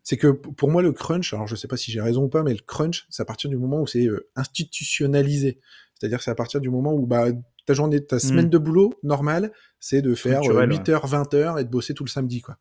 C'est 0.06 0.18
que 0.18 0.28
pour 0.28 0.70
moi, 0.70 0.82
le 0.82 0.92
crunch, 0.92 1.34
alors 1.34 1.48
je 1.48 1.56
sais 1.56 1.68
pas 1.70 1.78
si 1.78 1.90
j'ai 1.92 2.02
raison 2.02 2.24
ou 2.24 2.28
pas, 2.28 2.44
mais 2.44 2.54
le 2.54 2.60
crunch, 2.60 3.06
c'est 3.10 3.22
à 3.22 3.26
partir 3.26 3.50
du 3.50 3.56
moment 3.58 3.80
où 3.82 3.88
c'est 3.88 4.06
euh, 4.06 4.28
institutionnalisé. 4.36 5.60
C'est-à-dire 5.98 6.22
c'est 6.22 6.32
à 6.32 6.36
partir 6.36 6.60
du 6.60 6.70
moment 6.70 6.94
où 6.94 7.06
bah, 7.08 7.28
ta 7.66 7.74
journée, 7.74 8.04
ta 8.06 8.20
semaine 8.20 8.48
Mm. 8.48 8.50
de 8.50 8.58
boulot 8.58 8.94
normale, 9.04 9.52
c'est 9.80 10.02
de 10.02 10.14
faire 10.14 10.40
euh, 10.40 10.44
Structurel, 10.44 10.70
ouais. 10.72 10.78
8h, 10.78 11.08
20h 11.08 11.62
et 11.62 11.64
de 11.64 11.70
bosser 11.70 11.94
tout 11.94 12.04
le 12.04 12.10
samedi, 12.10 12.42
quoi. 12.42 12.58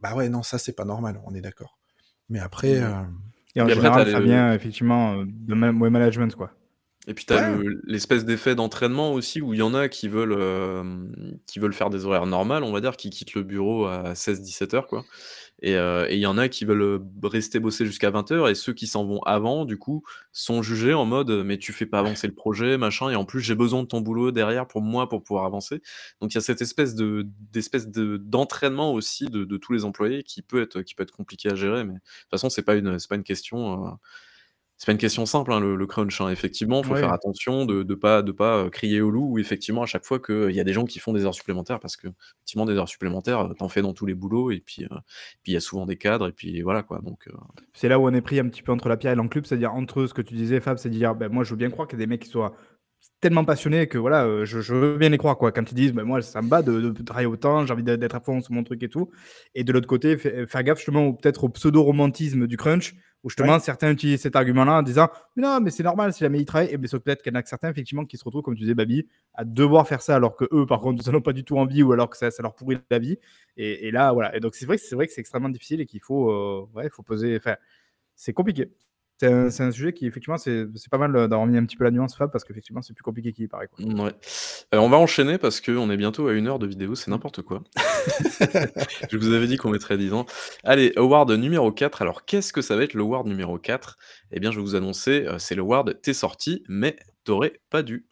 Bah 0.00 0.14
ouais, 0.16 0.28
non, 0.28 0.42
ça 0.42 0.58
c'est 0.58 0.72
pas 0.72 0.84
normal, 0.84 1.20
on 1.26 1.34
est 1.34 1.40
d'accord. 1.40 1.78
Mais 2.28 2.40
après, 2.40 2.80
euh, 2.80 2.90
Et 3.56 3.60
en 3.60 3.68
Et 3.68 3.72
après, 3.72 3.82
général, 3.82 4.04
t'as 4.04 4.12
ça 4.12 4.18
les- 4.20 4.26
vient 4.26 4.52
effectivement 4.54 5.14
euh, 5.20 5.24
de 5.26 5.54
ouais, 5.54 5.90
management, 5.90 6.34
quoi. 6.36 6.52
Et 7.08 7.14
puis 7.14 7.24
tu 7.24 7.32
as 7.32 7.50
Ouais. 7.50 7.64
l'espèce 7.84 8.24
d'effet 8.26 8.54
d'entraînement 8.54 9.12
aussi 9.14 9.40
où 9.40 9.54
il 9.54 9.58
y 9.60 9.62
en 9.62 9.72
a 9.74 9.88
qui 9.88 10.06
veulent, 10.06 10.34
hem, 10.40 11.38
qui 11.46 11.58
veulent 11.58 11.72
faire 11.72 11.88
des 11.90 12.04
horaires 12.04 12.26
normales, 12.26 12.62
on 12.62 12.72
va 12.72 12.80
dire, 12.82 12.96
qui 12.96 13.08
quittent 13.10 13.34
le 13.34 13.42
bureau 13.42 13.86
à 13.86 14.14
16-17 14.14 14.74
heures 14.74 14.86
quoi. 14.86 15.04
Et 15.62 15.74
heu, 15.76 16.06
et 16.10 16.14
il 16.16 16.20
y 16.20 16.26
en 16.26 16.38
a 16.38 16.48
qui 16.48 16.64
veulent, 16.64 16.82
heu, 16.82 17.02
rester 17.24 17.60
bosser 17.60 17.86
jusqu'à 17.86 18.10
20 18.10 18.30
heures 18.32 18.48
et 18.48 18.54
ceux 18.54 18.72
qui 18.72 18.86
s'en 18.86 19.04
vont 19.04 19.20
avant, 19.22 19.64
du 19.64 19.78
coup, 19.78 20.02
sont 20.32 20.62
jugés 20.62 20.94
en 20.94 21.04
mode, 21.04 21.30
«Mais 21.44 21.58
tu 21.58 21.72
fais 21.72 21.86
pas 21.86 21.98
avancer 22.00 22.26
le 22.26 22.34
projet, 22.34 22.78
machin 22.78 23.10
et 23.10 23.16
en 23.16 23.24
plus 23.24 23.40
j'ai 23.40 23.54
besoin 23.54 23.82
de 23.82 23.88
ton 23.88 24.00
boulot 24.00 24.30
derrière 24.32 24.66
pour 24.66 24.80
moi, 24.82 25.08
pour 25.08 25.22
pouvoir 25.22 25.44
avancer». 25.44 25.82
Donc 26.20 26.32
il 26.32 26.36
y 26.36 26.38
a 26.38 26.40
cette 26.40 26.62
espèce 26.62 26.94
de 26.94 27.26
d'espèce 27.52 27.88
de 27.88 28.16
d'entraînement 28.16 28.92
aussi 28.94 29.26
de 29.26 29.44
de 29.44 29.56
tous 29.58 29.72
les 29.72 29.84
employés 29.84 30.22
qui 30.22 30.42
peut 30.42 30.62
être 30.62 30.82
qui 30.82 30.94
peut 30.94 31.02
être 31.02 31.10
compliqué 31.12 31.50
à 31.50 31.54
gérer, 31.54 31.84
mais 31.84 31.94
de 31.94 31.98
toute 31.98 32.30
façon 32.30 32.48
c'est 32.50 32.62
pas 32.62 32.74
une 32.76 32.98
c'est 32.98 33.08
pas 33.08 33.16
une 33.16 33.24
question, 33.24 33.86
heu 33.86 33.90
c'est 34.82 34.86
pas 34.86 34.92
une 34.92 34.98
question 34.98 35.26
simple, 35.26 35.52
hein, 35.52 35.60
le 35.60 35.76
le 35.76 35.86
crunch, 35.86 36.20
hein. 36.22 36.30
Effectivement, 36.30 36.82
faut 36.82 36.94
Ouais. 36.94 37.00
faire 37.00 37.12
attention 37.12 37.66
de 37.66 37.82
de 37.82 37.94
pas 37.94 38.22
de 38.22 38.32
pas, 38.32 38.70
crier 38.70 39.02
au 39.02 39.10
loup, 39.10 39.38
effectivement, 39.38 39.82
à 39.82 39.86
chaque 39.86 40.06
fois 40.06 40.18
qu'il 40.18 40.52
y 40.52 40.60
a 40.60 40.64
des 40.64 40.72
gens 40.72 40.86
qui 40.86 40.98
font 41.00 41.12
des 41.12 41.26
heures 41.26 41.34
supplémentaires 41.34 41.80
parce 41.80 41.96
qu'effectivement, 41.98 42.64
des 42.64 42.74
heures 42.76 42.88
supplémentaires, 42.88 43.42
heu, 43.46 43.54
tu 43.56 43.62
en 43.62 43.68
fais 43.68 43.82
dans 43.82 43.92
tous 43.92 44.06
les 44.06 44.14
boulots 44.14 44.50
et 44.50 44.60
puis, 44.60 44.86
puis 45.42 45.52
il 45.52 45.54
y 45.54 45.56
a 45.56 45.60
souvent 45.60 45.84
des 45.86 45.96
cadres 45.96 46.28
et 46.28 46.32
puis 46.32 46.62
voilà, 46.62 46.82
quoi, 46.82 47.00
donc 47.02 47.28
C'est 47.74 47.88
là 47.88 47.98
où 47.98 48.06
on 48.08 48.14
est 48.14 48.20
pris 48.22 48.40
un 48.40 48.48
petit 48.48 48.62
peu 48.62 48.72
entre 48.72 48.88
la 48.88 48.96
pierre 48.96 49.12
et 49.12 49.16
l'enclume, 49.16 49.44
c'est-à-dire 49.44 49.74
entre 49.74 50.06
ce 50.06 50.14
que 50.14 50.22
tu 50.22 50.34
disais, 50.34 50.60
Fab, 50.60 50.78
c'est 50.78 50.88
de 50.88 50.94
dire, 50.94 51.14
ben, 51.14 51.30
moi, 51.30 51.44
je 51.44 51.50
veux 51.50 51.56
bien 51.56 51.70
croire 51.70 51.86
qu'il 51.88 51.98
y 51.98 52.02
a 52.02 52.06
des 52.06 52.08
mecs 52.08 52.22
qui 52.22 52.28
soient 52.30 52.54
tellement 53.20 53.44
passionnés 53.44 53.86
que 53.86 53.98
voilà, 53.98 54.24
euh, 54.26 54.44
je, 54.44 54.60
je 54.60 54.74
veux 54.74 54.98
bien 54.98 55.08
les 55.10 55.18
croire, 55.18 55.36
quoi. 55.38 55.52
Quand 55.52 55.70
ils 55.70 55.74
disent, 55.74 55.92
ben, 55.92 56.04
moi, 56.04 56.22
ça 56.22 56.42
me 56.42 56.48
bat 56.48 56.62
de, 56.62 56.80
de 56.90 57.02
travailler 57.02 57.26
autant, 57.26 57.66
j'ai 57.66 57.72
envie 57.72 57.82
d'être 57.82 58.00
d'être 58.00 58.14
à 58.16 58.20
fond 58.20 58.40
sur 58.40 58.52
mon 58.52 58.64
truc 58.64 58.82
et 58.82 58.88
tout. 58.88 59.10
Et 59.54 59.64
de 59.64 59.72
l'autre 59.72 59.86
côté, 59.86 60.16
fa- 60.18 60.46
faire 60.46 60.62
gaffe 60.64 60.78
justement 60.78 61.06
au- 61.08 61.12
peut-être 61.14 61.44
au 61.44 61.48
pseudo-romantisme 61.48 62.46
du 62.46 62.56
crunch, 62.56 62.94
où 63.22 63.28
justement 63.28 63.58
certains 63.58 63.90
utilisent 63.90 64.22
cet 64.22 64.36
argument-là 64.36 64.78
en 64.78 64.82
disant, 64.82 65.08
mais 65.36 65.42
non, 65.42 65.60
mais 65.60 65.70
c'est 65.70 65.82
normal, 65.82 66.12
si 66.12 66.20
jamais 66.20 66.38
ils 66.40 66.44
travaillent, 66.46 66.72
et 66.72 66.78
bien 66.78 66.88
sauf 66.88 67.02
peut-être 67.02 67.22
qu'il 67.22 67.32
y 67.32 67.36
en 67.36 67.38
a 67.38 67.42
que 67.42 67.48
certains, 67.48 67.70
effectivement, 67.70 68.04
qui 68.04 68.16
se 68.16 68.24
retrouvent, 68.24 68.42
comme 68.42 68.54
tu 68.54 68.62
disais, 68.62 68.74
Babi, 68.74 69.06
à 69.34 69.44
devoir 69.44 69.86
faire 69.86 70.02
ça 70.02 70.16
alors 70.16 70.36
que 70.36 70.46
eux, 70.52 70.66
par 70.66 70.80
contre, 70.80 71.02
ils 71.06 71.10
n'en 71.10 71.18
ont 71.18 71.22
pas 71.22 71.32
du 71.32 71.44
tout 71.44 71.58
envie 71.58 71.82
ou 71.82 71.92
alors 71.92 72.08
que 72.08 72.16
ça, 72.16 72.30
ça 72.30 72.42
leur 72.42 72.54
pourrit 72.54 72.78
la 72.90 72.98
vie. 72.98 73.18
Et, 73.56 73.88
et 73.88 73.90
là, 73.90 74.12
voilà. 74.12 74.34
Et 74.36 74.40
donc, 74.40 74.54
c'est 74.54 74.66
vrai 74.66 74.76
que 74.78 74.82
c'est 74.82 74.94
vrai 74.94 75.06
que 75.06 75.12
c'est 75.12 75.20
extrêmement 75.20 75.48
difficile 75.50 75.80
et 75.80 75.86
qu'il 75.86 76.00
faut, 76.00 76.30
euh, 76.30 76.66
ouais, 76.74 76.86
il 76.86 76.90
faut 76.90 77.02
poser, 77.02 77.36
enfin, 77.36 77.56
c'est 78.14 78.32
compliqué. 78.32 78.70
C'est 79.20 79.62
un, 79.62 79.70
sujet 79.70 79.92
qui, 79.92 80.06
effectivement, 80.06 80.38
c'est 80.38 80.66
pas 80.90 80.96
mal 80.96 81.14
euh, 81.14 81.28
d'avoir 81.28 81.46
mis 81.46 81.58
un 81.58 81.64
petit 81.66 81.76
peu 81.76 81.84
la 81.84 81.90
nuance, 81.90 82.16
Fab, 82.16 82.32
parce 82.32 82.42
qu'effectivement, 82.42 82.80
c'est 82.80 82.94
plus 82.94 83.02
compliqué 83.02 83.34
qu'il 83.34 83.44
y 83.44 83.48
paraît. 83.48 83.68
Quoi. 83.68 83.84
Heu, 83.84 84.78
on 84.78 84.88
va 84.88 84.96
enchaîner 84.96 85.36
parce 85.36 85.60
qu'on 85.60 85.90
est 85.90 85.98
bientôt 85.98 86.28
à 86.28 86.32
1 86.32 86.46
heure 86.46 86.58
de 86.58 86.66
vidéo, 86.66 86.94
c'est 86.94 87.10
n'importe 87.10 87.42
quoi. 87.42 87.62
Je 89.10 89.18
vous 89.18 89.34
avais 89.34 89.46
dit 89.46 89.58
qu'on 89.58 89.68
mettrait 89.68 89.98
10 89.98 90.14
ans. 90.14 90.24
Allez, 90.64 90.94
award 90.96 91.30
numéro 91.32 91.70
4. 91.70 92.00
Alors 92.00 92.24
qu'est-ce 92.24 92.54
que 92.54 92.62
ça 92.62 92.76
va 92.76 92.84
être 92.84 92.94
le 92.94 93.02
award 93.02 93.26
numéro 93.26 93.58
4? 93.58 93.98
Eh 94.32 94.40
bien, 94.40 94.52
je 94.52 94.56
vais 94.56 94.62
vous 94.62 94.74
annoncer, 94.74 95.26
heu, 95.26 95.38
c'est 95.38 95.54
le 95.54 95.60
award 95.60 96.00
«Tu 96.02 96.10
es 96.10 96.14
sorti, 96.14 96.64
mais 96.66 96.96
t'aurais 97.24 97.60
pas 97.68 97.82
dû». 97.82 98.06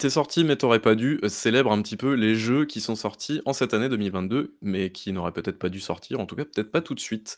Et 0.00 0.02
oui, 0.02 0.06
«Tu 0.06 0.06
es 0.06 0.10
sorti, 0.10 0.44
mais 0.44 0.56
t'aurais 0.56 0.80
pas 0.80 0.94
dû» 0.94 1.20
heu, 1.22 1.28
célèbre 1.28 1.70
un 1.72 1.82
petit 1.82 1.96
peu 1.96 2.14
les 2.14 2.34
jeux 2.34 2.64
qui 2.64 2.80
sont 2.80 2.96
sortis 2.96 3.42
en 3.44 3.52
cette 3.52 3.74
année 3.74 3.88
2022, 3.88 4.56
mais 4.62 4.90
qui 4.92 5.12
n'auraient 5.12 5.32
peut-être 5.32 5.58
pas 5.58 5.68
dû 5.68 5.80
sortir, 5.80 6.20
en 6.20 6.26
tout 6.26 6.36
cas 6.36 6.44
peut-être 6.44 6.70
pas 6.70 6.80
tout 6.80 6.94
de 6.94 7.00
suite. 7.00 7.36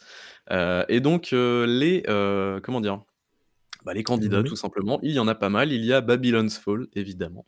Heu, 0.50 0.84
et 0.88 1.00
donc 1.00 1.32
heu, 1.32 1.64
les, 1.66 2.04
heu, 2.08 2.60
comment 2.62 2.80
dire? 2.80 3.02
Bah, 3.84 3.94
les 3.94 4.04
candidats 4.04 4.42
tout 4.44 4.56
simplement, 4.56 5.00
il 5.02 5.12
y 5.12 5.18
en 5.18 5.28
a 5.28 5.34
pas 5.34 5.48
mal. 5.50 5.72
Il 5.72 5.84
y 5.84 5.92
a 5.92 6.00
Babylon's 6.00 6.58
Fall, 6.58 6.86
évidemment. 6.94 7.46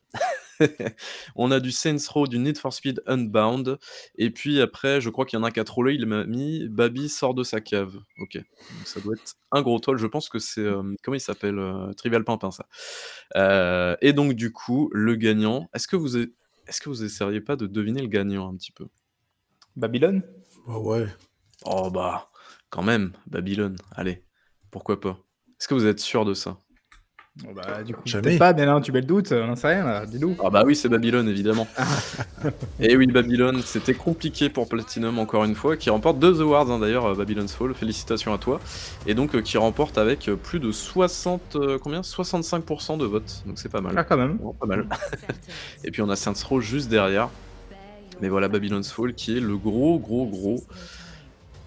On 1.37 1.51
a 1.51 1.61
du 1.61 1.71
Saints 1.73 1.97
Row, 2.11 2.27
du 2.27 2.39
Need 2.39 2.59
for 2.59 2.73
Speed 2.73 3.03
Unbound 3.07 3.79
et 4.17 4.31
puis 4.31 4.61
après, 4.61 5.01
je 5.01 5.11
crois 5.11 5.25
qu'il 5.27 5.39
y 5.39 5.43
en 5.43 5.45
a 5.45 5.51
qui 5.51 5.61
a 5.61 5.65
trollé, 5.65 5.95
il 5.95 6.07
m'a 6.07 6.25
mis: 6.25 6.69
«Baby 6.69 7.09
sort 7.09 7.35
de 7.35 7.43
sa 7.45 7.61
cave». 7.61 7.97
OK, 8.21 8.37
donc 8.71 8.89
ça 8.89 9.01
doit 9.01 9.15
être 9.15 9.35
un 9.53 9.63
gros 9.63 9.79
troll, 9.79 9.99
je 9.99 10.07
pense 10.07 10.29
que 10.29 10.39
c'est, 10.39 10.65
hem, 10.65 10.97
comment 11.03 11.17
il 11.17 11.21
s'appelle? 11.21 11.59
Heu, 11.59 11.93
Trivial 11.97 12.25
Pimpin, 12.25 12.51
ça. 12.51 12.67
Heu, 13.37 13.97
et 14.01 14.13
donc 14.13 14.35
du 14.35 14.53
coup, 14.53 14.91
le 14.93 15.15
gagnant, 15.17 15.69
est-ce 15.75 15.89
que 15.89 15.97
vous 15.97 16.17
est-ce 16.19 16.81
que 16.81 16.89
vous 16.89 17.05
essayeriez 17.05 17.41
pas 17.43 17.57
de 17.57 17.67
deviner 17.67 18.01
le 18.01 18.09
gagnant 18.09 18.51
un 18.51 18.57
petit 18.57 18.73
peu? 18.73 18.87
Babylone? 19.77 20.23
Bah 20.67 20.79
ouais. 20.79 21.07
Oh 21.65 21.91
bah, 21.91 22.31
quand 22.71 22.83
même, 22.83 23.13
Babylone, 23.27 23.77
allez, 23.93 24.25
pourquoi 24.71 25.01
pas? 25.01 25.19
Est-ce 25.61 25.69
que 25.69 25.75
vous 25.75 25.87
êtes 25.87 26.01
sûr 26.01 26.25
de 26.25 26.35
ça? 26.35 26.59
Bon, 27.43 27.53
bah, 27.53 27.83
Du 27.83 27.95
coup, 27.95 28.03
Jamais. 28.05 28.23
peut-être 28.23 28.39
pas, 28.39 28.53
mais 28.53 28.65
non, 28.65 28.81
tu 28.81 28.93
mets 28.93 29.01
le 29.01 29.07
doute, 29.07 29.33
on 29.33 29.47
n'en 29.49 29.57
sait 29.57 29.75
rien, 29.75 29.85
là, 29.85 30.07
dis-nous. 30.07 30.37
Ah 30.45 30.51
bah 30.51 30.63
oui, 30.65 30.77
c'est 30.77 30.89
Babylone, 30.89 31.29
évidemment. 31.29 31.67
Et 32.81 32.97
oui, 32.97 33.09
Babylone, 33.09 33.61
c'était 33.65 33.95
compliqué 33.95 34.49
pour 34.49 34.69
Platinum, 34.69 35.19
encore 35.19 35.45
une 35.45 35.57
fois, 35.57 35.77
qui 35.77 35.91
remporte 35.91 36.21
2 36.21 36.43
awards, 36.43 36.71
hein, 36.71 36.79
d'ailleurs, 36.79 37.07
euh, 37.07 37.15
Babylon's 37.15 37.53
Fall, 37.53 37.75
félicitations 37.75 38.33
à 38.33 38.39
toi. 38.39 38.61
Et 39.07 39.15
donc, 39.15 39.35
euh, 39.35 39.43
qui 39.43 39.59
remporte 39.59 39.99
avec 39.99 40.29
euh, 40.29 40.37
plus 40.37 40.61
de 40.61 40.71
60, 40.71 41.57
heu, 41.57 41.79
combien? 41.79 42.03
65% 42.03 42.99
de 42.99 43.05
votes, 43.05 43.43
donc 43.47 43.59
c'est 43.59 43.69
pas 43.69 43.81
mal. 43.81 43.95
Ah, 43.97 44.05
quand 44.05 44.17
même. 44.17 44.39
Pas 44.61 44.67
mal. 44.67 44.87
Et 45.85 45.91
puis 45.91 46.03
on 46.03 46.11
a 46.11 46.17
Saints 46.17 46.35
Row 46.49 46.61
juste 46.61 46.89
derrière. 46.89 47.31
Mais 48.21 48.29
voilà, 48.29 48.49
Babylon's 48.49 48.93
Fall 48.93 49.13
qui 49.15 49.37
est 49.37 49.41
le 49.41 49.57
gros, 49.57 49.99
gros, 49.99 50.27
gros 50.27 50.63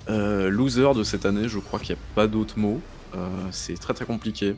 euh, 0.09 0.49
loser 0.49 0.93
de 0.95 1.03
cette 1.03 1.25
année. 1.25 1.47
Je 1.47 1.59
crois 1.59 1.79
qu'il 1.79 1.95
n'y 1.95 1.99
a 1.99 2.03
pas 2.15 2.27
d'autre 2.27 2.57
mot. 2.57 2.79
Euh, 3.15 3.27
c'est 3.51 3.75
très 3.75 3.93
très 3.93 4.05
compliqué. 4.05 4.55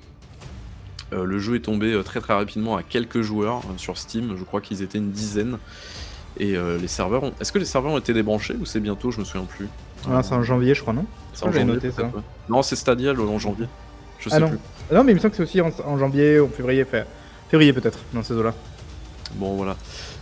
Euh, 1.13 1.23
le 1.25 1.39
jeu 1.39 1.55
est 1.55 1.59
tombé 1.61 1.91
euh, 1.93 2.03
très 2.03 2.19
très 2.19 2.33
rapidement 2.33 2.75
à 2.77 2.83
quelques 2.83 3.21
joueurs 3.21 3.59
euh, 3.59 3.77
sur 3.77 3.97
Steam. 3.97 4.35
Je 4.37 4.43
crois 4.43 4.61
qu'ils 4.61 4.81
étaient 4.83 4.97
une 4.99 5.11
dizaine. 5.11 5.57
Et 6.37 6.55
euh, 6.55 6.77
les 6.77 6.87
serveurs 6.87 7.23
ont... 7.23 7.33
Est-ce 7.41 7.51
que 7.51 7.57
les 7.59 7.65
serveurs 7.65 7.91
ont 7.93 7.97
été 7.97 8.13
débranchés 8.13 8.55
ou 8.61 8.65
c'est 8.65 8.79
bientôt? 8.79 9.11
Je 9.11 9.19
me 9.19 9.25
souviens 9.25 9.45
plus. 9.45 9.67
Ah, 10.09 10.21
c'est 10.23 10.33
en 10.35 10.43
janvier, 10.43 10.73
je 10.75 10.81
crois, 10.81 10.93
non? 10.93 11.05
C'est 11.33 11.43
en 11.45 11.51
janvier, 11.51 11.65
noté 11.65 11.91
ça? 11.91 12.03
ouais. 12.03 12.09
Non, 12.47 12.61
c'est 12.61 12.75
Stadia 12.75 13.11
le- 13.13 13.23
en 13.27 13.39
janvier. 13.39 13.65
Je 14.19 14.29
sais 14.29 14.35
Ah 14.35 14.39
non. 14.39 14.49
plus. 14.49 14.59
Non, 14.91 15.03
mais 15.03 15.11
il 15.11 15.15
me 15.15 15.19
semble 15.19 15.31
que 15.31 15.37
c'est 15.37 15.43
aussi 15.43 15.59
en, 15.61 15.71
en 15.85 15.97
janvier 15.97 16.39
ou 16.39 16.45
en 16.45 16.49
février, 16.49 16.85
février 17.49 17.73
peut-être, 17.73 17.99
dans 18.13 18.23
ces 18.23 18.33
eaux-là. 18.35 18.53
Bon 19.35 19.55
voilà. 19.55 19.75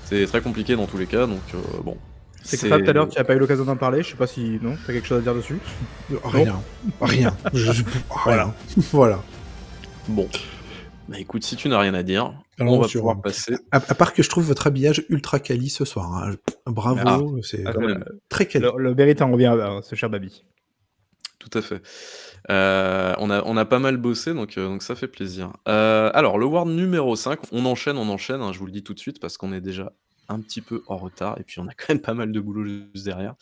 C'est 0.06 0.26
très 0.26 0.42
compliqué 0.42 0.76
dans 0.76 0.86
tous 0.88 0.98
les 0.98 1.06
cas. 1.06 1.28
Donc 1.28 1.42
euh, 1.54 1.58
bon. 1.84 1.98
C'est 2.44 2.58
que 2.62 2.68
Fab, 2.68 2.82
tout 2.84 2.90
à 2.90 2.94
l'heure, 2.94 3.10
tu 3.10 3.18
n'as 3.18 3.24
pas 3.26 3.36
eu 3.36 3.40
l'occasion 3.40 3.66
d'en 3.66 3.76
parler, 3.76 4.02
je 4.04 4.10
sais 4.12 4.16
pas 4.16 4.28
si. 4.28 4.58
Non, 4.62 4.76
t'as 4.88 4.94
quelque 4.94 5.08
chose 5.08 5.20
à 5.20 5.22
dire 5.22 5.36
dessus 5.36 5.58
Rien. 6.24 6.60
Rien. 7.02 7.36
Je- 7.54 7.84
Voilà. 8.24 8.54
voilà. 8.92 9.20
Bon. 10.08 10.28
Bah 11.10 11.18
écoute, 11.20 11.44
si 11.44 11.56
tu 11.56 11.70
n'as 11.70 11.80
rien 11.80 11.94
à 11.94 12.04
dire, 12.04 12.34
Alors, 12.60 12.74
on 12.74 12.80
va 12.82 12.88
pouvoir 12.88 13.22
passer. 13.22 13.56
À, 13.72 13.78
à 13.78 13.96
part 13.96 14.14
que 14.14 14.22
je 14.22 14.30
trouve 14.30 14.46
votre 14.46 14.68
habillage 14.68 15.06
ultra 15.10 15.40
quali 15.40 15.70
ce 15.70 15.86
soir. 15.86 16.14
hein. 16.14 16.36
Bravo, 16.66 17.00
Ah, 17.38 17.40
c'est 17.44 17.64
Ah, 17.66 17.72
très 18.30 18.46
quali. 18.46 18.66
Le, 18.66 18.72
le 18.78 18.94
mérite 18.96 19.22
en 19.22 19.32
revient 19.32 19.46
à 19.62 19.80
ce 19.84 19.96
cher 19.96 20.10
Babi. 20.10 20.44
Tout 21.40 21.58
à 21.58 21.62
fait. 21.62 21.82
Euh, 22.50 23.14
on, 23.20 23.30
a, 23.30 23.42
on 23.46 23.56
a 23.56 23.64
pas 23.64 23.80
mal 23.80 23.96
bossé, 23.98 24.34
donc, 24.34 24.58
euh, 24.58 24.68
donc 24.68 24.84
ça 24.84 24.96
fait 24.96 25.08
plaisir. 25.08 25.54
Euh, 25.70 26.12
alors, 26.14 26.38
le 26.38 26.46
Ward 26.46 26.68
numéro 26.68 27.16
5, 27.16 27.40
on 27.54 27.66
enchaîne, 27.66 27.98
on 27.98 28.10
enchaîne, 28.10 28.42
hein, 28.42 28.52
je 28.52 28.60
vous 28.60 28.66
le 28.66 28.72
dis 28.74 28.84
tout 28.84 28.94
de 28.94 29.00
suite, 29.00 29.22
parce 29.22 29.38
qu'on 29.38 29.54
est 29.54 29.62
déjà 29.62 29.94
un 30.28 30.42
petit 30.42 30.62
peu 30.62 30.84
en 30.88 30.98
retard, 30.98 31.40
et 31.40 31.44
puis 31.44 31.60
on 31.62 31.68
a 31.68 31.74
quand 31.74 31.94
même 31.94 32.02
pas 32.02 32.14
mal 32.16 32.34
de 32.34 32.40
boulot 32.42 32.66
juste 32.94 33.06
derrière. 33.06 33.36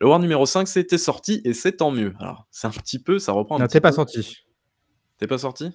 Le 0.00 0.08
Ward 0.08 0.20
numéro 0.22 0.44
5, 0.44 0.66
c'était 0.66 0.98
sorti, 0.98 1.40
et 1.44 1.52
c'est 1.54 1.72
tant 1.76 1.92
mieux. 1.92 2.14
Alors, 2.18 2.48
c'est 2.50 2.66
un 2.66 2.70
petit 2.70 2.98
peu, 2.98 3.20
ça 3.20 3.30
reprend 3.30 3.56
un 3.56 3.58
Non, 3.60 3.66
petit 3.66 3.74
t'es 3.74 3.80
pas 3.80 3.92
sorti. 3.92 4.38
T'es 5.18 5.28
pas 5.28 5.38
sorti? 5.38 5.70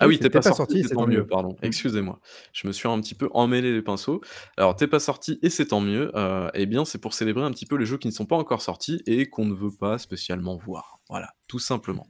Ah 0.00 0.08
Oui, 0.08 0.14
oui, 0.14 0.18
t'es 0.18 0.28
pas, 0.28 0.42
sorti, 0.42 0.56
sorti, 0.56 0.82
c'est 0.82 0.94
tant 0.94 1.06
mieux, 1.06 1.24
pardon. 1.24 1.56
Excusez-moi. 1.62 2.18
Je 2.52 2.66
me 2.66 2.72
suis 2.72 2.88
un 2.88 3.00
petit 3.00 3.14
peu 3.14 3.28
emmêlé 3.32 3.72
les 3.72 3.82
pinceaux. 3.82 4.20
Alors, 4.56 4.74
t'es 4.74 4.88
pas 4.88 4.98
sorti 4.98 5.38
et 5.42 5.50
c'est 5.50 5.66
tant 5.66 5.80
mieux. 5.80 6.10
Euh, 6.16 6.50
eh 6.54 6.66
bien, 6.66 6.84
c'est 6.84 6.98
pour 6.98 7.14
célébrer 7.14 7.44
un 7.44 7.52
petit 7.52 7.66
peu 7.66 7.76
les 7.76 7.86
jeux 7.86 7.98
qui 7.98 8.08
ne 8.08 8.12
sont 8.12 8.26
pas 8.26 8.36
encore 8.36 8.60
sortis 8.60 9.02
et 9.06 9.26
qu'on 9.26 9.44
ne 9.44 9.54
veut 9.54 9.70
pas 9.70 9.98
spécialement 9.98 10.56
voir. 10.56 10.98
Voilà, 11.08 11.30
tout 11.46 11.60
simplement. 11.60 12.08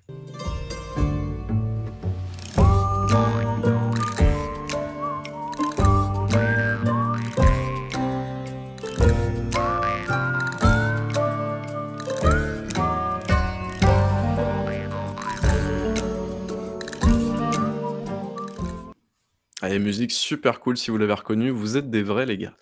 Allez, 19.65 19.79
musique 19.79 20.13
super 20.13 20.61
cool 20.61 20.77
si 20.77 20.91
vous 20.91 20.99
l'avez 20.99 21.15
reconnu, 21.15 21.49
vous 21.49 21.79
êtes 21.79 21.89
des 21.89 22.03
vrais 22.03 22.27
les 22.27 22.37
gars. 22.37 22.53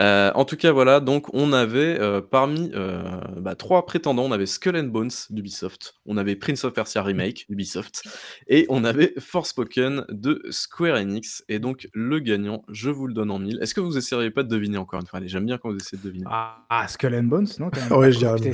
Euh, 0.00 0.30
en 0.34 0.44
tout 0.44 0.56
cas 0.56 0.72
voilà, 0.72 1.00
donc 1.00 1.32
on 1.34 1.52
avait 1.52 1.98
euh, 2.00 2.20
parmi 2.20 2.70
euh, 2.74 3.02
bah, 3.36 3.54
trois 3.54 3.86
prétendants, 3.86 4.24
on 4.24 4.32
avait 4.32 4.46
Skull 4.46 4.76
and 4.76 4.84
Bones 4.84 5.10
d'Ubisoft, 5.30 5.94
on 6.06 6.16
avait 6.16 6.34
Prince 6.36 6.64
of 6.64 6.72
Persia 6.72 7.02
Remake 7.02 7.46
d'Ubisoft, 7.48 8.02
et 8.48 8.66
on 8.68 8.84
avait 8.84 9.14
Forspoken 9.18 10.04
de 10.08 10.42
Square 10.50 10.96
Enix, 10.96 11.44
et 11.48 11.58
donc 11.58 11.88
le 11.92 12.18
gagnant, 12.18 12.64
je 12.70 12.90
vous 12.90 13.06
le 13.06 13.14
donne 13.14 13.30
en 13.30 13.38
mille. 13.38 13.58
Est-ce 13.62 13.74
que 13.74 13.80
vous 13.80 13.96
essayeriez 13.96 14.30
pas 14.30 14.42
de 14.42 14.48
deviner 14.48 14.78
encore 14.78 15.00
une 15.00 15.06
fois? 15.06 15.18
Allez, 15.18 15.28
j'aime 15.28 15.46
bien 15.46 15.58
quand 15.58 15.70
vous 15.70 15.76
essayez 15.76 16.02
de 16.02 16.08
deviner. 16.08 16.24
Ah, 16.28 16.64
ah, 16.70 16.88
Skull 16.88 17.14
and 17.14 17.24
Bones, 17.24 17.46
non 17.60 17.70
quand 17.70 17.80
même? 17.88 17.92
Ouais, 17.98 18.10
je 18.10 18.18
dirais 18.18 18.32
la 18.32 18.38
C'est- 18.38 18.44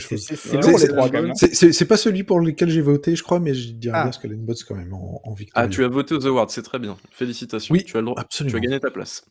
même 1.12 1.32
c'est- 1.72 1.84
pas 1.86 1.96
celui 1.96 2.22
pour 2.24 2.40
lequel 2.40 2.68
j'ai 2.68 2.82
voté, 2.82 3.16
je 3.16 3.22
crois, 3.22 3.40
mais 3.40 3.54
je 3.54 3.72
dirais 3.72 3.96
Ah. 3.98 4.02
bien 4.04 4.12
Skull 4.12 4.34
and 4.34 4.44
Bones 4.44 4.56
quand 4.68 4.74
même 4.74 4.92
en, 4.92 5.20
en 5.24 5.32
victoire. 5.32 5.64
Ah, 5.64 5.68
tu 5.68 5.84
as 5.84 5.88
voté 5.88 6.14
aux 6.14 6.26
awards, 6.26 6.50
c'est 6.50 6.62
très 6.62 6.78
bien. 6.78 6.96
Félicitations. 7.12 7.72
Oui, 7.72 7.82
tu 7.84 7.96
as 7.96 8.00
le 8.00 8.06
droit. 8.06 8.20
absolument. 8.20 8.50
Tu 8.52 8.56
as 8.58 8.60
gagné 8.68 8.80
ta 8.80 8.90
place. 8.90 9.24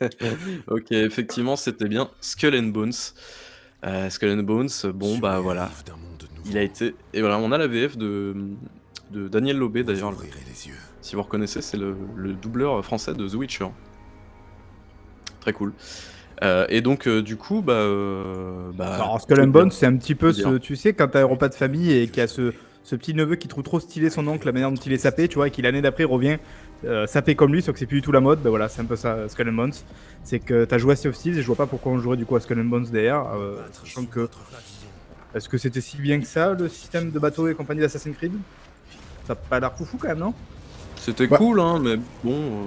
ok, 0.68 0.90
effectivement, 0.92 1.43
c'était 1.56 1.88
bien 1.88 2.10
Skull 2.20 2.56
and 2.56 2.68
Bones. 2.68 2.92
Euh, 3.84 4.08
Skull 4.10 4.30
and 4.30 4.42
Bones, 4.42 4.70
bon 4.94 5.18
bah 5.18 5.40
voilà. 5.40 5.70
Il 6.46 6.56
a 6.58 6.62
été. 6.62 6.94
Et 7.12 7.20
voilà, 7.20 7.38
on 7.38 7.52
a 7.52 7.58
la 7.58 7.66
VF 7.66 7.96
de, 7.96 8.34
de 9.10 9.28
Daniel 9.28 9.56
Lobé 9.58 9.82
d'ailleurs. 9.84 10.12
Si 11.00 11.14
vous 11.14 11.22
reconnaissez, 11.22 11.60
c'est 11.60 11.76
le, 11.76 11.96
le 12.16 12.32
doubleur 12.32 12.84
français 12.84 13.14
de 13.14 13.28
The 13.28 13.34
Witcher. 13.34 13.66
Très 15.40 15.52
cool. 15.52 15.74
Euh, 16.42 16.66
et 16.68 16.80
donc, 16.80 17.06
euh, 17.06 17.22
du 17.22 17.36
coup, 17.36 17.62
bah. 17.62 17.74
euh, 17.74 18.70
bah 18.74 18.94
Alors, 18.94 19.20
Skull 19.20 19.40
and 19.40 19.48
Bones, 19.48 19.70
c'est 19.70 19.86
un 19.86 19.96
petit 19.96 20.14
peu 20.14 20.32
ce. 20.32 20.56
Tu 20.58 20.76
sais, 20.76 20.92
quand 20.92 21.08
t'as 21.08 21.22
un 21.22 21.26
repas 21.26 21.48
de 21.48 21.54
famille 21.54 21.92
et 21.92 22.08
qu'il 22.08 22.18
y 22.18 22.20
a 22.20 22.26
ce, 22.26 22.52
ce 22.82 22.96
petit 22.96 23.14
neveu 23.14 23.36
qui 23.36 23.48
trouve 23.48 23.62
trop 23.62 23.80
stylé 23.80 24.10
son 24.10 24.26
oncle, 24.26 24.46
la 24.46 24.52
manière 24.52 24.70
dont 24.70 24.76
il 24.76 24.92
est 24.92 24.98
sapé, 24.98 25.28
tu 25.28 25.36
vois, 25.36 25.48
et 25.48 25.50
qui 25.50 25.62
l'année 25.62 25.82
d'après 25.82 26.04
revient 26.04 26.38
euh, 26.84 27.06
sapé 27.06 27.34
comme 27.34 27.52
lui, 27.52 27.62
sauf 27.62 27.72
que 27.74 27.78
c'est 27.78 27.86
plus 27.86 27.96
du 27.98 28.02
tout 28.02 28.12
la 28.12 28.20
mode, 28.20 28.40
bah 28.40 28.50
voilà, 28.50 28.68
c'est 28.68 28.80
un 28.80 28.84
peu 28.84 28.96
ça, 28.96 29.28
Skull 29.28 29.48
and 29.48 29.52
Bones. 29.52 29.72
C'est 30.22 30.38
que 30.38 30.64
t'as 30.64 30.78
joué 30.78 30.92
à 30.92 30.96
Sea 30.96 31.08
of 31.08 31.16
Thieves 31.16 31.38
et 31.38 31.42
je 31.42 31.46
vois 31.46 31.56
pas 31.56 31.66
pourquoi 31.66 31.92
on 31.92 31.98
jouerait 31.98 32.16
du 32.16 32.24
coup 32.26 32.36
à 32.36 32.40
Skull 32.40 32.60
and 32.60 32.64
Bones 32.64 32.86
derrière, 32.90 33.26
euh, 33.34 33.56
sachant 33.72 34.04
que. 34.04 34.28
Est-ce 35.34 35.48
que 35.48 35.58
c'était 35.58 35.80
si 35.80 35.96
bien 35.96 36.20
que 36.20 36.26
ça, 36.26 36.52
le 36.52 36.68
système 36.68 37.10
de 37.10 37.18
bateau 37.18 37.48
et 37.48 37.54
compagnie 37.54 37.80
d'Assassin's 37.80 38.16
Creed? 38.16 38.32
Ça 39.26 39.32
a 39.32 39.36
pas 39.36 39.58
l'air 39.58 39.72
foufou 39.72 39.96
quand 39.96 40.08
même, 40.08 40.18
non? 40.18 40.34
C'était 40.96 41.26
cool, 41.26 41.60
hein, 41.60 41.80
mais 41.82 41.96
bon. 42.22 42.32
euh, 42.32 42.64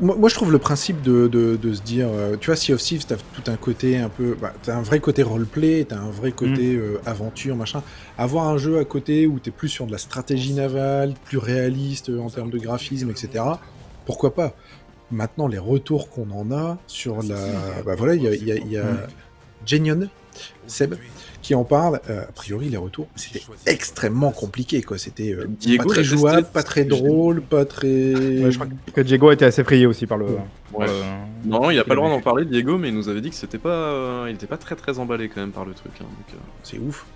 Moi, 0.00 0.14
moi, 0.16 0.28
je 0.28 0.34
trouve 0.36 0.52
le 0.52 0.58
principe 0.58 1.02
de, 1.02 1.26
de, 1.26 1.56
de 1.56 1.74
se 1.74 1.82
dire, 1.82 2.08
euh, 2.08 2.36
tu 2.40 2.46
vois, 2.46 2.56
Sea 2.56 2.72
of 2.72 2.80
Thieves, 2.80 3.04
t'as 3.06 3.16
tout 3.16 3.42
un 3.50 3.56
côté 3.56 3.98
un 3.98 4.08
peu, 4.08 4.36
bah, 4.40 4.52
t'as 4.62 4.76
un 4.76 4.82
vrai 4.82 5.00
côté 5.00 5.24
roleplay, 5.24 5.84
t'as 5.88 5.98
un 5.98 6.10
vrai 6.10 6.30
côté 6.30 6.74
Mm. 6.74 6.78
euh, 6.80 7.00
aventure, 7.04 7.56
machin. 7.56 7.82
Avoir 8.16 8.46
un 8.48 8.58
jeu 8.58 8.78
à 8.78 8.84
côté 8.84 9.26
où 9.26 9.40
t'es 9.40 9.50
plus 9.50 9.68
sur 9.68 9.86
de 9.86 9.92
la 9.92 9.98
stratégie 9.98 10.52
navale, 10.54 11.14
plus 11.24 11.38
réaliste 11.38 12.10
euh, 12.10 12.20
en 12.20 12.30
termes 12.30 12.50
de 12.50 12.58
graphisme, 12.58 13.10
etc. 13.10 13.44
Pourquoi 14.06 14.34
pas? 14.34 14.54
Maintenant, 15.10 15.48
les 15.48 15.58
retours 15.58 16.10
qu'on 16.10 16.30
en 16.30 16.52
a 16.52 16.78
sur 16.86 17.22
la, 17.22 17.36
bah 17.84 17.94
voilà, 17.96 18.14
il 18.14 18.22
y 18.22 18.28
a, 18.28 18.34
il 18.34 18.44
y 18.46 18.52
a, 18.52 18.56
il 18.56 18.70
y 18.70 18.76
a. 18.78 18.84
Genion, 19.66 20.08
Seb, 20.68 20.94
qui 21.42 21.54
en 21.54 21.64
parle. 21.64 22.00
Euh, 22.10 22.22
a 22.22 22.32
priori, 22.32 22.68
les 22.68 22.76
retours, 22.76 23.06
c'était 23.16 23.42
extrêmement 23.66 24.30
compliqué, 24.32 24.82
quoi. 24.82 24.98
C'était 24.98 25.32
euh, 25.32 25.46
pas 25.78 25.84
très 25.84 26.04
jouable, 26.04 26.46
pas 26.52 26.62
très 26.62 26.84
drôle, 26.84 27.40
pas 27.42 27.64
très. 27.64 27.86
Ouais, 28.14 28.50
je 28.50 28.58
crois 28.58 28.68
que 28.94 29.00
Diego 29.00 29.28
a 29.28 29.32
été 29.34 29.44
assez 29.44 29.60
effrayé 29.62 29.86
aussi 29.86 30.06
par 30.06 30.18
le. 30.18 30.26
Ouais. 30.74 30.86
Non, 31.44 31.70
il 31.70 31.78
a 31.78 31.84
pas 31.84 31.94
le 31.94 32.00
droit 32.00 32.10
d'en 32.10 32.20
parler, 32.20 32.44
Diego, 32.44 32.76
mais 32.78 32.88
il 32.88 32.94
nous 32.94 33.08
avait 33.08 33.20
dit 33.20 33.30
que 33.30 33.36
c'était 33.36 33.58
pas, 33.58 33.68
euh, 33.70 34.26
il 34.28 34.34
était 34.34 34.46
pas 34.46 34.56
très 34.58 34.74
très 34.74 34.98
emballé 34.98 35.28
quand 35.28 35.40
même 35.40 35.52
par 35.52 35.64
le 35.64 35.72
truc. 35.74 35.92
hein, 36.00 36.04
euh, 36.32 36.36
C'est 36.62 36.78
ouf. 36.78 37.06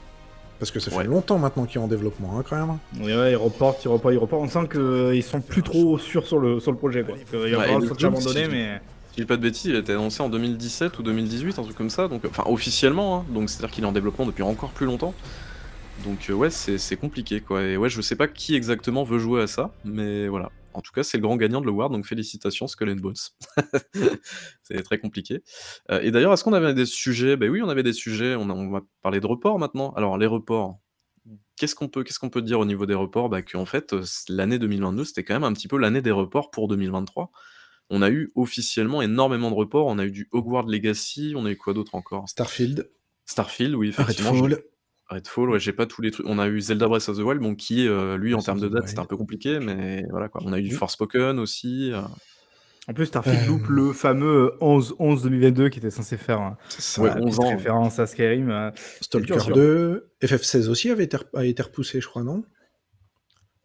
Parce 0.58 0.70
que 0.70 0.78
ça 0.78 0.92
fait 0.92 0.98
Ouais. 0.98 1.04
longtemps 1.04 1.38
maintenant 1.38 1.64
qu'il 1.64 1.80
est 1.80 1.84
en 1.84 1.88
développement, 1.88 2.38
hein, 2.38 2.44
quand 2.48 2.54
même. 2.56 2.78
Ouais, 3.04 3.16
ouais, 3.16 3.32
ils 3.32 3.36
reportent, 3.36 3.84
ils 3.84 3.88
reportent, 3.88 4.14
ils 4.14 4.18
reportent. 4.18 4.44
On 4.44 4.48
sent 4.48 4.68
qu'ils 4.70 5.22
sont 5.24 5.40
plus 5.40 5.62
trop 5.64 5.98
sûrs 5.98 6.24
sur 6.26 6.38
le, 6.38 6.60
sur 6.60 6.70
le 6.70 6.78
projet. 6.78 7.02
Quoi. 7.02 7.16
Il 7.32 7.36
Ouais, 7.56 7.74
le 7.74 7.80
le 7.80 7.86
sortir 7.88 8.10
jeu, 8.12 8.16
abandonné, 8.16 8.46
mais. 8.48 8.80
Si 9.12 9.18
je 9.18 9.22
dis 9.24 9.26
pas 9.26 9.36
de 9.36 9.42
bêtises, 9.42 9.66
il 9.66 9.76
a 9.76 9.80
été 9.80 9.92
annoncé 9.92 10.22
en 10.22 10.30
2017 10.30 10.98
ou 10.98 11.02
2018, 11.02 11.58
un 11.58 11.62
truc 11.64 11.76
comme 11.76 11.90
ça, 11.90 12.08
donc 12.08 12.24
enfin 12.24 12.44
officiellement, 12.46 13.18
hein, 13.18 13.26
donc 13.28 13.50
c'est-à-dire 13.50 13.70
qu'il 13.70 13.84
est 13.84 13.86
en 13.86 13.92
développement 13.92 14.24
depuis 14.24 14.42
encore 14.42 14.70
plus 14.70 14.86
longtemps. 14.86 15.12
Donc 16.02 16.30
euh, 16.30 16.32
ouais, 16.32 16.48
c'est 16.48 16.96
compliqué 16.96 17.42
quoi. 17.42 17.62
Et 17.62 17.76
ouais, 17.76 17.90
je 17.90 18.00
sais 18.00 18.16
pas 18.16 18.26
qui 18.26 18.54
exactement 18.54 19.04
veut 19.04 19.18
jouer 19.18 19.42
à 19.42 19.46
ça, 19.46 19.74
mais 19.84 20.28
voilà. 20.28 20.50
En 20.72 20.80
tout 20.80 20.92
cas, 20.92 21.02
c'est 21.02 21.18
le 21.18 21.22
grand 21.22 21.36
gagnant 21.36 21.60
de 21.60 21.66
l'award, 21.66 21.92
donc 21.92 22.06
félicitations 22.06 22.66
Skull 22.66 22.88
and 22.88 22.96
Bones. 22.96 23.14
c'est 24.62 24.82
très 24.82 24.98
compliqué. 24.98 25.42
Euh, 25.90 26.00
et 26.00 26.10
d'ailleurs, 26.10 26.32
est-ce 26.32 26.42
qu'on 26.42 26.54
avait 26.54 26.72
des 26.72 26.86
sujets? 26.86 27.36
Ben 27.36 27.50
oui, 27.50 27.60
on 27.62 27.68
avait 27.68 27.82
des 27.82 27.92
sujets. 27.92 28.34
On, 28.34 28.70
va 28.70 28.80
parler 29.02 29.20
de 29.20 29.26
reports 29.26 29.58
maintenant. 29.58 29.92
Alors 29.92 30.16
les 30.16 30.26
reports. 30.26 30.78
Qu'est-ce 31.56 31.74
qu'on 31.74 31.88
peut, 31.88 32.04
peut 32.32 32.42
dire 32.42 32.60
au 32.60 32.64
niveau 32.64 32.86
des 32.86 32.94
reports? 32.94 33.28
Bah, 33.28 33.42
Qu'en 33.42 33.66
fait, 33.66 33.92
euh, 33.92 34.02
l'année 34.30 34.58
2022, 34.58 35.04
c'était 35.04 35.22
quand 35.22 35.34
même 35.34 35.44
un 35.44 35.52
petit 35.52 35.68
peu 35.68 35.76
l'année 35.76 36.00
des 36.00 36.10
reports 36.10 36.50
pour 36.50 36.66
2023. 36.68 37.30
On 37.94 38.00
a 38.02 38.10
eu 38.10 38.32
officiellement 38.34 39.02
énormément 39.02 39.50
de 39.50 39.54
reports. 39.54 39.86
On 39.86 39.98
a 39.98 40.04
eu 40.06 40.10
du 40.10 40.28
Hogwarts 40.32 40.66
Legacy. 40.66 41.34
On 41.36 41.44
a 41.46 41.50
eu 41.50 41.56
quoi 41.56 41.74
d'autre 41.74 41.94
encore? 41.94 42.28
Starfield, 42.28 42.88
Starfield, 43.26 43.74
oui, 43.74 43.88
effectivement. 43.90 44.32
Redfall. 44.32 44.62
Redfall, 45.08 45.50
ouais, 45.50 45.60
j'ai 45.60 45.72
pas 45.74 45.84
tous 45.86 46.00
les 46.00 46.10
trucs. 46.10 46.26
On 46.26 46.38
a 46.38 46.48
eu 46.48 46.60
Zelda 46.60 46.88
Breath 46.88 47.08
of 47.10 47.16
the 47.18 47.20
Wild, 47.20 47.42
bon, 47.42 47.54
qui, 47.54 47.86
euh, 47.86 48.16
lui, 48.16 48.32
en 48.32 48.38
Breath 48.38 48.46
termes 48.46 48.58
of 48.58 48.62
de 48.64 48.68
the 48.68 48.72
date, 48.72 48.80
Wild. 48.82 48.88
c'était 48.88 49.00
un 49.02 49.04
peu 49.06 49.16
compliqué, 49.18 49.58
mais 49.60 50.04
voilà 50.10 50.28
quoi. 50.30 50.40
On 50.44 50.52
a 50.54 50.58
eu 50.58 50.62
du. 50.62 50.74
Forspoken 50.74 51.38
aussi. 51.38 51.92
euh, 51.92 52.00
En 52.88 52.94
plus, 52.94 53.06
Starfield 53.06 53.42
Euh, 53.42 53.46
loupe 53.46 53.66
le 53.68 53.92
fameux 53.92 54.52
11-11-2022 54.62 55.68
qui 55.68 55.78
était 55.80 55.90
censé 55.90 56.16
faire 56.16 56.40
euh, 56.40 56.50
Ça, 56.70 57.02
Ouais, 57.02 57.10
une 57.10 57.24
11 57.24 57.36
petite 57.36 57.40
ans. 57.40 57.48
référence 57.56 57.98
à 57.98 58.06
Skyrim. 58.06 58.50
euh. 58.50 58.70
Stalker 59.02 59.34
Bien 59.34 59.38
sûr. 59.40 59.54
2, 59.54 60.10
FF16 60.22 60.68
aussi 60.70 60.88
avait 60.90 61.04
été, 61.04 61.18
a 61.34 61.44
été 61.44 61.62
repoussé, 61.62 62.00
je 62.00 62.06
crois, 62.08 62.22
non? 62.22 62.42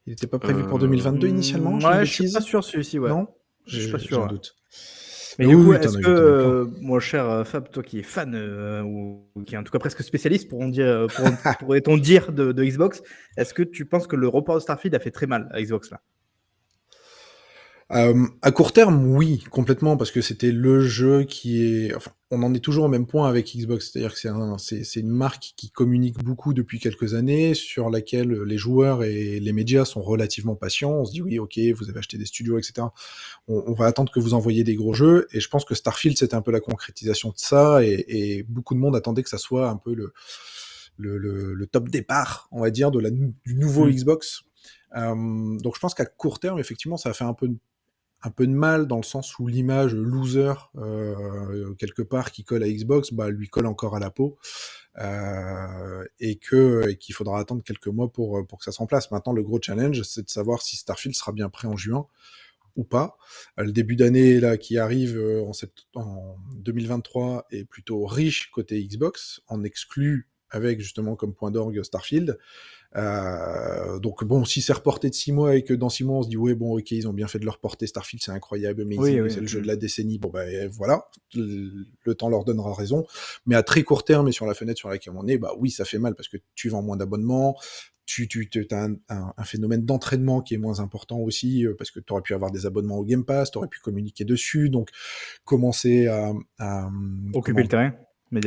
Il 0.05 0.09
n'était 0.11 0.28
pas 0.28 0.39
prévu 0.39 0.63
pour 0.63 0.78
Euh, 0.78 0.82
2022 0.82 1.28
initialement 1.30 1.78
Ouais, 1.80 2.05
je 2.05 2.11
suis 2.11 2.32
pas 2.32 2.41
sûr 2.41 2.61
celui-ci, 2.63 2.99
ouais. 2.99 3.09
Non? 3.09 3.28
Je 3.68 3.80
suis 3.80 3.91
pas 3.91 3.99
sûr, 3.99 4.28
doute. 4.28 4.55
Mais 5.39 5.45
du 5.45 5.57
coup, 5.57 5.72
oui, 5.72 5.78
est-ce 5.82 5.97
que, 5.97 6.09
euh, 6.09 6.65
mon 6.82 6.99
cher 6.99 7.30
euh, 7.30 7.43
Fab, 7.43 7.70
toi 7.70 7.84
qui 7.84 7.99
es 7.99 8.03
fan 8.03 8.34
euh, 8.36 8.82
ou, 8.82 9.30
ou 9.36 9.43
qui 9.43 9.55
est 9.55 9.57
en 9.57 9.63
tout 9.63 9.72
cas 9.72 9.80
presque 9.80 10.01
spécialiste, 10.03 10.49
pour 10.49 10.65
dire, 10.68 11.07
pour- 11.15 11.30
pourrait-on 11.59 11.97
dire 11.97 12.32
de, 12.32 12.51
de 12.51 12.63
Xbox, 12.63 13.03
est-ce 13.38 13.53
que 13.53 13.63
tu 13.63 13.86
penses 13.86 14.07
que 14.07 14.15
le 14.15 14.28
report 14.28 14.55
de 14.55 14.61
Starfield 14.61 14.95
a 14.95 14.99
fait 14.99 15.11
très 15.11 15.28
mal 15.28 15.47
à 15.51 15.61
Xbox 15.61 15.91
là? 15.91 16.01
Euh, 17.91 18.26
à 18.41 18.51
court 18.51 18.74
terme, 18.74 19.05
oui, 19.15 19.43
complètement, 19.49 19.95
parce 19.95 20.11
que 20.11 20.22
c'était 20.22 20.51
le 20.51 20.82
jeu 20.82 21.24
qui 21.24 21.63
est. 21.63 21.95
Enfin, 21.95 22.11
on 22.30 22.43
en 22.43 22.53
est 22.53 22.59
toujours 22.59 22.86
au 22.86 22.88
même 22.89 23.05
point 23.05 23.30
avec 23.30 23.55
Xbox, 23.55 23.89
c'est-à-dire 23.89 24.13
que 24.13 24.19
c'est 24.19 24.28
un, 24.28 24.57
c'est, 24.57 24.84
c'est 24.84 24.99
une 24.99 25.09
marque 25.09 25.53
qui 25.55 25.69
communique 25.69 26.17
beaucoup 26.23 26.53
depuis 26.53 26.80
quelques 26.80 27.13
années, 27.13 27.53
sur 27.53 27.89
laquelle 27.89 28.32
les 28.43 28.57
joueurs 28.57 29.03
et 29.03 29.39
les 29.39 29.53
médias 29.53 29.86
sont 29.86 30.01
relativement 30.01 30.55
patients. 30.55 30.91
On 30.91 31.05
se 31.05 31.11
dit 31.13 31.21
oui, 31.21 31.39
ok, 31.39 31.57
vous 31.75 31.89
avez 31.89 31.99
acheté 31.99 32.17
des 32.17 32.25
studios, 32.25 32.57
etc. 32.57 32.88
On, 33.47 33.63
on 33.67 33.73
va 33.73 33.86
attendre 33.86 34.11
que 34.11 34.19
vous 34.19 34.34
envoyiez 34.34 34.63
des 34.63 34.75
gros 34.75 34.93
jeux, 34.93 35.28
et 35.32 35.39
je 35.39 35.47
pense 35.49 35.63
que 35.63 35.75
Starfield 35.75 36.17
c'était 36.17 36.36
un 36.36 36.41
peu 36.41 36.51
la 36.51 36.59
concrétisation 36.59 37.30
de 37.30 37.38
ça, 37.38 37.84
et, 37.84 38.05
et 38.07 38.43
beaucoup 38.43 38.73
de 38.73 38.80
monde 38.80 38.95
attendait 38.95 39.23
que 39.23 39.30
ça 39.30 39.38
soit 39.38 39.69
un 39.69 39.78
peu 39.78 39.93
le 39.93 40.13
le, 40.97 41.17
le, 41.17 41.53
le 41.53 41.67
top 41.67 41.89
départ, 41.89 42.49
on 42.51 42.61
va 42.61 42.71
dire, 42.71 42.91
de 42.91 42.99
la, 42.99 43.11
du 43.11 43.34
nouveau 43.55 43.86
Mm. 43.86 43.91
Xbox. 43.91 44.41
Euh, 44.95 45.57
donc 45.59 45.75
je 45.75 45.80
pense 45.80 45.93
qu'à 45.93 46.05
court 46.05 46.39
terme, 46.39 46.59
effectivement, 46.59 46.97
ça 46.97 47.09
a 47.09 47.13
fait 47.13 47.23
un 47.23 47.34
peu 47.34 47.49
un 48.28 48.32
peu 48.32 48.45
de 48.45 48.51
mal 48.51 48.88
dans 48.88 48.97
le 48.97 49.03
sens 49.03 49.39
où 49.39 49.47
l'image 49.47 49.95
loser 49.95 50.53
euh, 50.75 51.73
quelque 51.75 52.01
part 52.01 52.32
qui 52.32 52.43
colle 52.43 52.63
à 52.63 52.67
Xbox 52.69 53.13
bah, 53.13 53.30
lui 53.30 53.47
colle 53.47 53.65
encore 53.67 53.95
à 53.95 53.99
la 53.99 54.11
peau 54.11 54.38
euh, 54.99 56.03
et 56.19 56.38
que 56.38 56.91
qu'il 56.93 57.15
faudra 57.15 57.39
attendre 57.39 57.63
quelques 57.63 57.88
mois 57.88 58.11
pour 58.11 58.45
pour 58.47 58.57
que 58.59 58.65
ça 58.65 58.71
se 58.71 58.80
remplace. 58.80 59.11
Maintenant 59.11 59.34
le 59.34 59.43
gros 59.43 59.59
challenge 59.61 60.01
c'est 60.03 60.23
de 60.23 60.30
savoir 60.30 60.61
si 60.61 60.75
Starfield 60.75 61.15
sera 61.15 61.32
bien 61.32 61.49
prêt 61.49 61.67
en 61.67 61.78
juin 61.78 62.07
ou 62.75 62.84
pas. 62.84 63.17
Euh, 63.59 63.63
le 63.63 63.71
début 63.71 63.95
d'année 63.95 64.39
là 64.39 64.57
qui 64.57 64.78
arrive 64.78 65.17
euh, 65.17 65.43
en, 65.43 65.53
sept- 65.53 65.86
en 65.95 66.36
2023 66.55 67.47
est 67.51 67.65
plutôt 67.65 68.05
riche 68.05 68.51
côté 68.51 68.84
Xbox, 68.86 69.41
en 69.47 69.63
exclut 69.63 70.28
avec 70.50 70.80
justement 70.80 71.16
comme 71.16 71.34
point 71.34 71.52
d'orgue 71.52 71.82
Starfield. 71.84 72.38
Euh, 72.95 74.00
donc 74.00 74.24
bon, 74.24 74.45
si 74.45 74.62
c'est 74.62 74.74
reporté 74.74 75.10
de 75.10 75.14
6 75.14 75.32
mois 75.34 75.56
et 75.56 75.64
que 75.64 75.74
dans 75.74 75.89
6 75.89 76.04
mois 76.06 76.18
on 76.20 76.24
se 76.24 76.30
dit 76.30 76.38
ouais 76.38 76.56
bon 76.56 76.78
ok 76.78 76.91
ils 76.91 77.08
ont 77.08 77.14
bien 77.14 77.28
fait 77.28 77.38
de 77.38 77.43
le 77.45 77.52
reporter 77.52 77.86
Starfield 77.86 78.24
c'est 78.24 78.32
incroyable 78.32 78.84
Oui, 78.88 79.20
oui. 79.20 79.30
c'est 79.30 79.41
le 79.41 79.48
jeu 79.48 79.62
de 79.62 79.68
la 79.68 79.76
décennie 79.76 80.18
bon 80.20 80.30
ben 80.30 80.70
voilà 80.70 81.06
le, 81.36 81.70
le 82.06 82.16
temps 82.16 82.30
leur 82.30 82.45
donnera 82.45 82.74
raison 82.74 83.06
mais 83.45 83.56
à 83.56 83.62
très 83.64 83.84
court 83.84 84.06
terme 84.06 84.30
et 84.30 84.32
sur 84.32 84.45
la 84.45 84.54
fenêtre 84.54 84.80
sur 84.80 84.88
laquelle 84.89 85.14
on 85.18 85.28
est 85.28 85.38
bah 85.38 85.52
oui 85.58 85.70
ça 85.70 85.84
fait 85.84 86.00
mal 86.00 86.16
parce 86.16 86.30
que 86.30 86.38
tu 86.56 86.70
vends 86.70 86.82
moins 86.82 86.95
d'abonnements 86.98 87.58
tu, 88.06 88.30
tu 88.30 88.50
as 88.72 88.84
un, 88.86 88.93
un, 89.10 89.34
un 89.36 89.43
phénomène 89.43 89.84
d'entraînement 89.86 90.41
qui 90.41 90.54
est 90.54 90.58
moins 90.58 90.80
important 90.80 91.20
aussi 91.20 91.66
euh, 91.68 91.76
parce 91.78 91.91
que 91.91 92.00
tu 92.00 92.14
aurais 92.14 92.22
pu 92.22 92.34
avoir 92.34 92.52
des 92.52 92.66
abonnements 92.66 92.98
au 92.98 93.04
Game 93.04 93.26
Pass 93.26 93.52
tu 93.52 93.58
aurais 93.58 93.68
pu 93.68 93.82
communiquer 93.82 94.24
dessus 94.24 94.70
donc 94.70 94.89
commencer 95.43 96.08
à, 96.08 96.32
à 96.58 96.89
Occuper 97.34 97.52
comment- 97.52 97.60
le 97.64 97.68
terrain. 97.68 97.93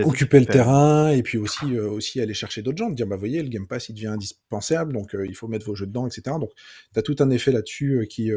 Occuper 0.05 0.41
le 0.41 0.47
terrain 0.47 1.11
et 1.11 1.23
puis 1.23 1.39
aussi 1.39 1.75
euh, 1.75 1.89
aussi 1.91 2.21
aller 2.21 2.35
chercher 2.35 2.63
d'autres 2.63 2.79
gens, 2.79 2.91
dire 2.91 3.07
bah 3.07 3.17
voyez 3.17 3.43
le 3.43 3.49
Game 3.49 3.67
Pass 3.67 3.89
il 3.89 3.95
devient 3.95 4.09
indispensable 4.09 4.93
donc 4.93 5.15
euh, 5.15 5.27
il 5.27 5.35
faut 5.35 5.49
mettre 5.49 5.67
vos 5.67 5.75
jeux 5.75 5.87
dedans 5.87 6.07
etc. 6.07 6.37
Donc 6.39 6.51
tu 6.93 6.99
as 6.99 7.03
tout 7.03 7.17
un 7.21 7.31
effet 7.31 7.53
là-dessus 7.53 8.01
euh, 8.01 8.05
qui 8.05 8.31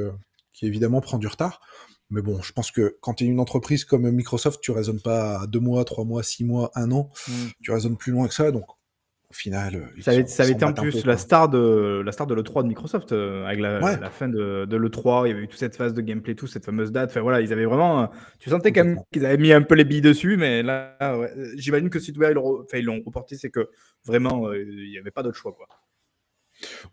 qui 0.54 0.66
évidemment 0.66 1.02
prend 1.02 1.18
du 1.18 1.28
retard. 1.28 1.62
Mais 2.10 2.22
bon, 2.22 2.42
je 2.44 2.52
pense 2.52 2.70
que 2.70 2.98
quand 3.02 3.16
tu 3.16 3.24
es 3.24 3.28
une 3.28 3.40
entreprise 3.40 3.86
comme 3.86 4.10
Microsoft, 4.12 4.62
tu 4.62 4.70
raisonnes 4.70 5.02
pas 5.02 5.42
à 5.42 5.48
deux 5.48 5.60
mois, 5.60 5.84
trois 5.84 6.06
mois, 6.06 6.22
six 6.22 6.44
mois, 6.44 6.70
un 6.76 6.92
an, 6.92 7.10
mm. 7.28 7.32
tu 7.64 7.72
raisonnes 7.72 7.98
plus 7.98 8.12
loin 8.12 8.28
que 8.28 8.36
ça. 8.36 8.52
Donc 8.52 8.66
au 9.34 9.36
final, 9.36 9.76
euh, 9.76 10.02
Ça 10.02 10.12
avait, 10.12 10.28
ça 10.28 10.48
été 10.48 10.64
en 10.64 10.74
plus 10.74 11.02
peu, 11.02 11.08
la 11.08 11.18
star 11.18 11.50
de 11.50 12.04
la 12.06 12.12
star 12.12 12.28
de 12.28 12.36
l'E3 12.36 12.62
de 12.62 12.68
Microsoft 12.68 13.12
euh, 13.14 13.46
avec 13.48 13.60
la, 13.60 13.82
Ouais. 13.82 14.00
la 14.00 14.12
fin 14.12 14.30
de, 14.30 14.66
de 14.66 14.78
l'E3, 14.78 15.26
il 15.26 15.30
y 15.30 15.34
avait 15.34 15.42
eu 15.44 15.48
toute 15.48 15.58
cette 15.60 15.76
phase 15.76 15.96
de 15.96 16.02
gameplay, 16.02 16.36
tout 16.36 16.46
cette 16.46 16.64
fameuse 16.66 16.92
date. 16.92 17.10
Enfin 17.10 17.22
voilà, 17.22 17.42
ils 17.42 17.52
avaient 17.52 17.66
vraiment. 17.66 18.04
euh, 18.04 18.08
Tu 18.40 18.52
sentais 18.52 18.72
quand 18.72 18.84
même 18.86 19.00
qu'ils 19.12 19.26
avaient 19.26 19.38
mis 19.38 19.52
un 19.52 19.64
peu 19.64 19.74
les 19.74 19.86
billes 19.86 20.02
dessus, 20.02 20.38
mais 20.38 20.62
là, 20.62 20.96
ouais, 21.18 21.32
j'imagine 21.56 21.90
que 21.90 22.00
si 22.00 22.12
ils 22.12 22.34
l'ont 22.34 22.64
enfin, 22.64 23.02
reporté, 23.06 23.36
c'est 23.36 23.50
que 23.50 23.70
vraiment 24.06 24.48
euh, 24.50 24.62
il 24.62 24.92
n'y 24.92 24.98
avait 25.00 25.10
pas 25.12 25.24
d'autre 25.24 25.38
choix 25.38 25.52
quoi. 25.54 25.68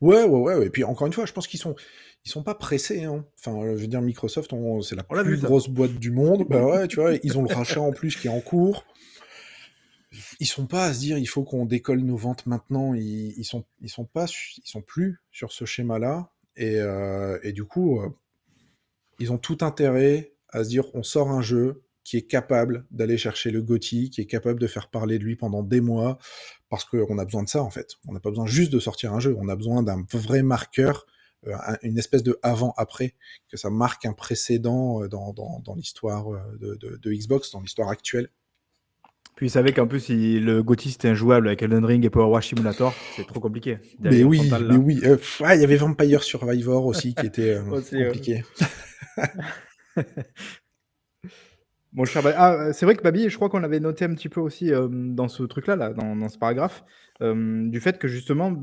Ouais, 0.00 0.24
ouais, 0.24 0.54
ouais. 0.56 0.66
Et 0.66 0.70
puis 0.70 0.84
encore 0.84 1.06
une 1.06 1.12
fois, 1.12 1.26
je 1.26 1.32
pense 1.32 1.46
qu'ils 1.46 1.60
sont, 1.60 1.74
ils 2.24 2.30
sont 2.30 2.42
pas 2.42 2.54
pressés. 2.54 3.04
Hein. 3.04 3.24
Enfin, 3.38 3.60
je 3.76 3.80
veux 3.82 3.86
dire, 3.86 4.00
Microsoft, 4.00 4.52
on- 4.52 4.80
c'est 4.80 4.96
la 4.96 5.02
On 5.10 5.14
plus 5.22 5.34
vu, 5.36 5.42
grosse 5.42 5.68
boîte 5.68 5.92
du 5.94 6.10
monde. 6.10 6.44
Bah 6.48 6.64
ouais, 6.66 6.88
tu 6.88 6.96
vois, 6.96 7.12
ils 7.22 7.38
ont 7.38 7.42
le 7.42 7.54
rachat 7.54 7.80
en 7.80 7.92
plus 7.92 8.16
qui 8.16 8.28
est 8.28 8.30
en 8.30 8.40
cours. 8.40 8.84
Ils 10.40 10.46
sont 10.46 10.66
pas 10.66 10.86
à 10.86 10.92
se 10.94 10.98
dire, 11.00 11.18
il 11.18 11.26
faut 11.26 11.44
qu'on 11.44 11.66
décolle 11.66 12.00
nos 12.00 12.16
ventes 12.16 12.46
maintenant. 12.46 12.94
Ils, 12.94 13.32
ils 13.38 13.44
sont, 13.44 13.64
ils 13.80 13.88
sont 13.88 14.04
pas, 14.04 14.26
ils 14.26 14.68
sont 14.68 14.82
plus 14.82 15.20
sur 15.30 15.52
ce 15.52 15.64
schéma-là. 15.64 16.32
Et, 16.56 16.76
euh, 16.80 17.38
et 17.42 17.52
du 17.52 17.64
coup, 17.64 18.00
euh, 18.00 18.08
ils 19.18 19.30
ont 19.32 19.38
tout 19.38 19.58
intérêt 19.60 20.32
à 20.48 20.64
se 20.64 20.68
dire, 20.68 20.84
on 20.94 21.02
sort 21.02 21.30
un 21.30 21.42
jeu 21.42 21.84
qui 22.02 22.16
est 22.16 22.26
capable 22.26 22.86
d'aller 22.90 23.18
chercher 23.18 23.50
le 23.50 23.62
GOTY, 23.62 24.10
qui 24.10 24.20
est 24.20 24.26
capable 24.26 24.58
de 24.58 24.66
faire 24.66 24.88
parler 24.90 25.18
de 25.18 25.24
lui 25.24 25.36
pendant 25.36 25.62
des 25.62 25.80
mois, 25.80 26.18
parce 26.68 26.84
qu'on 26.84 27.18
a 27.18 27.24
besoin 27.24 27.44
de 27.44 27.48
ça 27.48 27.62
en 27.62 27.70
fait. 27.70 27.96
On 28.08 28.12
n'a 28.12 28.20
pas 28.20 28.30
besoin 28.30 28.46
juste 28.46 28.72
de 28.72 28.80
sortir 28.80 29.12
un 29.12 29.20
jeu, 29.20 29.36
on 29.38 29.48
a 29.48 29.54
besoin 29.54 29.82
d'un 29.84 30.04
vrai 30.12 30.42
marqueur, 30.42 31.06
euh, 31.46 31.54
un- 31.66 31.76
une 31.82 31.98
espèce 31.98 32.22
de 32.24 32.38
avant-après, 32.42 33.14
que 33.48 33.56
ça 33.56 33.70
marque 33.70 34.06
un 34.06 34.12
précédent 34.14 35.06
dans, 35.06 35.32
dans, 35.32 35.74
l'histoire 35.76 36.26
de- 36.58 36.74
de 36.74 37.12
Xbox, 37.12 37.52
dans 37.52 37.60
l'histoire 37.60 37.90
actuelle. 37.90 38.28
Puis 39.36 39.46
ils 39.46 39.50
savaient 39.50 39.72
qu'en 39.72 39.86
plus 39.86 40.08
il- 40.10 40.44
le 40.44 40.62
GOTY 40.62 40.90
c'était 40.90 41.08
injouable 41.08 41.48
avec 41.48 41.62
Elden 41.62 41.84
Ring 41.84 42.04
et 42.04 42.10
Power 42.10 42.26
Wash 42.30 42.48
Simulator, 42.48 42.94
c'est 43.16 43.26
trop 43.26 43.40
compliqué. 43.40 43.78
Mais 44.00 44.22
oui, 44.22 44.48
Frontal, 44.48 44.68
mais 44.68 44.76
oui. 44.76 45.00
Euh, 45.04 45.16
ah, 45.42 45.54
il 45.56 45.60
y 45.60 45.64
avait 45.64 45.76
Vampire 45.76 46.22
Survivor 46.22 46.84
aussi 46.84 47.14
qui 47.14 47.26
était 47.26 47.54
euh, 47.54 47.62
Aussi, 47.70 47.96
compliqué. 48.04 48.44
Mon 51.92 52.04
cher 52.04 52.22
ah, 52.36 52.52
euh, 52.54 52.72
c'est 52.72 52.86
vrai 52.86 52.94
que 52.94 53.02
Babi, 53.02 53.28
je 53.28 53.34
crois 53.36 53.48
qu'on 53.48 53.64
avait 53.64 53.80
noté 53.80 54.04
un 54.04 54.14
petit 54.14 54.28
peu 54.28 54.40
aussi 54.40 54.72
euh, 54.72 54.86
dans 54.90 55.26
ce 55.28 55.42
truc-là, 55.42 55.74
là, 55.74 55.92
dans, 55.92 56.14
dans 56.14 56.28
ce 56.28 56.38
paragraphe, 56.38 56.84
euh, 57.22 57.68
du 57.68 57.80
fait 57.80 57.98
que 57.98 58.08
justement, 58.08 58.54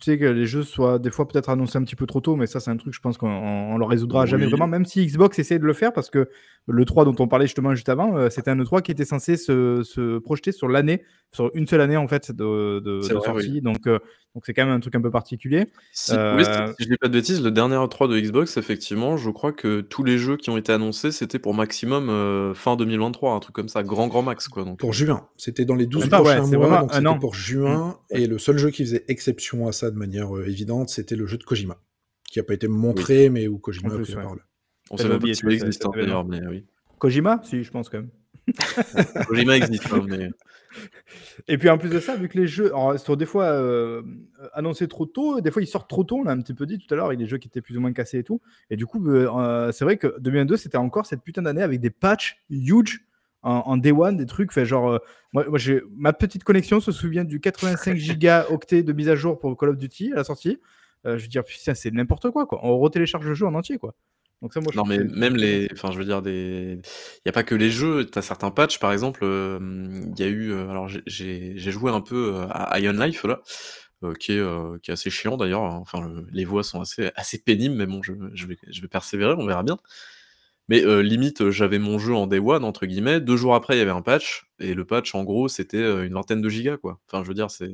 tu 0.00 0.12
sais 0.12 0.18
que 0.18 0.24
les 0.26 0.46
jeux 0.46 0.62
soient 0.62 0.98
des 0.98 1.10
fois 1.10 1.26
peut-être 1.26 1.48
annoncés 1.48 1.78
un 1.78 1.82
petit 1.82 1.96
peu 1.96 2.06
trop 2.06 2.20
tôt, 2.20 2.36
mais 2.36 2.46
ça 2.46 2.60
c'est 2.60 2.70
un 2.70 2.76
truc, 2.76 2.94
je 2.94 3.00
pense 3.00 3.18
qu'on 3.18 3.28
on 3.28 3.76
le 3.76 3.84
résoudra 3.84 4.24
jamais 4.24 4.46
vraiment, 4.46 4.68
même 4.68 4.84
si 4.84 5.04
Xbox 5.04 5.38
essaie 5.38 5.58
de 5.58 5.64
le 5.64 5.72
faire, 5.72 5.92
parce 5.92 6.10
que 6.10 6.28
le 6.66 6.84
3 6.84 7.04
dont 7.04 7.14
on 7.18 7.26
parlait 7.28 7.46
justement 7.46 7.74
juste 7.74 7.88
avant, 7.88 8.16
euh, 8.16 8.30
c'était 8.30 8.50
un 8.50 8.56
E3 8.56 8.82
qui 8.82 8.92
était 8.92 9.04
censé 9.04 9.36
se, 9.36 9.82
se 9.82 10.18
projeter 10.18 10.52
sur 10.52 10.68
l'année, 10.68 11.02
sur 11.32 11.50
une 11.54 11.66
seule 11.66 11.80
année 11.80 11.96
en 11.96 12.06
fait 12.06 12.30
de, 12.30 12.80
de, 12.80 13.00
C'est 13.02 13.10
de 13.14 13.18
vrai, 13.18 13.26
sortie, 13.26 13.60
donc 13.60 13.86
euh, 13.86 13.98
donc 14.34 14.42
c'est 14.46 14.52
quand 14.52 14.66
même 14.66 14.74
un 14.74 14.80
truc 14.80 14.96
un 14.96 15.00
peu 15.00 15.12
particulier. 15.12 15.66
Si, 15.92 16.12
Euh, 16.12 16.36
oui, 16.36 16.44
si 16.44 16.84
je 16.84 16.88
dis 16.88 16.96
pas 16.96 17.06
de 17.06 17.12
bêtises, 17.12 17.40
le 17.40 17.52
dernier 17.52 17.76
E3 17.76 18.08
de 18.08 18.18
Xbox, 18.18 18.56
effectivement, 18.56 19.16
je 19.16 19.30
crois 19.30 19.52
que 19.52 19.80
tous 19.80 20.02
les 20.02 20.18
jeux 20.18 20.36
qui 20.36 20.50
ont 20.50 20.56
été 20.56 20.72
annoncés, 20.72 21.12
c'était 21.12 21.38
pour 21.38 21.54
maximum 21.54 22.08
euh, 22.10 22.52
fin 22.52 22.74
2023, 22.74 23.32
un 23.32 23.38
truc 23.38 23.54
comme 23.54 23.68
ça, 23.68 23.84
grand 23.84 24.08
grand 24.08 24.22
max 24.22 24.48
quoi. 24.48 24.64
Donc, 24.64 24.80
Pour 24.80 24.90
euh, 24.90 24.92
juin, 24.92 25.28
c'était 25.36 25.64
dans 25.64 25.76
les 25.76 25.86
12 25.86 26.02
Même 26.02 26.10
pas, 26.10 26.18
ouais, 26.22 26.34
prochains 26.34 26.46
c'est 26.46 26.56
mois, 26.56 26.66
vraiment 26.66 26.82
donc 26.86 26.94
un 26.94 27.06
an. 27.06 27.18
pour 27.20 27.34
juin. 27.34 27.96
Et 28.14 28.26
le 28.26 28.38
seul 28.38 28.58
jeu 28.58 28.70
qui 28.70 28.84
faisait 28.84 29.04
exception 29.08 29.66
à 29.66 29.72
ça 29.72 29.90
de 29.90 29.96
manière 29.96 30.34
euh, 30.36 30.46
évidente, 30.46 30.88
c'était 30.88 31.16
le 31.16 31.26
jeu 31.26 31.36
de 31.36 31.44
Kojima, 31.44 31.80
qui 32.30 32.38
n'a 32.38 32.44
pas 32.44 32.54
été 32.54 32.68
montré, 32.68 33.28
mais 33.28 33.48
où 33.48 33.58
Kojima 33.58 33.88
En 33.88 33.92
a 33.92 33.96
plus, 33.96 34.04
pris 34.04 34.12
la 34.12 34.18
ouais. 34.18 34.24
parole. 34.24 34.44
on 34.90 34.96
pas 34.96 35.52
existe 35.52 35.86
d'ailleurs, 35.94 36.24
mais 36.24 36.40
oui. 36.46 36.64
Kojima? 36.98 37.40
Si, 37.44 37.64
je 37.64 37.70
pense 37.70 37.88
quand 37.88 37.98
même. 37.98 38.10
Kojima 39.28 39.56
existe, 39.56 39.86
hein, 39.92 40.04
mais 40.08 40.30
Et 41.48 41.58
puis 41.58 41.68
en 41.68 41.78
plus 41.78 41.88
de 41.88 41.98
ça, 42.00 42.16
vu 42.16 42.28
que 42.28 42.38
les 42.38 42.46
jeux 42.46 42.66
alors, 42.66 42.98
sont 42.98 43.16
des 43.16 43.26
fois 43.26 43.46
euh, 43.46 44.02
annoncés 44.52 44.88
trop 44.88 45.06
tôt, 45.06 45.40
des 45.40 45.50
fois 45.50 45.62
ils 45.62 45.66
sortent 45.66 45.88
trop 45.88 46.04
tôt, 46.04 46.18
on 46.18 46.24
l'a 46.24 46.32
un 46.32 46.40
petit 46.40 46.54
peu 46.54 46.66
dit 46.66 46.78
tout 46.78 46.92
à 46.92 46.96
l'heure, 46.96 47.06
avec 47.06 47.18
des 47.18 47.26
jeux 47.26 47.38
qui 47.38 47.48
étaient 47.48 47.62
plus 47.62 47.76
ou 47.76 47.80
moins 47.80 47.92
cassés 47.92 48.18
et 48.18 48.24
tout. 48.24 48.40
Et 48.70 48.76
du 48.76 48.86
coup, 48.86 49.04
euh, 49.08 49.72
c'est 49.72 49.84
vrai 49.84 49.96
que 49.96 50.18
2022, 50.20 50.56
c'était 50.56 50.76
encore 50.76 51.06
cette 51.06 51.22
putain 51.22 51.42
d'année 51.42 51.62
avec 51.62 51.80
des 51.80 51.90
patchs 51.90 52.42
huge 52.50 53.04
en, 53.44 53.58
en 53.66 53.76
day 53.76 53.92
one, 53.92 54.16
des 54.16 54.26
trucs, 54.26 54.52
fait 54.52 54.66
genre, 54.66 54.90
euh, 54.90 54.98
moi, 55.32 55.44
moi 55.48 55.58
j'ai 55.58 55.82
ma 55.96 56.12
petite 56.12 56.42
connexion 56.44 56.80
se 56.80 56.90
souvient 56.92 57.24
du 57.24 57.40
85 57.40 57.96
gigaoctets 57.96 58.82
de 58.82 58.92
mise 58.92 59.08
à 59.08 59.14
jour 59.16 59.38
pour 59.38 59.56
Call 59.56 59.68
of 59.70 59.76
Duty 59.76 60.12
à 60.12 60.16
la 60.16 60.24
sortie. 60.24 60.60
Euh, 61.06 61.18
je 61.18 61.22
veux 61.22 61.28
dire, 61.28 61.44
putain, 61.44 61.74
c'est 61.74 61.90
n'importe 61.92 62.30
quoi, 62.30 62.46
quoi. 62.46 62.60
On 62.64 62.78
retélécharge 62.78 63.26
le 63.26 63.34
jeu 63.34 63.46
en 63.46 63.54
entier, 63.54 63.78
quoi. 63.78 63.94
Donc 64.42 64.52
ça, 64.52 64.60
moi, 64.60 64.72
non, 64.74 64.84
mais 64.84 64.98
même 64.98 65.36
les, 65.36 65.68
enfin, 65.72 65.90
je 65.92 65.98
veux 65.98 66.04
dire 66.04 66.20
des, 66.22 66.78
il 66.82 67.22
y 67.26 67.28
a 67.28 67.32
pas 67.32 67.44
que 67.44 67.54
les 67.54 67.70
jeux. 67.70 68.04
T'as 68.06 68.20
certains 68.22 68.50
patchs, 68.50 68.78
par 68.78 68.92
exemple, 68.92 69.20
euh, 69.22 69.58
il 70.16 70.18
y 70.20 70.22
a 70.22 70.28
eu, 70.28 70.52
alors 70.54 70.88
j'ai- 70.88 71.56
joué 71.56 71.90
un 71.90 72.00
peu 72.00 72.34
à 72.50 72.78
Iron 72.80 72.92
Life 72.92 73.24
là, 73.24 73.40
euh, 74.02 74.12
qui 74.14 74.32
est 74.32 74.38
euh, 74.38 74.76
qui 74.82 74.90
est 74.90 74.94
assez 74.94 75.08
chiant 75.08 75.36
d'ailleurs. 75.38 75.62
hein. 75.62 75.78
Enfin, 75.80 76.06
le- 76.06 76.26
les 76.30 76.44
voix 76.44 76.62
sont 76.62 76.80
assez 76.80 77.10
assez 77.14 77.38
pénibles, 77.38 77.74
mais 77.74 77.86
bon, 77.86 78.02
je, 78.02 78.12
je 78.34 78.46
vais 78.46 78.56
je 78.68 78.82
vais 78.82 78.88
persévérer, 78.88 79.34
on 79.38 79.46
verra 79.46 79.62
bien. 79.62 79.78
Mais 80.68 80.82
euh, 80.84 81.02
limite, 81.02 81.42
euh, 81.42 81.50
j'avais 81.50 81.78
mon 81.78 81.98
jeu 81.98 82.14
en 82.14 82.26
day 82.26 82.38
one 82.38 82.64
entre 82.64 82.86
guillemets. 82.86 83.20
Deux 83.20 83.36
jours 83.36 83.54
après, 83.54 83.76
il 83.76 83.78
y 83.78 83.82
avait 83.82 83.90
un 83.90 84.02
patch 84.02 84.46
et 84.60 84.74
le 84.74 84.84
patch, 84.86 85.14
en 85.14 85.24
gros, 85.24 85.48
c'était 85.48 85.76
euh, 85.78 86.04
une 86.06 86.14
vingtaine 86.14 86.40
de 86.40 86.48
gigas 86.48 86.78
quoi. 86.78 87.00
Enfin, 87.08 87.22
je 87.22 87.28
veux 87.28 87.34
dire, 87.34 87.50
c'est 87.50 87.70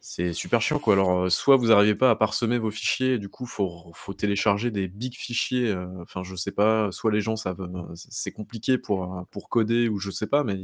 c'est 0.00 0.32
super 0.32 0.60
chiant 0.62 0.78
quoi. 0.78 0.94
Alors, 0.94 1.30
soit 1.30 1.56
vous 1.56 1.68
n'arrivez 1.68 1.94
pas 1.94 2.10
à 2.10 2.16
parsemer 2.16 2.58
vos 2.58 2.70
fichiers, 2.70 3.18
du 3.18 3.28
coup, 3.28 3.46
faut 3.46 3.90
faut 3.94 4.14
télécharger 4.14 4.70
des 4.70 4.88
big 4.88 5.14
fichiers. 5.14 5.74
Enfin, 6.02 6.22
je 6.22 6.36
sais 6.36 6.52
pas. 6.52 6.90
Soit 6.92 7.10
les 7.12 7.20
gens 7.20 7.36
savent, 7.36 7.68
c'est 7.94 8.32
compliqué 8.32 8.78
pour 8.78 9.48
coder 9.50 9.88
ou 9.88 9.98
je 9.98 10.10
sais 10.10 10.26
pas, 10.28 10.44
mais 10.44 10.56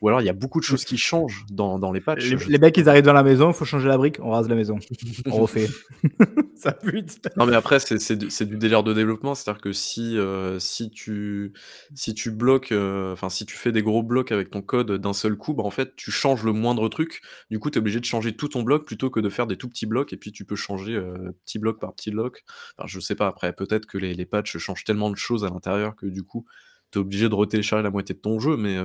ou 0.00 0.08
alors 0.08 0.20
il 0.20 0.24
y 0.24 0.30
a 0.30 0.34
beaucoup 0.34 0.60
de 0.60 0.64
choses 0.64 0.84
qui 0.84 0.96
changent 0.96 1.44
dans, 1.50 1.78
dans 1.78 1.92
les 1.92 2.00
patchs. 2.00 2.30
Les, 2.30 2.36
les 2.36 2.58
mecs, 2.58 2.76
ils 2.76 2.88
arrivent 2.88 3.04
dans 3.04 3.12
la 3.12 3.22
maison, 3.22 3.48
il 3.48 3.54
faut 3.54 3.64
changer 3.64 3.88
la 3.88 3.98
brique, 3.98 4.18
on 4.20 4.30
rase 4.30 4.48
la 4.48 4.54
maison. 4.54 4.78
on 5.26 5.30
refait. 5.36 5.68
ça 6.54 6.72
pute. 6.72 7.18
Non 7.36 7.46
mais 7.46 7.54
après 7.54 7.80
c'est 7.80 7.98
c'est 7.98 8.16
du 8.16 8.30
c'est 8.30 8.46
du 8.46 8.56
délire 8.56 8.82
de 8.82 8.94
développement, 8.94 9.34
c'est-à-dire 9.34 9.60
que 9.60 9.72
si, 9.72 10.16
heu, 10.16 10.58
si 10.58 10.90
tu 10.90 11.52
si 11.94 12.14
tu 12.14 12.30
bloques, 12.30 12.72
heu, 12.72 13.10
enfin 13.12 13.28
si 13.28 13.44
tu 13.44 13.56
fais 13.56 13.72
des 13.72 13.82
gros 13.82 14.02
blocs 14.02 14.32
avec 14.32 14.50
ton 14.50 14.62
code 14.62 14.92
d'un 14.92 15.12
seul 15.12 15.36
coup, 15.36 15.52
bah, 15.54 15.64
en 15.64 15.70
fait 15.70 15.94
tu 15.96 16.10
changes 16.10 16.44
le 16.44 16.52
moindre 16.52 16.88
truc. 16.88 17.20
Du 17.50 17.58
coup, 17.58 17.70
tu 17.70 17.78
es 17.78 17.80
obligé 17.80 18.00
de 18.00 18.04
changer 18.04 18.34
tout 18.34 18.48
ton 18.48 18.62
bloc 18.62 18.86
plutôt 18.86 19.10
que 19.10 19.20
de 19.20 19.28
faire 19.28 19.46
des 19.46 19.56
tout 19.56 19.68
petits 19.68 19.86
blocs 19.86 20.12
et 20.12 20.16
puis 20.16 20.32
tu 20.32 20.44
peux 20.44 20.56
changer, 20.56 20.94
heu, 20.94 21.34
petit 21.44 21.58
bloc 21.58 21.78
par 21.80 21.94
petit 21.94 22.10
bloc. 22.10 22.42
Enfin 22.78 22.86
je 22.86 23.00
sais 23.00 23.14
pas 23.14 23.26
après, 23.26 23.52
peut-être 23.52 23.86
que 23.86 23.98
les 23.98 24.14
les 24.14 24.26
patchs 24.26 24.56
changent 24.58 24.84
tellement 24.84 25.10
de 25.10 25.16
choses 25.16 25.44
à 25.44 25.50
l'intérieur 25.50 25.94
que 25.96 26.06
du 26.06 26.22
coup, 26.22 26.46
tu 26.90 26.98
es 26.98 27.00
obligé 27.00 27.28
de 27.28 27.34
retélécharger 27.34 27.82
la 27.82 27.90
moitié 27.90 28.14
de 28.14 28.20
ton 28.20 28.38
jeu, 28.40 28.56
mais, 28.56 28.78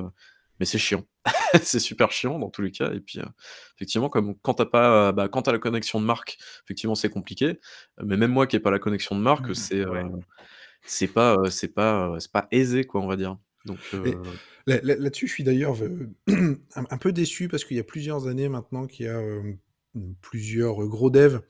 mais 0.59 0.65
c'est 0.65 0.77
chiant. 0.77 1.03
C'est 1.63 1.79
super 1.79 2.11
chiant 2.11 2.37
dans 2.37 2.49
tous 2.49 2.61
les 2.61 2.71
cas 2.71 2.91
et 2.91 2.99
puis, 2.99 3.19
effectivement 3.77 4.09
comme 4.09 4.35
quand 4.41 4.55
tu 4.55 4.61
as 4.63 4.65
pas, 4.65 5.11
bah, 5.11 5.27
quand 5.29 5.47
as 5.47 5.51
la 5.53 5.59
connexion 5.59 5.99
de 6.01 6.05
marque, 6.05 6.37
effectivement 6.65 6.95
c'est 6.95 7.09
compliqué. 7.09 7.59
Mais 8.03 8.17
même 8.17 8.31
moi 8.31 8.45
qui 8.45 8.55
ai 8.57 8.59
pas 8.59 8.71
la 8.71 8.79
connexion 8.79 9.15
de 9.15 9.21
marque, 9.21 9.49
Mmh, 9.49 9.55
c'est, 9.55 9.85
ouais. 9.85 10.03
c'est 10.85 11.07
pas, 11.07 11.37
c'est 11.49 11.73
pas, 11.73 12.15
c'est 12.19 12.31
pas 12.31 12.47
aisé 12.51 12.83
quoi, 12.83 13.01
on 13.01 13.07
va 13.07 13.15
dire. 13.15 13.37
Donc, 13.65 13.79
là- 14.67 14.79
là- 14.83 14.95
Là-dessus, 14.95 15.27
je 15.27 15.33
suis 15.33 15.43
d'ailleurs 15.43 15.75
un, 16.27 16.55
un 16.75 16.97
peu 16.97 17.11
déçu 17.11 17.47
parce 17.47 17.63
qu'il 17.65 17.77
y 17.77 17.79
a 17.79 17.83
plusieurs 17.83 18.27
années 18.27 18.49
maintenant 18.49 18.85
qu'il 18.85 19.05
y 19.05 19.09
a 19.09 19.19
plusieurs 20.21 20.85
gros 20.87 21.09
devs 21.09 21.41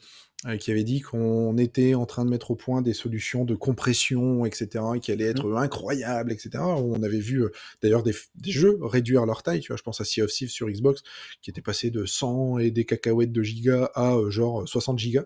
euh, 0.46 0.58
qui 0.58 0.72
avaient 0.72 0.84
dit 0.84 1.02
qu'on 1.02 1.58
était 1.58 1.96
en 1.96 2.06
train 2.06 2.26
de 2.26 2.30
mettre 2.30 2.52
au 2.52 2.56
point 2.56 2.82
des 2.82 2.94
solutions 2.94 3.46
de 3.46 3.56
compression, 3.56 4.46
etc., 4.46 4.84
qui 5.02 5.12
allaient 5.12 5.26
être 5.26 5.56
incroyables, 5.56 6.32
etc. 6.32 6.52
On 6.60 7.02
avait 7.04 7.20
vu 7.20 7.44
euh, 7.44 7.52
d'ailleurs 7.82 8.04
des, 8.04 8.14
jeux 8.46 8.78
réduire 8.82 9.26
leur 9.26 9.44
taille, 9.44 9.62
tu 9.62 9.70
vois, 9.70 9.78
je 9.78 9.84
pense 9.84 10.02
à 10.02 10.06
Sea 10.06 10.22
of 10.22 10.32
Thieves 10.32 10.50
sur 10.50 10.70
Xbox, 10.70 11.04
qui 11.42 11.50
était 11.50 11.62
passé 11.62 11.90
de 11.90 12.06
100 12.06 12.60
et 12.60 12.72
des 12.72 12.86
cacahuètes 12.86 13.32
de 13.32 13.42
gigas 13.42 13.90
à 13.96 14.16
euh, 14.16 14.30
genre 14.30 14.68
60 14.68 15.00
gigas. 15.00 15.26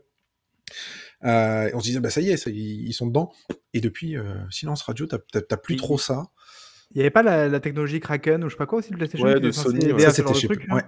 Euh, 1.26 1.70
on 1.74 1.80
se 1.80 1.86
disait, 1.86 2.00
bah 2.00 2.10
ça 2.10 2.22
y 2.22 2.30
est, 2.30 2.38
ça, 2.38 2.50
ils, 2.50 2.88
ils 2.88 2.94
sont 2.94 3.08
dedans. 3.08 3.32
Et 3.74 3.82
depuis, 3.82 4.18
euh, 4.18 4.36
silence 4.50 4.82
radio, 4.84 5.06
t'as 5.06 5.58
plus 5.58 5.74
Oui. 5.74 5.80
trop 5.80 5.98
ça. 5.98 6.28
Il 6.92 6.98
n'y 6.98 7.02
avait 7.02 7.12
pas 7.12 7.24
la, 7.24 7.48
la 7.48 7.60
technologie 7.60 8.00
Kraken 8.00 8.44
ou 8.44 8.50
je 8.50 8.54
sais 8.54 8.58
pas 8.58 8.66
quoi 8.66 8.80
aussi 8.80 8.92
de 8.92 8.96
PlayStation 8.96 9.28
Ouais, 9.28 9.40
de 9.40 9.52
Sony, 9.52 9.90
Ça, 10.00 10.12
c'était 10.12 10.34
chez 10.34 10.48
ouais. 10.48 10.82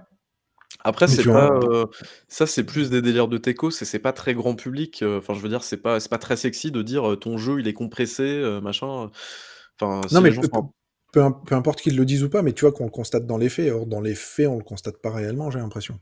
Après, 0.84 1.06
Mais 1.06 1.16
c'est 1.16 1.22
tu 1.22 1.28
pas, 1.30 1.48
vois- 1.48 1.60
euh, 1.72 1.86
ça, 2.28 2.46
c'est 2.46 2.64
plus 2.64 2.90
des 2.90 3.02
délires 3.02 3.28
de 3.28 3.38
techos, 3.38 3.70
c'est 3.70 3.84
c'est 3.84 3.98
pas 4.00 4.12
très 4.12 4.34
grand 4.34 4.54
public. 4.56 5.02
euh, 5.02 5.18
Enfin, 5.18 5.34
je 5.34 5.40
veux 5.40 5.48
dire, 5.48 5.62
c'est 5.62 5.76
pas, 5.76 6.00
c'est 6.00 6.08
pas 6.10 6.18
très 6.18 6.36
sexy 6.36 6.70
de 6.72 6.82
dire 6.82 7.12
euh, 7.12 7.16
ton 7.16 7.38
jeu 7.38 7.60
il 7.60 7.68
est 7.68 7.72
compressé, 7.74 8.22
euh, 8.24 8.60
machin. 8.60 9.10
Enfin, 9.80 10.06
si 10.08 10.14
Non, 10.14 10.20
mais 10.20 10.30
les 10.30 10.34
gens 10.34 10.42
peu, 11.12 11.22
peu, 11.46 11.54
importe 11.54 11.80
qu'ils 11.80 11.96
le 11.96 12.04
disent 12.04 12.24
ou 12.24 12.30
pas, 12.30 12.42
mais 12.42 12.52
tu 12.52 12.62
vois 12.64 12.72
qu'on 12.72 12.84
le 12.84 12.90
constate 12.90 13.26
dans 13.26 13.38
les 13.38 13.48
faits. 13.48 13.70
Or, 13.70 13.86
dans 13.86 14.00
les 14.00 14.14
faits, 14.14 14.48
on 14.48 14.58
le 14.58 14.64
constate 14.64 14.98
pas 14.98 15.10
réellement, 15.10 15.50
j'ai 15.50 15.58
l'impression. 15.58 15.98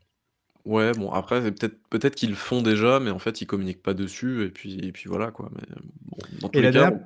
Ouais, 0.66 0.92
bon, 0.92 1.10
après, 1.10 1.40
c'est 1.42 1.52
peut-être 1.52 1.78
peut-être 1.88 2.14
qu'ils 2.14 2.30
le 2.30 2.36
font 2.36 2.60
déjà, 2.62 3.00
mais 3.00 3.10
en 3.10 3.18
fait, 3.18 3.40
ils 3.40 3.46
communiquent 3.46 3.82
pas 3.82 3.94
dessus, 3.94 4.44
et 4.44 4.50
puis, 4.50 4.78
et 4.86 4.92
puis 4.92 5.08
voilà, 5.08 5.30
quoi. 5.30 5.50
Mais 5.54 5.62
bon, 6.02 6.18
dans 6.40 6.48
tous 6.50 6.58
Et 6.58 6.62
la 6.62 6.68
les 6.68 6.74
cas, 6.74 6.90
dernière, 6.90 7.00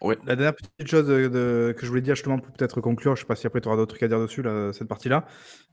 la 0.00 0.36
dernière 0.36 0.54
petite 0.54 0.88
chose 0.88 1.06
que 1.06 1.80
je 1.80 1.86
voulais 1.86 2.00
dire 2.00 2.14
justement 2.14 2.38
pour 2.38 2.52
peut-être 2.52 2.80
conclure, 2.80 3.16
je 3.16 3.20
sais 3.20 3.26
pas 3.26 3.36
si 3.36 3.46
après 3.46 3.60
tu 3.60 3.68
auras 3.68 3.76
d'autres 3.76 3.90
trucs 3.90 4.02
à 4.02 4.08
dire 4.08 4.20
dessus, 4.20 4.42
là, 4.42 4.72
cette 4.72 4.88
partie-là, 4.88 5.26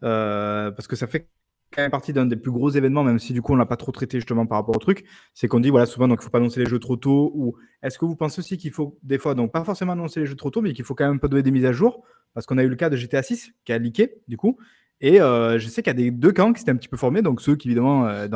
euh, 0.04 0.72
parce 0.72 0.88
que 0.88 0.96
ça 0.96 1.08
fait 1.08 1.30
quand 1.72 1.82
même 1.82 1.92
partie 1.92 2.14
d'un 2.14 2.26
des 2.26 2.36
plus 2.36 2.52
gros 2.52 2.70
événements, 2.70 3.04
même 3.04 3.20
si 3.20 3.34
du 3.34 3.42
coup 3.42 3.54
on 3.54 3.56
l'a 3.56 3.66
pas 3.66 3.78
trop 3.78 3.92
traité 3.92 4.18
justement 4.18 4.46
par 4.46 4.58
rapport 4.58 4.76
au 4.76 4.80
truc, 4.80 5.06
c'est 5.34 5.48
qu'on 5.48 5.60
dit 5.60 5.70
voilà 5.70 5.86
souvent 5.86 6.08
donc 6.08 6.20
il 6.22 6.24
faut 6.24 6.32
pas 6.32 6.40
annoncer 6.40 6.60
les 6.60 6.66
jeux 6.66 6.80
trop 6.80 6.96
tôt, 6.96 7.32
ou 7.36 7.56
est-ce 7.84 7.98
que 8.00 8.06
vous 8.06 8.16
pensez 8.16 8.40
aussi 8.40 8.58
qu'il 8.58 8.72
faut 8.72 8.98
des 9.04 9.18
fois 9.18 9.36
donc 9.36 9.52
pas 9.52 9.64
forcément 9.64 9.94
annoncer 9.94 10.20
les 10.20 10.26
jeux 10.26 10.36
trop 10.36 10.50
tôt, 10.50 10.62
mais 10.62 10.74
qu'il 10.74 10.86
faut 10.86 10.96
quand 10.96 11.08
même 11.08 11.20
pas 11.20 11.28
donner 11.28 11.44
des 11.44 11.52
mises 11.52 11.66
à 11.66 11.72
jour, 11.72 12.04
parce 12.34 12.46
qu'on 12.46 12.58
a 12.58 12.64
eu 12.64 12.70
le 12.70 12.76
cas 12.76 12.90
de 12.90 12.96
GTA 12.96 13.24
6 13.24 13.52
qui 13.66 13.74
a 13.74 13.78
leaké 13.78 14.22
du 14.28 14.38
coup, 14.38 14.58
et 15.02 15.22
euh, 15.22 15.60
je 15.60 15.68
sais 15.68 15.82
qu'il 15.82 15.90
y 15.92 15.96
a 15.96 15.98
des 15.98 16.12
deux 16.12 16.32
camps 16.34 16.52
qui 16.52 16.60
s'étaient 16.60 16.72
un 16.72 16.76
petit 16.76 16.88
peu 16.90 16.98
formés, 16.98 17.22
donc 17.22 17.42
ceux 17.42 17.56
qui 17.56 17.70
évidemment, 17.70 18.06
euh, 18.08 18.28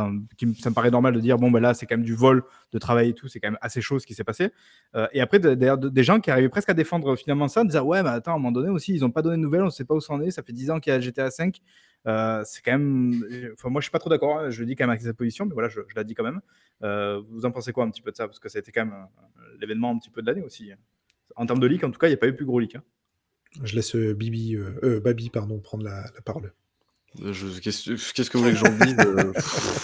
ça 0.60 0.70
me 0.70 0.74
paraît 0.74 0.92
normal 0.92 1.14
de 1.14 1.20
dire 1.20 1.38
bon 1.38 1.52
ben 1.52 1.60
là 1.60 1.74
c'est 1.74 1.86
quand 1.86 1.96
même 1.98 2.06
du 2.06 2.16
vol 2.16 2.44
de 2.72 2.78
travail 2.80 3.10
et 3.10 3.14
tout, 3.14 3.28
c'est 3.28 3.40
quand 3.40 3.50
même 3.50 3.58
assez 3.62 3.82
chaud 3.82 4.00
ce 4.00 4.08
qui 4.08 4.14
s'est 4.14 4.24
passé. 4.24 4.50
Euh, 4.96 5.08
et 5.14 5.22
après, 5.22 5.40
d'ailleurs, 5.40 5.78
de- 5.78 5.90
des 5.90 6.04
gens 6.04 6.20
qui 6.22 6.32
arrivaient 6.32 6.50
presque 6.50 6.70
à 6.70 6.74
défendre 6.74 7.16
finalement 7.18 7.48
ça, 7.48 7.62
en 7.62 7.66
disant 7.66 7.84
Ouais, 7.84 8.02
mais 8.04 8.10
attends, 8.10 8.32
à 8.32 8.36
un 8.36 8.38
moment 8.38 8.52
donné 8.54 8.70
aussi, 8.70 8.94
ils 8.96 9.02
n'ont 9.02 9.12
pas 9.12 9.22
donné 9.22 9.36
de 9.38 9.42
nouvelles, 9.42 9.62
on 9.64 9.66
ne 9.66 9.70
sait 9.72 9.86
pas 9.86 9.94
où 9.96 10.00
ça 10.02 10.14
en 10.14 10.22
est, 10.22 10.32
ça 10.32 10.42
fait 10.44 10.54
10 10.54 10.72
ans 10.72 10.80
qu'il 10.80 10.94
y 10.94 10.96
a 10.96 11.00
GTA 11.00 11.32
5. 11.32 11.60
Euh, 12.08 12.42
c'est 12.46 12.62
quand 12.64 12.72
même. 12.74 13.14
Enfin, 13.54 13.70
moi, 13.70 13.82
je 13.82 13.86
suis 13.86 13.92
pas 13.92 14.00
trop 14.00 14.10
d'accord, 14.10 14.40
hein, 14.40 14.50
je 14.50 14.60
le 14.62 14.66
dis 14.66 14.76
quand 14.76 14.84
même 14.84 14.92
avec 14.92 15.02
sa 15.02 15.14
position, 15.14 15.46
mais 15.46 15.54
voilà, 15.54 15.70
je, 15.70 15.82
je 15.88 15.96
la 15.96 16.04
dis 16.04 16.14
quand 16.16 16.24
même. 16.24 16.42
Vous 17.30 17.46
en 17.46 17.52
pensez 17.52 17.72
quoi 17.74 17.84
un 17.86 17.90
petit 17.90 18.02
peu 18.02 18.12
de 18.12 18.16
ça? 18.18 18.28
Parce 18.28 18.40
que 18.40 18.50
ça 18.50 18.60
a 18.60 18.62
été 18.62 18.72
quand 18.72 18.86
même 18.86 18.96
l'événement 19.60 19.92
un 19.92 19.98
petit 20.00 20.10
peu 20.10 20.22
de 20.22 20.28
l'année 20.28 20.42
aussi. 20.44 20.72
En 21.36 21.46
termes 21.46 21.60
de 21.60 21.68
leak, 21.68 21.84
en 21.84 21.92
tout 21.92 22.00
cas, 22.00 22.08
il 22.08 22.12
n'y 22.12 22.16
a 22.16 22.18
pas 22.18 22.28
eu 22.28 22.36
plus 22.36 22.46
gros 22.46 22.60
leak. 22.60 22.78
Je 23.64 23.76
laisse 23.76 23.96
euh, 23.96 24.14
Bibi, 24.14 24.56
euh, 24.56 24.72
euh, 24.84 25.00
Babi, 25.00 25.30
pardon, 25.30 25.60
prendre 25.60 25.84
la, 25.84 26.02
la 26.16 26.22
parole. 26.26 26.54
Qu'est-ce 27.62 28.30
que 28.32 28.38
vous 28.38 28.44
voulez 28.44 28.54
que 28.54 28.60
j'en 28.60 28.72
dise 28.76 28.96
euh, 29.00 29.32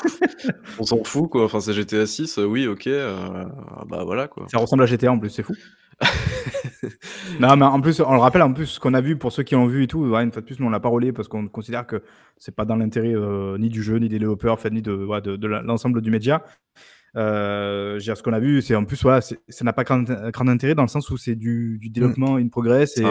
On 0.79 0.83
s'en 0.83 1.03
fout, 1.03 1.29
quoi. 1.29 1.43
Enfin, 1.45 1.59
c'est 1.59 1.73
GTA 1.73 2.07
6, 2.07 2.39
euh, 2.39 2.45
oui, 2.45 2.65
ok. 2.67 2.87
euh, 2.87 3.45
bah 3.87 4.03
voilà, 4.03 4.27
quoi. 4.27 4.47
Ça 4.51 4.57
ressemble 4.57 4.81
à 4.83 4.85
GTA 4.87 5.11
en 5.11 5.19
plus, 5.19 5.29
c'est 5.29 5.43
fou. 5.43 5.53
non, 7.39 7.55
mais 7.57 7.65
en 7.65 7.81
plus, 7.81 7.99
on 7.99 8.13
le 8.13 8.19
rappelle, 8.19 8.41
en 8.41 8.53
plus, 8.53 8.65
ce 8.65 8.79
qu'on 8.79 8.93
a 8.93 9.01
vu 9.01 9.17
pour 9.17 9.31
ceux 9.31 9.43
qui 9.43 9.55
ont 9.55 9.67
vu 9.67 9.83
et 9.83 9.87
tout, 9.87 9.99
ouais, 9.99 10.23
une 10.23 10.31
fois 10.31 10.41
de 10.41 10.45
plus, 10.47 10.59
nous 10.59 10.65
on 10.67 10.69
l'a 10.69 10.79
pas 10.79 10.89
relayé 10.89 11.11
parce 11.11 11.27
qu'on 11.27 11.47
considère 11.47 11.85
que 11.85 12.01
c'est 12.37 12.55
pas 12.55 12.65
dans 12.65 12.77
l'intérêt 12.77 13.13
euh, 13.13 13.57
ni 13.57 13.69
du 13.69 13.83
jeu, 13.83 13.97
ni 13.97 14.07
des 14.09 14.17
développeurs, 14.17 14.53
enfin, 14.53 14.69
ni 14.69 14.81
de, 14.81 14.93
ouais, 14.93 15.21
de, 15.21 15.35
de 15.35 15.47
la- 15.47 15.61
l'ensemble 15.61 16.01
du 16.01 16.09
média. 16.09 16.43
Euh, 17.15 17.99
ce 17.99 18.21
qu'on 18.21 18.33
a 18.33 18.39
vu, 18.39 18.61
c'est 18.61 18.75
en 18.75 18.85
plus, 18.85 19.01
voilà, 19.01 19.21
ça 19.21 19.35
n'a 19.63 19.73
pas 19.73 19.83
grand, 19.83 20.03
grand 20.03 20.47
intérêt 20.47 20.75
dans 20.75 20.83
le 20.83 20.87
sens 20.87 21.09
où 21.09 21.17
c'est 21.17 21.35
du, 21.35 21.77
du 21.79 21.89
développement 21.89 22.35
in 22.35 22.47
progress 22.49 22.97
et 22.97 23.03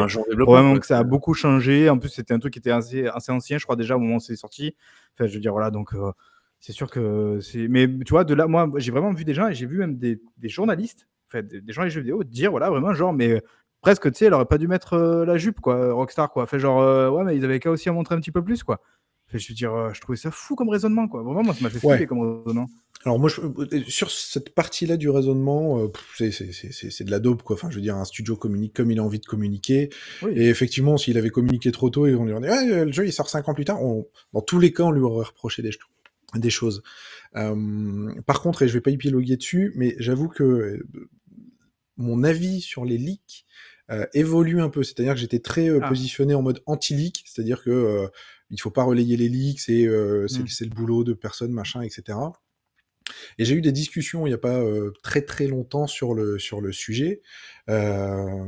probablement 0.45 0.79
que 0.79 0.87
ça 0.87 0.99
a 0.99 1.05
beaucoup 1.05 1.35
changé. 1.35 1.89
En 1.91 1.99
plus, 1.99 2.09
c'était 2.09 2.35
un 2.35 2.39
truc 2.39 2.53
qui 2.53 2.59
était 2.59 2.71
assez, 2.71 3.07
assez 3.07 3.33
ancien, 3.33 3.59
je 3.59 3.65
crois, 3.65 3.77
déjà 3.77 3.97
au 3.97 3.99
moment 3.99 4.17
où 4.17 4.21
c'est 4.21 4.37
sorti. 4.37 4.75
Enfin, 5.15 5.27
je 5.27 5.35
veux 5.35 5.41
dire, 5.41 5.53
voilà, 5.53 5.71
donc 5.71 5.95
euh, 5.95 6.13
c'est 6.61 6.73
sûr 6.73 6.91
que 6.91 7.41
c'est. 7.41 7.67
Mais 7.69 7.89
tu 7.89 8.11
vois, 8.11 8.25
de 8.25 8.35
là, 8.35 8.47
moi, 8.47 8.71
j'ai 8.77 8.93
vraiment 8.93 9.13
vu 9.13 9.25
des 9.25 9.35
gens 9.35 9.49
et 9.49 9.55
j'ai 9.55 9.67
vu 9.67 9.79
même 9.79 9.97
des, 9.97 10.21
des 10.37 10.49
journalistes, 10.49 11.09
enfin, 11.29 11.43
des, 11.43 11.61
des 11.61 11.73
journalistes 11.73 11.97
jeux 11.97 12.03
vidéo 12.03 12.23
dire, 12.25 12.51
voilà, 12.51 12.71
vraiment, 12.71 12.95
genre, 12.95 13.13
mais 13.13 13.43
presque, 13.81 14.11
tu 14.13 14.19
sais, 14.19 14.27
elle 14.27 14.35
aurait 14.35 14.45
pas 14.45 14.59
dû 14.59 14.69
mettre 14.69 14.95
euh, 14.95 15.25
la 15.25 15.39
jupe, 15.39 15.61
quoi, 15.61 15.93
Rockstar, 15.93 16.31
quoi. 16.31 16.47
Fait 16.47 16.59
genre, 16.59 16.81
euh, 16.81 17.11
ouais, 17.11 17.25
mais 17.25 17.37
ils 17.37 17.45
avaient 17.45 17.61
qu'à 17.61 17.71
aussi 17.71 17.91
en 17.91 17.95
montrer 17.95 18.15
un 18.15 18.21
petit 18.21 18.33
peu 18.33 18.43
plus, 18.43 18.63
quoi. 18.63 18.81
Fait, 19.29 19.39
je 19.39 19.49
veux 19.49 19.55
dire, 19.55 19.75
euh, 19.75 19.93
je 19.93 20.01
trouvais 20.01 20.17
ça 20.17 20.31
fou 20.31 20.55
comme 20.55 20.71
raisonnement, 20.71 21.07
quoi. 21.07 21.23
Vraiment, 21.23 21.43
moi, 21.43 21.55
ça 21.55 21.61
m'a 21.63 21.71
fait 21.71 21.85
Ouais. 21.87 21.97
flipper 21.97 22.09
comme 22.09 22.21
raisonnement. 22.45 22.69
Alors 23.05 23.19
moi, 23.21 23.29
je- 23.29 23.41
euh, 23.43 23.83
sur 23.87 24.11
cette 24.11 24.55
partie-là 24.55 24.97
du 24.97 25.09
raisonnement, 25.11 25.79
euh, 25.81 25.89
c'est- 26.17 27.05
de 27.05 27.11
la 27.11 27.21
dope, 27.21 27.43
quoi. 27.43 27.55
Enfin, 27.55 27.71
je 27.71 27.77
veux 27.77 27.83
dire, 27.83 27.95
un 27.97 28.05
studio 28.05 28.37
communique 28.37 28.73
comme 28.75 28.91
il 28.91 28.99
a 28.99 29.05
envie 29.05 29.21
de 29.21 29.27
communiquer. 29.27 29.91
Oui. 30.23 30.33
Et 30.35 30.49
effectivement, 30.49 30.97
s'il 30.97 31.17
avait 31.19 31.31
communiqué 31.31 31.71
trop 31.73 31.91
tôt 31.91 32.07
et 32.07 32.15
on 32.15 32.25
lui 32.25 32.33
aurait 32.33 32.41
dit, 32.43 32.73
euh, 32.73 32.85
le 32.87 32.93
jeu, 32.93 33.07
il 33.07 33.13
sort 33.13 33.29
cinq 33.29 33.49
ans 33.49 33.55
plus 33.55 33.65
tard, 33.67 33.83
on- 33.85 34.07
dans 34.33 34.41
tous 34.41 34.59
les 34.59 34.73
cas, 34.73 34.85
on 34.85 34.91
lui 34.91 35.03
aurait 35.03 35.27
reproché 35.27 35.63
des, 35.63 35.71
ch- 35.73 35.85
des 36.35 36.51
choses. 36.51 36.83
Euh, 37.37 38.11
par 38.27 38.41
contre, 38.43 38.63
et 38.63 38.69
je 38.69 38.73
vais 38.73 38.81
pas 38.81 38.91
épiloguer 38.91 39.37
dessus, 39.37 39.73
mais 39.77 39.95
j'avoue 39.99 40.29
que 40.29 40.43
euh, 40.43 40.87
mon 41.99 42.25
avis 42.25 42.61
sur 42.61 42.85
les 42.85 42.99
leaks 42.99 43.45
évolue 44.13 44.61
un 44.61 44.69
peu. 44.69 44.83
C'est-à-dire 44.83 45.15
que 45.15 45.21
j'étais 45.21 45.39
très 45.39 45.69
Ah. 45.81 45.89
positionné 45.89 46.35
en 46.35 46.43
mode 46.43 46.63
anti-leak, 46.67 47.23
c'est-à-dire 47.27 47.63
que 47.63 48.11
il 48.51 48.61
faut 48.61 48.71
pas 48.71 48.85
relayer 48.85 49.17
les 49.17 49.29
leaks, 49.29 49.61
c'est 49.61 49.87
euh, 49.87 50.27
c'est 50.29 50.49
c'est 50.49 50.65
le 50.65 50.71
boulot 50.71 51.05
de 51.05 51.13
personnes, 51.13 51.53
machin, 51.53 51.83
etc. 51.83 52.19
Et 53.39 53.45
j'ai 53.45 53.55
eu 53.55 53.61
des 53.61 53.73
discussions 53.73 54.27
il 54.27 54.31
n'y 54.31 54.35
a 54.35 54.39
pas 54.39 54.61
euh, 54.61 54.93
très 55.03 55.23
très 55.23 55.47
longtemps 55.47 55.87
sur 55.87 56.15
le, 56.15 56.39
sur 56.39 56.61
le 56.61 56.73
sujet, 56.73 57.23
euh, 57.69 58.47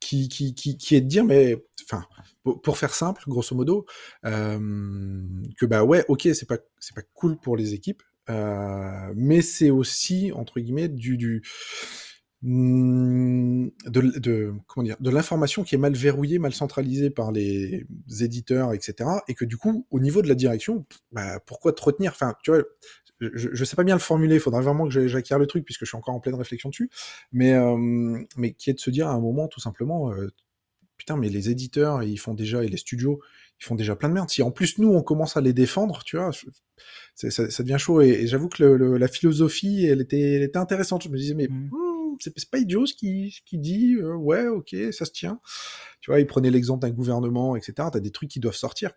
qui, 0.00 0.28
qui, 0.28 0.54
qui, 0.54 0.76
qui 0.76 0.96
est 0.96 1.00
de 1.00 1.08
dire, 1.08 1.24
mais 1.24 1.64
enfin, 1.84 2.04
pour, 2.42 2.60
pour 2.60 2.78
faire 2.78 2.94
simple, 2.94 3.22
grosso 3.26 3.54
modo, 3.56 3.86
euh, 4.24 4.58
que 5.58 5.66
bah 5.66 5.84
ouais, 5.84 6.04
ok, 6.08 6.28
c'est 6.34 6.48
pas, 6.48 6.58
c'est 6.78 6.94
pas 6.94 7.02
cool 7.14 7.36
pour 7.38 7.56
les 7.56 7.74
équipes, 7.74 8.02
euh, 8.30 9.12
mais 9.14 9.42
c'est 9.42 9.70
aussi, 9.70 10.32
entre 10.32 10.60
guillemets, 10.60 10.88
du, 10.88 11.16
du, 11.16 11.42
de, 12.44 14.18
de, 14.18 14.52
comment 14.66 14.84
dire, 14.84 14.96
de 15.00 15.10
l'information 15.10 15.64
qui 15.64 15.74
est 15.74 15.78
mal 15.78 15.94
verrouillée, 15.94 16.38
mal 16.38 16.52
centralisée 16.52 17.10
par 17.10 17.32
les 17.32 17.86
éditeurs, 18.20 18.72
etc. 18.74 19.08
Et 19.28 19.34
que 19.34 19.44
du 19.44 19.56
coup, 19.56 19.86
au 19.90 20.00
niveau 20.00 20.20
de 20.22 20.28
la 20.28 20.34
direction, 20.34 20.84
bah, 21.12 21.40
pourquoi 21.46 21.72
te 21.72 21.82
retenir? 21.82 22.12
Enfin, 22.12 22.34
tu 22.42 22.50
vois, 22.50 22.62
je, 23.20 23.48
je 23.52 23.64
sais 23.64 23.76
pas 23.76 23.84
bien 23.84 23.94
le 23.94 24.00
formuler, 24.00 24.34
il 24.34 24.40
faudrait 24.40 24.62
vraiment 24.62 24.86
que 24.88 25.06
j'acquière 25.08 25.38
le 25.38 25.46
truc 25.46 25.64
puisque 25.64 25.80
je 25.84 25.86
suis 25.86 25.96
encore 25.96 26.14
en 26.14 26.20
pleine 26.20 26.34
réflexion 26.34 26.68
dessus, 26.68 26.90
mais, 27.32 27.54
euh, 27.54 28.18
mais 28.36 28.52
qui 28.52 28.70
est 28.70 28.74
de 28.74 28.80
se 28.80 28.90
dire 28.90 29.08
à 29.08 29.12
un 29.12 29.20
moment 29.20 29.48
tout 29.48 29.60
simplement, 29.60 30.12
euh, 30.12 30.28
putain, 30.98 31.16
mais 31.16 31.28
les 31.30 31.48
éditeurs, 31.50 32.02
ils 32.02 32.18
font 32.18 32.34
déjà, 32.34 32.62
et 32.62 32.68
les 32.68 32.76
studios, 32.76 33.20
ils 33.60 33.64
font 33.64 33.74
déjà 33.74 33.96
plein 33.96 34.08
de 34.08 34.14
merde. 34.14 34.28
Si 34.30 34.42
en 34.42 34.50
plus 34.50 34.78
nous, 34.78 34.88
on 34.92 35.02
commence 35.02 35.36
à 35.36 35.40
les 35.40 35.52
défendre, 35.52 36.02
tu 36.04 36.16
vois, 36.16 36.30
ça, 37.14 37.30
ça 37.30 37.62
devient 37.62 37.78
chaud. 37.78 38.00
Et, 38.02 38.08
et 38.10 38.26
j'avoue 38.26 38.48
que 38.48 38.62
le- 38.62 38.76
le- 38.76 38.96
la 38.98 39.08
philosophie, 39.08 39.86
elle 39.86 40.00
était, 40.00 40.20
elle 40.20 40.42
était 40.42 40.58
intéressante. 40.58 41.04
Je 41.04 41.08
me 41.08 41.16
disais, 41.16 41.34
mais 41.34 41.48
Mm. 41.48 41.70
C'est 42.20 42.50
pas 42.50 42.58
idiot 42.58 42.86
ce 42.86 42.94
qui, 42.94 43.32
dit, 43.52 43.96
euh, 43.96 44.14
ouais, 44.14 44.46
ok, 44.46 44.74
ça 44.92 45.04
se 45.04 45.12
tient. 45.12 45.40
Tu 46.00 46.10
vois, 46.10 46.20
il 46.20 46.26
prenait 46.26 46.50
l'exemple 46.50 46.80
d'un 46.82 46.90
gouvernement, 46.94 47.56
etc. 47.56 47.88
T'as 47.92 48.00
des 48.00 48.10
trucs 48.10 48.30
qui 48.30 48.40
doivent 48.40 48.54
sortir. 48.54 48.90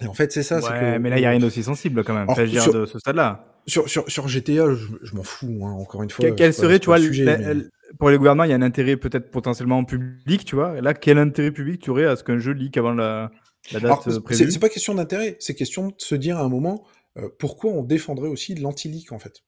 Et 0.00 0.06
en 0.06 0.14
fait, 0.14 0.32
c'est 0.32 0.42
ça. 0.42 0.56
ouais, 0.56 0.62
que, 0.62 0.98
mais 0.98 1.10
là, 1.10 1.18
il 1.18 1.20
n'y 1.20 1.26
a 1.26 1.30
rien 1.30 1.38
d'aussi 1.38 1.62
sensible 1.62 2.02
quand 2.04 2.14
même. 2.14 2.28
Alors, 2.28 2.62
sur- 2.62 2.72
de 2.72 2.86
ce 2.86 2.98
stade-là. 2.98 3.60
Sur, 3.66 3.88
sur, 3.88 4.10
sur 4.10 4.28
GTA, 4.28 4.74
je, 4.74 4.86
je 5.02 5.14
m'en 5.14 5.22
fous, 5.22 5.64
hein, 5.64 5.72
encore 5.72 6.02
une 6.02 6.10
fois. 6.10 6.30
Quel, 6.32 6.52
serait, 6.52 6.78
tu 6.78 6.86
vois, 6.86 6.98
le 6.98 7.04
sujet, 7.04 7.24
mais- 7.24 7.64
pour 7.98 8.10
les 8.10 8.16
gouvernements, 8.18 8.44
il 8.44 8.50
y 8.50 8.52
a 8.52 8.56
un 8.56 8.62
intérêt 8.62 8.96
peut-être 8.96 9.30
potentiellement 9.30 9.84
public, 9.84 10.44
tu 10.44 10.54
vois. 10.54 10.78
Et 10.78 10.80
là, 10.80 10.94
quel 10.94 11.18
intérêt 11.18 11.50
public 11.50 11.80
tu 11.80 11.90
aurais 11.90 12.06
à 12.06 12.16
ce 12.16 12.24
qu'un 12.24 12.38
jeu 12.38 12.52
leak 12.52 12.76
avant 12.76 12.92
la, 12.92 13.30
la 13.72 13.80
date 13.80 14.08
euh, 14.08 14.10
c'est 14.12 14.20
prévue? 14.22 14.50
c'est 14.50 14.58
pas 14.58 14.68
question 14.68 14.94
d'intérêt, 14.94 15.36
c'est 15.40 15.54
question 15.54 15.88
de 15.88 15.94
se 15.98 16.14
dire 16.14 16.38
à 16.38 16.42
un 16.42 16.48
moment 16.48 16.84
euh, 17.16 17.28
pourquoi 17.38 17.70
on 17.70 17.82
défendrait 17.82 18.28
aussi 18.28 18.54
l'anti-leak 18.54 19.12
en 19.12 19.18
fait? 19.18 19.42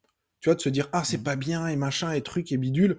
Tu 0.47 0.51
vois, 0.51 0.55
de 0.55 0.61
se 0.61 0.69
dire 0.69 0.89
ah 0.93 1.03
c'est 1.03 1.17
Mhm. 1.19 1.25
pas 1.25 1.35
bien 1.35 1.67
et 1.67 1.75
machin 1.75 2.13
et 2.13 2.21
truc 2.21 2.53
et 2.53 2.57
bidule, 2.57 2.99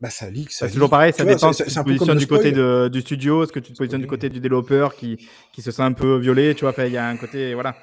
bah 0.00 0.08
ça 0.08 0.30
leak, 0.30 0.50
ça 0.52 0.64
Bah, 0.64 0.68
c'est 0.70 0.74
toujours 0.74 0.88
pareil, 0.88 1.12
ça 1.12 1.22
Tu 1.24 1.28
dépend 1.28 1.52
c'est- 1.52 1.68
si 1.68 1.78
un 1.78 1.84
peu 1.84 1.94
comme 1.96 2.16
du 2.16 2.26
côté 2.26 2.50
de- 2.50 2.88
du 2.90 3.02
studio, 3.02 3.42
est-ce 3.44 3.52
que 3.52 3.60
tu 3.60 3.74
te 3.74 3.76
positionnes 3.76 4.00
du 4.00 4.06
côté 4.06 4.30
du 4.30 4.40
développeur 4.40 4.94
qui, 4.96 5.18
qui 5.52 5.60
se 5.60 5.70
sent 5.70 5.82
un 5.82 5.92
peu 5.92 6.16
violé, 6.18 6.54
tu 6.54 6.64
vois. 6.64 6.72
Il 6.86 6.92
y 6.92 6.96
a 6.96 7.06
un 7.06 7.16
côté, 7.18 7.52
voilà. 7.52 7.76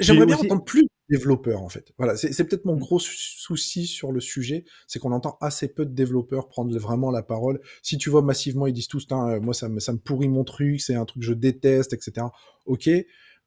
J'aimerais 0.00 0.24
bien 0.24 0.36
aussi- 0.36 0.46
entendre 0.46 0.64
plus 0.64 0.82
de 0.84 0.88
développeurs 1.10 1.60
en 1.62 1.68
fait. 1.68 1.92
Voilà, 1.98 2.16
c'est 2.16 2.32
c'est 2.32 2.44
peut-être 2.44 2.64
mon 2.64 2.76
Mm. 2.76 2.78
gros 2.78 2.98
sou- 2.98 3.10
souci 3.12 3.86
sur 3.86 4.12
le 4.12 4.20
sujet, 4.20 4.64
c'est 4.86 4.98
qu'on 4.98 5.12
entend 5.12 5.36
assez 5.42 5.68
peu 5.68 5.84
de 5.84 5.92
développeurs 5.94 6.48
prendre 6.48 6.74
vraiment 6.78 7.10
la 7.10 7.22
parole. 7.22 7.60
Si 7.82 7.98
tu 7.98 8.08
vois 8.08 8.22
massivement, 8.22 8.66
ils 8.66 8.72
disent 8.72 8.88
tous, 8.88 9.06
euh, 9.12 9.40
moi 9.40 9.52
ça 9.52 9.68
me, 9.68 9.78
ça 9.78 9.92
me 9.92 9.98
pourrit 9.98 10.28
mon 10.28 10.44
truc, 10.44 10.80
c'est 10.80 10.94
un 10.94 11.04
truc 11.04 11.20
que 11.20 11.26
je 11.26 11.34
déteste, 11.34 11.92
etc. 11.92 12.28
Ok, 12.64 12.88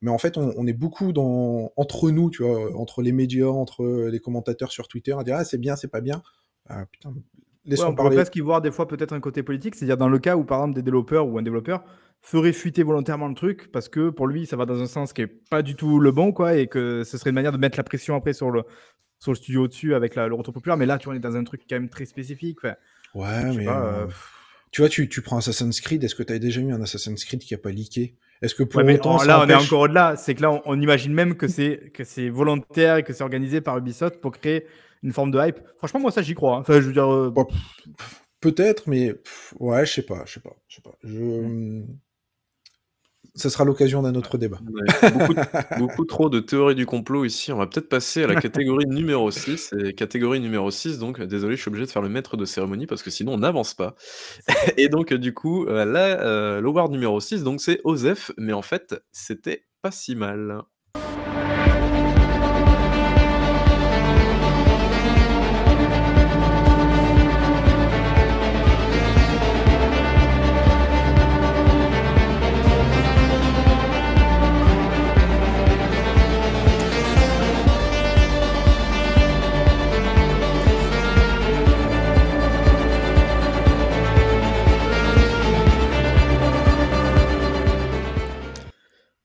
mais 0.02 0.10
en 0.10 0.18
fait 0.18 0.36
on, 0.36 0.52
on 0.56 0.66
est 0.66 0.72
beaucoup 0.74 1.12
dans 1.12 1.72
entre 1.76 2.10
nous, 2.10 2.30
tu 2.30 2.42
vois, 2.42 2.76
entre 2.78 3.02
les 3.02 3.12
médias, 3.12 3.46
entre 3.48 3.84
les 4.10 4.20
commentateurs 4.20 4.72
sur 4.72 4.88
Twitter, 4.88 5.14
à 5.18 5.24
dire 5.24 5.36
ah 5.36 5.44
c'est 5.44 5.58
bien, 5.58 5.76
c'est 5.76 5.88
pas 5.88 6.00
bien. 6.02 6.22
Ah, 6.68 6.86
putain, 6.86 7.10
Ouais, 7.10 7.14
laissons 7.64 7.84
on 7.86 7.94
pourrait 7.94 8.10
parler. 8.10 8.16
presque 8.16 8.36
y 8.36 8.40
voir 8.40 8.60
des 8.60 8.70
fois 8.70 8.86
peut-être 8.86 9.12
un 9.14 9.20
côté 9.20 9.42
politique, 9.42 9.74
c'est-à-dire 9.74 9.96
dans 9.96 10.08
le 10.08 10.18
cas 10.18 10.36
où 10.36 10.44
par 10.44 10.58
exemple 10.60 10.74
des 10.74 10.82
développeurs 10.82 11.26
ou 11.26 11.38
un 11.38 11.42
développeur 11.42 11.84
ferait 12.20 12.52
fuiter 12.52 12.82
volontairement 12.82 13.28
le 13.28 13.34
truc 13.34 13.70
parce 13.72 13.88
que 13.88 14.10
pour 14.10 14.26
lui 14.26 14.46
ça 14.46 14.56
va 14.56 14.66
dans 14.66 14.80
un 14.80 14.86
sens 14.86 15.12
qui 15.12 15.22
est 15.22 15.26
pas 15.26 15.62
du 15.62 15.74
tout 15.74 15.98
le 15.98 16.12
bon 16.12 16.32
quoi 16.32 16.54
et 16.56 16.66
que 16.68 17.02
ce 17.04 17.18
serait 17.18 17.30
une 17.30 17.34
manière 17.34 17.50
de 17.52 17.56
mettre 17.58 17.76
la 17.78 17.82
pression 17.84 18.14
après 18.14 18.32
sur 18.34 18.50
le 18.50 18.62
sur 19.18 19.32
le 19.32 19.36
studio 19.36 19.64
au-dessus 19.64 19.94
avec 19.94 20.14
la- 20.14 20.28
le 20.28 20.34
retour 20.34 20.54
populaire 20.54 20.76
mais 20.76 20.86
là 20.86 20.98
tu 20.98 21.06
vois 21.06 21.14
on 21.14 21.16
est 21.16 21.20
dans 21.20 21.36
un 21.36 21.44
truc 21.44 21.62
quand 21.68 21.76
même 21.76 21.88
très 21.88 22.04
spécifique 22.06 22.58
enfin, 22.64 22.74
Ouais, 23.14 23.52
mais 23.52 23.64
pas, 23.64 23.82
euh, 23.84 24.06
euh, 24.06 24.12
tu 24.70 24.80
vois, 24.82 24.88
tu, 24.88 25.08
tu 25.08 25.22
prends 25.22 25.38
Assassin's 25.38 25.80
Creed, 25.80 26.02
est-ce 26.04 26.14
que 26.14 26.22
tu 26.22 26.32
as 26.32 26.38
déjà 26.38 26.60
eu 26.60 26.72
un 26.72 26.80
Assassin's 26.82 27.24
Creed 27.24 27.40
qui 27.42 27.54
a 27.54 27.58
pas 27.58 27.70
leaké? 27.70 28.16
Est-ce 28.42 28.54
que 28.54 28.62
pour 28.64 28.82
Ouais, 28.82 28.94
autant, 28.94 29.22
là, 29.22 29.40
on 29.40 29.48
est 29.48 29.54
encore 29.54 29.80
au-delà. 29.80 30.16
C'est 30.16 30.34
que 30.34 30.42
là, 30.42 30.50
on, 30.52 30.62
on 30.66 30.80
imagine 30.80 31.12
même 31.14 31.36
que 31.36 31.46
c'est 31.48 31.90
que 31.94 32.04
c'est 32.04 32.28
volontaire 32.28 32.96
et 32.96 33.02
que 33.04 33.12
c'est 33.12 33.22
organisé 33.22 33.60
par 33.60 33.78
Ubisoft 33.78 34.20
pour 34.20 34.32
créer 34.32 34.66
une 35.02 35.12
forme 35.12 35.30
de 35.30 35.38
hype. 35.40 35.58
Franchement, 35.78 36.00
moi, 36.00 36.10
ça, 36.10 36.22
j'y 36.22 36.34
crois. 36.34 36.56
hein. 36.56 36.60
Enfin, 36.60 36.74
je 36.74 36.86
veux 36.86 36.92
dire, 36.92 37.10
euh, 37.12 37.30
Bon, 37.30 37.46
Peut-être, 38.40 38.88
mais 38.88 39.14
pff, 39.14 39.54
ouais, 39.60 39.86
je 39.86 39.92
sais 39.92 40.02
pas, 40.02 40.24
je 40.26 40.34
sais 40.34 40.40
pas, 40.40 40.56
je 40.66 40.76
sais 40.76 40.82
pas. 40.82 40.94
Je... 41.04 41.82
Ça 43.34 43.48
sera 43.48 43.64
l'occasion 43.64 44.02
d'un 44.02 44.14
autre 44.14 44.36
débat. 44.36 44.58
Ouais, 44.70 45.10
beaucoup, 45.10 45.34
beaucoup 45.78 46.04
trop 46.04 46.28
de 46.28 46.38
théories 46.38 46.74
du 46.74 46.84
complot 46.84 47.24
ici. 47.24 47.50
On 47.50 47.56
va 47.56 47.66
peut-être 47.66 47.88
passer 47.88 48.24
à 48.24 48.26
la 48.26 48.34
catégorie 48.40 48.86
numéro 48.86 49.30
6. 49.30 49.74
Et 49.84 49.94
catégorie 49.94 50.40
numéro 50.40 50.70
6, 50.70 50.98
donc 50.98 51.18
euh, 51.18 51.26
désolé, 51.26 51.56
je 51.56 51.62
suis 51.62 51.68
obligé 51.70 51.86
de 51.86 51.90
faire 51.90 52.02
le 52.02 52.10
maître 52.10 52.36
de 52.36 52.44
cérémonie 52.44 52.86
parce 52.86 53.02
que 53.02 53.10
sinon 53.10 53.32
on 53.34 53.38
n'avance 53.38 53.72
pas. 53.72 53.94
Et 54.76 54.88
donc, 54.88 55.12
euh, 55.12 55.18
du 55.18 55.34
coup, 55.34 55.66
euh, 55.66 55.84
là, 55.84 56.20
euh, 56.20 56.60
l'award 56.60 56.90
numéro 56.90 57.20
6, 57.20 57.42
donc 57.42 57.60
c'est 57.60 57.80
Osef, 57.84 58.32
mais 58.36 58.52
en 58.52 58.62
fait, 58.62 58.94
c'était 59.12 59.64
pas 59.80 59.90
si 59.90 60.14
mal. 60.14 60.62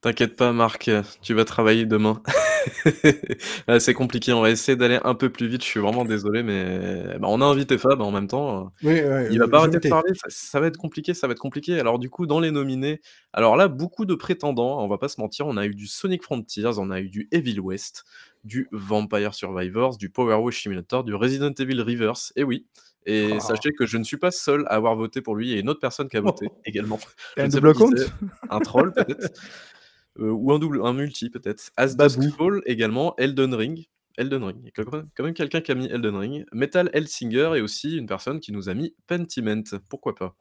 T'inquiète 0.08 0.36
pas, 0.36 0.54
Marc, 0.54 0.90
tu 1.20 1.34
vas 1.34 1.44
travailler 1.44 1.84
demain. 1.84 2.22
C'est 3.78 3.92
compliqué, 3.92 4.32
on 4.32 4.40
va 4.40 4.48
essayer 4.48 4.74
d'aller 4.74 4.98
un 5.04 5.14
peu 5.14 5.28
plus 5.28 5.48
vite. 5.48 5.60
Je 5.62 5.66
suis 5.68 5.80
vraiment 5.80 6.06
désolé, 6.06 6.42
mais 6.42 7.18
bah, 7.18 7.28
on 7.28 7.42
a 7.42 7.44
invité 7.44 7.76
Fab 7.76 8.00
en 8.00 8.10
même 8.10 8.26
temps. 8.26 8.72
Oui, 8.82 8.94
ouais, 9.02 9.28
Il 9.30 9.38
va 9.38 9.48
pas 9.48 9.58
arrêter 9.58 9.80
de 9.80 9.88
parler, 9.90 10.12
ça 10.14 10.28
ça 10.30 10.60
va 10.60 10.68
être 10.68 10.78
compliqué, 10.78 11.12
ça 11.12 11.26
va 11.26 11.32
être 11.32 11.38
compliqué. 11.40 11.78
Alors 11.78 11.98
du 11.98 12.08
coup, 12.08 12.26
dans 12.26 12.40
les 12.40 12.50
nominés, 12.50 13.02
alors 13.34 13.54
là, 13.54 13.68
beaucoup 13.68 14.06
de 14.06 14.14
prétendants, 14.14 14.82
on 14.82 14.88
va 14.88 14.96
pas 14.96 15.08
se 15.08 15.20
mentir, 15.20 15.46
on 15.46 15.58
a 15.58 15.66
eu 15.66 15.74
du 15.74 15.86
Sonic 15.86 16.22
Frontiers, 16.22 16.78
on 16.78 16.90
a 16.90 17.00
eu 17.00 17.10
du 17.10 17.28
Evil 17.30 17.60
West, 17.60 18.04
du 18.44 18.66
Vampire 18.72 19.34
Survivors, 19.34 19.98
du 19.98 20.08
Power 20.08 20.36
Wash 20.36 20.62
Simulator, 20.62 21.04
du 21.04 21.14
Resident 21.14 21.52
Evil 21.52 21.82
Reverse, 21.82 22.32
et 22.34 22.44
oui. 22.44 22.64
Et 23.04 23.34
Ah. 23.34 23.40
sachez 23.40 23.72
que 23.78 23.84
je 23.84 23.98
ne 23.98 24.04
suis 24.04 24.16
pas 24.16 24.30
seul 24.30 24.64
à 24.68 24.74
avoir 24.76 24.96
voté 24.96 25.20
pour 25.20 25.36
lui, 25.36 25.48
il 25.48 25.54
y 25.54 25.56
a 25.58 25.60
une 25.60 25.68
autre 25.68 25.80
personne 25.80 26.08
qui 26.08 26.16
a 26.16 26.22
voté 26.22 26.46
Oh. 26.50 26.60
également. 26.64 26.98
Je 27.36 27.42
un 27.42 27.46
ne 27.46 27.50
sais 27.50 27.56
double 27.60 27.68
pas 27.74 27.74
qui 27.74 27.78
compte 27.84 27.98
c'est, 27.98 28.10
un 28.50 28.58
troll 28.60 28.92
peut-être, 28.94 29.32
ou 30.18 30.52
un 30.52 30.58
double, 30.58 30.80
un 30.84 30.92
multi 30.92 31.30
peut-être. 31.30 31.70
As. 31.76 31.96
Fall 32.36 32.60
également, 32.66 33.14
Elden 33.16 33.54
Ring. 33.54 33.86
Elden 34.16 34.42
Ring, 34.42 34.56
il 34.62 34.64
y 34.64 34.68
a 34.68 34.70
quand 34.72 34.92
même- 34.92 35.08
quand 35.16 35.22
même 35.22 35.32
quelqu'un 35.34 35.60
qui 35.60 35.70
a 35.70 35.76
mis 35.76 35.86
Elden 35.86 36.16
Ring. 36.16 36.44
Metal 36.52 36.90
Hellsinger 36.92 37.52
et 37.56 37.60
aussi 37.60 37.96
une 37.96 38.06
personne 38.06 38.40
qui 38.40 38.50
nous 38.50 38.68
a 38.68 38.74
mis 38.74 38.94
Pentiment, 39.06 39.62
pourquoi 39.88 40.16
pas? 40.16 40.34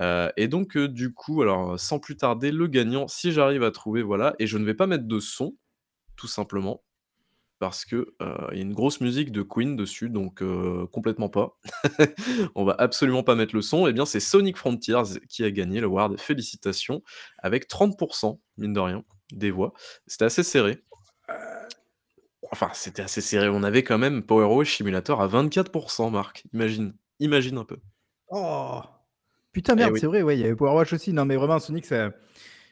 Euh, 0.00 0.30
et 0.36 0.46
donc 0.46 0.76
euh, 0.76 0.88
du 0.88 1.14
coup, 1.14 1.40
alors 1.40 1.80
sans 1.80 1.98
plus 2.00 2.16
tarder, 2.16 2.52
le 2.52 2.66
gagnant, 2.66 3.08
si 3.08 3.32
j'arrive 3.32 3.62
à 3.62 3.70
trouver, 3.70 4.02
voilà, 4.02 4.34
et 4.38 4.46
je 4.46 4.58
ne 4.58 4.64
vais 4.66 4.74
pas 4.74 4.86
mettre 4.86 5.06
de 5.08 5.20
son, 5.20 5.56
tout 6.16 6.26
simplement, 6.26 6.82
parce 7.58 7.84
que 7.84 8.14
il 8.52 8.56
y 8.56 8.60
a 8.60 8.62
une 8.62 8.74
grosse 8.74 9.00
musique 9.00 9.32
de 9.32 9.42
Queen 9.42 9.76
dessus, 9.76 10.08
donc 10.10 10.42
complètement 10.90 11.28
pas. 11.28 11.58
On 12.54 12.64
va 12.64 12.74
absolument 12.78 13.22
pas 13.22 13.34
mettre 13.34 13.54
le 13.54 13.62
son. 13.62 13.86
Et 13.86 13.92
bien 13.92 14.06
c'est 14.06 14.20
Sonic 14.20 14.56
Frontiers 14.56 15.02
qui 15.28 15.44
a 15.44 15.50
gagné 15.50 15.80
l'award. 15.80 16.18
Félicitations, 16.18 17.02
avec 17.38 17.68
30%, 17.68 18.38
mine 18.58 18.72
de 18.72 18.80
rien, 18.80 19.04
des 19.32 19.50
voix. 19.50 19.72
C'était 20.06 20.26
assez 20.26 20.42
serré. 20.42 20.82
Enfin, 22.50 22.70
c'était 22.72 23.02
assez 23.02 23.20
serré. 23.20 23.48
On 23.48 23.62
avait 23.62 23.82
quand 23.82 23.98
même 23.98 24.22
Power 24.22 24.46
Wash 24.54 24.76
Simulator 24.76 25.20
à 25.20 25.28
24%, 25.28 26.10
Marc. 26.10 26.44
Imagine, 26.54 26.94
imagine 27.20 27.58
un 27.58 27.64
peu. 27.64 27.76
Oh 28.30 28.80
Putain, 29.52 29.74
merde, 29.74 29.90
Eh 29.90 29.92
oui. 29.94 30.00
c'est 30.00 30.06
vrai, 30.06 30.22
ouais, 30.22 30.36
il 30.36 30.40
y 30.40 30.44
avait 30.44 30.54
Power 30.54 30.72
Watch 30.74 30.92
aussi. 30.92 31.12
Non, 31.12 31.24
mais 31.24 31.36
vraiment, 31.36 31.58
Sonic, 31.58 31.84
ça... 31.84 32.10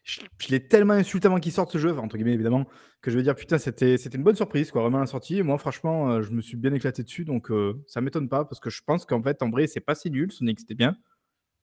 je, 0.07 0.21
je 0.39 0.49
l'ai 0.49 0.67
tellement 0.69 0.95
insulté 0.95 1.27
avant 1.27 1.41
qu'il 1.41 1.51
sorte 1.53 1.73
ce 1.73 1.79
jeu, 1.79 1.91
enfin, 1.91 2.01
entre 2.03 2.17
guillemets, 2.17 2.33
évidemment, 2.35 2.67
que 3.03 3.11
je 3.11 3.17
veux 3.17 3.25
dire, 3.25 3.35
putain, 3.35 3.59
c'était 3.59 3.99
c'était 3.99 4.17
une 4.17 4.23
bonne 4.25 4.37
surprise, 4.37 4.71
quoi, 4.71 4.83
vraiment 4.83 5.01
la 5.01 5.07
sortie. 5.07 5.39
Et 5.39 5.43
moi, 5.43 5.59
franchement, 5.59 6.11
euh, 6.13 6.23
je 6.23 6.31
me 6.31 6.41
suis 6.41 6.57
bien 6.57 6.73
éclaté 6.73 7.03
dessus, 7.03 7.25
donc 7.25 7.51
euh, 7.51 7.75
ça 7.89 8.01
m'étonne 8.01 8.29
pas, 8.29 8.45
parce 8.45 8.61
que 8.61 8.71
je 8.71 8.81
pense 8.87 9.05
qu'en 9.05 9.21
fait, 9.23 9.43
en 9.43 9.51
vrai, 9.51 9.67
c'est 9.67 9.81
pas 9.81 9.97
si 9.97 10.11
nul, 10.11 10.31
Sonic, 10.31 10.61
c'était 10.61 10.75
bien. 10.77 10.97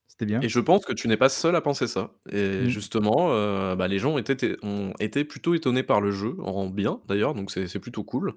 C'était 0.09 0.25
bien. 0.25 0.41
Et 0.41 0.49
je 0.49 0.59
pense 0.59 0.85
que 0.85 0.93
tu 0.93 1.07
n'es 1.07 1.17
pas 1.17 1.29
seul 1.29 1.55
à 1.55 1.61
penser 1.61 1.87
ça. 1.87 2.11
Et 2.29 2.65
Mm. 2.65 2.67
justement, 2.67 3.31
euh, 3.31 3.75
bah, 3.75 3.87
les 3.87 3.97
gens 3.97 4.11
ont 4.13 4.17
été, 4.19 4.57
ont 4.61 4.93
été 4.99 5.23
plutôt 5.23 5.55
étonnés 5.55 5.81
par 5.83 6.01
le 6.01 6.11
jeu, 6.11 6.35
en 6.39 6.67
bien 6.67 7.01
d'ailleurs, 7.07 7.33
donc 7.33 7.49
c'est 7.49 7.67
c'est 7.67 7.79
plutôt 7.79 8.03
cool. 8.03 8.33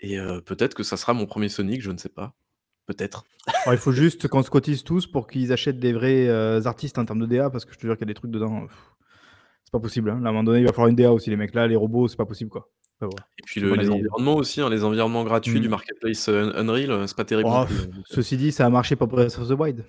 Et 0.00 0.20
euh, 0.20 0.40
peut-être 0.42 0.74
que 0.74 0.82
ça 0.84 0.96
sera 0.98 1.14
mon 1.14 1.26
premier 1.26 1.48
Sonic, 1.48 1.82
je 1.82 1.90
ne 1.90 1.96
sais 1.98 2.10
pas. 2.10 2.34
Peut-être. 2.86 3.24
Alors, 3.64 3.74
il 3.74 3.78
faut 3.80 3.92
juste 3.92 4.28
qu'on 4.28 4.42
se 4.42 4.50
cotise 4.50 4.84
tous 4.84 5.06
pour 5.06 5.26
qu'ils 5.26 5.52
achètent 5.52 5.80
des 5.80 5.92
vrais 5.92 6.28
euh, 6.28 6.62
artistes 6.66 6.98
en 6.98 7.04
termes 7.04 7.20
de 7.20 7.26
DA, 7.26 7.50
parce 7.50 7.64
que 7.64 7.72
je 7.72 7.78
te 7.78 7.86
jure 7.86 7.96
qu'il 7.96 8.02
y 8.06 8.10
a 8.10 8.12
des 8.12 8.14
trucs 8.14 8.30
dedans. 8.30 8.66
pff, 8.66 8.76
C'est 9.68 9.72
pas 9.72 9.80
possible. 9.80 10.08
Hein. 10.08 10.14
À 10.24 10.28
un 10.28 10.32
moment 10.32 10.44
donné, 10.44 10.60
il 10.60 10.64
va 10.64 10.72
falloir 10.72 10.88
une 10.88 10.96
DA 10.96 11.12
aussi, 11.12 11.28
les 11.28 11.36
mecs. 11.36 11.52
Là, 11.54 11.66
les 11.66 11.76
robots, 11.76 12.08
c'est 12.08 12.16
pas 12.16 12.24
possible, 12.24 12.48
quoi. 12.48 12.70
Enfin, 12.98 13.10
voilà. 13.12 13.26
Et 13.38 13.42
puis 13.44 13.60
le- 13.60 13.74
les 13.74 13.90
environnements 13.90 14.36
aussi, 14.36 14.62
hein, 14.62 14.70
les 14.70 14.82
environnements 14.82 15.24
gratuits 15.24 15.58
Mm. 15.58 15.60
du 15.62 15.68
marketplace 15.68 16.26
euh, 16.30 16.52
Unreal, 16.56 16.90
euh, 16.90 17.06
c'est 17.06 17.14
pas 17.14 17.26
terrible. 17.26 17.50
Oh, 17.52 17.56
hein, 17.56 17.66
euh. 17.70 17.84
ceci 18.06 18.38
dit, 18.38 18.50
ça 18.50 18.64
a 18.64 18.70
marché 18.70 18.96
pour 18.96 19.08
Breath 19.08 19.36
of 19.38 19.46
the 19.46 19.52
Wild. 19.52 19.84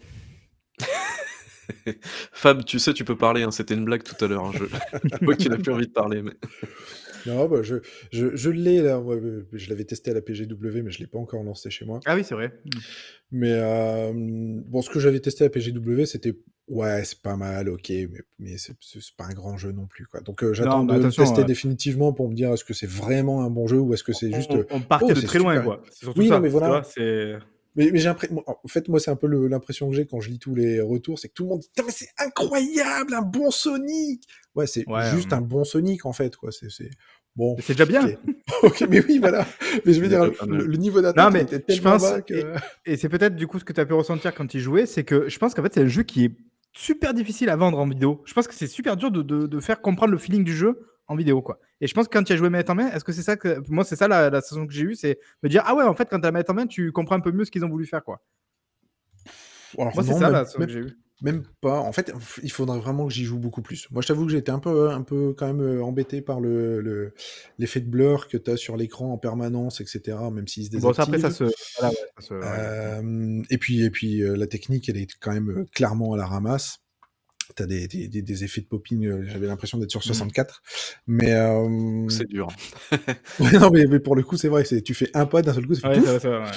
Fab, 2.34 2.65
tu 2.65 2.77
sais, 2.77 2.93
tu 2.93 3.06
peux 3.06 3.15
parler, 3.15 3.43
hein, 3.43 3.51
c'était 3.51 3.73
une 3.73 3.85
blague 3.85 4.03
tout 4.03 4.22
à 4.23 4.27
l'heure. 4.27 4.51
je... 4.51 4.65
je 4.65 5.26
vois 5.26 5.35
que 5.35 5.41
tu 5.43 5.49
n'as 5.49 5.56
plus 5.57 5.72
envie 5.72 5.88
de 5.88 5.93
parler. 5.93 6.23
Mais... 6.23 6.34
Non, 7.26 7.48
bah, 7.48 7.62
je, 7.62 7.76
je, 8.12 8.36
je 8.36 8.50
l'ai 8.50 8.82
là. 8.82 9.00
moi, 9.00 9.16
euh, 9.16 9.48
je 9.54 9.70
l'avais 9.70 9.86
testé 9.86 10.12
à 10.12 10.14
la 10.14 10.22
PGW, 10.22 10.82
mais 10.84 10.91
je 10.91 11.00
l'ai 11.00 11.08
pas 11.08 11.18
encore 11.20 11.44
lancé 11.44 11.70
chez 11.70 11.86
moi. 11.86 12.00
Ah 12.06 12.16
oui, 12.16 12.24
c'est 12.24 12.36
vrai. 12.36 12.52
Mais 13.32 13.52
euh, 13.54 14.12
bon, 14.14 14.82
ce 14.82 14.90
que 14.90 15.00
j'avais 15.00 15.20
testé 15.20 15.44
à 15.46 15.50
PGW, 15.50 16.06
c'était 16.06 16.34
ouais, 16.68 17.04
c'est 17.04 17.22
pas 17.22 17.36
mal, 17.36 17.70
ok, 17.70 17.90
mais, 17.90 18.08
mais 18.40 18.58
c'est 18.58 18.74
c'est- 18.80 19.02
c'est 19.02 19.16
pas 19.16 19.26
un 19.26 19.34
grand 19.34 19.58
jeu 19.58 19.72
non 19.72 19.86
plus, 19.88 20.06
quoi. 20.06 20.22
Donc 20.22 20.44
euh, 20.44 20.54
j'attends 20.54 20.84
mais 20.84 20.94
de 20.94 20.98
le 20.98 21.06
attention, 21.06 21.24
tester 21.24 21.41
ouais. 21.41 21.46
définitivement 21.48 22.14
pour 22.14 22.30
me 22.30 22.36
dire 22.36 22.52
est-ce 22.54 22.64
que 22.64 22.74
c'est 22.74 22.90
vraiment 22.90 23.44
un 23.44 23.50
bon 23.50 23.68
jeu 23.68 23.78
ou 23.80 23.94
est-ce 23.94 24.04
que 24.04 24.14
c'est 24.14 24.32
juste. 24.32 24.52
on, 24.52 24.66
on 24.72 24.82
partait 24.82 25.06
oh, 25.10 25.14
de 25.14 25.20
c'est 25.20 25.28
très 25.28 25.40
loin, 25.40 25.54
super. 25.56 25.66
quoi. 25.66 25.84
C'est 25.91 26.06
surtout 26.06 26.20
Oui, 26.22 26.28
ça. 26.28 26.36
non, 26.36 26.41
mais 26.41 26.48
tu 26.50 26.52
voilà. 26.54 26.84
c'est... 26.84 27.34
Mais, 27.76 27.91
mais 27.91 28.00
j'ai 28.00 28.10
en 28.10 28.16
fait, 28.16 28.88
moi, 28.90 29.00
c'est 29.00 29.12
un 29.12 29.16
peu 29.16 29.28
l'impression 29.48 29.90
que 29.90 29.96
j'ai 29.96 30.06
quand 30.06 30.20
je 30.20 30.30
lis 30.30 30.40
tous 30.40 30.56
les 30.56 30.82
retours, 30.82 31.20
c'est 31.20 31.30
que 31.30 31.34
tout 31.34 31.44
le 31.44 31.50
monde 31.50 31.60
dit 31.60 31.70
mais 31.86 31.91
c'est 31.91 32.10
incroyable, 32.18 33.14
un 33.14 33.22
bon 33.22 33.52
Sonic. 33.52 34.24
Ouais, 34.56 34.68
c'est 34.68 34.88
Ouais, 34.90 35.10
juste 35.12 35.32
hum. 35.34 35.40
un 35.40 35.41
bon 35.41 35.64
Sonic 35.64 36.06
en 36.06 36.14
fait, 36.14 36.36
quoi. 36.36 36.50
C'est 36.52 36.90
bon. 37.36 37.56
C'est 37.62 37.74
déjà 37.74 37.86
bien. 37.86 38.08
Ok. 38.08 38.20
ok, 38.64 38.86
mais 38.90 39.04
oui, 39.06 39.20
voilà. 39.20 39.46
Mais 39.86 39.94
je 39.94 40.02
veux 40.02 40.08
dire, 40.08 40.26
le, 40.26 40.66
le 40.66 40.78
niveau 40.78 41.00
d'attente 41.02 41.24
Non, 41.26 41.32
mais 41.32 41.41
il 41.41 41.56
était 41.56 41.74
je 41.76 41.80
tellement 41.82 41.98
pense- 41.98 42.10
bas 42.12 42.22
que. 42.22 42.54
Et 42.86 42.98
c'est 42.98 43.10
peut-être 43.10 43.36
du 43.36 43.48
coup 43.48 43.60
ce 43.60 43.64
que 43.66 43.74
tu 43.74 43.80
as 43.80 43.86
pu 43.86 43.94
ressentir 43.94 44.34
quand 44.34 44.54
il 44.54 44.60
jouait, 44.60 44.86
c'est 44.86 45.04
que 45.04 45.30
je 45.30 45.38
pense 45.38 45.54
qu'en 45.54 45.62
fait 45.64 45.74
c'est 45.74 45.82
un 45.82 45.88
jeu 45.88 46.04
qui 46.04 46.26
est 46.26 46.32
super 46.74 47.14
difficile 47.14 47.50
à 47.50 47.56
vendre 47.56 47.78
en 47.80 47.88
vidéo. 47.88 48.22
Je 48.26 48.34
pense 48.34 48.48
que 48.48 48.54
c'est 48.54 48.68
super 48.68 48.98
dur 48.98 49.12
de, 49.12 49.22
de- 49.22 49.48
de 49.48 49.60
faire 49.60 49.80
comprendre 49.82 50.12
le 50.12 50.18
feeling 50.18 50.44
du 50.44 50.56
jeu 50.56 50.80
en 51.10 51.15
vidéo 51.18 51.41
quoi. 51.41 51.60
Et 51.81 51.88
je 51.88 51.94
pense 51.94 52.07
que 52.07 52.14
quand 52.18 52.23
tu 52.23 52.31
as 52.31 52.38
joué 52.38 52.49
manette 52.49 52.69
en 52.69 52.76
main, 52.76 52.90
est-ce 52.91 53.03
que 53.03 53.11
c'est 53.11 53.22
ça 53.23 53.36
que 53.36 53.61
moi 53.69 53.84
c'est 53.84 53.98
ça 53.98 54.07
la, 54.07 54.30
la 54.30 54.40
sensation 54.41 54.65
que 54.65 54.73
j'ai 54.73 54.84
eue, 54.84 54.95
c'est 54.95 55.19
me 55.44 55.49
dire 55.49 55.64
ah 55.65 55.76
ouais 55.76 55.84
en 55.84 55.94
fait 55.94 56.07
quand 56.10 56.22
tu 56.22 56.27
as 56.27 56.31
manette 56.31 56.49
en 56.49 56.53
main 56.53 56.68
tu 56.68 56.91
comprends 56.94 57.15
un 57.15 57.19
peu 57.19 57.31
mieux 57.34 57.44
ce 57.45 57.52
qu'ils 57.52 57.65
ont 57.65 57.69
voulu 57.69 57.86
faire 57.86 58.03
quoi. 58.06 58.22
Alors, 59.77 59.94
Moi 59.94 60.03
c'est 60.03 60.14
ça 60.14 60.19
même- 60.22 60.31
la 60.31 60.40
sensation 60.45 60.60
même- 60.60 60.68
que 60.68 60.73
j'ai 60.73 60.80
eue. 60.80 60.98
Même 61.22 61.44
pas. 61.60 61.80
En 61.81 61.91
fait, 61.91 62.14
il 62.44 62.49
faudrait 62.49 62.80
vraiment 62.80 63.06
que 63.06 63.11
j'y 63.14 63.26
joue 63.26 63.40
beaucoup 63.40 63.61
plus. 63.61 63.91
Moi, 63.91 64.02
je 64.02 64.07
t'avoue 64.07 64.26
que 64.26 64.31
j'étais 64.31 64.53
un 64.53 64.60
peu, 64.60 64.90
un 64.90 65.02
peu 65.02 65.34
quand 65.38 65.48
même 65.48 65.60
euh, 65.60 65.84
embêté 65.84 66.22
par 66.22 66.40
le 66.40 66.80
le- 66.80 67.14
l'effet 67.57 67.81
de 67.81 67.90
blur 67.90 68.30
que 68.30 68.38
tu 68.38 68.49
as 68.49 68.56
sur 68.56 68.77
l'écran 68.77 69.11
en 69.11 69.18
permanence, 69.18 69.81
etc. 69.81 70.18
Même 70.31 70.48
s'il 70.48 70.68
se 70.72 70.77
Bon 70.77 70.94
ça, 70.94 71.02
après 71.02 71.18
désactive. 71.18 71.48
ça 71.48 71.52
se 71.52 71.80
voilà, 71.81 71.91
ouais, 71.94 72.07
ça 72.19 72.26
se- 72.26 72.34
ouais. 72.36 72.40
Euh, 72.45 73.44
et 73.49 73.57
puis, 73.57 73.84
et 73.84 73.90
puis 73.90 74.22
euh, 74.23 74.38
la 74.38 74.48
technique, 74.48 74.88
elle 74.88 74.95
est 74.95 75.11
quand 75.19 75.34
même 75.34 75.49
euh, 75.49 75.65
clairement 75.76 76.14
à 76.14 76.18
la 76.18 76.26
ramasse. 76.26 76.77
T'as 77.60 77.65
des, 77.65 77.88
des, 77.90 78.07
des, 78.07 78.22
des 78.22 78.44
effets 78.45 78.61
de 78.61 78.68
popping, 78.68 79.06
euh, 79.06 79.23
j'avais 79.27 79.48
l'impression 79.48 79.77
d'être 79.77 79.91
sur 79.91 79.99
Mhm. 79.99 80.06
64. 80.06 80.61
Mais, 81.07 81.34
euh, 81.34 82.07
C'est 82.07 82.27
dur. 82.30 82.48
ouais, 83.41 83.60
non, 83.60 83.69
mais, 83.69 83.86
mais 83.86 83.99
pour 83.99 84.15
le 84.15 84.23
coup, 84.23 84.38
c'est 84.38 84.48
vrai, 84.48 84.64
c'est- 84.64 84.81
tu 84.81 84.94
fais 84.94 85.10
un 85.14 85.26
pas 85.26 85.41
d'un 85.41 85.53
seul 85.53 85.68
coup, 85.68 85.76
ça 85.76 85.81
fait 85.81 85.88
Ouais, 85.90 85.95
pouf. 85.99 86.06
ça 86.06 86.14
va, 86.14 86.19
ça 86.19 86.30
va, 86.30 86.40
ouais. 86.45 86.52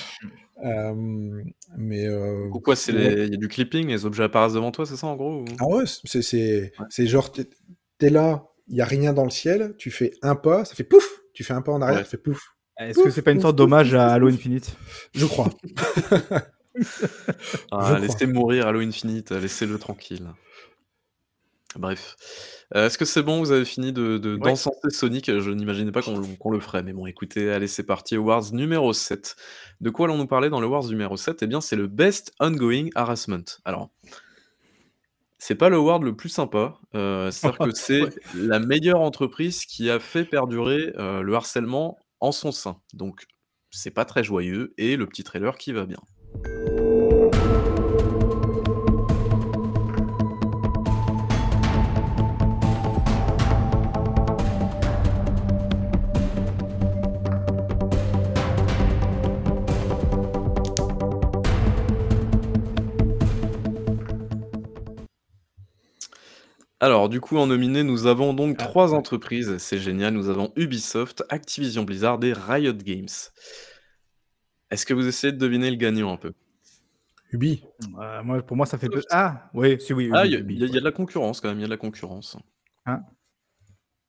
Euh, 0.65 1.43
mais, 1.77 2.07
euh, 2.07 2.47
Ou 2.53 2.61
quoi, 2.61 2.77
c'est 2.77 2.93
ouais. 2.93 3.15
les... 3.17 3.25
il 3.27 3.33
y 3.33 3.35
a 3.35 3.37
du 3.37 3.49
clipping, 3.49 3.89
les 3.89 4.07
objets 4.07 4.23
apparaissent 4.23 4.53
devant 4.53 4.71
toi, 4.71 4.87
c'est 4.87 4.95
ça 4.97 5.09
en 5.09 5.17
gros 5.17 5.41
ou- 5.41 5.45
Ah 5.59 5.67
ouais, 5.67 5.85
c'est 6.05 6.23
c'est 6.23 6.73
Ouais. 6.79 6.87
c'est 6.89 7.07
genre, 7.09 7.33
t'es 7.33 7.51
t'es 7.99 8.11
là, 8.11 8.45
il 8.69 8.77
y 8.77 8.81
a 8.81 8.85
rien 8.85 9.13
dans 9.13 9.25
le 9.25 9.31
ciel, 9.31 9.75
tu 9.77 9.91
fais 9.91 10.13
un 10.23 10.37
pas, 10.37 10.65
ça 10.65 10.77
fait 10.77 10.85
pouf, 10.85 11.05
tu 11.35 11.43
fais 11.43 11.53
un 11.55 11.63
pas 11.63 11.73
en 11.73 11.83
arrière, 11.83 11.99
Ouais. 11.99 12.05
ça 12.05 12.11
fait 12.11 12.17
pouf. 12.17 12.41
Est-ce 12.79 13.01
que 13.03 13.11
c'est 13.11 13.23
pas 13.23 13.33
une 13.33 13.41
sorte 13.41 13.57
d'hommage 13.57 13.93
à 13.95 14.13
Halo. 14.13 14.29
Infinite? 14.29 14.77
Je 15.15 15.27
crois. 15.27 15.51
Ah, 17.71 17.97
Je 17.97 18.03
laissez 18.07 18.27
mourir 18.27 18.67
Halo 18.67 18.81
Infinite, 18.81 19.31
laissez-le 19.33 19.79
tranquille. 19.79 20.27
Bref. 21.77 22.17
Euh, 22.75 22.87
Est-ce 22.87 22.99
que 22.99 23.05
c'est 23.05 23.23
bon 23.23 23.41
Vous 23.41 23.51
avez 23.53 23.65
fini 23.65 23.93
de, 23.93 24.19
de- 24.19 24.35
Ouais. 24.35 24.39
d'encenser 24.51 24.91
Sonic? 24.91 25.27
Je 25.39 25.51
n'imaginais 25.51 25.93
pas 25.93 26.03
qu'on 26.03 26.21
qu'on 26.37 26.51
le 26.51 26.61
ferait. 26.61 26.83
Mais 26.83 26.93
bon, 26.93 27.07
écoutez, 27.07 27.51
allez, 27.51 27.67
c'est 27.69 27.83
parti. 27.83 28.15
Awards 28.17 28.53
numéro 28.53 28.93
7. 28.93 29.37
De 29.81 29.91
quoi 29.91 30.07
allons-nous 30.07 30.27
parler 30.27 30.49
dans 30.51 30.61
le 30.61 30.67
Awards 30.67 30.87
numéro 30.89 31.17
7 31.17 31.43
Eh 31.43 31.47
bien, 31.47 31.61
c'est 31.61 31.77
le 31.77 31.87
Best 31.87 32.33
Ongoing 32.41 32.89
Harassment. 32.95 33.45
Alors, 33.65 33.91
C'est 35.39 35.57
pas 35.57 35.69
l'award 35.71 36.03
le 36.05 36.15
plus 36.15 36.29
sympa, 36.29 36.79
heu, 36.95 37.29
c'est-à-dire 37.33 37.59
que 37.59 37.71
c'est 37.75 38.03
Ouais. 38.03 38.11
la 38.35 38.59
meilleure 38.61 39.01
entreprise 39.01 39.65
qui 39.65 39.91
a 39.91 39.99
fait 39.99 40.25
perdurer, 40.25 40.93
heu, 40.99 41.23
le 41.23 41.35
harcèlement 41.35 41.99
en 42.21 42.31
son 42.33 42.53
sein. 42.53 42.77
Donc 42.95 43.25
c'est 43.71 43.91
pas 43.91 44.05
très 44.05 44.23
joyeux 44.23 44.73
et 44.79 44.97
le 44.97 45.07
petit 45.07 45.25
trailer 45.25 45.57
qui 45.59 45.73
va 45.73 45.85
bien. 45.87 45.99
Alors 66.83 67.09
du 67.09 67.21
coup 67.21 67.37
en 67.39 67.47
nominé, 67.47 67.85
nous 67.85 68.07
avons 68.07 68.35
donc 68.35 68.57
Ah, 68.59 68.65
3 68.65 68.91
ouais. 68.91 68.97
entreprises, 68.99 69.57
c'est 69.59 69.79
génial. 69.79 70.15
Nous 70.15 70.29
avons 70.29 70.53
Ubisoft, 70.57 71.23
Activision 71.29 71.85
Blizzard 71.85 72.19
et 72.25 72.33
Riot 72.33 72.73
Games. 72.73 73.07
Est-ce 74.69 74.85
que 74.85 74.93
vous 74.93 75.07
essayez 75.07 75.33
de 75.33 75.39
deviner 75.39 75.71
le 75.71 75.77
gagnant 75.77 76.13
un 76.13 76.17
peu? 76.17 76.33
Ubi. 77.31 77.63
Moi, 78.25 78.43
pour 78.43 78.57
moi, 78.57 78.67
ça 78.67 78.79
fait 78.79 78.89
peu 78.89 78.95
Ubisoft. 78.97 79.13
ah! 79.13 79.49
Oui, 79.55 79.81
si, 79.81 79.93
oui, 79.93 80.11
Ah, 80.13 80.27
Ubi, 80.27 80.29
il 80.29 80.33
y 80.33 80.37
a 80.37 80.41
Ubi, 80.41 80.55
il 80.55 80.61
y 80.61 80.63
a 80.65 80.67
il 80.67 80.71
y 80.71 80.73
ouais. 80.73 80.79
a 80.79 80.81
de 80.81 80.85
la 80.85 80.93
concurrence 80.93 81.41
quand 81.41 81.49
même, 81.51 81.59
il 81.59 81.63
y 81.63 81.65
a 81.65 81.69
de 81.69 81.73
la 81.73 81.77
concurrence. 81.77 82.37
Hein? 82.87 83.03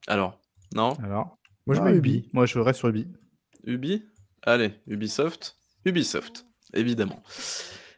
Alors? 0.08 0.41
Non? 0.74 0.94
Alors? 1.04 1.38
Moi, 1.68 1.76
je 1.76 1.80
Non, 1.82 1.86
mets 1.86 1.95
Ubi. 1.95 2.10
Ubi. 2.18 2.30
Moi, 2.34 2.48
je 2.48 2.58
reste 2.58 2.80
sur 2.80 2.88
Ubi. 2.90 3.08
Ubi? 3.66 4.04
Allez, 4.41 4.72
Ubisoft? 4.88 5.58
Ubisoft, 5.86 6.48
évidemment. 6.74 7.22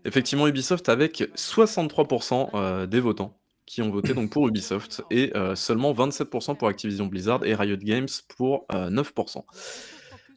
Effectivement, 0.03 0.47
Ubisoft 0.47 0.89
avec 0.89 1.23
63 1.34 2.52
heu, 2.53 2.88
des 2.88 2.99
votants 2.99 3.39
qui 3.65 3.81
ont 3.81 3.89
voté 3.91 4.13
donc 4.13 4.31
pour 4.31 4.47
Ubisoft 4.47 5.03
et 5.09 5.31
heu, 5.35 5.55
seulement 5.55 5.91
27% 5.93 6.55
pour 6.55 6.67
Activision 6.67 7.07
Blizzard 7.07 7.45
et 7.45 7.55
Riot 7.55 7.77
Games 7.77 8.07
pour, 8.37 8.65
heu, 8.73 8.89
9% 8.89 9.45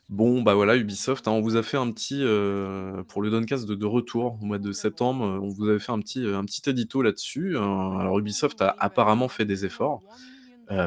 Bon, 0.09 0.41
bah, 0.41 0.55
voilà, 0.55 0.77
Ubisoft, 0.77 1.29
hein, 1.29 1.33
on 1.33 1.43
vous 1.43 1.57
a 1.57 1.63
fait 1.63 1.77
un 1.77 1.91
petit, 1.93 2.23
heu, 2.23 3.05
pour 3.09 3.21
le 3.21 3.29
Downcast 3.31 3.67
de 3.69 3.75
de 3.75 3.85
retour 3.87 4.39
au 4.41 4.47
mois 4.47 4.59
de 4.59 4.73
septembre, 4.73 5.25
on 5.43 5.49
vous 5.49 5.69
avait 5.69 5.79
fait 5.79 5.93
un 5.93 6.01
petit, 6.01 6.25
un 6.27 6.45
petit 6.47 6.69
édito 6.71 7.03
là-dessus. 7.03 7.57
Alors 7.59 8.19
Ubisoft 8.19 8.63
a 8.63 8.75
apparemment 8.79 9.29
fait 9.29 9.45
des 9.45 9.67
efforts, 9.67 10.03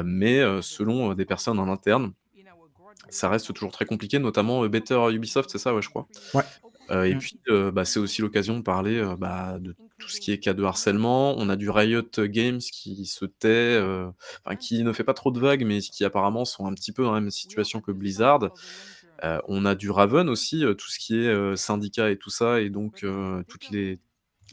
mais 0.04 0.40
selon, 0.62 1.14
des 1.14 1.24
personnes 1.24 1.60
en 1.60 1.68
interne, 1.68 2.12
ça 3.10 3.28
reste 3.28 3.52
toujours 3.52 3.72
très 3.72 3.84
compliqué, 3.84 4.18
notamment, 4.18 4.66
Better 4.68 5.00
Ubisoft, 5.12 5.50
c'est 5.50 5.58
ça, 5.58 5.74
ouais, 5.74 5.82
je 5.82 5.88
crois? 5.90 6.08
Ouais. 6.34 6.44
Et 7.06 7.14
puis, 7.16 7.40
bah, 7.72 7.84
c'est 7.84 8.00
aussi 8.00 8.22
l'occasion 8.22 8.56
de 8.56 8.62
parler, 8.62 9.02
bah, 9.18 9.58
de 9.60 9.76
tout 10.02 10.10
ce 10.10 10.20
qui 10.20 10.32
est 10.32 10.38
cas 10.38 10.54
de 10.54 10.62
harcèlement. 10.64 11.34
On 11.38 11.48
a 11.48 11.56
du 11.56 11.70
Riot 11.70 12.02
Games 12.18 12.58
qui 12.60 13.06
se 13.06 13.24
tait, 13.24 13.78
heu, 13.80 14.08
enfin 14.44 14.56
qui 14.56 14.82
ne 14.84 14.92
fait 14.92 15.04
pas 15.04 15.14
trop 15.14 15.30
de 15.30 15.38
vagues, 15.40 15.64
mais 15.64 15.80
qui 15.80 16.04
apparemment 16.04 16.44
sont 16.44 16.66
un 16.66 16.74
petit 16.74 16.92
peu 16.92 17.04
dans 17.04 17.12
la 17.12 17.20
même 17.20 17.30
situation 17.30 17.80
que 17.80 17.92
Blizzard. 17.92 18.50
Heu, 19.24 19.40
on 19.48 19.64
a 19.66 19.74
du 19.74 19.90
Raven 19.90 20.28
aussi, 20.28 20.64
heu, 20.64 20.74
tout 20.74 20.90
ce 20.90 20.98
qui 20.98 21.16
est, 21.18 21.56
syndicat 21.56 22.10
et 22.10 22.18
tout 22.18 22.30
ça 22.30 22.60
et 22.60 22.70
donc 22.70 23.04
toutes 23.48 23.68
les 23.70 24.00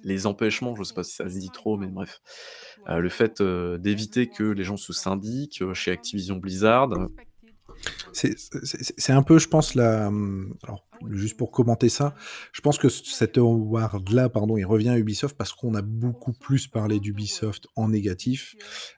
les 0.04 0.28
empêchements, 0.28 0.76
je 0.76 0.84
sais 0.84 0.94
pas 0.94 1.04
si 1.04 1.16
ça 1.16 1.30
se 1.30 1.40
dit 1.40 1.52
trop, 1.52 1.78
mais 1.78 1.88
bref. 1.88 2.22
Le 2.88 3.10
fait, 3.10 3.42
d'éviter 3.44 4.30
que 4.30 4.44
les 4.44 4.64
gens 4.64 4.78
se 4.78 4.94
syndiquent, 4.94 5.64
chez 5.74 5.92
Activision 5.92 6.38
Blizzard, 6.38 6.90
C'est 8.12 9.14
un 9.14 9.24
peu, 9.24 9.40
je 9.40 9.48
pense, 9.48 9.76
la, 9.76 10.08
alors 10.64 10.86
juste 11.10 11.38
pour 11.38 11.52
commenter 11.52 11.90
ça, 11.90 12.14
je 12.52 12.62
pense 12.62 12.78
que 12.78 12.90
cet 12.90 13.38
award-là, 13.38 14.30
pardon, 14.30 14.58
il 14.58 14.66
revient 14.66 14.90
à 14.90 14.98
Ubisoft 14.98 15.38
parce 15.38 15.54
qu'on 15.54 15.76
a 15.76 15.82
beaucoup 15.82 16.34
plus 16.34 16.68
parlé 16.68 17.00
d'Ubisoft 17.00 17.68
en 17.76 17.90
négatif, 17.90 18.56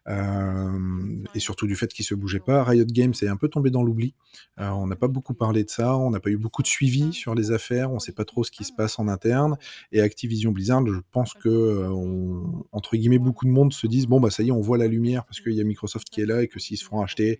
hem 0.07 1.25
et 1.33 1.39
surtout 1.39 1.67
du 1.67 1.75
fait 1.75 1.91
qu'ils 1.93 2.05
se 2.05 2.15
bougeaient 2.15 2.39
pas. 2.39 2.63
Riot 2.63 2.85
Games 2.85 3.13
est 3.21 3.27
un 3.27 3.37
peu 3.37 3.47
tombé 3.49 3.69
dans 3.71 3.83
l'oubli. 3.83 4.13
Heu, 4.59 4.63
on 4.63 4.87
n'a 4.87 4.95
pas 4.95 5.07
beaucoup 5.07 5.33
parlé 5.33 5.63
de 5.63 5.69
ça, 5.69 5.95
on 5.97 6.09
n'a 6.09 6.19
pas 6.19 6.29
eu 6.29 6.37
beaucoup 6.37 6.61
de 6.61 6.67
suivi 6.67 7.13
sur 7.13 7.35
les 7.35 7.51
affaires, 7.51 7.91
on 7.91 7.99
sait 7.99 8.11
pas 8.13 8.25
trop 8.25 8.43
ce 8.43 8.51
qui 8.51 8.63
se 8.63 8.71
passe 8.73 8.99
en 8.99 9.07
interne 9.07 9.57
et 9.91 10.01
Activision 10.01 10.51
Blizzard, 10.51 10.85
je 10.87 10.99
pense 11.11 11.33
que, 11.33 11.87
on 11.89 12.65
entre 12.71 12.95
guillemets, 12.95 13.19
«beaucoup 13.19 13.45
de 13.45 13.51
monde» 13.51 13.73
se 13.73 13.87
disent: 13.87 14.07
«Bon, 14.07 14.19
bah, 14.19 14.29
ça 14.31 14.43
y 14.43 14.47
est, 14.49 14.51
on 14.51 14.61
voit 14.61 14.77
la 14.77 14.87
lumière 14.87 15.25
parce 15.25 15.39
qu'il 15.41 15.53
y 15.53 15.61
a 15.61 15.63
Microsoft 15.63 16.09
qui 16.09 16.21
est 16.21 16.25
là 16.25 16.41
et 16.43 16.47
que 16.47 16.59
s'ils 16.59 16.77
se 16.77 16.85
font 16.85 17.01
acheter, 17.01 17.39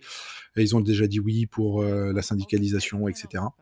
et 0.56 0.62
ils 0.62 0.76
ont 0.76 0.80
déjà 0.80 1.06
dit 1.06 1.20
oui 1.20 1.46
pour, 1.46 1.82
la 1.84 2.22
syndicalisation 2.22 3.08
et 3.08 3.14
cetera». 3.14 3.46
Heu, 3.46 3.61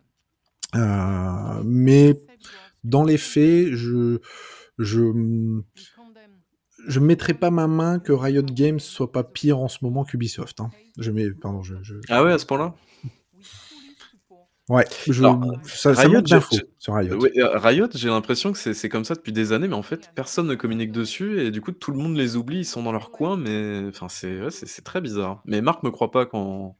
mais 0.74 2.20
dans 2.84 3.04
les 3.04 3.18
faits, 3.18 3.74
je 3.74 4.18
je, 4.78 5.12
je 6.86 7.00
mettrais 7.00 7.34
pas 7.34 7.50
ma 7.50 7.66
main 7.66 7.98
que 7.98 8.12
Riot 8.12 8.42
Games 8.42 8.80
soit 8.80 9.12
pas 9.12 9.24
pire 9.24 9.58
en 9.58 9.68
ce 9.68 9.78
moment 9.82 10.04
qu'Ubisoft, 10.04 10.60
hein. 10.60 10.72
Je 10.98 11.10
mets 11.10 11.30
pardon, 11.30 11.62
je 11.62 11.76
je 11.82 11.94
Ah 12.08 12.22
ouais, 12.24 12.32
à 12.32 12.38
ce 12.38 12.46
point-là? 12.46 12.74
Ouais, 14.68 14.84
je 15.08 15.24
Alors, 15.24 15.40
ça 15.66 15.94
ça 15.96 16.02
Riot, 16.02 16.22
sur 16.78 16.94
Riot. 16.94 17.16
ouais, 17.16 17.32
heu, 17.36 17.48
Riot, 17.56 17.88
j'ai 17.94 18.08
l'impression 18.08 18.52
que 18.52 18.58
c'est 18.58 18.88
comme 18.88 19.04
ça 19.04 19.14
depuis 19.16 19.32
des 19.32 19.52
années, 19.52 19.66
mais 19.68 19.74
en 19.74 19.82
fait, 19.82 20.10
personne 20.14 20.46
ne 20.46 20.54
communique 20.54 20.92
dessus 20.92 21.40
et 21.40 21.50
du 21.50 21.60
coup, 21.60 21.72
tout 21.72 21.90
le 21.90 21.98
monde 21.98 22.16
les 22.16 22.36
oublie, 22.36 22.58
ils 22.60 22.64
sont 22.64 22.82
dans 22.82 22.92
leur 22.92 23.10
coin, 23.10 23.36
mais 23.36 23.82
enfin, 23.88 24.08
c'est 24.08 24.40
ouais, 24.42 24.50
c'est 24.50 24.66
c'est 24.66 24.82
très 24.82 25.00
bizarre. 25.00 25.42
Mais 25.44 25.60
Marc 25.62 25.82
me 25.82 25.90
croit 25.90 26.10
pas 26.12 26.26
quand, 26.26 26.76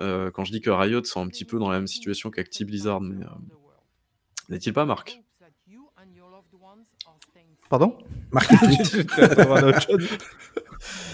heu, 0.00 0.30
quand 0.32 0.44
je 0.44 0.52
dis 0.52 0.60
que 0.60 0.70
Riot 0.70 1.04
sont 1.04 1.20
un 1.22 1.28
petit 1.28 1.44
peu 1.44 1.58
dans 1.58 1.70
la 1.70 1.78
même 1.78 1.86
situation 1.86 2.30
qu'Acti 2.30 2.64
Blizzard, 2.64 3.00
mais, 3.00 3.24
hem, 3.24 3.48
n'est-il 4.48 4.72
pas 4.72 4.84
Marc? 4.84 5.20
Pardon? 7.70 7.96
Marc. 8.30 8.50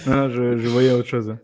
Non, 0.07 0.29
je 0.29 0.57
je 0.57 0.67
voyais 0.67 0.91
autre 0.91 1.07
chose. 1.07 1.35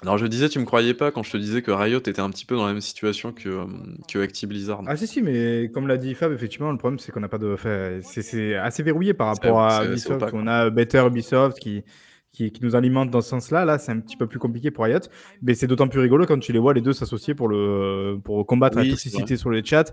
Alors 0.00 0.18
je 0.18 0.26
disais, 0.26 0.48
tu 0.48 0.58
me 0.58 0.64
croyais 0.64 0.94
pas 0.94 1.12
quand 1.12 1.22
je 1.22 1.30
te 1.30 1.36
disais 1.36 1.62
que 1.62 1.70
Riot 1.70 1.98
était 2.00 2.18
un 2.20 2.30
petit 2.30 2.44
peu 2.44 2.56
dans 2.56 2.66
la 2.66 2.72
même 2.72 2.80
situation 2.80 3.32
que, 3.32 3.48
hem, 3.48 3.98
que 4.08 4.18
Acti 4.18 4.46
Blizzard. 4.46 4.82
Ah 4.86 4.96
si, 4.96 5.06
si, 5.06 5.22
mais 5.22 5.70
comme 5.72 5.86
l'a 5.86 5.96
dit 5.96 6.14
Fab, 6.14 6.32
effectivement, 6.32 6.72
le 6.72 6.78
problème, 6.78 6.98
c'est 6.98 7.12
qu'on 7.12 7.20
n'a 7.20 7.28
pas 7.28 7.38
de 7.38 7.52
enfin, 7.52 8.00
c'est 8.02 8.56
assez 8.56 8.82
verrouillé 8.82 9.14
par 9.14 9.28
rapport 9.28 9.60
à 9.60 9.84
Ubisoft. 9.84 10.22
opaque, 10.22 10.34
On 10.34 10.46
a 10.48 10.70
Better 10.70 11.04
Ubisoft 11.06 11.58
qui 11.60 11.84
qui 12.32 12.50
qui 12.52 12.62
nous 12.64 12.74
alimente 12.74 13.10
dans 13.10 13.20
ce 13.20 13.28
sens-là. 13.30 13.64
Là, 13.64 13.78
c'est 13.78 13.92
un 13.92 14.00
petit 14.00 14.16
peu 14.16 14.26
plus 14.26 14.38
compliqué 14.38 14.70
pour 14.70 14.84
Riot, 14.84 14.98
mais 15.42 15.54
c'est 15.54 15.66
d'autant 15.66 15.88
plus 15.88 16.00
rigolo 16.00 16.26
quand 16.26 16.38
tu 16.38 16.52
les 16.52 16.58
vois 16.58 16.74
les 16.74 16.80
2 16.80 16.92
s'associer 16.92 17.34
pour 17.34 17.48
le 17.48 18.18
pour 18.24 18.46
combattre 18.46 18.76
la 18.78 18.82
Oui, 18.82 18.88
vrai. 18.90 18.96
toxicité 18.96 19.36
sur 19.36 19.50
les 19.50 19.64
chats. 19.64 19.84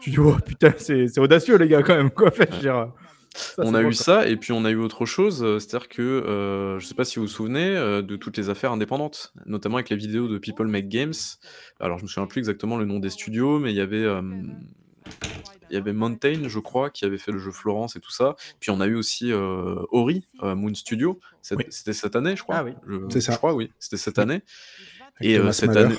Tu 0.00 0.10
dis: 0.10 0.18
«Oh 0.18 0.36
putain, 0.44 0.72
c'est 0.78 1.18
audacieux 1.18 1.56
les 1.56 1.68
gars 1.68 1.82
quand 1.82 1.96
même 1.96 2.10
quoi». 2.10 2.30
Dire, 2.60 2.92
ça, 3.34 3.64
On 3.64 3.74
a 3.74 3.82
bon, 3.82 3.88
eu 3.88 3.92
ça 3.94 4.28
et 4.28 4.36
puis 4.36 4.52
on 4.52 4.64
a 4.64 4.70
eu 4.70 4.76
autre 4.76 5.06
chose, 5.06 5.42
heu, 5.42 5.58
c'est-à-dire 5.58 5.88
que, 5.88 6.02
heu, 6.02 6.78
je 6.78 6.86
sais 6.86 6.94
pas 6.94 7.04
si 7.04 7.18
vous 7.18 7.22
vous 7.24 7.30
souvenez, 7.30 7.76
heu, 7.76 8.02
de 8.02 8.16
toutes 8.16 8.36
les 8.36 8.50
affaires 8.50 8.72
indépendantes, 8.72 9.32
notamment 9.46 9.76
avec 9.76 9.88
les 9.90 9.96
vidéos 9.96 10.28
de 10.28 10.38
People 10.38 10.66
Make 10.68 10.88
Games. 10.88 11.14
Alors 11.80 11.98
je 11.98 12.02
me 12.04 12.08
souviens 12.08 12.26
plus 12.26 12.40
exactement 12.40 12.76
le 12.76 12.84
nom 12.84 12.98
des 12.98 13.10
studios, 13.10 13.58
mais 13.58 13.72
il 13.72 13.76
y 13.76 13.80
avait, 13.80 14.04
il 15.72 15.76
y 15.76 15.78
avait 15.78 15.92
Mountain, 15.94 16.48
je 16.48 16.58
crois, 16.60 16.90
qui 16.90 17.04
avait 17.06 17.18
fait 17.18 17.32
le 17.32 17.38
jeu 17.38 17.50
Florence 17.52 17.96
et 17.96 18.00
tout 18.00 18.12
ça. 18.12 18.36
Puis 18.60 18.70
on 18.70 18.80
a 18.80 18.86
eu 18.86 18.94
aussi, 18.94 19.32
heu, 19.32 19.86
Ori, 19.90 20.28
heu, 20.42 20.54
Moon 20.54 20.74
Studio, 20.74 21.20
Oui. 21.54 21.64
c'était 21.70 21.92
cette 21.94 22.16
année, 22.16 22.36
je 22.36 22.42
Ah 22.50 22.62
crois? 22.62 22.64
oui. 22.64 22.74
Je 22.86 22.96
C'est 23.10 23.20
je 23.28 23.36
ça. 23.36 23.38
crois, 23.38 23.54
oui, 23.54 23.72
c'était 23.80 23.96
cette 23.98 24.18
Oui. 24.18 24.24
année 24.24 24.42
Avec 25.16 25.30
et 25.30 25.34
Thomas 25.34 25.52
cette 25.52 25.76
année 25.76 25.96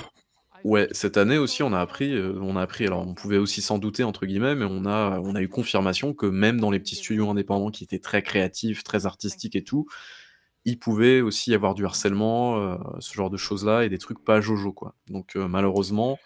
ouais, 0.64 0.88
cette 0.92 1.16
année 1.18 1.38
aussi, 1.38 1.62
on 1.62 1.72
a 1.74 1.80
appris, 1.80 2.14
on 2.40 2.56
a 2.56 2.62
appris 2.62 2.86
alors 2.86 3.06
on 3.06 3.14
pouvait 3.14 3.38
aussi 3.38 3.62
«s'en 3.62 3.78
douter» 3.78 4.04
entre 4.04 4.26
guillemets, 4.26 4.54
mais 4.56 4.66
on 4.68 4.86
a 4.86 5.20
on 5.20 5.34
a 5.36 5.42
eu 5.42 5.48
confirmation 5.48 6.14
que 6.14 6.26
même 6.26 6.60
dans 6.60 6.70
les 6.70 6.80
petits 6.80 6.96
studios 6.96 7.30
indépendants 7.30 7.70
qui 7.70 7.84
étaient 7.84 8.00
très 8.00 8.22
créatifs, 8.22 8.84
très 8.84 9.06
artistiques 9.06 9.56
et 9.56 9.64
tout, 9.64 9.86
il 10.64 10.78
pouvait 10.78 11.20
aussi 11.22 11.50
y 11.52 11.54
avoir 11.54 11.74
du 11.74 11.84
harcèlement, 11.86 12.78
ce 13.00 13.14
genre 13.14 13.30
de 13.30 13.36
choses-là 13.38 13.84
et 13.84 13.88
des 13.90 13.98
trucs 13.98 14.24
pas 14.24 14.40
jojo, 14.40 14.72
quoi. 14.72 14.96
Donc 15.08 15.36
heu, 15.36 15.46
malheureusement, 15.48 16.22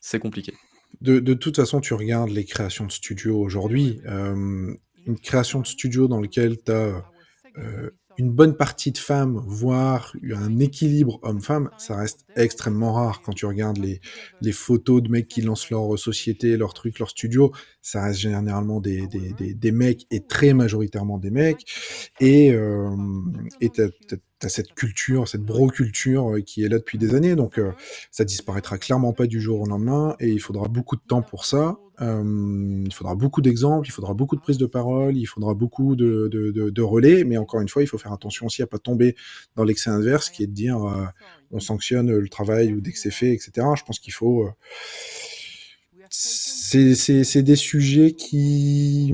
c'est 0.00 0.20
compliqué. 0.20 0.54
De 1.00 1.18
de 1.20 1.34
toute 1.34 1.56
façon, 1.56 1.80
tu 1.80 1.94
regardes 1.94 2.30
les 2.30 2.44
créations 2.44 2.86
de 2.86 2.92
studios 2.92 3.38
aujourd'hui, 3.40 4.00
hem, 4.06 4.76
une 5.06 5.18
création 5.18 5.60
de 5.60 5.66
studio 5.66 6.08
dans 6.08 6.20
lequel 6.20 6.56
tu 6.62 6.72
as, 6.72 7.04
heu, 7.58 7.96
une 8.18 8.30
bonne 8.32 8.56
partie 8.56 8.92
de 8.92 8.98
femmes, 8.98 9.42
voire 9.46 10.14
un 10.34 10.58
équilibre 10.58 11.18
homme-femme, 11.22 11.70
ça 11.76 11.96
reste 11.96 12.24
extrêmement 12.34 12.94
rare. 12.94 13.20
Quand 13.22 13.32
tu 13.34 13.44
regardes 13.46 13.76
les 13.78 14.00
les 14.40 14.52
photos 14.52 15.02
de 15.02 15.08
mecs 15.10 15.28
qui 15.28 15.42
lancent 15.42 15.68
leur 15.70 15.98
société, 15.98 16.56
leur 16.56 16.72
truc, 16.74 16.98
leur 16.98 17.10
studio, 17.10 17.52
ça 17.82 18.02
reste 18.04 18.20
généralement 18.20 18.80
des 18.80 19.06
des 19.06 19.34
des 19.34 19.54
des 19.54 19.72
mecs 19.72 20.06
et 20.10 20.26
très 20.26 20.54
majoritairement 20.54 21.18
des 21.18 21.30
mecs 21.30 21.64
et 22.20 22.54
et 23.60 23.70
tu 23.70 23.82
as 23.82 23.88
tu 24.40 24.46
as 24.46 24.48
cette 24.50 24.74
culture, 24.74 25.28
cette 25.28 25.42
bro-culture, 25.42 26.34
heu, 26.36 26.40
qui 26.40 26.62
est 26.64 26.68
là 26.68 26.78
depuis 26.78 26.98
des 26.98 27.14
années 27.14 27.36
donc 27.36 27.58
heu, 27.58 27.72
ça 28.10 28.24
disparaîtra 28.24 28.78
clairement 28.78 29.12
pas 29.12 29.26
du 29.26 29.40
jour 29.40 29.60
au 29.62 29.66
lendemain 29.66 30.16
et 30.20 30.28
il 30.28 30.40
faudra 30.40 30.68
beaucoup 30.68 30.96
de 30.96 31.02
temps 31.06 31.22
pour 31.22 31.44
ça. 31.44 31.78
Il 31.98 32.92
faudra 32.92 33.14
beaucoup 33.14 33.40
d'exemples, 33.40 33.88
il 33.88 33.90
faudra 33.90 34.12
beaucoup 34.12 34.36
de 34.36 34.40
prises 34.42 34.58
de 34.58 34.66
parole, 34.66 35.16
il 35.16 35.24
faudra 35.24 35.54
beaucoup 35.54 35.96
de 35.96 36.28
de 36.30 36.50
de 36.50 36.68
de 36.68 36.82
relais, 36.82 37.24
mais 37.24 37.38
encore 37.38 37.62
une 37.62 37.70
fois, 37.70 37.82
il 37.82 37.86
faut 37.86 37.96
faire 37.96 38.12
attention 38.12 38.44
aussi 38.44 38.60
à 38.62 38.66
pas 38.66 38.78
tomber 38.78 39.16
dans 39.56 39.64
l'excès 39.64 39.88
inverse 39.88 40.28
qui 40.28 40.42
est 40.42 40.46
de 40.46 40.52
dire, 40.52 40.76
heu, 40.86 41.06
on 41.52 41.58
sanctionne, 41.58 42.10
le 42.14 42.28
travail 42.28 42.74
ou 42.74 42.82
dès 42.82 42.92
que 42.92 42.98
c'est 42.98 43.10
fait 43.10 43.32
et 43.32 43.38
cetera. 43.38 43.74
Je 43.76 43.82
pense 43.84 43.98
qu'il 43.98 44.12
faut, 44.12 44.46
c'est 46.10 46.94
c'est 46.94 47.42
des 47.42 47.56
sujets 47.56 48.12
qui 48.12 49.10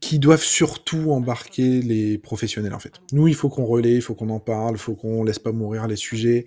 qui 0.00 0.18
doivent 0.18 0.42
surtout 0.42 1.10
embarquer 1.12 1.82
les 1.82 2.18
professionnels 2.18 2.74
en 2.74 2.78
fait. 2.78 3.00
Nous, 3.12 3.28
il 3.28 3.34
faut 3.34 3.48
qu'on 3.48 3.64
relaie, 3.64 3.94
il 3.94 4.02
faut 4.02 4.14
qu'on 4.14 4.30
en 4.30 4.40
parle, 4.40 4.74
il 4.74 4.78
faut 4.78 4.94
qu'on 4.94 5.24
laisse 5.24 5.38
pas 5.38 5.52
mourir 5.52 5.86
les 5.86 5.96
sujets, 5.96 6.46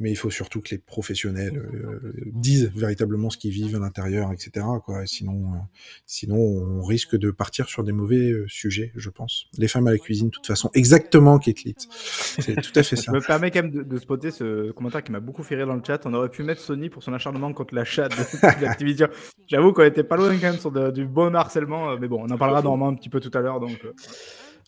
mais 0.00 0.10
il 0.10 0.16
faut 0.16 0.30
surtout 0.30 0.60
que 0.60 0.70
les 0.70 0.78
professionnels 0.78 1.56
euh, 1.56 2.12
disent 2.26 2.70
véritablement 2.74 3.30
ce 3.30 3.38
qu'ils 3.38 3.50
vivent 3.50 3.76
à 3.76 3.80
l'intérieur, 3.80 4.32
etc. 4.32 4.64
Quoi. 4.84 5.06
Sinon, 5.06 5.54
euh, 5.54 5.56
sinon, 6.06 6.36
on 6.36 6.82
risque 6.82 7.16
de 7.16 7.30
partir 7.30 7.68
sur 7.68 7.82
des 7.82 7.92
mauvais 7.92 8.30
euh, 8.30 8.44
sujets, 8.48 8.92
je 8.94 9.10
pense. 9.10 9.46
Les 9.56 9.66
femmes 9.66 9.88
à 9.88 9.90
la 9.90 9.98
cuisine, 9.98 10.28
de 10.28 10.32
toute 10.32 10.46
façon, 10.46 10.70
exactement, 10.74 11.38
Kate 11.38 11.56
C'est 12.38 12.54
tout 12.60 12.72
à 12.76 12.82
fait 12.82 12.96
ça. 12.96 13.04
Je 13.06 13.10
me 13.16 13.20
permets 13.20 13.50
quand 13.50 13.62
même 13.62 13.72
de, 13.72 13.82
de 13.82 13.98
spotter 13.98 14.30
ce 14.30 14.70
commentaire 14.70 15.02
qui 15.02 15.10
m'a 15.10 15.20
beaucoup 15.20 15.42
fait 15.42 15.56
rire 15.56 15.66
dans 15.66 15.74
le 15.76 15.82
chat. 15.84 16.00
On 16.06 16.14
aurait 16.14 16.30
pu 16.30 16.42
mettre 16.44 16.60
Sony 16.60 16.90
pour 16.90 17.02
son 17.02 17.12
acharnement 17.12 17.52
contre 17.52 17.74
l'achat 17.74 18.08
de 18.08 18.60
d'Activision. 18.60 19.08
J'avoue 19.48 19.72
qu'on 19.72 19.84
était 19.84 20.04
pas 20.04 20.16
loin 20.16 20.30
quand 20.38 20.50
même 20.52 20.58
sur 20.58 20.70
de- 20.70 20.90
du 20.90 21.06
bon 21.06 21.34
harcèlement, 21.34 21.98
mais 21.98 22.06
bon, 22.06 22.22
on 22.22 22.30
en 22.30 22.38
parlera 22.38 22.62
normalement 22.62 22.88
un 22.88 22.94
petit 22.94 23.08
peu 23.08 23.20
tout 23.20 23.36
à 23.36 23.40
l'heure. 23.40 23.58
Donc, 23.60 23.80
euh, 23.84 23.92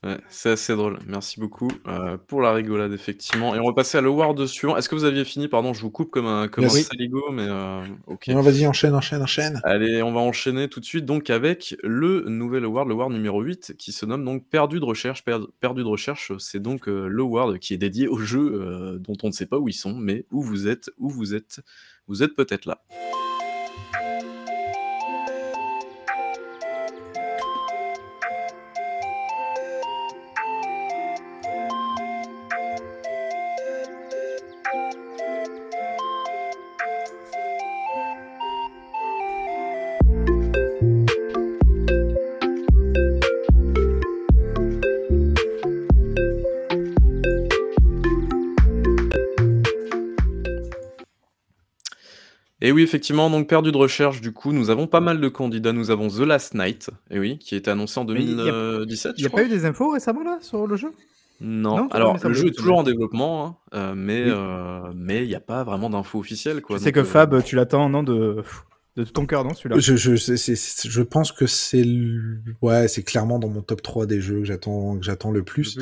Ouais, 0.03 0.19
c'est 0.31 0.49
assez 0.53 0.75
drôle. 0.75 0.99
Merci 1.07 1.39
beaucoup 1.39 1.69
euh, 1.87 2.17
pour 2.27 2.41
la 2.41 2.55
rigolade, 2.55 2.91
effectivement. 2.95 3.55
Et 3.55 3.59
on 3.61 3.67
va 3.67 3.75
passer 3.75 3.99
à 3.99 4.01
l'award 4.01 4.47
suivant. 4.47 4.75
Est-ce 4.79 4.89
que 4.89 4.95
vous 4.95 5.05
aviez 5.05 5.27
fini? 5.27 5.47
Pardon, 5.47 5.75
je 5.75 5.83
vous 5.83 5.91
coupe 5.91 6.11
comme 6.11 6.25
un, 6.27 6.49
comme 6.49 6.65
un 6.65 6.69
saligo, 6.85 7.31
mais 7.31 7.45
euh, 7.47 7.83
ok. 8.07 8.29
Non, 8.29 8.41
vas-y, 8.41 8.67
enchaîne, 8.67 8.95
enchaîne, 8.95 9.21
enchaîne. 9.21 9.61
Allez, 9.63 10.03
on 10.03 10.11
va 10.11 10.21
enchaîner 10.21 10.69
tout 10.69 10.81
de 10.81 10.87
suite 10.87 11.05
donc 11.05 11.29
avec 11.29 11.77
le 11.83 12.25
nouvel 12.29 12.65
award, 12.65 12.89
le 12.89 12.95
award 12.95 13.13
numéro 13.13 13.43
8, 13.43 13.75
qui 13.77 13.93
se 13.93 14.07
nomme 14.07 14.25
donc 14.25 14.47
Perdu 14.49 14.81
de 14.81 14.87
recherche. 14.87 15.23
Per- 15.23 15.37
Perdu 15.61 15.83
de 15.83 15.89
recherche, 15.89 16.33
c'est 16.39 16.63
donc 16.63 16.89
euh, 16.89 17.07
le 17.07 17.21
award 17.23 17.59
qui 17.59 17.75
est 17.75 17.79
dédié 17.79 18.09
aux 18.09 18.19
jeux 18.19 18.53
euh, 18.55 18.99
dont 18.99 19.19
on 19.23 19.27
ne 19.27 19.33
sait 19.33 19.45
pas 19.47 19.59
où 19.59 19.69
ils 19.69 19.75
sont, 19.75 19.95
mais 19.95 20.25
où 20.33 20.41
vous 20.41 20.67
êtes, 20.67 20.91
où 20.97 21.11
vous 21.11 21.35
êtes, 21.35 21.61
vous 22.09 22.23
êtes 22.23 22.35
peut-être 22.35 22.65
là. 22.65 22.81
Et 52.63 52.73
oui, 52.73 52.83
effectivement, 52.83 53.31
donc 53.31 53.49
perdu 53.49 53.73
de 53.73 53.77
recherche, 53.77 54.21
du 54.21 54.33
coup, 54.33 54.53
nous 54.53 54.69
avons 54.71 54.87
pas 54.87 55.01
mal 55.01 55.21
de 55.21 55.29
candidats. 55.29 55.73
Nous 55.73 55.91
avons 55.91 56.09
The 56.09 56.21
Last 56.21 56.55
Night, 56.55 56.91
et 57.11 57.19
oui, 57.19 57.39
qui 57.39 57.55
était 57.57 57.71
annoncé 57.71 57.99
en 58.01 58.05
Mais 58.05 58.21
il 58.23 58.31
y 58.37 58.49
a- 58.49 58.53
2017, 58.53 59.13
il 59.17 59.19
je 59.19 59.23
n'y 59.23 59.27
a 59.27 59.29
crois. 59.31 59.41
pas 59.41 59.47
eu 59.47 59.51
des 59.51 59.65
infos 59.65 59.91
récemment 59.91 60.23
là 60.23 60.39
sur 60.43 60.67
le 60.67 60.77
jeu? 60.77 60.91
Non, 61.41 61.89
alors 61.89 62.19
ça 62.19 62.29
le 62.29 62.35
me- 62.35 62.39
jeu 62.39 62.49
est 62.49 62.53
toujours 62.57 62.77
en 62.77 62.83
développement, 62.83 63.47
hein, 63.47 63.57
euh, 63.73 63.95
mais 63.97 64.25
Oui. 64.25 64.31
euh, 64.35 64.93
mais 64.95 65.23
il 65.25 65.29
n'y 65.29 65.35
a 65.35 65.41
pas 65.41 65.65
vraiment 65.65 65.89
d'infos 65.89 66.19
officielles, 66.19 66.61
quoi. 66.61 66.77
Je 66.77 66.83
sais 66.83 66.91
donc, 66.93 66.95
que 66.97 67.01
euh, 67.01 67.05
Fab, 67.05 67.43
tu 67.43 67.57
l'attends, 67.57 67.89
non, 67.89 68.03
de, 68.03 68.43
de 68.97 69.05
tout 69.05 69.13
ton 69.13 69.25
cœur, 69.25 69.43
non, 69.45 69.55
celui-là? 69.55 69.79
Je, 69.79 69.97
je, 69.97 70.17
c'est- 70.17 70.37
c'est- 70.37 70.55
c'est- 70.55 70.91
je 70.91 71.01
pense 71.01 71.33
que 71.33 71.47
c'est 71.47 71.83
le- 71.83 72.41
ouais, 72.61 72.89
c'est 72.89 73.03
clairement 73.05 73.39
dans 73.39 73.49
mon 73.49 73.63
top 73.63 73.81
3 73.81 74.05
des 74.05 74.21
jeux 74.21 74.41
que 74.41 74.45
j'attends 74.45 74.99
que 74.99 75.03
j'attends 75.07 75.31
le 75.31 75.43
plus. 75.43 75.79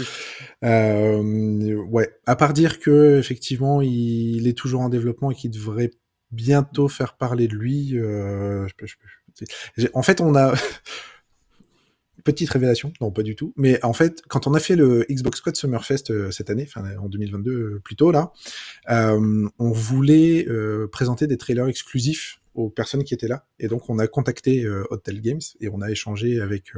Euh, 0.65 1.75
ouais, 1.91 2.09
à 2.27 2.37
part 2.37 2.53
dire 2.53 2.79
que 2.79 3.19
effectivement 3.19 3.81
il 3.83 4.47
est 4.47 4.57
toujours 4.57 4.83
en 4.83 4.89
développement 4.89 5.31
et 5.31 5.35
qu'il 5.35 5.51
devrait 5.51 5.91
bientôt 6.31 6.89
faire 6.89 7.17
parler 7.17 7.49
de 7.49 7.55
lui. 7.55 7.97
euh, 7.97 8.67
en 9.95 10.03
fait, 10.03 10.21
on 10.21 10.35
a 10.35 10.55
petite 12.25 12.51
révélation, 12.51 12.93
non 13.01 13.11
pas 13.11 13.23
du 13.23 13.35
tout, 13.37 13.53
mais 13.57 13.83
en 13.85 13.93
fait, 13.95 14.23
quand 14.29 14.47
on 14.47 14.55
a 14.55 14.61
fait 14.61 14.77
le 14.77 15.07
Xbox 15.11 15.39
Squad 15.39 15.57
Summerfest 15.57 16.11
euh, 16.11 16.31
cette 16.31 16.51
année, 16.51 16.67
enfin 16.69 16.85
en 16.99 17.09
2022 17.09 17.51
euh, 17.51 17.81
plus 17.83 17.97
tôt 17.97 18.11
là, 18.11 18.33
euh, 18.91 19.49
on 19.59 19.71
voulait 19.71 20.47
présenter 20.93 21.27
des 21.27 21.39
trailers 21.39 21.69
exclusifs 21.69 22.41
aux 22.55 22.71
personnes 22.71 23.05
qui 23.05 23.15
étaient 23.15 23.29
là, 23.29 23.47
et 23.59 23.69
donc 23.69 23.89
on 23.89 23.99
a 23.99 24.07
contacté 24.07 24.69
Hotel 24.91 25.21
Games 25.21 25.41
et 25.61 25.69
on 25.69 25.81
a 25.81 25.91
échangé 25.91 26.41
avec 26.41 26.73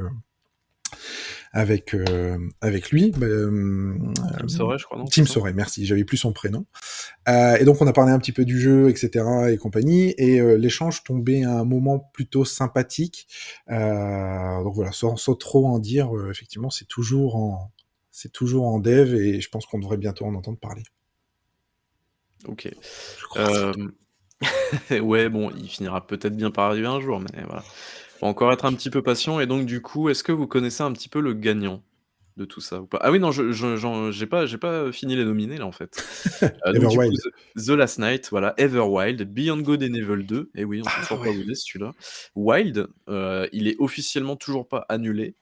avec 1.53 1.93
euh, 1.93 2.37
avec 2.61 2.91
lui. 2.91 3.11
bah, 3.11 3.25
euh, 3.25 3.97
Tim 4.39 4.47
Soray, 4.47 4.77
je 4.77 4.85
crois, 4.85 4.97
non 4.97 5.05
Tim 5.05 5.25
Soray, 5.25 5.53
merci, 5.53 5.85
j'avais 5.85 6.03
plus 6.03 6.17
son 6.17 6.33
prénom. 6.33 6.65
Euh, 7.27 7.55
et 7.57 7.65
donc 7.65 7.81
on 7.81 7.87
a 7.87 7.93
parlé 7.93 8.11
un 8.11 8.19
petit 8.19 8.31
peu 8.31 8.45
du 8.45 8.59
jeu, 8.59 8.89
etc. 8.89 9.25
et 9.51 9.57
compagnie, 9.57 10.13
et 10.17 10.41
l'échange 10.57 11.03
tombait 11.03 11.43
à 11.43 11.59
un 11.59 11.65
moment 11.65 11.99
plutôt 11.99 12.45
sympathique. 12.45 13.27
Donc 13.67 14.73
voilà, 14.75 14.91
sans, 14.91 15.17
sans 15.17 15.35
trop 15.35 15.67
en 15.67 15.79
dire, 15.79 16.11
effectivement, 16.29 16.69
c'est 16.69 16.87
toujours 16.87 17.35
en 17.35 17.71
c'est 18.11 18.31
toujours 18.31 18.65
en 18.67 18.79
dev 18.79 19.15
et 19.15 19.39
je 19.39 19.49
pense 19.49 19.65
qu'on 19.65 19.79
devrait 19.79 19.97
bientôt 19.97 20.25
en 20.25 20.35
entendre 20.35 20.59
parler. 20.59 20.83
Ok. 22.47 22.69
Je 23.19 23.25
crois. 23.25 23.71
Ouais, 24.89 25.29
bon, 25.29 25.51
il 25.51 25.69
finira 25.69 26.05
peut-être 26.05 26.35
bien 26.35 26.51
par 26.51 26.65
arriver 26.69 26.87
un 26.87 26.99
jour, 26.99 27.19
mais 27.19 27.43
voilà. 27.43 27.63
Faut 28.21 28.27
encore 28.27 28.53
être 28.53 28.63
un 28.65 28.73
petit 28.73 28.89
peu 28.89 29.01
patient. 29.01 29.39
Et 29.41 29.47
donc, 29.47 29.65
du 29.65 29.81
coup, 29.81 30.07
est-ce 30.09 30.23
que 30.23 30.31
vous 30.31 30.47
connaissez 30.47 30.83
un 30.83 30.93
petit 30.93 31.09
peu 31.09 31.19
le 31.19 31.33
gagnant 31.33 31.83
de 32.37 32.45
tout 32.45 32.61
ça 32.61 32.79
ou 32.81 32.85
pas? 32.85 32.99
Ah 33.01 33.11
oui, 33.11 33.19
non, 33.19 33.31
je, 33.31 33.51
je- 33.51 34.11
j'ai 34.11 34.25
pas, 34.27 34.45
j'ai 34.45 34.57
pas 34.57 34.91
fini 34.93 35.15
les 35.17 35.25
nominés 35.25 35.57
là 35.57 35.65
en 35.65 35.71
fait. 35.73 36.01
Euh, 36.65 36.73
donc, 36.79 36.95
coup. 36.95 37.11
The, 37.55 37.65
The 37.65 37.69
Last 37.71 37.99
Night, 37.99 38.29
voilà, 38.31 38.53
Everwild, 38.57 39.23
Beyond 39.33 39.61
Good 39.61 39.83
and 39.83 39.93
Evil 39.93 40.23
2. 40.25 40.49
Et 40.55 40.63
oui, 40.63 40.81
on 40.81 40.89
sait 40.89 40.91
Ah, 41.09 41.13
ouais. 41.15 41.25
pas 41.25 41.29
où 41.31 41.41
il 41.41 41.51
est 41.51 41.55
celui-là. 41.55 41.91
Wild, 42.35 42.87
euh, 43.09 43.47
il 43.51 43.67
est 43.67 43.75
officiellement 43.79 44.35
toujours 44.37 44.67
pas 44.67 44.85
annulé. 44.89 45.35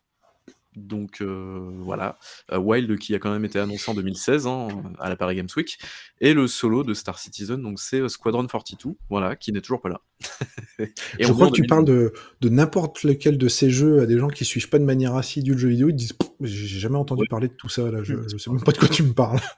Donc 0.88 1.22
euh, 1.22 1.60
voilà, 1.80 2.18
Euh, 2.52 2.58
Wild 2.58 2.98
qui 3.00 3.14
a 3.16 3.20
quand 3.20 3.32
même 3.32 3.46
été 3.46 3.60
annoncé 3.60 3.90
en 3.92 3.94
2016 3.94 4.48
hein, 4.48 4.68
à 5.00 5.10
la 5.10 5.16
Paris 5.16 5.36
Games 5.36 5.48
Week, 5.56 5.78
et 6.22 6.34
le 6.34 6.48
solo 6.48 6.84
de 6.84 6.94
Star 6.94 7.20
Citizen, 7.20 7.62
donc 7.62 7.80
c'est 7.80 8.00
euh, 8.02 8.08
Squadron 8.10 8.46
42, 8.48 8.96
voilà, 9.10 9.36
qui 9.36 9.52
n'est 9.52 9.62
toujours 9.62 9.82
pas 9.82 9.90
là. 9.90 10.02
et 10.80 11.24
je 11.24 11.32
crois 11.32 11.48
que 11.50 11.54
tu 11.56 11.62
2022. 11.62 11.68
parles 11.68 11.86
de, 11.86 12.14
de 12.42 12.50
n'importe 12.50 13.04
lequel 13.04 13.38
de 13.38 13.48
ces 13.48 13.70
jeux 13.70 14.02
à 14.02 14.06
des 14.06 14.18
gens 14.18 14.28
qui 14.30 14.46
suivent 14.46 14.70
pas 14.70 14.80
de 14.80 14.86
manière 14.86 15.16
assidue 15.16 15.54
le 15.54 15.58
jeu 15.58 15.70
vidéo, 15.70 15.90
ils 15.90 15.96
disent 15.96 16.14
j'ai 16.42 16.80
jamais 16.80 16.98
entendu 16.98 17.22
Ouais. 17.22 17.28
parler 17.30 17.48
de 17.50 17.54
tout 17.54 17.70
ça 17.70 17.90
là, 17.92 18.04
je, 18.04 18.16
je 18.32 18.38
sais 18.38 18.50
même 18.50 18.64
pas 18.64 18.72
de 18.72 18.78
quoi 18.78 18.88
tu 18.88 19.04
me 19.04 19.14
parles. 19.14 19.40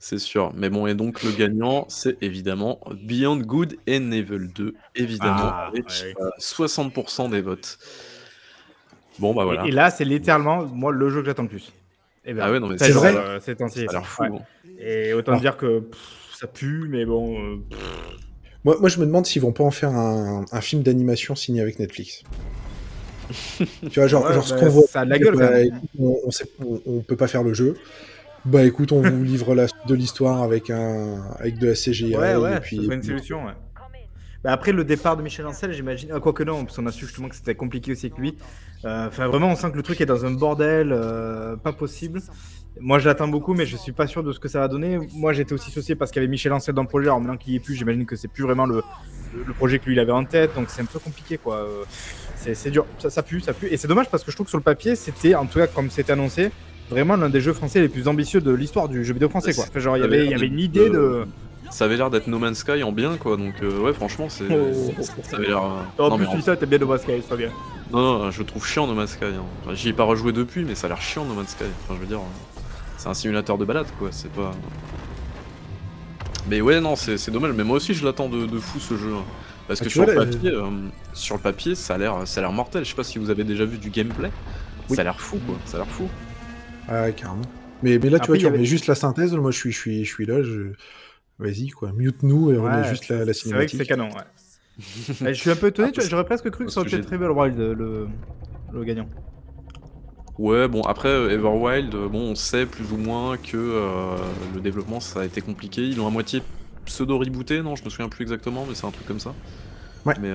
C'est 0.00 0.20
sûr, 0.20 0.52
mais 0.54 0.70
bon, 0.70 0.86
et 0.86 0.94
donc 0.94 1.24
le 1.24 1.32
gagnant, 1.32 1.84
c'est 1.88 2.22
évidemment 2.22 2.78
Beyond 3.02 3.38
Good 3.38 3.78
and 3.88 4.12
Evil 4.12 4.46
2, 4.54 4.74
évidemment, 4.94 5.50
Ah, 5.52 5.66
avec 5.66 5.86
ouais. 5.88 6.14
euh, 6.20 6.30
60% 6.38 7.28
des 7.30 7.40
votes. 7.40 7.78
Bon, 9.18 9.34
bah 9.34 9.44
voilà. 9.44 9.64
Et, 9.64 9.68
et 9.68 9.72
là, 9.72 9.90
c'est 9.90 10.04
littéralement, 10.04 10.64
moi, 10.66 10.92
le 10.92 11.08
jeu 11.10 11.20
que 11.20 11.26
j'attends 11.26 11.42
le 11.42 11.48
plus. 11.48 11.72
Et 12.24 12.34
ben, 12.34 12.42
Ah 12.44 12.50
ouais, 12.52 12.60
non, 12.60 12.68
mais 12.68 12.78
c'est 12.78 12.90
vrai 12.92 13.14
euh, 13.16 13.40
ces 13.40 13.56
temps-ci. 13.56 13.80
Ça 13.86 13.90
a 13.90 13.92
l'air 13.94 14.06
fou. 14.06 14.22
Ouais. 14.22 14.28
hein. 14.32 14.70
Et 14.80 15.12
autant 15.12 15.32
Alors- 15.32 15.40
dire 15.40 15.56
que 15.56 15.80
pff, 15.80 15.98
ça 16.38 16.46
pue, 16.46 16.86
mais 16.88 17.04
bon. 17.04 17.38
euh, 17.38 17.56
Moi, 18.64 18.76
moi, 18.80 18.88
je 18.88 18.98
me 19.00 19.06
demande 19.06 19.26
s'ils 19.26 19.42
vont 19.42 19.52
pas 19.52 19.64
en 19.64 19.70
faire 19.70 19.90
un, 19.90 20.44
un 20.50 20.60
film 20.60 20.82
d'animation 20.82 21.34
signé 21.34 21.60
avec 21.62 21.78
Netflix. 21.78 22.22
tu 23.60 23.66
vois, 24.00 24.06
genre, 24.06 24.24
Ouais, 24.26 24.32
genre 24.34 24.46
ce 24.46 24.54
bah, 24.54 24.60
qu'on 24.60 24.68
voit. 24.68 24.86
ça 24.88 25.00
a 25.00 25.04
de 25.04 25.10
la 25.10 25.18
gueule, 25.18 25.36
bah, 25.36 25.50
on, 25.98 26.16
on, 26.26 26.30
sait- 26.30 26.48
on- 26.64 26.80
on 26.86 27.00
peut 27.00 27.16
pas 27.16 27.28
faire 27.28 27.42
le 27.42 27.52
jeu. 27.54 27.74
Bah 28.44 28.62
écoute, 28.64 28.92
on 28.92 29.02
vous 29.02 29.22
livre 29.24 29.54
la 29.54 29.68
suite 29.68 29.86
de 29.88 29.94
l'histoire 29.94 30.42
avec 30.42 30.70
un 30.70 31.22
avec 31.38 31.58
de 31.58 31.66
la 31.68 31.74
CGI. 31.74 32.16
Ouais, 32.16 32.36
ouais, 32.36 32.56
et 32.56 32.60
puis, 32.60 32.76
une 32.76 33.02
solution, 33.02 33.44
ouais. 33.44 33.52
Bah, 34.48 34.54
après 34.54 34.72
le 34.72 34.82
départ 34.82 35.14
de 35.18 35.22
Michel 35.22 35.46
Ancel, 35.46 35.72
j'imagine. 35.72 36.08
Ah, 36.14 36.20
quoique 36.20 36.42
non, 36.42 36.64
parce 36.64 36.76
qu'on 36.76 36.86
a 36.86 36.90
su 36.90 37.04
justement 37.04 37.28
que 37.28 37.34
c'était 37.36 37.54
compliqué 37.54 37.92
aussi 37.92 38.06
avec 38.06 38.16
lui. 38.18 38.34
Euh, 38.86 39.08
Enfin, 39.08 39.26
vraiment, 39.28 39.48
on 39.48 39.56
sent 39.56 39.70
que 39.70 39.76
le 39.76 39.82
truc 39.82 40.00
est 40.00 40.06
dans 40.06 40.24
un 40.24 40.30
bordel, 40.30 40.90
euh, 40.90 41.54
pas 41.56 41.74
possible. 41.74 42.22
Moi, 42.80 42.98
je 42.98 43.06
l'attends 43.08 43.28
beaucoup, 43.28 43.52
mais 43.52 43.66
je 43.66 43.76
suis 43.76 43.92
pas 43.92 44.06
sûr 44.06 44.22
de 44.22 44.32
ce 44.32 44.40
que 44.40 44.48
ça 44.48 44.60
va 44.60 44.68
donner. 44.68 44.98
Moi, 45.12 45.34
j'étais 45.34 45.52
aussi 45.52 45.70
soucié 45.70 45.96
parce 45.96 46.10
qu'il 46.10 46.22
y 46.22 46.24
avait 46.24 46.30
Michel 46.30 46.52
Ancel 46.54 46.74
dans 46.74 46.80
le 46.82 46.88
projet. 46.88 47.08
Alors 47.08 47.20
maintenant 47.20 47.36
qu'il 47.36 47.52
y 47.52 47.56
est 47.56 47.60
plus, 47.60 47.74
j'imagine 47.74 48.06
que 48.06 48.16
c'est 48.16 48.28
plus 48.28 48.42
vraiment 48.44 48.64
le, 48.64 48.82
le 49.46 49.52
projet 49.52 49.78
que 49.80 49.84
lui 49.84 49.92
il 49.96 50.00
avait 50.00 50.12
en 50.12 50.24
tête. 50.24 50.54
Donc 50.54 50.70
c'est 50.70 50.80
un 50.80 50.86
peu 50.86 50.98
compliqué, 50.98 51.36
quoi. 51.36 51.56
Euh, 51.56 51.84
C'est 52.36 52.54
c'est 52.54 52.70
dur, 52.70 52.86
ça, 52.98 53.10
ça 53.10 53.22
pue, 53.22 53.40
ça 53.40 53.52
pue. 53.52 53.66
Et 53.66 53.76
c'est 53.76 53.88
dommage 53.88 54.08
parce 54.08 54.24
que 54.24 54.30
je 54.30 54.36
trouve 54.36 54.46
que 54.46 54.50
sur 54.50 54.58
le 54.58 54.64
papier, 54.64 54.96
c'était, 54.96 55.34
en 55.34 55.44
tout 55.44 55.58
cas, 55.58 55.66
comme 55.66 55.90
c'était 55.90 56.12
annoncé, 56.12 56.50
vraiment 56.88 57.16
l'un 57.16 57.28
des 57.28 57.42
jeux 57.42 57.52
français 57.52 57.80
les 57.82 57.88
plus 57.90 58.08
ambitieux 58.08 58.40
de 58.40 58.52
l'histoire 58.52 58.88
du 58.88 59.04
jeu 59.04 59.12
vidéo 59.12 59.28
français, 59.28 59.52
quoi. 59.52 59.64
Enfin, 59.68 59.80
genre, 59.80 59.98
il 59.98 60.00
y 60.00 60.04
avait, 60.04 60.24
il 60.24 60.30
y 60.30 60.34
avait 60.34 60.46
une 60.46 60.60
idée 60.60 60.88
de. 60.88 61.26
Ça 61.70 61.84
avait 61.84 61.96
l'air 61.96 62.10
d'être 62.10 62.26
No 62.26 62.38
Man's 62.38 62.58
Sky 62.58 62.82
en 62.82 62.92
bien, 62.92 63.16
quoi, 63.16 63.36
donc 63.36 63.54
euh, 63.62 63.78
ouais, 63.80 63.92
franchement, 63.92 64.28
c'est, 64.28 64.48
ça 65.22 65.36
avait 65.36 65.46
l'air. 65.48 65.62
euh, 65.62 66.02
En 66.02 66.08
non, 66.10 66.16
plus, 66.16 66.24
mais 66.26 66.30
tu 66.32 66.36
dis 66.38 66.42
ça, 66.42 66.56
t'es 66.56 66.66
bien 66.66 66.78
de 66.78 66.84
Basque, 66.84 67.04
c'est 67.06 67.28
pas 67.28 67.36
bien. 67.36 67.50
Non, 67.92 68.18
non, 68.18 68.30
je 68.30 68.38
le 68.40 68.44
trouve 68.46 68.66
chiant 68.66 68.86
No 68.86 68.94
Man's 68.94 69.10
Sky. 69.12 69.24
hein. 69.26 69.42
Enfin, 69.62 69.74
J'y 69.74 69.90
ai 69.90 69.92
pas 69.92 70.04
rejoué 70.04 70.32
depuis, 70.32 70.64
mais 70.64 70.74
ça 70.74 70.86
a 70.86 70.88
l'air 70.90 71.00
chiant 71.00 71.24
No 71.24 71.34
Man's 71.34 71.50
Sky. 71.50 71.64
Enfin, 71.84 71.94
je 71.94 72.00
veux 72.00 72.06
dire, 72.06 72.18
euh, 72.18 72.60
c'est 72.96 73.08
un 73.08 73.14
simulateur 73.14 73.58
de 73.58 73.64
balade, 73.64 73.86
quoi. 73.98 74.08
C'est 74.10 74.30
pas. 74.32 74.52
Mais 76.48 76.60
ouais, 76.60 76.80
non, 76.80 76.96
c'est 76.96 77.18
c'est 77.18 77.30
dommage. 77.30 77.52
Mais 77.52 77.64
moi 77.64 77.76
aussi, 77.76 77.94
je 77.94 78.04
l'attends 78.04 78.28
de, 78.28 78.46
de 78.46 78.58
fou 78.58 78.78
ce 78.80 78.96
jeu. 78.96 79.12
hein. 79.14 79.24
Parce 79.66 79.80
Ah, 79.80 79.84
que 79.84 79.90
sur, 79.90 80.04
vois, 80.04 80.14
le 80.14 80.30
papier, 80.30 80.50
euh, 80.50 80.64
sur 81.12 81.36
le 81.36 81.42
papier, 81.42 81.74
ça 81.74 81.94
a 81.94 81.98
l'air, 81.98 82.26
ça 82.26 82.40
a 82.40 82.42
l'air 82.44 82.52
mortel. 82.52 82.84
Je 82.84 82.90
sais 82.90 82.96
pas 82.96 83.04
si 83.04 83.18
vous 83.18 83.28
avez 83.30 83.44
déjà 83.44 83.64
vu 83.66 83.76
du 83.78 83.90
gameplay. 83.90 84.30
Oui. 84.88 84.96
Ça 84.96 85.02
a 85.02 85.04
l'air 85.04 85.20
fou, 85.20 85.38
quoi. 85.46 85.56
Ça 85.66 85.76
a 85.76 85.80
l'air 85.80 85.88
fou. 85.88 86.08
Ouais, 86.88 87.12
carrément. 87.14 87.42
Mais, 87.82 87.98
mais 87.98 88.08
là, 88.10 88.18
tu 88.18 88.28
vois, 88.28 88.38
tu 88.38 88.46
avait- 88.46 88.56
remets 88.56 88.64
juste 88.66 88.86
la 88.86 88.94
synthèse. 88.94 89.34
Moi, 89.34 89.50
je 89.50 89.58
suis, 89.58 89.72
je 89.72 89.78
suis, 89.78 90.04
je 90.04 90.10
suis 90.12 90.24
là. 90.26 90.42
Je... 90.42 90.72
Vas-y, 91.38 91.68
quoi. 91.68 91.92
Mute-nous 91.92 92.52
et 92.52 92.58
Ouais, 92.58 92.84
juste 92.84 93.08
la, 93.08 93.24
la 93.24 93.32
C'est 93.32 93.54
vrai 93.54 93.64
que 93.64 93.70
cinématique. 93.70 93.78
c'est 93.82 93.86
canon, 93.86 94.10
ouais. 94.14 94.24
Eh, 95.24 95.28
je 95.34 95.40
suis 95.40 95.50
un 95.50 95.56
peu 95.56 95.68
étonné, 95.68 95.92
vois, 95.94 96.04
j'aurais 96.08 96.24
presque 96.24 96.50
cru 96.50 96.66
que 96.66 96.72
ça 96.72 96.80
aurait 96.80 96.90
pu 96.90 96.96
Rebel 96.96 97.30
Wild, 97.30 97.58
le, 97.58 98.08
le 98.72 98.84
gagnant. 98.84 99.08
Ouais, 100.38 100.68
bon, 100.68 100.82
après, 100.82 101.08
heu, 101.08 101.30
Everwild, 101.32 101.94
heu, 101.94 102.08
bon, 102.08 102.20
on 102.30 102.34
sait 102.36 102.64
plus 102.66 102.92
ou 102.92 102.96
moins 102.96 103.36
que, 103.38 103.56
heu, 103.56 104.16
le 104.54 104.60
développement, 104.60 105.00
ça 105.00 105.20
a 105.20 105.24
été 105.24 105.40
compliqué. 105.40 105.82
Ils 105.82 105.96
l'ont 105.96 106.06
à 106.06 106.10
moitié 106.10 106.42
pseudo-rebooté, 106.84 107.60
non? 107.62 107.74
Je 107.74 107.84
me 107.84 107.90
souviens 107.90 108.08
plus 108.08 108.22
exactement, 108.22 108.64
mais 108.66 108.74
c'est 108.74 108.86
un 108.86 108.92
truc 108.92 109.06
comme 109.06 109.18
ça. 109.20 109.34
Ouais. 110.04 110.14
Mais, 110.16 110.32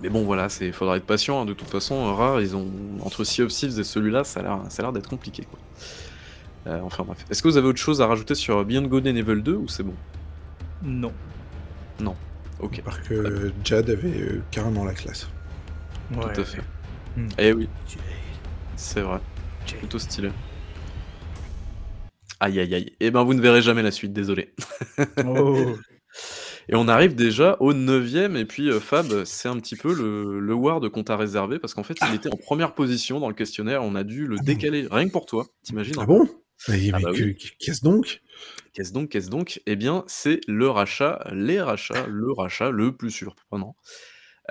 mais 0.00 0.08
bon, 0.08 0.24
voilà, 0.24 0.48
c'est 0.48 0.72
faudra 0.72 0.96
être 0.96 1.06
patient, 1.06 1.42
hein. 1.42 1.44
De 1.44 1.52
toute 1.54 1.70
façon, 1.70 2.14
Rare, 2.14 2.40
ils 2.40 2.56
ont 2.56 2.98
entre 3.02 3.24
Sea 3.24 3.42
of 3.42 3.52
Thieves 3.52 3.78
et 3.78 3.84
celui-là, 3.84 4.24
ça 4.24 4.40
a 4.40 4.42
l'air 4.42 4.60
ça 4.70 4.82
a 4.82 4.86
l'air 4.86 4.92
d'être 4.92 5.08
compliqué, 5.08 5.44
quoi. 5.44 5.58
Enfin 6.66 7.04
bref. 7.04 7.24
Est-ce 7.30 7.42
que 7.42 7.48
vous 7.48 7.56
avez 7.56 7.66
autre 7.68 7.80
chose 7.80 8.00
à 8.00 8.06
rajouter 8.06 8.34
sur 8.34 8.64
Beyond 8.64 8.82
Good 8.86 9.06
and 9.08 9.16
Evil 9.16 9.42
2 9.42 9.54
ou 9.54 9.68
c'est 9.68 9.82
bon? 9.82 9.94
Non. 10.82 11.12
Non. 12.00 12.14
OK. 12.60 12.78
À 12.80 12.82
part 12.82 13.00
Très 13.02 13.14
bien. 13.20 13.30
que 13.30 13.52
Jad 13.64 13.90
avait, 13.90 14.20
heu, 14.20 14.42
carrément 14.50 14.84
la 14.84 14.94
classe. 14.94 15.28
Tout 16.12 16.18
Ouais, 16.20 16.38
à 16.38 16.44
fait. 16.44 16.62
Mmh. 17.16 17.28
Eh 17.38 17.52
oui. 17.52 17.68
C'est 18.76 19.00
vrai. 19.00 19.18
Plutôt 19.78 19.98
stylé. 19.98 20.30
Aïe, 22.40 22.58
aïe, 22.60 22.74
aïe. 22.74 22.92
Et 23.00 23.10
ben, 23.10 23.22
vous 23.22 23.34
ne 23.34 23.40
verrez 23.40 23.62
jamais 23.62 23.82
la 23.82 23.90
suite, 23.90 24.12
désolé. 24.12 24.54
Oh! 25.26 25.76
Et 26.68 26.76
on 26.76 26.86
arrive 26.86 27.14
déjà 27.16 27.56
au 27.58 27.72
9e 27.74 28.36
et 28.36 28.44
puis, 28.44 28.68
heu, 28.68 28.78
Fab, 28.78 29.24
c'est 29.24 29.48
un 29.48 29.58
petit 29.58 29.74
peu 29.74 29.92
le 29.94 30.38
le 30.38 30.52
award 30.52 30.88
qu'on 30.90 31.02
t'a 31.02 31.16
réservé 31.16 31.58
parce 31.58 31.74
qu'en 31.74 31.82
fait, 31.82 31.96
il 32.08 32.14
était 32.14 32.28
en 32.32 32.36
1re 32.36 32.72
position 32.74 33.18
dans 33.18 33.28
le 33.28 33.34
questionnaire. 33.34 33.82
On 33.82 33.94
a 33.96 34.04
dû 34.04 34.26
le 34.28 34.36
Ah 34.38 34.42
décaler 34.44 34.86
rien 34.90 35.06
que 35.08 35.12
pour 35.12 35.26
toi. 35.26 35.46
Tu 35.64 35.72
imagines 35.72 35.94
Ah 35.98 36.06
bon? 36.06 36.28
Mais 36.68 36.92
Ah 36.92 36.98
mais 36.98 37.02
bah 37.02 37.12
que 37.12 37.24
oui. 37.24 37.36
qu'est-ce 37.58 37.82
donc? 37.82 38.22
Qu'est-ce 38.72 38.92
donc, 38.92 39.10
qu'est-ce 39.10 39.30
donc? 39.30 39.60
Eh 39.66 39.76
bien, 39.76 40.04
c'est 40.06 40.40
le 40.48 40.68
rachat, 40.68 41.26
les 41.32 41.60
rachats, 41.60 42.06
le 42.08 42.32
rachat 42.32 42.70
le 42.70 42.96
plus 42.96 43.10
surprenant, 43.10 43.76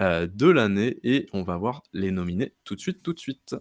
heu, 0.01 0.27
de 0.27 0.47
l'année 0.49 0.99
et 1.03 1.27
on 1.33 1.43
va 1.43 1.57
voir 1.57 1.83
les 1.93 2.11
nominés 2.11 2.55
tout 2.65 2.75
de 2.75 2.81
suite, 2.81 3.03
tout 3.03 3.13
de 3.13 3.19
suite. 3.19 3.55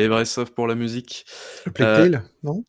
Les 0.00 0.08
vrais 0.08 0.24
sauf 0.24 0.48
pour 0.50 0.66
la 0.66 0.74
musique. 0.74 1.26
A 1.66 1.70
Plague 1.70 1.92
Tale, 1.92 2.22
non? 2.42 2.64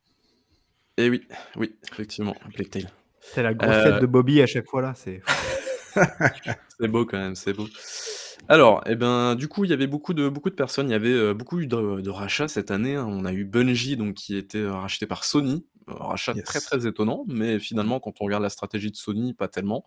Et 0.98 1.10
oui, 1.10 1.28
oui, 1.56 1.76
effectivement, 1.92 2.36
Plague. 2.54 2.88
C'est 3.34 3.44
la 3.44 3.54
grosse 3.54 3.80
tête 3.82 3.98
Heu 3.98 4.00
de 4.00 4.06
Bobby 4.06 4.42
à 4.42 4.48
chaque 4.48 4.68
fois 4.68 4.82
là, 4.82 4.94
c'est 4.96 5.22
C'est 6.80 6.88
beau 6.88 7.06
quand 7.06 7.18
même, 7.20 7.36
c'est 7.36 7.54
beau. 7.54 7.68
Alors, 8.48 8.82
et 8.88 8.96
ben, 8.96 9.36
du 9.36 9.48
coup, 9.48 9.64
il 9.66 9.70
y 9.70 9.74
avait 9.74 9.88
beaucoup 9.88 10.14
de 10.14 10.28
beaucoup 10.30 10.50
de 10.50 10.56
personnes, 10.56 10.90
il 10.90 10.92
y 10.92 10.96
avait, 10.96 11.10
heu, 11.12 11.34
beaucoup 11.34 11.60
eu 11.60 11.68
de 11.68 12.02
de 12.02 12.10
rachats 12.10 12.48
cette 12.48 12.72
année, 12.72 12.96
hein. 12.96 13.06
On 13.08 13.26
a 13.26 13.34
eu 13.34 13.46
Bungie, 13.46 13.98
donc 13.98 14.16
qui 14.16 14.36
a 14.36 14.40
été, 14.40 14.60
heu, 14.60 14.72
racheté 14.72 15.06
par 15.08 15.24
Sony. 15.24 15.66
Rachat 15.88 16.36
très, 16.36 16.60
Yes. 16.60 16.62
très 16.62 16.88
étonnant, 16.88 17.26
mais 17.28 17.60
finalement, 17.60 18.00
quand 18.00 18.14
on 18.22 18.26
regarde 18.26 18.44
la 18.44 18.50
stratégie 18.50 18.92
de 18.92 18.96
Sony, 18.96 19.34
pas 19.34 19.48
tellement. 19.48 19.84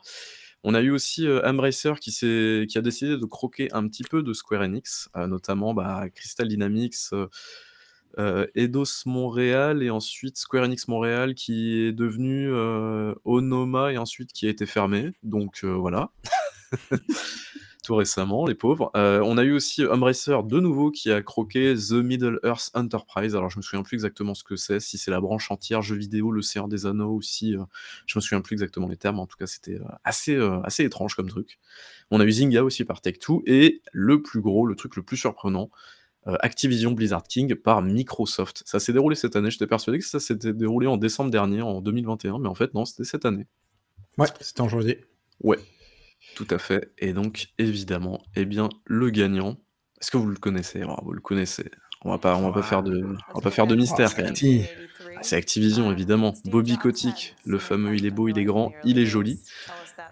On 0.66 0.72
a 0.74 0.80
eu 0.80 0.90
aussi, 0.90 1.26
heu, 1.26 1.42
Embracer 1.46 1.92
qui 2.00 2.10
qui 2.10 2.78
a 2.78 2.80
décidé 2.80 3.18
de 3.18 3.24
croquer 3.26 3.70
un 3.74 3.86
petit 3.86 4.02
peu 4.02 4.22
de 4.22 4.32
Square 4.32 4.62
Enix, 4.62 5.10
heu, 5.16 5.26
notamment, 5.26 5.74
bah, 5.74 6.06
Crystal 6.14 6.48
Dynamics, 6.48 6.96
heu 7.12 7.28
heu, 8.18 8.50
Eidos 8.54 9.04
Montréal 9.06 9.82
et 9.82 9.90
ensuite 9.90 10.38
Square 10.38 10.64
Enix 10.64 10.88
Montréal 10.88 11.34
qui 11.34 11.78
est 11.80 11.92
devenu, 11.92 12.50
Onoma 13.24 13.92
et 13.92 13.98
ensuite 13.98 14.32
qui 14.32 14.46
a 14.46 14.50
été 14.50 14.66
fermé. 14.66 15.12
Donc, 15.22 15.64
voilà. 15.64 16.10
Tout 17.84 17.96
récemment, 17.96 18.46
les 18.46 18.54
pauvres. 18.54 18.90
Heu, 18.96 19.20
on 19.22 19.36
a 19.36 19.44
eu 19.44 19.52
aussi 19.52 19.84
Embracer 19.84 20.38
de 20.44 20.58
nouveau 20.58 20.90
qui 20.90 21.12
a 21.12 21.20
croqué 21.20 21.74
The 21.74 21.92
Middle-earth 21.92 22.70
Enterprise. 22.72 23.36
Alors 23.36 23.50
je 23.50 23.58
me 23.58 23.62
souviens 23.62 23.82
plus 23.82 23.96
exactement 23.96 24.32
ce 24.32 24.42
que 24.42 24.56
c'est, 24.56 24.80
si 24.80 24.96
c'est 24.96 25.10
la 25.10 25.20
branche 25.20 25.50
entière 25.50 25.82
jeux 25.82 25.96
vidéo, 25.96 26.32
Le 26.32 26.40
Seigneur 26.40 26.66
des 26.66 26.86
Anneaux 26.86 27.12
ou 27.12 27.20
si, 27.20 27.54
heu, 27.54 27.60
je 28.06 28.18
me 28.18 28.22
souviens 28.22 28.40
plus 28.40 28.54
exactement 28.54 28.88
les 28.88 28.96
termes. 28.96 29.20
En 29.20 29.26
tout 29.26 29.36
cas, 29.36 29.46
c'était, 29.46 29.74
heu, 29.74 29.84
assez, 30.02 30.34
assez 30.64 30.82
étrange 30.82 31.14
comme 31.14 31.28
truc. 31.28 31.58
On 32.10 32.20
a 32.20 32.24
eu 32.24 32.32
Zynga 32.32 32.64
aussi 32.64 32.86
par 32.86 33.02
Take-Two 33.02 33.42
et 33.44 33.82
le 33.92 34.22
plus 34.22 34.40
gros, 34.40 34.66
le 34.66 34.76
truc 34.76 34.96
le 34.96 35.02
plus 35.02 35.18
surprenant, 35.18 35.70
Activision 36.24 36.92
Blizzard 36.92 37.24
King 37.24 37.54
par 37.54 37.82
Microsoft. 37.82 38.62
Ça 38.64 38.80
s'est 38.80 38.94
déroulé 38.94 39.14
cette 39.14 39.36
année, 39.36 39.50
j'étais 39.50 39.66
persuadé 39.66 39.98
que 39.98 40.06
ça 40.06 40.20
s'était 40.20 40.54
déroulé 40.54 40.86
en 40.86 40.96
décembre 40.96 41.30
dernier, 41.30 41.60
en 41.60 41.82
2021, 41.82 42.38
mais 42.38 42.48
en 42.48 42.54
fait 42.54 42.72
non, 42.72 42.86
c'était 42.86 43.04
cette 43.04 43.26
année. 43.26 43.46
Ouais, 44.16 44.28
c'était 44.40 44.62
en 44.62 44.70
janvier. 44.70 45.04
Ouais, 45.42 45.58
tout 46.34 46.46
à 46.50 46.58
fait 46.58 46.92
et 46.98 47.12
donc 47.12 47.48
évidemment, 47.58 48.22
eh 48.36 48.44
bien, 48.44 48.68
le 48.86 49.10
gagnant, 49.10 49.58
est-ce 50.00 50.10
que 50.10 50.16
vous 50.16 50.26
le 50.28 50.36
connaissez? 50.36 50.80
Alors 50.82 51.02
vous 51.04 51.12
le 51.12 51.20
connaissez, 51.20 51.70
on 52.02 52.10
va 52.10 52.18
pas 52.18 52.36
on 52.36 52.42
va 52.42 52.52
pas 52.52 52.62
faire 52.62 52.82
de 52.82 52.92
on 53.34 53.38
va 53.38 53.42
pas 53.42 53.50
faire 53.50 53.66
de 53.66 53.76
mystère 53.76 54.14
c'est 54.14 54.14
quand 54.14 54.24
même. 54.24 54.38
Acti. 54.38 54.68
Ah, 55.16 55.20
c'est 55.22 55.36
Activision 55.36 55.92
évidemment. 55.92 56.40
Bobby 56.44 56.78
Kotick, 56.78 57.36
le 57.44 57.58
fameux 57.58 57.96
il 57.96 58.06
est 58.06 58.10
beau, 58.12 58.28
il 58.28 58.38
est 58.38 58.44
grand, 58.44 58.78
il 58.82 58.98
est 58.98 59.06
joli. 59.06 59.42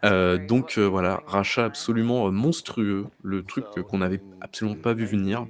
Heu, 0.04 0.38
donc, 0.38 0.78
heu, 0.78 0.84
voilà, 0.86 1.22
rachat 1.26 1.64
absolument, 1.66 2.28
heu, 2.28 2.30
monstrueux, 2.32 3.10
le 3.22 3.44
truc, 3.46 3.68
qu'on 3.88 4.02
avait 4.02 4.24
absolument 4.40 4.76
pas 4.76 4.94
vu 4.94 5.06
venir. 5.06 5.48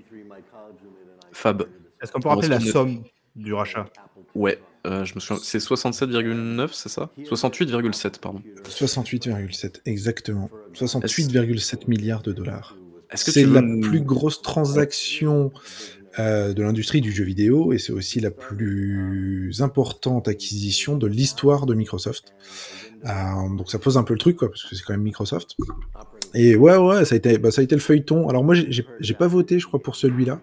Fab, 1.34 1.68
Est-ce 2.00 2.12
qu'on 2.12 2.20
peut 2.20 2.28
on 2.28 2.28
rappeler 2.28 2.48
la 2.48 2.60
somme 2.60 3.04
du 3.34 3.54
rachat? 3.54 3.86
Ouais, 4.34 4.64
heu, 4.86 5.04
je 5.04 5.14
me 5.14 5.20
souviens, 5.20 5.42
c'est 5.42 5.58
67,9 5.58 6.68
c'est 6.72 6.88
ça? 6.88 7.10
68,7 7.18 8.18
pardon. 8.20 8.42
68,7 8.68 9.80
exactement. 9.86 10.50
Est-ce 10.74 10.84
68,7 10.84 11.88
milliards 11.88 12.22
de 12.22 12.32
dollars. 12.32 12.76
C'est 13.14 13.44
veux 13.44 13.60
la 13.60 13.62
plus 13.82 14.00
grosse 14.00 14.40
transaction, 14.42 15.52
heu, 16.18 16.54
de 16.54 16.62
l'industrie 16.62 17.00
du 17.00 17.12
jeu 17.12 17.24
vidéo 17.24 17.72
et 17.72 17.78
c'est 17.78 17.92
aussi 17.92 18.20
la 18.20 18.30
plus 18.30 19.60
importante 19.60 20.28
acquisition 20.28 20.96
de 20.96 21.06
l'histoire 21.06 21.66
de 21.66 21.74
Microsoft. 21.74 22.34
Hem, 23.04 23.56
donc 23.56 23.70
ça 23.70 23.78
pose 23.78 23.98
un 23.98 24.04
peu 24.04 24.14
le 24.14 24.18
truc 24.18 24.36
quoi, 24.36 24.48
parce 24.48 24.64
que 24.64 24.74
c'est 24.74 24.82
quand 24.82 24.94
même 24.94 25.02
Microsoft. 25.02 25.56
Et 26.34 26.56
ouais, 26.56 26.76
ouais, 26.76 27.04
ça 27.04 27.14
a 27.14 27.18
été 27.18 27.36
bah, 27.36 27.50
ça 27.50 27.60
a 27.60 27.64
été 27.64 27.74
le 27.74 27.80
feuilleton. 27.80 28.28
Alors 28.28 28.42
moi, 28.44 28.54
j'ai 28.54 29.14
pas 29.14 29.26
voté, 29.26 29.58
je 29.58 29.66
crois, 29.66 29.82
pour 29.82 29.96
celui-là, 29.96 30.40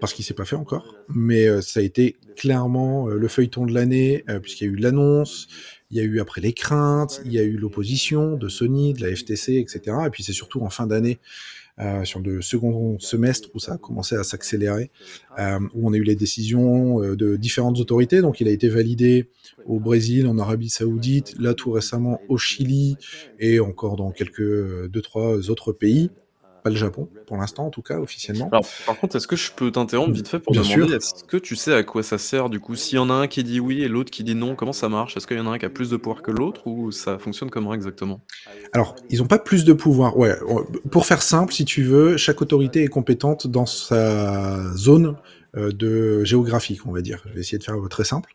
parce 0.00 0.12
qu'il 0.14 0.24
s'est 0.24 0.34
pas 0.34 0.44
fait 0.44 0.56
encore, 0.56 0.96
mais 1.08 1.46
heu, 1.48 1.60
ça 1.62 1.80
a 1.80 1.82
été 1.82 2.16
clairement, 2.36 3.08
heu, 3.10 3.18
le 3.18 3.28
feuilleton 3.28 3.66
de 3.66 3.74
l'année, 3.74 4.24
heu, 4.30 4.40
puisqu'il 4.40 4.64
y 4.66 4.70
a 4.70 4.72
eu 4.72 4.76
l'annonce, 4.76 5.48
il 5.90 5.96
y 5.96 6.00
a 6.00 6.04
eu 6.04 6.20
après 6.20 6.40
les 6.40 6.52
craintes, 6.52 7.20
il 7.24 7.32
y 7.32 7.38
a 7.38 7.42
eu 7.42 7.56
l'opposition 7.56 8.36
de 8.36 8.48
Sony, 8.48 8.94
de 8.94 9.02
la 9.02 9.14
FTC 9.16 9.54
et 9.54 9.64
cetera 9.68 10.06
et 10.06 10.10
puis 10.10 10.22
c'est 10.22 10.32
surtout 10.32 10.60
en 10.62 10.70
fin 10.70 10.86
d'année, 10.86 11.20
heu, 11.80 12.04
sur 12.04 12.20
le 12.20 12.42
second 12.42 12.98
semestre 13.00 13.50
où 13.54 13.60
ça 13.60 13.74
a 13.74 13.78
commencé 13.78 14.16
à 14.16 14.24
s'accélérer, 14.24 14.90
hem, 15.38 15.68
où 15.74 15.88
on 15.88 15.92
a 15.94 15.96
eu 15.96 16.04
les 16.04 16.16
décisions, 16.16 17.00
de 17.00 17.36
différentes 17.36 17.78
autorités. 17.80 18.20
Donc 18.22 18.40
il 18.40 18.48
a 18.48 18.52
été 18.52 18.68
validé 18.68 19.28
au 19.64 19.80
Brésil, 19.80 20.26
en 20.28 20.38
Arabie 20.38 20.70
Saoudite, 20.70 21.32
là 21.38 21.54
tout 21.54 21.70
récemment 21.72 22.24
au 22.28 22.38
Chili 22.38 22.98
et 23.38 23.60
encore 23.60 23.96
dans 23.96 24.12
quelques, 24.12 24.40
heu, 24.40 24.88
2-3 24.92 25.50
autres 25.50 25.72
pays. 25.72 26.12
Pas 26.62 26.70
le 26.70 26.76
Japon, 26.76 27.08
pour 27.26 27.36
l'instant 27.36 27.66
en 27.66 27.70
tout 27.70 27.82
cas, 27.82 27.98
officiellement. 27.98 28.48
Alors, 28.50 28.66
par 28.86 28.98
contre, 28.98 29.16
est-ce 29.16 29.28
que 29.28 29.36
je 29.36 29.52
peux 29.52 29.70
t'interrompre 29.70 30.12
vite 30.12 30.28
fait 30.28 30.38
pour 30.38 30.52
bien 30.52 30.62
demander, 30.62 30.94
est-ce 30.94 31.24
que 31.24 31.36
tu 31.36 31.56
sais 31.56 31.72
à 31.72 31.82
quoi 31.82 32.02
ça 32.02 32.18
sert 32.18 32.50
du 32.50 32.60
coup? 32.60 32.74
S'il 32.74 32.96
y 32.96 32.98
en 32.98 33.10
a 33.10 33.14
un 33.14 33.26
qui 33.26 33.44
dit 33.44 33.60
oui 33.60 33.82
et 33.82 33.88
l'autre 33.88 34.10
qui 34.10 34.24
dit 34.24 34.34
non, 34.34 34.54
comment 34.54 34.72
ça 34.72 34.88
marche? 34.88 35.16
Est-ce 35.16 35.26
qu'il 35.26 35.36
y 35.36 35.40
en 35.40 35.46
a 35.46 35.50
un 35.50 35.58
qui 35.58 35.66
a 35.66 35.70
plus 35.70 35.90
de 35.90 35.96
pouvoir 35.96 36.22
que 36.22 36.30
l'autre 36.30 36.66
ou 36.66 36.90
ça 36.90 37.18
fonctionne 37.18 37.50
comment 37.50 37.74
exactement? 37.74 38.20
Alors, 38.72 38.96
ils 39.08 39.22
ont 39.22 39.26
pas 39.26 39.38
plus 39.38 39.64
de 39.64 39.72
pouvoir. 39.72 40.16
Ouais, 40.16 40.36
pour 40.90 41.06
faire 41.06 41.22
simple, 41.22 41.52
si 41.52 41.64
tu 41.64 41.82
veux, 41.84 42.16
chaque 42.16 42.42
autorité 42.42 42.82
est 42.82 42.88
compétente 42.88 43.46
dans 43.46 43.66
sa 43.66 44.74
zone, 44.74 45.16
de 45.54 46.24
géographique, 46.24 46.86
on 46.86 46.92
va 46.92 47.00
dire. 47.00 47.22
Je 47.28 47.34
vais 47.34 47.40
essayer 47.40 47.58
de 47.58 47.64
faire, 47.64 47.76
très 47.88 48.04
simple. 48.04 48.30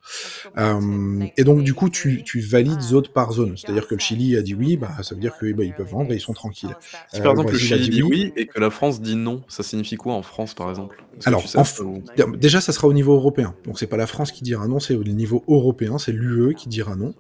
Hem 0.58 1.28
et 1.38 1.44
donc 1.44 1.64
du 1.64 1.74
coup, 1.74 1.90
tu 1.90 2.24
tu 2.24 2.40
valides 2.40 2.82
zone 2.82 3.08
par 3.14 3.32
zone. 3.32 3.56
C'est-à-dire 3.58 3.88
que 3.88 3.96
le 3.96 4.00
Chili 4.00 4.36
a 4.38 4.42
dit 4.42 4.56
oui, 4.56 4.78
bah, 4.78 4.92
ça 5.04 5.16
veut 5.16 5.22
dire 5.22 5.38
que, 5.38 5.52
bah, 5.54 5.64
ils 5.64 5.74
peuvent 5.74 5.90
vendre 5.90 6.12
et 6.12 6.16
ils 6.16 6.22
sont 6.22 6.34
tranquilles. 6.34 6.76
Si 7.12 7.20
Heu, 7.20 7.24
par 7.24 7.34
le 7.34 7.40
exemple 7.42 7.54
le 7.54 7.60
Chili 7.60 7.84
dit 7.84 7.90
dit 7.90 8.04
oui. 8.04 8.10
oui 8.26 8.34
et 8.36 8.48
que 8.48 8.60
la 8.60 8.70
France 8.70 9.02
dit 9.02 9.16
non, 9.16 9.42
ça 9.48 9.64
signifie 9.64 9.96
quoi 9.96 10.14
en 10.14 10.22
France 10.22 10.54
par 10.54 10.70
exemple? 10.70 11.04
Tu 11.20 11.28
Alors, 11.30 11.48
sais 11.48 11.60
en 11.60 11.86
ou? 11.86 12.04
déjà, 12.38 12.62
ça 12.62 12.72
sera 12.72 12.88
au 12.88 12.94
niveau 12.94 13.14
européen. 13.14 13.56
Donc 13.66 13.80
c'est 13.80 13.88
pas 13.88 13.98
la 13.98 14.08
France 14.08 14.32
qui 14.32 14.44
dira 14.44 14.68
non, 14.68 14.80
c'est 14.80 14.96
au 14.96 15.04
niveau 15.04 15.44
européen, 15.48 15.98
c'est 15.98 16.12
l'UE 16.12 16.56
qui 16.56 16.68
dira 16.70 16.96
non. 16.96 17.14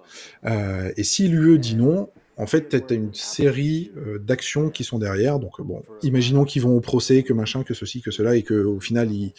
Et 0.97 1.03
si 1.03 1.27
l'UE 1.27 1.59
dit 1.59 1.75
non, 1.75 2.09
en 2.35 2.47
fait, 2.47 2.69
tu 2.69 2.93
as 2.93 2.95
une 2.97 3.13
série, 3.13 3.91
d'actions 4.19 4.69
qui 4.69 4.83
sont 4.83 4.97
derrière. 4.97 5.37
Donc, 5.39 5.61
bon, 5.61 5.83
imaginons 6.01 6.45
qu'ils 6.45 6.63
vont 6.63 6.75
au 6.75 6.81
procès, 6.81 7.21
que 7.21 7.31
machin, 7.33 7.63
que 7.63 7.75
ceci, 7.75 8.01
que 8.01 8.09
cela 8.09 8.35
et 8.35 8.43
qu'au 8.43 8.79
final, 8.79 9.11
ils 9.11 9.33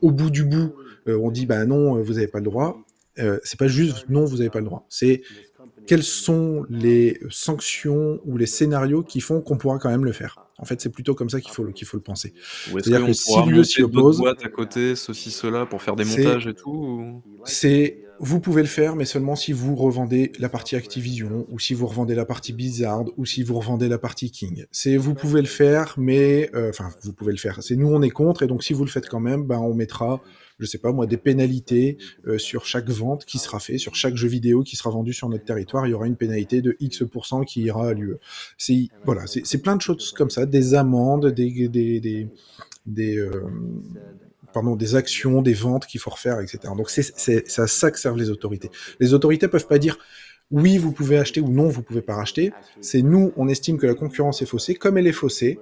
au 0.00 0.12
bout 0.12 0.30
du 0.30 0.44
bout, 0.44 0.74
heu, 1.08 1.18
on 1.18 1.30
dit: 1.30 1.46
«Bah 1.46 1.64
non, 1.66 1.96
heu, 1.98 2.02
vous 2.02 2.18
avez 2.18 2.28
pas 2.28 2.38
le 2.38 2.44
droit». 2.44 2.84
Heu, 3.18 3.40
c'est 3.44 3.58
pas 3.58 3.68
juste: 3.68 4.08
«Non, 4.08 4.24
vous 4.24 4.40
avez 4.40 4.50
pas 4.50 4.60
le 4.60 4.66
droit». 4.66 4.86
C'est 4.90 5.22
quelles 5.86 6.02
sont 6.02 6.64
les 6.68 7.20
sanctions 7.30 8.20
ou 8.24 8.36
les 8.36 8.46
scénarios 8.46 9.04
qui 9.04 9.20
font 9.20 9.40
qu'on 9.42 9.56
pourra 9.58 9.78
quand 9.78 9.90
même 9.90 10.04
le 10.04 10.12
faire? 10.12 10.40
En 10.58 10.64
fait, 10.64 10.80
c'est 10.80 10.90
plutôt 10.90 11.14
comme 11.14 11.30
ça 11.30 11.40
qu'il 11.40 11.52
faut 11.52 11.64
le 11.64 11.72
qu'il 11.72 11.86
faut 11.86 11.96
le 11.96 12.02
penser. 12.02 12.34
C'est-à-dire 12.80 13.04
que 13.04 13.12
si 13.12 13.42
l'UE 13.42 13.64
s'y 13.64 13.82
oppose 13.82 14.24
à 14.42 14.48
côté, 14.48 14.96
ceci, 14.96 15.30
cela, 15.32 15.66
pour 15.66 15.82
faire 15.82 15.96
des 15.96 16.04
montages 16.04 16.46
et 16.48 16.54
tout 16.54 16.70
ou? 16.70 17.24
c'est 17.44 18.05
vous 18.20 18.40
pouvez 18.40 18.62
le 18.62 18.68
faire, 18.68 18.96
mais 18.96 19.04
seulement 19.04 19.36
si 19.36 19.52
vous 19.52 19.74
revendez 19.74 20.32
la 20.38 20.48
partie 20.48 20.76
Activision 20.76 21.46
ou 21.50 21.58
si 21.58 21.74
vous 21.74 21.86
revendez 21.86 22.14
la 22.14 22.24
partie 22.24 22.52
Blizzard 22.52 23.04
ou 23.16 23.26
si 23.26 23.42
vous 23.42 23.58
revendez 23.58 23.88
la 23.88 23.98
partie 23.98 24.30
King. 24.30 24.64
C'est 24.70 24.96
vous 24.96 25.14
pouvez 25.14 25.40
le 25.40 25.46
faire, 25.46 25.94
mais 25.98 26.50
heu, 26.54 26.68
enfin, 26.70 26.90
vous 27.02 27.12
pouvez 27.12 27.32
le 27.32 27.38
faire. 27.38 27.62
C'est 27.62 27.76
nous, 27.76 27.88
on 27.88 28.02
est 28.02 28.10
contre 28.10 28.42
et 28.42 28.46
donc 28.46 28.64
si 28.64 28.72
vous 28.72 28.84
le 28.84 28.90
faites 28.90 29.08
quand 29.08 29.20
même, 29.20 29.44
ben, 29.44 29.58
on 29.58 29.74
mettra, 29.74 30.22
je 30.58 30.66
sais 30.66 30.78
pas 30.78 30.92
moi, 30.92 31.06
des 31.06 31.16
pénalités, 31.16 31.98
heu, 32.26 32.38
sur 32.38 32.64
chaque 32.64 32.88
vente 32.88 33.24
qui 33.24 33.38
sera 33.38 33.60
fait, 33.60 33.78
sur 33.78 33.94
chaque 33.94 34.16
jeu 34.16 34.28
vidéo 34.28 34.62
qui 34.62 34.76
sera 34.76 34.90
vendu 34.90 35.12
sur 35.12 35.28
notre 35.28 35.44
territoire, 35.44 35.86
il 35.86 35.90
y 35.90 35.94
aura 35.94 36.06
une 36.06 36.16
pénalité 36.16 36.62
de 36.62 36.76
X 36.80 37.02
% 37.22 37.44
qui 37.46 37.62
ira 37.62 37.88
à 37.88 37.92
l'UE. 37.92 38.16
C'est 38.56 38.88
voilà, 39.04 39.24
c'est 39.26 39.58
plein 39.62 39.76
de 39.76 39.82
choses 39.82 40.12
comme 40.12 40.30
ça, 40.30 40.46
des 40.46 40.74
amendes, 40.74 41.26
des 41.26 41.68
des 41.68 42.00
des 42.00 42.28
des, 42.86 43.16
hem, 43.16 43.82
pardon, 44.56 44.74
des 44.74 44.94
actions, 45.02 45.42
des 45.42 45.52
ventes 45.52 45.86
qu'il 45.86 46.00
faut 46.00 46.12
refaire, 46.18 46.40
et 46.40 46.46
cetera. 46.46 46.74
Donc 46.74 46.88
c'est 46.88 47.58
à 47.66 47.66
ça 47.66 47.90
que 47.90 47.98
servent 47.98 48.16
les 48.24 48.30
autorités. 48.30 48.70
Les 49.00 49.12
autorités 49.12 49.48
peuvent 49.48 49.70
pas 49.74 49.80
dire: 49.86 49.98
«Oui, 50.50 50.78
vous 50.78 50.92
pouvez 50.92 51.18
acheter» 51.18 51.40
ou 51.46 51.50
«Non, 51.60 51.68
vous 51.68 51.82
pouvez 51.82 52.00
pas 52.00 52.14
racheter». 52.14 52.52
C'est 52.80 53.02
nous, 53.02 53.24
on 53.36 53.48
estime 53.48 53.76
que 53.76 53.86
la 53.86 53.94
concurrence 54.02 54.40
est 54.40 54.46
faussée. 54.46 54.74
Comme 54.74 54.96
elle 54.96 55.06
est 55.06 55.18
faussée, 55.24 55.58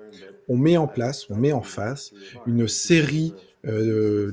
on 0.47 0.57
met 0.57 0.77
en 0.77 0.87
place, 0.87 1.19
on 1.29 1.37
met 1.45 1.53
en 1.53 1.63
face 1.63 2.13
une 2.47 2.69
série, 2.69 3.35
de 3.65 4.33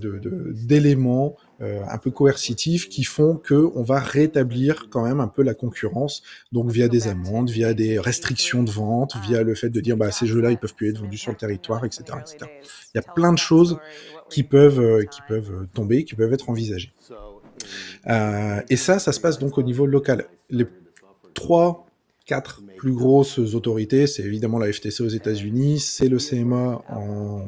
d'éléments, 0.71 1.37
un 1.61 1.97
peu 1.99 2.11
coercitifs 2.11 2.89
qui 2.89 3.03
font 3.03 3.39
qu'on 3.47 3.83
va 3.83 3.99
rétablir 3.99 4.87
quand 4.89 5.03
même 5.03 5.19
un 5.19 5.27
peu 5.27 5.43
la 5.43 5.53
concurrence, 5.53 6.23
donc 6.51 6.71
via 6.71 6.87
des 6.89 7.07
amendes, 7.07 7.49
via 7.49 7.73
des 7.73 7.99
restrictions 7.99 8.63
de 8.63 8.71
vente, 8.71 9.15
via 9.17 9.43
le 9.43 9.53
fait 9.55 9.69
de 9.69 9.79
dire: 9.79 9.95
«Bah, 9.97 10.11
ces 10.11 10.25
jeux-là, 10.25 10.51
ils 10.51 10.57
peuvent 10.57 10.73
plus 10.75 10.89
être 10.89 10.99
vendus 10.99 11.17
sur 11.17 11.31
le 11.31 11.37
territoire» 11.37 11.85
et 11.85 11.89
cetera, 11.91 12.19
et 12.19 12.23
cetera. 12.25 12.51
Il 12.93 12.97
y 12.97 12.99
a 12.99 13.03
plein 13.03 13.31
de 13.33 13.37
choses 13.37 13.79
qui 14.29 14.43
peuvent, 14.43 14.79
heu, 14.79 15.03
qui 15.05 15.21
peuvent, 15.21 15.67
tomber, 15.73 16.03
qui 16.05 16.15
peuvent 16.15 16.33
être 16.33 16.49
envisagées. 16.49 16.93
Heu 18.09 18.63
et 18.69 18.77
ça, 18.77 18.99
ça 18.99 19.11
se 19.11 19.19
passe 19.19 19.37
donc 19.39 19.57
au 19.57 19.63
niveau 19.63 19.85
local. 19.85 20.25
Les 20.49 20.65
3-4 21.35 22.63
plus 22.75 22.93
grosses 22.93 23.37
autorités, 23.37 24.07
c'est 24.07 24.23
évidemment 24.23 24.57
la 24.59 24.71
FTC 24.71 25.03
aux 25.03 25.07
États-Unis, 25.09 25.79
c'est 25.79 26.07
le 26.09 26.17
CMA 26.17 26.83
en 26.87 27.45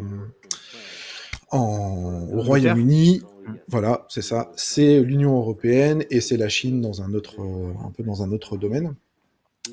en 1.52 2.28
au? 2.32 2.42
Royaume-Uni. 2.42 3.22
Voilà, 3.68 4.06
c'est 4.10 4.22
ça. 4.22 4.52
C'est 4.56 5.00
l'Union 5.02 5.38
européenne 5.38 6.04
et 6.10 6.22
c'est 6.22 6.38
la 6.38 6.50
Chine 6.50 6.82
dans 6.82 7.02
un 7.02 7.14
autre, 7.14 7.42
heu, 7.42 7.74
un 7.86 7.92
peu 7.92 8.04
dans 8.04 8.24
un 8.24 8.32
autre 8.32 8.58
domaine 8.58 8.96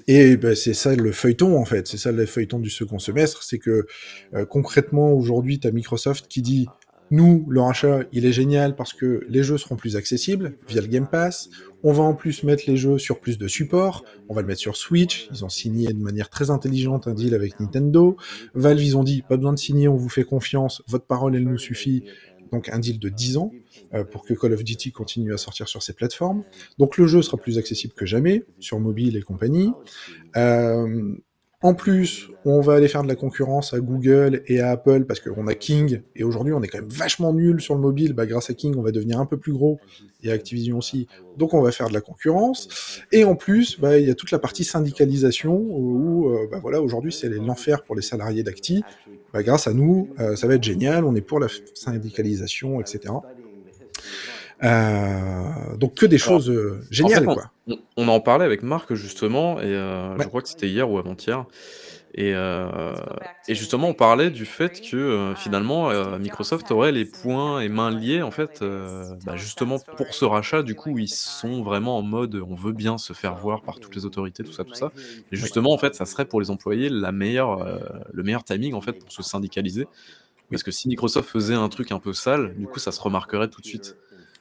et 0.07 0.37
bah, 0.37 0.55
c'est 0.55 0.75
ça 0.75 0.95
le 0.95 1.11
feuilleton, 1.11 1.57
en 1.59 1.65
fait. 1.65 1.89
C'est 1.89 1.99
ça 1.99 2.13
le 2.13 2.25
feuilleton 2.25 2.61
du 2.61 2.71
second 2.71 2.99
semestre, 2.99 3.43
c'est 3.43 3.59
que, 3.59 3.87
heu, 4.35 4.47
concrètement, 4.47 5.13
aujourd'hui, 5.13 5.59
tu 5.59 5.67
as 5.67 5.73
Microsoft 5.73 6.29
qui 6.29 6.43
dit: 6.43 6.69
«Nous, 7.11 7.45
le 7.49 7.61
rachat, 7.61 8.05
il 8.13 8.25
est 8.25 8.33
génial 8.33 8.77
parce 8.77 8.93
que 8.93 9.27
les 9.29 9.43
jeux 9.43 9.59
seront 9.59 9.75
plus 9.75 9.97
accessibles 9.97 10.55
via 10.69 10.81
le 10.81 10.87
Game 10.87 11.09
Pass. 11.09 11.51
On 11.83 11.93
va 11.93 12.05
en 12.05 12.15
plus 12.15 12.45
mettre 12.45 12.65
les 12.69 12.77
jeux 12.77 12.99
sur 12.99 13.19
plus 13.19 13.37
de 13.37 13.49
supports. 13.49 14.05
On 14.29 14.35
va 14.35 14.43
le 14.43 14.47
mettre 14.47 14.61
sur 14.61 14.77
Switch». 14.77 15.29
Ils 15.33 15.45
ont 15.45 15.49
signé 15.49 15.89
de 15.89 15.99
manière 15.99 16.31
très 16.31 16.51
intelligente 16.51 17.09
un 17.09 17.15
deal 17.15 17.35
avec 17.35 17.59
Nintendo. 17.59 18.17
Valve, 18.55 18.81
ils 18.81 18.97
ont 18.97 19.03
dit: 19.03 19.23
«Pas 19.23 19.37
besoin 19.37 19.55
de 19.55 19.59
signer, 19.59 19.89
on 19.89 19.97
vous 19.97 20.09
fait 20.09 20.23
confiance, 20.25 20.83
votre 20.87 21.07
parole, 21.07 21.35
elle 21.35 21.49
nous 21.49 21.59
suffit». 21.59 22.05
Donc 22.53 22.69
un 22.69 22.79
deal 22.79 22.99
de 22.99 23.09
10 23.09 23.37
ans, 23.37 23.57
heu, 23.95 24.05
pour 24.05 24.25
que 24.25 24.35
Call 24.35 24.53
of 24.55 24.65
Duty 24.65 24.93
continue 24.93 25.35
à 25.35 25.39
sortir 25.39 25.69
sur 25.69 25.83
ces 25.83 25.93
plateformes. 25.95 26.45
Donc 26.79 26.97
le 26.99 27.07
jeu 27.07 27.23
sera 27.23 27.39
plus 27.39 27.59
accessible 27.59 27.95
que 27.95 28.07
jamais, 28.07 28.47
sur 28.59 28.81
mobile 28.81 29.17
et 29.17 29.23
compagnie. 29.23 29.77
Hem, 30.35 31.21
en 31.63 31.75
plus, 31.75 32.29
on 32.45 32.61
va 32.61 32.75
aller 32.75 32.89
faire 32.89 33.03
de 33.03 33.09
la 33.09 33.17
concurrence 33.17 33.75
à 33.75 33.81
Google 33.81 34.43
et 34.47 34.61
à 34.61 34.71
Apple 34.71 35.05
parce 35.05 35.21
qu'on 35.21 35.47
a 35.47 35.55
King. 35.55 36.01
Et 36.17 36.25
aujourd'hui, 36.25 36.55
on 36.55 36.63
est 36.63 36.69
quand 36.69 36.79
même 36.79 36.89
vachement 36.89 37.35
nuls 37.35 37.61
sur 37.61 37.75
le 37.75 37.81
mobile. 37.83 38.15
Bah, 38.15 38.25
grâce 38.27 38.49
à 38.49 38.55
King, 38.55 38.75
on 38.79 38.83
va 38.83 38.93
devenir 38.93 39.21
un 39.21 39.27
peu 39.27 39.37
plus 39.37 39.53
gros. 39.53 39.79
Et 40.23 40.33
Activision 40.33 40.79
aussi, 40.79 41.07
donc 41.37 41.53
on 41.55 41.61
va 41.61 41.71
faire 41.71 41.89
de 41.89 41.95
la 41.95 42.01
concurrence. 42.01 42.69
Et 43.13 43.25
en 43.25 43.37
plus, 43.37 43.79
bah, 43.79 43.99
il 43.99 44.07
y 44.07 44.11
a 44.11 44.15
toute 44.15 44.31
la 44.31 44.39
partie 44.39 44.65
syndicalisation 44.65 45.55
où, 45.55 46.31
heu, 46.31 46.49
bah, 46.51 46.61
voilà, 46.63 46.81
aujourd'hui, 46.81 47.13
c'est 47.13 47.29
l'enfer 47.29 47.83
pour 47.85 47.95
les 47.95 48.03
salariés 48.03 48.43
d'Acti. 48.43 48.87
Bah, 49.33 49.43
grâce 49.43 49.67
à 49.67 49.75
nous, 49.75 50.15
heu, 50.19 50.37
ça 50.37 50.47
va 50.47 50.55
être 50.55 50.65
génial, 50.65 51.05
on 51.05 51.15
est 51.15 51.21
pour 51.21 51.41
la 51.41 51.49
syndicalisation 51.75 52.81
et 52.81 52.87
Heu, 54.63 55.77
donc 55.79 55.95
que 55.97 56.07
des 56.07 56.19
Alors, 56.21 56.35
choses, 56.35 56.51
en 57.01 57.11
fait, 57.11 57.23
géniales, 57.23 57.27
on 57.27 57.37
quoi. 57.37 57.53
on 57.69 57.79
on 57.97 58.09
en 58.09 58.21
parlait 58.21 58.45
avec 58.47 58.63
Marc 58.63 58.95
justement 58.95 59.61
et 59.61 59.67
heu, 59.75 60.19
je 60.19 60.27
Ouais. 60.27 60.29
crois 60.29 60.43
que 60.43 60.49
c'était 60.49 60.69
hier 60.69 60.91
ou 60.91 60.99
avant-hier 60.99 61.47
et 63.49 63.55
justement, 63.55 63.89
on 63.91 63.95
parlait 63.95 64.31
du 64.31 64.45
fait 64.47 64.81
que, 64.81 65.35
finalement, 65.37 65.91
Microsoft 66.19 66.71
aurait 66.73 66.93
les 66.93 67.05
poings 67.07 67.61
et 67.61 67.69
mains 67.69 67.91
liés, 67.91 68.23
en 68.23 68.31
fait, 68.31 68.61
bah, 68.63 69.37
justement 69.37 69.81
pour 69.97 70.15
ce 70.15 70.25
rachat. 70.25 70.63
Du 70.63 70.75
coup, 70.77 70.99
ils 70.99 71.09
sont 71.09 71.63
vraiment 71.63 71.99
en 71.99 72.03
mode, 72.03 72.37
on 72.37 72.55
veut 72.55 72.73
bien 72.73 72.99
se 72.99 73.13
faire 73.15 73.37
voir 73.37 73.63
par 73.65 73.81
toutes 73.81 73.97
les 73.97 74.05
autorités, 74.07 74.45
tout 74.45 74.53
ça, 74.53 74.65
tout 74.65 74.75
ça 74.75 74.93
et 75.33 75.37
Oui. 75.39 75.51
justement, 75.51 75.73
en 75.73 75.79
fait, 75.79 75.95
ça 75.95 76.07
serait 76.07 76.27
pour 76.27 76.41
les 76.41 76.51
employés 76.51 76.89
la 76.91 77.13
meilleure, 77.13 77.65
le 78.13 78.23
meilleur 78.23 78.45
timing, 78.45 78.75
en 78.75 78.81
fait, 78.83 78.99
pour 78.99 79.13
se 79.13 79.23
syndicaliser. 79.23 79.89
Oui. 80.51 80.59
Parce 80.59 80.65
que 80.65 80.71
si 80.73 80.89
Microsoft 80.89 81.29
faisait 81.31 81.55
un 81.55 81.69
truc 81.71 81.93
un 81.93 82.01
peu 82.01 82.13
sale, 82.15 82.55
du 82.57 82.69
coup, 82.69 82.79
ça 82.81 82.93
se 82.93 83.01
remarquerait 83.01 83.49
tout 83.51 83.61
de 83.63 83.67
suite. 83.67 83.97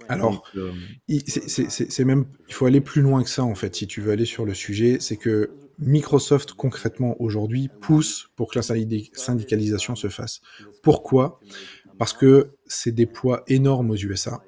Donc 0.10 0.18
Alors, 0.18 0.48
c'est 1.28 1.70
c'est 1.70 2.06
même 2.06 2.26
il 2.48 2.54
faut 2.54 2.66
aller 2.66 2.82
plus 2.82 3.02
loin 3.02 3.24
que 3.24 3.30
ça, 3.30 3.44
en 3.44 3.56
fait, 3.56 3.76
si 3.76 3.88
tu 3.88 4.02
veux 4.02 4.12
aller 4.12 4.26
sur 4.26 4.46
le 4.46 4.54
sujet. 4.54 4.98
C'est 5.00 5.18
que 5.18 5.52
Microsoft, 5.78 6.54
concrètement, 6.54 7.16
aujourd'hui, 7.22 7.70
pousse 7.82 8.30
pour 8.36 8.52
que 8.52 8.58
la 8.58 8.64
syndi 8.64 9.12
syndicalisation 9.14 9.96
se 9.96 10.10
fasse. 10.10 10.42
Pourquoi? 10.82 11.40
Parce 11.98 12.14
que 12.14 12.52
c'est 12.66 12.92
des 12.92 13.06
poids 13.06 13.44
énormes 13.48 13.92
aux 13.92 13.96
USA 13.96 14.42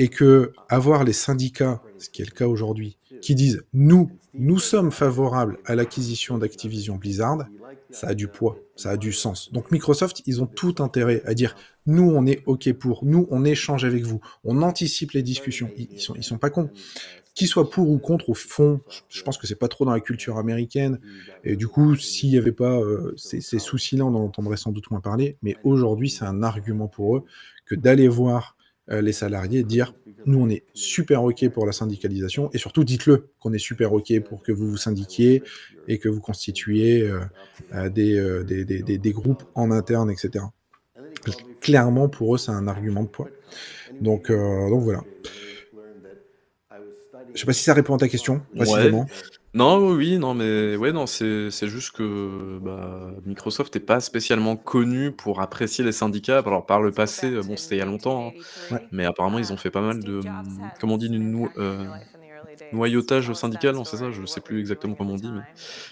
et 0.00 0.08
qu'avoir 0.10 1.04
les 1.04 1.14
syndicats, 1.14 1.84
ce 1.98 2.10
qui 2.10 2.22
est 2.22 2.26
le 2.26 2.32
cas 2.32 2.48
aujourd'hui, 2.48 2.98
qui 3.22 3.36
disent: 3.36 3.62
«Nous, 3.74 4.16
nous 4.34 4.58
sommes 4.60 4.92
favorables 4.92 5.58
à 5.64 5.76
l'acquisition 5.76 6.38
d'Activision 6.38 6.96
Blizzard», 6.96 7.44
ça 7.92 8.08
a 8.08 8.14
du 8.14 8.28
poids, 8.28 8.62
ça 8.76 8.90
a 8.92 8.96
du 8.96 9.12
sens. 9.12 9.52
Donc 9.52 9.70
Microsoft, 9.72 10.22
ils 10.26 10.42
ont 10.42 10.46
tout 10.46 10.76
intérêt 10.80 11.22
à 11.26 11.34
dire: 11.34 11.56
«Nous, 11.86 12.10
on 12.10 12.26
est 12.26 12.42
OK 12.46 12.72
pour, 12.74 13.04
nous, 13.04 13.28
on 13.30 13.44
échange 13.44 13.84
avec 13.84 14.04
vous, 14.04 14.20
on 14.44 14.62
anticipe 14.62 15.12
les 15.12 15.22
discussions». 15.22 15.72
Ils 15.76 15.88
ils 16.16 16.24
sont 16.24 16.38
pas 16.38 16.50
cons. 16.50 16.70
Qu'ils 17.34 17.48
soient 17.48 17.70
pour 17.70 17.90
ou 17.90 17.98
contre, 17.98 18.28
au 18.30 18.34
fond, 18.34 18.80
je 19.08 19.22
pense 19.22 19.38
que 19.38 19.46
c'est 19.46 19.56
pas 19.58 19.68
trop 19.68 19.84
dans 19.84 19.92
la 19.92 20.00
culture 20.00 20.38
américaine 20.38 21.00
et 21.44 21.56
du 21.56 21.68
coup, 21.68 21.96
s'il 21.96 22.30
y 22.30 22.38
avait 22.38 22.52
pas, 22.52 22.80
heu, 22.80 23.14
ces 23.16 23.40
soucis-là, 23.60 24.04
on 24.06 24.14
en 24.14 24.24
entendrait 24.24 24.56
sans 24.56 24.72
doute 24.72 24.90
moins 24.90 25.00
parler. 25.00 25.38
Mais 25.42 25.56
aujourd'hui, 25.62 26.10
c'est 26.10 26.24
un 26.24 26.42
argument 26.42 26.88
pour 26.88 27.16
eux 27.18 27.24
que 27.66 27.74
d'aller 27.76 28.08
voir, 28.08 28.56
les 28.90 29.12
salariés 29.12 29.64
dire: 29.64 29.94
«Nous, 30.26 30.38
on 30.40 30.48
est 30.50 30.64
super 30.74 31.22
OK 31.24 31.48
pour 31.50 31.66
la 31.66 31.72
syndicalisation» 31.72 32.50
et 32.52 32.58
surtout 32.58 32.84
dites-le, 32.84 33.30
qu'on 33.40 33.52
est 33.52 33.58
super 33.58 33.92
OK 33.92 34.12
pour 34.20 34.42
que 34.42 34.52
vous 34.52 34.68
vous 34.70 34.76
syndiquiez 34.76 35.42
et 35.86 35.98
que 35.98 36.08
vous 36.08 36.20
constituiez, 36.20 37.02
heu 37.02 37.20
heu, 37.74 37.90
des, 37.90 38.44
des 38.44 38.64
des 38.82 38.98
des 38.98 39.12
groupes 39.12 39.42
en 39.54 39.70
interne 39.70 40.10
et 40.10 40.16
cetera. 40.16 40.52
Cl 41.24 41.34
clairement, 41.60 42.08
pour 42.08 42.34
eux, 42.34 42.38
c'est 42.38 42.52
un 42.52 42.68
argument 42.68 43.04
de 43.04 43.08
poids. 43.10 43.32
Donc 44.00 44.30
donc 44.32 44.82
voilà. 44.84 45.04
Je 47.34 47.40
sais 47.40 47.46
pas 47.46 47.52
si 47.52 47.62
ça 47.62 47.74
répond 47.74 47.94
à 47.94 47.98
ta 47.98 48.08
question, 48.08 48.42
Ouais. 48.58 48.96
Non, 49.54 49.78
oui, 49.88 49.96
oui, 50.12 50.18
non, 50.18 50.32
mais 50.34 50.76
ouais, 50.76 50.92
non, 50.92 51.06
c'est 51.06 51.50
c'est 51.50 51.66
juste 51.68 51.90
que, 51.90 52.58
bah, 52.62 53.12
Microsoft 53.24 53.74
est 53.74 53.80
pas 53.80 53.98
spécialement 53.98 54.56
connu 54.56 55.10
pour 55.10 55.40
apprécier 55.40 55.82
les 55.84 55.90
syndicats. 55.90 56.38
Alors 56.38 56.66
par 56.66 56.80
le 56.82 56.92
passé, 56.94 57.30
heu, 57.32 57.42
bon, 57.42 57.56
c'était 57.56 57.74
il 57.74 57.78
y 57.78 57.82
a 57.82 57.84
longtemps, 57.84 58.28
hein, 58.28 58.32
Ouais. 58.76 58.80
mais 58.92 59.04
apparemment, 59.06 59.40
ils 59.40 59.52
ont 59.52 59.56
fait 59.56 59.72
pas 59.72 59.80
mal 59.80 60.04
de, 60.04 60.20
mmh, 60.22 60.70
comment 60.78 60.94
on 60.94 60.96
dit? 60.98 61.10
Du 61.10 61.18
nou 61.18 61.50
heu, 61.56 61.90
noyautage 62.72 63.32
syndical, 63.34 63.74
non, 63.76 63.84
c'est 63.84 63.98
ça? 63.98 64.10
Je 64.12 64.24
sais 64.26 64.40
plus 64.40 64.60
exactement 64.60 64.94
comment 64.96 65.14
on 65.14 65.16
dit, 65.16 65.32
mais 65.32 65.42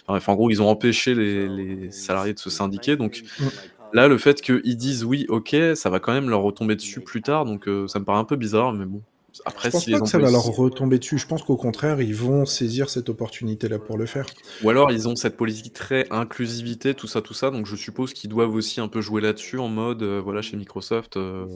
bref, 0.09 0.29
en 0.29 0.35
gros, 0.37 0.51
ils 0.51 0.63
ont 0.63 0.69
empêché 0.69 1.15
les 1.15 1.49
les 1.49 1.91
salariés 1.93 2.35
de 2.35 2.39
se 2.41 2.51
syndiquer. 2.51 2.97
Donc 2.97 3.23
Mmh. 3.39 3.49
là, 3.93 4.09
le 4.09 4.19
fait 4.19 4.41
qu'ils 4.43 4.77
disent: 4.79 5.05
«Oui, 5.05 5.27
OK», 5.31 5.57
ça 5.77 5.91
va 5.91 6.01
quand 6.01 6.13
même 6.13 6.31
leur 6.31 6.43
retomber 6.43 6.77
dessus 6.77 7.03
plus 7.03 7.23
tard. 7.23 7.45
Donc 7.47 7.69
heu, 7.69 7.89
ça 7.89 8.01
me 8.01 8.05
paraît 8.07 8.21
un 8.21 8.25
peu 8.25 8.37
bizarre, 8.37 8.73
mais 8.75 8.87
bon. 8.87 9.05
Je 9.47 9.47
Après, 9.47 9.71
pense 9.71 9.85
si 9.85 9.91
les 9.91 9.97
pas 9.97 10.01
que 10.01 10.09
ça 10.09 10.19
va 10.19 10.31
leur 10.31 10.45
retomber 10.45 10.99
dessus. 10.99 11.19
Je 11.19 11.27
pense 11.27 11.43
qu'au 11.43 11.57
contraire, 11.57 12.01
ils 12.01 12.15
vont 12.15 12.45
saisir 12.45 12.91
cette 12.91 13.09
opportunité-là 13.09 13.79
pour 13.79 13.99
le 13.99 14.07
faire. 14.07 14.35
Ou 14.61 14.71
alors 14.71 14.91
ils 14.91 15.07
ont 15.09 15.15
cette 15.15 15.37
politique 15.37 15.73
très 15.73 16.07
inclusivité, 16.11 16.95
tout 16.97 17.07
ça, 17.07 17.23
tout 17.23 17.33
ça, 17.33 17.51
donc 17.53 17.65
je 17.67 17.77
suppose 17.77 18.13
qu'ils 18.13 18.29
doivent 18.29 18.55
aussi 18.55 18.81
un 18.81 18.89
peu 18.89 19.01
jouer 19.01 19.21
là-dessus 19.23 19.59
en 19.59 19.69
mode, 19.69 20.03
heu, 20.03 20.19
voilà, 20.19 20.43
chez 20.43 20.57
Microsoft, 20.57 21.17
heu 21.17 21.47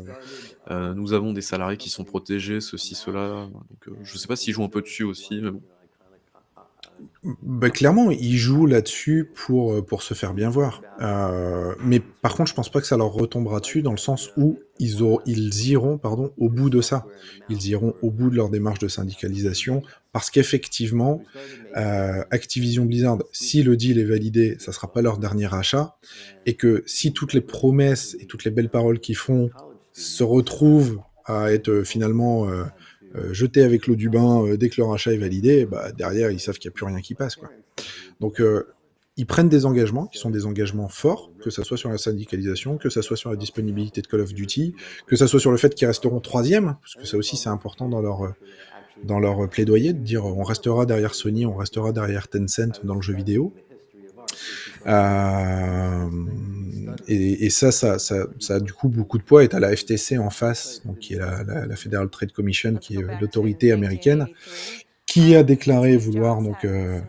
heu, 0.70 0.94
nous 0.94 1.12
avons 1.12 1.32
des 1.32 1.42
salariés 1.42 1.78
qui 1.78 1.90
sont 1.90 2.04
protégés, 2.04 2.60
ceci, 2.60 2.94
cela, 2.94 3.48
donc 3.70 3.88
je 4.02 4.18
sais 4.18 4.28
pas 4.28 4.36
s'ils 4.36 4.54
jouent 4.54 4.64
un 4.64 4.68
peu 4.70 4.82
dessus 4.82 5.04
aussi, 5.04 5.40
mais 5.42 5.50
bon. 5.50 5.62
Bah, 7.42 7.70
clairement, 7.70 8.10
ils 8.10 8.36
jouent 8.36 8.66
là-dessus 8.66 9.30
pour, 9.32 9.74
euh, 9.74 9.82
pour 9.82 10.02
se 10.02 10.12
faire 10.12 10.34
bien 10.34 10.50
voir. 10.50 10.82
Euh, 11.00 11.72
mais 11.80 12.00
par 12.00 12.34
contre, 12.34 12.50
je 12.50 12.54
pense 12.54 12.68
pas 12.68 12.80
que 12.80 12.86
ça 12.86 12.96
leur 12.96 13.12
retombera 13.12 13.60
dessus 13.60 13.80
dans 13.80 13.92
le 13.92 13.96
sens 13.96 14.30
où 14.36 14.58
ils, 14.80 15.68
iront 15.68 15.98
pardon, 15.98 16.32
au 16.36 16.48
bout 16.48 16.68
de 16.68 16.80
ça. 16.80 17.06
Ils 17.48 17.68
iront 17.68 17.94
au 18.02 18.10
bout 18.10 18.28
de 18.28 18.34
leur 18.34 18.50
démarche 18.50 18.80
de 18.80 18.88
syndicalisation 18.88 19.82
parce 20.10 20.30
qu'effectivement, 20.30 21.22
euh, 21.76 22.24
Activision 22.30 22.84
Blizzard, 22.84 23.18
si 23.30 23.62
le 23.62 23.76
deal 23.76 24.00
est 24.00 24.04
validé, 24.04 24.56
ça 24.58 24.72
sera 24.72 24.92
pas 24.92 25.00
leur 25.00 25.18
dernier 25.18 25.54
achat 25.54 25.96
et 26.44 26.54
que 26.54 26.82
si 26.86 27.12
toutes 27.12 27.34
les 27.34 27.40
promesses 27.40 28.16
et 28.18 28.26
toutes 28.26 28.44
les 28.44 28.50
belles 28.50 28.70
paroles 28.70 28.98
qu'ils 28.98 29.16
font 29.16 29.50
se 29.92 30.24
retrouvent 30.24 31.00
à 31.24 31.52
être 31.52 31.82
finalement 31.84 32.48
euh, 33.14 33.32
jetés 33.32 33.62
avec 33.62 33.86
l'eau 33.86 33.96
du 33.96 34.08
bain 34.08 34.44
euh, 34.44 34.56
dès 34.56 34.68
que 34.68 34.80
leur 34.80 34.92
achat 34.92 35.12
est 35.12 35.18
validé, 35.18 35.66
bah, 35.66 35.92
derrière, 35.92 36.30
ils 36.30 36.40
savent 36.40 36.58
qu'il 36.58 36.68
n'y 36.68 36.72
a 36.72 36.76
plus 36.76 36.86
rien 36.86 37.00
qui 37.00 37.14
passe. 37.14 37.36
Quoi. 37.36 37.50
Donc, 38.20 38.40
euh, 38.40 38.66
ils 39.18 39.26
prennent 39.26 39.50
des 39.50 39.66
engagements 39.66 40.06
qui 40.06 40.18
sont 40.18 40.30
des 40.30 40.46
engagements 40.46 40.88
forts, 40.88 41.30
que 41.42 41.50
ce 41.50 41.62
soit 41.62 41.76
sur 41.76 41.90
la 41.90 41.98
syndicalisation, 41.98 42.78
que 42.78 42.88
ce 42.88 43.02
soit 43.02 43.16
sur 43.16 43.30
la 43.30 43.36
disponibilité 43.36 44.00
de 44.00 44.06
Call 44.06 44.20
of 44.20 44.32
Duty, 44.32 44.74
que 45.06 45.16
ce 45.16 45.26
soit 45.26 45.40
sur 45.40 45.50
le 45.50 45.58
fait 45.58 45.74
qu'ils 45.74 45.86
resteront 45.86 46.20
troisième, 46.20 46.76
parce 46.80 46.94
que 46.94 47.04
ça 47.04 47.18
aussi 47.18 47.36
c'est 47.36 47.50
important 47.50 47.90
dans 47.90 48.00
leur, 48.00 48.32
dans 49.04 49.20
leur 49.20 49.46
plaidoyer, 49.50 49.92
de 49.92 49.98
dire 49.98 50.24
on 50.24 50.44
restera 50.44 50.86
derrière 50.86 51.14
Sony, 51.14 51.44
on 51.44 51.54
restera 51.54 51.92
derrière 51.92 52.28
Tencent 52.28 52.80
dans 52.84 52.94
le 52.94 53.02
jeu 53.02 53.14
vidéo. 53.14 53.52
Euh, 54.86 56.08
et, 57.08 57.50
ça, 57.50 57.72
ça, 57.72 57.98
ça, 57.98 58.54
a 58.54 58.60
du 58.60 58.72
coup 58.72 58.88
beaucoup 58.88 59.18
de 59.18 59.22
poids. 59.22 59.44
Et 59.44 59.48
tu 59.48 59.56
as 59.56 59.60
la 59.60 59.74
FTC 59.74 60.18
en 60.18 60.30
face, 60.30 60.82
donc 60.84 60.98
qui 60.98 61.14
est 61.14 61.18
la, 61.18 61.76
Federal 61.76 62.08
Trade 62.08 62.32
Commission, 62.32 62.76
qui 62.76 62.96
est 62.96 63.04
euh, 63.04 63.14
l'autorité 63.20 63.72
américaine, 63.72 64.26
qui 65.06 65.34
a 65.36 65.42
déclaré 65.42 65.96
vouloir 65.96 66.40
donc 66.40 66.64
euh, 66.64 67.00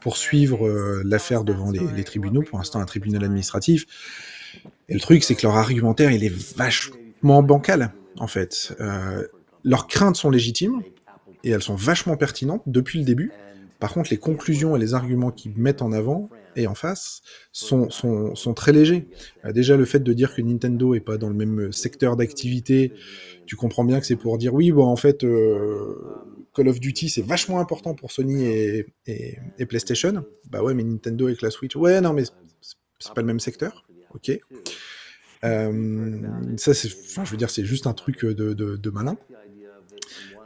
poursuivre 0.00 0.68
l'affaire 1.04 1.44
devant 1.44 1.70
les, 1.70 2.04
tribunaux, 2.04 2.42
pour 2.42 2.58
l'instant 2.58 2.80
un 2.80 2.84
tribunal 2.84 3.24
administratif. 3.24 3.86
Et 4.88 4.94
le 4.94 5.00
truc, 5.00 5.24
c'est 5.24 5.34
que 5.34 5.46
leur 5.46 5.56
argumentaire, 5.56 6.10
il 6.10 6.24
est 6.24 6.56
vachement 6.56 7.42
bancal, 7.42 7.92
en 8.18 8.26
fait. 8.26 8.76
Leurs 9.64 9.86
craintes 9.86 10.16
sont 10.16 10.28
légitimes, 10.28 10.82
et 11.44 11.50
elles 11.50 11.62
sont 11.62 11.74
vachement 11.74 12.16
pertinentes 12.16 12.62
depuis 12.66 12.98
le 12.98 13.04
début. 13.04 13.30
Par 13.78 13.92
contre, 13.92 14.10
les 14.10 14.16
conclusions 14.16 14.76
et 14.76 14.78
les 14.78 14.94
arguments 14.94 15.30
qu'ils 15.30 15.52
mettent 15.56 15.82
en 15.82 15.92
avant 15.92 16.30
et 16.56 16.66
en 16.66 16.74
face 16.74 17.22
sont, 17.52 17.90
sont, 17.90 18.34
sont 18.34 18.54
très 18.54 18.72
légers. 18.72 19.08
Euh, 19.44 19.52
déjà, 19.52 19.76
le 19.76 19.84
fait 19.84 20.00
de 20.00 20.12
dire 20.12 20.34
que 20.34 20.42
Nintendo 20.42 20.94
est 20.94 21.00
pas 21.00 21.18
dans 21.18 21.28
le 21.28 21.34
même 21.34 21.72
secteur 21.72 22.16
d'activité, 22.16 22.92
tu 23.46 23.56
comprends 23.56 23.84
bien 23.84 24.00
que 24.00 24.06
c'est 24.06 24.16
pour 24.16 24.38
dire 24.38 24.54
oui, 24.54 24.72
bon, 24.72 24.84
en 24.84 24.96
fait, 24.96 25.24
euh, 25.24 25.94
Call 26.54 26.68
of 26.68 26.80
Duty, 26.80 27.08
c'est 27.08 27.22
vachement 27.22 27.60
important 27.60 27.94
pour 27.94 28.12
Sony 28.12 28.44
et, 28.44 28.86
et, 29.06 29.38
et, 29.58 29.66
PlayStation. 29.66 30.24
Bah 30.50 30.62
ouais, 30.62 30.74
mais 30.74 30.84
Nintendo 30.84 31.26
avec 31.26 31.42
la 31.42 31.50
Switch, 31.50 31.76
ouais, 31.76 32.00
non, 32.00 32.12
mais 32.12 32.24
c'est 32.98 33.14
pas 33.14 33.20
le 33.20 33.26
même 33.26 33.40
secteur. 33.40 33.86
Ok. 34.14 34.30
Euh, 35.44 36.20
ça, 36.56 36.72
c'est, 36.72 36.88
enfin, 36.88 37.24
je 37.24 37.30
veux 37.30 37.36
dire, 37.36 37.50
c'est 37.50 37.64
juste 37.64 37.86
un 37.86 37.92
truc 37.92 38.24
de, 38.24 38.54
de, 38.54 38.76
de 38.76 38.90
malin. 38.90 39.16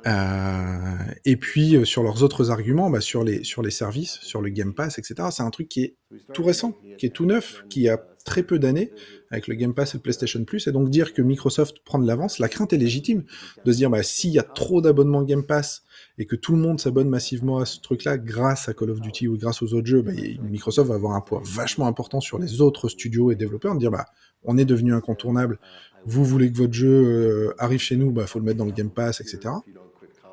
Euh, 0.08 1.12
et 1.24 1.36
puis 1.36 1.76
euh, 1.76 1.84
sur 1.84 2.02
leurs 2.02 2.22
autres 2.22 2.50
arguments, 2.50 2.88
bah, 2.88 3.00
sur, 3.00 3.24
les, 3.24 3.42
services, 3.70 4.18
sur 4.22 4.40
le 4.40 4.48
Game 4.48 4.74
Pass, 4.74 4.98
etc., 4.98 5.28
c'est 5.30 5.42
un 5.42 5.50
truc 5.50 5.68
qui 5.68 5.82
est 5.82 5.96
tout 6.32 6.44
récent, 6.44 6.78
qui 6.96 7.06
est 7.06 7.10
tout 7.10 7.26
neuf, 7.26 7.64
qui 7.68 7.88
a 7.88 7.98
très 8.24 8.42
peu 8.42 8.58
d'années 8.58 8.92
avec 9.30 9.46
le 9.48 9.54
Game 9.54 9.74
Pass 9.74 9.94
et 9.94 9.98
le 9.98 10.02
PlayStation 10.02 10.42
Plus, 10.44 10.66
et 10.66 10.72
donc 10.72 10.88
dire 10.90 11.12
que 11.12 11.20
Microsoft 11.20 11.78
prend 11.84 11.98
de 11.98 12.06
l'avance, 12.06 12.38
la 12.38 12.48
crainte 12.48 12.72
est 12.72 12.78
légitime 12.78 13.24
de 13.64 13.72
se 13.72 13.76
dire 13.76 13.90
bah, 13.90 14.02
s'il 14.02 14.30
y 14.30 14.38
a 14.38 14.42
trop 14.42 14.80
d'abonnements 14.80 15.22
Game 15.22 15.44
Pass 15.44 15.82
et 16.16 16.24
que 16.26 16.36
tout 16.36 16.52
le 16.52 16.58
monde 16.58 16.80
s'abonne 16.80 17.08
massivement 17.08 17.58
à 17.58 17.66
ce 17.66 17.80
truc-là 17.80 18.16
grâce 18.16 18.68
à 18.68 18.74
Call 18.74 18.90
of 18.90 19.00
Duty 19.00 19.28
ou 19.28 19.36
grâce 19.36 19.62
aux 19.62 19.74
autres 19.74 19.86
jeux, 19.86 20.02
bah, 20.02 20.12
Microsoft 20.42 20.88
va 20.88 20.94
avoir 20.94 21.14
un 21.14 21.20
poids 21.20 21.42
vachement 21.44 21.86
important 21.86 22.20
sur 22.20 22.38
les 22.38 22.60
autres 22.60 22.88
studios 22.88 23.30
et 23.30 23.36
développeurs, 23.36 23.74
de 23.74 23.80
dire 23.80 23.90
bah, 23.90 24.06
on 24.44 24.56
est 24.56 24.64
devenu 24.64 24.94
incontournable, 24.94 25.58
vous 26.04 26.24
voulez 26.24 26.50
que 26.50 26.56
votre 26.56 26.72
jeu 26.72 26.88
euh, 26.88 27.54
arrive 27.58 27.80
chez 27.80 27.96
nous, 27.96 28.06
il 28.06 28.14
bah, 28.14 28.26
faut 28.26 28.38
le 28.38 28.44
mettre 28.44 28.58
dans 28.58 28.64
le 28.64 28.72
Game 28.72 28.90
Pass, 28.90 29.20
etc. 29.20 29.54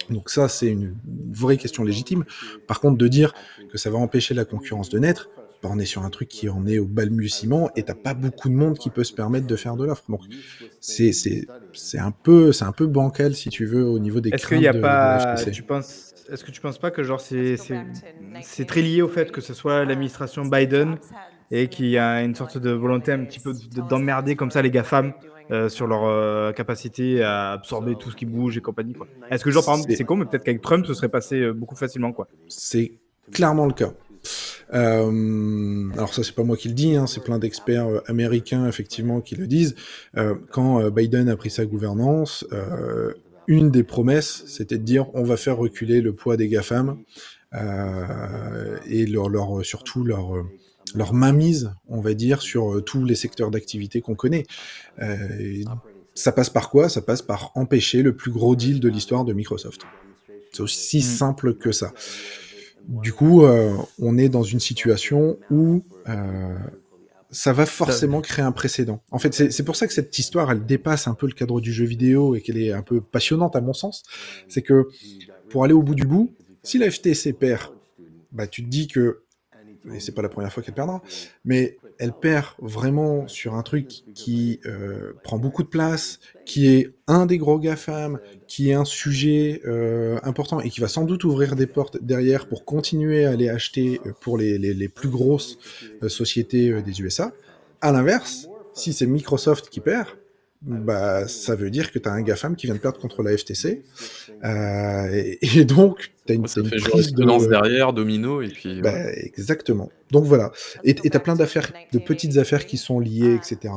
Donc 0.09 0.29
ça, 0.29 0.47
c'est 0.47 0.67
une 0.67 0.95
vraie 1.31 1.57
question 1.57 1.83
légitime. 1.83 2.25
Par 2.67 2.79
contre, 2.79 2.97
de 2.97 3.07
dire 3.07 3.33
que 3.71 3.77
ça 3.77 3.89
va 3.89 3.97
empêcher 3.97 4.33
la 4.33 4.45
concurrence 4.45 4.89
de 4.89 4.99
naître, 4.99 5.29
bah 5.63 5.69
on 5.71 5.79
est 5.79 5.85
sur 5.85 6.03
un 6.03 6.09
truc 6.09 6.27
qui 6.27 6.49
en 6.49 6.67
est 6.67 6.79
au 6.79 6.85
balbutiement 6.85 7.69
et 7.75 7.83
t'as 7.83 7.95
pas 7.95 8.13
beaucoup 8.13 8.49
de 8.49 8.53
monde 8.53 8.77
qui 8.77 8.89
peut 8.89 9.03
se 9.03 9.13
permettre 9.13 9.47
de 9.47 9.55
faire 9.55 9.75
de 9.75 9.85
l'offre. 9.85 10.03
Donc 10.09 10.21
c'est 10.79 11.11
c'est 11.11 11.47
c'est 11.73 11.99
un 11.99 12.11
peu 12.11 12.51
c'est 12.51 12.65
un 12.65 12.71
peu 12.71 12.87
bancal 12.87 13.35
si 13.35 13.49
tu 13.49 13.65
veux 13.65 13.85
au 13.85 13.99
niveau 13.99 14.19
des 14.19 14.29
Est-ce 14.31 14.47
qu'il 14.47 14.61
y 14.61 14.67
a 14.67 14.73
de, 14.73 14.79
pas 14.79 15.35
de 15.35 15.49
tu 15.49 15.63
penses 15.63 16.13
est-ce 16.31 16.43
que 16.43 16.51
tu 16.51 16.59
penses 16.59 16.79
pas 16.79 16.91
que 16.91 17.03
genre 17.03 17.21
c'est 17.21 17.55
c'est 18.41 18.65
très 18.65 18.81
lié 18.81 19.01
au 19.01 19.07
fait 19.07 19.31
que 19.31 19.41
ce 19.41 19.53
soit 19.53 19.85
l'administration 19.85 20.43
Biden 20.43 20.97
et 21.51 21.67
qu'il 21.67 21.87
y 21.87 21.97
a 21.97 22.23
une 22.23 22.33
sorte 22.33 22.57
de 22.57 22.71
volonté 22.71 23.11
un 23.11 23.23
petit 23.25 23.39
peu 23.39 23.53
d'emmerder 23.89 24.35
comme 24.35 24.51
ça 24.51 24.61
les 24.61 24.71
GAFAM 24.71 25.13
euh, 25.51 25.69
sur 25.69 25.85
leur 25.85 26.05
euh, 26.05 26.51
capacité 26.53 27.21
à 27.21 27.51
absorber 27.51 27.95
tout 27.95 28.09
ce 28.09 28.15
qui 28.15 28.25
bouge 28.25 28.57
et 28.57 28.61
compagnie. 28.61 28.95
Est-ce 29.29 29.43
que, 29.43 29.51
genre, 29.51 29.63
par 29.63 29.75
exemple, 29.75 29.93
c'est 29.95 30.03
con, 30.03 30.15
mais 30.15 30.25
peut-être 30.25 30.43
qu'avec 30.43 30.61
Trump, 30.61 30.85
ce 30.87 30.93
serait 30.93 31.09
passé 31.09 31.39
euh, 31.39 31.53
beaucoup 31.53 31.75
facilement, 31.75 32.13
quoi. 32.13 32.27
C'est 32.47 32.93
clairement 33.31 33.67
le 33.67 33.73
cas. 33.73 33.93
Euh, 34.73 35.91
alors 35.93 36.13
ça, 36.13 36.23
c'est 36.23 36.33
pas 36.33 36.43
moi 36.43 36.57
qui 36.57 36.67
le 36.67 36.73
dis, 36.73 36.95
hein, 36.95 37.05
c'est 37.05 37.23
plein 37.23 37.37
d'experts 37.37 37.87
américains, 38.07 38.67
effectivement, 38.67 39.21
qui 39.21 39.35
le 39.35 39.45
disent. 39.45 39.75
quand 40.51 40.89
Biden 40.89 41.29
a 41.29 41.35
pris 41.35 41.51
sa 41.51 41.65
gouvernance, 41.65 42.45
une 43.47 43.69
des 43.69 43.83
promesses, 43.83 44.43
c'était 44.47 44.79
de 44.79 44.83
dire 44.83 45.07
on 45.13 45.23
va 45.23 45.37
faire 45.37 45.57
reculer 45.57 46.01
le 46.01 46.13
poids 46.13 46.37
des 46.37 46.47
GAFAM 46.47 46.97
et 47.53 49.05
leur, 49.05 49.29
leur, 49.29 49.63
surtout 49.63 50.03
leur 50.03 50.43
leur 50.95 51.13
mainmise, 51.13 51.71
on 51.87 52.01
va 52.01 52.13
dire, 52.13 52.41
sur 52.41 52.75
euh, 52.75 52.81
tous 52.81 53.03
les 53.03 53.15
secteurs 53.15 53.51
d'activité 53.51 54.01
qu'on 54.01 54.15
connaît. 54.15 54.45
Euh, 54.99 55.63
ça 56.13 56.31
passe 56.31 56.49
par 56.49 56.69
quoi? 56.69 56.89
Ça 56.89 57.01
passe 57.01 57.21
par 57.21 57.51
empêcher 57.55 58.01
le 58.01 58.15
plus 58.15 58.31
gros 58.31 58.55
deal 58.55 58.79
de 58.79 58.89
l'histoire 58.89 59.25
de 59.25 59.33
Microsoft. 59.33 59.81
C'est 60.51 60.61
aussi 60.61 60.99
mmh. 60.99 61.01
simple 61.01 61.55
que 61.55 61.71
ça. 61.71 61.93
Du 62.87 63.13
coup, 63.13 63.43
euh, 63.43 63.75
on 63.99 64.17
est 64.17 64.29
dans 64.29 64.43
une 64.43 64.59
situation 64.59 65.37
où 65.49 65.83
euh, 66.07 66.57
ça 67.31 67.51
va 67.51 67.65
forcément 67.65 68.21
créer 68.21 68.45
un 68.45 68.51
précédent. 68.51 69.01
En 69.11 69.19
fait, 69.19 69.33
c'est 69.51 69.65
pour 69.65 69.75
ça 69.75 69.87
que 69.87 69.93
cette 69.93 70.17
histoire, 70.17 70.51
elle 70.51 70.65
dépasse 70.65 71.07
un 71.07 71.15
peu 71.15 71.25
le 71.25 71.33
cadre 71.33 71.59
du 71.59 71.73
jeu 71.73 71.85
vidéo 71.85 72.35
et 72.35 72.41
qu'elle 72.41 72.57
est 72.57 72.71
un 72.71 72.83
peu 72.83 73.01
passionnante 73.01 73.55
à 73.55 73.61
mon 73.61 73.73
sens. 73.73 74.03
C'est 74.47 74.61
que 74.61 74.87
pour 75.49 75.63
aller 75.63 75.73
au 75.73 75.81
bout 75.81 75.95
du 75.95 76.05
bout, 76.05 76.33
si 76.63 76.77
la 76.77 76.89
FTC 76.89 77.33
perd, 77.33 77.73
bah, 78.31 78.47
tu 78.47 78.63
te 78.63 78.69
dis 78.69 78.87
que 78.87 79.23
et 79.93 79.99
c'est 79.99 80.13
pas 80.13 80.21
la 80.21 80.29
première 80.29 80.51
fois 80.51 80.63
qu'elle 80.63 80.73
perdra, 80.73 81.01
mais 81.43 81.77
elle 81.99 82.13
perd 82.13 82.47
vraiment 82.59 83.27
sur 83.27 83.55
un 83.55 83.63
truc 83.63 84.03
qui 84.13 84.59
euh, 84.65 85.13
prend 85.23 85.37
beaucoup 85.37 85.63
de 85.63 85.67
place, 85.67 86.19
qui 86.45 86.67
est 86.67 86.93
un 87.07 87.25
des 87.25 87.37
gros 87.37 87.59
GAFAM, 87.59 88.19
qui 88.47 88.69
est 88.69 88.73
un 88.73 88.85
sujet 88.85 89.61
euh, 89.65 90.19
important 90.23 90.59
et 90.59 90.69
qui 90.69 90.81
va 90.81 90.87
sans 90.87 91.03
doute 91.03 91.23
ouvrir 91.23 91.55
des 91.55 91.67
portes 91.67 92.01
derrière 92.01 92.47
pour 92.47 92.65
continuer 92.65 93.25
à 93.25 93.31
aller 93.31 93.49
acheter 93.49 94.01
pour 94.21 94.37
les, 94.37 94.57
les, 94.57 94.73
les 94.73 94.89
plus 94.89 95.09
grosses 95.09 95.57
euh, 96.03 96.09
sociétés 96.09 96.81
des 96.81 97.01
USA. 97.01 97.31
À 97.81 97.91
l'inverse, 97.91 98.47
si 98.73 98.93
c'est 98.93 99.05
Microsoft 99.05 99.69
qui 99.69 99.79
perd, 99.79 100.07
bah, 100.65 101.27
ça 101.27 101.55
veut 101.55 101.69
dire 101.69 101.91
que 101.91 101.99
tu 101.99 102.09
as 102.09 102.11
un 102.11 102.21
GAFAM 102.21 102.55
qui 102.55 102.65
vient 102.65 102.75
de 102.75 102.79
perdre 102.79 102.99
contre 102.99 103.21
la 103.21 103.37
FTC. 103.37 103.83
Euh, 104.43 105.07
et, 105.13 105.37
et, 105.59 105.65
donc, 105.65 106.11
tu 106.25 106.33
as 106.33 106.35
une, 106.35 106.47
ça 106.47 106.61
une 106.61 106.69
fait 106.69 106.77
prise 106.77 107.13
de... 107.13 107.49
derrière, 107.49 107.93
domino, 107.93 108.41
et 108.41 108.47
puis... 108.47 108.81
Bah, 108.81 108.91
ouais. 108.91 109.25
Exactement. 109.25 109.91
Donc 110.09 110.25
voilà. 110.25 110.51
Et 110.83 110.95
tu 110.95 111.09
as 111.13 111.19
plein 111.19 111.35
d'affaires, 111.35 111.71
de 111.91 111.99
petites 111.99 112.37
affaires 112.37 112.65
qui 112.65 112.77
sont 112.77 112.99
liées, 112.99 113.35
etc. 113.35 113.73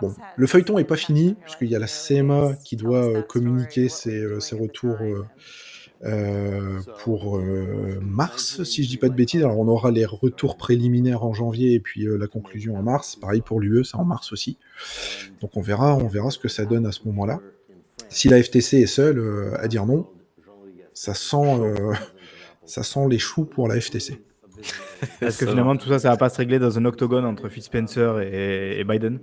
Bon, 0.00 0.14
le 0.36 0.46
feuilleton 0.46 0.78
est 0.78 0.84
pas 0.84 0.96
fini, 0.96 1.36
puisqu'il 1.42 1.68
y 1.68 1.76
a 1.76 1.78
la 1.78 1.86
CMA 1.86 2.54
qui 2.64 2.76
doit 2.76 3.04
euh, 3.04 3.22
communiquer 3.22 3.88
ses, 3.88 4.18
euh, 4.22 4.40
ses 4.40 4.56
retours... 4.56 4.96
Euh, 5.00 5.26
pour 6.98 7.38
euh, 7.38 7.98
mars, 8.00 8.62
si 8.64 8.82
je 8.82 8.88
dis 8.88 8.96
pas 8.96 9.08
de 9.08 9.14
bêtises. 9.14 9.42
Alors 9.42 9.58
on 9.58 9.68
aura 9.68 9.90
les 9.90 10.04
retours 10.04 10.56
préliminaires 10.56 11.24
en 11.24 11.32
janvier 11.32 11.74
et 11.74 11.80
puis 11.80 12.06
euh, 12.06 12.16
la 12.16 12.26
conclusion 12.26 12.76
en 12.76 12.82
mars. 12.82 13.16
Pareil 13.16 13.40
pour 13.40 13.60
l'UE, 13.60 13.84
c'est 13.84 13.96
en 13.96 14.04
mars 14.04 14.32
aussi. 14.32 14.58
Donc 15.40 15.56
on 15.56 15.60
verra, 15.60 15.96
on 15.96 16.08
verra 16.08 16.30
ce 16.30 16.38
que 16.38 16.48
ça 16.48 16.64
donne 16.64 16.86
à 16.86 16.92
ce 16.92 17.00
moment-là. 17.06 17.40
Si 18.08 18.28
la 18.28 18.42
FTC 18.42 18.78
est 18.78 18.86
seule 18.86 19.54
à 19.58 19.68
dire 19.68 19.86
non, 19.86 20.06
ça 20.92 21.14
sent, 21.14 21.74
ça 22.64 22.82
sent 22.82 23.06
les 23.08 23.18
choux 23.18 23.44
pour 23.44 23.68
la 23.68 23.80
FTC. 23.80 24.20
Est-ce 25.20 25.38
que 25.38 25.46
finalement 25.46 25.76
tout 25.76 25.88
ça, 25.88 25.98
ça 25.98 26.10
va 26.10 26.16
pas 26.16 26.28
se 26.28 26.36
régler 26.36 26.58
dans 26.58 26.78
un 26.78 26.84
octogone 26.84 27.24
entre 27.24 27.48
et, 27.48 28.80
et 28.80 28.84
Biden 28.84 29.20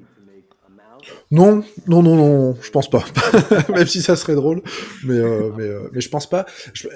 non, 1.31 1.64
non, 1.88 2.02
non, 2.02 2.15
non, 2.15 2.57
je 2.61 2.72
pense 2.72 2.90
pas. 2.90 3.06
Même 3.69 3.88
si 3.88 4.02
ça 4.02 4.15
serait 4.15 4.36
drôle, 4.36 4.61
mais 5.06 5.18
euh, 5.18 5.52
mais, 5.56 5.64
euh, 5.64 5.90
mais 5.94 6.02
je 6.02 6.10
pense 6.10 6.27
pas. 6.27 6.45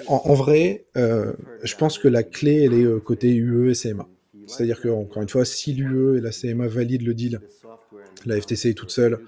En, 0.08 0.34
vrai, 0.34 0.86
euh, 0.98 1.34
je 1.64 1.76
pense 1.76 2.00
que 2.00 2.08
la 2.08 2.24
clé 2.24 2.64
elle 2.64 2.74
est 2.74 3.04
côté 3.04 3.34
UE 3.34 3.70
et 3.70 3.74
CMA. 3.74 4.08
C'est-à-dire 4.48 4.82
que 4.82 4.90
encore 4.90 5.22
une 5.22 5.30
fois, 5.30 5.46
si 5.46 5.74
l'UE 5.74 6.18
et 6.18 6.22
la 6.22 6.32
CMA 6.32 6.68
valident 6.68 7.06
le 7.06 7.14
deal, 7.14 7.42
la 8.26 8.40
FTC 8.40 8.70
est 8.70 8.74
toute 8.74 8.92
seule 8.92 9.20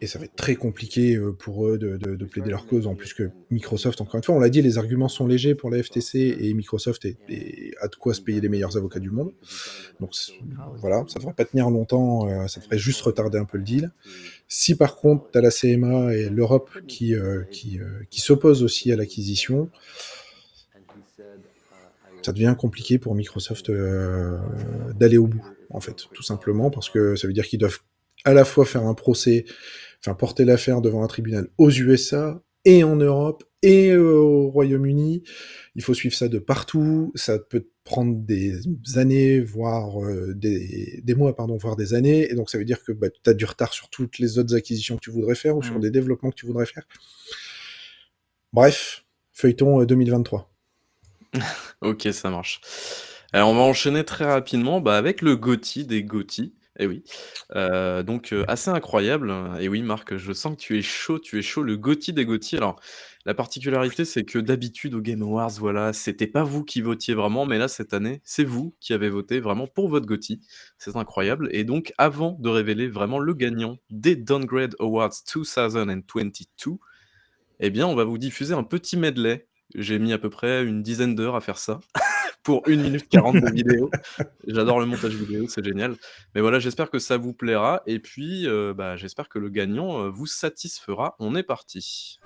et 0.00 0.06
ça 0.06 0.18
va 0.18 0.26
être 0.26 0.36
très 0.36 0.54
compliqué 0.54 1.16
euh, 1.16 1.32
pour 1.32 1.66
eux 1.66 1.76
de, 1.78 1.96
de- 1.96 2.14
de 2.14 2.24
plaider 2.24 2.50
leur 2.50 2.66
cause. 2.66 2.86
En 2.86 2.94
plus 2.94 3.14
que 3.14 3.30
Microsoft, 3.50 4.00
encore 4.00 4.16
une 4.16 4.22
fois, 4.22 4.34
on 4.36 4.38
l'a 4.40 4.48
dit, 4.48 4.62
les 4.62 4.78
arguments 4.78 5.08
sont 5.08 5.26
légers 5.26 5.54
pour 5.54 5.70
la 5.70 5.82
FTC 5.82 6.36
et 6.40 6.54
Microsoft 6.54 7.04
est, 7.04 7.16
a 7.80 7.88
de 7.88 7.96
quoi 7.96 8.14
se 8.14 8.20
payer 8.20 8.40
les 8.40 8.48
meilleurs 8.48 8.76
avocats 8.76 9.00
du 9.00 9.10
monde. 9.10 9.32
Donc 10.00 10.12
voilà, 10.78 11.04
ça 11.08 11.18
devrait 11.18 11.34
pas 11.34 11.44
tenir 11.44 11.68
longtemps, 11.70 12.28
euh, 12.28 12.46
ça 12.46 12.60
devrait 12.60 12.78
juste 12.78 13.00
retarder 13.02 13.38
un 13.38 13.44
peu 13.44 13.58
le 13.58 13.64
deal. 13.64 13.90
Si 14.46 14.74
par 14.76 14.96
contre, 14.96 15.30
tu 15.32 15.38
as 15.38 15.40
la 15.40 15.50
CMA 15.50 16.14
et 16.14 16.28
l'Europe 16.30 16.70
qui, 16.86 17.14
euh, 17.14 17.42
qui, 17.50 17.80
s'opposent 18.20 18.62
aussi 18.62 18.92
à 18.92 18.96
l'acquisition, 18.96 19.68
ça 22.22 22.32
devient 22.32 22.54
compliqué 22.58 22.98
pour 22.98 23.14
Microsoft 23.14 23.70
d'aller 23.70 25.18
au 25.18 25.26
bout, 25.26 25.44
en 25.70 25.80
fait, 25.80 26.06
tout 26.12 26.22
simplement, 26.22 26.70
parce 26.70 26.90
que 26.90 27.16
ça 27.16 27.26
veut 27.26 27.32
dire 27.32 27.46
qu'ils 27.46 27.58
doivent 27.58 27.78
à 28.24 28.34
la 28.34 28.44
fois 28.44 28.64
faire 28.64 28.84
un 28.84 28.94
procès, 28.94 29.44
enfin 30.04 30.14
porter 30.14 30.44
l'affaire 30.44 30.80
devant 30.80 31.02
un 31.02 31.06
tribunal 31.06 31.48
aux 31.58 31.70
USA 31.70 32.42
et 32.64 32.84
en 32.84 32.96
Europe 32.96 33.44
et 33.62 33.90
euh, 33.90 34.18
au 34.18 34.50
Royaume-Uni. 34.50 35.22
Il 35.74 35.82
faut 35.82 35.94
suivre 35.94 36.14
ça 36.14 36.28
de 36.28 36.38
partout. 36.38 37.12
Ça 37.14 37.38
peut 37.38 37.68
prendre 37.84 38.14
des 38.16 38.60
années, 38.96 39.40
voire 39.40 40.02
euh, 40.04 40.34
des, 40.34 41.00
des 41.02 41.14
mois, 41.14 41.34
pardon, 41.34 41.56
voire 41.56 41.76
des 41.76 41.94
années. 41.94 42.30
Et 42.30 42.34
donc 42.34 42.50
ça 42.50 42.58
veut 42.58 42.64
dire 42.64 42.84
que 42.84 42.92
bah, 42.92 43.08
tu 43.10 43.30
as 43.30 43.34
du 43.34 43.44
retard 43.44 43.72
sur 43.72 43.88
toutes 43.88 44.18
les 44.18 44.38
autres 44.38 44.54
acquisitions 44.54 44.96
que 44.96 45.00
tu 45.00 45.10
voudrais 45.10 45.34
faire 45.34 45.56
ou 45.56 45.62
sur 45.62 45.76
Mm. 45.76 45.80
des 45.80 45.90
développements 45.90 46.30
que 46.30 46.36
tu 46.36 46.46
voudrais 46.46 46.66
faire. 46.66 46.84
Bref, 48.52 49.04
feuilleton 49.32 49.80
euh, 49.82 49.86
2023. 49.86 50.50
Ok, 51.80 52.08
ça 52.12 52.30
marche. 52.30 52.60
Alors, 53.32 53.50
on 53.50 53.54
va 53.54 53.60
enchaîner 53.60 54.04
très 54.04 54.24
rapidement 54.24 54.80
bah, 54.80 54.96
avec 54.96 55.22
le 55.22 55.36
GOTY 55.36 55.84
des 55.86 56.02
GOTY. 56.02 56.54
Eh 56.78 56.86
oui. 56.86 57.02
Euh, 57.56 58.02
donc, 58.04 58.32
euh, 58.32 58.44
assez 58.46 58.70
incroyable. 58.70 59.34
Et 59.60 59.68
oui, 59.68 59.82
Marc, 59.82 60.16
je 60.16 60.32
sens 60.32 60.56
que 60.56 60.60
tu 60.60 60.78
es 60.78 60.82
chaud, 60.82 61.18
tu 61.18 61.38
es 61.38 61.42
chaud. 61.42 61.62
Le 61.62 61.76
GOTY 61.76 62.12
des 62.12 62.24
GOTY. 62.24 62.56
Alors, 62.56 62.80
la 63.26 63.34
particularité, 63.34 64.04
c'est 64.04 64.24
que 64.24 64.38
d'habitude, 64.38 64.94
au 64.94 65.00
Game 65.00 65.22
Awards, 65.22 65.50
voilà, 65.58 65.92
c'était 65.92 66.28
pas 66.28 66.44
vous 66.44 66.64
qui 66.64 66.80
votiez 66.80 67.14
vraiment, 67.14 67.46
mais 67.46 67.58
là, 67.58 67.66
cette 67.66 67.92
année, 67.94 68.20
c'est 68.24 68.44
vous 68.44 68.76
qui 68.80 68.92
avez 68.92 69.10
voté 69.10 69.40
vraiment 69.40 69.66
pour 69.66 69.88
votre 69.88 70.06
GOTY. 70.06 70.40
C'est 70.78 70.96
incroyable. 70.96 71.48
Et 71.52 71.64
donc, 71.64 71.92
avant 71.98 72.36
de 72.38 72.48
révéler 72.48 72.86
vraiment 72.86 73.18
le 73.18 73.34
gagnant 73.34 73.78
des 73.90 74.14
Downgrade 74.14 74.76
Awards 74.78 75.10
2022, 75.34 76.78
eh 77.60 77.70
bien, 77.70 77.88
on 77.88 77.96
va 77.96 78.04
vous 78.04 78.18
diffuser 78.18 78.54
un 78.54 78.62
petit 78.62 78.96
medley. 78.96 79.48
J'ai 79.74 79.98
mis 79.98 80.12
à 80.12 80.18
peu 80.18 80.30
près 80.30 80.64
une 80.64 80.82
dizaine 80.82 81.16
d'heures 81.16 81.36
à 81.36 81.40
faire 81.40 81.58
ça 81.58 81.80
pour 82.42 82.62
1 82.66 82.76
minute 82.76 83.08
40 83.08 83.36
de 83.36 83.50
vidéo. 83.50 83.90
J'adore 84.46 84.80
le 84.80 84.86
montage 84.86 85.14
vidéo, 85.14 85.46
c'est 85.48 85.64
génial. 85.64 85.96
Mais 86.34 86.40
voilà, 86.40 86.58
j'espère 86.58 86.90
que 86.90 86.98
ça 86.98 87.16
vous 87.16 87.32
plaira. 87.32 87.82
Et 87.86 87.98
puis, 87.98 88.46
euh, 88.46 88.74
bah, 88.74 88.96
j'espère 88.96 89.28
que 89.28 89.38
le 89.38 89.48
gagnant 89.48 90.04
euh, 90.04 90.08
vous 90.08 90.26
satisfera. 90.26 91.16
On 91.18 91.34
est 91.34 91.42
parti. 91.42 92.18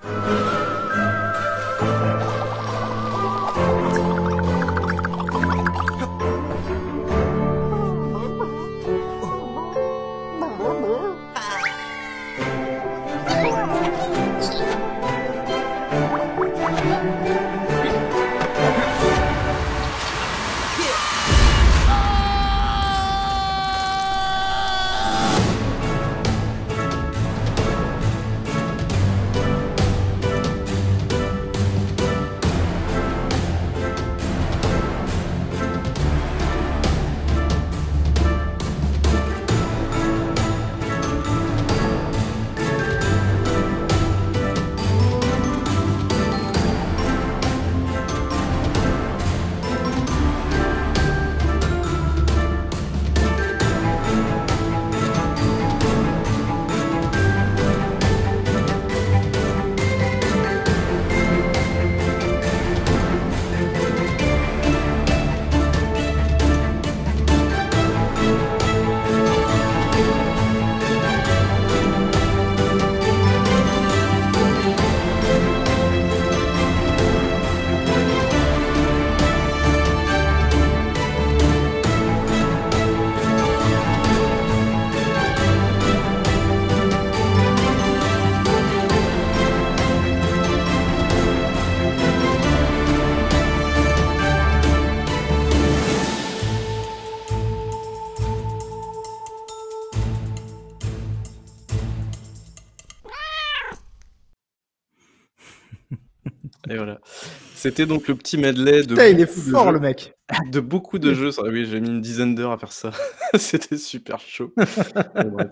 C'était 107.63 107.85
donc 107.85 108.09
le 108.09 108.15
petit 108.15 108.37
medley 108.37 108.81
de 108.81 108.89
Putain, 108.89 109.07
il 109.07 109.21
est 109.21 109.25
de 109.25 109.51
fort 109.51 109.67
jeux. 109.67 109.71
le 109.71 109.79
mec. 109.79 110.13
De 110.51 110.59
beaucoup 110.59 110.99
de 110.99 111.13
jeux. 111.13 111.29
Oui, 111.43 111.65
j'ai 111.65 111.79
mis 111.79 111.87
une 111.87 112.01
dizaine 112.01 112.35
d'heures 112.35 112.51
à 112.51 112.57
faire 112.57 112.73
ça. 112.73 112.91
C'était 113.35 113.77
super 113.77 114.19
chaud. 114.19 114.53
Bref. 115.15 115.49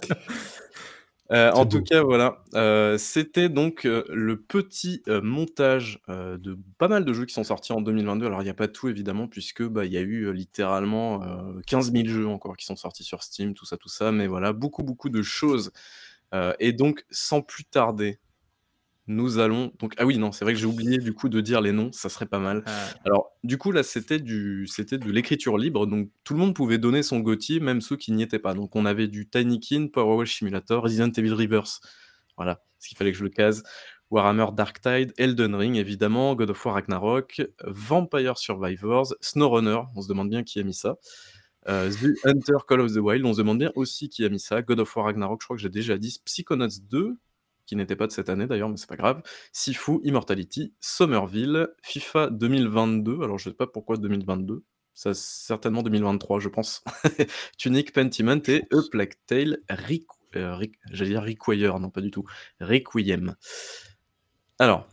Euh, 1.31 1.53
en 1.53 1.65
tout 1.65 1.77
beau. 1.77 1.83
cas, 1.85 2.03
voilà. 2.03 2.43
Euh, 2.53 2.97
C'était 2.97 3.47
donc 3.47 3.85
euh, 3.85 4.03
le 4.09 4.35
petit 4.41 5.01
montage 5.23 6.01
de 6.09 6.59
pas 6.77 6.89
mal 6.89 7.05
de 7.05 7.13
jeux 7.13 7.23
qui 7.23 7.33
sont 7.33 7.45
sortis 7.45 7.71
en 7.71 7.79
2022. 7.79 8.25
Alors, 8.25 8.41
il 8.41 8.43
n'y 8.43 8.51
a 8.51 8.55
pas 8.55 8.67
tout, 8.67 8.89
évidemment, 8.89 9.29
puisque 9.29 9.63
bah, 9.63 9.85
il 9.85 9.93
y 9.93 9.97
a 9.97 10.01
eu 10.01 10.33
littéralement 10.33 11.23
euh, 11.23 11.61
15 11.65 11.93
000 11.93 12.09
jeux 12.09 12.27
encore 12.27 12.57
qui 12.57 12.65
sont 12.65 12.75
sortis 12.75 13.05
sur 13.05 13.23
Steam, 13.23 13.53
tout 13.53 13.65
ça, 13.65 13.77
tout 13.77 13.87
ça. 13.87 14.11
Mais 14.11 14.27
voilà, 14.27 14.51
beaucoup, 14.51 14.83
beaucoup 14.83 15.09
de 15.09 15.21
choses. 15.21 15.71
Et 16.59 16.73
donc, 16.73 17.05
sans 17.09 17.41
plus 17.41 17.63
tarder, 17.63 18.19
nous 19.11 19.39
allons. 19.39 19.71
Donc, 19.79 19.93
ah 19.97 20.05
oui, 20.05 20.17
non, 20.17 20.31
c'est 20.31 20.45
vrai 20.45 20.53
que 20.53 20.59
j'ai 20.59 20.65
oublié 20.65 20.97
du 20.97 21.13
coup 21.13 21.29
de 21.29 21.41
dire 21.41 21.61
les 21.61 21.71
noms, 21.71 21.91
ça 21.91 22.09
serait 22.09 22.25
pas 22.25 22.39
mal. 22.39 22.63
Alors, 23.05 23.31
du 23.43 23.57
coup, 23.57 23.71
là, 23.71 23.83
c'était 23.83 24.19
du, 24.19 24.67
c'était 24.67 24.97
de 24.97 25.11
l'écriture 25.11 25.57
libre, 25.57 25.85
donc 25.85 26.09
tout 26.23 26.33
le 26.33 26.39
monde 26.39 26.55
pouvait 26.55 26.77
donner 26.77 27.03
son 27.03 27.19
GOTY, 27.19 27.59
même 27.59 27.81
ceux 27.81 27.97
qui 27.97 28.11
n'y 28.11 28.23
étaient 28.23 28.39
pas. 28.39 28.53
Donc, 28.53 28.75
on 28.75 28.85
avait 28.85 29.07
du 29.07 29.29
Tinykin, 29.29 29.87
Power 29.87 30.15
Wash 30.15 30.37
Simulator, 30.37 30.83
Resident 30.83 31.11
Evil 31.15 31.33
Reverse. 31.33 31.81
Voilà, 32.37 32.63
ce 32.79 32.87
qu'il 32.87 32.97
fallait 32.97 33.11
que 33.11 33.17
je 33.17 33.23
le 33.23 33.29
case. 33.29 33.63
Warhammer 34.09 34.47
Dark 34.53 34.81
Tide, 34.81 35.13
Elden 35.17 35.55
Ring, 35.55 35.75
évidemment, 35.77 36.35
God 36.35 36.49
of 36.49 36.65
War 36.65 36.75
Ragnarok, 36.75 37.41
Vampire 37.63 38.37
Survivors, 38.37 39.13
SnowRunner, 39.21 39.79
on 39.95 40.01
se 40.01 40.09
demande 40.09 40.29
bien 40.29 40.43
qui 40.43 40.59
a 40.59 40.63
mis 40.63 40.73
ça. 40.73 40.97
Euh, 41.69 41.91
The 41.91 42.25
Hunter 42.25 42.57
Call 42.67 42.81
of 42.81 42.93
the 42.93 42.97
Wild, 42.97 43.25
on 43.25 43.33
se 43.33 43.37
demande 43.37 43.59
bien 43.59 43.71
aussi 43.75 44.09
qui 44.09 44.25
a 44.25 44.29
mis 44.29 44.39
ça. 44.39 44.61
God 44.61 44.79
of 44.79 44.95
War 44.95 45.05
Ragnarok, 45.05 45.41
je 45.41 45.45
crois 45.45 45.55
que 45.55 45.61
j'ai 45.61 45.69
déjà 45.69 45.97
dit. 45.97 46.19
Psychonauts 46.25 46.67
2, 46.89 47.17
qui 47.71 47.77
n'était 47.77 47.95
pas 47.95 48.05
de 48.05 48.11
cette 48.11 48.27
année 48.27 48.47
d'ailleurs, 48.47 48.67
mais 48.67 48.75
c'est 48.75 48.89
pas 48.89 48.97
grave. 48.97 49.23
Sifu, 49.53 50.01
Immortality, 50.03 50.73
Somerville, 50.81 51.69
FIFA 51.83 52.29
2022. 52.29 53.21
Alors 53.23 53.37
je 53.37 53.45
sais 53.49 53.55
pas 53.55 53.65
pourquoi 53.65 53.95
2022. 53.95 54.65
Ça 54.93 55.13
certainement 55.13 55.81
2023, 55.81 56.41
je 56.41 56.49
pense. 56.49 56.83
Tunic, 57.57 57.93
Pentiment 57.93 58.41
et 58.49 58.63
A 58.73 58.81
Plague 58.91 59.13
Tale, 59.25 59.59
Requ- 59.69 60.03
euh, 60.35 60.53
Req- 60.57 60.73
j'allais 60.91 61.11
dire 61.11 61.23
Require, 61.23 61.79
non 61.79 61.89
pas 61.89 62.01
du 62.01 62.11
tout. 62.11 62.25
Requiem. 62.59 63.35
Alors, 64.59 64.89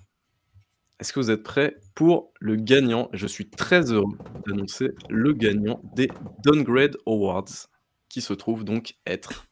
est-ce 1.00 1.12
que 1.12 1.18
vous 1.18 1.32
êtes 1.32 1.42
prêts 1.42 1.80
pour 1.96 2.32
le 2.38 2.54
gagnant? 2.54 3.08
Je 3.12 3.26
suis 3.26 3.50
très 3.50 3.90
heureux 3.90 4.16
d'annoncer 4.46 4.90
le 5.10 5.32
gagnant 5.32 5.80
des 5.96 6.08
Downgrade 6.44 6.96
Awards, 7.06 7.66
qui 8.08 8.20
se 8.20 8.34
trouve 8.34 8.62
donc 8.62 8.94
être 9.04 9.47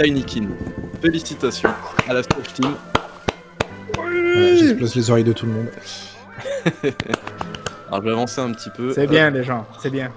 Tinykin. 0.00 0.48
Félicitations 1.02 1.68
à 2.08 2.14
la 2.14 2.22
Switch 2.22 2.54
Team. 2.54 2.74
J'explose 4.56 4.94
les 4.94 5.10
oreilles 5.10 5.24
de 5.24 5.34
tout 5.34 5.44
le 5.44 5.52
monde. 5.52 5.68
Alors, 7.88 8.00
je 8.00 8.04
vais 8.06 8.10
avancer 8.10 8.40
un 8.40 8.50
petit 8.52 8.70
peu. 8.70 8.94
C'est 8.94 9.06
bien 9.06 9.28
les 9.28 9.44
gens, 9.44 9.66
c'est 9.82 9.90
bien. 9.90 10.10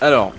Alors, 0.00 0.32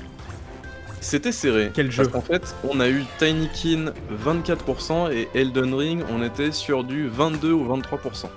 c'était 1.02 1.34
serré. 1.34 1.72
Quel 1.73 1.91
jeu 1.91 2.03
Parce 2.03 2.14
qu'en 2.14 2.22
fait, 2.22 2.56
on 2.64 2.80
a 2.80 2.88
eu 2.88 3.03
Tinykin 3.18 3.91
24% 4.23 5.11
et 5.11 5.27
Elden 5.34 5.73
Ring, 5.73 6.03
on 6.10 6.23
était 6.23 6.53
sur 6.53 6.85
du 6.85 7.10
22 7.10 7.52
ou 7.52 7.68
23%. 7.77 8.27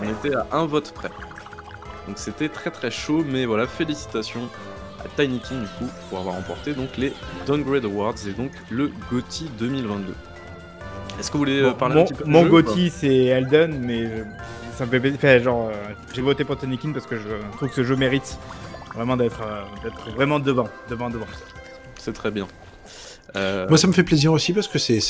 On 0.00 0.04
était 0.04 0.36
à 0.36 0.46
un 0.52 0.66
vote 0.66 0.92
près. 0.92 1.10
Donc 2.06 2.18
c'était 2.18 2.48
très 2.48 2.70
très 2.70 2.92
chaud, 2.92 3.24
mais 3.26 3.44
voilà, 3.44 3.66
félicitations 3.66 4.48
à 5.04 5.08
Tinykin 5.16 5.60
du 5.60 5.66
coup 5.78 5.90
pour 6.08 6.18
avoir 6.18 6.34
remporté 6.36 6.72
donc 6.72 6.96
les 6.96 7.12
Downgrade 7.46 7.84
Awards 7.84 8.14
et 8.28 8.32
donc 8.32 8.50
le 8.70 8.90
GOTY 9.10 9.50
2022. 9.58 10.14
Est-ce 11.18 11.28
que 11.28 11.32
vous 11.34 11.38
voulez 11.38 11.60
euh, 11.60 11.70
Bon, 11.70 11.76
parler 11.76 11.94
mon, 11.96 12.00
un 12.00 12.04
petit 12.04 12.14
peu 12.14 12.24
du 12.24 12.30
mon 12.30 12.46
Gotti, 12.46 12.90
c'est 12.90 13.24
Elden, 13.26 13.78
mais 13.80 14.08
ça 14.76 14.86
me 14.86 14.90
fait 14.90 15.00
plaisir. 15.00 15.18
Enfin, 15.18 15.38
genre, 15.38 15.68
euh, 15.68 15.94
j'ai 16.12 16.22
voté 16.22 16.44
pour 16.44 16.56
Tonikin 16.56 16.92
parce 16.92 17.06
que 17.06 17.16
je 17.16 17.28
trouve 17.56 17.68
que 17.68 17.74
ce 17.74 17.84
jeu 17.84 17.96
mérite 17.96 18.38
vraiment 18.94 19.16
d'être 19.16 19.40
euh, 19.42 20.12
vraiment 20.16 20.40
devant, 20.40 20.68
devant, 20.90 21.10
devant. 21.10 21.26
C'est 21.98 22.12
très 22.12 22.30
bien. 22.30 22.46
Euh, 23.36 23.66
Moi, 23.68 23.78
ça 23.78 23.86
me 23.86 23.92
fait 23.92 24.04
plaisir 24.04 24.32
aussi 24.32 24.52
parce 24.52 24.68
que 24.68 24.78
c'est 24.78 25.00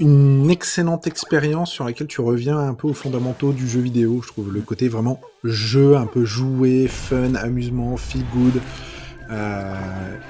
une 0.00 0.50
excellente 0.50 1.06
expérience 1.06 1.70
sur 1.70 1.84
laquelle 1.84 2.06
tu 2.06 2.20
reviens 2.20 2.58
un 2.58 2.74
peu 2.74 2.88
aux 2.88 2.94
fondamentaux 2.94 3.52
du 3.52 3.68
jeu 3.68 3.80
vidéo. 3.80 4.20
Je 4.22 4.28
trouve 4.28 4.52
le 4.52 4.60
côté 4.60 4.88
vraiment 4.88 5.20
jeu, 5.44 5.96
un 5.96 6.06
peu 6.06 6.24
joué, 6.24 6.88
fun, 6.88 7.34
amusement, 7.34 7.96
feel 7.96 8.24
good, 8.34 8.60
euh, 9.30 9.74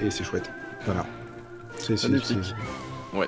et 0.01 0.09
c'est 0.11 0.23
chouette. 0.23 0.49
Voilà. 0.85 1.05
C'est 1.77 1.95
Ouais. 3.13 3.27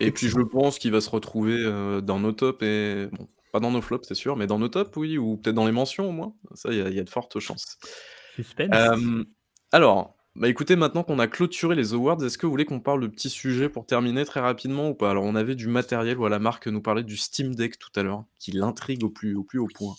Et 0.00 0.10
puis 0.12 0.28
je 0.28 0.40
pense 0.40 0.78
qu'il 0.78 0.92
va 0.92 1.00
se 1.00 1.10
retrouver 1.10 1.56
euh, 1.58 2.00
dans 2.00 2.20
nos 2.20 2.32
tops 2.32 2.62
et 2.62 3.08
bon, 3.12 3.26
pas 3.52 3.60
dans 3.60 3.70
nos 3.70 3.80
flops 3.80 4.06
c'est 4.06 4.14
sûr, 4.14 4.36
mais 4.36 4.46
dans 4.46 4.58
nos 4.58 4.68
tops 4.68 4.96
oui, 4.96 5.18
ou 5.18 5.36
peut-être 5.36 5.56
dans 5.56 5.66
les 5.66 5.72
mentions 5.72 6.08
au 6.08 6.12
moins. 6.12 6.34
Ça, 6.54 6.70
il 6.70 6.76
y, 6.76 6.94
y 6.94 7.00
a 7.00 7.04
de 7.04 7.10
fortes 7.10 7.38
chances. 7.40 7.78
Suspense. 8.36 8.70
Euh, 8.72 9.24
alors, 9.72 10.17
bah 10.38 10.48
écoutez, 10.48 10.76
maintenant 10.76 11.02
qu'on 11.02 11.18
a 11.18 11.26
clôturé 11.26 11.74
les 11.74 11.94
awards, 11.94 12.22
est-ce 12.24 12.38
que 12.38 12.46
vous 12.46 12.52
voulez 12.52 12.64
qu'on 12.64 12.80
parle 12.80 13.00
de 13.00 13.06
petits 13.08 13.30
sujets 13.30 13.68
pour 13.68 13.86
terminer 13.86 14.24
très 14.24 14.40
rapidement 14.40 14.90
ou 14.90 14.94
pas? 14.94 15.10
Alors 15.10 15.24
on 15.24 15.34
avait 15.34 15.54
du 15.54 15.68
matériel, 15.68 16.16
voilà, 16.16 16.38
Marc 16.38 16.66
nous 16.68 16.80
parlait 16.80 17.02
du 17.02 17.16
Steam 17.16 17.54
Deck 17.54 17.78
tout 17.78 17.90
à 17.96 18.02
l'heure, 18.02 18.24
qui 18.38 18.52
l'intrigue 18.52 19.02
au 19.04 19.10
plus, 19.10 19.34
au 19.34 19.42
plus 19.42 19.58
haut 19.58 19.68
point. 19.74 19.94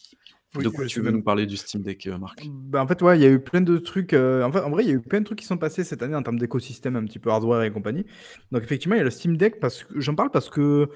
Oui, 0.56 0.64
de 0.64 0.70
quoi 0.70 0.86
euh, 0.86 0.88
tu 0.88 0.96
c'est 0.96 1.00
veux 1.02 1.06
même- 1.06 1.18
nous 1.18 1.24
parler 1.24 1.46
du 1.46 1.58
Steam 1.58 1.84
Deck, 1.84 2.08
euh, 2.08 2.18
Marc? 2.18 2.44
Bah, 2.48 2.82
en 2.82 2.88
fait, 2.88 3.02
ouais, 3.04 3.20
il 3.20 3.22
y 3.22 3.26
a 3.26 3.30
eu 3.30 3.40
plein 3.40 3.62
de 3.62 3.78
trucs. 3.78 4.14
euh, 4.14 4.42
en, 4.44 4.52
fait, 4.52 4.62
en 4.62 4.72
vrai, 4.72 4.84
il 4.84 4.88
y 4.88 4.92
a 4.92 4.96
eu 4.96 5.02
plein 5.02 5.20
de 5.20 5.26
trucs 5.26 5.38
qui 5.38 5.46
sont 5.46 5.58
passés 5.60 5.84
cette 5.84 6.02
année 6.02 6.16
en 6.16 6.24
termes 6.24 6.40
d'écosystème, 6.40 6.96
un 6.96 7.04
petit 7.06 7.20
peu 7.20 7.30
hardware 7.30 7.62
et 7.62 7.72
compagnie. 7.72 8.04
Donc, 8.52 8.64
effectivement, 8.64 8.96
il 8.96 8.98
y 8.98 9.02
a 9.02 9.04
le 9.04 9.12
Steam 9.12 9.38
Deck. 9.38 9.60
parce 9.60 9.84
que 9.84 10.00
J'en 10.00 10.16
parle 10.16 10.32
parce 10.32 10.50
que. 10.50 10.90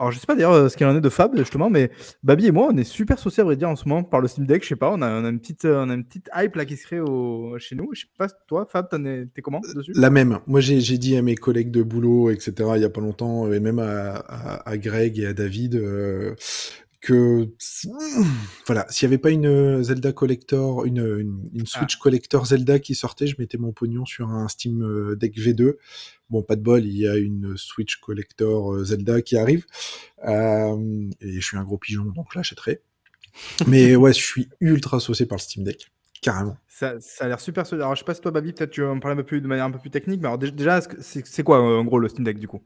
Alors, 0.00 0.10
je 0.12 0.18
sais 0.18 0.26
pas 0.26 0.34
d'ailleurs 0.34 0.52
euh, 0.54 0.68
ce 0.70 0.76
qu'il 0.78 0.86
en 0.86 0.96
est 0.96 1.00
de 1.02 1.08
Fab, 1.10 1.36
justement, 1.36 1.68
mais 1.68 1.90
Babi 2.22 2.46
et 2.46 2.50
moi, 2.52 2.68
on 2.72 2.76
est 2.78 2.84
super 2.84 3.18
saucés, 3.18 3.42
à 3.42 3.44
vrai 3.44 3.54
dire, 3.56 3.68
en 3.68 3.76
ce 3.76 3.86
moment, 3.86 4.02
par 4.02 4.20
le 4.22 4.28
Steam 4.28 4.46
Deck. 4.46 4.62
Je 4.62 4.68
sais 4.68 4.76
pas, 4.76 4.90
on 4.90 5.02
a, 5.02 5.20
on 5.20 5.24
a, 5.26 5.28
une, 5.28 5.38
petite, 5.38 5.66
euh, 5.66 5.84
on 5.84 5.90
a 5.90 5.94
une 5.94 6.04
petite 6.06 6.30
hype 6.34 6.54
là 6.56 6.64
qui 6.64 6.76
se 6.78 6.84
crée 6.86 7.00
au... 7.00 7.56
chez 7.58 7.76
nous. 7.76 7.90
Je 7.92 8.00
sais 8.00 8.06
pas, 8.18 8.28
toi, 8.48 8.66
Fab, 8.70 8.88
t'en 8.88 9.04
es- 9.04 9.26
t'es 9.26 9.42
comment 9.42 9.60
dessus? 9.74 9.92
La 9.94 10.08
même. 10.08 10.38
Moi, 10.46 10.60
j'ai 10.60 10.80
dit 10.98 11.16
à 11.16 11.22
mes 11.22 11.34
collègues 11.34 11.70
de 11.70 11.82
boulot, 11.82 12.30
etc., 12.30 12.54
il 12.76 12.80
y 12.82 12.84
a 12.84 12.90
pas 12.90 13.02
longtemps, 13.02 13.46
euh, 13.46 13.52
et 13.52 13.60
même 13.60 13.78
à, 13.78 14.14
à- 14.16 14.68
à 14.70 14.78
Greg 14.78 15.18
et 15.18 15.26
à 15.26 15.32
David, 15.34 15.74
euh, 15.76 16.34
que 17.02 17.48
voilà, 18.66 18.86
s'il 18.90 19.08
n'y 19.08 19.14
avait 19.14 19.20
pas 19.20 19.30
une 19.30 19.46
euh, 19.46 19.82
Zelda 19.82 20.12
Collector, 20.12 20.84
une, 20.84 20.98
une, 20.98 21.50
une 21.54 21.66
Switch 21.66 21.96
Collector 21.96 22.46
Zelda 22.46 22.78
qui 22.78 22.94
sortait, 22.94 23.26
je 23.26 23.36
mettais 23.38 23.58
mon 23.58 23.72
pognon 23.72 24.04
sur 24.04 24.28
un 24.30 24.48
Steam 24.48 24.82
euh, 24.82 25.16
Deck 25.16 25.36
V2. 25.38 25.74
Bon, 26.30 26.42
pas 26.42 26.56
de 26.56 26.62
bol, 26.62 26.84
il 26.84 26.96
y 26.96 27.08
a 27.08 27.16
une 27.16 27.56
Switch 27.56 27.96
Collector 27.96 28.74
euh, 28.74 28.84
Zelda 28.84 29.20
qui 29.22 29.36
arrive, 29.36 29.66
Euh, 30.26 31.10
et 31.20 31.40
je 31.40 31.46
suis 31.46 31.56
un 31.58 31.64
gros 31.64 31.78
pigeon, 31.78 32.04
donc 32.06 32.28
je 32.32 32.38
l'achèterai. 32.38 32.82
Mais 33.66 33.96
ouais, 33.96 34.12
je 34.14 34.20
suis 34.22 34.48
ultra 34.60 35.00
saucé 35.00 35.26
par 35.26 35.38
le 35.38 35.42
Steam 35.42 35.64
Deck, 35.64 35.92
carrément. 36.22 36.58
ça, 36.68 36.98
ça 37.00 37.24
a 37.24 37.28
l'air 37.28 37.40
super 37.40 37.66
solide. 37.66 37.82
Alors, 37.82 37.94
je 37.94 38.00
sais 38.00 38.04
pas 38.04 38.14
si 38.14 38.20
toi, 38.22 38.30
Babi, 38.30 38.52
peut-être 38.52 38.70
tu 38.70 38.80
veux 38.80 38.88
en 38.88 38.98
parler 39.00 39.14
un 39.14 39.16
peu 39.22 39.26
plus 39.26 39.40
de 39.40 39.46
manière 39.46 39.64
un 39.66 39.70
peu 39.70 39.78
plus 39.78 39.90
technique, 39.90 40.20
mais 40.20 40.26
alors 40.28 40.38
dé- 40.38 40.50
déjà, 40.52 40.80
c'est 41.00 41.42
quoi 41.42 41.58
euh, 41.58 41.78
en 41.80 41.84
gros 41.84 41.98
le 41.98 42.08
Steam 42.08 42.24
Deck 42.24 42.38
du 42.38 42.48
coup? 42.48 42.62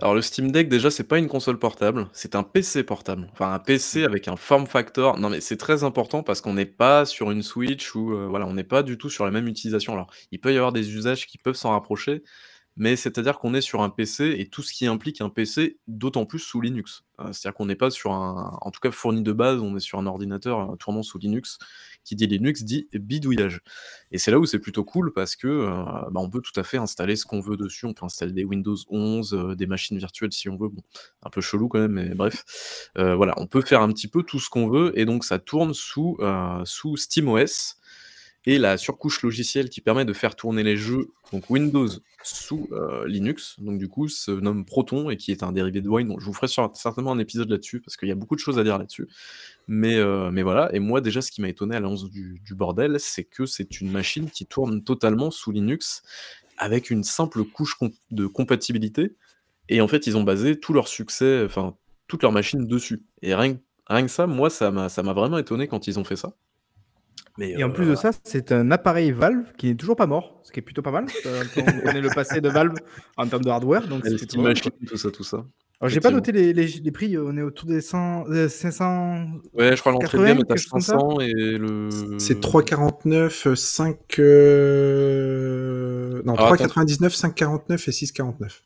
Alors 0.00 0.14
le 0.14 0.22
Steam 0.22 0.50
Deck 0.52 0.68
déjà 0.68 0.90
c'est 0.90 1.04
pas 1.04 1.18
une 1.18 1.28
console 1.28 1.58
portable, 1.58 2.08
c'est 2.12 2.34
un 2.34 2.42
PC 2.42 2.82
portable. 2.84 3.28
Enfin 3.32 3.52
un 3.52 3.58
PC 3.58 4.04
avec 4.04 4.28
un 4.28 4.36
form 4.36 4.66
factor. 4.66 5.18
Non 5.18 5.30
mais 5.30 5.40
c'est 5.40 5.56
très 5.56 5.84
important 5.84 6.22
parce 6.22 6.40
qu'on 6.40 6.54
n'est 6.54 6.66
pas 6.66 7.04
sur 7.04 7.30
une 7.30 7.42
Switch 7.42 7.94
ou 7.94 8.12
euh, 8.12 8.26
voilà, 8.28 8.46
on 8.46 8.54
n'est 8.54 8.64
pas 8.64 8.82
du 8.82 8.98
tout 8.98 9.10
sur 9.10 9.24
la 9.24 9.30
même 9.30 9.48
utilisation. 9.48 9.92
Alors 9.94 10.10
il 10.30 10.40
peut 10.40 10.52
y 10.52 10.56
avoir 10.56 10.72
des 10.72 10.94
usages 10.94 11.26
qui 11.26 11.38
peuvent 11.38 11.54
s'en 11.56 11.70
rapprocher, 11.72 12.22
mais 12.78 12.94
c'est-à-dire 12.94 13.40
qu'on 13.40 13.54
est 13.54 13.60
sur 13.60 13.82
un 13.82 13.90
PC 13.90 14.36
et 14.38 14.48
tout 14.48 14.62
ce 14.62 14.72
qui 14.72 14.86
implique 14.86 15.20
un 15.20 15.30
PC, 15.30 15.78
d'autant 15.88 16.24
plus 16.24 16.38
sous 16.38 16.60
Linux. 16.60 17.02
Euh, 17.20 17.32
c'est-à-dire 17.32 17.56
qu'on 17.56 17.66
n'est 17.66 17.74
pas 17.74 17.90
sur 17.90 18.12
un, 18.12 18.56
en 18.60 18.70
tout 18.70 18.78
cas 18.78 18.92
fourni 18.92 19.22
de 19.22 19.32
base, 19.32 19.60
on 19.60 19.76
est 19.76 19.80
sur 19.80 19.98
un 19.98 20.06
ordinateur 20.06 20.76
tournant 20.78 21.02
sous 21.02 21.18
Linux. 21.18 21.58
Qui 22.04 22.14
dit 22.14 22.28
Linux 22.28 22.62
dit 22.62 22.88
bidouillage. 22.92 23.60
Et 24.12 24.18
c'est 24.18 24.30
là 24.30 24.38
où 24.38 24.46
c'est 24.46 24.60
plutôt 24.60 24.84
cool 24.84 25.12
parce 25.12 25.34
que 25.34 25.48
euh, 25.48 26.10
bah, 26.12 26.22
peut 26.30 26.40
tout 26.40 26.58
à 26.58 26.62
fait 26.62 26.78
installer 26.78 27.16
ce 27.16 27.26
qu'on 27.26 27.40
veut 27.40 27.56
dessus. 27.56 27.84
On 27.84 27.94
peut 27.94 28.06
installer 28.06 28.32
des 28.32 28.44
Windows 28.44 28.76
11, 28.88 29.34
euh, 29.34 29.54
des 29.56 29.66
machines 29.66 29.98
virtuelles 29.98 30.32
si 30.32 30.48
on 30.48 30.56
veut. 30.56 30.68
Bon, 30.68 30.82
un 31.24 31.30
peu 31.30 31.40
chelou 31.40 31.66
quand 31.68 31.80
même, 31.80 31.92
mais 31.92 32.14
bref. 32.14 32.44
Voilà, 32.94 33.34
on 33.38 33.46
peut 33.46 33.60
faire 33.60 33.82
un 33.82 33.92
petit 33.92 34.08
peu 34.08 34.22
tout 34.22 34.38
ce 34.38 34.48
qu'on 34.48 34.68
veut 34.68 34.92
et 34.98 35.04
donc 35.04 35.24
ça 35.24 35.38
tourne 35.38 35.74
sous, 35.74 36.18
sous 36.64 36.96
SteamOS 36.96 37.78
et 38.46 38.58
la 38.58 38.76
surcouche 38.78 39.22
logicielle 39.22 39.68
qui 39.68 39.80
permet 39.80 40.04
de 40.04 40.12
faire 40.12 40.34
tourner 40.36 40.62
les 40.62 40.76
jeux, 40.76 41.08
donc 41.32 41.50
Windows 41.50 41.88
sous 42.22 42.68
euh, 42.72 43.06
Linux, 43.06 43.56
donc 43.58 43.78
du 43.78 43.88
coup 43.88 44.08
se 44.08 44.30
nomme 44.30 44.64
Proton 44.64 45.10
et 45.10 45.16
qui 45.16 45.32
est 45.32 45.42
un 45.42 45.52
dérivé 45.52 45.80
de 45.80 45.88
Wine. 45.88 46.08
Donc 46.08 46.20
je 46.20 46.24
vous 46.24 46.32
ferai 46.32 46.48
sur- 46.48 46.70
certainement 46.74 47.12
un 47.12 47.18
épisode 47.18 47.50
là-dessus 47.50 47.80
parce 47.80 47.96
qu'il 47.96 48.08
y 48.08 48.12
a 48.12 48.14
beaucoup 48.14 48.34
de 48.36 48.40
choses 48.40 48.58
à 48.58 48.64
dire 48.64 48.78
là-dessus. 48.78 49.06
Mais, 49.66 49.96
euh, 49.96 50.30
mais 50.30 50.42
voilà, 50.42 50.74
et 50.74 50.78
moi 50.78 51.00
déjà 51.00 51.20
ce 51.20 51.30
qui 51.30 51.42
m'a 51.42 51.48
étonné 51.48 51.76
à 51.76 51.80
l'annonce 51.80 52.08
du, 52.10 52.40
bordel, 52.52 52.98
c'est 53.00 53.24
que 53.24 53.44
c'est 53.44 53.80
une 53.80 53.90
machine 53.90 54.30
qui 54.30 54.46
tourne 54.46 54.82
totalement 54.82 55.30
sous 55.30 55.52
Linux 55.52 56.02
avec 56.56 56.90
une 56.90 57.04
simple 57.04 57.44
couche 57.44 57.76
de 58.10 58.26
compatibilité. 58.26 59.14
Et 59.68 59.80
en 59.82 59.88
fait, 59.88 60.06
ils 60.06 60.16
ont 60.16 60.22
basé 60.22 60.58
tout 60.58 60.72
leur 60.72 60.88
succès, 60.88 61.42
enfin 61.44 61.76
toute 62.06 62.22
leur 62.22 62.32
machine 62.32 62.66
dessus. 62.66 63.02
Et 63.20 63.34
rien, 63.34 63.54
que- 63.54 63.60
rien 63.88 64.02
que 64.02 64.10
ça, 64.10 64.26
moi, 64.26 64.48
ça 64.48 64.70
m'a 64.70 64.88
vraiment 65.12 65.36
étonné 65.38 65.68
quand 65.68 65.86
ils 65.86 65.98
ont 65.98 66.04
fait 66.04 66.16
ça. 66.16 66.32
Mais, 67.38 67.52
Et 67.52 67.64
en 67.64 67.70
euh, 67.70 67.72
plus 67.72 67.86
de 67.86 67.94
ça, 67.94 68.10
c'est 68.24 68.52
un 68.52 68.70
appareil 68.72 69.12
Valve 69.12 69.52
qui 69.56 69.68
n'est 69.68 69.76
toujours 69.76 69.96
pas 69.96 70.06
mort, 70.06 70.40
ce 70.42 70.50
qui 70.50 70.58
est 70.58 70.62
plutôt 70.62 70.82
pas 70.82 70.90
mal. 70.90 71.06
Euh, 71.24 71.44
on 71.56 71.86
connaît 71.86 72.00
le 72.00 72.10
passé 72.10 72.40
de 72.40 72.48
Valve 72.48 72.74
en 73.16 73.26
termes 73.28 73.44
de 73.44 73.50
hardware. 73.50 73.86
Donc 73.86 74.04
Steam 74.06 74.42
Machine, 74.42 74.72
tout 74.86 74.96
ça, 74.96 75.10
tout 75.10 75.22
ça. 75.24 75.44
Alors, 75.80 75.90
j'ai 75.90 76.00
pas 76.00 76.10
noté 76.10 76.32
les, 76.32 76.52
les, 76.52 76.66
les 76.66 76.90
prix, 76.90 77.16
on 77.16 77.36
est 77.36 77.42
autour 77.42 77.68
des 77.68 77.80
100, 77.80 78.24
euh, 78.30 78.48
500. 78.48 79.26
Ouais, 79.54 79.76
je 79.76 79.80
crois 79.80 79.92
l'entrée 79.92 80.18
de 80.18 80.24
80, 80.24 80.26
gamme 80.26 80.38
est 80.38 80.40
à 80.40 80.44
quelque 80.46 80.58
chose 80.58 80.70
comme 80.70 80.80
ça 80.80 80.94
500 80.94 81.20
et 81.20 81.32
le. 81.32 81.88
C'est 82.18 82.40
3,49, 82.40 83.54
5... 83.54 83.96
euh, 84.18 86.20
Non, 86.24 86.34
Alors, 86.34 86.54
attends. 86.54 86.64
3,99, 86.64 87.16
5,49 87.16 87.74
et 87.74 87.92
6,49. 87.92 88.62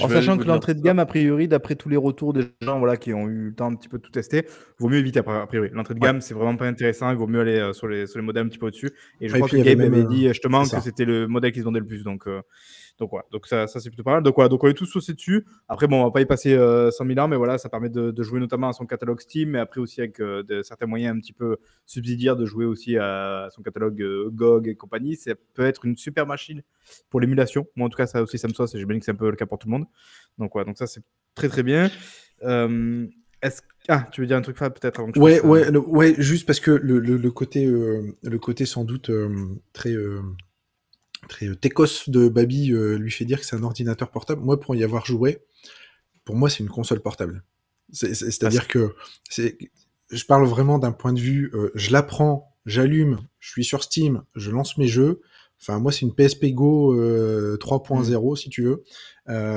En 0.00 0.08
sachant 0.08 0.36
que 0.36 0.44
l'entrée 0.44 0.74
de 0.74 0.80
gamme, 0.80 0.98
a 0.98 1.06
priori, 1.06 1.48
d'après 1.48 1.76
tous 1.76 1.88
les 1.88 1.96
retours 1.96 2.32
des 2.32 2.42
gens 2.62 2.78
voilà, 2.78 2.96
qui 2.96 3.12
ont 3.14 3.28
eu 3.28 3.48
le 3.48 3.54
temps 3.54 3.66
un 3.70 3.74
petit 3.74 3.88
peu 3.88 3.98
de 3.98 4.02
tout 4.02 4.10
tester, 4.10 4.46
vaut 4.78 4.88
mieux 4.88 4.98
éviter 4.98 5.20
a 5.20 5.46
priori. 5.46 5.70
L'entrée 5.72 5.94
de 5.94 6.00
Ouais. 6.00 6.06
gamme, 6.06 6.20
c'est 6.20 6.34
vraiment 6.34 6.56
pas 6.56 6.66
intéressant, 6.66 7.10
il 7.10 7.16
vaut 7.16 7.26
mieux 7.26 7.40
aller 7.40 7.58
euh, 7.58 7.72
sur, 7.72 7.86
les, 7.88 8.06
sur 8.06 8.18
les 8.18 8.24
modèles 8.24 8.46
un 8.46 8.48
petit 8.48 8.58
peu 8.58 8.66
au-dessus. 8.66 8.90
Et 9.20 9.28
je 9.28 9.34
et 9.34 9.38
crois 9.38 9.48
puis 9.48 9.58
que 9.58 9.62
Gabe 9.64 9.80
avait 9.80 10.04
dit 10.04 10.26
euh, 10.26 10.32
justement 10.32 10.64
que 10.64 10.80
c'était 10.80 11.04
le 11.04 11.26
modèle 11.28 11.52
qui 11.52 11.60
se 11.60 11.64
vendait 11.64 11.80
le 11.80 11.86
plus. 11.86 12.02
Donc, 12.02 12.26
euh, 12.26 12.40
donc, 12.98 13.12
ouais. 13.12 13.22
donc 13.32 13.46
ça, 13.46 13.66
ça 13.66 13.80
c'est 13.80 13.90
plutôt 13.90 14.02
pas 14.04 14.12
mal. 14.12 14.22
Donc, 14.22 14.38
ouais, 14.38 14.48
donc 14.48 14.62
on 14.62 14.68
est 14.68 14.74
tous 14.74 14.86
saucés 14.86 15.14
dessus. 15.14 15.44
Après, 15.68 15.86
bon, 15.88 16.00
on 16.00 16.04
va 16.04 16.10
pas 16.10 16.20
y 16.20 16.26
passer 16.26 16.54
euh, 16.54 16.90
100 16.90 17.06
000 17.06 17.18
ans, 17.18 17.28
mais 17.28 17.36
voilà, 17.36 17.58
ça 17.58 17.68
permet 17.68 17.88
de, 17.88 18.10
de 18.10 18.22
jouer 18.22 18.38
notamment 18.40 18.68
à 18.68 18.72
son 18.72 18.86
catalogue 18.86 19.20
Steam, 19.20 19.50
mais 19.50 19.58
après 19.58 19.80
aussi 19.80 20.00
avec 20.00 20.20
euh, 20.20 20.42
de, 20.44 20.62
certains 20.62 20.86
moyens 20.86 21.16
un 21.16 21.20
petit 21.20 21.32
peu 21.32 21.56
subsidiaires 21.86 22.36
de 22.36 22.46
jouer 22.46 22.64
aussi 22.66 22.96
à 22.96 23.48
son 23.50 23.62
catalogue 23.62 24.00
euh, 24.02 24.30
GOG 24.30 24.68
et 24.68 24.76
compagnie. 24.76 25.16
Ça 25.16 25.32
peut 25.54 25.64
être 25.64 25.84
une 25.84 25.96
super 25.96 26.26
machine 26.26 26.62
pour 27.10 27.20
l'émulation. 27.20 27.66
Moi, 27.76 27.86
en 27.86 27.90
tout 27.90 27.96
cas, 27.96 28.06
ça 28.06 28.22
aussi, 28.22 28.38
ça 28.38 28.46
me 28.48 28.52
sauce 28.54 28.74
et 28.74 28.78
j'imagine 28.78 29.00
que 29.00 29.06
c'est 29.06 29.12
un 29.12 29.16
peu 29.16 29.30
le 29.30 29.36
cas 29.36 29.46
pour 29.46 29.58
tout 29.58 29.66
le 29.68 29.72
monde. 29.72 29.86
Donc, 30.38 30.54
ouais, 30.54 30.64
donc 30.64 30.78
ça, 30.78 30.86
c'est 30.86 31.02
très 31.34 31.48
très 31.48 31.62
bien. 31.62 31.90
Euh, 32.42 33.06
est-ce... 33.42 33.60
Ah, 33.88 34.08
tu 34.10 34.20
veux 34.22 34.26
dire 34.26 34.36
un 34.36 34.40
truc, 34.42 34.56
Fab, 34.56 34.72
peut-être 34.72 35.00
avant 35.00 35.10
que 35.12 35.18
je 35.18 35.22
Ouais, 35.22 35.36
passe, 35.36 35.44
euh, 35.44 35.48
ouais, 35.48 35.70
le- 35.70 35.78
ouais, 35.80 36.14
juste 36.18 36.46
parce 36.46 36.60
que 36.60 36.70
le, 36.70 36.98
le, 36.98 37.16
le 37.16 37.30
côté, 37.30 37.66
euh, 37.66 38.02
le 38.22 38.38
côté 38.38 38.64
sans 38.66 38.84
doute 38.84 39.10
euh, 39.10 39.28
très, 39.74 39.92
euh, 39.92 40.20
très 41.28 41.46
euh, 41.48 41.56
de 42.08 42.28
Babi 42.28 42.72
euh, 42.72 42.96
lui 42.98 43.10
fait 43.10 43.24
dire 43.24 43.40
que 43.40 43.46
c'est 43.46 43.56
un 43.56 43.62
ordinateur 43.62 44.10
portable. 44.10 44.42
Moi, 44.42 44.60
pour 44.60 44.74
y 44.76 44.84
avoir 44.84 45.06
joué, 45.06 45.38
pour 46.24 46.36
moi, 46.36 46.50
c'est 46.50 46.60
une 46.62 46.70
console 46.70 47.00
portable. 47.00 47.44
C'est- 47.92 48.14
c'est- 48.14 48.30
C'est-à-dire 48.30 48.68
que 48.68 48.94
je 50.10 50.24
parle 50.24 50.46
vraiment 50.46 50.78
d'un 50.78 50.92
point 50.92 51.12
de 51.12 51.20
vue, 51.20 51.50
euh, 51.54 51.70
je 51.74 51.90
la 51.92 52.02
prends, 52.02 52.54
j'allume, 52.66 53.20
je 53.40 53.50
suis 53.50 53.64
sur 53.64 53.82
Steam, 53.82 54.22
je 54.34 54.50
lance 54.50 54.78
mes 54.78 54.86
jeux. 54.86 55.20
Enfin, 55.60 55.78
moi, 55.78 55.92
c'est 55.92 56.02
une 56.02 56.14
PSP 56.14 56.52
Go 56.52 56.94
euh, 56.94 57.56
3.0, 57.58 58.36
si 58.36 58.50
tu 58.50 58.62
veux. 58.62 58.84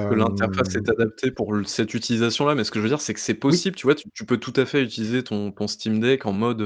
Que 0.10 0.14
l'interface 0.15 0.73
est 0.76 0.88
Hem 0.88 0.89
adaptée 0.89 1.31
pour 1.31 1.53
cette 1.65 1.94
utilisation-là, 1.94 2.56
mais 2.56 2.64
ce 2.64 2.72
que 2.72 2.80
je 2.80 2.84
veux 2.84 2.88
dire, 2.89 3.02
c'est 3.02 3.14
que 3.14 3.19
c'est 3.19 3.34
Oui. 3.49 3.61
possible, 3.61 3.76
tu 3.76 3.85
vois? 3.88 3.95
Tu 3.95 4.06
tu 4.14 4.26
peux 4.26 4.38
tout 4.38 4.53
à 4.56 4.65
fait 4.65 4.81
utiliser 4.81 5.22
ton 5.22 5.52
ton 5.52 5.68
Steam 5.68 5.99
Deck 5.99 6.26
en 6.26 6.31
mode, 6.31 6.61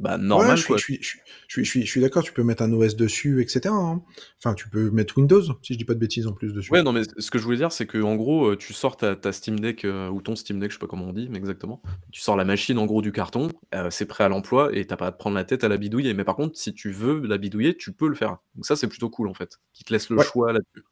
bah, 0.00 0.18
normal, 0.18 0.58
je 0.58 0.62
suis 0.62 0.76
quoi. 0.76 0.78
je 0.78 0.82
suis 0.82 0.98
je 1.02 1.08
suis 1.08 1.20
je 1.48 1.52
suis 1.54 1.64
je 1.64 1.70
suis 1.70 1.86
je 1.86 1.90
suis 1.90 2.00
d'accord, 2.00 2.22
tu 2.22 2.32
peux 2.32 2.42
mettre 2.42 2.62
un 2.62 2.72
OS 2.72 2.96
dessus 2.96 3.42
et 3.42 3.48
cetera, 3.48 3.74
hein. 3.76 4.02
Enfin, 4.38 4.54
tu 4.54 4.68
peux 4.68 4.90
mettre 4.90 5.16
Windows, 5.18 5.42
si 5.62 5.74
je 5.74 5.78
dis 5.78 5.84
pas 5.84 5.94
de 5.94 5.98
bêtises 5.98 6.26
en 6.26 6.32
plus 6.32 6.52
dessus. 6.52 6.70
Ouais, 6.70 6.84
non, 6.84 6.92
mais 6.92 7.02
ce 7.18 7.30
que 7.32 7.38
je 7.38 7.42
voulais 7.44 7.56
dire, 7.56 7.72
c'est 7.72 7.84
qu'en 7.86 8.14
gros, 8.14 8.50
heu, 8.52 8.56
tu 8.56 8.72
sors 8.72 8.96
ta 8.96 9.16
ta 9.16 9.32
Steam 9.32 9.58
Deck, 9.58 9.84
heu, 9.84 10.08
ou 10.08 10.22
ton 10.22 10.36
Steam 10.36 10.60
Deck, 10.60 10.70
je 10.70 10.76
sais 10.76 10.78
pas 10.78 10.86
comment 10.86 11.06
on 11.06 11.12
dit, 11.12 11.28
mais 11.28 11.36
exactement. 11.38 11.82
Tu 12.12 12.20
sors 12.20 12.36
la 12.36 12.44
machine 12.44 12.78
en 12.78 12.86
gros 12.86 13.02
du 13.02 13.10
carton, 13.10 13.48
c'est 13.90 14.06
prêt 14.06 14.22
à 14.22 14.28
l'emploi 14.28 14.70
et 14.72 14.86
tu 14.86 14.94
as 14.94 14.96
pas 14.96 15.08
à 15.08 15.12
te 15.12 15.18
prendre 15.18 15.34
la 15.34 15.42
tête 15.44 15.64
à 15.64 15.68
la 15.68 15.76
bidouiller. 15.78 16.14
Mais 16.14 16.22
par 16.24 16.36
contre, 16.36 16.56
si 16.56 16.72
tu 16.72 16.92
veux 16.92 17.20
la 17.26 17.38
bidouiller, 17.38 17.76
tu 17.76 17.92
peux 17.92 18.08
le 18.08 18.14
faire. 18.14 18.38
Donc 18.54 18.66
ça, 18.66 18.76
c'est 18.76 18.86
plutôt 18.88 19.10
cool 19.10 19.28
en 19.28 19.34
fait, 19.34 19.58
qu'ils 19.72 19.84
te 19.84 19.92
laissent 19.92 20.10
le 20.10 20.18
Ouais. 20.18 20.24
choix 20.32 20.52
là-dessus. 20.52 20.84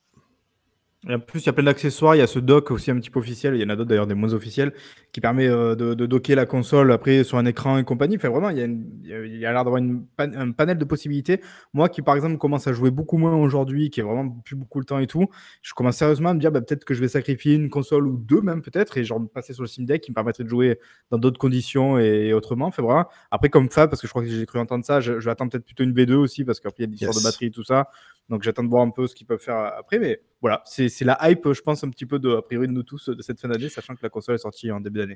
En 1.07 1.20
plus, 1.20 1.41
il 1.41 1.47
y 1.47 1.49
a 1.49 1.53
plein 1.53 1.65
d'accessoires. 1.65 2.16
Il 2.16 2.19
y 2.19 2.23
a 2.23 2.27
ce 2.27 2.39
dock 2.39 2.70
aussi 2.70 2.91
un 2.91 2.99
petit 2.99 3.11
peu 3.11 3.20
officiel. 3.20 3.55
Il 3.55 3.61
y 3.61 3.65
en 3.65 3.69
a 3.69 3.77
d'autres 3.77 3.89
d'ailleurs, 3.89 4.07
des 4.07 4.15
moins 4.15 4.33
officiels, 4.35 4.73
qui 5.19 5.20
permet 5.20 5.49
euh, 5.49 5.74
de, 5.74 5.95
de 5.95 6.07
docker 6.07 6.36
la 6.36 6.47
console 6.47 6.93
après 6.93 7.24
sur 7.24 7.39
un 7.39 7.45
écran 7.45 7.77
et 7.77 7.82
compagnie. 7.82 8.15
Enfin, 8.15 8.28
vraiment, 8.28 8.51
il 8.51 8.59
y 8.59 8.61
a, 8.61 8.66
une- 8.66 8.89
il 9.03 9.36
y 9.39 9.45
a- 9.47 9.53
l'air 9.53 9.65
d'avoir 9.65 9.78
une 9.82 10.07
un 10.16 10.53
panel 10.53 10.78
de 10.78 10.85
possibilités. 10.85 11.40
Moi, 11.74 11.89
qui 11.89 12.03
par 12.03 12.15
exemple 12.15 12.39
commence 12.39 12.69
à 12.69 12.73
jouer 12.73 12.93
beaucoup 12.93 13.19
moins 13.19 13.35
aujourd'hui, 13.35 13.90
qui 13.90 13.99
ai 13.99 14.05
vraiment 14.05 14.28
plus 14.45 14.55
beaucoup 14.55 14.78
le 14.78 14.85
temps 14.85 15.01
et 15.01 15.09
tout, 15.09 15.27
je 15.62 15.74
commence 15.74 15.97
sérieusement 15.97 16.28
à 16.28 16.35
me 16.35 16.39
dire 16.39 16.53
bah, 16.53 16.61
peut-être 16.61 16.85
que 16.85 16.95
je 16.95 17.01
vais 17.01 17.09
sacrifier 17.09 17.55
une 17.55 17.69
console 17.69 18.07
ou 18.07 18.16
deux 18.16 18.40
même 18.43 18.62
peut-être 18.62 18.97
et 18.97 19.03
genre 19.03 19.20
passer 19.28 19.53
sur 19.55 19.65
le 19.65 19.69
Steam 19.69 19.86
Deck 19.86 20.03
qui 20.03 20.12
me 20.12 20.15
permettrait 20.15 20.45
de 20.45 20.49
jouer 20.49 20.78
dans 21.11 21.19
d'autres 21.19 21.39
conditions 21.39 21.99
et, 21.99 22.32
autrement. 22.32 22.66
Enfin, 22.66 22.82
voilà. 22.85 23.09
Après, 23.32 23.49
comme 23.49 23.69
Fab, 23.70 23.90
parce 23.90 24.01
que 24.01 24.07
je 24.07 24.12
crois 24.12 24.23
que 24.23 24.28
j'ai 24.28 24.47
cru 24.47 24.61
entendre 24.61 24.85
ça, 24.85 25.01
je, 25.01 25.19
je 25.19 25.24
vais 25.24 25.32
attendre 25.32 25.51
peut-être 25.51 25.65
plutôt 25.65 25.82
une 25.82 25.93
V2 25.95 26.15
aussi 26.15 26.45
parce 26.45 26.61
qu'après 26.61 26.85
il 26.85 26.86
y 26.86 26.89
a 26.89 26.90
des 26.90 26.95
histoires 26.95 27.15
Yes. 27.15 27.23
de 27.24 27.28
batterie 27.28 27.47
et 27.47 27.51
tout 27.51 27.65
ça. 27.65 27.89
Donc 28.28 28.43
j'attends 28.43 28.62
de 28.62 28.69
voir 28.69 28.82
un 28.82 28.90
peu 28.90 29.07
ce 29.07 29.15
qu'ils 29.15 29.27
peuvent 29.27 29.40
faire 29.40 29.57
après. 29.57 29.99
Mais 29.99 30.20
voilà, 30.43 30.61
c'est 30.66 30.90
c'est 30.90 31.07
la 31.07 31.16
hype, 31.31 31.51
je 31.51 31.62
pense, 31.62 31.82
un 31.82 31.89
petit 31.89 32.05
peu 32.05 32.19
de, 32.19 32.28
a 32.36 32.43
priori 32.43 32.66
de 32.69 32.73
nous 32.73 32.82
tous 32.82 33.09
de 33.09 33.23
cette 33.23 33.40
fin 33.40 33.49
d'année, 33.49 33.70
sachant 33.70 33.95
que 33.95 34.01
la 34.03 34.11
console 34.11 34.35
est 34.35 34.39
sortie 34.39 34.70
en 34.70 34.81
début 34.81 34.99
d'année. 34.99 35.07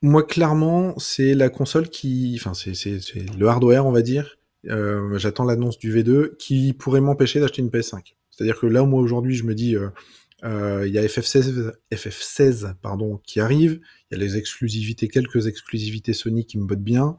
Moi, 0.00 0.24
clairement, 0.24 0.98
c'est 0.98 1.34
la 1.34 1.48
console 1.48 1.88
qui, 1.88 2.36
enfin, 2.40 2.54
c'est 2.54 2.72
le 3.38 3.46
hardware, 3.46 3.86
on 3.86 3.92
va 3.92 4.02
dire. 4.02 4.36
Heu, 4.68 5.16
j'attends 5.18 5.44
l'annonce 5.44 5.78
du 5.78 5.92
V2 5.92 6.36
qui 6.36 6.72
pourrait 6.72 7.00
m'empêcher 7.00 7.40
d'acheter 7.40 7.62
une 7.62 7.68
PS5. 7.70 8.14
C'est-à-dire 8.30 8.58
que 8.58 8.66
là, 8.66 8.84
moi, 8.84 9.00
aujourd'hui, 9.00 9.34
je 9.34 9.44
me 9.44 9.54
dis, 9.54 9.74
heu 9.76 9.90
heu, 10.44 10.88
il 10.88 10.92
y 10.92 10.98
a 10.98 11.02
FF16 11.06 11.72
FF16 11.92 12.74
pardon, 12.82 13.20
qui 13.24 13.38
arrive. 13.38 13.80
Il 14.10 14.18
y 14.18 14.20
a 14.20 14.24
les 14.24 14.36
exclusivités, 14.36 15.06
quelques 15.08 15.46
exclusivités 15.46 16.12
Sony 16.14 16.46
qui 16.46 16.58
me 16.58 16.66
bottent 16.66 16.82
bien. 16.82 17.16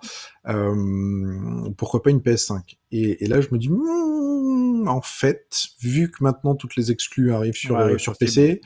Pourquoi 1.77 2.03
pas 2.03 2.10
une 2.10 2.19
PS5? 2.19 2.77
Et 2.91 3.23
et 3.23 3.27
là, 3.27 3.40
je 3.40 3.48
me 3.52 3.57
dis: 3.57 3.69
«Mmh, 3.69 4.88
en 4.88 5.02
fait, 5.02 5.68
vu 5.81 6.11
que 6.11 6.23
maintenant 6.23 6.56
toutes 6.56 6.76
les 6.76 6.91
exclus 6.91 7.31
arrivent 7.34 7.56
sur, 7.56 7.76
Ouais, 7.76 7.98
sur. 7.98 8.18
PC. 8.18 8.61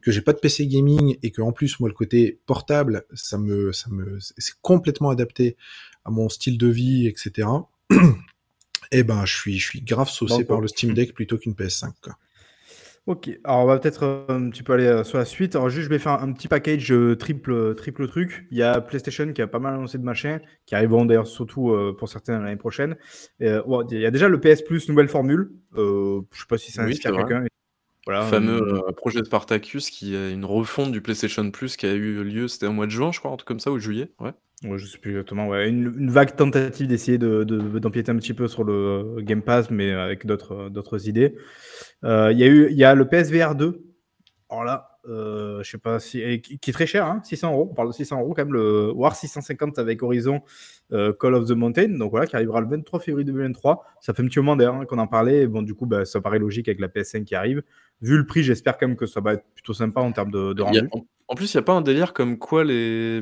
Que 0.00 0.10
j'ai 0.10 0.20
pas 0.20 0.32
de 0.32 0.38
PC 0.38 0.66
gaming 0.66 1.16
et 1.22 1.30
que 1.30 1.42
en 1.42 1.52
plus 1.52 1.80
moi 1.80 1.88
le 1.88 1.94
côté 1.94 2.40
portable 2.46 3.04
ça 3.14 3.38
me 3.38 3.72
ça 3.72 3.90
me 3.90 4.18
c'est 4.20 4.54
complètement 4.62 5.10
adapté 5.10 5.56
à 6.04 6.10
mon 6.10 6.28
style 6.28 6.58
de 6.58 6.68
vie 6.68 7.06
etc 7.06 7.48
et 8.92 9.02
ben 9.04 9.24
je 9.24 9.34
suis 9.34 9.58
je 9.58 9.66
suis 9.66 9.82
grave 9.82 10.08
saucé 10.08 10.44
par 10.44 10.60
le 10.60 10.68
Steam 10.68 10.92
Deck 10.94 11.14
plutôt 11.14 11.38
qu'une 11.38 11.54
PS5 11.54 11.92
quoi. 12.02 12.16
Ok, 13.06 13.30
alors 13.44 13.60
on 13.60 13.66
va 13.66 13.78
peut-être 13.78 14.02
euh, 14.04 14.24
un 14.28 14.50
petit 14.50 14.62
peu 14.62 14.74
aller 14.74 14.86
euh, 14.86 15.04
sur 15.04 15.16
la 15.16 15.24
suite. 15.24 15.56
Alors 15.56 15.70
juste, 15.70 15.84
je 15.84 15.88
vais 15.88 15.98
faire 15.98 16.22
un, 16.22 16.32
petit 16.32 16.48
package 16.48 16.92
euh, 16.92 17.16
triple, 17.16 17.74
triple 17.74 18.06
truc. 18.06 18.46
Il 18.50 18.58
y 18.58 18.62
a 18.62 18.80
PlayStation 18.80 19.32
qui 19.32 19.40
a 19.40 19.46
pas 19.46 19.58
mal 19.58 19.74
annoncé 19.74 19.96
de 19.96 20.04
machins, 20.04 20.38
qui 20.66 20.74
arriveront 20.74 21.06
d'ailleurs 21.06 21.26
surtout 21.26 21.70
euh, 21.70 21.96
pour 21.98 22.10
certains 22.10 22.38
l'année 22.38 22.56
prochaine. 22.56 22.96
Et, 23.40 23.48
euh, 23.48 23.62
bon, 23.66 23.86
il 23.90 23.98
y 23.98 24.06
a 24.06 24.10
déjà 24.10 24.28
le 24.28 24.38
PS 24.38 24.62
Plus 24.62 24.88
nouvelle 24.88 25.08
formule. 25.08 25.50
Euh, 25.76 26.20
je 26.30 26.40
sais 26.40 26.46
pas 26.46 26.58
si 26.58 26.72
ça 26.72 26.84
Oui, 26.84 26.92
inspire 26.92 27.16
quelqu'un. 27.16 27.46
Voilà, 28.06 28.22
Fameux 28.22 28.62
euh, 28.62 28.88
euh, 28.88 28.92
projet 28.92 29.22
Spartacus 29.24 29.90
qui 29.90 30.14
est 30.14 30.32
une 30.32 30.44
refonte 30.44 30.90
du 30.92 31.00
PlayStation 31.02 31.50
Plus 31.50 31.76
qui 31.76 31.86
a 31.86 31.92
eu 31.92 32.24
lieu, 32.24 32.48
c'était 32.48 32.66
au 32.66 32.72
mois 32.72 32.86
de 32.86 32.90
juin, 32.90 33.12
je 33.12 33.18
crois, 33.18 33.30
un 33.30 33.36
truc 33.36 33.46
comme 33.46 33.60
ça, 33.60 33.70
ou 33.70 33.78
juillet. 33.78 34.10
Ouais. 34.20 34.32
Ouais, 34.64 34.78
je 34.78 34.86
sais 34.86 34.98
plus 34.98 35.12
exactement. 35.12 35.48
Ouais. 35.48 35.68
Une, 35.68 35.94
une 35.98 36.10
vague 36.10 36.36
tentative 36.36 36.86
d'essayer 36.86 37.18
de, 37.18 37.44
de- 37.44 37.78
d'empiéter 37.78 38.10
un 38.12 38.16
petit 38.16 38.34
peu 38.34 38.46
sur 38.48 38.64
le 38.64 38.72
euh, 39.18 39.20
Game 39.22 39.42
Pass, 39.42 39.70
mais 39.70 39.92
avec 39.92 40.26
d'autres, 40.26 40.52
euh, 40.54 40.68
d'autres 40.70 41.08
idées. 41.08 41.34
Euh, 42.04 42.30
Il 42.32 42.38
y 42.38 42.44
a 42.44 42.46
eu, 42.46 42.68
il 42.70 42.76
y 42.76 42.84
a 42.84 42.94
le 42.94 43.06
PSVR 43.08 43.54
2. 43.54 43.82
Alors 44.50 44.64
là, 44.64 44.89
euh, 44.89 44.89
je 45.06 45.60
sais 45.62 45.78
pas 45.78 45.98
si, 46.00 46.20
et 46.20 46.40
qui, 46.40 46.58
qui 46.58 46.70
est 46.70 46.72
très 46.72 46.86
cher, 46.86 47.06
hein, 47.06 47.20
600 47.24 47.52
euros. 47.52 47.68
On 47.70 47.74
parle 47.74 47.88
de 47.88 47.92
600 47.94 48.20
euros 48.20 48.34
quand 48.34 48.44
même. 48.44 48.52
Le 48.52 48.90
War 48.92 49.14
650 49.16 49.78
avec 49.78 50.02
Horizon 50.02 50.40
euh, 50.92 51.12
Call 51.12 51.34
of 51.34 51.46
the 51.48 51.52
Mountain, 51.52 51.88
donc 51.98 52.10
voilà, 52.10 52.26
qui 52.26 52.36
arrivera 52.36 52.60
le 52.60 52.66
23 52.68 53.00
février 53.00 53.24
2023. 53.24 53.84
Ça 54.00 54.12
fait 54.14 54.22
un 54.22 54.26
petit 54.26 54.38
moment 54.38 54.56
d'ailleurs 54.56 54.74
hein, 54.76 54.84
qu'on 54.86 54.98
en 54.98 55.06
parlait. 55.06 55.42
Et 55.42 55.46
bon, 55.46 55.62
du 55.62 55.74
coup, 55.74 55.86
bah, 55.86 56.04
ça 56.04 56.20
paraît 56.20 56.38
logique 56.38 56.68
avec 56.68 56.80
la 56.80 56.88
PS5 56.88 57.24
qui 57.24 57.34
arrive. 57.34 57.62
Vu 58.02 58.16
le 58.16 58.26
prix, 58.26 58.42
j'espère 58.42 58.78
quand 58.78 58.88
même 58.88 58.96
que 58.96 59.06
ça 59.06 59.20
va 59.20 59.34
être 59.34 59.44
plutôt 59.54 59.72
sympa 59.74 60.00
en 60.00 60.12
termes 60.12 60.30
de, 60.30 60.52
de 60.52 60.62
a- 60.62 60.66
rendu. 60.66 60.88
en, 60.92 61.04
en 61.28 61.34
plus, 61.34 61.52
il 61.52 61.56
n'y 61.56 61.60
a 61.60 61.62
pas 61.64 61.74
un 61.74 61.80
délire 61.82 62.12
comme 62.12 62.38
quoi 62.38 62.64
les, 62.64 63.20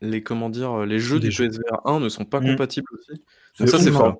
les, 0.00 0.22
comment 0.22 0.48
dire, 0.50 0.86
les 0.86 0.98
jeux 0.98 1.20
Des. 1.20 1.28
PSVR 1.28 1.80
1 1.84 2.00
ne 2.00 2.08
sont 2.08 2.24
pas 2.24 2.40
Mm. 2.40 2.46
compatibles 2.52 2.88
aussi. 2.94 3.22
Donc 3.58 3.68
ça, 3.68 3.78
c'est 3.78 3.90
ça. 3.92 3.98
fort. 3.98 4.16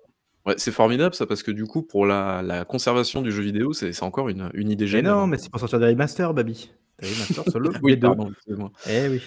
Ouais, 0.48 0.54
c'est 0.56 0.72
formidable 0.72 1.14
ça 1.14 1.26
parce 1.26 1.42
que 1.44 1.50
du 1.52 1.64
coup 1.66 1.82
pour 1.82 2.06
la, 2.06 2.42
la 2.42 2.64
conservation 2.64 3.22
du 3.22 3.30
jeu 3.30 3.42
vidéo 3.42 3.72
c'est 3.74 3.92
c'est 3.92 4.02
encore 4.04 4.28
une, 4.30 4.50
une 4.54 4.70
idée 4.70 4.84
Mais 4.84 4.90
géniale. 4.90 5.14
non, 5.14 5.26
mais 5.28 5.38
c'est 5.38 5.50
pour 5.50 5.60
sortir 5.60 5.78
des 5.78 5.86
remasters, 5.86 6.32
Babi. 6.34 6.72
Des 7.00 7.08
remasters 7.08 7.44
Oui, 7.82 7.94
V2. 7.94 8.00
pardon, 8.00 8.30
excuse-moi. 8.32 8.72
Eh 8.88 9.08
oui. 9.08 9.22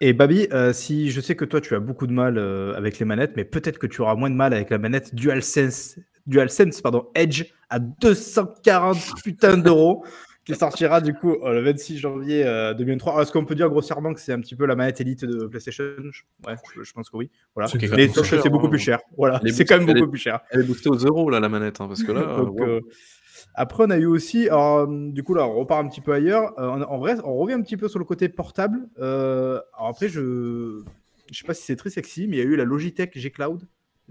Et 0.00 0.12
Babi, 0.12 0.48
euh, 0.52 0.72
si 0.72 1.10
je 1.10 1.20
sais 1.20 1.36
que 1.36 1.44
toi 1.44 1.60
tu 1.60 1.74
as 1.74 1.80
beaucoup 1.80 2.06
de 2.06 2.12
mal 2.12 2.38
euh, 2.38 2.74
avec 2.76 2.98
les 2.98 3.04
manettes, 3.04 3.34
mais 3.36 3.44
peut-être 3.44 3.78
que 3.78 3.86
tu 3.86 4.00
auras 4.02 4.14
moins 4.16 4.30
de 4.30 4.34
mal 4.34 4.52
avec 4.54 4.70
la 4.70 4.78
manette 4.78 5.14
DualSense, 5.14 5.98
DualSense 6.26 6.80
pardon, 6.80 7.06
Edge 7.14 7.44
à 7.70 7.78
240 7.78 8.96
putains 9.22 9.58
d'euros, 9.58 10.04
qui 10.44 10.54
sortira 10.54 11.00
du 11.00 11.14
coup 11.14 11.32
euh, 11.42 11.52
le 11.54 11.62
26 11.62 11.98
janvier 11.98 12.44
euh, 12.44 12.74
2023. 12.74 13.12
Alors, 13.12 13.22
Est-ce 13.22 13.32
qu'on 13.32 13.44
peut 13.44 13.54
dire 13.54 13.68
grossièrement 13.70 14.12
que 14.12 14.20
c'est 14.20 14.32
un 14.32 14.40
petit 14.40 14.54
peu 14.56 14.66
la 14.66 14.74
manette 14.76 15.00
élite 15.00 15.24
de 15.24 15.46
PlayStation? 15.46 15.84
Ouais, 16.46 16.54
je, 16.76 16.82
je 16.82 16.92
pense 16.92 17.08
que 17.10 17.16
oui. 17.16 17.30
Voilà. 17.54 17.68
Ça. 17.68 17.78
c'est 17.78 18.48
beaucoup 18.50 18.66
hein. 18.66 18.70
plus 18.70 18.78
cher. 18.78 19.00
Voilà, 19.16 19.40
Elle 19.42 19.48
est 19.50 19.52
c'est 19.52 19.64
quand 19.64 19.78
même 19.78 19.86
boostée- 19.86 20.00
beaucoup 20.00 20.10
plus 20.10 20.20
cher. 20.20 20.40
Elle 20.50 20.60
est 20.60 20.64
boostée 20.64 20.88
aux 20.90 20.96
euros 20.96 21.30
là 21.30 21.40
la 21.40 21.48
manette 21.48 21.80
hein, 21.80 21.88
parce 21.88 22.02
que 22.02 22.12
là. 22.12 22.20
euh, 22.20 22.36
Donc, 22.44 22.58
wow. 22.60 22.66
euh, 22.66 22.80
après, 23.54 23.84
on 23.86 23.90
a 23.90 23.96
eu 23.98 24.06
aussi, 24.06 24.48
alors, 24.48 24.78
euh, 24.80 25.10
du 25.10 25.22
coup, 25.22 25.34
là, 25.34 25.46
on 25.46 25.54
repart 25.54 25.84
un 25.84 25.88
petit 25.88 26.00
peu 26.00 26.12
ailleurs. 26.12 26.58
Euh, 26.58 26.68
en, 26.84 26.98
vrai, 26.98 27.16
on 27.24 27.36
revient 27.36 27.54
un 27.54 27.62
petit 27.62 27.76
peu 27.76 27.88
sur 27.88 27.98
le 27.98 28.04
côté 28.04 28.28
portable. 28.28 28.80
Euh, 28.98 29.60
alors 29.76 29.88
après, 29.90 30.08
je 30.08 30.82
je 31.32 31.38
sais 31.38 31.46
pas 31.46 31.54
si 31.54 31.62
c'est 31.62 31.76
très 31.76 31.88
sexy, 31.90 32.26
mais 32.28 32.36
il 32.36 32.38
y 32.40 32.42
a 32.42 32.44
eu 32.44 32.56
la 32.56 32.64
Logitech 32.64 33.16
G 33.18 33.30
Cloud. 33.30 33.62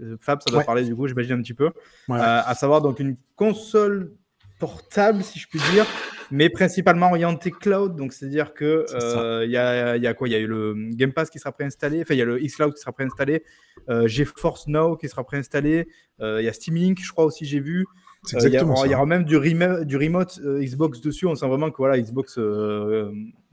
Euh, 0.02 0.16
Fab, 0.20 0.40
ça 0.40 0.50
doit 0.50 0.58
Ouais. 0.60 0.64
parler 0.64 0.82
du 0.84 0.96
coup, 0.96 1.06
j'imagine 1.06 1.34
un 1.38 1.42
petit 1.42 1.54
peu. 1.54 1.66
Ouais. 2.08 2.18
Euh, 2.18 2.40
à 2.44 2.54
savoir 2.54 2.80
donc 2.82 2.98
une 2.98 3.16
console 3.36 4.12
portable, 4.58 5.22
si 5.22 5.38
je 5.38 5.46
puis 5.48 5.60
dire, 5.72 5.86
mais 6.30 6.48
principalement 6.50 7.08
orientée 7.10 7.50
cloud. 7.50 7.96
Donc, 7.96 8.12
c'est-à-dire 8.12 8.54
que 8.54 8.86
euh, 8.94 9.44
il 9.44 9.50
y, 9.50 9.56
a, 9.56 9.96
il 9.96 10.02
y 10.02 10.06
a 10.06 10.14
quoi? 10.14 10.28
Il 10.28 10.32
y 10.32 10.34
a 10.34 10.38
eu 10.38 10.46
le 10.46 10.74
Game 10.92 11.12
Pass 11.12 11.30
qui 11.30 11.38
sera 11.38 11.52
préinstallé. 11.52 12.02
Enfin, 12.02 12.14
il 12.14 12.18
y 12.18 12.22
a 12.22 12.24
le 12.24 12.38
xCloud 12.38 12.74
qui 12.74 12.80
sera 12.80 12.92
préinstallé. 12.92 13.44
Euh, 13.88 14.06
GeForce 14.08 14.66
Now 14.68 14.96
qui 14.96 15.08
sera 15.08 15.24
préinstallé. 15.24 15.88
Euh, 16.20 16.40
Il 16.40 16.44
y 16.44 16.48
a 16.48 16.52
Steam 16.52 16.76
Link, 16.76 16.98
je 17.02 17.10
crois 17.12 17.24
aussi, 17.24 17.44
j'ai 17.44 17.60
vu. 17.60 17.84
Il 18.32 18.48
y, 18.48 18.56
y 18.90 18.94
aura 18.94 19.04
même 19.06 19.24
du, 19.24 19.36
remo- 19.36 19.84
du 19.84 19.96
remote 19.98 20.40
Xbox 20.42 21.00
dessus. 21.02 21.26
On 21.26 21.34
sent 21.34 21.46
vraiment 21.46 21.70
que 21.70 21.76
voilà, 21.76 22.00
Xbox 22.00 22.38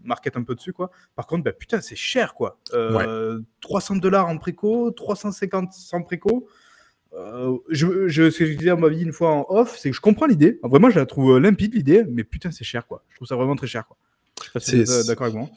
market 0.03 0.37
un 0.37 0.43
peu 0.43 0.55
dessus. 0.55 0.73
Quoi. 0.73 0.89
Par 1.15 1.27
contre, 1.27 1.43
bah, 1.43 1.51
putain, 1.53 1.81
c'est 1.81 1.95
cher. 1.95 2.33
quoi. 2.33 2.57
Euh, 2.73 3.39
300 3.61 3.97
dollars 3.97 4.27
en 4.27 4.37
préco, 4.37 4.91
350 4.91 5.73
sans 5.73 6.01
préco. 6.03 6.47
Euh, 7.13 7.57
je, 7.69 8.07
je, 8.07 8.29
ce 8.29 8.39
que 8.39 8.45
je 8.45 8.53
disais 8.53 8.69
à 8.69 8.75
ma 8.75 8.87
vie 8.89 9.03
une 9.03 9.11
fois 9.11 9.31
en 9.31 9.45
off, 9.49 9.77
c'est 9.77 9.89
que 9.89 9.95
je 9.95 10.01
comprends 10.01 10.27
l'idée. 10.27 10.59
Vraiment, 10.63 10.89
je 10.89 10.97
la 10.99 11.05
trouve 11.05 11.35
euh, 11.35 11.39
limpide 11.39 11.75
l'idée, 11.75 12.03
mais 12.09 12.23
putain, 12.23 12.51
c'est 12.51 12.63
cher. 12.63 12.87
quoi. 12.87 13.03
Je 13.09 13.15
trouve 13.17 13.27
ça 13.27 13.35
vraiment 13.35 13.55
très 13.55 13.67
cher. 13.67 13.85
Quoi. 13.87 13.97
Je 14.39 14.45
sais 14.45 14.51
pas 14.53 14.59
si 14.61 14.79
vous 14.79 14.85
C'est- 14.85 14.91
euh, 14.91 15.03
d'accord 15.03 15.25
avec 15.27 15.37
moi. 15.37 15.49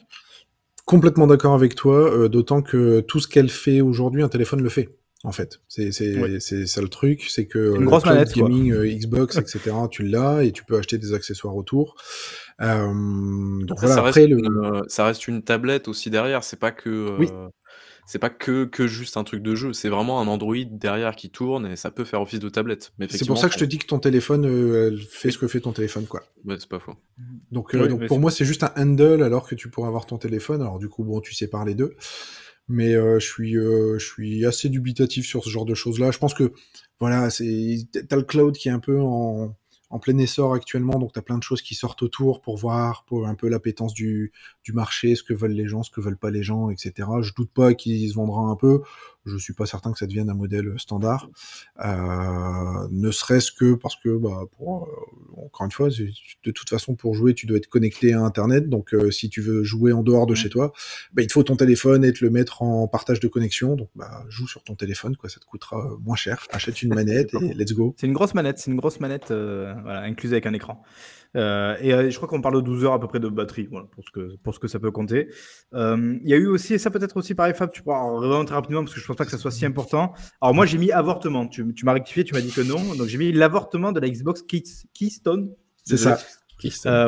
Complètement 0.85 1.25
d'accord 1.27 1.53
avec 1.55 1.73
toi, 1.73 1.95
euh, 2.13 2.27
d'autant 2.29 2.61
que 2.61 2.99
tout 2.99 3.19
ce 3.19 3.27
qu'elle 3.27 3.49
fait 3.49 3.81
aujourd'hui, 3.81 4.21
un 4.21 4.29
téléphone 4.29 4.61
le 4.61 4.69
fait. 4.69 4.89
En 5.23 5.31
fait, 5.31 5.59
c'est 5.67 5.91
c'est 5.91 6.19
Ouais. 6.19 6.39
c'est 6.39 6.67
ça 6.67 6.81
le 6.83 6.87
truc, 6.87 7.23
c'est 7.29 7.47
que 7.47 7.73
Une 7.73 7.81
le 7.81 7.85
grosse 7.87 8.05
manette, 8.05 8.31
quoi. 8.33 8.43
gaming, 8.47 8.71
euh, 8.71 8.85
Xbox, 8.95 9.37
etc. 9.37 9.71
Tu 9.89 10.03
l'as 10.03 10.43
et 10.43 10.51
tu 10.51 10.63
peux 10.63 10.77
acheter 10.77 10.99
des 10.99 11.13
accessoires 11.15 11.55
autour. 11.55 11.95
Euh, 12.61 12.85
donc 13.61 13.71
Après, 13.71 13.87
voilà. 13.87 13.95
ça, 13.95 14.01
reste 14.03 14.17
une, 14.29 14.63
euh, 14.63 14.81
ça 14.87 15.05
reste 15.05 15.27
une 15.27 15.41
tablette 15.41 15.87
aussi 15.87 16.11
derrière. 16.11 16.43
C'est 16.43 16.59
pas 16.59 16.71
que. 16.71 16.89
euh, 16.89 17.17
Oui. 17.17 17.29
C'est 18.05 18.19
pas 18.19 18.29
que, 18.29 18.65
que 18.65 18.85
juste 18.85 19.17
un 19.17 19.23
truc 19.23 19.41
de 19.41 19.55
jeu, 19.55 19.73
c'est 19.73 19.89
vraiment 19.89 20.21
un 20.21 20.27
Android 20.27 20.55
derrière 20.69 21.15
qui 21.15 21.29
tourne 21.29 21.65
et 21.65 21.75
ça 21.75 21.89
peut 21.89 22.03
faire 22.03 22.21
office 22.21 22.39
de 22.39 22.49
tablette. 22.49 22.93
C'est 23.09 23.25
pour 23.25 23.37
ça 23.37 23.47
que 23.47 23.53
je 23.55 23.59
te 23.59 23.65
dis 23.65 23.79
que 23.79 23.87
ton 23.87 23.99
téléphone 23.99 24.45
euh, 24.45 24.95
fait 25.09 25.31
ce 25.31 25.37
que 25.37 25.47
fait 25.47 25.59
ton 25.59 25.71
téléphone, 25.71 26.05
quoi. 26.05 26.23
Ouais, 26.45 26.55
c'est 26.59 26.69
pas 26.69 26.79
faux. 26.79 26.93
Donc, 27.51 27.73
euh, 27.73 27.83
Oui, 27.83 27.89
donc 27.89 28.01
mais 28.01 28.07
pour 28.07 28.19
moi, 28.19 28.29
c'est 28.29 28.45
juste 28.45 28.63
un 28.63 28.71
handle 28.77 29.23
alors 29.23 29.47
que 29.47 29.55
tu 29.55 29.69
pourrais 29.69 29.87
avoir 29.87 30.05
ton 30.05 30.17
téléphone. 30.17 30.61
Alors 30.61 30.77
du 30.77 30.87
coup, 30.87 31.03
bon, 31.03 31.19
tu 31.19 31.33
sépares 31.33 31.65
les 31.65 31.75
deux. 31.75 31.95
Mais 32.67 32.95
euh, 32.95 33.19
je 33.19 33.25
suis, 33.25 33.57
euh, 33.57 33.99
je 33.99 34.05
suis 34.05 34.45
assez 34.45 34.69
dubitatif 34.69 35.25
sur 35.25 35.43
ce 35.43 35.49
genre 35.49 35.65
de 35.65 35.75
choses-là. 35.75 36.11
Je 36.11 36.17
pense 36.17 36.33
que 36.33 36.51
voilà, 36.99 37.29
c'est 37.29 37.77
t'as 38.07 38.15
le 38.15 38.23
cloud 38.23 38.55
qui 38.55 38.69
est 38.69 38.71
un 38.71 38.79
peu 38.79 38.99
en, 38.99 39.55
en 39.95 39.99
plein 39.99 40.17
essor 40.17 40.53
actuellement, 40.53 40.99
donc 40.99 41.13
t'as 41.13 41.21
plein 41.21 41.37
de 41.37 41.43
choses 41.43 41.61
qui 41.61 41.73
sortent 41.73 42.03
autour 42.03 42.41
pour 42.41 42.57
voir, 42.57 43.05
pour 43.05 43.27
un 43.27 43.33
peu 43.33 43.47
l'appétence 43.47 43.93
du, 43.93 44.33
du 44.65 44.73
marché, 44.73 45.15
ce 45.15 45.23
que 45.23 45.33
veulent 45.33 45.53
les 45.53 45.69
gens, 45.69 45.83
ce 45.83 45.89
que 45.89 46.01
veulent 46.01 46.17
pas 46.17 46.31
les 46.31 46.43
gens, 46.43 46.69
etc. 46.69 47.07
Je 47.21 47.33
doute 47.33 47.49
pas 47.49 47.73
qu'il 47.73 48.09
se 48.09 48.13
vendra 48.13 48.41
un 48.41 48.57
peu. 48.57 48.81
Je 49.25 49.37
suis 49.37 49.53
pas 49.53 49.65
certain 49.65 49.91
que 49.91 49.97
ça 49.97 50.05
devienne 50.05 50.29
un 50.29 50.35
modèle 50.35 50.73
standard. 50.77 51.29
Euh, 51.83 52.87
ne 52.91 53.11
serait-ce 53.11 53.51
que 53.51 53.73
parce 53.73 53.95
que 53.95 54.17
bah, 54.17 54.43
pour, 54.57 54.85
euh, 54.85 55.45
encore 55.45 55.65
une 55.65 55.71
fois, 55.71 55.89
de 55.89 56.51
toute 56.51 56.69
façon, 56.69 56.95
pour 56.95 57.15
jouer, 57.15 57.33
tu 57.33 57.45
dois 57.45 57.57
être 57.57 57.67
connecté 57.67 58.13
à 58.13 58.21
Internet. 58.21 58.69
Donc, 58.69 58.93
euh, 58.93 59.11
si 59.11 59.29
tu 59.29 59.41
veux 59.41 59.63
jouer 59.63 59.91
en 59.91 60.03
dehors 60.03 60.25
de 60.25 60.35
chez 60.35 60.49
toi, 60.49 60.73
bah, 61.13 61.21
il 61.21 61.27
te 61.27 61.33
faut 61.33 61.43
ton 61.43 61.55
téléphone 61.55 62.05
et 62.05 62.13
te 62.13 62.23
le 62.23 62.29
mettre 62.29 62.61
en 62.61 62.87
partage 62.87 63.19
de 63.19 63.27
connexion. 63.27 63.75
Donc, 63.75 63.89
bah, 63.95 64.23
joue 64.29 64.47
sur 64.47 64.63
ton 64.63 64.75
téléphone, 64.75 65.15
quoi. 65.15 65.29
Ça 65.29 65.39
te 65.39 65.45
coûtera 65.45 65.97
moins 66.03 66.15
cher. 66.15 66.45
Achète 66.51 66.81
une 66.81 66.89
manette 66.95 67.33
et 67.41 67.53
let's 67.53 67.73
go. 67.73 67.95
C'est 67.97 68.07
une 68.07 68.13
grosse 68.13 68.33
manette, 68.33 68.59
c'est 68.59 68.71
une 68.71 68.77
grosse 68.77 68.99
manette 68.99 69.27
voilà, 69.27 70.01
incluse 70.01 70.33
avec 70.33 70.45
un 70.45 70.53
écran. 70.53 70.83
Euh, 71.35 71.75
et 71.81 71.93
euh, 71.93 72.09
je 72.09 72.15
crois 72.15 72.27
qu'on 72.29 72.41
parle 72.41 72.55
de 72.55 72.61
12 72.61 72.85
heures 72.85 72.93
à 72.93 72.99
peu 72.99 73.07
près 73.07 73.19
de 73.19 73.27
batterie, 73.27 73.67
voilà, 73.69 73.87
pour, 73.91 74.03
ce 74.05 74.11
que, 74.11 74.35
pour 74.43 74.53
ce 74.55 74.59
que 74.59 74.67
ça 74.67 74.79
peut 74.79 74.91
compter. 74.91 75.27
Euh, 75.73 76.17
Il 76.23 76.29
y 76.29 76.33
a 76.33 76.37
eu 76.37 76.47
aussi, 76.47 76.73
et 76.73 76.77
ça 76.77 76.89
peut-être 76.89 77.17
aussi 77.17 77.35
pareil, 77.35 77.53
Fab, 77.53 77.71
tu 77.71 77.81
pourras 77.83 77.99
en 77.99 78.17
vraiment 78.19 78.45
très 78.45 78.55
rapidement 78.55 78.81
parce 78.83 78.93
que 78.93 78.99
je 79.01 79.05
pense 79.05 79.17
pas 79.17 79.25
que 79.25 79.31
ça 79.31 79.37
soit 79.37 79.51
si 79.51 79.65
important. 79.65 80.13
Alors 80.41 80.53
moi 80.55 80.65
j'ai 80.65 80.77
mis 80.77 80.91
avortement, 80.91 81.45
tu, 81.47 81.73
tu 81.73 81.85
m'as 81.85 81.93
rectifié, 81.93 82.23
tu 82.23 82.33
m'as 82.33 82.41
dit 82.41 82.51
que 82.51 82.61
non, 82.61 82.95
donc 82.95 83.07
j'ai 83.07 83.17
mis 83.17 83.31
l'avortement 83.31 83.91
de 83.91 83.99
la 83.99 84.09
Xbox 84.09 84.41
Keys- 84.43 84.85
Keystone. 84.93 85.51
C'est 85.83 85.97
ça. 85.97 86.17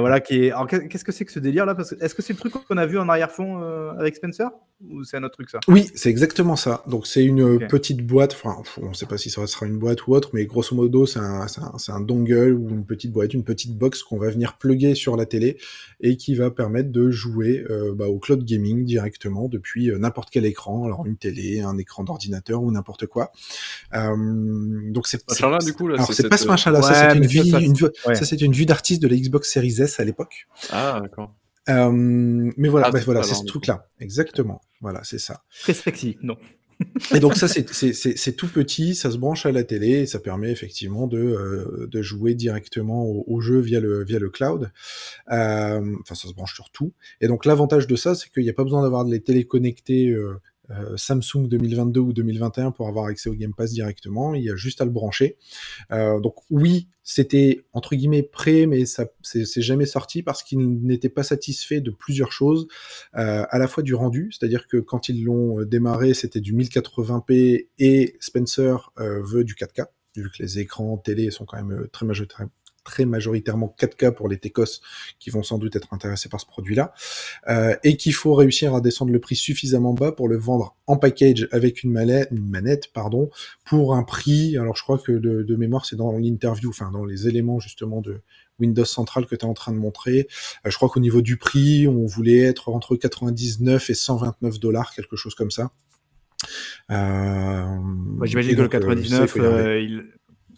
Voilà, 0.02 0.20
qui 0.20 0.44
est. 0.44 0.52
Alors, 0.52 0.68
qu'est- 0.68 0.90
qu'est-ce 0.90 1.06
que 1.06 1.14
c'est 1.14 1.24
que 1.24 1.32
ce 1.32 1.40
délire 1.40 1.66
là 1.66 1.74
Parce 1.74 1.92
que 1.96 2.04
est-ce 2.04 2.14
que 2.14 2.22
c'est 2.22 2.34
le 2.34 2.38
truc 2.40 2.52
qu'on 2.54 2.76
a 2.78 2.86
vu 2.86 3.00
en 3.00 3.08
arrière-fond 3.08 3.62
avec 3.98 4.16
Spencer? 4.18 4.50
Ou 4.82 5.04
c'est 5.04 5.18
un 5.18 5.24
autre 5.24 5.34
truc 5.34 5.50
ça? 5.50 5.60
Oui, 5.68 5.90
c'est 5.96 6.10
exactement 6.10 6.56
ça. 6.56 6.84
Donc 6.88 7.08
c'est 7.08 7.24
une 7.24 7.42
Ok. 7.42 7.68
petite 7.68 8.06
boîte, 8.06 8.34
enfin 8.34 8.62
on 8.82 8.90
ne 8.90 8.94
sait 8.94 9.06
pas 9.08 9.18
si 9.18 9.30
ça 9.30 9.46
sera 9.48 9.66
une 9.66 9.78
boîte 9.78 10.06
ou 10.08 10.14
autre, 10.14 10.30
mais 10.34 10.46
grosso 10.46 10.76
modo 10.76 11.06
c'est 11.06 11.20
un, 11.20 11.48
c'est 11.48 11.62
un, 11.62 11.78
c'est 11.78 11.92
un 11.92 12.00
dongle 12.00 12.54
ou 12.54 12.70
une 12.70 12.86
petite 12.86 13.12
boîte, 13.12 13.34
une 13.34 13.44
petite 13.44 13.76
box 13.76 14.04
qu'on 14.04 14.18
va 14.18 14.30
venir 14.30 14.58
plugger 14.58 14.94
sur 14.96 15.18
la 15.18 15.26
télé 15.26 15.58
et 16.00 16.16
qui 16.16 16.36
va 16.36 16.52
permettre 16.52 16.92
de 16.92 17.10
jouer 17.10 17.66
euh, 17.70 17.94
bah, 17.96 18.08
au 18.08 18.20
cloud 18.20 18.44
gaming 18.44 18.86
directement 18.86 19.48
depuis 19.48 19.90
euh, 19.90 19.98
n'importe 19.98 20.30
quel 20.32 20.46
écran, 20.46 20.86
alors 20.86 21.06
une 21.06 21.18
télé, 21.18 21.62
un 21.62 21.78
écran 21.78 22.04
d'ordinateur 22.04 22.62
ou 22.62 22.72
n'importe 22.72 23.08
quoi. 23.08 23.32
Euh, 23.96 24.92
donc 24.92 25.08
c'est 25.08 25.18
Ce 25.28 25.44
machin-là, 25.44 25.58
du 25.66 25.74
coup, 25.74 25.88
là, 25.88 25.96
alors 25.96 26.08
c'est 26.08 26.22
c'est 26.22 26.30
pas 26.30 26.38
cette, 26.38 26.46
ce 26.46 26.52
machin-là, 26.52 26.82
ça 26.82 26.90
Ouais, 26.90 27.28
c'est 27.30 27.66
une 27.66 27.76
ça, 27.76 27.88
ça, 28.04 28.10
ouais. 28.10 28.16
ça 28.16 28.26
c'est 28.26 28.42
une 28.42 28.54
vue 28.54 28.66
d'artiste 28.66 29.02
de 29.02 29.08
la 29.08 29.16
Xbox 29.16 29.52
Series 29.52 29.82
S 29.82 30.00
à 30.00 30.04
l'époque. 30.04 30.48
Ah, 30.72 31.00
d'accord. 31.02 31.34
Euh, 31.70 31.92
mais 31.92 32.70
voilà, 32.70 32.88
Ah, 32.88 32.92
bah, 32.92 33.00
c'est 33.00 33.06
voilà, 33.06 33.24
c'est 33.24 33.36
ce 33.36 33.44
truc-là, 33.46 33.88
exactement. 34.00 34.62
Voilà, 34.82 35.02
c'est 35.04 35.20
ça. 35.20 35.44
Sexy, 35.52 36.18
non 36.22 36.38
Et 37.16 37.20
donc 37.20 37.36
ça, 37.36 37.48
c'est- 37.48 37.68
c'est 37.74 37.92
c'est- 37.92 38.16
c'est 38.16 38.34
tout 38.34 38.48
petit, 38.48 38.94
ça 38.94 39.10
se 39.10 39.18
branche 39.18 39.48
à 39.48 39.52
la 39.52 39.64
télé, 39.64 39.88
et 40.02 40.06
ça 40.06 40.20
permet 40.20 40.52
effectivement 40.52 41.08
de, 41.08 41.18
euh, 41.18 41.88
de 41.90 42.02
jouer 42.04 42.36
directement 42.36 43.04
au, 43.04 43.24
au 43.28 43.42
jeu 43.42 43.60
via 43.60 43.80
le, 43.80 44.04
via 44.04 44.20
le 44.20 44.30
cloud. 44.30 44.72
Euh, 45.32 45.96
Enfin, 46.02 46.14
ça 46.16 46.28
se 46.28 46.34
branche 46.34 46.54
sur 46.54 46.70
tout. 46.70 46.94
Et 47.20 47.28
donc 47.28 47.46
l'avantage 47.46 47.88
de 47.88 47.96
ça, 47.96 48.14
c'est 48.14 48.30
qu'il 48.30 48.44
n'y 48.44 48.50
a 48.50 48.54
pas 48.54 48.64
besoin 48.64 48.84
d'avoir 48.84 49.04
les 49.06 49.22
télé 49.22 49.46
connectées 49.46 50.10
euh, 50.10 50.40
euh, 50.70 50.98
Samsung 50.98 51.48
2022 51.48 52.00
ou 52.00 52.14
2021 52.14 52.72
pour 52.72 52.88
avoir 52.88 53.06
accès 53.06 53.30
au 53.30 53.34
Game 53.34 53.54
Pass 53.54 53.72
directement. 53.72 54.36
Il 54.36 54.44
y 54.44 54.50
a 54.50 54.56
juste 54.56 54.82
à 54.82 54.86
le 54.86 54.92
brancher. 54.92 55.38
Euh, 55.92 56.20
donc 56.20 56.36
oui, 56.50 56.90
c'était 57.04 57.66
entre 57.74 57.96
guillemets 57.96 58.24
prêt, 58.24 58.66
mais 58.66 58.86
ça 58.86 59.06
c'est 59.22 59.62
jamais 59.62 59.86
sorti 59.86 60.24
parce 60.24 60.44
qu'ils 60.44 60.84
n'étaient 60.84 61.10
pas 61.10 61.24
satisfaits 61.24 61.80
de 61.80 61.92
plusieurs 61.92 62.32
choses, 62.32 62.68
euh, 63.16 63.46
à 63.50 63.60
la 63.60 63.68
fois 63.68 63.84
du 63.84 63.96
rendu, 63.96 64.30
c'est-à-dire 64.32 64.68
que 64.68 64.78
quand 64.78 65.08
ils 65.08 65.24
l'ont 65.24 65.64
démarré, 65.64 66.14
c'était 66.14 66.42
du 66.42 66.54
1080p 66.54 67.70
et 67.80 68.18
Spencer 68.20 68.92
veut 68.98 69.44
du 69.44 69.54
4K, 69.56 69.86
vu 70.16 70.30
que 70.30 70.44
les 70.44 70.60
écrans 70.60 70.98
télé 70.98 71.32
sont 71.32 71.46
quand 71.46 71.64
même 71.64 71.88
très 71.92 72.06
majoritairement 72.06 72.52
très 72.88 73.04
majoritairement 73.06 73.76
4K 73.78 74.12
pour 74.14 74.30
les 74.30 74.38
Tecos 74.38 74.80
qui 75.20 75.30
vont 75.30 75.44
sans 75.44 75.58
doute 75.58 75.76
être 75.76 75.94
intéressés 75.94 76.30
par 76.30 76.40
ce 76.40 76.46
produit-là, 76.46 76.94
euh, 77.50 77.76
et 77.84 77.98
qu'il 77.98 78.14
faut 78.14 78.34
réussir 78.34 78.74
à 78.74 78.80
descendre 78.82 79.12
le 79.12 79.20
prix 79.20 79.36
suffisamment 79.36 79.94
bas 79.94 80.14
pour 80.14 80.30
le 80.30 80.38
vendre 80.38 80.76
en 80.88 80.96
package 80.96 81.50
avec 81.52 81.84
une 81.84 81.92
manette, 81.92 82.30
une 82.32 82.50
manette 82.50 82.94
pardon, 82.94 83.30
pour 83.66 83.94
un 83.94 84.04
prix, 84.04 84.58
alors 84.58 84.76
je 84.78 84.84
crois 84.84 84.98
que 84.98 85.12
de, 85.12 85.44
de 85.44 85.56
mémoire 85.58 85.86
c'est 85.86 85.98
dans 85.98 86.14
l'interview, 86.14 86.70
enfin 86.70 86.90
dans 86.92 87.04
les 87.04 87.28
éléments 87.28 87.60
justement 87.60 88.00
de 88.00 88.22
Windows 88.60 88.86
Central 88.86 89.26
que 89.26 89.36
tu 89.36 89.46
es 89.46 89.50
en 89.50 89.54
train 89.54 89.74
de 89.74 89.78
montrer, 89.78 90.28
euh, 90.66 90.70
je 90.70 90.76
crois 90.78 90.88
qu'au 90.90 91.02
niveau 91.02 91.22
du 91.22 91.36
prix, 91.36 91.88
on 91.90 92.06
voulait 92.06 92.40
être 92.40 92.70
entre 92.70 92.96
99 92.96 93.90
et 93.90 93.94
129 93.94 94.60
dollars, 94.60 94.94
quelque 94.96 95.18
chose 95.18 95.36
comme 95.36 95.52
ça. 95.52 95.72
Euh, 96.92 97.66
J'imagine 98.24 98.56
que 98.56 98.62
le 98.62 98.68
donc, 98.70 98.76
euh, 98.76 98.80
ça, 98.80 98.94
il 98.94 99.10
99, 99.10 99.30
faut 99.32 99.40
y 99.40 99.46
arriver. 99.46 99.62
euh, 99.70 99.80
il- 99.82 100.06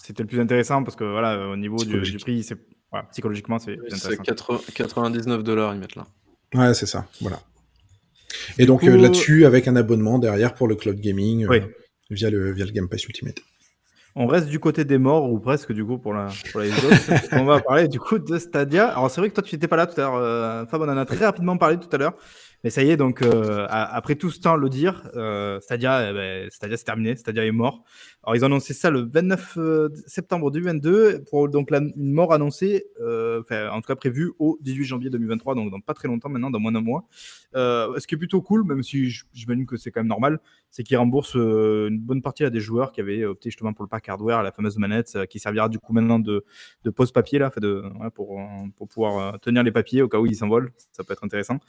c'était 0.09 0.23
le 0.23 0.27
plus 0.27 0.39
intéressant 0.39 0.83
parce 0.83 0.95
que 0.95 1.03
voilà, 1.03 1.49
au 1.49 1.55
niveau 1.55 1.77
du, 1.77 2.17
prix, 2.17 2.41
c'est 2.41 2.57
voilà, 2.91 3.05
psychologiquement, 3.11 3.59
c'est 3.59 3.75
plus 3.75 3.91
C'est 3.91 4.13
intéressant. 4.19 4.23
80 4.23 4.59
99 4.73 5.43
dollars, 5.43 5.75
ils 5.75 5.79
mettent 5.79 5.95
là. 5.95 6.07
Ouais, 6.55 6.73
c'est 6.73 6.87
ça, 6.87 7.05
voilà. 7.21 7.39
Et 8.57 8.65
donc 8.65 8.79
coup- 8.79 8.87
euh, 8.87 8.97
là-dessus, 8.97 9.45
avec 9.45 9.67
un 9.67 9.75
abonnement 9.75 10.17
derrière 10.17 10.55
pour 10.55 10.67
le 10.67 10.73
cloud 10.73 10.99
gaming, 10.99 11.43
euh, 11.45 11.49
Oui. 11.49 11.61
via, 12.09 12.31
le, 12.31 12.51
via 12.51 12.65
le 12.65 12.71
Game 12.71 12.89
Pass 12.89 13.05
Ultimate. 13.05 13.39
On 14.15 14.25
reste 14.25 14.47
du 14.47 14.59
côté 14.59 14.83
des 14.83 14.97
morts, 14.97 15.31
ou 15.31 15.39
presque, 15.39 15.73
du 15.73 15.85
coup, 15.85 15.99
pour 15.99 16.15
la, 16.15 16.29
pour 16.51 16.61
puisqu'on 16.61 17.45
va 17.45 17.61
parler, 17.61 17.87
du 17.87 17.99
coup, 17.99 18.17
de 18.17 18.39
Stadia. 18.39 18.87
Alors, 18.87 19.11
c'est 19.11 19.21
vrai 19.21 19.29
que 19.29 19.35
toi, 19.35 19.43
tu 19.43 19.53
n'étais 19.53 19.67
pas 19.67 19.75
là 19.75 19.85
tout 19.85 20.01
à 20.01 20.05
l'heure, 20.05 20.15
euh, 20.15 20.65
Fab, 20.65 20.81
on 20.81 20.89
en 20.89 20.97
a 20.97 21.05
très 21.05 21.23
rapidement 21.23 21.55
parlé 21.57 21.77
tout 21.77 21.89
à 21.91 21.97
l'heure. 21.99 22.15
Mais 22.63 22.69
ça 22.71 22.83
y 22.83 22.89
est, 22.89 22.97
donc, 22.97 23.21
euh, 23.21 23.65
après 23.69 24.15
tout 24.15 24.31
ce 24.31 24.39
temps 24.41 24.57
le 24.57 24.67
dire, 24.67 25.09
euh, 25.15 25.61
Stadia, 25.61 26.09
eh 26.09 26.13
ben, 26.13 26.49
Stadia, 26.49 26.75
c'est 26.75 26.83
terminé. 26.83 27.15
Stadia 27.15 27.45
est 27.45 27.51
mort. 27.51 27.83
Ils 28.35 28.43
ont 28.43 28.47
annoncé 28.47 28.73
ça 28.73 28.89
le 28.89 29.01
29 29.01 29.57
euh, 29.57 29.89
septembre 30.05 30.51
2022, 30.51 31.23
pour 31.29 31.49
donc 31.49 31.71
une 31.71 32.11
mort 32.11 32.33
annoncée, 32.33 32.85
euh, 33.01 33.41
enfin, 33.41 33.69
en 33.69 33.81
tout 33.81 33.87
cas 33.87 33.95
prévue 33.95 34.31
au 34.39 34.57
18 34.61 34.83
janvier 34.83 35.09
2023, 35.09 35.55
donc 35.55 35.71
dans 35.71 35.79
pas 35.79 35.93
très 35.93 36.07
longtemps 36.07 36.29
maintenant, 36.29 36.51
dans 36.51 36.59
moins 36.59 36.71
d'un 36.71 36.81
mois. 36.81 37.05
Euh, 37.55 37.99
ce 37.99 38.07
qui 38.07 38.15
est 38.15 38.17
plutôt 38.17 38.41
cool, 38.41 38.63
même 38.65 38.83
si 38.83 39.09
j'imagine 39.33 39.65
que 39.65 39.77
c'est 39.77 39.91
quand 39.91 40.01
même 40.01 40.07
normal, 40.07 40.39
c'est 40.69 40.83
qu'ils 40.83 40.97
remboursent 40.97 41.35
une 41.35 41.99
bonne 41.99 42.21
partie 42.21 42.43
à 42.43 42.49
des 42.49 42.59
joueurs 42.59 42.91
qui 42.91 43.01
avaient 43.01 43.25
opté 43.25 43.49
justement 43.49 43.73
pour 43.73 43.83
le 43.83 43.89
pack 43.89 44.07
hardware, 44.09 44.43
la 44.43 44.51
fameuse 44.51 44.77
manette, 44.77 45.17
qui 45.29 45.39
servira 45.39 45.69
du 45.69 45.79
coup 45.79 45.93
maintenant 45.93 46.19
de, 46.19 46.45
de 46.83 46.89
pose 46.89 47.11
papier 47.11 47.39
là, 47.39 47.51
de, 47.57 47.83
pour, 48.13 48.39
pour 48.75 48.87
pouvoir 48.87 49.39
tenir 49.39 49.63
les 49.63 49.71
papiers 49.71 50.01
au 50.01 50.07
cas 50.07 50.19
où 50.19 50.25
ils 50.25 50.35
s'envolent. 50.35 50.71
Ça 50.91 51.03
peut 51.03 51.13
être 51.13 51.23
intéressant. 51.23 51.59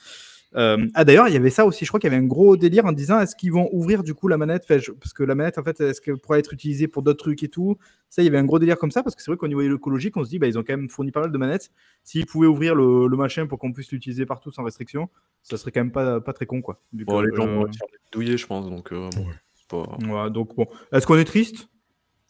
Euh, 0.56 0.84
ah 0.94 1.04
d'ailleurs, 1.04 1.28
il 1.28 1.34
y 1.34 1.36
avait 1.36 1.50
ça 1.50 1.64
aussi. 1.64 1.84
Je 1.84 1.90
crois 1.90 2.00
qu'il 2.00 2.10
y 2.10 2.14
avait 2.14 2.22
un 2.22 2.26
gros 2.26 2.56
délire 2.56 2.84
en 2.84 2.92
disant 2.92 3.20
est-ce 3.20 3.36
qu'ils 3.36 3.52
vont 3.52 3.68
ouvrir 3.72 4.02
du 4.02 4.14
coup 4.14 4.26
la 4.26 4.36
manette? 4.36 4.62
Enfin, 4.64 4.78
je- 4.78 4.90
Parce 4.92 5.12
que 5.12 5.22
la 5.22 5.34
manette, 5.34 5.58
en 5.58 5.62
fait, 5.62 5.80
est-ce 5.80 6.00
qu'elle 6.00 6.18
pourrait 6.18 6.40
être 6.40 6.52
utilisée 6.52 6.88
pour 6.88 7.02
d'autres 7.02 7.22
trucs 7.22 7.42
et 7.42 7.48
tout? 7.48 7.76
Ça, 8.08 8.22
il 8.22 8.24
y 8.24 8.28
avait 8.28 8.38
un 8.38 8.44
gros 8.44 8.58
délire 8.58 8.76
comme 8.76 8.90
ça 8.90 9.04
parce 9.04 9.14
que 9.14 9.22
c'est 9.22 9.30
vrai 9.30 9.38
qu'au 9.38 9.46
niveau 9.46 9.60
écologique, 9.60 10.16
on 10.16 10.24
se 10.24 10.30
dit 10.30 10.38
bah, 10.40 10.48
ils 10.48 10.58
ont 10.58 10.64
quand 10.64 10.76
même 10.76 10.88
fourni 10.88 11.12
pas 11.12 11.20
mal 11.20 11.30
de 11.30 11.38
manettes. 11.38 11.70
S'ils 12.02 12.26
pouvaient 12.26 12.48
ouvrir 12.48 12.74
le, 12.74 13.06
le 13.06 13.16
machin 13.16 13.46
pour 13.46 13.58
qu'on 13.60 13.72
puisse 13.72 13.92
l'utiliser 13.92 14.26
partout 14.26 14.50
sans 14.50 14.64
restriction, 14.64 15.08
ça 15.44 15.56
serait 15.56 15.70
quand 15.70 15.80
même 15.80 15.92
pas, 15.92 16.20
pas 16.20 16.32
très 16.32 16.46
con 16.46 16.62
quoi. 16.62 16.82
Bon, 16.92 17.20
que, 17.20 17.26
les 17.26 17.36
gens 17.36 17.46
euh, 17.46 17.54
vont 17.54 17.72
faire 17.72 17.86
douiller, 18.12 18.36
je 18.36 18.46
pense, 18.46 18.68
donc 18.68 18.92
euh, 18.92 19.08
bon, 19.14 19.26
c'est 19.54 19.68
pas- 19.68 20.24
ouais, 20.24 20.30
donc 20.30 20.56
bon, 20.56 20.66
est-ce 20.92 21.06
qu'on 21.06 21.16
est 21.16 21.24
triste? 21.24 21.68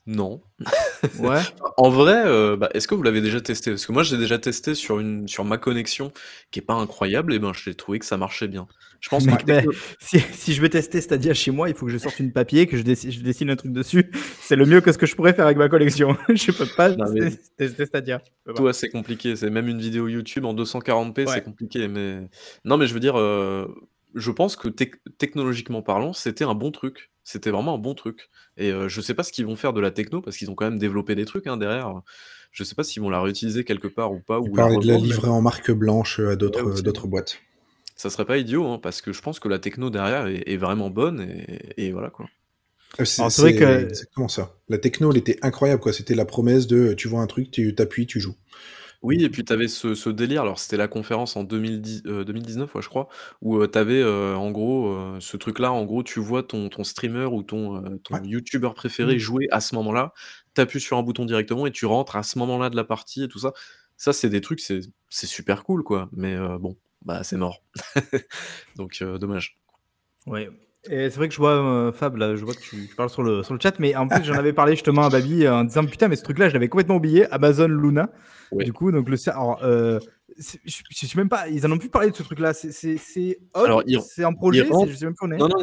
Non. 0.07 0.43
Ouais. 1.19 1.41
En 1.79 1.89
vrai, 1.89 2.23
euh, 2.27 2.57
bah, 2.59 2.69
est-ce 2.75 2.87
que 2.87 2.95
vous 2.95 3.03
l'avez 3.03 3.23
déjà 3.23 3.41
testé? 3.41 3.71
Parce 3.71 3.87
que 3.87 3.93
moi, 3.93 4.03
je 4.03 4.15
l'ai 4.15 4.21
déjà 4.21 4.39
testé 4.39 4.75
sur 4.75 5.01
une 5.01 5.27
sur 5.27 5.45
ma 5.47 5.57
connexion 5.57 6.13
qui 6.51 6.59
est 6.59 6.63
pas 6.63 6.75
incroyable, 6.75 7.33
et 7.33 7.39
ben, 7.39 7.53
je 7.55 7.71
l'ai 7.71 7.75
trouvé 7.75 7.99
que 7.99 8.05
ça 8.05 8.19
marchait 8.19 8.49
bien. 8.49 8.67
Je 9.01 9.09
pense 9.09 9.27
que 9.27 9.31
techno- 9.45 9.73
si, 9.99 10.21
si 10.33 10.53
je 10.53 10.61
veux 10.61 10.69
tester 10.69 11.01
Stadia 11.01 11.33
chez 11.33 11.51
moi, 11.53 11.71
il 11.71 11.75
faut 11.75 11.87
que 11.87 11.93
je 11.93 11.97
sorte 11.97 12.21
une 12.21 12.33
papier, 12.33 12.67
que 12.67 12.77
je, 12.77 12.83
dessine, 12.83 13.11
je 13.11 13.21
dessine 13.21 13.49
un 13.49 13.57
truc 13.57 13.73
dessus. 13.73 14.11
C'est 14.43 14.57
le 14.57 14.67
mieux 14.67 14.83
que 14.83 14.93
ce 14.93 14.99
que 14.99 15.07
je 15.07 15.17
pourrais 15.17 15.33
faire 15.33 15.47
avec 15.47 15.57
ma 15.57 15.71
collection. 15.71 16.15
je 16.29 16.53
peux 16.53 16.67
pas 16.67 16.91
Non, 16.91 17.11
mais- 17.13 17.21
tester, 17.31 17.43
tester 17.57 17.87
Stadia. 17.87 18.21
Je 18.27 18.31
peux 18.45 18.53
pas. 18.55 18.59
Toi, 18.61 18.73
c'est 18.75 18.91
compliqué. 18.91 19.37
C'est 19.37 19.49
même 19.49 19.69
une 19.69 19.81
vidéo 19.81 20.07
YouTube 20.07 20.45
en 20.45 20.53
240p, 20.55 21.21
Ouais. 21.27 21.27
c'est 21.33 21.43
compliqué. 21.45 21.89
Mais 21.89 22.29
non, 22.67 22.77
mais 22.77 22.87
je 22.87 22.93
veux 22.93 23.01
dire, 23.01 23.19
euh, 23.19 23.67
je 24.15 24.31
pense 24.31 24.55
que 24.57 24.69
tec- 24.69 24.97
technologiquement 25.17 25.81
parlant, 25.81 26.13
c'était 26.13 26.45
un 26.45 26.55
bon 26.55 26.71
truc. 26.71 27.10
C'était 27.25 27.51
vraiment 27.51 27.75
un 27.75 27.79
bon 27.79 27.95
truc. 27.95 28.29
Et 28.57 28.71
euh, 28.73 28.89
je 28.89 29.01
sais 29.01 29.15
pas 29.15 29.23
ce 29.23 29.33
qu'ils 29.33 29.47
vont 29.47 29.57
faire 29.57 29.73
de 29.73 29.81
la 29.81 29.91
techno 29.91 30.21
parce 30.21 30.37
qu'ils 30.37 30.51
ont 30.51 30.55
quand 30.55 30.65
même 30.65 30.79
développé 30.79 31.15
des 31.15 31.25
trucs 31.25 31.47
hein, 31.47 31.57
derrière. 31.57 31.93
Je 32.53 32.65
sais 32.65 32.75
pas 32.75 32.83
s'ils 32.83 33.03
vont 33.03 33.11
la 33.11 33.21
réutiliser 33.21 33.65
quelque 33.65 33.89
part 33.89 34.13
ou 34.13 34.21
pas. 34.21 34.41
Il 34.41 34.51
ou 34.51 34.57
la 34.57 34.63
parlait 34.63 34.79
de 34.79 34.87
la 34.87 34.95
revendre, 34.95 35.05
livrer 35.15 35.29
en 35.29 35.41
marque 35.43 35.71
blanche 35.71 36.19
à 36.21 36.35
d'autres 36.37 36.65
Ouais, 36.65 36.73
aussi. 36.73 36.83
d'autres 36.83 37.07
boîtes. 37.07 37.39
Ça 37.97 38.09
serait 38.11 38.25
pas 38.25 38.39
idiot, 38.39 38.67
hein, 38.67 38.79
parce 38.83 39.03
que 39.03 39.13
je 39.13 39.21
pense 39.21 39.39
que 39.41 39.49
la 39.49 39.59
techno 39.59 39.91
derrière 39.91 40.27
est, 40.27 40.43
est 40.47 40.57
vraiment 40.57 40.89
bonne 40.91 41.21
et, 41.21 41.87
et 41.87 41.93
voilà 41.93 42.09
quoi. 42.11 42.27
Euh, 42.99 43.05
C'est 43.05 43.21
Alors, 43.21 43.31
c'est 43.31 43.43
vrai 43.43 43.53
c'est 43.53 43.59
que- 43.59 43.83
exactement 43.83 44.29
ça. 44.29 44.57
La 44.69 44.79
techno, 44.79 45.13
elle 45.13 45.19
était 45.19 45.39
incroyable. 45.43 45.81
quoi. 45.83 45.93
C'était 45.93 46.15
la 46.15 46.25
promesse 46.25 46.67
de 46.67 46.95
tu 46.95 47.09
vois 47.09 47.21
un 47.21 47.27
truc, 47.27 47.51
tu 47.51 47.75
t'appuies, 47.75 48.07
tu 48.07 48.19
joues. 48.19 48.35
Oui, 49.03 49.25
et 49.25 49.31
puis 49.31 49.45
tu 49.47 49.53
avais 49.55 49.67
ce, 49.69 49.95
ce 49.95 50.11
délire, 50.11 50.43
alors 50.43 50.59
c'était 50.59 50.77
la 50.77 50.87
conférence 50.89 51.35
en 51.35 51.43
2010, 51.43 52.03
euh, 52.07 52.23
2019, 52.25 52.75
ouais, 52.75 52.83
je 52.83 52.89
crois, 52.91 53.09
où 53.41 53.67
tu 53.67 53.79
avais 53.79 54.05
en 54.05 54.51
gros 54.51 54.89
euh, 54.93 55.17
ce 55.21 55.39
truc-là, 55.39 55.73
en 55.73 55.85
gros, 55.87 56.03
tu 56.03 56.21
vois 56.21 56.43
ton, 56.43 56.69
ton 56.69 56.85
streamer 56.85 57.25
ou 57.25 57.43
ton, 57.43 57.83
euh. 57.83 57.99
YouTuber 58.23 58.71
préféré 58.75 59.15
Mm. 59.17 59.19
jouer 59.19 59.49
à 59.53 59.61
ce 59.61 59.75
moment-là, 59.77 60.13
tu 60.55 60.61
appuies 60.61 60.81
sur 60.81 60.99
un 60.99 61.03
bouton 61.03 61.25
directement 61.25 61.67
et 61.67 61.73
tu 61.73 61.87
rentres 61.87 62.17
à 62.17 62.23
ce 62.23 62.39
moment-là 62.41 62.69
de 62.69 62.77
la 62.77 62.85
partie 62.85 63.23
et 63.25 63.29
tout 63.29 63.39
ça. 63.39 63.53
Ça, 63.97 64.13
c'est 64.13 64.29
des 64.29 64.41
trucs, 64.43 64.61
c'est 64.61 64.81
c'est 65.09 65.27
super 65.27 65.65
cool, 65.65 65.83
quoi, 65.83 66.09
mais 66.13 66.35
euh, 66.35 66.59
bon, 66.59 66.77
bah 67.03 67.23
c'est 67.25 67.37
mort. 67.39 67.63
Donc, 68.77 68.99
euh, 69.03 69.19
dommage. 69.19 69.59
Ouais. 70.27 70.51
Et 70.89 71.11
c'est 71.11 71.17
vrai 71.17 71.29
que 71.29 71.35
je 71.35 71.39
vois 71.39 71.53
euh, 71.53 71.93
Fab, 71.93 72.17
là, 72.17 72.37
je 72.37 72.45
vois 72.45 72.55
que 72.55 72.61
tu, 72.61 72.87
tu 72.89 72.95
parles 72.95 73.11
sur 73.11 73.23
le, 73.23 73.43
sur 73.43 73.53
le 73.53 73.61
chat, 73.61 73.79
mais 73.79 73.95
en 73.97 74.09
plus 74.09 74.25
j'en 74.25 74.35
avais 74.35 74.55
parlé 74.55 74.73
justement 74.73 75.03
à 75.03 75.11
Babi 75.11 75.45
euh, 75.45 75.55
en 75.55 75.65
disant 75.65 75.85
putain, 75.85 76.09
mais 76.09 76.17
ce 76.17 76.23
truc-là, 76.23 76.49
je 76.49 76.55
l'avais 76.55 76.69
complètement 76.69 76.97
oublié. 76.97 77.27
Amazon 77.31 77.69
Luna. 77.69 78.09
Ouais. 78.51 78.65
Du 78.65 78.73
coup, 78.73 78.91
donc 78.91 79.09
le 79.09 79.17
alors, 79.29 79.61
euh, 79.63 79.99
je 80.65 81.07
sais 81.07 81.17
même 81.17 81.29
pas, 81.29 81.49
ils 81.49 81.67
en 81.67 81.73
ont 81.73 81.79
plus 81.79 81.91
parlé 81.91 82.11
de 82.11 82.17
ce 82.17 82.23
truc-là. 82.23 82.55
C'est- 82.55 82.73
C'est 82.73 84.25
en 84.25 84.33
projet, 84.35 84.63
rentrent- 84.63 84.91
je 84.91 84.97
sais 84.97 85.05
même 85.05 85.15
pas 85.15 85.27
où 85.27 85.29
on 85.29 85.33
est. 85.33 85.37
Non, 85.39 85.49
non, 85.49 85.63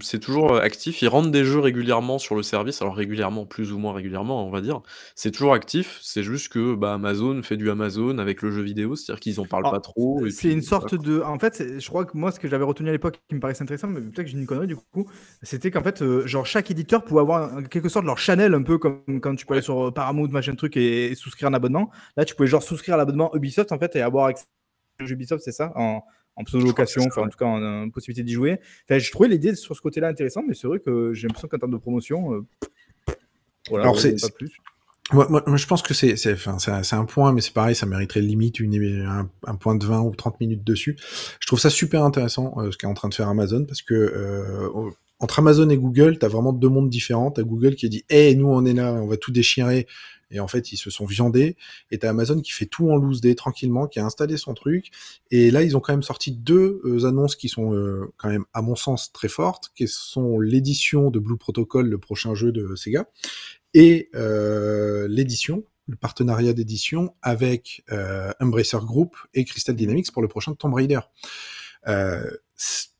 c'est 0.00 0.18
toujours 0.20 0.52
euh, 0.54 0.60
actif. 0.60 1.02
Ils 1.02 1.08
rendent 1.08 1.30
des 1.32 1.44
jeux 1.44 1.58
régulièrement 1.58 2.18
sur 2.18 2.34
le 2.36 2.42
service. 2.42 2.80
Alors 2.82 2.94
régulièrement, 2.94 3.46
plus 3.46 3.72
ou 3.72 3.78
moins 3.78 3.92
régulièrement, 3.92 4.46
on 4.46 4.50
va 4.50 4.60
dire. 4.60 4.80
C'est 5.14 5.30
toujours 5.30 5.54
actif. 5.54 5.98
C'est 6.02 6.22
juste 6.22 6.52
que 6.52 6.74
bah, 6.74 6.94
Amazon 6.94 7.42
fait 7.42 7.56
du 7.56 7.70
Amazon 7.70 8.18
avec 8.18 8.42
le 8.42 8.50
jeu 8.50 8.62
vidéo, 8.62 8.94
c'est-à-dire 8.96 9.20
qu'ils 9.20 9.40
en 9.40 9.44
parlent 9.44 9.64
Alors, 9.64 9.72
pas 9.72 9.80
trop. 9.80 10.20
C'est 10.30 10.50
une 10.50 10.62
sorte 10.62 10.94
de. 10.94 11.20
En 11.22 11.38
fait, 11.38 11.62
je 11.78 11.88
crois 11.88 12.04
que 12.04 12.16
moi, 12.16 12.30
ce 12.32 12.38
que 12.40 12.48
j'avais 12.48 12.64
retenu 12.64 12.88
à 12.88 12.92
l'époque 12.92 13.20
qui 13.28 13.34
me 13.34 13.40
paraissait 13.40 13.62
intéressant, 13.62 13.88
mais 13.88 14.00
peut-être 14.00 14.24
que 14.24 14.30
j'ai 14.30 14.38
une 14.38 14.46
connerie 14.46 14.66
du 14.66 14.76
coup, 14.76 15.06
c'était 15.42 15.70
qu'en 15.70 15.82
fait, 15.82 16.02
euh, 16.02 16.26
genre, 16.26 16.46
chaque 16.46 16.70
éditeur 16.70 17.04
pouvait 17.04 17.20
avoir 17.20 17.54
en 17.56 17.62
quelque 17.62 17.88
sorte 17.88 18.04
leur 18.04 18.18
channel, 18.18 18.54
un 18.54 18.62
peu 18.62 18.78
comme 18.78 19.02
quand 19.20 19.34
tu 19.34 19.46
peux 19.46 19.54
aller 19.54 19.62
sur 19.62 19.88
euh, 19.88 19.90
Paramount, 19.90 20.28
machin 20.28 20.54
truc, 20.54 20.76
et, 20.76 21.06
et 21.06 21.14
souscrire 21.14 21.48
un 21.48 21.54
abonnement. 21.54 21.90
Là, 22.16 22.24
tu 22.24 22.34
pouvais 22.34 22.48
genre 22.48 22.62
souscrire 22.62 22.94
à 22.94 22.98
l'abonnement 22.98 23.34
Ubisoft 23.34 23.63
en 23.72 23.78
fait 23.78 23.96
et 23.96 24.00
avoir 24.02 24.26
accès 24.26 24.44
au 25.02 25.06
jeu 25.06 25.14
Ubisoft, 25.14 25.42
c'est 25.44 25.52
ça 25.52 25.72
En, 25.76 26.02
en 26.36 26.44
pseudo-location, 26.44 27.02
enfin, 27.06 27.22
en 27.22 27.28
tout 27.28 27.38
cas, 27.38 27.46
en, 27.46 27.62
en 27.84 27.90
possibilité 27.90 28.22
d'y 28.24 28.32
jouer. 28.32 28.58
Enfin, 28.88 28.98
je 28.98 29.10
trouvais 29.10 29.28
l'idée 29.28 29.54
sur 29.54 29.74
ce 29.76 29.80
côté-là 29.80 30.08
intéressant, 30.08 30.42
mais 30.46 30.54
c'est 30.54 30.66
vrai 30.66 30.80
que 30.80 31.12
j'ai 31.14 31.26
l'impression 31.26 31.48
qu'en 31.48 31.58
termes 31.58 31.72
de 31.72 31.76
promotion. 31.78 32.32
euh, 32.34 32.46
voilà, 33.68 33.84
Alors, 33.84 33.98
c'est- 33.98 34.20
pas 34.20 34.28
plus. 34.30 34.52
Moi, 35.12 35.26
moi, 35.28 35.42
moi, 35.46 35.58
je 35.58 35.66
pense 35.66 35.82
que 35.82 35.92
c'est 35.92 36.16
c'est 36.16 36.32
enfin, 36.32 36.58
c'est 36.58 36.96
un- 36.96 37.04
point, 37.04 37.32
mais 37.34 37.42
c'est 37.42 37.52
pareil, 37.52 37.74
ça 37.74 37.84
mériterait 37.84 38.22
limite 38.22 38.58
une, 38.58 39.04
un, 39.06 39.28
un 39.46 39.54
point 39.54 39.74
de 39.74 39.84
20 39.84 40.00
ou 40.00 40.14
30 40.14 40.40
minutes 40.40 40.64
dessus. 40.64 40.96
Je 41.40 41.46
trouve 41.46 41.60
ça 41.60 41.68
super 41.68 42.02
intéressant 42.04 42.54
euh, 42.56 42.70
ce 42.70 42.78
qu'est 42.78 42.86
en 42.86 42.94
train 42.94 43.10
de 43.10 43.14
faire 43.14 43.28
Amazon 43.28 43.66
parce 43.66 43.82
que 43.82 43.92
euh, 43.92 44.70
entre 45.24 45.38
Amazon 45.38 45.70
et 45.70 45.78
Google, 45.78 46.18
tu 46.18 46.26
as 46.26 46.28
vraiment 46.28 46.52
deux 46.52 46.68
mondes 46.68 46.90
différents. 46.90 47.30
Tu 47.30 47.42
Google 47.42 47.76
qui 47.76 47.88
dit 47.88 48.04
Hey, 48.10 48.36
nous 48.36 48.46
on 48.46 48.62
est 48.66 48.74
là, 48.74 48.92
on 48.92 49.06
va 49.06 49.16
tout 49.16 49.32
déchirer. 49.32 49.86
Et 50.30 50.38
en 50.38 50.48
fait, 50.48 50.70
ils 50.70 50.76
se 50.76 50.90
sont 50.90 51.06
viandés. 51.06 51.56
Et 51.90 51.98
t'as 51.98 52.10
Amazon 52.10 52.42
qui 52.42 52.52
fait 52.52 52.66
tout 52.66 52.90
en 52.90 52.96
loose 52.96 53.22
day 53.22 53.34
tranquillement, 53.34 53.86
qui 53.86 54.00
a 54.00 54.04
installé 54.04 54.36
son 54.36 54.52
truc. 54.52 54.90
Et 55.30 55.50
là, 55.50 55.62
ils 55.62 55.78
ont 55.78 55.80
quand 55.80 55.94
même 55.94 56.02
sorti 56.02 56.30
deux 56.30 56.82
euh, 56.84 57.06
annonces 57.06 57.36
qui 57.36 57.48
sont 57.48 57.72
euh, 57.72 58.12
quand 58.18 58.28
même, 58.28 58.44
à 58.52 58.60
mon 58.60 58.76
sens, 58.76 59.12
très 59.12 59.28
fortes, 59.28 59.70
qui 59.74 59.88
sont 59.88 60.40
l'édition 60.40 61.10
de 61.10 61.18
Blue 61.18 61.38
Protocol, 61.38 61.88
le 61.88 61.98
prochain 61.98 62.34
jeu 62.34 62.52
de 62.52 62.74
Sega, 62.74 63.06
et 63.72 64.10
euh, 64.14 65.08
l'édition, 65.08 65.64
le 65.86 65.96
partenariat 65.96 66.52
d'édition 66.52 67.14
avec 67.22 67.82
Embracer 68.40 68.78
Group 68.82 69.16
et 69.32 69.44
Crystal 69.46 69.74
Dynamics 69.74 70.12
pour 70.12 70.20
le 70.20 70.28
prochain 70.28 70.52
Tomb 70.52 70.74
Raider. 70.74 71.00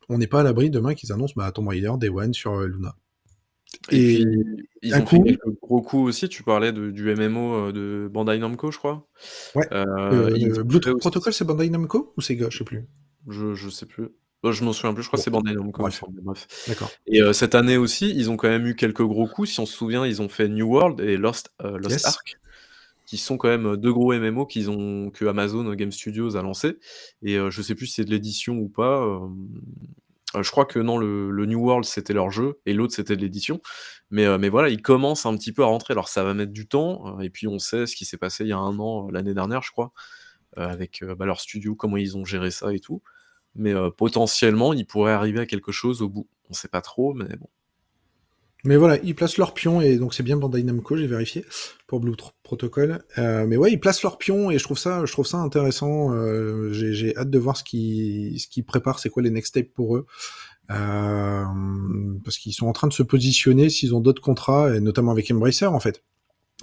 On 0.09 0.17
n'est 0.17 0.27
pas 0.27 0.41
à 0.41 0.43
l'abri 0.43 0.69
demain 0.69 0.93
qu'ils 0.93 1.11
annoncent 1.11 1.33
bah, 1.35 1.51
Tomb 1.51 1.67
Raider 1.67 1.91
Day 1.99 2.09
One 2.09 2.33
sur 2.33 2.53
euh, 2.53 2.67
Luna. 2.67 2.95
Et, 3.91 4.21
Et 4.21 4.25
puis, 4.25 4.67
ils 4.83 4.93
ont 4.95 5.05
fait 5.05 5.17
coup- 5.17 5.23
quelques 5.23 5.59
gros 5.61 5.81
coups 5.81 6.09
aussi. 6.09 6.29
Tu 6.29 6.43
parlais 6.43 6.71
de- 6.71 6.91
du 6.91 7.13
MMO 7.13 7.53
euh, 7.55 7.71
de 7.71 8.07
Bandai 8.11 8.39
Namco, 8.39 8.71
je 8.71 8.77
crois. 8.77 9.07
Ouais. 9.55 9.67
Euh, 9.73 9.85
Euh, 10.31 10.63
Blue 10.63 10.79
fait 10.81 10.93
Protocol, 10.93 11.33
c'est 11.33 11.45
Bandai 11.45 11.69
Namco 11.69 12.13
ou 12.17 12.21
Sega 12.21 12.47
Je 12.49 12.57
sais 12.59 12.63
plus. 12.63 12.85
Je, 13.27 13.53
je 13.53 13.69
sais 13.69 13.85
plus. 13.85 14.07
Je 14.43 14.63
m'en 14.63 14.73
souviens 14.73 14.93
plus. 14.93 15.01
Je 15.03 15.07
crois 15.09 15.17
Bon. 15.17 15.21
que 15.21 15.23
c'est 15.23 15.31
Bandai 15.31 15.53
Namco. 15.55 15.81
Bref. 15.81 16.03
Bref. 16.23 16.47
D'accord. 16.67 16.91
Et 17.07 17.21
euh, 17.21 17.33
cette 17.33 17.55
année 17.55 17.77
aussi, 17.77 18.11
ils 18.15 18.29
ont 18.29 18.37
quand 18.37 18.47
même 18.47 18.65
eu 18.67 18.75
quelques 18.75 19.01
gros 19.03 19.27
coups. 19.27 19.49
Si 19.49 19.59
on 19.59 19.65
se 19.65 19.73
souvient, 19.75 20.05
ils 20.05 20.21
ont 20.21 20.29
fait 20.29 20.47
New 20.47 20.67
World 20.67 21.01
et 21.01 21.17
Lost, 21.17 21.49
Lost 21.63 21.89
Yes. 21.91 22.05
Ark, 22.05 22.35
qui 23.05 23.17
sont 23.17 23.37
quand 23.37 23.49
même 23.49 23.77
deux 23.77 23.93
gros 23.93 24.13
MMO 24.13 24.45
qu'ils 24.45 24.69
ont 24.71 25.09
que 25.11 25.25
Amazon 25.25 25.73
Game 25.75 25.91
Studios 25.91 26.35
a 26.37 26.41
lancé. 26.41 26.77
Et 27.23 27.37
euh, 27.37 27.49
je 27.51 27.61
sais 27.61 27.75
plus 27.75 27.87
si 27.87 27.95
c'est 27.95 28.05
de 28.05 28.11
l'édition 28.11 28.55
ou 28.57 28.69
pas. 28.69 29.01
euh, 29.05 29.19
euh, 30.35 30.43
je 30.43 30.51
crois 30.51 30.65
que 30.65 30.79
non, 30.79 30.97
le, 30.97 31.45
New 31.45 31.59
World 31.59 31.85
c'était 31.85 32.13
leur 32.13 32.31
jeu 32.31 32.59
et 32.65 32.73
l'autre 32.73 32.93
c'était 32.93 33.15
de 33.15 33.21
l'édition. 33.21 33.61
Mais, 34.11 34.25
euh, 34.25 34.37
mais 34.37 34.49
voilà, 34.49 34.69
ils 34.69 34.81
commencent 34.81 35.25
un 35.25 35.35
petit 35.37 35.51
peu 35.53 35.63
à 35.63 35.67
rentrer. 35.67 35.93
Alors 35.93 36.09
ça 36.09 36.23
va 36.23 36.33
mettre 36.33 36.51
du 36.53 36.67
temps. 36.67 37.17
euh, 37.19 37.21
et 37.21 37.29
puis 37.29 37.47
on 37.47 37.59
sait 37.59 37.85
ce 37.87 37.95
qui 37.95 38.05
s'est 38.05 38.17
passé 38.17 38.43
il 38.43 38.49
y 38.49 38.53
a 38.53 38.57
un 38.57 38.77
an, 38.79 39.07
euh, 39.07 39.11
l'année 39.11 39.33
dernière, 39.33 39.61
je 39.63 39.71
crois, 39.71 39.91
euh, 40.57 40.67
avec 40.67 41.03
euh, 41.03 41.15
bah, 41.15 41.25
leur 41.25 41.39
studio, 41.41 41.75
comment 41.75 41.97
ils 41.97 42.17
ont 42.17 42.25
géré 42.25 42.51
ça 42.51 42.73
et 42.73 42.79
tout. 42.79 43.01
Mais 43.55 43.73
euh, 43.75 43.91
potentiellement, 43.91 44.73
ils 44.73 44.87
pourraient 44.87 45.13
arriver 45.13 45.41
à 45.41 45.45
quelque 45.47 45.71
chose 45.73 46.01
au 46.01 46.09
bout. 46.09 46.27
On 46.49 46.53
sait 46.53 46.69
pas 46.69 46.81
trop, 46.81 47.13
mais 47.13 47.25
bon. 47.37 47.49
Mais 48.65 48.77
voilà, 48.77 48.97
ils 49.03 49.13
placent 49.13 49.37
leur 49.37 49.53
pion, 49.53 49.79
et 49.79 49.97
donc 49.97 50.15
c'est 50.15 50.23
bien 50.23 50.37
Bandai 50.37 50.63
Namco, 50.63 50.97
j'ai 50.97 51.05
vérifié, 51.05 51.45
pour 51.85 51.99
Blue 51.99 52.13
Protocol. 52.41 53.03
Euh, 53.19 53.45
mais 53.47 53.57
ouais, 53.57 53.71
ils 53.71 53.79
placent 53.79 54.01
leur 54.01 54.17
pion, 54.17 54.49
et 54.49 54.57
je 54.57 54.63
trouve 54.63 54.79
ça, 54.79 55.05
je 55.05 55.11
trouve 55.11 55.27
ça 55.27 55.37
intéressant. 55.37 56.11
Euh, 56.13 56.69
j'ai 56.71 57.15
hâte 57.15 57.29
de 57.29 57.37
voir 57.37 57.55
ce 57.57 57.63
qu'ils 57.63 58.39
ce 58.39 58.61
préparent, 58.61 58.97
c'est 58.97 59.09
quoi 59.09 59.21
les 59.21 59.29
next 59.29 59.49
steps 59.49 59.71
pour 59.73 59.95
eux. 59.95 60.07
Euh, 60.71 61.45
parce 62.23 62.39
qu'ils 62.39 62.53
sont 62.53 62.65
en 62.65 62.73
train 62.73 62.87
de 62.87 62.93
se 62.93 63.03
positionner 63.03 63.69
s'ils 63.69 63.93
ont 63.93 63.99
d'autres 63.99 64.21
contrats, 64.21 64.75
et 64.75 64.79
notamment 64.79 65.11
avec 65.11 65.29
Embracer, 65.29 65.67
en 65.67 65.79
fait. 65.79 66.03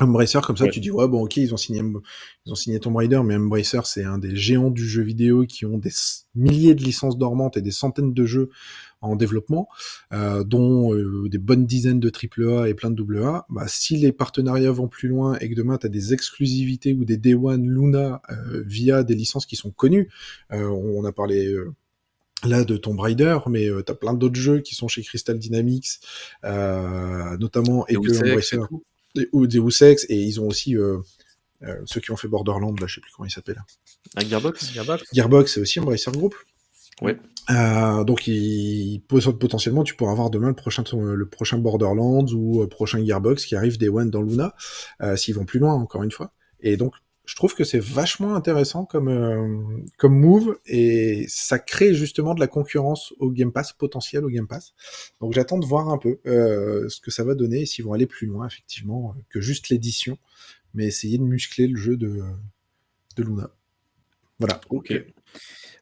Embracer, 0.01 0.41
comme 0.43 0.57
ça, 0.57 0.65
Ouais. 0.65 0.71
tu 0.71 0.81
dis, 0.81 0.91
ouais, 0.91 1.07
bon, 1.07 1.23
ok, 1.23 1.37
ils 1.37 1.55
ont 1.55 1.59
signé, 1.59 1.83
ils 2.47 2.53
ont 2.53 2.57
signé 2.57 2.81
Tomb 2.81 2.97
Raider, 2.97 3.21
mais 3.25 3.37
Embracer, 3.37 3.81
c'est 3.85 4.05
un 4.05 4.19
des 4.19 4.35
géants 4.35 4.71
du 4.71 4.89
jeu 4.89 5.03
vidéo 5.03 5.45
qui 5.47 5.67
ont 5.67 5.79
des 5.79 5.93
milliers 6.35 6.75
de 6.75 6.83
licences 6.83 7.17
dormantes 7.17 7.57
et 7.59 7.63
des 7.63 7.71
centaines 7.71 8.13
de 8.13 8.25
jeux 8.25 8.51
en 9.03 9.17
développement, 9.17 9.69
euh, 10.13 10.43
dont 10.45 10.95
euh, 10.95 11.29
des 11.29 11.39
bonnes 11.39 11.67
dizaines 11.67 12.01
de 12.01 12.11
AAA 12.11 12.69
et 12.71 12.75
plein 12.75 12.91
de 12.91 13.03
AA. 13.21 13.47
Bah, 13.51 13.65
si 13.69 13.97
les 13.97 14.13
partenariats 14.13 14.73
vont 14.73 14.89
plus 14.89 15.09
loin 15.09 15.37
et 15.41 15.51
que 15.51 15.55
demain, 15.55 15.77
tu 15.77 15.87
as 15.87 15.91
des 15.91 16.15
exclusivités 16.15 16.95
ou 16.95 17.05
des 17.05 17.17
Day 17.17 17.35
One 17.35 17.69
Luna 17.69 18.23
euh, 18.31 18.63
via 18.67 19.03
des 19.03 19.15
licences 19.15 19.45
qui 19.47 19.57
sont 19.57 19.71
connues, 19.71 20.09
euh, 20.53 20.67
on 20.69 21.05
a 21.05 21.13
parlé... 21.13 21.47
euh, 21.47 21.73
là 22.45 22.65
de 22.65 22.77
Tomb 22.77 22.99
Raider, 22.99 23.39
mais 23.49 23.69
euh, 23.69 23.83
t'as 23.83 23.95
plein 23.95 24.15
d'autres 24.15 24.35
jeux 24.35 24.59
qui 24.63 24.75
sont 24.75 24.89
chez 24.89 25.01
Crystal 25.03 25.39
Dynamics, 25.39 26.01
euh, 26.45 27.37
notamment 27.39 27.87
et 27.87 27.95
que 27.95 28.01
Embracer 28.31 28.59
et- 29.15 29.29
ou 29.33 29.47
Deus 29.47 29.83
Ex, 29.85 30.07
et 30.09 30.17
ils 30.21 30.41
ont 30.41 30.49
aussi 30.49 30.77
euh, 30.77 30.99
euh, 31.63 31.77
ceux 31.85 32.01
qui 32.01 32.11
ont 32.11 32.17
fait 32.17 32.27
Borderlands, 32.27 32.75
là, 32.81 32.89
je 32.89 32.97
sais 32.97 33.01
plus 33.01 33.13
comment 33.17 33.29
ils 33.29 33.31
s'appellent. 33.31 33.63
À 34.17 34.25
Gearbox? 34.25 34.73
Gearbox, 35.13 35.55
c'est 35.55 35.61
aussi 35.61 35.79
Embracer 35.79 36.11
Group. 36.11 36.35
Ouais. 37.01 37.19
Euh, 37.51 38.05
donc, 38.05 38.27
il, 38.27 39.03
potentiellement, 39.09 39.83
tu 39.83 39.97
pourras 39.97 40.13
avoir 40.13 40.31
demain 40.31 40.49
le 40.49 40.55
prochain, 40.55 40.85
le 40.93 41.27
prochain 41.27 41.59
Borderlands 41.59 42.27
ou 42.27 42.61
le 42.61 42.69
prochain 42.69 43.05
Gearbox 43.05 43.47
qui 43.47 43.57
arrive 43.57 43.79
Day 43.79 43.89
One 43.89 44.11
dans 44.11 44.23
Luna, 44.23 44.55
euh, 45.01 45.17
s'ils 45.17 45.35
vont 45.35 45.45
plus 45.45 45.59
loin, 45.59 45.75
encore 45.75 46.03
une 46.03 46.13
fois. 46.13 46.33
Et 46.61 46.77
donc, 46.77 46.95
je 47.25 47.37
trouve 47.37 47.55
que 47.55 47.65
c'est 47.65 47.81
vachement 47.81 48.35
intéressant 48.35 48.85
comme, 48.85 49.09
euh, 49.09 49.83
comme 49.97 50.19
move 50.19 50.59
et 50.67 51.25
ça 51.29 51.59
crée 51.59 51.95
justement 51.95 52.35
de 52.35 52.41
la 52.41 52.49
concurrence 52.49 53.15
au 53.19 53.31
Game 53.31 53.53
Pass, 53.53 53.73
potentiel 53.73 54.25
au 54.25 54.29
Game 54.29 54.47
Pass. 54.47 54.75
Donc, 55.21 55.33
j'attends 55.33 55.59
de 55.59 55.67
voir 55.67 55.89
un 55.89 55.99
peu 55.99 56.21
euh, 56.27 56.89
ce 56.89 57.01
que 57.01 57.11
ça 57.11 57.25
va 57.25 57.35
donner 57.35 57.63
et 57.63 57.67
s'ils 57.67 57.85
vont 57.85 57.93
aller 57.93 58.07
plus 58.07 58.27
loin, 58.27 58.47
effectivement, 58.47 59.15
que 59.31 59.41
juste 59.41 59.69
l'édition, 59.69 60.19
mais 60.75 60.87
essayer 60.87 61.19
de 61.19 61.25
muscler 61.25 61.67
le 61.67 61.77
jeu 61.77 61.97
de, 61.97 62.23
de 63.17 63.23
Luna. 63.23 63.51
Voilà. 64.39 64.61
Ok. 64.71 64.93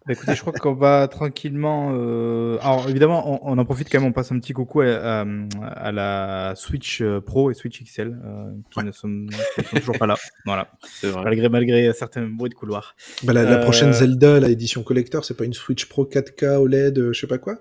Bah, 0.06 0.14
écoutez, 0.14 0.34
je 0.34 0.40
crois 0.40 0.54
qu'on 0.54 0.72
va 0.74 1.06
tranquillement. 1.08 1.90
euh, 1.94 2.56
Alors, 2.62 2.88
évidemment, 2.88 3.46
on, 3.46 3.52
on 3.52 3.58
en 3.58 3.64
profite 3.66 3.90
quand 3.92 4.00
même, 4.00 4.08
on 4.08 4.12
passe 4.12 4.32
un 4.32 4.38
petit 4.40 4.54
coucou 4.54 4.80
à, 4.80 4.86
à- 5.20 5.26
à 5.66 5.92
la 5.92 6.54
Switch 6.56 7.02
euh, 7.02 7.20
Pro 7.20 7.50
et 7.50 7.54
Switch 7.54 7.82
XL, 7.84 8.18
euh, 8.24 8.50
qui 8.70 8.82
ne 8.82 8.92
sont, 8.92 9.26
qui 9.56 9.62
sont 9.64 9.76
toujours 9.76 9.98
pas 9.98 10.06
là. 10.06 10.16
Voilà. 10.46 10.68
C'est 10.88 11.08
vrai. 11.10 11.22
Malgré, 11.24 11.48
malgré 11.50 11.92
certains 11.92 12.22
bruits 12.26 12.48
de 12.48 12.54
couloir. 12.54 12.96
Bah, 13.24 13.34
la, 13.34 13.44
la 13.44 13.58
Euh, 13.58 13.62
prochaine 13.62 13.92
Zelda, 13.92 14.40
la 14.40 14.48
édition 14.48 14.82
collector, 14.82 15.22
c'est 15.26 15.36
pas 15.36 15.44
une 15.44 15.52
Switch 15.52 15.84
Pro 15.86 16.06
4K 16.06 16.56
OLED, 16.56 16.98
euh, 16.98 17.12
je 17.12 17.20
sais 17.20 17.26
pas 17.26 17.38
quoi? 17.38 17.56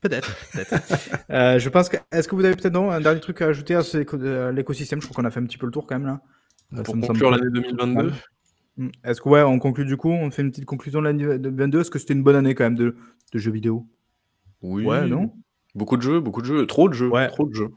Peut-être. 0.00 0.36
peut-être. 0.52 0.82
Euh, 1.30 1.58
je 1.58 1.68
pense 1.68 1.88
que. 1.88 1.96
Est-ce 2.12 2.28
que 2.28 2.34
vous 2.36 2.44
avez 2.44 2.54
peut-être 2.54 2.74
non, 2.74 2.90
un 2.90 3.00
dernier 3.00 3.20
truc 3.20 3.40
à 3.42 3.46
ajouter 3.46 3.74
à 3.74 3.82
ce 3.82 3.98
éco- 3.98 4.22
à 4.22 4.52
l'écosystème? 4.52 5.00
Je 5.00 5.08
crois 5.08 5.20
qu'on 5.20 5.26
a 5.26 5.30
fait 5.32 5.40
un 5.40 5.44
petit 5.46 5.58
peu 5.58 5.66
le 5.66 5.72
tour 5.72 5.86
quand 5.86 5.96
même 5.98 6.06
là. 6.06 6.20
Euh, 6.74 6.82
Pour 6.82 6.94
me 6.94 7.04
conclure 7.06 7.30
pas- 7.30 7.38
l'année 7.38 7.50
2022, 7.50 8.08
Hmm. 8.10 8.12
Est-ce 9.04 9.20
que, 9.20 9.28
ouais, 9.28 9.42
on 9.42 9.58
conclut 9.58 9.84
du 9.84 9.96
coup 9.96 10.10
On 10.10 10.30
fait 10.30 10.42
une 10.42 10.50
petite 10.50 10.64
conclusion 10.64 11.00
de 11.00 11.04
l'année 11.04 11.38
2022 11.38 11.80
Est-ce 11.80 11.90
que 11.90 11.98
c'était 11.98 12.14
une 12.14 12.22
bonne 12.24 12.36
année 12.36 12.54
quand 12.54 12.64
même 12.64 12.74
de, 12.76 12.96
de 13.32 13.38
jeux 13.38 13.52
vidéo? 13.52 13.86
Oui. 14.62 14.84
Ouais, 14.84 15.06
non? 15.06 15.32
Beaucoup 15.74 15.96
de 15.96 16.02
jeux, 16.02 16.20
beaucoup 16.20 16.40
de 16.40 16.46
jeux, 16.46 16.66
trop 16.66 16.88
de 16.88 16.94
jeux, 16.94 17.08
Ouais. 17.08 17.28
trop 17.28 17.46
de 17.46 17.54
jeux. 17.54 17.70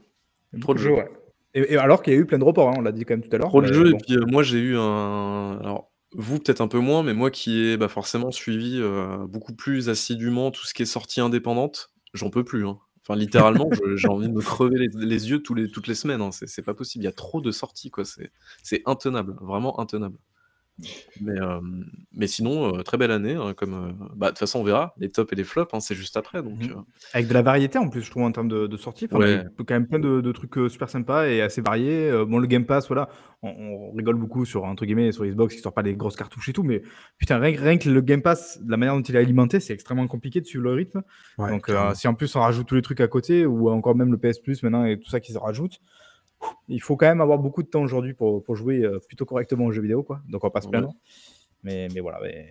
Trop 0.60 0.74
de 0.74 0.78
jeux. 0.78 0.94
ouais. 0.94 1.08
Et, 1.54 1.74
et 1.74 1.76
alors 1.76 2.02
qu'il 2.02 2.12
y 2.12 2.16
a 2.16 2.18
eu 2.18 2.26
plein 2.26 2.38
de 2.38 2.44
reports, 2.44 2.68
hein, 2.70 2.74
on 2.78 2.82
l'a 2.82 2.92
dit 2.92 3.04
quand 3.04 3.14
même 3.14 3.22
tout 3.22 3.34
à 3.34 3.38
l'heure. 3.38 3.48
Trop 3.48 3.60
de 3.62 3.68
mais 3.68 3.74
jeux, 3.74 3.90
bon. 3.90 3.96
et 3.98 4.00
puis 4.00 4.16
euh, 4.16 4.24
moi 4.26 4.42
j'ai 4.42 4.58
eu 4.60 4.76
un. 4.76 5.58
Alors, 5.60 5.90
vous 6.14 6.38
peut-être 6.38 6.60
un 6.60 6.68
peu 6.68 6.78
moins, 6.78 7.02
mais 7.02 7.14
moi 7.14 7.30
qui 7.30 7.58
ai 7.66 7.76
bah, 7.76 7.88
forcément 7.88 8.30
suivi 8.30 8.78
euh, 8.80 9.26
beaucoup 9.26 9.54
plus 9.54 9.88
assidûment 9.88 10.50
tout 10.50 10.64
ce 10.66 10.72
qui 10.74 10.82
est 10.82 10.86
sortie 10.86 11.20
indépendante, 11.20 11.90
j'en 12.14 12.30
peux 12.30 12.44
plus. 12.44 12.66
hein. 12.66 12.78
Enfin, 13.02 13.18
littéralement, 13.18 13.68
j'ai 13.96 14.08
envie 14.08 14.28
de 14.28 14.32
me 14.34 14.40
crever 14.42 14.78
les, 14.78 14.88
les 14.94 15.30
yeux 15.30 15.40
tous 15.42 15.54
les, 15.54 15.70
toutes 15.70 15.86
les 15.86 15.94
semaines. 15.94 16.20
hein. 16.20 16.30
C'est 16.32 16.62
pas 16.64 16.74
possible. 16.74 17.02
Il 17.04 17.06
y 17.06 17.08
a 17.08 17.12
trop 17.12 17.40
de 17.40 17.50
sorties, 17.50 17.90
quoi. 17.90 18.04
C'est 18.62 18.82
intenable, 18.86 19.34
vraiment 19.40 19.80
intenable. 19.80 20.18
Mais, 21.20 21.40
euh, 21.40 21.60
mais 22.14 22.26
sinon, 22.28 22.76
euh, 22.78 22.82
très 22.82 22.96
belle 22.96 23.10
année. 23.10 23.34
hein, 23.34 23.52
comme, 23.54 23.74
euh, 23.74 23.92
bah, 24.16 24.26
de 24.26 24.30
toute 24.32 24.38
façon, 24.38 24.60
on 24.60 24.64
verra. 24.64 24.94
Les 24.98 25.08
tops 25.08 25.32
et 25.32 25.36
les 25.36 25.44
flops, 25.44 25.72
hein, 25.74 25.80
c'est 25.80 25.94
juste 25.94 26.16
après. 26.16 26.42
Donc, 26.42 26.58
Mhm. 26.62 26.70
euh, 26.70 26.74
Avec 27.14 27.26
de 27.28 27.34
la 27.34 27.42
variété 27.42 27.78
en 27.78 27.88
plus, 27.88 28.02
je 28.02 28.10
trouve, 28.10 28.22
en 28.22 28.30
termes 28.32 28.48
de, 28.48 28.66
de 28.66 28.76
sorties. 28.76 29.06
Enfin, 29.06 29.18
Ouais. 29.18 29.42
On 29.58 29.62
a 29.62 29.64
quand 29.64 29.74
même 29.74 29.86
plein 29.88 29.98
de, 29.98 30.20
de 30.20 30.32
trucs 30.32 30.56
euh, 30.58 30.68
super 30.68 30.88
sympas 30.88 31.26
et 31.28 31.40
assez 31.40 31.60
variés. 31.60 32.10
Euh, 32.10 32.24
bon, 32.24 32.38
le 32.38 32.46
Game 32.46 32.64
Pass, 32.64 32.86
voilà, 32.88 33.08
on, 33.42 33.48
on 33.50 33.92
rigole 33.92 34.16
beaucoup 34.16 34.44
sur, 34.44 34.64
entre 34.64 34.84
guillemets, 34.86 35.10
sur 35.12 35.24
Xbox 35.24 35.54
qui 35.56 35.60
sort 35.60 35.74
pas 35.74 35.82
des 35.82 35.94
grosses 35.94 36.16
cartouches 36.16 36.48
et 36.48 36.52
tout, 36.52 36.62
mais 36.62 36.82
putain, 37.18 37.38
rien, 37.38 37.52
que- 37.54 37.60
rien 37.60 37.78
que 37.78 37.88
le 37.88 38.00
Game 38.00 38.22
Pass, 38.22 38.60
la 38.66 38.76
manière 38.76 38.94
dont 38.94 39.02
il 39.02 39.16
est 39.16 39.18
alimenté, 39.18 39.58
c'est 39.60 39.72
extrêmement 39.72 40.06
compliqué 40.06 40.40
de 40.40 40.46
suivre 40.46 40.64
le 40.64 40.72
rythme. 40.72 41.02
Ouais, 41.38 41.50
Donc, 41.50 41.68
euh, 41.68 41.72
clairement. 41.72 41.94
si 41.94 42.06
en 42.08 42.14
plus 42.14 42.34
on 42.36 42.40
rajoute 42.40 42.66
tous 42.68 42.74
les 42.76 42.82
trucs 42.82 43.00
à 43.00 43.08
côté, 43.08 43.46
ou 43.46 43.68
encore 43.70 43.96
même 43.96 44.12
le 44.12 44.18
PS 44.18 44.38
Plus 44.38 44.62
maintenant 44.62 44.84
et 44.84 44.98
tout 45.00 45.08
ça 45.10 45.18
qui 45.20 45.32
se 45.32 45.38
rajoute, 45.38 45.80
il 46.68 46.80
faut 46.82 46.96
quand 46.96 47.06
même 47.06 47.20
avoir 47.20 47.38
beaucoup 47.38 47.62
de 47.62 47.68
temps 47.68 47.82
aujourd'hui 47.82 48.14
pour, 48.14 48.42
pour 48.44 48.56
jouer 48.56 48.84
euh, 48.84 48.98
plutôt 49.06 49.24
correctement 49.24 49.66
aux 49.66 49.72
jeux 49.72 49.82
vidéo, 49.82 50.02
quoi. 50.02 50.20
Donc, 50.28 50.44
on 50.44 50.46
va 50.46 50.50
pas 50.50 50.60
se 50.60 50.66
Ouais. 50.66 50.72
plaindre. 50.72 50.94
Mais, 51.64 51.88
mais 51.94 52.00
voilà, 52.00 52.20
mais 52.22 52.46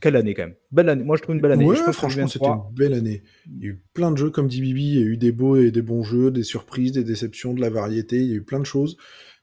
quelle 0.00 0.14
année 0.16 0.34
quand 0.34 0.44
même. 0.44 0.54
Belle 0.70 0.88
année. 0.90 1.02
Moi, 1.04 1.16
je 1.16 1.22
trouve 1.22 1.34
une 1.34 1.40
belle 1.40 1.52
année. 1.52 1.64
Ouais, 1.64 1.74
je 1.76 1.82
franchement, 1.92 2.28
c'était 2.28 2.44
2023, 2.44 2.68
une 2.70 2.74
belle 2.76 2.94
année. 2.94 3.22
Il 3.46 3.62
y 3.62 3.66
a 3.66 3.70
eu 3.70 3.82
plein 3.94 4.10
de 4.12 4.16
jeux, 4.16 4.30
comme 4.30 4.46
dit 4.46 4.60
Bibi, 4.60 4.88
il 4.88 4.94
y 4.94 5.02
a 5.02 5.06
eu 5.06 5.16
des 5.16 5.32
beaux 5.32 5.56
et 5.56 5.70
des 5.70 5.82
bons 5.82 6.02
jeux, 6.04 6.30
des 6.30 6.42
surprises, 6.44 6.92
des 6.92 7.02
déceptions, 7.02 7.54
de 7.54 7.60
la 7.60 7.70
variété, 7.70 8.18
il 8.20 8.26
y 8.28 8.32
a 8.32 8.36
eu 8.36 8.42
plein 8.42 8.60
de 8.60 8.66
choses. 8.66 8.96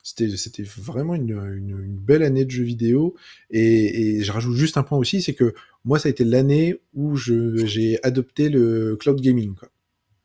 C'était, 0.03 0.64
vraiment 0.77 1.15
une, 1.15 1.31
une- 1.31 1.81
une 1.84 1.97
belle 1.97 2.23
année 2.23 2.43
de 2.45 2.51
jeux 2.51 2.64
vidéo. 2.65 3.15
Et, 3.49 4.18
et 4.18 4.22
je 4.23 4.31
rajoute 4.31 4.55
juste 4.55 4.77
un 4.77 4.84
point 4.84 4.97
aussi, 4.97 5.22
c'est 5.22 5.34
que 5.34 5.53
moi, 5.85 5.97
ça 5.99 6.07
a 6.07 6.11
été 6.11 6.23
l'année 6.23 6.80
où 6.93 7.15
j'ai 7.15 7.99
adopté 8.03 8.49
le 8.49 8.95
cloud 8.97 9.19
gaming. 9.22 9.55
Quoi. 9.55 9.69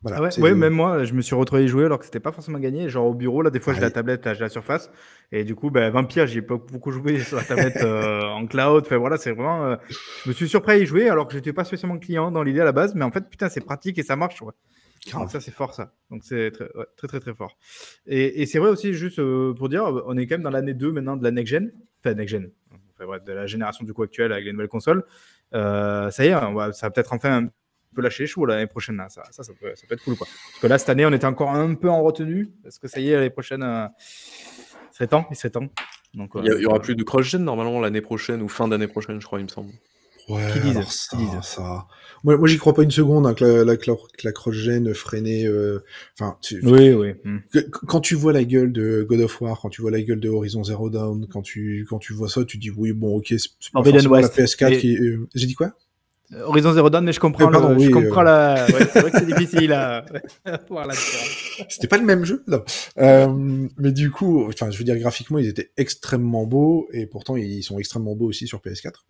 Voilà, 0.03 0.31
Ah 0.33 0.41
ouais, 0.41 0.55
même 0.55 0.75
moi, 0.75 1.03
je 1.03 1.13
me 1.13 1.23
suis 1.23 1.35
retrouvé 1.35 1.65
y 1.65 1.69
jouer 1.69 1.85
alors 1.85 1.99
que 1.99 2.05
c'était 2.05 2.21
pas 2.21 2.31
forcément 2.31 2.61
gagné. 2.61 2.89
Genre 2.89 3.05
au 3.07 3.15
bureau, 3.15 3.43
là, 3.43 3.51
des 3.51 3.59
fois, 3.59 3.73
j'ai 3.75 3.81
la 3.81 3.91
Pareil. 3.91 3.95
tablette, 3.95 4.25
là, 4.27 4.35
j'ai 4.35 4.41
la 4.41 4.49
surface. 4.49 4.91
Et 5.33 5.43
du 5.43 5.57
coup, 5.57 5.71
ben, 5.71 5.91
Vampire, 5.91 6.27
j'ai 6.29 6.41
pas 6.41 6.57
beaucoup 6.57 6.93
joué 6.93 7.19
sur 7.25 7.37
la 7.37 7.43
tablette 7.43 7.79
euh, 7.83 8.23
en 8.23 8.47
cloud. 8.47 8.85
Enfin 8.87 8.97
voilà, 8.99 9.17
c'est 9.17 9.33
vraiment. 9.33 9.65
euh, 9.65 9.77
je 10.25 10.29
me 10.29 10.35
suis 10.35 10.49
surpris 10.49 10.73
à 10.73 10.77
y 10.79 10.87
jouer 10.87 11.09
alors 11.09 11.27
que 11.27 11.35
j'étais 11.35 11.53
pas 11.53 11.65
spécialement 11.65 11.99
client 11.99 12.31
dans 12.31 12.45
l'idée 12.45 12.61
à 12.61 12.65
la 12.65 12.73
base. 12.73 12.95
Mais 12.95 13.05
en 13.05 13.11
fait, 13.11 13.29
putain, 13.29 13.49
c'est 13.49 13.61
pratique 13.61 13.99
et 13.99 14.05
ça 14.05 14.15
marche. 14.15 14.41
Ouais. 14.41 14.53
Grave. 15.09 15.23
Donc 15.23 15.31
ça, 15.33 15.41
c'est 15.41 15.51
fort, 15.53 15.75
ça. 15.75 15.93
Donc 16.11 16.23
c'est 16.23 16.53
très, 16.53 16.65
ouais, 16.77 16.87
très, 16.97 17.09
très, 17.09 17.19
très 17.21 17.35
fort. 17.35 17.57
Et, 18.07 18.43
et 18.43 18.47
c'est 18.47 18.59
vrai 18.61 18.71
aussi, 18.71 18.95
juste 18.95 19.19
euh, 19.19 19.53
pour 19.55 19.69
dire, 19.69 19.85
on 20.07 20.17
est 20.17 20.27
quand 20.29 20.35
même 20.35 20.43
dans 20.43 20.51
l'année 20.51 20.75
2 20.75 20.93
maintenant 20.93 21.17
de 21.17 21.25
la 21.25 21.31
next-gen. 21.33 21.73
Enfin, 22.05 22.15
next-gen. 22.15 22.51
Enfin, 22.95 23.07
bref, 23.07 23.25
de 23.25 23.33
la 23.33 23.47
génération 23.47 23.85
du 23.85 23.93
coup 23.93 24.03
actuelle 24.05 24.33
avec 24.33 24.45
les 24.45 24.53
nouvelles 24.53 24.69
consoles. 24.69 25.05
Euh, 25.55 26.11
ça 26.11 26.25
y 26.25 26.29
est, 26.29 26.35
on 26.35 26.55
va, 26.55 26.73
ça 26.73 26.87
va 26.87 26.91
peut-être 26.91 27.13
enfin 27.13 27.49
un 27.99 28.01
peu 28.01 28.03
lâcher 28.03 28.23
les 28.23 28.27
chevaux 28.29 28.47
l'année 28.47 28.67
prochaine. 28.67 28.97
Là. 28.97 29.09
Ça, 29.09 29.23
ça, 29.31 29.43
ça, 29.43 29.53
peut, 29.61 29.73
ça 29.75 29.87
peut 29.89 29.95
être 29.95 30.05
cool. 30.05 30.17
Quoi. 30.17 30.27
Parce 30.27 30.61
que 30.63 30.67
là, 30.69 30.79
cette 30.79 30.89
année, 30.89 31.05
on 31.07 31.13
était 31.13 31.27
encore 31.27 31.51
un 31.51 31.75
peu 31.75 31.91
en 31.91 32.03
retenue. 32.03 32.51
Parce 32.63 32.79
que 32.79 32.87
ça 32.89 33.01
y 33.01 33.09
est, 33.11 33.15
l'année 33.17 33.31
prochaine, 33.31 33.63
euh, 33.63 33.87
il 34.93 34.95
serait 34.95 35.09
temps. 35.09 35.27
Il 35.31 35.37
serait 35.37 35.51
temps. 35.51 35.69
Donc, 36.15 36.31
Il 36.37 36.45
y, 36.47 36.51
a- 36.51 36.55
il 36.57 36.63
y 36.63 36.67
aura 36.67 36.77
euh, 36.77 36.81
plus 36.81 36.95
de 36.95 37.03
cross-gen 37.03 37.43
normalement 37.45 37.81
l'année 37.81 38.01
prochaine 38.01 38.41
ou 38.43 38.49
fin 38.49 38.69
d'année 38.69 38.89
prochaine, 38.89 39.21
je 39.21 39.27
crois, 39.27 39.41
il 39.41 39.45
me 39.45 39.49
semble. 39.49 39.73
Ouais, 40.29 40.43
Qui 40.53 40.61
disent, 40.61 40.77
alors 40.77 40.89
qui 40.89 40.95
ça, 40.99 41.17
disent. 41.17 41.41
ça- 41.43 41.87
Moi, 42.23 42.37
moi 42.37 42.47
j'y 42.49 42.59
crois 42.59 42.75
pas 42.75 42.83
une 42.83 42.91
seconde 42.91 43.27
hein, 43.27 43.33
que 43.33 43.45
la, 43.45 43.65
la, 43.65 43.77
que 43.79 43.91
la, 44.25 44.33
cross-gen 44.33 44.93
freinait. 44.95 45.47
euh, 45.47 45.83
Enfin, 46.19 46.37
tu- 46.43 46.61
Oui, 46.67 46.93
oui. 46.93 47.15
hmm. 47.25 47.39
que- 47.51 47.61
quand 47.71 48.01
tu 48.01 48.15
vois 48.15 48.33
la 48.35 48.45
gueule 48.45 48.71
de 48.73 49.05
God 49.09 49.21
of 49.21 49.41
War, 49.41 49.59
quand 49.61 49.71
tu 49.71 49.81
vois 49.81 49.91
la 49.91 50.03
gueule 50.03 50.21
de 50.21 50.29
Horizon 50.29 50.65
Zero 50.65 50.91
Dawn, 50.91 51.27
quand 51.31 51.41
tu, 51.43 51.87
quand 51.89 51.99
tu 51.99 52.13
vois 52.13 52.29
ça, 52.29 52.45
tu 52.45 52.59
dis 52.59 52.71
oui, 52.71 52.93
bon, 52.93 53.17
ok, 53.17 53.27
c'est 53.39 53.49
pas 53.73 53.83
forcément 53.83 54.15
la 54.17 54.21
West. 54.23 54.35
PS4 54.39 54.73
Et- 54.73 54.79
qui. 54.79 54.95
est- 54.95 55.01
euh, 55.01 55.27
J'ai 55.35 55.47
dit 55.47 55.55
quoi? 55.55 55.69
Euh, 55.69 55.71
Horizon 56.45 56.73
Zero 56.75 56.91
Dawn, 56.91 57.05
mais 57.05 57.13
je 57.13 57.21
comprends, 57.21 57.49
Eh, 57.49 57.53
pardon, 57.53 57.75
le- 57.75 57.79
je 57.81 57.91
comprends 57.91 58.21
euh. 58.21 58.25
la. 58.25 58.67
Ouais, 58.67 58.87
c'est 58.93 59.01
vrai 59.01 59.11
que 59.11 59.19
c'est 59.19 59.27
difficile 59.27 59.73
à 59.73 60.05
voir 60.69 60.87
la 60.87 60.95
différence. 60.95 61.67
C'était 61.71 61.89
pas 61.89 61.97
le 61.99 62.05
même 62.05 62.25
jeu, 62.25 62.43
non. 62.47 62.63
Euh, 62.99 63.67
mais 63.79 63.93
du 63.93 64.11
coup, 64.11 64.45
enfin, 64.47 64.71
je 64.71 64.77
veux 64.79 64.85
dire, 64.85 64.97
graphiquement, 64.99 65.39
ils 65.39 65.49
étaient 65.49 65.71
extrêmement 65.79 66.45
beaux, 66.47 66.87
et 66.93 67.07
pourtant, 67.07 67.37
ils 67.37 67.63
sont 67.63 67.79
extrêmement 67.79 68.15
beaux 68.15 68.27
aussi 68.27 68.47
sur 68.47 68.59
PS4. 68.61 69.05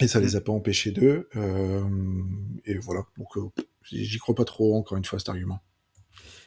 Et 0.00 0.06
ça 0.08 0.20
les 0.20 0.36
a 0.36 0.40
pas 0.40 0.52
empêchés 0.52 0.90
d'eux. 0.92 1.28
euh, 1.36 1.82
et 2.64 2.78
voilà. 2.78 3.02
Donc, 3.18 3.36
euh, 3.36 3.42
j'y 3.82 4.18
crois 4.18 4.34
pas 4.34 4.44
trop, 4.44 4.76
encore 4.76 4.96
une 4.96 5.04
fois, 5.04 5.18
cet 5.18 5.28
argument. 5.28 5.58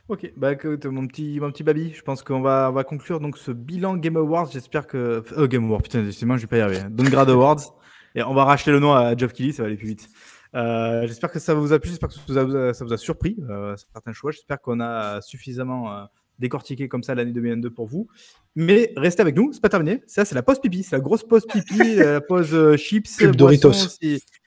Ok, 0.10 0.32
bah 0.36 0.52
écoute, 0.54 0.86
mon 0.88 1.06
petit, 1.08 1.40
mon 1.40 1.52
petit 1.52 1.64
baby, 1.64 1.94
je 1.96 2.02
pense 2.02 2.24
qu'on 2.24 2.42
va, 2.42 2.70
on 2.72 2.74
va 2.74 2.84
conclure 2.84 3.20
donc 3.20 3.38
ce 3.38 3.52
bilan 3.52 3.96
Game 3.98 4.18
Awards. 4.18 4.50
J'espère 4.52 4.88
que. 4.88 5.24
Euh, 5.38 5.48
Game 5.48 5.66
Awards, 5.66 5.84
putain, 5.84 6.02
décidément, 6.02 6.38
je 6.38 6.42
vais 6.42 6.48
pas 6.48 6.58
y 6.58 6.62
arriver. 6.62 6.82
Downgrade 6.90 7.30
Awards. 7.30 7.76
Et 8.16 8.24
on 8.24 8.34
va 8.34 8.46
racheter 8.46 8.72
le 8.72 8.80
nom 8.80 8.94
à 8.94 9.16
Geoff 9.16 9.34
Kelly, 9.34 9.54
ça 9.54 9.64
va 9.64 9.68
aller 9.68 9.78
plus 9.78 9.88
vite. 9.88 10.10
Euh, 10.54 11.08
j'espère 11.08 11.32
que 11.32 11.40
ça 11.40 11.54
vous 11.54 11.72
a 11.72 11.80
plu, 11.80 11.90
j'espère 11.90 12.10
que 12.10 12.16
ça 12.16 12.44
vous 12.44 12.56
a, 12.56 12.74
ça 12.74 12.84
vous 12.84 12.94
a 12.94 12.98
surpris, 12.98 13.38
euh, 13.50 13.76
certains 13.94 14.14
choix. 14.14 14.32
J'espère 14.32 14.60
qu'on 14.60 14.80
a 14.82 15.22
suffisamment 15.22 16.08
euh, 16.42 16.52
décortiqué 16.52 16.88
comme 16.88 17.04
ça 17.04 17.16
l'année 17.16 17.32
2022 17.32 17.70
pour 17.70 17.88
vous. 17.88 18.08
Mais 18.56 18.92
restez 18.98 19.22
avec 19.22 19.36
nous, 19.38 19.54
c'est 19.54 19.62
pas 19.62 19.70
terminé. 19.70 20.04
Ça, 20.08 20.26
c'est 20.26 20.36
la 20.36 20.44
pause 20.44 20.60
pipi, 20.60 20.84
c'est 20.84 20.98
la 20.98 21.00
grosse 21.02 21.24
pause 21.24 21.46
pipi, 21.46 21.96
la 21.96 22.20
pause 22.20 22.54
euh, 22.54 22.76
chips, 22.76 23.08
boissons 23.20 23.38
Doritos. 23.38 23.70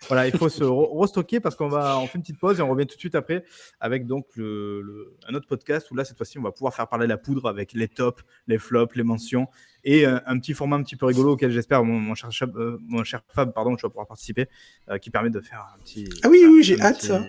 Voilà, 0.08 0.26
il 0.28 0.36
faut 0.36 0.50
se 0.50 0.62
re- 0.62 0.98
restocker 0.98 1.40
parce 1.40 1.56
qu'on 1.56 1.68
va, 1.68 1.98
on 1.98 2.06
fait 2.06 2.16
une 2.18 2.20
petite 2.22 2.38
pause 2.38 2.58
et 2.58 2.62
on 2.62 2.68
revient 2.68 2.86
tout 2.86 2.96
de 2.96 3.00
suite 3.00 3.14
après 3.14 3.44
avec 3.80 4.06
donc 4.06 4.26
le, 4.36 4.82
le- 4.82 5.16
un 5.26 5.34
autre 5.34 5.46
podcast 5.46 5.90
où 5.90 5.94
là, 5.94 6.04
cette 6.04 6.18
fois-ci, 6.18 6.38
on 6.38 6.42
va 6.42 6.52
pouvoir 6.52 6.74
faire 6.74 6.86
parler 6.88 7.06
la 7.06 7.16
poudre 7.16 7.48
avec 7.48 7.72
les 7.72 7.88
tops, 7.88 8.22
les 8.46 8.58
flops, 8.58 8.94
les 8.96 9.02
mentions 9.04 9.46
et 9.82 10.06
euh, 10.06 10.18
un 10.26 10.38
petit 10.38 10.52
format 10.52 10.76
un 10.76 10.82
petit 10.82 10.96
peu 10.96 11.06
rigolo 11.06 11.32
auquel 11.32 11.50
j'espère 11.50 11.82
mon, 11.84 11.98
mon 11.98 12.14
cher, 12.14 12.28
Chab- 12.30 12.56
euh, 12.58 12.78
mon 12.86 13.04
cher 13.04 13.22
Fab, 13.28 13.54
pardon, 13.54 13.74
tu 13.76 13.82
vas 13.82 13.88
pouvoir 13.88 14.06
participer, 14.06 14.46
euh, 14.90 14.98
qui 14.98 15.08
permet 15.10 15.30
de 15.30 15.40
faire 15.40 15.66
un 15.74 15.78
petit. 15.82 16.08
Ah 16.22 16.28
oui, 16.30 16.44
oui, 16.46 16.62
j'ai 16.62 16.78
hâte, 16.80 16.98
petit- 16.98 17.06
ça. 17.06 17.20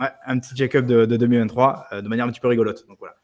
Ouais, 0.00 0.08
un 0.26 0.38
petit 0.38 0.54
Jacob 0.54 0.86
de, 0.86 1.04
de 1.06 1.16
2023 1.16 1.86
euh, 1.92 2.02
de 2.02 2.08
manière 2.08 2.26
un 2.26 2.30
petit 2.30 2.40
peu 2.40 2.48
rigolote. 2.48 2.86
Donc 2.88 2.98
voilà. 3.00 3.16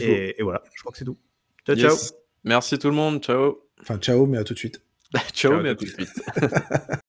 Et, 0.00 0.40
et 0.40 0.42
voilà, 0.42 0.62
je 0.74 0.80
crois 0.80 0.92
que 0.92 0.98
c'est 0.98 1.04
tout. 1.04 1.18
Ciao, 1.66 1.76
Yes. 1.76 2.14
Merci 2.44 2.78
tout 2.78 2.88
le 2.88 2.94
monde, 2.94 3.22
ciao. 3.22 3.58
Enfin, 3.80 3.98
ciao, 3.98 4.26
mais 4.26 4.38
à 4.38 4.44
tout 4.44 4.54
de 4.54 4.58
suite. 4.58 4.82
Ciao, 5.32 5.52
Ciao, 5.52 5.62
mais 5.62 5.70
à 5.70 5.74
tout 5.74 5.84
de 5.84 5.90
suite. 5.90 6.22